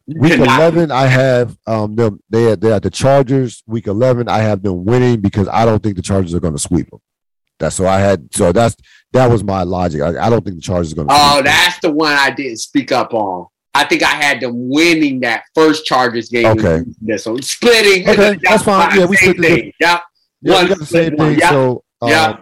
Week 0.05 0.33
eleven, 0.33 0.91
I 0.91 1.05
have 1.07 1.57
um 1.65 1.95
them. 1.95 2.19
They 2.29 2.51
are, 2.51 2.55
they 2.57 2.71
are 2.73 2.79
the 2.79 2.89
Chargers. 2.89 3.63
Week 3.67 3.87
eleven, 3.87 4.27
I 4.27 4.39
have 4.39 4.61
them 4.61 4.83
winning 4.85 5.21
because 5.21 5.47
I 5.47 5.63
don't 5.65 5.81
think 5.81 5.95
the 5.95 6.01
Chargers 6.01 6.33
are 6.33 6.41
going 6.41 6.55
to 6.55 6.59
sweep 6.59 6.89
them. 6.89 6.99
That's 7.57 7.75
so 7.77 7.87
I 7.87 7.99
had. 7.99 8.27
So 8.35 8.51
that's 8.51 8.75
that 9.13 9.29
was 9.29 9.45
my 9.45 9.63
logic. 9.63 10.01
I, 10.01 10.25
I 10.25 10.29
don't 10.29 10.43
think 10.43 10.57
the 10.57 10.61
Chargers 10.61 10.91
are 10.91 10.95
going 10.97 11.07
to. 11.07 11.13
Oh, 11.17 11.41
that's 11.41 11.79
the 11.79 11.91
one 11.91 12.11
I 12.11 12.31
didn't 12.31 12.57
speak 12.57 12.91
up 12.91 13.13
on. 13.13 13.45
I 13.73 13.85
think 13.85 14.03
I 14.03 14.07
had 14.11 14.39
them 14.41 14.69
winning 14.69 15.21
that 15.21 15.43
first 15.55 15.85
Chargers 15.85 16.29
game. 16.29 16.45
Okay. 16.45 16.83
This 17.01 17.25
one 17.25 17.41
splitting. 17.41 18.07
Okay, 18.07 18.37
that's 18.43 18.63
fine. 18.63 18.99
Yeah, 18.99 19.05
we 19.05 19.15
split 19.17 19.37
the 19.37 19.43
thing. 19.43 19.73
Yeah. 19.79 19.99
yeah, 20.41 20.53
one 20.53 20.63
we 20.63 20.69
got 20.69 20.79
the 20.79 20.85
same 20.85 21.15
one. 21.15 21.29
thing. 21.29 21.39
Yeah. 21.39 21.49
So 21.49 21.83
Yeah. 22.03 22.21
Uh, 22.29 22.37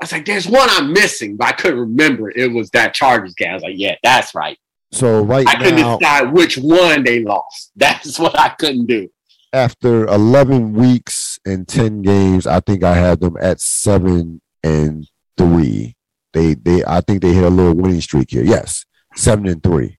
I 0.00 0.04
was 0.04 0.12
like, 0.12 0.26
there's 0.26 0.46
one 0.46 0.68
I'm 0.70 0.92
missing, 0.92 1.36
but 1.36 1.48
I 1.48 1.52
couldn't 1.52 1.80
remember. 1.80 2.30
It 2.30 2.52
was 2.52 2.70
that 2.70 2.94
Chargers 2.94 3.34
game. 3.34 3.50
I 3.50 3.54
was 3.54 3.62
like, 3.64 3.74
yeah, 3.76 3.96
that's 4.02 4.32
right. 4.34 4.56
so 4.92 5.22
right 5.24 5.46
I 5.46 5.56
couldn't 5.56 5.80
now, 5.80 5.98
decide 5.98 6.32
which 6.32 6.56
one 6.56 7.02
they 7.02 7.22
lost. 7.24 7.72
That's 7.76 8.18
what 8.18 8.38
I 8.38 8.50
couldn't 8.50 8.86
do. 8.86 9.08
after 9.52 10.06
eleven 10.06 10.72
weeks 10.72 11.38
and 11.44 11.66
ten 11.66 12.00
games, 12.02 12.46
I 12.46 12.60
think 12.60 12.84
I 12.84 12.94
have 12.94 13.20
them 13.20 13.36
at 13.40 13.60
seven 13.60 14.40
and 14.62 15.06
three. 15.36 15.96
They 16.32 16.54
they 16.54 16.84
I 16.86 17.00
think 17.00 17.20
they 17.22 17.32
hit 17.34 17.44
a 17.44 17.50
little 17.50 17.74
winning 17.74 18.00
streak 18.00 18.30
here. 18.30 18.44
Yes, 18.44 18.84
seven 19.16 19.46
and 19.48 19.62
three. 19.62 19.97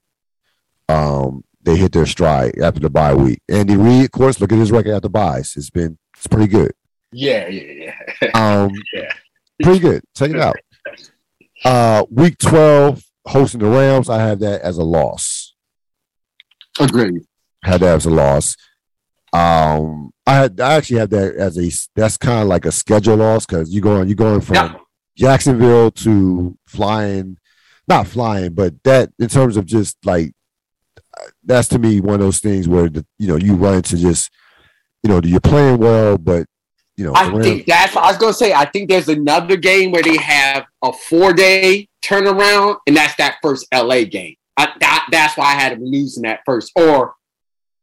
Um, 0.89 1.43
they 1.61 1.75
hit 1.77 1.91
their 1.91 2.05
stride 2.05 2.57
after 2.59 2.79
the 2.79 2.89
bye 2.89 3.13
week. 3.13 3.41
Andy 3.47 3.77
Reid, 3.77 4.05
of 4.05 4.11
course, 4.11 4.41
look 4.41 4.51
at 4.51 4.57
his 4.57 4.71
record 4.71 4.93
after 4.95 5.09
byes. 5.09 5.53
It's 5.55 5.69
been 5.69 5.97
it's 6.17 6.27
pretty 6.27 6.47
good. 6.47 6.71
Yeah, 7.11 7.47
yeah, 7.47 7.91
yeah. 8.21 8.31
Um, 8.33 8.71
Yeah. 8.93 9.11
pretty 9.61 9.79
good. 9.79 10.01
Check 10.15 10.31
it 10.31 10.39
out. 10.39 10.55
Uh, 11.63 12.05
week 12.09 12.37
twelve, 12.37 13.03
hosting 13.27 13.59
the 13.59 13.67
Rams. 13.67 14.09
I 14.09 14.19
have 14.19 14.39
that 14.39 14.61
as 14.61 14.77
a 14.77 14.83
loss. 14.83 15.53
Agreed. 16.79 17.21
Had 17.63 17.81
that 17.81 17.95
as 17.95 18.05
a 18.05 18.09
loss. 18.09 18.55
Um, 19.33 20.11
I 20.25 20.33
had 20.35 20.59
I 20.59 20.73
actually 20.75 20.99
have 20.99 21.09
that 21.11 21.35
as 21.35 21.57
a 21.57 21.69
that's 21.95 22.17
kind 22.17 22.41
of 22.41 22.47
like 22.47 22.65
a 22.65 22.71
schedule 22.71 23.17
loss 23.17 23.45
because 23.45 23.71
you 23.73 23.81
going 23.81 24.07
you 24.09 24.15
going 24.15 24.41
from 24.41 24.55
Yeah. 24.55 24.75
Jacksonville 25.17 25.91
to 25.91 26.57
flying, 26.67 27.37
not 27.87 28.07
flying, 28.07 28.53
but 28.53 28.81
that 28.85 29.11
in 29.19 29.27
terms 29.27 29.57
of 29.57 29.65
just 29.65 29.97
like 30.05 30.31
that's 31.43 31.67
to 31.69 31.79
me 31.79 32.01
one 32.01 32.15
of 32.15 32.21
those 32.21 32.39
things 32.39 32.67
where 32.67 32.89
the 32.89 33.05
you 33.17 33.27
know 33.27 33.35
you 33.35 33.55
run 33.55 33.75
into 33.75 33.97
just 33.97 34.31
you 35.03 35.09
know 35.09 35.21
you're 35.23 35.39
playing 35.39 35.77
well, 35.77 36.17
but 36.17 36.45
you 36.97 37.05
know 37.05 37.13
I 37.15 37.29
think 37.41 37.65
that's 37.65 37.95
what 37.95 38.03
I 38.03 38.07
was 38.07 38.17
gonna 38.17 38.33
say. 38.33 38.53
I 38.53 38.65
think 38.65 38.89
there's 38.89 39.09
another 39.09 39.55
game 39.55 39.91
where 39.91 40.03
they 40.03 40.17
have 40.17 40.65
a 40.83 40.91
four 40.93 41.33
day 41.33 41.87
turnaround, 42.03 42.77
and 42.87 42.95
that's 42.95 43.15
that 43.15 43.37
first 43.41 43.67
LA 43.73 44.03
game. 44.03 44.35
I, 44.57 44.73
that, 44.81 45.07
that's 45.11 45.37
why 45.37 45.45
I 45.45 45.53
had 45.53 45.73
them 45.73 45.85
losing 45.85 46.23
that 46.23 46.41
first, 46.45 46.71
or 46.75 47.13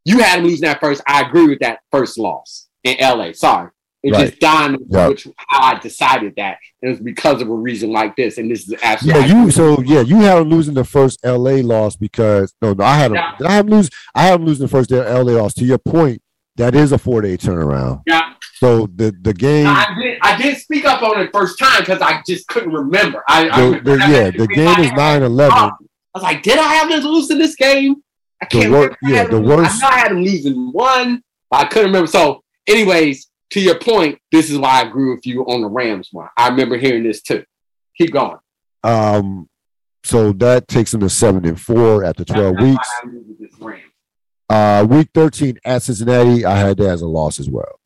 you 0.04 0.18
had 0.18 0.38
them 0.38 0.46
losing 0.46 0.66
that 0.66 0.80
first. 0.80 1.02
I 1.06 1.22
agree 1.22 1.46
with 1.46 1.60
that 1.60 1.80
first 1.90 2.18
loss 2.18 2.68
in 2.84 2.96
LA. 3.00 3.32
Sorry, 3.32 3.70
it 4.06 4.12
Right. 4.12 4.28
just 4.28 4.40
dawned 4.40 4.78
me 4.78 5.06
which 5.08 5.26
how 5.48 5.74
I 5.74 5.78
decided 5.78 6.34
that 6.36 6.58
it 6.82 6.88
was 6.88 7.00
because 7.00 7.42
of 7.42 7.48
a 7.48 7.54
reason 7.54 7.90
like 7.90 8.14
this, 8.16 8.38
and 8.38 8.50
this 8.50 8.60
is 8.62 8.70
Yeah, 8.70 8.78
absolutely 8.82 9.28
you 9.30 9.50
so 9.50 9.80
yeah, 9.82 10.00
you 10.00 10.16
had 10.16 10.36
them 10.38 10.48
losing 10.50 10.74
the 10.74 10.84
first 10.84 11.18
LA 11.24 11.60
loss 11.62 11.96
because 11.96 12.54
no, 12.62 12.72
no, 12.72 12.84
I 12.84 12.96
had 12.96 13.10
them. 13.12 13.16
Yeah. 13.40 13.46
I 13.48 13.52
have 13.54 13.68
lose? 13.68 13.90
I 14.14 14.22
had 14.26 14.40
them 14.40 14.46
losing 14.46 14.64
the 14.66 14.70
first 14.70 14.90
LA 14.90 15.20
loss. 15.32 15.54
To 15.54 15.64
your 15.64 15.78
point, 15.78 16.22
that 16.56 16.74
is 16.74 16.92
a 16.92 16.98
four 16.98 17.20
day 17.22 17.36
turnaround. 17.36 18.02
yeah. 18.06 18.32
So 18.54 18.86
the 18.94 19.14
the 19.20 19.34
game, 19.34 19.66
I 19.66 19.86
did. 20.00 20.18
I 20.22 20.36
did 20.40 20.56
speak 20.56 20.84
up 20.86 21.02
on 21.02 21.20
it 21.20 21.30
first 21.32 21.58
time 21.58 21.80
because 21.80 22.00
I 22.00 22.22
just 22.26 22.46
couldn't 22.48 22.72
remember. 22.72 23.22
I, 23.28 23.48
I 23.50 23.60
the, 23.70 23.80
the- 23.80 23.96
yeah, 24.08 24.30
the 24.30 24.46
game 24.46 24.78
is 24.80 24.90
9-11. 24.92 25.50
I 25.50 25.70
was 26.14 26.22
like, 26.22 26.42
did 26.42 26.58
I 26.58 26.62
have 26.74 26.88
them 26.88 27.00
losing 27.02 27.36
this 27.38 27.54
game? 27.56 27.96
I 28.40 28.46
can't 28.46 28.70
wor- 28.70 28.80
remember. 28.80 28.96
yeah, 29.02 29.16
had 29.16 29.30
the 29.30 29.40
worst- 29.40 29.82
I 29.82 29.88
know 29.88 29.94
I 29.94 29.98
had 29.98 30.10
them 30.12 30.22
losing 30.22 30.72
one, 30.72 31.22
but 31.50 31.56
I 31.60 31.64
couldn't 31.66 31.88
remember. 31.88 32.06
So, 32.06 32.42
anyways, 32.66 33.28
to 33.50 33.60
your 33.60 33.78
point, 33.78 34.18
this 34.32 34.50
is 34.50 34.58
why 34.58 34.80
I 34.80 34.88
agree 34.88 35.14
with 35.14 35.26
you 35.26 35.42
on 35.42 35.60
the 35.60 35.68
Rams 35.68 36.08
one. 36.12 36.28
I 36.36 36.48
remember 36.48 36.76
hearing 36.76 37.04
this 37.04 37.22
too. 37.22 37.44
Keep 37.96 38.12
going. 38.12 38.38
Um, 38.82 39.48
so 40.04 40.32
that 40.34 40.68
takes 40.68 40.92
them 40.92 41.00
to 41.00 41.10
seven 41.10 41.46
and 41.46 41.60
four 41.60 42.04
after 42.04 42.24
twelve 42.24 42.56
weeks. 42.60 42.88
I 43.02 43.06
agree 43.06 43.20
with 43.20 43.38
this 43.38 43.60
Rams. 43.60 43.82
Uh, 44.48 44.86
week 44.88 45.08
thirteen 45.12 45.58
at 45.64 45.82
Cincinnati, 45.82 46.44
I 46.44 46.56
had 46.56 46.76
that 46.78 46.88
as 46.88 47.02
a 47.02 47.06
loss 47.06 47.40
as 47.40 47.50
well. 47.50 47.80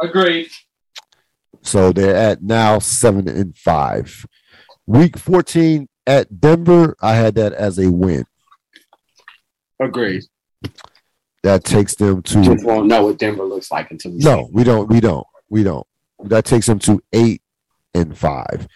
Agreed. 0.00 0.48
So 1.62 1.92
they're 1.92 2.16
at 2.16 2.42
now 2.42 2.78
seven 2.78 3.28
and 3.28 3.56
five. 3.56 4.26
Week 4.86 5.18
fourteen 5.18 5.88
at 6.06 6.40
Denver, 6.40 6.96
I 7.00 7.14
had 7.14 7.34
that 7.36 7.52
as 7.52 7.78
a 7.78 7.90
win. 7.90 8.24
Agreed. 9.80 10.24
That 11.42 11.64
takes 11.64 11.94
them 11.94 12.22
to 12.22 12.42
Just 12.42 12.66
won't 12.66 12.86
know 12.86 13.06
what 13.06 13.18
Denver 13.18 13.44
looks 13.44 13.70
like 13.70 13.90
until 13.90 14.12
we 14.12 14.18
No, 14.18 14.48
we 14.52 14.62
don't. 14.62 14.88
We 14.90 15.00
don't. 15.00 15.26
We 15.48 15.62
don't. 15.62 15.86
That 16.24 16.44
takes 16.44 16.66
them 16.66 16.78
to 16.80 17.02
eight 17.12 17.42
and 17.94 18.16
five. 18.16 18.68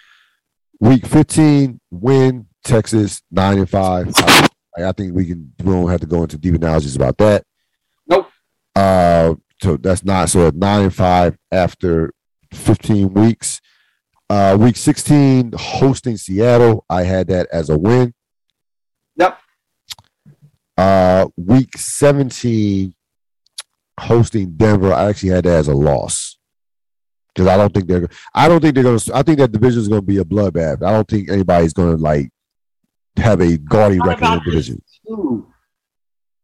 Week 0.80 1.06
fifteen, 1.06 1.80
win 1.90 2.46
Texas 2.64 3.22
nine 3.30 3.58
and 3.58 3.68
five. 3.68 4.12
I, 4.16 4.48
I 4.78 4.92
think 4.92 5.14
we 5.14 5.26
can. 5.26 5.52
We 5.62 5.72
don't 5.72 5.90
have 5.90 6.00
to 6.00 6.06
go 6.06 6.22
into 6.22 6.38
deep 6.38 6.54
analysis 6.54 6.96
about 6.96 7.18
that. 7.18 7.44
Nope. 8.06 8.28
Uh, 8.74 9.34
so 9.62 9.76
that's 9.76 10.04
not 10.04 10.30
so 10.30 10.48
at 10.48 10.54
nine 10.54 10.84
and 10.84 10.94
five 10.94 11.36
after 11.52 12.12
fifteen 12.52 13.12
weeks. 13.12 13.60
Uh, 14.30 14.56
week 14.58 14.76
sixteen, 14.76 15.52
hosting 15.54 16.16
Seattle. 16.16 16.86
I 16.88 17.02
had 17.02 17.28
that 17.28 17.46
as 17.52 17.68
a 17.68 17.78
win. 17.78 18.14
Yep. 19.16 19.38
Uh, 20.76 21.28
week 21.36 21.76
seventeen, 21.78 22.94
hosting 23.98 24.52
Denver. 24.56 24.92
I 24.92 25.08
actually 25.08 25.30
had 25.30 25.44
that 25.44 25.58
as 25.58 25.68
a 25.68 25.74
loss 25.74 26.38
because 27.34 27.48
I 27.48 27.56
don't 27.56 27.72
think 27.72 27.86
they're. 27.86 28.08
I 28.34 28.48
don't 28.48 28.60
think 28.60 28.74
they're 28.74 28.84
going 28.84 28.98
to. 28.98 29.16
I 29.16 29.22
think 29.22 29.38
that 29.38 29.52
division 29.52 29.80
is 29.80 29.88
going 29.88 30.00
to 30.00 30.06
be 30.06 30.18
a 30.18 30.24
bloodbath. 30.24 30.82
I 30.82 30.92
don't 30.92 31.08
think 31.08 31.30
anybody's 31.30 31.72
going 31.72 31.96
to 31.96 32.02
like 32.02 32.30
have 33.16 33.40
a 33.40 33.56
gaudy 33.56 33.98
What 33.98 34.20
record 34.20 34.24
in 34.24 34.32
the 34.32 34.40
division. 34.44 34.82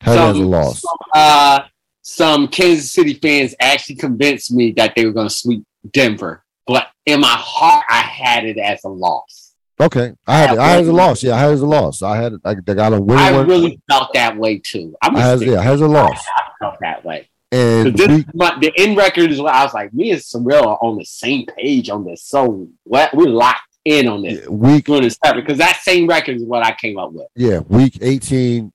Had 0.01 0.17
that 0.17 0.31
as 0.31 0.37
a 0.37 0.43
loss. 0.43 0.81
some, 0.81 0.97
uh, 1.15 1.61
some 2.03 2.49
Kansas 2.49 2.91
City 2.91 3.15
fans 3.15 3.55
actually 3.61 3.97
convinced 3.97 4.53
me 4.53 4.73
that 4.73 4.95
they 4.97 5.05
were 5.05 5.13
going 5.13 5.29
to 5.29 5.35
sweep 5.35 5.65
Denver, 5.93 6.45
but 6.67 6.89
in 7.07 7.21
my 7.21 7.37
heart, 7.37 7.85
I 7.89 8.01
had 8.01 8.45
it 8.45 8.59
as 8.59 8.83
a 8.85 8.89
loss. 8.89 9.40
Okay, 9.81 10.13
I 10.27 10.39
had. 10.39 10.59
I 10.59 10.69
had 10.73 10.85
a 10.85 10.93
loss. 10.93 11.23
Yeah, 11.23 11.37
I 11.37 11.41
had 11.41 11.51
a 11.53 11.67
loss. 11.67 12.03
I 12.03 12.17
had. 12.17 12.35
I, 12.45 12.51
I 12.51 12.55
got 12.55 12.93
a 12.93 13.01
winning 13.01 13.25
I 13.25 13.41
really 13.41 13.81
felt 13.91 14.13
that 14.13 14.37
way 14.37 14.59
too. 14.59 14.95
I'm 15.03 15.17
I 15.17 15.21
had, 15.21 15.41
yeah, 15.41 15.61
I 15.61 15.63
had 15.63 15.81
a 15.81 15.87
loss. 15.87 16.23
I 16.37 16.51
felt 16.61 16.77
that 16.81 17.05
way. 17.05 17.29
And 17.53 17.97
This, 17.97 18.09
week, 18.09 18.27
my, 18.35 18.57
the 18.61 18.73
end 18.77 18.97
record 18.97 19.31
is 19.31 19.41
what 19.41 19.55
I 19.55 19.65
was 19.65 19.75
like. 19.75 19.93
Me 19.93 20.13
and 20.13 20.23
Cyril 20.23 20.69
are 20.69 20.79
on 20.83 20.99
the 20.99 21.05
same 21.05 21.47
page 21.47 21.89
on 21.91 22.05
this. 22.05 22.23
So 22.25 22.69
what 22.85 23.13
we're 23.15 23.25
locked 23.25 23.63
in 23.85 24.07
on 24.07 24.23
this. 24.23 24.47
week, 24.47 24.85
Doing 24.85 25.03
this 25.03 25.19
because 25.35 25.59
that 25.59 25.81
same 25.83 26.07
record 26.07 26.37
is 26.37 26.45
what 26.45 26.65
I 26.65 26.73
came 26.75 26.99
up 26.99 27.13
with. 27.13 27.27
yeah, 27.35 27.61
week 27.61 27.99
eighteen, 28.03 28.73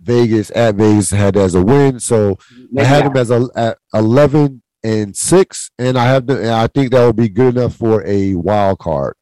Vegas 0.00 0.50
at 0.54 0.74
Vegas 0.74 1.10
had 1.10 1.36
as 1.36 1.54
a 1.54 1.62
win. 1.62 2.00
So 2.00 2.38
I 2.76 2.82
had 2.82 3.06
them 3.06 3.16
as 3.16 3.30
a 3.30 3.48
at 3.54 3.78
eleven 3.94 4.62
and 4.82 5.16
six, 5.16 5.70
and 5.78 5.96
I 5.96 6.06
have. 6.06 6.28
And 6.28 6.48
I 6.48 6.66
think 6.66 6.90
that 6.90 7.06
would 7.06 7.16
be 7.16 7.28
good 7.28 7.56
enough 7.56 7.76
for 7.76 8.04
a 8.04 8.34
wild 8.34 8.80
card. 8.80 9.14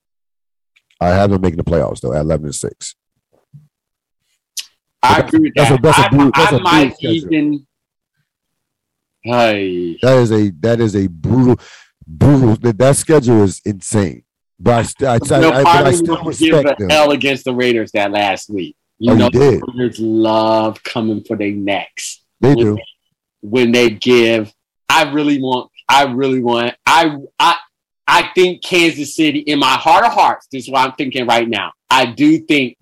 I 1.01 1.09
have 1.11 1.31
them 1.31 1.41
making 1.41 1.59
the 1.59 1.65
playoffs 1.65 2.01
though 2.01 2.13
at 2.13 2.21
eleven 2.23 2.47
and 2.47 2.55
six. 2.55 2.95
I 5.03 5.21
agree 5.21 5.41
with 5.41 5.53
That's 5.55 5.71
that. 5.71 5.79
a- 5.79 5.83
that's 5.83 5.99
a 5.99 6.03
I, 6.03 6.09
brutal- 6.09 6.33
that's 6.35 6.53
I 6.53 6.57
a 6.57 6.61
might 6.61 6.97
even. 7.03 7.67
Hey. 9.23 9.99
That 10.03 10.19
is 10.19 10.33
a 10.33 10.51
that 10.61 10.81
is 10.81 10.97
a 10.97 11.07
brutal, 11.09 11.57
brutal. 12.07 12.57
That, 12.57 12.79
that 12.79 12.97
schedule 12.97 13.43
is 13.43 13.61
insane. 13.65 14.25
But 14.61 14.95
I, 15.03 15.07
I, 15.07 15.15
I, 15.15 15.41
No, 15.41 15.51
I, 15.53 15.63
but 15.63 15.87
I 15.87 15.93
still 15.93 16.23
respect 16.25 16.79
the 16.79 16.87
them. 16.87 16.91
L 16.91 17.13
against 17.13 17.45
the 17.45 17.55
Raiders 17.55 17.93
that 17.93 18.11
last 18.11 18.51
week. 18.51 18.77
You 18.99 19.11
Oh, 19.13 19.15
you 19.15 19.19
know, 19.21 19.31
did. 19.31 19.61
the 19.61 19.73
Raiders 19.77 19.99
love 20.01 20.83
coming 20.83 21.23
for 21.23 21.37
their 21.37 21.53
necks. 21.53 22.25
They 22.41 22.55
do. 22.55 22.77
when 23.41 23.71
they 23.73 23.91
give. 23.91 24.53
I 24.89 25.11
really 25.13 25.41
want. 25.41 25.71
I 25.89 26.05
really 26.05 26.43
want. 26.43 26.75
I 26.87 27.17
I 27.39 27.57
I 28.09 28.31
think 28.35 28.63
Kansas 28.63 29.15
City, 29.15 29.41
in 29.41 29.59
my 29.59 29.75
heart 29.75 30.05
of 30.05 30.13
hearts, 30.13 30.49
this 30.51 30.65
is 30.65 30.71
what 30.71 30.89
I'm 30.89 30.97
thinking 30.97 31.27
right 31.27 31.47
now. 31.47 31.73
I 31.91 32.07
do 32.07 32.39
think 32.39 32.79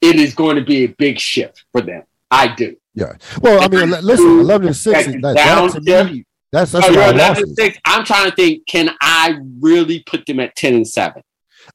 it 0.00 0.16
is 0.16 0.34
going 0.34 0.56
to 0.56 0.64
be 0.64 0.84
a 0.84 0.88
big 0.88 1.20
shift 1.20 1.64
for 1.72 1.80
them. 1.80 2.02
I 2.30 2.54
do. 2.54 2.76
Yeah. 2.94 3.12
Well, 3.40 3.62
I 3.62 3.68
mean, 3.68 3.90
listen, 3.90 4.40
eleven 4.40 4.66
and 4.68 4.76
six. 4.76 5.06
That, 5.06 5.22
that, 5.22 5.72
to 5.72 6.04
me, 6.04 6.24
that's 6.50 6.72
that's 6.72 6.88
oh, 6.88 6.92
11 6.92 7.44
and 7.44 7.56
six. 7.56 7.78
I'm 7.84 8.04
trying 8.04 8.28
to 8.28 8.34
think. 8.34 8.66
Can 8.66 8.90
I 9.00 9.38
really 9.60 10.00
put 10.00 10.26
them 10.26 10.40
at 10.40 10.56
ten 10.56 10.74
and 10.74 10.86
seven? 10.86 11.22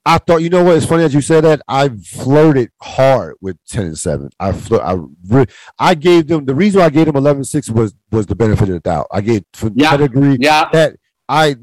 I 0.06 0.18
thought, 0.18 0.38
you 0.38 0.50
know 0.50 0.64
what? 0.64 0.76
It's 0.76 0.86
funny 0.86 1.04
that 1.04 1.14
you 1.14 1.22
said 1.22 1.46
that. 1.46 1.62
I 1.68 1.90
flirted 1.90 2.72
hard 2.82 3.36
with 3.40 3.58
ten 3.68 3.86
and 3.86 3.98
seven. 3.98 4.30
I 4.40 4.52
flirt, 4.52 4.82
I 4.82 4.98
re- 5.28 5.46
I 5.80 5.96
gave 5.96 6.28
them 6.28 6.46
the 6.46 6.56
reason 6.56 6.82
I 6.82 6.90
gave 6.90 7.06
them 7.06 7.16
11-6 7.16 7.70
was 7.72 7.94
was 8.12 8.26
the 8.26 8.36
benefit 8.36 8.64
of 8.64 8.74
the 8.76 8.80
doubt. 8.82 9.08
I 9.12 9.22
gave 9.22 9.46
for 9.54 9.72
yeah. 9.74 9.92
pedigree 9.92 10.38
yeah. 10.42 10.70
that 10.74 10.98
I 11.30 11.56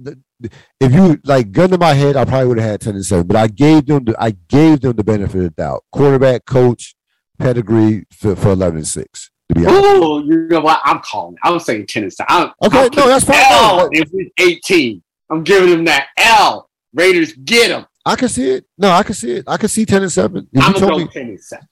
if 0.80 0.92
you 0.92 1.18
like 1.24 1.52
gun 1.52 1.70
to 1.70 1.78
my 1.78 1.94
head, 1.94 2.16
I 2.16 2.24
probably 2.24 2.48
would 2.48 2.58
have 2.58 2.70
had 2.70 2.80
ten 2.80 2.94
and 2.94 3.04
seven. 3.04 3.26
But 3.26 3.36
I 3.36 3.46
gave 3.46 3.86
them 3.86 4.04
the 4.04 4.16
I 4.18 4.30
gave 4.48 4.80
them 4.80 4.96
the 4.96 5.04
benefit 5.04 5.36
of 5.36 5.42
the 5.42 5.50
doubt. 5.50 5.84
Quarterback, 5.92 6.44
coach, 6.44 6.94
pedigree 7.38 8.04
for, 8.12 8.36
for 8.36 8.50
eleven 8.50 8.78
and 8.78 8.86
six. 8.86 9.30
To 9.48 9.54
be 9.54 9.66
honest. 9.66 9.82
Oh, 9.84 10.22
you 10.24 10.48
know 10.48 10.60
what? 10.60 10.80
I'm 10.84 11.00
calling. 11.00 11.36
I 11.42 11.50
was 11.50 11.64
saying 11.64 11.86
ten 11.86 12.04
and 12.04 12.12
seven. 12.12 12.26
I'm, 12.30 12.52
okay, 12.62 12.86
I'm 12.86 12.90
no, 12.96 13.08
that's 13.08 13.24
fine. 13.24 13.36
L 13.38 13.88
if 13.92 14.08
it's 14.12 14.30
eighteen, 14.38 15.02
I'm 15.30 15.42
giving 15.42 15.70
them 15.70 15.84
that 15.86 16.08
L. 16.16 16.68
Raiders 16.94 17.32
get 17.32 17.68
them. 17.68 17.86
I 18.04 18.16
can 18.16 18.28
see 18.28 18.50
it. 18.50 18.66
No, 18.76 18.90
I 18.90 19.02
can 19.02 19.14
see 19.14 19.32
it. 19.32 19.44
I 19.46 19.56
can 19.56 19.68
see 19.68 19.84
ten 19.84 20.02
and 20.02 20.12
seven. 20.12 20.48
If 20.52 20.62
I'm 20.62 20.72
gonna 20.72 20.86
go 20.86 20.98
me, 20.98 21.08
ten 21.08 21.28
and 21.28 21.40
seven. 21.40 21.66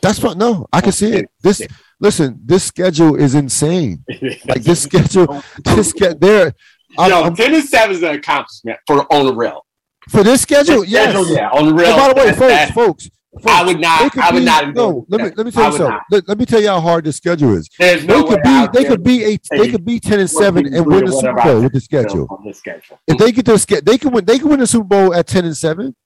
That's 0.00 0.18
fine. 0.18 0.38
No, 0.38 0.66
I 0.72 0.80
can 0.80 0.92
see 0.92 1.12
it. 1.12 1.30
This 1.40 1.62
listen, 2.00 2.40
this 2.44 2.64
schedule 2.64 3.16
is 3.16 3.34
insane. 3.34 4.04
like 4.46 4.62
this 4.62 4.82
schedule, 4.82 5.42
this 5.64 5.92
get 5.92 6.20
there. 6.20 6.52
No, 6.98 7.24
I'm, 7.24 7.34
10 7.34 7.54
and 7.54 7.64
7 7.64 7.96
is 7.96 8.02
an 8.02 8.14
accomplishment 8.14 8.78
for 8.86 9.12
on 9.12 9.26
the 9.26 9.34
rail. 9.34 9.64
For 10.08 10.22
this 10.22 10.42
schedule, 10.42 10.84
yes. 10.84 11.10
Schedule, 11.10 11.34
yeah, 11.34 11.50
on 11.50 11.66
the 11.66 11.74
rail. 11.74 11.88
And 11.88 11.96
by 11.96 12.08
the 12.08 12.14
way, 12.14 12.32
folks, 12.34 12.70
folks, 12.72 13.10
folks, 13.32 13.46
I 13.46 13.64
would 13.64 13.80
not. 13.80 14.16
I 14.18 14.32
would 14.32 14.40
be, 14.40 14.44
not. 14.44 14.74
No, 14.74 15.06
let 15.08 15.20
me 15.22 15.30
let 15.34 15.46
me 15.46 15.52
tell 15.52 15.72
you 15.72 15.78
something. 15.78 15.98
Let, 16.10 16.28
let, 16.28 16.38
me 16.38 16.44
tell 16.44 16.60
you 16.60 16.68
how 16.68 16.80
hard 16.80 17.04
this 17.04 17.16
schedule 17.16 17.56
is. 17.56 17.70
There's 17.78 18.04
no 18.04 18.22
they 18.22 18.28
could 18.28 18.42
be 18.42 18.66
they 18.72 18.84
could 18.84 19.02
be 19.02 19.24
eight. 19.24 19.40
They 19.50 19.70
could 19.70 19.84
be 19.84 19.98
ten 19.98 20.20
and 20.20 20.30
seven 20.30 20.66
and 20.74 20.86
win 20.86 21.06
the 21.06 21.12
Super 21.12 21.42
Bowl 21.42 21.62
with 21.62 21.72
the 21.72 21.80
schedule. 21.80 22.28
schedule. 22.52 23.00
If 23.06 23.18
they 23.18 23.32
get 23.32 23.46
to 23.46 23.82
they 23.82 23.96
can 23.96 24.12
win. 24.12 24.24
They 24.24 24.38
can 24.38 24.48
win 24.50 24.60
the 24.60 24.66
Super 24.66 24.84
Bowl 24.84 25.14
at 25.14 25.26
ten 25.26 25.46
and 25.46 25.56
seven, 25.56 25.96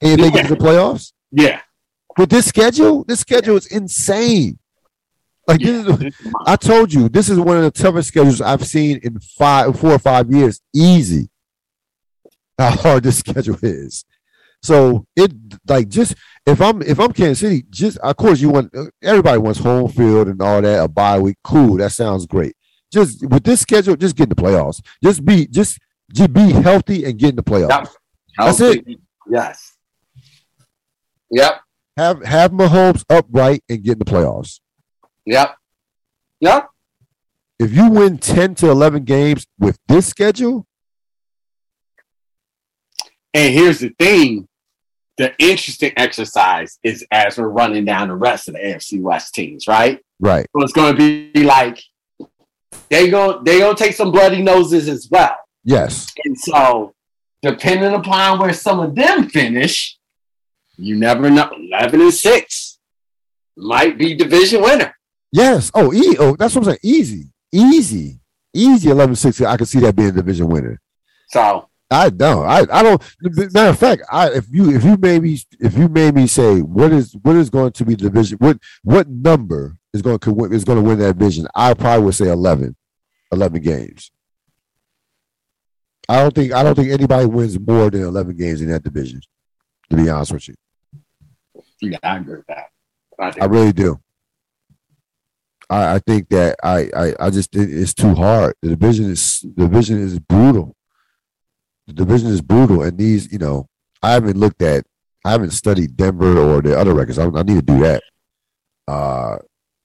and 0.00 0.20
they 0.20 0.30
get 0.30 0.48
to 0.48 0.54
the 0.54 0.60
playoffs. 0.60 1.12
Yeah. 1.30 1.60
With 2.16 2.30
this 2.30 2.46
schedule, 2.46 3.04
this 3.04 3.20
schedule 3.20 3.56
is 3.56 3.66
insane. 3.66 4.58
Like 5.48 5.60
yeah. 5.62 5.82
this 5.82 6.00
is, 6.00 6.32
I 6.46 6.56
told 6.56 6.92
you, 6.92 7.08
this 7.08 7.30
is 7.30 7.40
one 7.40 7.56
of 7.56 7.62
the 7.62 7.70
toughest 7.70 8.08
schedules 8.08 8.42
I've 8.42 8.66
seen 8.66 9.00
in 9.02 9.18
five, 9.18 9.80
four 9.80 9.92
or 9.92 9.98
five 9.98 10.30
years. 10.30 10.60
Easy. 10.74 11.30
How 12.58 12.70
hard 12.70 13.02
this 13.02 13.18
schedule 13.20 13.58
is. 13.62 14.04
So 14.62 15.06
it 15.16 15.32
like 15.66 15.88
just 15.88 16.16
if 16.44 16.60
I'm 16.60 16.82
if 16.82 17.00
I'm 17.00 17.12
Kansas 17.12 17.40
City, 17.40 17.64
just 17.70 17.96
of 17.98 18.16
course 18.16 18.40
you 18.40 18.50
want 18.50 18.74
everybody 19.02 19.38
wants 19.38 19.60
home 19.60 19.90
field 19.90 20.28
and 20.28 20.42
all 20.42 20.60
that 20.60 20.84
a 20.84 20.88
bye 20.88 21.18
week. 21.18 21.36
Cool, 21.42 21.78
that 21.78 21.92
sounds 21.92 22.26
great. 22.26 22.54
Just 22.92 23.26
with 23.26 23.44
this 23.44 23.60
schedule, 23.60 23.96
just 23.96 24.16
get 24.16 24.24
in 24.24 24.30
the 24.30 24.34
playoffs. 24.34 24.82
Just 25.02 25.24
be 25.24 25.46
just 25.46 25.78
just 26.12 26.32
be 26.32 26.52
healthy 26.52 27.04
and 27.04 27.18
get 27.18 27.30
in 27.30 27.36
the 27.36 27.42
playoffs. 27.42 27.70
Yep. 27.70 27.88
That's 28.38 28.60
it. 28.60 28.86
Yes. 29.30 29.76
Yep. 31.30 31.60
Have 31.96 32.24
have 32.24 32.50
Mahomes 32.50 33.04
upright 33.08 33.62
and 33.68 33.82
get 33.82 33.92
in 33.92 33.98
the 34.00 34.04
playoffs. 34.04 34.60
Yep. 35.28 35.56
Yep. 36.40 36.68
If 37.58 37.74
you 37.74 37.90
win 37.90 38.18
10 38.18 38.54
to 38.56 38.70
11 38.70 39.04
games 39.04 39.46
with 39.58 39.78
this 39.88 40.06
schedule. 40.06 40.66
And 43.34 43.52
here's 43.52 43.80
the 43.80 43.90
thing 43.98 44.48
the 45.18 45.34
interesting 45.38 45.92
exercise 45.96 46.78
is 46.82 47.04
as 47.10 47.36
we're 47.36 47.48
running 47.48 47.84
down 47.84 48.08
the 48.08 48.14
rest 48.14 48.48
of 48.48 48.54
the 48.54 48.60
AFC 48.60 49.02
West 49.02 49.34
teams, 49.34 49.66
right? 49.66 50.00
Right. 50.18 50.46
So 50.56 50.62
it's 50.62 50.72
going 50.72 50.96
to 50.96 51.30
be 51.32 51.42
like 51.42 51.82
they 52.88 53.10
go 53.10 53.42
they 53.42 53.58
gonna 53.60 53.76
take 53.76 53.94
some 53.94 54.12
bloody 54.12 54.42
noses 54.42 54.88
as 54.88 55.08
well. 55.10 55.36
Yes. 55.64 56.06
And 56.24 56.38
so, 56.38 56.94
depending 57.42 57.92
upon 57.92 58.38
where 58.38 58.52
some 58.52 58.80
of 58.80 58.94
them 58.94 59.28
finish, 59.28 59.98
you 60.76 60.96
never 60.96 61.30
know. 61.30 61.50
Eleven 61.54 62.00
and 62.00 62.14
six 62.14 62.78
might 63.56 63.98
be 63.98 64.14
division 64.14 64.62
winner. 64.62 64.94
Yes. 65.32 65.70
Oh, 65.74 65.92
e- 65.92 66.16
oh, 66.18 66.36
that's 66.36 66.54
what 66.54 66.62
I'm 66.62 66.64
saying. 66.72 66.78
Easy, 66.82 67.28
easy, 67.52 68.20
easy. 68.54 68.88
11-6. 68.88 69.46
I 69.46 69.56
can 69.56 69.66
see 69.66 69.80
that 69.80 69.94
being 69.96 70.08
a 70.08 70.12
division 70.12 70.48
winner. 70.48 70.80
So 71.28 71.68
I 71.90 72.10
don't. 72.10 72.46
I, 72.46 72.66
I 72.70 72.82
don't. 72.82 73.02
Matter 73.52 73.70
of 73.70 73.78
fact, 73.78 74.02
I 74.10 74.30
if 74.30 74.46
you 74.50 74.74
if 74.74 74.84
you 74.84 74.96
made 74.96 75.22
me 75.22 75.38
if 75.60 75.76
you 75.76 75.88
made 75.88 76.14
me 76.14 76.26
say 76.26 76.60
what 76.60 76.92
is 76.92 77.16
what 77.22 77.36
is 77.36 77.50
going 77.50 77.72
to 77.72 77.84
be 77.84 77.94
the 77.94 78.04
division 78.04 78.38
what 78.40 78.58
what 78.82 79.08
number 79.08 79.76
is 79.94 80.02
going 80.02 80.18
to 80.18 80.44
is 80.52 80.64
going 80.64 80.82
to 80.82 80.86
win 80.88 80.98
that 80.98 81.18
division, 81.18 81.46
I 81.54 81.74
probably 81.74 82.04
would 82.06 82.14
say 82.14 82.28
11, 82.28 82.76
11 83.32 83.62
games. 83.62 84.10
I 86.10 86.22
don't 86.22 86.34
think 86.34 86.52
I 86.52 86.62
don't 86.62 86.74
think 86.74 86.90
anybody 86.90 87.26
wins 87.26 87.58
more 87.58 87.90
than 87.90 88.02
eleven 88.02 88.34
games 88.36 88.62
in 88.62 88.70
that 88.70 88.82
division. 88.82 89.20
To 89.90 89.96
be 89.96 90.08
honest 90.08 90.32
with 90.32 90.48
you. 90.48 90.54
Yeah, 91.80 91.98
I 92.02 92.16
agree 92.18 92.36
with 92.36 92.46
that. 92.48 92.66
I, 93.18 93.32
I 93.42 93.44
really 93.46 93.72
do. 93.72 93.98
I, 95.70 95.94
I 95.94 95.98
think 95.98 96.28
that 96.30 96.56
I, 96.62 96.90
I, 96.96 97.14
I 97.20 97.30
just 97.30 97.54
it's 97.54 97.94
too 97.94 98.14
hard. 98.14 98.54
The 98.62 98.70
division 98.70 99.10
is 99.10 99.40
the 99.40 99.66
division 99.68 100.00
is 100.00 100.18
brutal. 100.18 100.76
The 101.86 101.92
division 101.92 102.28
is 102.28 102.40
brutal, 102.40 102.82
and 102.82 102.98
these, 102.98 103.32
you 103.32 103.38
know, 103.38 103.68
I 104.02 104.12
haven't 104.12 104.36
looked 104.36 104.62
at, 104.62 104.84
I 105.24 105.30
haven't 105.30 105.50
studied 105.50 105.96
Denver 105.96 106.38
or 106.38 106.60
the 106.62 106.78
other 106.78 106.94
records. 106.94 107.18
I, 107.18 107.26
I 107.26 107.42
need 107.42 107.56
to 107.56 107.62
do 107.62 107.80
that. 107.80 108.02
Uh, 108.86 109.38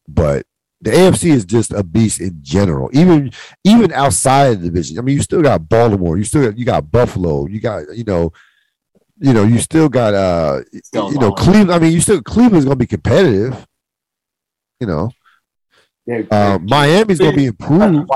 but 0.07 0.45
the 0.81 0.91
AFC 0.91 1.31
is 1.31 1.45
just 1.45 1.71
a 1.71 1.83
beast 1.83 2.19
in 2.19 2.39
general. 2.41 2.89
Even 2.93 3.31
even 3.63 3.91
outside 3.93 4.61
the 4.61 4.69
division, 4.69 4.99
I 4.99 5.01
mean, 5.01 5.15
you 5.15 5.21
still 5.21 5.41
got 5.41 5.67
Baltimore, 5.67 6.17
you 6.17 6.25
still 6.25 6.45
got, 6.45 6.57
you 6.57 6.65
got 6.65 6.91
Buffalo, 6.91 7.47
you 7.47 7.59
got 7.61 7.95
you 7.95 8.03
know, 8.03 8.33
you 9.19 9.33
know, 9.33 9.43
you 9.43 9.59
still 9.59 9.87
got 9.87 10.13
uh, 10.13 10.61
you 10.73 11.19
know, 11.19 11.31
Cleveland. 11.31 11.71
I 11.71 11.79
mean, 11.79 11.93
you 11.93 12.01
still 12.01 12.21
Cleveland's 12.21 12.65
going 12.65 12.77
to 12.77 12.83
be 12.83 12.87
competitive. 12.87 13.65
You 14.81 14.87
know, 14.87 15.11
uh, 16.31 16.59
Miami's 16.61 17.19
going 17.19 17.31
to 17.31 17.37
be 17.37 17.45
improved. 17.45 18.09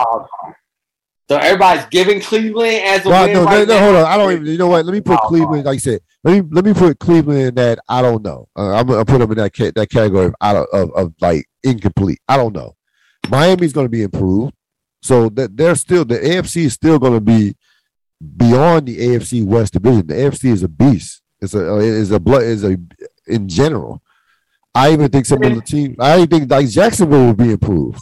So 1.29 1.35
everybody's 1.35 1.85
giving 1.87 2.21
Cleveland 2.21 2.83
as 2.85 3.05
a 3.05 3.09
well, 3.09 3.27
no, 3.27 3.43
right 3.43 3.67
no, 3.67 3.73
no, 3.75 3.79
hold 3.81 3.95
on. 3.97 4.05
I 4.05 4.15
don't 4.17 4.31
even. 4.31 4.45
You 4.45 4.57
know 4.57 4.67
what? 4.67 4.85
Let 4.85 4.93
me 4.93 5.01
put 5.01 5.19
Cleveland. 5.21 5.65
Like 5.65 5.75
I 5.75 5.77
said, 5.77 5.99
let 6.23 6.33
me 6.33 6.49
let 6.51 6.63
me 6.63 6.73
put 6.73 6.99
Cleveland 6.99 7.41
in 7.41 7.55
that. 7.55 7.79
I 7.89 8.01
don't 8.01 8.23
know. 8.23 8.47
Uh, 8.57 8.75
I'm 8.75 8.87
gonna 8.87 9.03
put 9.03 9.19
them 9.19 9.29
in 9.31 9.37
that 9.37 9.53
ca- 9.53 9.71
that 9.71 9.89
category 9.89 10.27
of 10.27 10.35
out 10.39 10.55
of, 10.55 10.67
of, 10.71 10.91
of 10.93 11.13
like 11.19 11.45
incomplete. 11.63 12.19
I 12.29 12.37
don't 12.37 12.55
know. 12.55 12.77
Miami's 13.29 13.73
going 13.73 13.85
to 13.85 13.89
be 13.89 14.03
improved, 14.03 14.53
so 15.01 15.27
that 15.29 15.57
they're 15.57 15.75
still 15.75 16.05
the 16.05 16.17
AFC 16.17 16.65
is 16.65 16.73
still 16.73 16.97
going 16.97 17.13
to 17.13 17.21
be 17.21 17.55
beyond 18.37 18.87
the 18.87 18.97
AFC 18.97 19.43
West 19.43 19.73
division. 19.73 20.07
The 20.07 20.13
AFC 20.13 20.45
is 20.45 20.63
a 20.63 20.69
beast. 20.69 21.21
It's 21.41 21.53
a 21.53 21.75
is 21.77 22.11
a 22.11 22.19
blood 22.21 22.43
is 22.43 22.63
a 22.63 22.77
in 23.27 23.49
general. 23.49 24.01
I 24.77 24.93
even 24.93 25.09
think 25.09 25.25
some 25.25 25.41
of 25.41 25.55
the 25.55 25.61
teams. 25.61 25.95
I 25.99 26.17
even 26.17 26.27
think 26.27 26.51
like 26.51 26.69
Jacksonville 26.69 27.25
will 27.25 27.33
be 27.33 27.51
improved. 27.51 27.99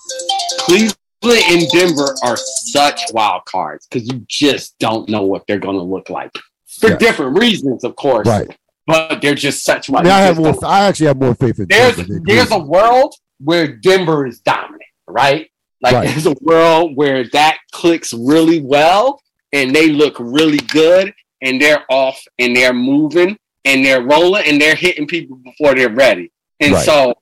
Cleveland 0.60 0.98
and 1.24 1.70
Denver 1.70 2.16
are 2.22 2.36
such 2.36 3.02
wild 3.14 3.46
cards 3.46 3.88
because 3.88 4.06
you 4.12 4.26
just 4.28 4.78
don't 4.78 5.08
know 5.08 5.24
what 5.24 5.48
they're 5.48 5.58
going 5.58 5.78
to 5.78 5.84
look 5.84 6.10
like 6.10 6.32
for 6.68 6.90
yeah. 6.90 6.98
different 6.98 7.40
reasons, 7.40 7.86
of 7.86 7.96
course. 7.96 8.28
Right. 8.28 8.58
But 8.88 9.22
they're 9.22 9.36
just 9.36 9.64
such 9.64 9.90
wild. 9.90 10.06
I, 10.06 10.10
mean, 10.10 10.14
I 10.14 10.22
have 10.24 10.38
more. 10.38 10.66
I 10.66 10.86
actually 10.86 11.08
have 11.08 11.18
more 11.18 11.34
faith 11.34 11.60
in. 11.60 11.68
There's 11.68 11.96
Denver 11.96 12.22
there's 12.26 12.52
a 12.52 12.60
world 12.60 13.16
where 13.40 13.68
Denver 13.68 14.28
is 14.28 14.42
dominant, 14.42 14.84
right? 15.08 15.50
Like 15.82 15.94
right. 15.94 16.10
there's 16.10 16.26
a 16.26 16.36
world 16.42 16.98
where 16.98 17.24
that 17.30 17.58
clicks 17.72 18.14
really 18.14 18.62
well 18.62 19.22
and 19.54 19.74
they 19.74 19.90
look 19.90 20.18
really 20.20 20.58
good 20.58 21.14
and 21.42 21.62
they're 21.62 21.86
off 21.90 22.22
and 22.38 22.54
they're 22.54 22.74
moving 22.74 23.38
and 23.64 23.86
they're 23.86 24.04
rolling 24.04 24.44
and 24.46 24.60
they're 24.60 24.76
hitting 24.76 25.08
people 25.08 25.38
before 25.38 25.74
they're 25.74 25.90
ready. 25.90 26.32
And 26.60 26.74
right. 26.74 26.86
so 26.86 27.16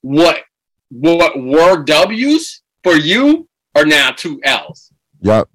what 0.00 0.40
what 0.90 1.40
were 1.40 1.82
W's 1.82 2.62
for 2.82 2.94
you 2.94 3.48
are 3.74 3.84
now 3.84 4.10
two 4.10 4.40
L's. 4.44 4.92
Yep. 5.20 5.48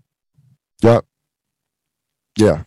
Yep. 0.82 1.06
Yeah. 2.38 2.64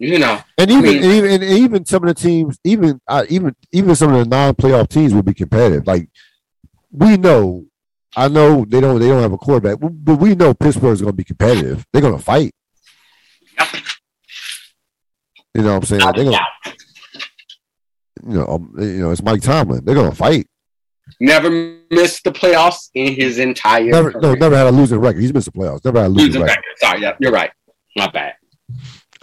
You 0.00 0.20
know, 0.20 0.40
and 0.56 0.70
even 0.70 0.84
I 0.84 0.92
mean, 0.92 1.02
and 1.02 1.12
even 1.12 1.30
and 1.30 1.42
even 1.42 1.84
some 1.84 2.04
of 2.04 2.08
the 2.08 2.14
teams, 2.14 2.56
even 2.62 3.00
uh, 3.08 3.24
even 3.28 3.56
even 3.72 3.96
some 3.96 4.14
of 4.14 4.20
the 4.20 4.26
non-playoff 4.26 4.88
teams 4.88 5.12
will 5.12 5.24
be 5.24 5.34
competitive. 5.34 5.88
Like 5.88 6.08
we 6.92 7.16
know, 7.16 7.66
I 8.14 8.28
know 8.28 8.64
they 8.64 8.80
don't 8.80 9.00
they 9.00 9.08
don't 9.08 9.22
have 9.22 9.32
a 9.32 9.38
quarterback, 9.38 9.78
but 9.80 10.14
we 10.14 10.36
know 10.36 10.54
Pittsburgh 10.54 10.92
is 10.92 11.00
going 11.00 11.12
to 11.12 11.16
be 11.16 11.24
competitive. 11.24 11.84
They're 11.92 12.00
going 12.00 12.16
to 12.16 12.22
fight. 12.22 12.52
Yep. 13.58 13.68
You 15.54 15.62
know 15.62 15.74
what 15.74 15.76
I'm 15.78 15.84
saying? 15.84 16.12
They're 16.14 16.24
going 16.24 16.38
you 18.26 18.38
know, 18.38 18.46
um, 18.46 18.74
you 18.78 19.00
know, 19.00 19.10
it's 19.10 19.22
Mike 19.22 19.42
Tomlin. 19.42 19.84
They're 19.84 19.94
gonna 19.94 20.14
fight. 20.14 20.46
Never 21.20 21.48
missed 21.90 22.24
the 22.24 22.30
playoffs 22.32 22.90
in 22.94 23.14
his 23.14 23.38
entire 23.38 23.84
Never, 23.90 24.12
no, 24.20 24.34
never 24.34 24.54
had 24.56 24.66
a 24.66 24.70
losing 24.70 24.98
record. 24.98 25.20
He's 25.22 25.32
missed 25.32 25.46
the 25.46 25.52
playoffs. 25.58 25.82
Never 25.84 26.00
had 26.00 26.06
a 26.06 26.10
losing 26.10 26.26
Losing 26.26 26.42
record. 26.42 26.50
record. 26.56 26.78
Sorry, 26.78 27.00
yeah, 27.02 27.16
you're 27.18 27.32
right. 27.32 27.50
My 27.96 28.08
bad. 28.10 28.34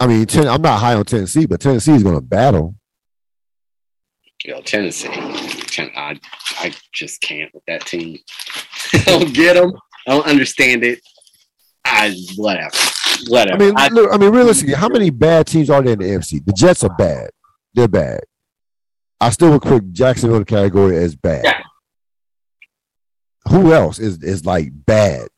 I 0.00 0.06
mean, 0.08 0.26
ten, 0.26 0.48
I'm 0.48 0.60
not 0.62 0.80
high 0.80 0.94
on 0.94 1.04
Tennessee, 1.04 1.46
but 1.46 1.60
Tennessee 1.60 1.92
is 1.92 2.02
going 2.02 2.16
to 2.16 2.20
battle. 2.20 2.74
Yo, 4.44 4.60
Tennessee. 4.62 5.08
Ten- 5.66 5.90
I, 5.96 6.18
I 6.58 6.72
just 6.92 7.20
can't 7.20 7.52
with 7.54 7.64
that 7.66 7.86
team. 7.86 8.18
I 8.92 8.98
don't 9.06 9.32
get 9.34 9.54
them. 9.54 9.72
I 10.06 10.10
don't 10.10 10.26
understand 10.26 10.84
it. 10.84 11.00
I 11.84 12.16
whatever. 12.36 12.76
Whatever. 13.28 13.62
I 13.62 13.66
mean, 13.66 13.74
I- 13.76 13.88
look, 13.88 14.12
I 14.12 14.18
mean, 14.18 14.30
realistically, 14.30 14.74
how 14.74 14.88
many 14.88 15.10
bad 15.10 15.46
teams 15.46 15.70
are 15.70 15.82
there 15.82 15.94
in 15.94 15.98
the 16.00 16.04
NFC? 16.04 16.44
The 16.44 16.52
Jets 16.52 16.84
are 16.84 16.94
bad. 16.96 17.30
They're 17.74 17.88
bad. 17.88 18.20
I 19.20 19.30
still 19.30 19.50
would 19.52 19.62
put 19.62 19.92
Jacksonville 19.92 20.36
in 20.36 20.42
the 20.42 20.46
category 20.46 20.96
as 20.96 21.14
bad. 21.16 21.44
Yeah. 21.44 21.60
Who 23.50 23.72
else 23.72 23.98
is 23.98 24.22
is 24.22 24.44
like 24.44 24.68
bad? 24.72 25.28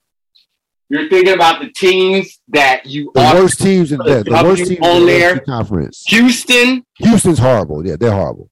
you're 0.90 1.08
thinking 1.10 1.34
about 1.34 1.60
the 1.60 1.70
teams 1.70 2.40
that 2.48 2.86
you 2.86 3.10
The 3.14 3.20
are. 3.20 3.34
worst 3.34 3.60
teams 3.60 3.92
in 3.92 4.00
a 4.00 4.04
the, 4.04 4.24
the 4.24 4.30
worst 4.42 4.66
teams 4.66 4.80
on 4.80 4.96
in 4.96 5.06
the 5.06 5.06
there. 5.06 5.38
Conference. 5.40 6.02
Houston, 6.08 6.82
Houston's 6.96 7.38
horrible. 7.38 7.86
Yeah, 7.86 7.96
they're 7.96 8.10
horrible. 8.10 8.50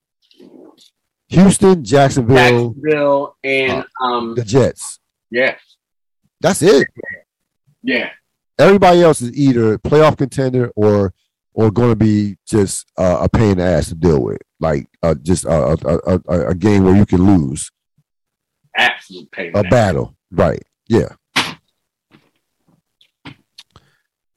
Houston, 1.29 1.83
Jacksonville, 1.83 2.37
Jacksonville, 2.75 3.37
and 3.43 3.85
um, 4.03 4.35
the 4.35 4.45
Jets. 4.45 5.01
yeah, 5.31 5.57
That's 6.41 6.61
it. 6.63 6.87
yeah. 7.83 8.11
Everybody 8.59 9.03
else 9.03 9.21
is 9.23 9.37
either 9.37 9.77
playoff 9.79 10.17
contender 10.19 10.71
or 10.77 11.13
or 11.57 11.71
going 11.71 11.89
to 11.89 11.97
be 11.97 12.37
just 12.47 12.87
uh, 12.99 13.19
a 13.23 13.29
pain 13.31 13.53
in 13.53 13.59
the 13.59 13.65
ass 13.65 13.89
to 13.89 13.95
deal 13.95 14.23
with, 14.23 14.39
like 14.61 14.87
uh, 15.03 15.15
just 15.23 15.47
a, 15.47 15.77
a, 15.87 16.21
a, 16.29 16.49
a, 16.49 16.55
game 16.55 16.85
where 16.85 16.95
you 16.95 17.07
can 17.07 17.25
lose 17.27 17.71
Absolute 18.77 19.31
pain. 19.31 19.53
a 19.55 19.65
battle. 19.65 20.15
Right? 20.31 20.63
Yeah. 20.87 21.15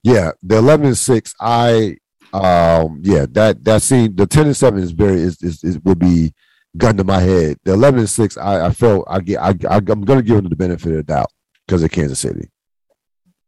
Yeah, 0.02 0.32
the 0.42 0.58
eleven 0.58 0.88
and 0.88 0.98
six. 0.98 1.36
I 1.42 1.98
um 2.32 3.02
yeah 3.04 3.26
that 3.32 3.66
that 3.66 3.82
scene 3.82 4.16
the 4.16 4.26
ten 4.26 4.46
and 4.46 4.56
seven 4.56 4.80
is 4.80 4.92
very 4.92 5.20
is 5.20 5.42
is, 5.42 5.64
is 5.64 5.80
would 5.80 6.00
be 6.00 6.34
gun 6.78 6.96
to 6.96 7.04
my 7.04 7.20
head. 7.20 7.58
The 7.66 7.74
eleven 7.74 8.00
and 8.00 8.10
six. 8.10 8.38
I 8.38 8.68
I 8.68 8.72
felt 8.72 9.06
I 9.10 9.20
get 9.20 9.42
I, 9.42 9.50
I 9.70 9.76
I'm 9.76 10.06
gonna 10.06 10.22
give 10.22 10.38
them 10.38 10.48
the 10.48 10.56
benefit 10.56 10.92
of 10.92 10.98
the 10.98 11.04
doubt 11.04 11.34
because 11.68 11.84
of 11.84 11.92
Kansas 11.92 12.20
City. 12.20 12.50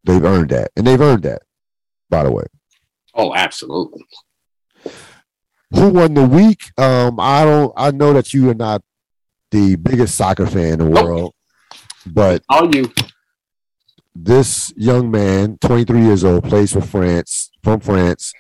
They've 0.04 0.24
earned 0.24 0.50
that, 0.50 0.72
and 0.76 0.86
they've 0.86 1.00
earned 1.00 1.24
that. 1.24 1.44
By 2.10 2.24
the 2.24 2.32
way, 2.32 2.44
Oh, 3.14 3.34
absolutely. 3.36 4.06
who 5.74 5.90
won 5.90 6.14
the 6.14 6.26
week? 6.26 6.62
Um, 6.78 7.20
I 7.20 7.44
don't. 7.46 7.74
I 7.78 7.92
know 7.92 8.14
that 8.14 8.34
you 8.34 8.50
are 8.50 8.54
not 8.56 8.82
the 9.52 9.76
biggest 9.76 10.16
soccer 10.16 10.48
fan 10.48 10.74
in 10.74 10.80
the 10.80 10.86
world, 10.90 11.34
but 12.06 12.42
All 12.50 12.74
you. 12.74 12.92
this 14.16 14.74
young 14.76 15.12
man, 15.12 15.58
23 15.62 16.02
years 16.04 16.24
old, 16.24 16.44
plays 16.46 16.74
for 16.74 16.82
France, 16.82 17.52
from 17.64 17.80
France. 17.82 18.34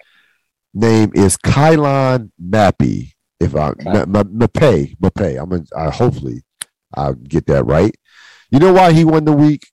Name 0.74 1.12
is 1.16 1.36
Kylan 1.38 2.32
Mappy. 2.42 3.12
If 3.40 3.56
I 3.56 3.70
Okay. 3.70 3.84
Ma- 3.92 4.06
Ma- 4.06 4.24
Mape, 4.30 4.96
Mape. 5.02 5.38
I'm 5.40 5.50
gonna, 5.50 5.64
I 5.76 5.90
hopefully 5.90 6.44
I'll 6.94 7.14
get 7.16 7.46
that 7.48 7.66
right. 7.66 7.94
You 8.52 8.60
know 8.60 8.72
why 8.74 8.94
he 8.94 9.04
won 9.04 9.26
the 9.26 9.34
week? 9.34 9.68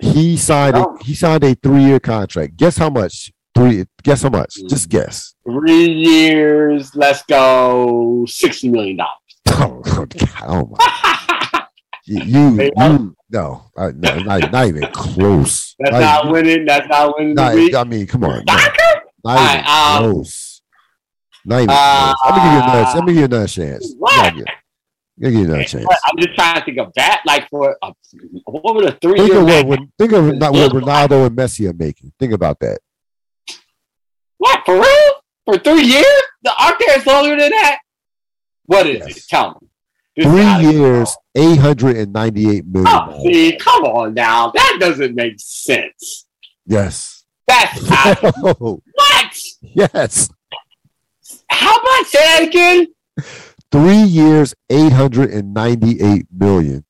He 0.00 0.36
signed 0.36 0.76
a, 0.76 0.86
he 1.02 1.14
signed 1.14 1.44
a 1.44 1.54
three 1.54 1.84
year 1.84 2.00
contract. 2.00 2.56
Guess 2.56 2.76
how 2.78 2.90
much? 2.90 3.32
Three. 3.58 3.84
Guess 4.04 4.22
how 4.22 4.28
much? 4.30 4.54
Mm. 4.56 4.68
Just 4.68 4.88
guess. 4.88 5.34
Three 5.44 5.86
years. 5.90 6.94
Let's 6.94 7.22
go. 7.24 8.24
Sixty 8.28 8.68
million 8.68 8.96
dollars. 8.98 9.12
Oh, 9.60 9.80
God, 9.82 10.14
oh 10.46 10.66
my! 10.78 11.66
You, 12.04 12.22
you, 12.22 12.62
you 12.62 13.16
no, 13.30 13.64
uh, 13.76 13.90
no, 13.96 14.18
not, 14.20 14.52
not 14.52 14.66
even 14.68 14.82
close. 14.92 15.74
That's 15.80 15.92
Not 15.92 16.00
not 16.00 16.20
even- 16.20 16.32
winning. 16.32 16.64
That's 16.66 16.88
not 16.88 17.14
winning 17.18 17.34
not- 17.34 17.54
I 17.74 17.84
mean, 17.84 18.06
come 18.06 18.24
on. 18.24 18.44
no. 18.46 18.54
Not 18.54 18.60
even 18.60 19.26
Alright, 19.26 19.66
um, 19.66 20.12
close. 20.12 20.62
Not 21.44 21.56
even 21.62 21.70
uh, 21.70 22.14
close. 22.14 22.24
Let 22.24 22.34
me 22.34 22.42
give 22.44 22.52
you 22.52 22.58
another. 22.58 22.82
Let 22.94 23.04
me 23.04 23.12
give 23.12 23.18
you 23.18 23.24
another 23.24 23.46
chance. 23.48 23.94
What? 23.98 24.34
Give 25.20 25.32
you 25.32 25.44
another 25.44 25.64
chance. 25.64 25.86
I'm 26.06 26.18
just 26.18 26.34
trying 26.36 26.54
to 26.56 26.64
think 26.64 26.78
of 26.78 26.92
that. 26.94 27.22
Like 27.26 27.48
for 27.48 27.76
a, 27.82 27.92
what 28.44 28.74
would 28.76 28.84
a 28.86 28.92
three 28.92 29.18
Think 29.18 29.30
year 29.30 29.40
of 29.40 29.44
what, 29.46 29.66
when, 29.66 29.92
think 29.98 30.12
of 30.12 30.36
not 30.36 30.52
what 30.52 30.72
Ronaldo 30.72 31.26
and 31.26 31.36
Messi 31.36 31.68
are 31.68 31.74
making. 31.74 32.12
Think 32.20 32.32
about 32.32 32.60
that. 32.60 32.78
What 34.38 34.62
for 34.64 34.74
real? 34.76 35.12
For 35.44 35.58
three 35.58 35.82
years? 35.84 36.22
The 36.42 36.52
there 36.58 37.06
longer 37.06 37.36
than 37.36 37.50
that? 37.50 37.78
What 38.66 38.86
is 38.86 38.98
Yes. 39.06 39.16
it? 39.18 39.24
Tell 39.28 39.58
me. 39.60 39.68
Three 40.22 40.72
years, 40.72 41.16
eight 41.36 41.58
hundred 41.58 41.96
and 41.96 42.12
ninety-eight 42.12 42.66
million. 42.66 42.86
Oh, 42.92 43.22
see, 43.22 43.56
come 43.56 43.84
on 43.84 44.14
now. 44.14 44.50
That 44.50 44.78
doesn't 44.80 45.14
make 45.14 45.34
sense. 45.38 46.26
Yes. 46.66 47.24
That's 47.46 47.78
Oh, 48.44 48.82
what? 48.94 49.36
yes. 49.62 50.28
How 51.48 51.72
much? 51.82 52.06
Say 52.08 52.18
that 52.18 52.42
again. 52.48 52.86
Three 53.70 54.02
years, 54.02 54.54
eight 54.70 54.92
hundred 54.92 55.30
and 55.30 55.54
ninety-eight 55.54 56.26
million. 56.36 56.84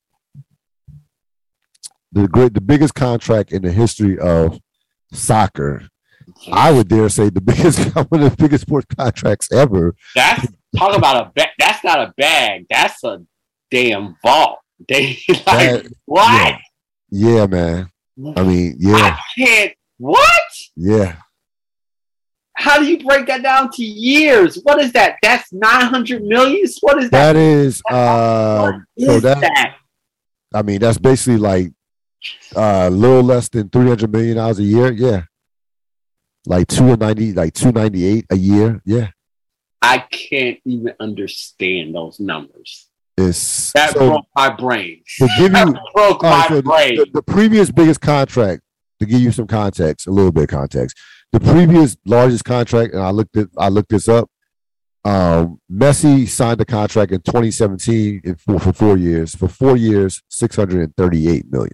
The 2.11 2.27
great, 2.27 2.55
the 2.55 2.61
biggest 2.61 2.95
contract 2.95 3.51
in 3.51 3.61
the 3.61 3.71
history 3.71 4.17
of 4.17 4.59
soccer. 5.13 5.87
I 6.51 6.71
would 6.71 6.87
dare 6.87 7.09
say 7.09 7.29
the 7.29 7.41
biggest, 7.49 7.79
one 8.09 8.23
of 8.23 8.31
the 8.31 8.35
biggest 8.37 8.63
sports 8.63 8.87
contracts 8.95 9.51
ever. 9.51 9.95
That's 10.15 10.47
talk 10.77 10.95
about 10.97 11.27
a 11.27 11.31
bag. 11.31 11.49
That's 11.59 11.83
not 11.83 11.99
a 11.99 12.13
bag. 12.17 12.65
That's 12.69 13.03
a 13.03 13.21
damn 13.71 14.15
vault. 14.23 14.59
They 14.87 15.17
like 15.27 15.43
That- 15.45 15.91
what? 16.05 16.55
Yeah, 17.11 17.45
man. 17.47 17.89
I 18.37 18.43
mean, 18.43 18.75
yeah, 18.79 18.95
I 18.95 19.19
can't. 19.37 19.73
What? 19.97 20.51
yeah. 20.75 21.15
How 22.55 22.77
do 22.79 22.85
you 22.85 23.01
break 23.05 23.25
that 23.27 23.41
down 23.41 23.71
to 23.71 23.83
years? 23.83 24.59
What 24.63 24.79
is 24.81 24.91
that? 24.93 25.15
That's 25.21 25.51
nine 25.53 25.85
hundred 25.85 26.23
millions. 26.23 26.77
What 26.81 27.01
is 27.01 27.09
that? 27.09 27.33
That 27.33 27.35
is, 27.37 27.81
um, 27.89 28.85
so 28.99 29.19
that, 29.21 29.39
that? 29.39 29.75
I 30.53 30.61
mean, 30.61 30.79
that's 30.79 30.97
basically 30.97 31.37
like 31.37 31.71
uh, 32.55 32.87
a 32.87 32.89
little 32.89 33.23
less 33.23 33.47
than 33.49 33.69
three 33.69 33.87
hundred 33.87 34.11
million 34.11 34.35
dollars 34.37 34.59
a 34.59 34.63
year. 34.63 34.91
Yeah, 34.91 35.23
like 36.45 36.67
two 36.67 36.95
ninety, 36.97 37.33
like 37.33 37.53
two 37.53 37.71
ninety 37.71 38.05
eight 38.05 38.25
a 38.29 38.35
year. 38.37 38.81
Yeah, 38.85 39.09
I 39.81 39.99
can't 39.99 40.57
even 40.65 40.93
understand 40.99 41.95
those 41.95 42.19
numbers. 42.19 42.89
it's 43.17 43.71
That 43.73 43.91
so 43.93 44.09
broke 44.09 44.25
my 44.35 44.49
brain. 44.55 45.01
to 45.19 45.27
give 45.37 45.51
That 45.51 45.67
you 45.67 45.73
broke 45.93 46.23
my 46.23 46.47
so 46.47 46.55
the, 46.55 46.63
brain. 46.63 46.95
the, 46.95 47.07
the 47.15 47.23
previous 47.23 47.71
biggest 47.71 48.01
contract 48.01 48.61
to 48.99 49.05
give 49.05 49.21
you 49.21 49.31
some 49.31 49.47
context, 49.47 50.07
a 50.07 50.11
little 50.11 50.31
bit 50.31 50.43
of 50.43 50.49
context. 50.49 50.97
The 51.31 51.39
previous 51.39 51.95
largest 52.05 52.43
contract, 52.45 52.93
and 52.93 53.03
I 53.03 53.11
looked 53.11 53.37
it, 53.37 53.49
I 53.57 53.69
looked 53.69 53.89
this 53.89 54.07
up. 54.09 54.29
Um, 55.05 55.61
Messi 55.71 56.27
signed 56.27 56.59
the 56.59 56.65
contract 56.65 57.11
in 57.13 57.21
2017 57.21 58.21
in 58.23 58.35
four, 58.35 58.59
for 58.59 58.73
four 58.73 58.97
years. 58.97 59.33
For 59.35 59.47
four 59.47 59.77
years, 59.77 60.21
638 60.29 61.45
million. 61.51 61.71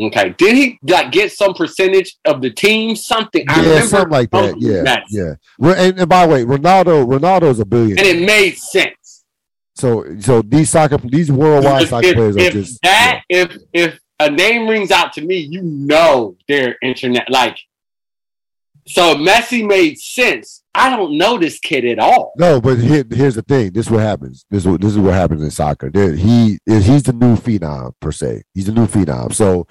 Okay. 0.00 0.34
Did 0.38 0.56
he 0.56 0.78
like 0.82 1.12
get 1.12 1.32
some 1.32 1.54
percentage 1.54 2.16
of 2.24 2.40
the 2.40 2.50
team? 2.50 2.96
Something. 2.96 3.44
I 3.48 3.56
yeah, 3.56 3.68
remember 3.68 3.86
something 3.86 4.10
like 4.10 4.30
that. 4.30 4.60
Yeah, 4.60 5.02
yeah. 5.10 5.34
And, 5.76 6.00
and 6.00 6.08
by 6.08 6.26
the 6.26 6.32
way, 6.32 6.44
Ronaldo, 6.44 7.06
Ronaldo's 7.06 7.60
a 7.60 7.66
billion. 7.66 7.98
And 7.98 8.06
it 8.06 8.26
made 8.26 8.56
sense. 8.56 9.24
So, 9.74 10.18
so 10.20 10.42
these 10.42 10.70
soccer, 10.70 10.98
these 10.98 11.30
worldwide 11.30 11.82
If, 11.82 11.88
soccer 11.90 12.06
if- 12.06 12.14
players 12.14 12.36
are 12.36 12.40
if 12.40 12.52
just 12.52 12.82
that 12.82 13.22
if 13.28 13.56
if 13.72 14.00
a 14.18 14.30
name 14.30 14.68
rings 14.68 14.90
out 14.90 15.12
to 15.14 15.22
me, 15.22 15.36
you 15.36 15.62
know 15.62 16.36
they're 16.46 16.76
internet 16.82 17.30
like 17.30 17.58
so 18.86 19.14
Messi 19.14 19.66
made 19.66 19.98
sense. 19.98 20.62
I 20.74 20.94
don't 20.94 21.16
know 21.16 21.38
this 21.38 21.58
kid 21.58 21.84
at 21.84 21.98
all. 21.98 22.32
No, 22.36 22.60
but 22.60 22.78
here, 22.78 23.04
here's 23.08 23.34
the 23.36 23.42
thing. 23.42 23.72
This 23.72 23.86
is 23.86 23.92
what 23.92 24.00
happens. 24.00 24.44
This 24.50 24.62
is 24.64 24.68
what, 24.68 24.80
this 24.80 24.92
is 24.92 24.98
what 24.98 25.14
happens 25.14 25.42
in 25.42 25.50
soccer. 25.50 25.90
There, 25.90 26.14
he 26.14 26.58
is 26.66 26.86
he's 26.86 27.04
the 27.04 27.12
new 27.12 27.36
phenom 27.36 27.92
per 28.00 28.12
se. 28.12 28.42
He's 28.52 28.66
the 28.66 28.72
new 28.72 28.86
phenom. 28.86 29.32
So 29.32 29.66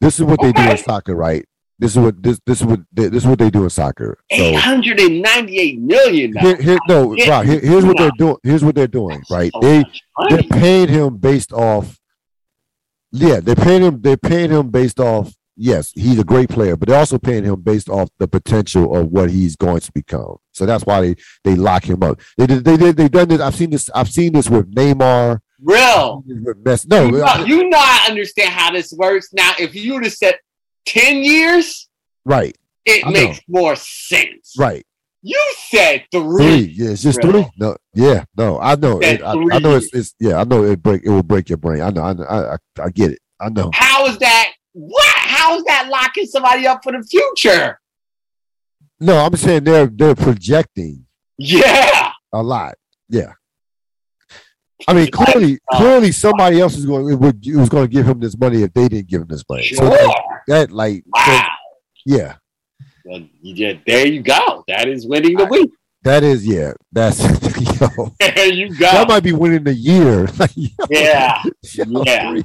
this 0.00 0.18
is 0.18 0.24
what 0.24 0.40
they 0.40 0.52
do 0.52 0.62
in 0.62 0.76
soccer, 0.78 1.14
right? 1.14 1.44
This 1.80 1.92
is 1.92 1.98
what 1.98 2.20
this 2.22 2.40
this 2.44 2.60
is 2.60 2.66
what 2.66 2.80
this 2.92 3.12
is 3.12 3.26
what 3.26 3.38
they 3.38 3.50
do 3.50 3.62
in 3.64 3.70
soccer. 3.70 4.18
Eight 4.30 4.54
So 4.54 4.60
hundred 4.60 4.98
and 5.00 5.22
ninety-eight 5.22 5.78
million. 5.80 6.32
here, 6.36 6.56
here 6.60 6.78
no. 6.88 7.14
Rob, 7.28 7.46
here- 7.46 7.60
here's 7.60 7.84
what 7.84 7.96
they're 7.96 8.10
doing. 8.18 8.36
Here's 8.42 8.64
what 8.64 8.74
they're 8.74 8.86
doing, 8.88 9.22
right? 9.30 9.52
So 9.54 9.60
They 9.60 9.84
they're 10.28 10.42
paying 10.42 10.88
him 10.88 11.18
based 11.18 11.52
off. 11.52 11.98
Yeah, 13.12 13.40
they're 13.40 13.54
paying 13.54 13.82
him. 13.82 14.00
They're 14.02 14.16
paying 14.16 14.50
him 14.50 14.70
based 14.70 14.98
off. 15.00 15.34
Yes, 15.60 15.92
he's 15.94 16.18
a 16.18 16.24
great 16.24 16.48
player, 16.48 16.76
but 16.76 16.88
they're 16.88 16.98
also 16.98 17.18
paying 17.18 17.44
him 17.44 17.60
based 17.62 17.88
off 17.88 18.08
the 18.18 18.28
potential 18.28 18.94
of 18.96 19.08
what 19.10 19.30
he's 19.30 19.56
going 19.56 19.80
to 19.80 19.92
become. 19.92 20.36
So 20.52 20.66
that's 20.66 20.84
why 20.84 21.00
they 21.00 21.14
they 21.44 21.54
lock 21.54 21.84
him 21.84 22.02
up. 22.02 22.20
They 22.36 22.46
did. 22.46 22.64
They 22.64 22.76
did. 22.76 22.96
They've 22.96 23.10
done 23.10 23.28
this. 23.28 23.40
I've 23.40 23.54
seen 23.54 23.70
this. 23.70 23.88
I've 23.94 24.08
seen 24.10 24.32
this 24.32 24.48
with 24.50 24.72
Neymar. 24.74 25.38
Real. 25.62 26.22
Messi. 26.62 26.88
No, 26.88 27.06
you, 27.06 27.12
know, 27.12 27.24
uh, 27.24 27.44
you 27.46 27.68
know 27.68 27.78
I 27.78 28.06
understand 28.08 28.50
how 28.50 28.70
this 28.70 28.92
works. 28.92 29.32
Now, 29.32 29.52
if 29.58 29.74
you 29.74 29.94
would 29.94 30.04
have 30.04 30.12
said 30.12 30.38
ten 30.86 31.18
years, 31.18 31.88
right, 32.24 32.56
it 32.84 33.04
I 33.04 33.10
know. 33.10 33.28
makes 33.28 33.40
more 33.48 33.76
sense. 33.76 34.54
right. 34.58 34.84
You 35.20 35.52
said 35.68 36.04
three. 36.12 36.22
Three. 36.22 36.74
Yeah, 36.76 36.90
it's 36.90 37.02
just 37.02 37.20
three. 37.20 37.44
No, 37.58 37.76
yeah, 37.92 38.24
no. 38.36 38.60
I 38.60 38.76
know. 38.76 39.00
It, 39.00 39.20
I, 39.20 39.32
I, 39.32 39.58
know 39.58 39.76
it's, 39.76 39.92
it's. 39.92 40.14
Yeah, 40.20 40.40
I 40.40 40.44
know 40.44 40.62
it 40.62 40.80
break. 40.80 41.02
It 41.04 41.10
will 41.10 41.24
break 41.24 41.48
your 41.48 41.58
brain. 41.58 41.82
I 41.82 41.90
know. 41.90 42.02
I 42.02 42.12
know. 42.12 42.22
I, 42.24 42.54
I, 42.54 42.56
I 42.84 42.90
get 42.90 43.10
it. 43.10 43.18
I 43.40 43.48
know. 43.48 43.70
How 43.74 44.06
is 44.06 44.16
that? 44.18 44.52
What? 44.72 45.16
How 45.16 45.56
is 45.56 45.64
that 45.64 45.88
locking 45.90 46.26
somebody 46.26 46.68
up 46.68 46.84
for 46.84 46.92
the 46.92 47.02
future? 47.02 47.80
No, 49.00 49.18
I'm 49.18 49.34
saying 49.34 49.64
they're 49.64 49.86
they're 49.86 50.14
projecting. 50.14 51.04
Yeah. 51.36 52.12
A 52.32 52.42
lot. 52.42 52.74
Yeah. 53.08 53.32
I 54.86 54.92
mean, 54.92 55.10
clearly, 55.10 55.58
clearly, 55.72 56.12
somebody 56.12 56.60
else 56.60 56.76
is 56.76 56.86
going. 56.86 57.12
It, 57.12 57.16
would, 57.16 57.44
it 57.44 57.56
was 57.56 57.68
going 57.68 57.84
to 57.84 57.88
give 57.88 58.06
him 58.06 58.20
this 58.20 58.38
money 58.38 58.62
if 58.62 58.72
they 58.72 58.88
didn't 58.88 59.08
give 59.08 59.22
him 59.22 59.28
this 59.28 59.44
money. 59.48 59.62
Sure. 59.62 59.78
So 59.78 59.84
that, 59.90 60.22
that, 60.46 60.70
like, 60.70 61.02
wow. 61.06 61.24
So, 61.26 62.16
yeah. 62.16 62.36
Well, 63.04 63.26
yeah, 63.42 63.72
there 63.86 64.06
you 64.06 64.22
go. 64.22 64.64
That 64.68 64.88
is 64.88 65.06
winning 65.06 65.36
the 65.36 65.46
week. 65.46 65.70
That 66.02 66.22
is, 66.22 66.46
yeah. 66.46 66.74
That's 66.92 67.20
yo. 67.80 68.14
There 68.20 68.52
you 68.52 68.68
go. 68.68 68.90
That 68.90 69.08
might 69.08 69.22
be 69.22 69.32
winning 69.32 69.64
the 69.64 69.74
year. 69.74 70.28
yeah, 70.90 71.42
yeah. 71.74 72.40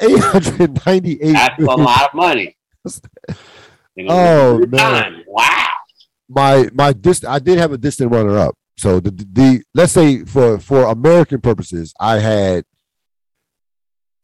Eight 0.00 0.18
hundred 0.18 0.86
ninety-eight. 0.86 1.32
That's 1.32 1.62
a 1.62 1.64
lot 1.64 2.08
of 2.08 2.14
money. 2.14 2.56
oh 4.08 4.58
man! 4.58 4.70
Time. 4.70 5.24
Wow. 5.26 5.68
My 6.28 6.68
my 6.72 6.92
dist- 6.92 7.26
I 7.26 7.38
did 7.38 7.58
have 7.58 7.72
a 7.72 7.78
distant 7.78 8.10
runner 8.10 8.38
up. 8.38 8.57
So 8.78 9.00
the, 9.00 9.10
the 9.10 9.62
let's 9.74 9.92
say 9.92 10.24
for 10.24 10.60
for 10.60 10.84
American 10.84 11.40
purposes, 11.40 11.92
I 11.98 12.20
had 12.20 12.64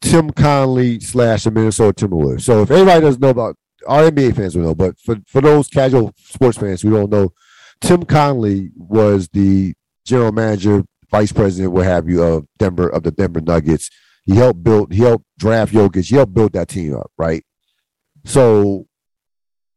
Tim 0.01 0.31
Connelly 0.31 1.01
slash 1.01 1.43
the 1.43 1.51
Minnesota 1.51 2.07
Timberwolves. 2.07 2.41
So 2.41 2.61
if 2.61 2.71
everybody 2.71 3.01
doesn't 3.01 3.21
know 3.21 3.29
about 3.29 3.57
our 3.85 4.09
NBA 4.09 4.35
fans 4.35 4.55
will 4.55 4.63
know, 4.63 4.75
but 4.75 4.97
for, 4.99 5.17
for 5.27 5.41
those 5.41 5.67
casual 5.67 6.13
sports 6.17 6.57
fans 6.57 6.81
who 6.81 6.91
don't 6.91 7.09
know, 7.09 7.33
Tim 7.81 8.03
Connelly 8.03 8.71
was 8.77 9.27
the 9.29 9.73
general 10.05 10.31
manager, 10.31 10.83
vice 11.11 11.33
president, 11.33 11.73
what 11.73 11.85
have 11.85 12.07
you, 12.07 12.23
of 12.23 12.47
Denver 12.57 12.87
of 12.87 13.03
the 13.03 13.11
Denver 13.11 13.41
Nuggets. 13.41 13.89
He 14.23 14.35
helped 14.35 14.63
build, 14.63 14.93
he 14.93 15.01
helped 15.01 15.25
draft 15.37 15.73
Jokic, 15.73 16.05
he 16.05 16.15
helped 16.15 16.33
build 16.33 16.53
that 16.53 16.69
team 16.69 16.95
up, 16.95 17.11
right? 17.17 17.43
So 18.23 18.87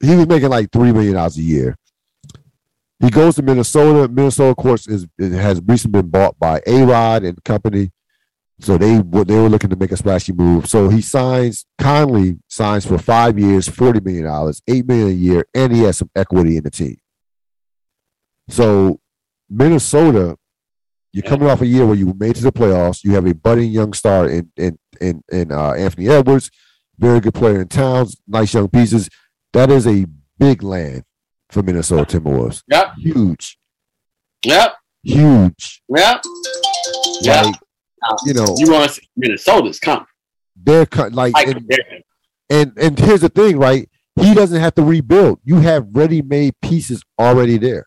he 0.00 0.14
was 0.14 0.28
making 0.28 0.50
like 0.50 0.70
three 0.70 0.92
million 0.92 1.14
dollars 1.14 1.36
a 1.36 1.42
year. 1.42 1.76
He 3.00 3.10
goes 3.10 3.36
to 3.36 3.42
Minnesota. 3.42 4.08
Minnesota, 4.12 4.50
of 4.50 4.56
course, 4.56 4.88
is 4.88 5.06
has 5.18 5.60
recently 5.64 6.02
been 6.02 6.10
bought 6.10 6.38
by 6.38 6.60
A 6.66 6.84
Rod 6.84 7.22
and 7.24 7.42
company. 7.44 7.92
So 8.60 8.76
they 8.76 8.96
they 8.96 9.36
were 9.36 9.48
looking 9.48 9.70
to 9.70 9.76
make 9.76 9.92
a 9.92 9.96
splashy 9.96 10.32
move. 10.32 10.68
So 10.68 10.88
he 10.88 11.00
signs 11.00 11.64
Connelly 11.78 12.38
signs 12.48 12.84
for 12.84 12.98
five 12.98 13.38
years, 13.38 13.68
forty 13.68 14.00
million 14.00 14.24
dollars, 14.24 14.62
eight 14.66 14.86
million 14.86 15.08
a 15.08 15.12
year, 15.12 15.46
and 15.54 15.72
he 15.72 15.82
has 15.82 15.98
some 15.98 16.10
equity 16.16 16.56
in 16.56 16.64
the 16.64 16.70
team. 16.70 16.96
So 18.48 19.00
Minnesota, 19.48 20.36
you're 21.12 21.22
coming 21.22 21.48
off 21.48 21.62
a 21.62 21.66
year 21.66 21.86
where 21.86 21.94
you 21.94 22.12
made 22.18 22.34
to 22.36 22.42
the 22.42 22.52
playoffs. 22.52 23.04
You 23.04 23.12
have 23.12 23.26
a 23.26 23.34
budding 23.34 23.70
young 23.70 23.92
star 23.92 24.28
in 24.28 24.50
in 24.56 24.76
in, 25.00 25.22
in 25.30 25.52
uh, 25.52 25.74
Anthony 25.74 26.08
Edwards, 26.08 26.50
very 26.98 27.20
good 27.20 27.34
player 27.34 27.60
in 27.60 27.68
Towns, 27.68 28.16
nice 28.26 28.54
young 28.54 28.68
pieces. 28.68 29.08
That 29.52 29.70
is 29.70 29.86
a 29.86 30.06
big 30.36 30.64
land 30.64 31.04
for 31.50 31.62
Minnesota 31.62 32.18
Timberwolves. 32.18 32.62
Yep. 32.68 32.94
Huge. 32.98 33.58
Yep. 34.44 34.74
Huge. 35.02 35.82
Yep. 35.88 36.24
Yep. 37.22 37.44
Like, 37.44 37.54
you 38.24 38.34
know, 38.34 38.54
you 38.56 38.70
want 38.70 38.88
to 38.88 38.94
see 38.94 39.08
Minnesota's 39.16 39.80
coming. 39.80 40.06
They're 40.60 40.86
cut 40.86 41.12
like, 41.12 41.34
and, 41.36 41.70
and 42.50 42.72
and 42.76 42.98
here's 42.98 43.20
the 43.20 43.28
thing, 43.28 43.58
right? 43.58 43.88
He 44.20 44.34
doesn't 44.34 44.60
have 44.60 44.74
to 44.74 44.82
rebuild. 44.82 45.40
You 45.44 45.56
have 45.60 45.86
ready-made 45.92 46.54
pieces 46.60 47.04
already 47.18 47.58
there. 47.58 47.86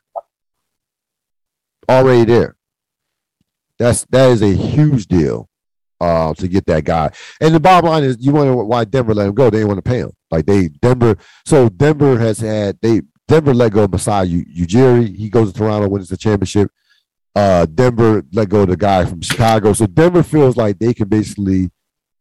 Already 1.90 2.26
there. 2.26 2.56
That's 3.78 4.06
that 4.12 4.30
is 4.32 4.42
a 4.42 4.54
huge 4.54 5.08
deal 5.08 5.50
uh, 6.00 6.34
to 6.36 6.48
get 6.48 6.66
that 6.68 6.86
guy. 6.86 7.12
And 7.42 7.54
the 7.54 7.60
bottom 7.60 7.90
line 7.90 8.04
is, 8.04 8.18
you 8.20 8.32
wonder 8.32 8.56
why 8.56 8.86
Denver 8.86 9.14
let 9.14 9.28
him 9.28 9.34
go. 9.34 9.50
They 9.50 9.58
didn't 9.58 9.70
want 9.70 9.84
to 9.84 9.90
pay 9.90 9.98
him. 10.00 10.12
Like 10.30 10.46
they 10.46 10.70
Denver. 10.70 11.18
So 11.46 11.68
Denver 11.68 12.18
has 12.20 12.40
had 12.40 12.78
they 12.82 13.02
Denver 13.32 13.54
let 13.54 13.72
go 13.72 13.86
of 13.86 13.92
Masai 13.94 14.44
Ujiri. 14.44 15.16
He 15.16 15.30
goes 15.30 15.54
to 15.54 15.58
Toronto, 15.58 15.88
wins 15.88 16.10
the 16.10 16.18
championship. 16.18 16.70
Uh, 17.34 17.66
Denver 17.66 18.26
let 18.34 18.50
go 18.50 18.64
of 18.64 18.68
the 18.68 18.76
guy 18.76 19.06
from 19.06 19.22
Chicago. 19.22 19.72
So 19.72 19.88
Denver 19.88 20.22
feels 20.22 20.58
like 20.58 20.78
they 20.78 20.94
can 20.94 21.08
basically 21.08 21.72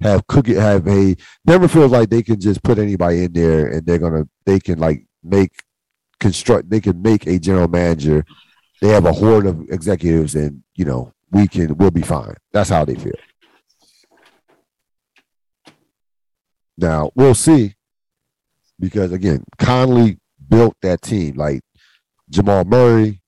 have 0.01 0.24
cookie 0.28 0.55
have 0.55 0.87
a 0.87 1.16
Denver 1.45 1.66
feels 1.66 1.91
like 1.91 2.11
they 2.11 2.23
can 2.23 2.39
just 2.39 2.62
put 2.62 2.78
anybody 2.78 3.24
in 3.24 3.32
there 3.32 3.66
and 3.66 3.85
they're 3.85 3.99
gonna 3.99 4.28
they 4.47 4.61
can 4.61 4.78
like 4.78 5.05
make 5.24 5.51
construct 6.20 6.70
they 6.70 6.81
can 6.81 7.03
make 7.03 7.27
a 7.27 7.41
general 7.41 7.66
manager. 7.66 8.24
They 8.81 8.91
have 8.91 9.05
a 9.05 9.12
horde 9.12 9.47
of 9.47 9.69
executives 9.69 10.37
and 10.37 10.62
you 10.77 10.85
know 10.85 11.12
we 11.32 11.49
can 11.49 11.77
we'll 11.77 11.91
be 11.91 12.03
fine. 12.03 12.37
That's 12.53 12.70
how 12.70 12.85
they 12.85 12.95
feel. 12.95 13.19
Now 16.78 17.11
we'll 17.16 17.35
see 17.35 17.74
because 18.78 19.11
again, 19.11 19.43
Connelly 19.59 20.19
built 20.51 20.77
that 20.82 21.01
team. 21.02 21.36
Like 21.36 21.62
Jamal 22.28 22.64
Murray, 22.64 23.22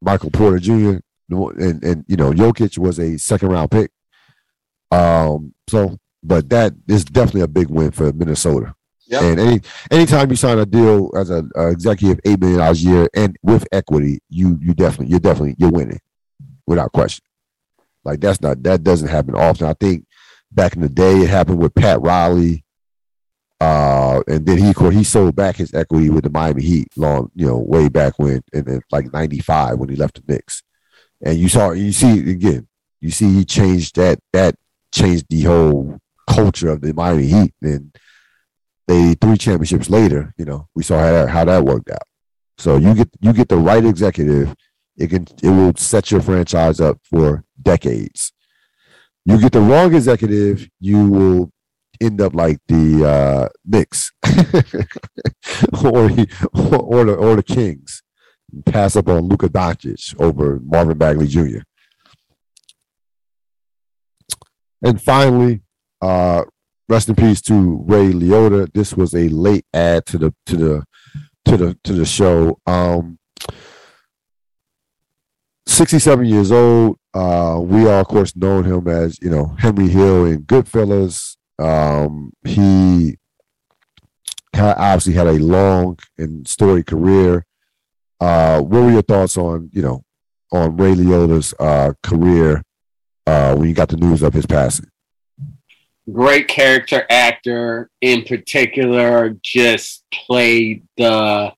Michael 0.00 0.30
Porter 0.30 0.58
Jr., 0.58 1.00
and 1.30 1.82
and 1.82 2.04
you 2.06 2.16
know 2.16 2.30
Jokic 2.30 2.78
was 2.78 2.98
a 2.98 3.18
second 3.18 3.48
round 3.48 3.70
pick. 3.70 3.90
Um, 4.90 5.54
so 5.68 5.96
but 6.22 6.48
that 6.50 6.74
is 6.86 7.04
definitely 7.04 7.40
a 7.40 7.48
big 7.48 7.68
win 7.68 7.90
for 7.90 8.12
Minnesota. 8.12 8.74
Yep. 9.08 9.22
And 9.22 9.40
any 9.40 9.60
anytime 9.90 10.30
you 10.30 10.36
sign 10.36 10.58
a 10.58 10.66
deal 10.66 11.10
as 11.16 11.30
a, 11.30 11.44
a 11.56 11.68
executive 11.68 12.20
eight 12.24 12.40
million 12.40 12.60
dollars 12.60 12.84
a 12.84 12.88
year 12.88 13.08
and 13.14 13.36
with 13.42 13.66
equity, 13.72 14.20
you 14.30 14.58
you 14.62 14.74
definitely 14.74 15.08
you're 15.08 15.20
definitely 15.20 15.54
you're 15.58 15.70
winning 15.70 16.00
without 16.66 16.92
question. 16.92 17.24
Like 18.04 18.20
that's 18.20 18.40
not 18.40 18.62
that 18.62 18.82
doesn't 18.82 19.08
happen 19.08 19.34
often. 19.34 19.66
I 19.66 19.74
think 19.74 20.06
back 20.50 20.74
in 20.74 20.82
the 20.82 20.88
day 20.88 21.18
it 21.18 21.30
happened 21.30 21.58
with 21.58 21.74
Pat 21.74 22.00
Riley. 22.00 22.64
Uh, 23.62 24.22
and 24.26 24.44
then 24.44 24.58
he, 24.58 24.70
of 24.70 24.74
course, 24.74 24.92
he 24.92 25.04
sold 25.04 25.36
back 25.36 25.54
his 25.54 25.72
equity 25.72 26.10
with 26.10 26.24
the 26.24 26.30
Miami 26.30 26.62
Heat 26.64 26.88
long, 26.96 27.30
you 27.36 27.46
know, 27.46 27.58
way 27.58 27.88
back 27.88 28.18
when, 28.18 28.42
in 28.52 28.82
like 28.90 29.12
'95 29.12 29.78
when 29.78 29.88
he 29.88 29.94
left 29.94 30.16
the 30.16 30.32
Knicks. 30.32 30.64
And 31.24 31.38
you 31.38 31.48
saw, 31.48 31.70
you 31.70 31.92
see 31.92 32.28
again, 32.28 32.66
you 33.00 33.12
see 33.12 33.32
he 33.32 33.44
changed 33.44 33.94
that. 33.94 34.18
That 34.32 34.56
changed 34.92 35.26
the 35.28 35.42
whole 35.42 36.00
culture 36.28 36.70
of 36.70 36.80
the 36.80 36.92
Miami 36.92 37.26
Heat. 37.26 37.54
And 37.62 37.96
they 38.88 39.14
three 39.14 39.38
championships 39.38 39.88
later, 39.88 40.34
you 40.36 40.44
know, 40.44 40.66
we 40.74 40.82
saw 40.82 40.98
how 40.98 41.12
that, 41.12 41.28
how 41.28 41.44
that 41.44 41.64
worked 41.64 41.90
out. 41.90 42.08
So 42.58 42.78
you 42.78 42.94
get 42.94 43.10
you 43.20 43.32
get 43.32 43.48
the 43.48 43.58
right 43.58 43.84
executive, 43.84 44.56
it 44.96 45.06
can 45.06 45.28
it 45.40 45.50
will 45.50 45.76
set 45.76 46.10
your 46.10 46.20
franchise 46.20 46.80
up 46.80 46.98
for 47.04 47.44
decades. 47.62 48.32
You 49.24 49.40
get 49.40 49.52
the 49.52 49.60
wrong 49.60 49.94
executive, 49.94 50.68
you 50.80 51.08
will 51.08 51.51
end 52.02 52.20
up 52.20 52.34
like 52.34 52.58
the 52.68 53.04
uh, 53.04 53.48
Knicks 53.64 54.12
or, 55.84 56.08
he, 56.08 56.28
or, 56.52 57.04
the, 57.04 57.16
or 57.18 57.36
the 57.36 57.42
Kings. 57.42 58.02
Pass 58.66 58.96
up 58.96 59.08
on 59.08 59.22
Luka 59.22 59.48
Doncic 59.48 60.20
over 60.20 60.60
Marvin 60.62 60.98
Bagley 60.98 61.26
Jr. 61.26 61.60
And 64.82 65.00
finally, 65.00 65.62
uh, 66.02 66.44
rest 66.88 67.08
in 67.08 67.14
peace 67.14 67.40
to 67.42 67.82
Ray 67.86 68.10
Liotta. 68.10 68.72
This 68.74 68.94
was 68.94 69.14
a 69.14 69.28
late 69.28 69.64
add 69.72 70.04
to 70.06 70.18
the 70.18 70.34
to 70.46 70.56
the 70.56 70.84
to 71.46 71.56
the 71.56 71.78
to 71.84 71.92
the 71.92 72.04
show. 72.04 72.58
Um, 72.66 73.18
67 75.66 76.26
years 76.26 76.52
old. 76.52 76.98
Uh, 77.14 77.60
we 77.62 77.86
all, 77.86 78.00
of 78.00 78.08
course, 78.08 78.34
known 78.36 78.64
him 78.64 78.88
as 78.88 79.18
you 79.22 79.30
know 79.30 79.54
Henry 79.58 79.88
Hill 79.88 80.26
in 80.26 80.44
Goodfellas. 80.44 81.36
Um, 81.62 82.32
he 82.44 83.16
obviously 84.54 85.12
had 85.12 85.28
a 85.28 85.32
long 85.32 85.98
and 86.18 86.46
storied 86.46 86.86
career. 86.86 87.46
Uh, 88.20 88.60
what 88.60 88.82
were 88.82 88.92
your 88.92 89.02
thoughts 89.02 89.36
on 89.36 89.70
you 89.72 89.82
know 89.82 90.04
on 90.52 90.76
Ray 90.76 90.94
Liotta's 90.94 91.54
uh, 91.58 91.92
career 92.02 92.62
uh, 93.26 93.54
when 93.54 93.68
you 93.68 93.74
got 93.74 93.88
the 93.88 93.96
news 93.96 94.22
of 94.22 94.34
his 94.34 94.46
passing? 94.46 94.86
Great 96.12 96.48
character 96.48 97.06
actor, 97.08 97.88
in 98.00 98.24
particular, 98.24 99.36
just 99.40 100.04
played 100.12 100.84
the 100.96 101.52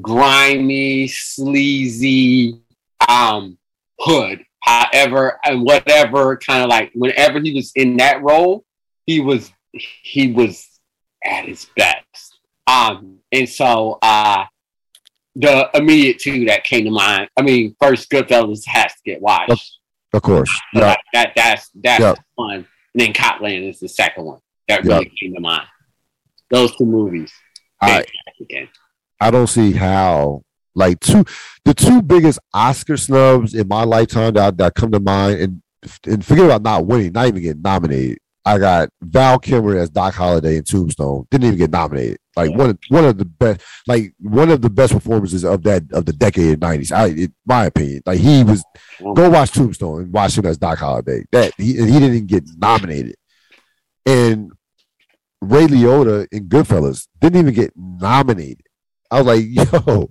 grimy, 0.00 1.08
sleazy 1.08 2.60
um, 3.08 3.56
hood. 3.98 4.44
However, 4.60 5.40
and 5.44 5.62
whatever 5.62 6.36
kind 6.36 6.62
of 6.62 6.68
like 6.68 6.92
whenever 6.94 7.40
he 7.40 7.54
was 7.54 7.72
in 7.74 7.96
that 7.96 8.22
role, 8.22 8.64
he 9.12 9.20
was 9.20 9.52
he 9.72 10.32
was 10.32 10.68
at 11.24 11.44
his 11.46 11.66
best. 11.76 12.38
Um, 12.66 13.18
and 13.30 13.48
so 13.48 13.98
uh, 14.02 14.44
the 15.34 15.70
immediate 15.74 16.18
two 16.18 16.44
that 16.46 16.64
came 16.64 16.84
to 16.84 16.90
mind. 16.90 17.28
I 17.36 17.42
mean, 17.42 17.74
first 17.80 18.10
Goodfellas 18.10 18.64
has 18.66 18.92
to 18.92 19.00
get 19.04 19.20
watched. 19.20 19.78
Of 20.12 20.22
course, 20.22 20.50
yeah. 20.74 20.80
That, 20.80 20.98
that 21.12 21.32
that's 21.36 21.70
that's 21.74 22.00
yep. 22.00 22.18
fun. 22.36 22.54
And 22.94 23.00
then 23.00 23.12
Copland 23.12 23.64
is 23.64 23.80
the 23.80 23.88
second 23.88 24.24
one 24.24 24.40
that 24.68 24.84
really 24.84 25.04
yep. 25.04 25.12
came 25.20 25.34
to 25.34 25.40
mind. 25.40 25.66
Those 26.50 26.76
two 26.76 26.86
movies. 26.86 27.32
I 27.80 28.04
I 29.20 29.30
don't 29.30 29.46
see 29.46 29.72
how 29.72 30.42
Like 30.74 31.00
two, 31.00 31.24
the 31.64 31.74
two 31.74 32.00
biggest 32.02 32.38
Oscar 32.54 32.96
snubs 32.96 33.54
in 33.54 33.68
my 33.68 33.84
lifetime 33.84 34.34
that, 34.34 34.56
that 34.58 34.74
come 34.74 34.90
to 34.92 35.00
mind, 35.00 35.40
and 35.40 35.62
and 36.06 36.24
forget 36.24 36.46
about 36.46 36.62
not 36.62 36.86
winning, 36.86 37.12
not 37.12 37.26
even 37.26 37.42
getting 37.42 37.62
nominated. 37.62 38.18
I 38.44 38.58
got 38.58 38.88
Val 39.00 39.38
Kilmer 39.38 39.76
as 39.76 39.90
Doc 39.90 40.14
Holliday 40.14 40.56
in 40.56 40.64
Tombstone. 40.64 41.26
Didn't 41.30 41.46
even 41.46 41.58
get 41.58 41.70
nominated. 41.70 42.18
Like 42.34 42.50
yeah. 42.50 42.56
one 42.56 42.78
one 42.88 43.04
of 43.04 43.18
the 43.18 43.24
best, 43.24 43.60
like 43.86 44.14
one 44.18 44.50
of 44.50 44.62
the 44.62 44.70
best 44.70 44.92
performances 44.92 45.44
of 45.44 45.62
that 45.62 45.84
of 45.92 46.06
the 46.06 46.12
decade 46.12 46.54
of 46.54 46.60
nineties. 46.60 46.90
I, 46.90 47.06
in 47.08 47.34
my 47.46 47.66
opinion, 47.66 48.02
like 48.06 48.18
he 48.18 48.42
was. 48.42 48.64
Go 49.00 49.30
watch 49.30 49.52
Tombstone 49.52 50.02
and 50.02 50.12
watch 50.12 50.36
him 50.38 50.46
as 50.46 50.58
Doc 50.58 50.78
Holliday. 50.78 51.24
That 51.30 51.52
he 51.56 51.74
he 51.74 51.74
didn't 51.74 52.14
even 52.14 52.26
get 52.26 52.44
nominated. 52.56 53.16
And 54.06 54.50
Ray 55.40 55.66
Liotta 55.66 56.26
in 56.32 56.48
Goodfellas 56.48 57.08
didn't 57.20 57.40
even 57.40 57.54
get 57.54 57.72
nominated. 57.76 58.66
I 59.10 59.20
was 59.20 59.26
like, 59.26 59.44
yo, 59.86 60.08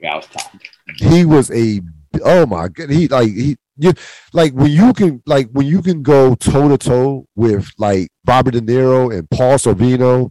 yeah, 0.00 0.16
was 0.16 0.26
tough. 0.26 0.56
He 0.98 1.24
was 1.24 1.50
a 1.50 1.80
oh 2.24 2.46
my 2.46 2.68
god, 2.68 2.90
he 2.90 3.08
like 3.08 3.28
he 3.28 3.56
you 3.76 3.92
like 4.32 4.52
when 4.52 4.70
you 4.70 4.92
can 4.92 5.22
like 5.26 5.48
when 5.52 5.66
you 5.66 5.82
can 5.82 6.02
go 6.02 6.34
toe 6.34 6.68
to 6.68 6.78
toe 6.78 7.26
with 7.34 7.70
like 7.78 8.08
Robert 8.26 8.52
De 8.52 8.60
Niro 8.60 9.16
and 9.16 9.28
Paul 9.30 9.54
Sorvino 9.54 10.30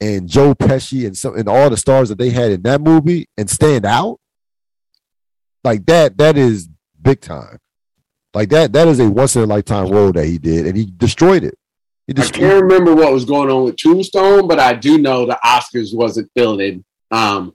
and 0.00 0.28
Joe 0.28 0.54
Pesci 0.54 1.06
and 1.06 1.16
some 1.16 1.36
and 1.36 1.48
all 1.48 1.70
the 1.70 1.76
stars 1.76 2.08
that 2.08 2.18
they 2.18 2.30
had 2.30 2.50
in 2.50 2.62
that 2.62 2.80
movie 2.80 3.28
and 3.36 3.48
stand 3.48 3.86
out 3.86 4.18
like 5.64 5.86
that 5.86 6.18
that 6.18 6.36
is 6.36 6.68
big 7.00 7.20
time. 7.20 7.58
Like 8.34 8.48
that 8.48 8.72
that 8.72 8.88
is 8.88 8.98
a 8.98 9.08
once 9.08 9.36
in 9.36 9.42
a 9.42 9.46
lifetime 9.46 9.88
role 9.88 10.12
that 10.12 10.26
he 10.26 10.38
did 10.38 10.66
and 10.66 10.76
he 10.76 10.86
destroyed 10.86 11.44
it. 11.44 11.56
He 12.06 12.12
destroyed 12.14 12.44
I 12.44 12.48
can't 12.48 12.62
remember 12.64 12.94
what 12.94 13.12
was 13.12 13.24
going 13.24 13.48
on 13.50 13.64
with 13.64 13.76
Tombstone 13.76 14.48
but 14.48 14.58
I 14.58 14.72
do 14.74 14.98
know 14.98 15.26
the 15.26 15.38
Oscars 15.44 15.94
wasn't 15.94 16.30
feeling 16.34 16.84
um 17.12 17.54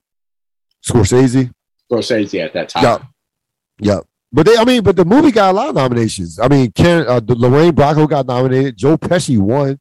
Scorsese? 0.85 1.51
Scorsese 1.91 2.43
at 2.43 2.53
that 2.53 2.69
time. 2.69 2.83
Yep 2.83 3.01
yep 3.79 4.03
but 4.31 4.45
they, 4.45 4.57
I 4.57 4.65
mean, 4.65 4.83
but 4.83 4.95
the 4.95 5.05
movie 5.05 5.31
got 5.31 5.51
a 5.51 5.53
lot 5.53 5.69
of 5.69 5.75
nominations. 5.75 6.39
I 6.39 6.47
mean, 6.47 6.71
Karen, 6.71 7.07
uh, 7.07 7.21
Lorraine 7.27 7.73
Bracco 7.73 8.09
got 8.09 8.25
nominated. 8.25 8.77
Joe 8.77 8.97
Pesci 8.97 9.37
won. 9.37 9.79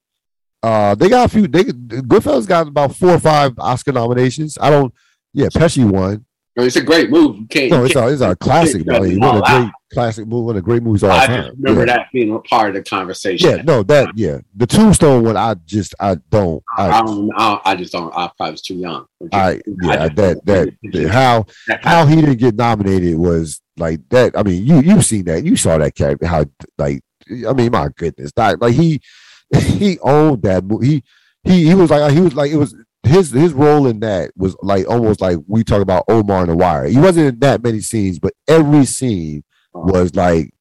Uh, 0.63 0.95
they 0.95 1.09
got 1.09 1.27
a 1.27 1.29
few. 1.29 1.47
They 1.47 1.65
Goodfellas 1.65 2.47
got 2.47 2.69
about 2.69 2.95
four 2.95 3.11
or 3.11 3.21
five 3.21 3.53
Oscar 3.59 3.93
nominations. 3.93 4.59
I 4.61 4.71
don't. 4.71 4.93
Yeah, 5.33 5.47
Pesci 5.47 5.89
won. 5.89 6.26
It's 6.59 6.77
a 6.77 6.83
great 6.83 7.11
move. 7.11 7.37
You 7.37 7.47
can't, 7.47 7.71
no, 7.71 7.85
it's, 7.85 7.95
a, 7.95 8.09
it's 8.09 8.23
a 8.23 8.35
classic. 8.35 8.91
I 8.91 8.99
mean, 9.01 9.21
one 9.21 9.37
of 9.37 9.43
the 9.43 9.59
great 9.61 9.73
classic 9.93 10.27
movie, 10.27 10.43
one 10.43 10.57
of 10.57 10.63
the 10.63 10.65
great 10.65 10.83
movies 10.83 11.03
all 11.03 11.11
I 11.11 11.27
time. 11.27 11.51
remember 11.59 11.81
yeah. 11.81 11.97
that 11.97 12.09
being 12.15 12.35
a 12.35 12.39
part 12.41 12.71
of 12.71 12.75
the 12.77 12.83
conversation. 12.83 13.51
Yeah, 13.51 13.63
no, 13.63 13.83
that 13.83 14.17
yeah, 14.17 14.39
the 14.55 14.67
Tombstone 14.67 15.25
one. 15.25 15.37
I 15.37 15.55
just 15.67 15.95
I 16.01 16.17
don't. 16.31 16.63
I, 16.79 16.89
I 16.89 17.03
don't. 17.03 17.31
I, 17.37 17.77
just 17.77 17.93
don't. 17.93 18.11
I 18.17 18.31
probably 18.39 18.53
was 18.53 18.63
too 18.63 18.77
young. 18.77 19.07
I 19.33 19.61
yeah, 19.83 20.05
I 20.05 20.09
that 20.09 20.47
that, 20.47 20.75
that 20.93 21.09
how 21.11 21.45
how 21.83 22.07
he 22.07 22.17
didn't 22.17 22.37
get 22.37 22.55
nominated 22.55 23.19
was 23.19 23.61
like 23.77 24.01
that. 24.09 24.33
I 24.35 24.43
mean, 24.43 24.65
you 24.65 24.81
you've 24.81 25.05
seen 25.05 25.27
that. 25.27 25.45
You 25.45 25.57
saw 25.57 25.77
that 25.77 25.95
character. 25.95 26.27
How 26.27 26.47
like 26.79 27.03
I 27.47 27.53
mean, 27.53 27.71
my 27.71 27.91
goodness, 27.95 28.33
that 28.37 28.63
like 28.63 28.75
he 28.75 29.03
he 29.55 29.99
owned 30.01 30.43
that 30.43 30.65
movie. 30.65 30.87
He 30.87 31.03
he 31.45 31.67
he 31.67 31.75
was 31.75 31.91
like 31.91 32.13
he 32.13 32.21
was 32.21 32.35
like 32.35 32.51
it 32.51 32.57
was 32.57 32.75
his 33.07 33.31
his 33.31 33.53
role 33.53 33.87
in 33.87 34.01
that 34.01 34.33
was 34.37 34.57
like 34.63 34.89
almost 34.89 35.21
like 35.21 35.39
we 35.47 35.65
talk 35.65 35.83
about 35.83 36.05
Omar 36.09 36.43
and 36.43 36.51
the 36.51 36.57
Wire. 36.57 36.87
He 36.87 36.99
wasn't 36.99 37.29
in 37.29 37.39
that 37.41 37.63
many 37.63 37.81
scenes, 37.81 38.19
but 38.19 38.33
every 38.49 38.85
scene 38.85 39.45
was 39.73 40.15
like, 40.15 40.53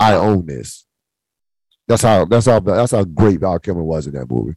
I 0.00 0.14
own 0.14 0.46
this. 0.46 0.86
That's 1.88 2.02
how 2.02 2.24
that's 2.24 2.46
how 2.46 2.60
that's 2.60 2.92
how 2.92 3.04
great 3.04 3.40
Val 3.40 3.58
Kilmer 3.58 3.82
was 3.82 4.06
in 4.06 4.14
that 4.14 4.30
movie. 4.30 4.54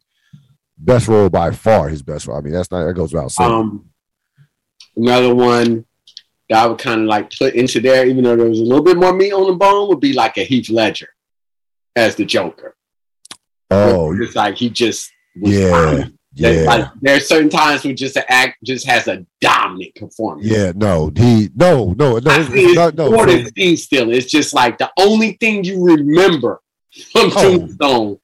Best 0.78 1.08
role 1.08 1.30
by 1.30 1.50
far, 1.50 1.88
his 1.88 2.02
best 2.02 2.26
role. 2.26 2.38
I 2.38 2.40
mean, 2.40 2.52
that's 2.52 2.70
not 2.70 2.84
that 2.84 2.94
goes 2.94 3.12
without 3.12 3.32
saying. 3.32 3.50
Um, 3.50 3.90
another 4.96 5.34
one 5.34 5.84
that 6.48 6.62
I 6.62 6.66
would 6.66 6.78
kind 6.78 7.00
of 7.00 7.06
like 7.06 7.36
put 7.36 7.54
into 7.54 7.80
there, 7.80 8.06
even 8.06 8.24
though 8.24 8.36
there 8.36 8.48
was 8.48 8.60
a 8.60 8.64
little 8.64 8.84
bit 8.84 8.96
more 8.96 9.12
meat 9.12 9.32
on 9.32 9.46
the 9.46 9.56
bone, 9.56 9.88
would 9.88 10.00
be 10.00 10.12
like 10.12 10.36
a 10.38 10.44
Heath 10.44 10.70
Ledger 10.70 11.08
as 11.94 12.14
the 12.14 12.24
Joker. 12.24 12.76
Oh, 13.70 14.14
it's 14.20 14.36
like 14.36 14.56
he 14.56 14.70
just 14.70 15.10
yeah. 15.34 16.04
Yeah. 16.38 16.64
Like, 16.66 16.88
there 17.00 17.16
are 17.16 17.20
certain 17.20 17.48
times 17.48 17.82
where 17.82 17.94
just 17.94 18.16
an 18.16 18.24
act 18.28 18.58
just 18.62 18.86
has 18.86 19.08
a 19.08 19.24
dominant 19.40 19.94
performance. 19.94 20.46
Yeah, 20.46 20.72
no, 20.74 21.10
he 21.16 21.48
no, 21.54 21.94
no, 21.96 22.18
no, 22.18 22.18
it's, 22.18 22.50
it's 22.52 22.74
not, 22.74 22.94
no. 22.94 23.10
More 23.10 23.26
than 23.26 23.52
scene 23.54 23.76
still, 23.78 24.12
it's 24.12 24.26
just 24.26 24.52
like 24.52 24.76
the 24.76 24.90
only 24.98 25.32
thing 25.40 25.64
you 25.64 25.82
remember 25.82 26.60
from 27.10 27.30
oh. 27.34 27.58
Tombstone 27.58 28.18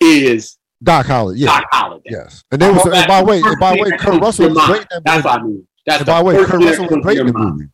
is 0.00 0.56
Doc 0.82 1.04
Holliday. 1.04 1.40
Yeah. 1.40 1.60
Doc 1.60 1.64
Holliday. 1.70 2.10
Yes, 2.10 2.44
and 2.50 2.62
there 2.62 2.72
was 2.72 2.86
and 2.86 3.06
by 3.06 3.20
the 3.20 3.26
way, 3.26 3.42
and 3.44 3.60
by 3.60 3.76
the 3.76 3.82
way, 3.82 3.90
Kurt 3.98 4.20
Russell 4.22 4.48
was 4.48 4.66
great. 4.66 4.80
In 4.80 4.86
that 4.90 5.04
That's 5.04 5.24
what 5.24 5.40
I 5.40 5.42
mean. 5.42 5.66
That's 5.84 6.04
by 6.04 6.18
the 6.18 6.24
way, 6.24 6.34
Kurt 6.36 6.62
Russell 6.64 6.86
was 6.86 6.98
great 7.02 7.18
in 7.18 7.26
the 7.26 7.32
movie. 7.34 7.66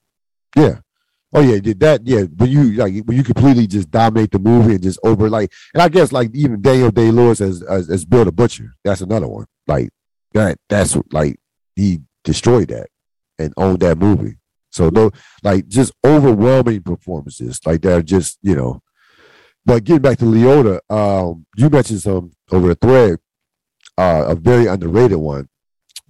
Yeah. 0.56 0.80
Oh 1.36 1.42
yeah, 1.42 1.58
did 1.60 1.80
that? 1.80 2.00
Yeah, 2.06 2.22
when 2.22 2.48
you 2.48 2.72
like 2.72 3.04
when 3.04 3.14
you 3.14 3.22
completely 3.22 3.66
just 3.66 3.90
dominate 3.90 4.30
the 4.30 4.38
movie 4.38 4.72
and 4.72 4.82
just 4.82 4.98
over 5.04 5.28
like, 5.28 5.52
and 5.74 5.82
I 5.82 5.90
guess 5.90 6.10
like 6.10 6.30
even 6.34 6.62
Daniel 6.62 6.90
Day 6.90 7.10
Lewis 7.10 7.42
as, 7.42 7.62
as 7.62 7.90
as 7.90 8.06
Bill 8.06 8.24
the 8.24 8.32
Butcher, 8.32 8.72
that's 8.82 9.02
another 9.02 9.28
one. 9.28 9.44
Like 9.66 9.90
that, 10.32 10.56
that's 10.70 10.96
like 11.12 11.38
he 11.74 12.00
destroyed 12.24 12.68
that 12.68 12.88
and 13.38 13.52
owned 13.58 13.80
that 13.80 13.98
movie. 13.98 14.38
So 14.70 14.88
no, 14.88 15.10
like 15.42 15.68
just 15.68 15.92
overwhelming 16.06 16.82
performances 16.82 17.60
like 17.66 17.82
that. 17.82 17.98
Are 17.98 18.02
just 18.02 18.38
you 18.40 18.56
know, 18.56 18.80
but 19.66 19.84
getting 19.84 20.00
back 20.00 20.16
to 20.20 20.24
Liotta, 20.24 20.80
um, 20.88 21.44
you 21.54 21.68
mentioned 21.68 22.00
some 22.00 22.32
over 22.50 22.68
the 22.68 22.76
thread, 22.76 23.18
uh, 23.98 24.24
a 24.28 24.34
very 24.34 24.68
underrated 24.68 25.18
one. 25.18 25.50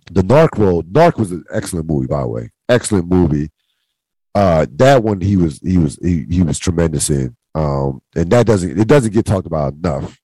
The 0.09 0.23
Narc 0.23 0.57
role. 0.57 0.85
Narc 0.85 1.19
was 1.19 1.33
an 1.33 1.43
excellent 1.53 1.89
movie, 1.89 2.07
by 2.07 2.21
the 2.21 2.29
way. 2.29 2.53
Excellent 2.69 3.09
movie 3.09 3.51
uh, 4.37 4.67
that 4.71 5.03
one 5.03 5.19
he 5.23 5.39
was 5.39 5.59
he 5.61 5.79
was 5.79 5.99
he, 6.03 6.27
he 6.29 6.43
was 6.43 6.59
tremendous 6.59 7.09
in. 7.09 7.35
Um, 7.55 8.03
and 8.15 8.31
that 8.31 8.47
doesn't 8.47 8.79
it 8.79 8.87
doesn't 8.87 9.15
get 9.15 9.25
talked 9.25 9.47
about 9.47 9.73
enough. 9.73 10.19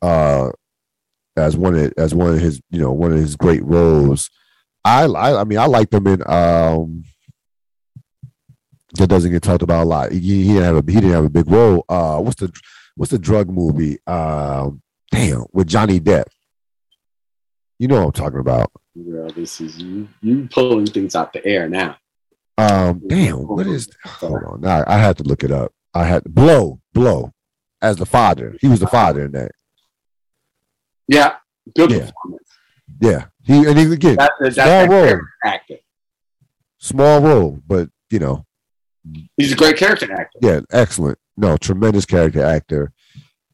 Uh, 0.00 0.50
as 1.36 1.54
one 1.54 1.74
of 1.74 1.92
as 1.98 2.14
one 2.14 2.32
of 2.32 2.40
his 2.40 2.62
you 2.70 2.78
know 2.78 2.92
one 2.92 3.12
of 3.12 3.18
his 3.18 3.36
great 3.36 3.62
roles. 3.62 4.30
I 4.86 5.04
I, 5.04 5.42
I 5.42 5.44
mean 5.44 5.58
I 5.58 5.66
like 5.66 5.90
them 5.90 6.06
in 6.06 6.22
um 6.26 7.04
that 8.94 9.08
doesn't 9.08 9.32
get 9.32 9.42
talked 9.42 9.62
about 9.62 9.82
a 9.82 9.88
lot. 9.88 10.12
He, 10.12 10.20
he, 10.20 10.54
didn't 10.54 10.62
have 10.62 10.76
a 10.76 10.90
he 10.90 10.98
didn't 10.98 11.10
have 11.10 11.24
a 11.26 11.30
big 11.30 11.50
role. 11.50 11.84
Uh, 11.90 12.20
what's 12.20 12.40
the 12.40 12.50
what's 12.96 13.12
the 13.12 13.18
drug 13.18 13.50
movie? 13.50 13.98
Um, 14.06 14.80
damn, 15.10 15.44
with 15.52 15.66
Johnny 15.66 16.00
Depp. 16.00 16.24
You 17.78 17.88
know 17.88 17.96
what 17.96 18.06
I'm 18.06 18.12
talking 18.12 18.40
about. 18.40 18.72
Girl, 18.96 19.28
this 19.28 19.60
is 19.60 19.76
you 19.76 20.08
you 20.22 20.48
pulling 20.50 20.86
things 20.86 21.14
out 21.14 21.34
the 21.34 21.44
air 21.44 21.68
now. 21.68 21.98
Um, 22.56 23.02
damn, 23.06 23.48
what 23.48 23.66
is? 23.66 23.88
Hold 24.04 24.44
on, 24.44 24.60
now 24.60 24.84
I 24.86 24.98
had 24.98 25.16
to 25.18 25.24
look 25.24 25.42
it 25.42 25.50
up. 25.50 25.72
I 25.92 26.04
had 26.04 26.24
blow, 26.24 26.80
blow, 26.92 27.32
as 27.82 27.96
the 27.96 28.06
father. 28.06 28.56
He 28.60 28.68
was 28.68 28.80
the 28.80 28.86
father 28.86 29.24
in 29.24 29.32
that. 29.32 29.52
Yeah, 31.08 31.36
good 31.74 31.90
yeah. 31.90 32.10
performance. 32.10 32.48
Yeah, 33.00 33.24
he 33.42 33.66
and 33.66 33.78
he 33.78 33.92
again 33.92 34.16
that's 34.16 34.54
small 34.54 34.86
role, 34.86 35.20
actor. 35.44 35.76
Small 36.78 37.20
role, 37.20 37.60
but 37.66 37.88
you 38.10 38.20
know, 38.20 38.44
he's 39.36 39.52
a 39.52 39.56
great 39.56 39.76
character 39.76 40.12
actor. 40.12 40.38
Yeah, 40.40 40.60
excellent. 40.70 41.18
No, 41.36 41.56
tremendous 41.56 42.06
character 42.06 42.44
actor. 42.44 42.92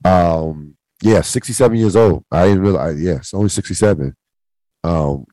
Um, 0.04 0.76
yeah, 1.02 1.22
sixty-seven 1.22 1.78
years 1.78 1.96
old. 1.96 2.24
I 2.30 2.46
didn't 2.48 2.62
realize. 2.62 3.00
Yes, 3.00 3.32
only 3.32 3.48
sixty-seven. 3.48 4.14
Um, 4.84 5.24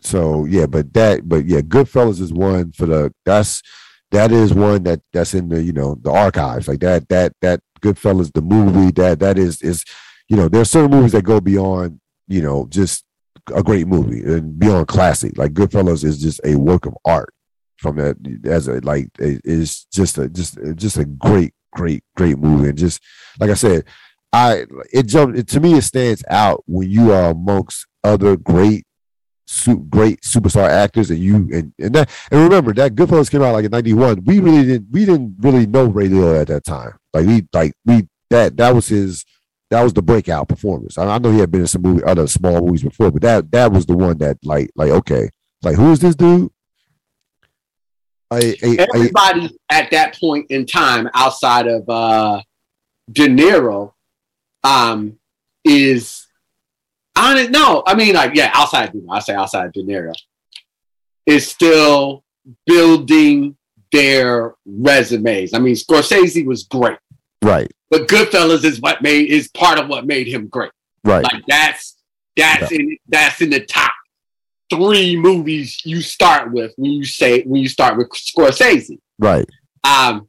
so 0.00 0.44
yeah, 0.44 0.66
but 0.66 0.92
that, 0.94 1.28
but 1.28 1.44
yeah, 1.44 1.60
Goodfellas 1.60 2.20
is 2.20 2.32
one 2.32 2.72
for 2.72 2.86
the 2.86 3.12
that's 3.24 3.62
that 4.10 4.32
is 4.32 4.54
one 4.54 4.84
that 4.84 5.00
that's 5.12 5.34
in 5.34 5.48
the 5.48 5.62
you 5.62 5.72
know 5.72 5.96
the 6.00 6.10
archives. 6.10 6.68
Like 6.68 6.80
that 6.80 7.08
that 7.08 7.32
that 7.42 7.60
Goodfellas 7.80 8.32
the 8.32 8.42
movie 8.42 8.92
that 8.92 9.20
that 9.20 9.38
is 9.38 9.60
is 9.62 9.84
you 10.28 10.36
know 10.36 10.48
there's 10.48 10.70
certain 10.70 10.90
movies 10.90 11.12
that 11.12 11.22
go 11.22 11.40
beyond 11.40 12.00
you 12.26 12.42
know 12.42 12.66
just 12.68 13.04
a 13.54 13.62
great 13.62 13.86
movie 13.86 14.22
and 14.22 14.58
beyond 14.58 14.88
classic. 14.88 15.36
Like 15.36 15.52
Goodfellas 15.52 16.04
is 16.04 16.20
just 16.20 16.40
a 16.44 16.54
work 16.54 16.86
of 16.86 16.96
art 17.04 17.32
from 17.76 17.96
that 17.96 18.16
as 18.44 18.68
a 18.68 18.80
like 18.80 19.08
is 19.18 19.86
just 19.92 20.18
a 20.18 20.28
just 20.28 20.58
just 20.76 20.96
a 20.96 21.04
great 21.04 21.54
great 21.72 22.04
great 22.16 22.38
movie. 22.38 22.68
And 22.68 22.78
just 22.78 23.02
like 23.40 23.50
I 23.50 23.54
said 23.54 23.84
I 24.32 24.66
it 24.92 25.06
jumped 25.06 25.38
it, 25.38 25.48
to 25.48 25.60
me 25.60 25.74
it 25.74 25.82
stands 25.82 26.22
out 26.30 26.62
when 26.66 26.88
you 26.90 27.12
are 27.12 27.30
amongst 27.30 27.86
other 28.04 28.36
great 28.36 28.84
great 29.88 30.20
superstar 30.22 30.68
actors, 30.68 31.10
and 31.10 31.18
you 31.18 31.36
and 31.52 31.72
and 31.78 31.94
that 31.94 32.10
and 32.30 32.42
remember 32.42 32.72
that 32.74 32.94
Goodfellas 32.94 33.30
came 33.30 33.42
out 33.42 33.52
like 33.52 33.64
in 33.64 33.70
'91. 33.70 34.24
We 34.24 34.40
really 34.40 34.64
didn't 34.64 34.88
we 34.90 35.04
didn't 35.04 35.36
really 35.40 35.66
know 35.66 35.86
Ray 35.86 36.08
Liotta 36.08 36.42
at 36.42 36.48
that 36.48 36.64
time. 36.64 36.98
Like 37.14 37.26
we 37.26 37.46
like 37.52 37.72
we 37.84 38.08
that 38.30 38.56
that 38.56 38.74
was 38.74 38.88
his 38.88 39.24
that 39.70 39.82
was 39.82 39.92
the 39.92 40.02
breakout 40.02 40.48
performance. 40.48 40.98
I, 40.98 41.06
I 41.06 41.18
know 41.18 41.30
he 41.30 41.38
had 41.38 41.50
been 41.50 41.62
in 41.62 41.66
some 41.66 41.82
movie 41.82 42.04
other 42.04 42.26
small 42.26 42.60
movies 42.60 42.82
before, 42.82 43.10
but 43.10 43.22
that 43.22 43.50
that 43.52 43.72
was 43.72 43.86
the 43.86 43.96
one 43.96 44.18
that 44.18 44.38
like 44.42 44.70
like 44.74 44.90
okay, 44.90 45.30
like 45.62 45.76
who 45.76 45.92
is 45.92 46.00
this 46.00 46.14
dude? 46.14 46.50
I, 48.30 48.56
I, 48.62 48.86
Everybody 48.94 49.58
I, 49.70 49.78
at 49.78 49.90
that 49.90 50.18
point 50.18 50.50
in 50.50 50.66
time, 50.66 51.08
outside 51.14 51.66
of 51.66 51.88
uh, 51.88 52.42
De 53.10 53.26
Niro, 53.26 53.92
um, 54.64 55.18
is 55.64 56.17
on 57.18 57.36
it, 57.36 57.50
no. 57.50 57.82
I 57.86 57.94
mean, 57.94 58.14
like, 58.14 58.34
yeah, 58.34 58.50
outside, 58.54 58.92
I 59.10 59.18
say 59.18 59.34
outside 59.34 59.72
De 59.72 59.82
Niro, 59.82 60.12
is 61.26 61.46
still 61.46 62.24
building 62.66 63.56
their 63.92 64.54
resumes. 64.66 65.54
I 65.54 65.58
mean, 65.58 65.74
Scorsese 65.74 66.44
was 66.44 66.64
great, 66.64 66.98
right? 67.42 67.70
But 67.90 68.08
Goodfellas 68.08 68.64
is 68.64 68.80
what 68.80 69.02
made 69.02 69.30
is 69.30 69.48
part 69.48 69.78
of 69.78 69.88
what 69.88 70.06
made 70.06 70.26
him 70.26 70.48
great, 70.48 70.70
right? 71.04 71.24
Like 71.24 71.42
that's 71.46 71.96
that's 72.36 72.70
in 72.72 72.96
that's 73.08 73.40
in 73.40 73.50
the 73.50 73.64
top 73.64 73.92
three 74.70 75.16
movies 75.16 75.80
you 75.84 76.00
start 76.00 76.52
with 76.52 76.72
when 76.76 76.92
you 76.92 77.04
say 77.04 77.42
when 77.42 77.62
you 77.62 77.68
start 77.68 77.96
with 77.96 78.10
Scorsese, 78.10 78.98
right? 79.18 79.48
Um, 79.84 80.28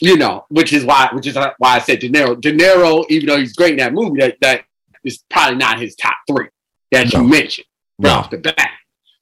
you 0.00 0.16
know, 0.16 0.44
which 0.48 0.72
is 0.72 0.84
why 0.84 1.08
which 1.12 1.26
is 1.26 1.36
why 1.36 1.54
I 1.60 1.78
said 1.78 2.00
De 2.00 2.10
Niro. 2.10 2.40
De 2.40 2.52
Niro, 2.52 3.04
even 3.08 3.26
though 3.28 3.38
he's 3.38 3.54
great 3.54 3.72
in 3.72 3.78
that 3.78 3.94
movie, 3.94 4.20
that 4.20 4.36
that 4.40 4.64
is 5.04 5.22
probably 5.30 5.56
not 5.56 5.80
his 5.80 5.94
top 5.96 6.16
three 6.28 6.48
that 6.90 7.12
no. 7.12 7.20
you 7.20 7.28
mentioned 7.28 7.66
right 7.98 8.10
no. 8.10 8.18
off 8.18 8.30
the 8.30 8.38
bat. 8.38 8.70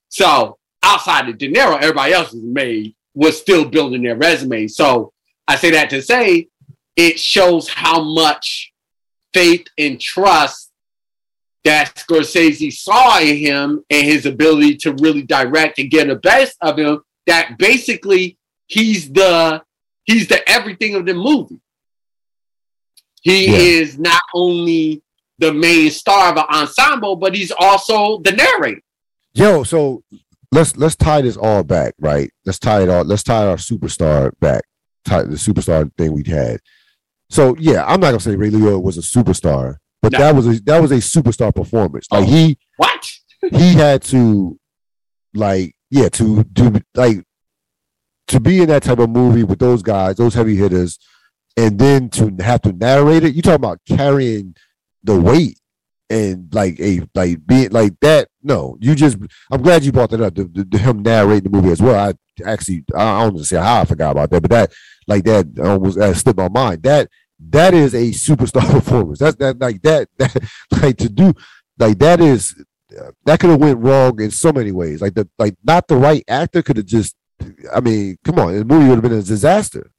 So 0.08 0.58
outside 0.82 1.28
of 1.28 1.38
De 1.38 1.50
Niro, 1.50 1.76
everybody 1.76 2.12
else 2.12 2.32
was 2.32 2.42
made 2.42 2.94
was 3.14 3.40
still 3.40 3.64
building 3.64 4.02
their 4.02 4.16
resume. 4.16 4.66
So 4.68 5.12
I 5.48 5.56
say 5.56 5.70
that 5.72 5.90
to 5.90 6.02
say 6.02 6.48
it 6.96 7.18
shows 7.18 7.68
how 7.68 8.02
much 8.02 8.72
faith 9.32 9.66
and 9.78 10.00
trust 10.00 10.70
that 11.64 11.94
Scorsese 11.94 12.72
saw 12.72 13.18
in 13.20 13.36
him 13.36 13.84
and 13.90 14.06
his 14.06 14.26
ability 14.26 14.76
to 14.78 14.94
really 14.94 15.22
direct 15.22 15.78
and 15.78 15.90
get 15.90 16.08
the 16.08 16.16
best 16.16 16.56
of 16.60 16.78
him. 16.78 17.00
That 17.26 17.58
basically 17.58 18.38
he's 18.66 19.10
the 19.12 19.62
he's 20.04 20.28
the 20.28 20.48
everything 20.48 20.94
of 20.94 21.06
the 21.06 21.14
movie. 21.14 21.60
He 23.22 23.46
yeah. 23.46 23.80
is 23.82 23.98
not 23.98 24.22
only 24.34 25.02
the 25.40 25.52
main 25.52 25.90
star 25.90 26.32
of 26.32 26.36
an 26.36 26.44
ensemble, 26.50 27.16
but 27.16 27.34
he's 27.34 27.50
also 27.58 28.20
the 28.20 28.32
narrator. 28.32 28.80
Yo, 29.32 29.62
so 29.62 30.02
let's 30.52 30.76
let's 30.76 30.96
tie 30.96 31.22
this 31.22 31.36
all 31.36 31.62
back, 31.62 31.94
right? 31.98 32.30
Let's 32.44 32.58
tie 32.58 32.82
it 32.82 32.88
all. 32.88 33.04
Let's 33.04 33.22
tie 33.22 33.46
our 33.46 33.56
superstar 33.56 34.32
back. 34.40 34.64
Tie 35.04 35.22
the 35.22 35.36
superstar 35.36 35.90
thing 35.96 36.12
we 36.12 36.24
had. 36.24 36.60
So 37.30 37.56
yeah, 37.58 37.84
I'm 37.84 38.00
not 38.00 38.08
gonna 38.08 38.20
say 38.20 38.36
Ray 38.36 38.50
Liotta 38.50 38.82
was 38.82 38.98
a 38.98 39.00
superstar, 39.00 39.76
but 40.02 40.12
no. 40.12 40.18
that 40.18 40.34
was 40.34 40.46
a 40.46 40.60
that 40.64 40.80
was 40.80 40.90
a 40.92 40.96
superstar 40.96 41.54
performance. 41.54 42.06
Like 42.10 42.24
oh. 42.24 42.30
he 42.30 42.58
what 42.76 43.10
he 43.50 43.74
had 43.74 44.02
to 44.04 44.58
like 45.32 45.74
yeah 45.90 46.08
to 46.10 46.44
do 46.44 46.80
like 46.94 47.24
to 48.28 48.40
be 48.40 48.60
in 48.60 48.68
that 48.68 48.82
type 48.82 48.98
of 48.98 49.10
movie 49.10 49.44
with 49.44 49.58
those 49.58 49.82
guys, 49.82 50.16
those 50.16 50.34
heavy 50.34 50.56
hitters, 50.56 50.98
and 51.56 51.78
then 51.78 52.08
to 52.10 52.34
have 52.40 52.62
to 52.62 52.72
narrate 52.72 53.24
it. 53.24 53.34
You 53.34 53.42
talking 53.42 53.56
about 53.56 53.80
carrying 53.88 54.54
the 55.02 55.18
weight 55.18 55.58
and 56.08 56.52
like 56.52 56.78
a 56.80 57.02
like 57.14 57.46
being 57.46 57.70
like 57.70 57.98
that. 58.00 58.28
No, 58.42 58.76
you 58.80 58.94
just. 58.94 59.16
I'm 59.50 59.62
glad 59.62 59.84
you 59.84 59.92
brought 59.92 60.10
that 60.10 60.20
up. 60.20 60.34
The, 60.34 60.44
the, 60.44 60.64
the 60.64 60.78
him 60.78 61.02
narrating 61.02 61.50
the 61.50 61.56
movie 61.56 61.70
as 61.70 61.80
well. 61.80 62.08
I 62.08 62.14
actually 62.44 62.84
I 62.94 63.28
don't 63.28 63.44
say 63.44 63.56
how 63.56 63.82
I 63.82 63.84
forgot 63.84 64.12
about 64.12 64.30
that, 64.30 64.42
but 64.42 64.50
that 64.50 64.72
like 65.06 65.24
that 65.24 65.58
almost 65.58 65.98
that 65.98 66.16
slipped 66.16 66.38
my 66.38 66.48
mind. 66.48 66.82
That 66.82 67.08
that 67.38 67.74
is 67.74 67.94
a 67.94 68.10
superstar 68.10 68.68
performance. 68.70 69.20
That's 69.20 69.36
that 69.36 69.60
like 69.60 69.80
that 69.82 70.08
that 70.18 70.36
like 70.82 70.96
to 70.98 71.08
do 71.08 71.32
like 71.78 71.98
that 71.98 72.20
is 72.20 72.54
that 73.24 73.38
could 73.38 73.50
have 73.50 73.60
went 73.60 73.78
wrong 73.78 74.20
in 74.20 74.30
so 74.30 74.52
many 74.52 74.72
ways. 74.72 75.00
Like 75.00 75.14
the 75.14 75.28
like 75.38 75.54
not 75.64 75.86
the 75.86 75.96
right 75.96 76.24
actor 76.28 76.62
could 76.62 76.76
have 76.76 76.86
just. 76.86 77.14
I 77.74 77.80
mean, 77.80 78.18
come 78.22 78.38
on, 78.38 78.54
the 78.54 78.64
movie 78.66 78.86
would 78.88 78.96
have 78.96 79.02
been 79.02 79.12
a 79.18 79.22
disaster. 79.22 79.90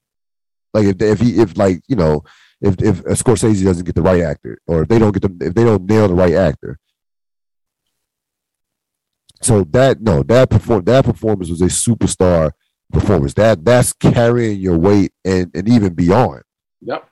Like 0.73 0.85
if 0.85 1.01
if 1.01 1.19
he 1.19 1.39
if 1.39 1.57
like 1.57 1.81
you 1.88 1.95
know 1.95 2.23
if 2.61 2.81
if 2.81 2.99
a 3.01 3.14
Scorsese 3.14 3.64
doesn't 3.64 3.85
get 3.85 3.95
the 3.95 4.01
right 4.01 4.22
actor 4.22 4.59
or 4.67 4.83
if 4.83 4.88
they 4.88 4.99
don't 4.99 5.11
get 5.11 5.23
the 5.23 5.45
if 5.45 5.53
they 5.53 5.64
don't 5.64 5.85
nail 5.85 6.07
the 6.07 6.14
right 6.14 6.33
actor. 6.33 6.77
So 9.41 9.64
that 9.72 10.01
no 10.01 10.23
that 10.23 10.49
perform 10.49 10.83
that 10.85 11.06
performance 11.06 11.49
was 11.49 11.61
a 11.61 11.65
superstar 11.65 12.51
performance. 12.91 13.33
That 13.33 13.65
that's 13.65 13.93
carrying 13.93 14.59
your 14.59 14.77
weight 14.77 15.11
and 15.25 15.51
and 15.56 15.67
even 15.67 15.93
beyond. 15.93 16.43
Yep. 16.81 17.07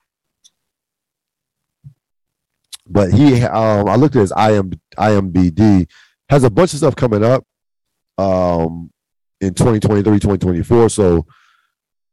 But 2.89 3.13
he, 3.13 3.43
um, 3.43 3.87
I 3.87 3.95
looked 3.95 4.15
at 4.15 4.21
his 4.21 4.31
IM, 4.31 4.71
IMBD, 4.97 5.87
has 6.27 6.43
a 6.43 6.49
bunch 6.49 6.73
of 6.73 6.79
stuff 6.79 6.95
coming 6.95 7.23
up, 7.23 7.45
um, 8.17 8.89
in 9.39 9.53
2023, 9.53 10.19
2024. 10.19 10.89
So, 10.89 11.27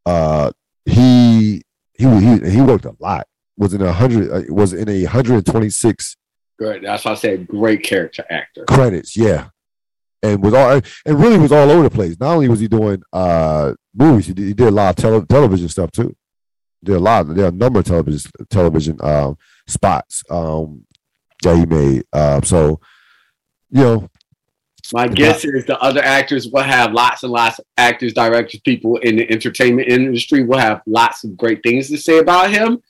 uh, 0.04 0.50
he 0.84 1.62
he 1.98 2.04
he 2.20 2.50
he 2.50 2.60
worked 2.60 2.84
a 2.84 2.94
lot. 3.00 3.26
Was 3.56 3.74
in 3.74 3.82
a 3.82 3.92
hundred. 3.92 4.30
Uh, 4.30 4.52
was 4.52 4.72
in 4.72 4.88
a 4.88 5.04
hundred 5.04 5.46
twenty 5.46 5.70
six. 5.70 6.16
Good. 6.58 6.84
That's 6.84 7.04
why 7.04 7.12
I 7.12 7.14
said 7.14 7.46
great 7.46 7.82
character 7.82 8.24
actor. 8.30 8.64
Credits, 8.64 9.16
yeah, 9.16 9.48
and 10.22 10.42
was 10.42 10.54
all 10.54 10.80
and 11.06 11.20
really 11.20 11.38
was 11.38 11.52
all 11.52 11.70
over 11.70 11.82
the 11.82 11.90
place. 11.90 12.18
Not 12.18 12.34
only 12.34 12.48
was 12.48 12.60
he 12.60 12.68
doing 12.68 13.02
uh 13.12 13.74
movies, 13.94 14.26
he 14.26 14.34
did, 14.34 14.46
he 14.46 14.54
did 14.54 14.68
a 14.68 14.70
lot 14.70 14.90
of 14.90 14.96
tele, 14.96 15.26
television 15.26 15.68
stuff 15.68 15.90
too. 15.90 16.14
Did 16.84 16.96
a 16.96 17.00
lot. 17.00 17.34
There 17.34 17.46
are 17.46 17.48
a 17.48 17.52
number 17.52 17.80
of 17.80 17.86
television 17.86 18.30
television 18.50 18.98
um, 19.02 19.36
spots 19.66 20.22
um, 20.30 20.86
that 21.42 21.56
he 21.56 21.66
made. 21.66 22.04
Uh, 22.12 22.40
so, 22.42 22.80
you 23.70 23.82
know, 23.82 24.08
my 24.92 25.08
guess 25.08 25.44
is 25.44 25.64
the 25.66 25.78
other 25.80 26.02
actors 26.02 26.48
will 26.48 26.62
have 26.62 26.92
lots 26.92 27.22
and 27.22 27.32
lots 27.32 27.58
of 27.58 27.64
actors, 27.76 28.12
directors, 28.12 28.60
people 28.60 28.96
in 28.98 29.16
the 29.16 29.30
entertainment 29.30 29.88
industry 29.88 30.44
will 30.44 30.58
have 30.58 30.82
lots 30.86 31.24
of 31.24 31.36
great 31.36 31.62
things 31.62 31.88
to 31.88 31.98
say 31.98 32.18
about 32.18 32.50
him. 32.50 32.82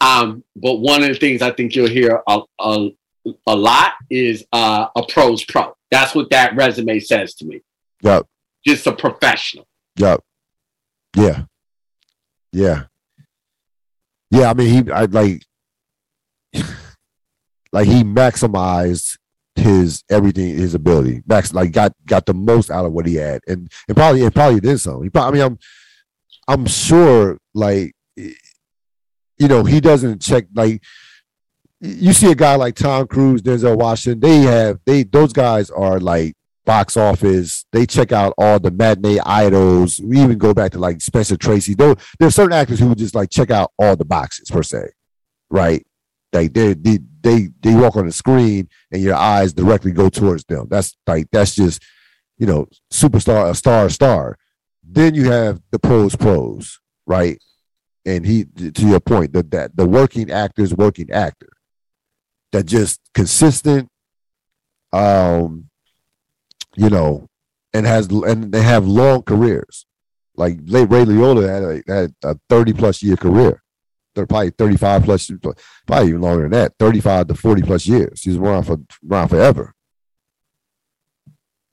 Um, 0.00 0.44
but 0.56 0.76
one 0.76 1.02
of 1.02 1.08
the 1.08 1.14
things 1.14 1.42
I 1.42 1.50
think 1.50 1.74
you'll 1.74 1.88
hear 1.88 2.22
a, 2.26 2.40
a, 2.60 2.90
a 3.46 3.56
lot 3.56 3.92
is 4.10 4.44
uh, 4.52 4.88
a 4.94 5.02
pros 5.06 5.44
pro. 5.44 5.74
That's 5.90 6.14
what 6.14 6.30
that 6.30 6.54
resume 6.56 7.00
says 7.00 7.34
to 7.34 7.44
me. 7.44 7.62
Yep. 8.02 8.26
Just 8.66 8.86
a 8.86 8.92
professional. 8.92 9.66
Yep. 9.96 10.20
Yeah. 11.16 11.44
Yeah. 12.52 12.84
Yeah. 14.30 14.50
I 14.50 14.54
mean, 14.54 14.84
he, 14.84 14.92
I 14.92 15.04
like, 15.06 15.42
like 17.72 17.86
he 17.86 18.04
maximized 18.04 19.18
his 19.58 20.04
everything, 20.10 20.56
his 20.56 20.74
ability. 20.74 21.22
Max 21.26 21.52
like 21.52 21.72
got 21.72 21.92
got 22.06 22.26
the 22.26 22.34
most 22.34 22.70
out 22.70 22.84
of 22.84 22.92
what 22.92 23.06
he 23.06 23.16
had, 23.16 23.40
and 23.46 23.70
and 23.88 23.96
probably 23.96 24.22
and 24.22 24.34
probably 24.34 24.60
did 24.60 24.78
so. 24.78 25.00
He 25.00 25.10
probably, 25.10 25.40
I 25.40 25.44
mean, 25.44 25.58
I'm 26.46 26.60
I'm 26.60 26.66
sure 26.66 27.38
like 27.54 27.94
you 28.16 29.48
know 29.48 29.64
he 29.64 29.80
doesn't 29.80 30.22
check 30.22 30.46
like 30.54 30.82
you 31.80 32.12
see 32.12 32.30
a 32.30 32.34
guy 32.34 32.56
like 32.56 32.74
Tom 32.74 33.06
Cruise, 33.06 33.42
Denzel 33.42 33.76
Washington. 33.76 34.20
They 34.20 34.40
have 34.40 34.80
they 34.84 35.04
those 35.04 35.32
guys 35.32 35.70
are 35.70 36.00
like 36.00 36.34
box 36.64 36.96
office. 36.96 37.64
They 37.72 37.86
check 37.86 38.12
out 38.12 38.34
all 38.36 38.58
the 38.58 38.70
matinee 38.70 39.20
idols. 39.24 40.00
We 40.00 40.20
even 40.20 40.38
go 40.38 40.52
back 40.52 40.72
to 40.72 40.78
like 40.78 41.00
Spencer 41.00 41.36
Tracy. 41.36 41.74
Though 41.74 41.96
there's 42.18 42.34
certain 42.34 42.52
actors 42.52 42.80
who 42.80 42.94
just 42.94 43.14
like 43.14 43.30
check 43.30 43.50
out 43.50 43.72
all 43.78 43.96
the 43.96 44.04
boxes 44.04 44.50
per 44.50 44.62
se, 44.62 44.90
right? 45.50 45.86
Like 46.32 46.52
they 46.52 46.74
they 46.74 46.98
they 47.22 47.48
they 47.62 47.74
walk 47.74 47.96
on 47.96 48.06
the 48.06 48.12
screen 48.12 48.68
and 48.92 49.02
your 49.02 49.14
eyes 49.14 49.52
directly 49.52 49.92
go 49.92 50.08
towards 50.08 50.44
them. 50.44 50.66
That's 50.68 50.96
like 51.06 51.28
that's 51.32 51.54
just 51.54 51.82
you 52.36 52.46
know 52.46 52.66
superstar 52.92 53.50
a 53.50 53.54
star 53.54 53.86
a 53.86 53.90
star. 53.90 54.36
Then 54.82 55.14
you 55.14 55.30
have 55.30 55.60
the 55.70 55.78
pros 55.78 56.16
pros 56.16 56.80
right, 57.06 57.42
and 58.04 58.26
he 58.26 58.44
to 58.44 58.86
your 58.86 59.00
point 59.00 59.32
that 59.32 59.50
that 59.52 59.76
the 59.76 59.86
working 59.86 60.30
actor's 60.30 60.74
working 60.74 61.10
actor 61.10 61.50
that 62.52 62.64
just 62.64 63.00
consistent, 63.14 63.88
um, 64.92 65.68
you 66.76 66.90
know, 66.90 67.26
and 67.72 67.86
has 67.86 68.08
and 68.08 68.52
they 68.52 68.62
have 68.62 68.86
long 68.86 69.22
careers. 69.22 69.86
Like 70.36 70.58
Ray 70.66 70.84
Liotta 70.84 71.48
had 71.48 71.62
a, 71.62 71.92
had 71.92 72.14
a 72.22 72.38
thirty 72.50 72.74
plus 72.74 73.02
year 73.02 73.16
career 73.16 73.62
probably 74.14 74.50
35 74.50 75.04
plus, 75.04 75.30
probably 75.86 76.08
even 76.08 76.20
longer 76.20 76.42
than 76.42 76.52
that, 76.52 76.72
35 76.78 77.28
to 77.28 77.34
40 77.34 77.62
plus 77.62 77.86
years. 77.86 78.22
He's 78.22 78.36
around 78.36 78.64
for 78.64 78.78
around 79.10 79.28
forever. 79.28 79.74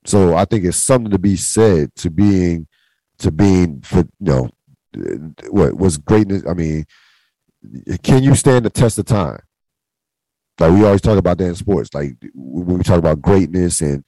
So 0.06 0.36
I 0.36 0.46
think 0.46 0.66
it's 0.66 0.78
something 0.78 1.12
to 1.12 1.20
be 1.20 1.36
said 1.36 1.94
to 1.96 2.10
being 2.10 2.68
to 3.20 3.32
being 3.32 3.82
for 3.82 4.00
you 4.00 4.06
know 4.20 4.50
what 5.50 5.76
was 5.76 5.98
greatness. 5.98 6.44
I 6.48 6.54
mean, 6.54 6.86
can 8.04 8.24
you 8.24 8.36
stand 8.36 8.66
the 8.66 8.70
test 8.70 9.00
of 9.00 9.06
time? 9.06 9.42
Like 10.60 10.72
we 10.72 10.86
always 10.86 11.02
talk 11.02 11.18
about 11.18 11.38
that 11.40 11.48
in 11.48 11.56
sports. 11.56 11.94
Like 11.94 12.14
when 12.34 12.78
we 12.78 12.84
talk 12.84 13.00
about 13.00 13.22
greatness 13.22 13.82
and 13.82 14.04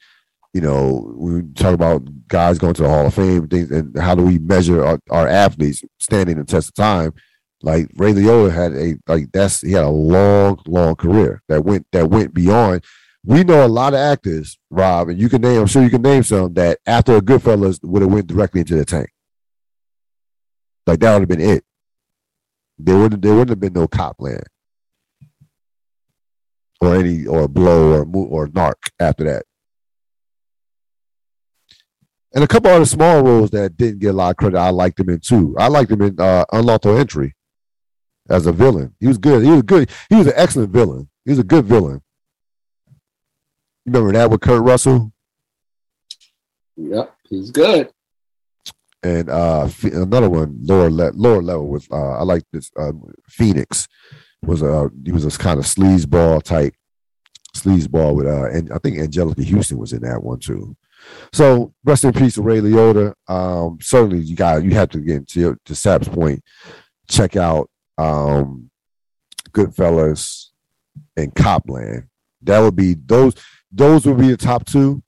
you 0.54 0.62
know, 0.62 1.14
we 1.16 1.44
talk 1.54 1.74
about 1.74 2.08
guys 2.28 2.58
going 2.58 2.74
to 2.74 2.82
the 2.82 2.90
Hall 2.90 3.06
of 3.06 3.14
Fame, 3.14 3.48
things, 3.48 3.70
and 3.70 3.96
how 3.98 4.16
do 4.16 4.24
we 4.24 4.40
measure 4.40 4.84
our, 4.84 5.00
our 5.10 5.28
athletes 5.28 5.84
standing 6.00 6.38
the 6.38 6.46
test 6.46 6.70
of 6.70 6.76
time? 6.76 7.14
Like 7.64 7.90
Ray 7.96 8.14
Liotta 8.14 8.54
had 8.54 8.74
a 8.74 8.98
like 9.08 9.32
that's 9.32 9.62
he 9.62 9.72
had 9.72 9.84
a 9.84 9.90
long, 9.90 10.60
long 10.68 10.96
career 10.96 11.42
that 11.50 11.66
went 11.66 11.88
that 11.92 12.10
went 12.10 12.34
beyond. 12.34 12.84
We 13.26 13.44
know 13.44 13.66
a 13.66 13.68
lot 13.68 13.94
of 13.94 14.00
actors, 14.00 14.58
Rob, 14.70 15.10
and 15.10 15.20
you 15.20 15.28
can 15.28 15.42
name. 15.42 15.62
I'm 15.62 15.68
sure 15.68 15.84
you 15.84 15.90
can 15.90 16.04
name 16.04 16.24
some 16.24 16.54
that 16.54 16.80
after 16.86 17.16
a 17.18 17.22
Goodfellas 17.22 17.80
would 17.84 18.02
have 18.04 18.12
went 18.12 18.28
directly 18.28 18.62
into 18.62 18.76
the 18.76 18.86
tank. 18.86 19.10
Like 20.86 21.00
that 21.00 21.14
would 21.14 21.22
have 21.22 21.30
been 21.30 21.42
it. 21.42 21.64
There 22.78 22.98
wouldn't 22.98 23.22
there 23.22 23.34
wouldn't 23.34 23.50
have 23.50 23.60
been 23.60 23.74
no 23.74 23.88
Copland 23.88 24.44
or 26.80 26.96
any 26.96 27.26
or 27.26 27.48
blow 27.48 27.94
or 27.94 28.02
or 28.16 28.48
narc 28.50 28.76
after 29.00 29.24
that. 29.26 29.44
and 32.36 32.44
a 32.44 32.48
couple 32.48 32.70
other 32.70 32.86
small 32.86 33.24
roles 33.24 33.50
that 33.50 33.78
didn't 33.78 34.00
get 34.00 34.10
a 34.10 34.14
lot 34.14 34.30
of 34.30 34.38
credit. 34.38 34.60
I 34.60 34.70
liked 34.70 34.98
them 34.98 35.10
in 35.10 35.20
too. 35.20 35.56
I 35.58 35.70
liked 35.70 35.90
them 35.90 36.04
in 36.04 36.20
uh, 36.20 36.46
Unlawful 36.54 36.96
Entry 36.96 37.34
as 38.30 38.46
a 38.46 38.52
villain. 38.52 38.94
He 39.00 39.08
was 39.08 39.18
good. 39.18 39.44
He 39.44 39.52
was 39.52 39.64
good. 39.64 39.90
He 40.10 40.16
was 40.16 40.28
an 40.28 40.34
excellent 40.36 40.72
villain. 40.72 41.10
He 41.26 41.32
was 41.32 41.40
a 41.40 41.44
good 41.44 41.66
villain. 41.66 42.02
You 43.86 43.94
remember 43.94 44.14
that 44.14 44.30
with 44.30 44.42
Kurt 44.42 44.64
Russell? 44.64 45.12
Yep, 46.76 47.16
he's 47.30 47.52
good. 47.52 47.90
And 49.04 49.30
uh, 49.30 49.70
another 49.84 50.30
one, 50.30 50.58
lower 50.62 50.90
le- 50.90 51.12
lower 51.14 51.42
level 51.42 51.68
with 51.68 51.88
uh, 51.92 52.18
I 52.18 52.24
like 52.24 52.44
this 52.52 52.72
uh, 52.78 52.92
Phoenix 53.30 53.88
was 54.44 54.62
a 54.62 54.90
he 55.06 55.12
was 55.12 55.26
a 55.26 55.38
kind 55.38 55.60
of 55.60 55.66
sleazeball 55.66 56.44
type 56.44 56.74
sleazeball 57.56 58.16
with 58.16 58.28
uh 58.28 58.50
and 58.52 58.72
I 58.72 58.78
think 58.78 58.98
Anjelica 58.98 59.50
Huston 59.50 59.78
was 59.78 59.94
in 59.94 60.02
that 60.02 60.24
one 60.24 60.40
too. 60.40 60.76
So 61.34 61.74
rest 61.84 62.04
in 62.04 62.14
peace 62.14 62.38
Ray 62.38 62.60
Liotta. 62.60 63.14
Um, 63.28 63.80
certainly 63.82 64.20
you 64.20 64.36
got 64.36 64.64
you 64.64 64.72
have 64.72 64.90
to 64.90 65.00
get 65.00 65.28
to 65.30 65.58
to 65.66 65.76
Sapp's 65.76 66.08
point. 66.08 66.44
Check 67.10 67.36
out 67.36 67.70
um, 67.98 68.70
Goodfellas 69.52 70.48
and 71.16 71.34
Copland. 71.34 72.08
That 72.42 72.60
would 72.60 72.76
be 72.76 72.94
those. 72.94 73.34
Those 73.72 74.06
would 74.06 74.18
be 74.18 74.30
the 74.30 74.38
top 74.38 74.66
two 74.66 75.04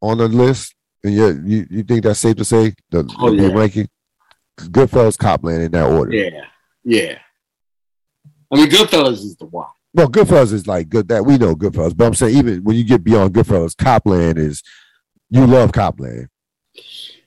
on 0.00 0.18
the 0.18 0.28
list. 0.28 0.74
And 1.04 1.14
yeah, 1.14 1.32
you, 1.44 1.66
you 1.70 1.82
think 1.82 2.02
that's 2.02 2.20
safe 2.20 2.36
to 2.36 2.44
say 2.44 2.74
the, 2.90 3.08
oh, 3.18 3.30
the 3.34 3.48
yeah. 3.48 3.52
ranking? 3.52 3.88
Goodfellas, 4.58 5.18
Copland 5.18 5.62
in 5.62 5.72
that 5.72 5.90
order. 5.90 6.16
Yeah, 6.16 6.44
yeah. 6.84 7.18
I 8.50 8.56
mean, 8.56 8.68
Goodfellas 8.68 9.12
is 9.12 9.36
the 9.36 9.46
one. 9.46 9.68
Well, 9.94 10.08
Goodfellas 10.08 10.52
is 10.52 10.66
like 10.66 10.88
good. 10.88 11.08
That 11.08 11.24
we 11.24 11.38
know 11.38 11.54
Goodfellas, 11.54 11.96
but 11.96 12.06
I'm 12.06 12.14
saying 12.14 12.36
even 12.36 12.64
when 12.64 12.76
you 12.76 12.84
get 12.84 13.04
beyond 13.04 13.34
Goodfellas, 13.34 13.76
Copland 13.76 14.38
is 14.38 14.62
you 15.30 15.46
love 15.46 15.72
Copland. 15.72 16.28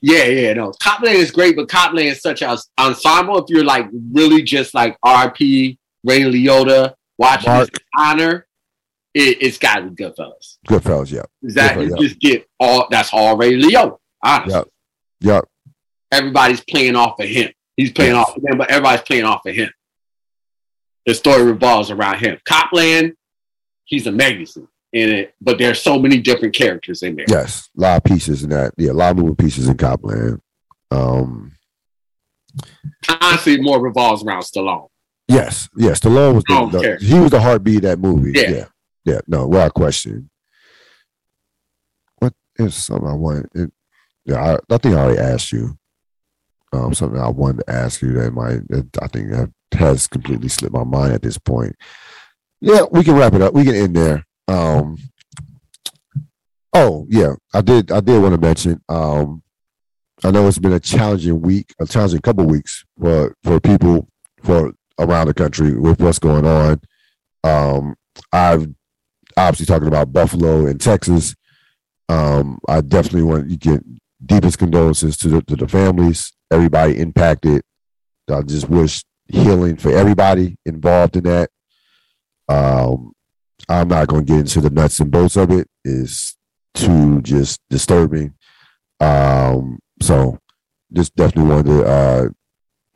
Yeah, 0.02 0.24
yeah, 0.24 0.52
no. 0.54 0.72
Copland 0.82 1.16
is 1.16 1.30
great, 1.30 1.54
but 1.54 1.68
Copland 1.68 2.08
is 2.08 2.20
such 2.20 2.42
an 2.42 2.58
ensemble. 2.78 3.38
If 3.38 3.44
you're 3.48 3.64
like 3.64 3.86
really 4.10 4.42
just 4.42 4.74
like 4.74 4.98
RP, 5.00 5.78
Ray 6.02 6.22
Liotta, 6.22 6.94
watching 7.18 7.52
Mark. 7.52 7.68
honor, 7.96 8.48
it, 9.14 9.40
has 9.42 9.58
got 9.58 9.76
to 9.76 9.90
be 9.90 10.04
Goodfellas. 10.04 10.58
Goodfellas, 10.68 11.12
yeah. 11.12 11.22
That 11.54 11.80
you 11.80 11.90
yep. 11.90 11.98
just 12.00 12.18
get 12.18 12.48
all 12.58 12.88
that's 12.90 13.10
all 13.12 13.36
Ray 13.36 13.52
Liotta, 13.52 13.96
honestly. 14.24 14.54
Yep. 14.54 14.68
Yep. 15.20 15.44
Everybody's 16.10 16.64
playing 16.68 16.96
off 16.96 17.20
of 17.20 17.28
him. 17.28 17.52
He's 17.76 17.92
playing 17.92 18.16
yes. 18.16 18.26
off 18.26 18.36
of 18.36 18.42
them, 18.42 18.58
but 18.58 18.70
everybody's 18.70 19.02
playing 19.02 19.24
off 19.24 19.46
of 19.46 19.54
him. 19.54 19.70
The 21.06 21.14
story 21.14 21.44
revolves 21.44 21.92
around 21.92 22.18
him. 22.18 22.38
Copland, 22.44 23.14
he's 23.84 24.08
amazing 24.08 24.66
in 24.92 25.10
it, 25.10 25.34
but 25.40 25.58
there's 25.58 25.80
so 25.80 25.98
many 25.98 26.18
different 26.20 26.54
characters 26.54 27.02
in 27.02 27.16
there. 27.16 27.26
Yes, 27.28 27.68
a 27.76 27.80
lot 27.80 27.96
of 27.96 28.04
pieces 28.04 28.44
in 28.44 28.50
that. 28.50 28.74
Yeah, 28.76 28.92
a 28.92 28.94
lot 28.94 29.12
of 29.12 29.18
moving 29.18 29.36
pieces 29.36 29.68
in 29.68 29.76
Copland. 29.76 30.40
Um, 30.90 31.52
honestly, 33.08 33.60
more 33.60 33.80
revolves 33.80 34.22
around 34.22 34.42
Stallone. 34.42 34.88
Yes, 35.28 35.68
yes, 35.76 36.00
Stallone 36.00 36.34
was 36.34 36.44
the, 36.44 36.98
the 36.98 37.04
he 37.04 37.18
was 37.18 37.30
the 37.30 37.40
heartbeat 37.40 37.76
of 37.76 37.82
that 37.82 37.98
movie. 37.98 38.32
Yeah, 38.34 38.50
yeah, 38.50 38.64
yeah 39.04 39.20
no, 39.26 39.46
without 39.48 39.74
question. 39.74 40.28
What 42.18 42.34
is 42.56 42.74
something 42.74 43.08
I 43.08 43.14
want? 43.14 43.46
It, 43.54 43.72
yeah, 44.26 44.42
I, 44.42 44.74
I 44.74 44.78
think 44.78 44.94
I 44.94 44.98
already 44.98 45.20
asked 45.20 45.52
you. 45.52 45.78
Um, 46.74 46.94
something 46.94 47.20
I 47.20 47.28
wanted 47.28 47.64
to 47.66 47.70
ask 47.70 48.00
you 48.00 48.12
that 48.12 48.32
might, 48.32 48.60
I 49.02 49.08
think 49.08 49.30
that 49.30 49.50
has 49.72 50.06
completely 50.06 50.48
slipped 50.48 50.74
my 50.74 50.84
mind 50.84 51.12
at 51.12 51.20
this 51.20 51.36
point. 51.36 51.76
Yeah, 52.60 52.82
we 52.90 53.04
can 53.04 53.14
wrap 53.14 53.34
it 53.34 53.42
up. 53.42 53.52
We 53.52 53.64
can 53.64 53.74
end 53.74 53.96
there. 53.96 54.24
Um, 54.48 54.96
oh 56.72 57.06
yeah, 57.08 57.34
I 57.54 57.60
did. 57.60 57.90
I 57.90 58.00
did 58.00 58.20
want 58.22 58.34
to 58.34 58.40
mention. 58.40 58.80
Um, 58.88 59.42
I 60.24 60.30
know 60.30 60.46
it's 60.46 60.58
been 60.58 60.72
a 60.72 60.80
challenging 60.80 61.40
week, 61.40 61.74
a 61.80 61.86
challenging 61.86 62.20
couple 62.20 62.46
weeks 62.46 62.84
for 63.00 63.34
for 63.42 63.60
people 63.60 64.08
for 64.42 64.72
around 64.98 65.26
the 65.26 65.34
country 65.34 65.76
with 65.76 66.00
what's 66.00 66.18
going 66.18 66.46
on. 66.46 66.80
Um, 67.44 67.94
I've 68.32 68.68
obviously 69.36 69.66
talking 69.66 69.88
about 69.88 70.12
Buffalo 70.12 70.66
and 70.66 70.80
Texas. 70.80 71.34
Um, 72.08 72.58
I 72.68 72.80
definitely 72.80 73.22
want 73.22 73.48
to 73.48 73.56
get 73.56 73.82
deepest 74.24 74.58
condolences 74.58 75.16
to 75.18 75.28
the, 75.28 75.42
to 75.42 75.56
the 75.56 75.68
families, 75.68 76.32
everybody 76.50 76.98
impacted. 76.98 77.62
I 78.30 78.42
just 78.42 78.68
wish 78.68 79.02
healing 79.28 79.76
for 79.76 79.90
everybody 79.90 80.56
involved 80.64 81.16
in 81.16 81.24
that. 81.24 81.50
Um, 82.48 83.12
I'm 83.68 83.88
not 83.88 84.08
going 84.08 84.26
to 84.26 84.32
get 84.32 84.40
into 84.40 84.60
the 84.60 84.70
nuts 84.70 85.00
and 85.00 85.10
bolts 85.10 85.36
of 85.36 85.50
it. 85.50 85.68
Is 85.84 86.36
too 86.74 87.20
just 87.22 87.60
disturbing. 87.68 88.34
Um, 89.00 89.78
so 90.00 90.38
just 90.92 91.14
definitely 91.16 91.50
wanted 91.50 91.66
to 91.66 91.84
uh, 91.84 92.28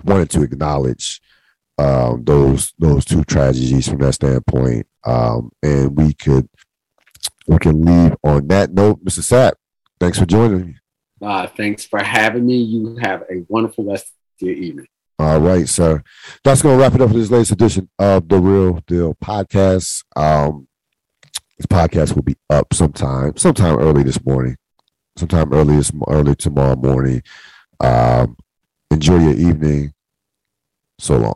wanted 0.05 0.31
to 0.31 0.43
acknowledge 0.43 1.21
um, 1.79 2.25
those 2.25 2.73
those 2.79 3.05
two 3.05 3.25
tragedies 3.25 3.89
from 3.89 3.99
that 3.99 4.15
standpoint. 4.15 4.87
Um, 5.05 5.51
and 5.63 5.97
we 5.97 6.15
could 6.15 6.49
we 7.47 7.59
can 7.59 7.83
leave 7.83 8.17
on 8.23 8.49
that 8.49 8.73
note, 8.73 9.05
Mr. 9.05 9.21
Sapp. 9.21 9.53
Thanks 10.01 10.19
for 10.19 10.27
joining 10.27 10.67
me. 10.67 10.77
Uh, 11.23 11.47
thanks 11.47 11.85
for 11.85 12.03
having 12.03 12.47
me. 12.47 12.57
You 12.57 12.97
have 12.97 13.23
a 13.23 13.45
wonderful 13.49 13.85
rest 13.85 14.07
of 14.41 14.49
your 14.49 14.57
evening. 14.57 14.87
All 15.19 15.41
right, 15.41 15.67
sir. 15.69 16.03
That's 16.45 16.61
going 16.63 16.77
to 16.77 16.83
wrap 16.83 16.95
it 16.95 17.01
up 17.01 17.09
for 17.09 17.17
this 17.17 17.31
latest 17.31 17.53
edition 17.53 17.89
of 17.99 18.29
the 18.29 18.39
Real 18.39 18.81
Deal 18.87 19.15
podcast. 19.15 20.05
Um, 20.15 20.69
this 21.57 21.67
podcast 21.67 22.15
will 22.15 22.23
be 22.23 22.37
up 22.51 22.75
sometime, 22.75 23.37
sometime 23.37 23.79
early 23.79 24.03
this 24.03 24.23
morning, 24.27 24.57
sometime 25.17 25.55
early 25.55 25.77
this 25.77 25.91
early 26.07 26.35
tomorrow 26.37 26.77
morning. 26.77 27.23
Um, 27.81 28.37
enjoy 28.91 29.19
your 29.19 29.35
evening. 29.35 29.95
So 30.99 31.17
long. 31.17 31.35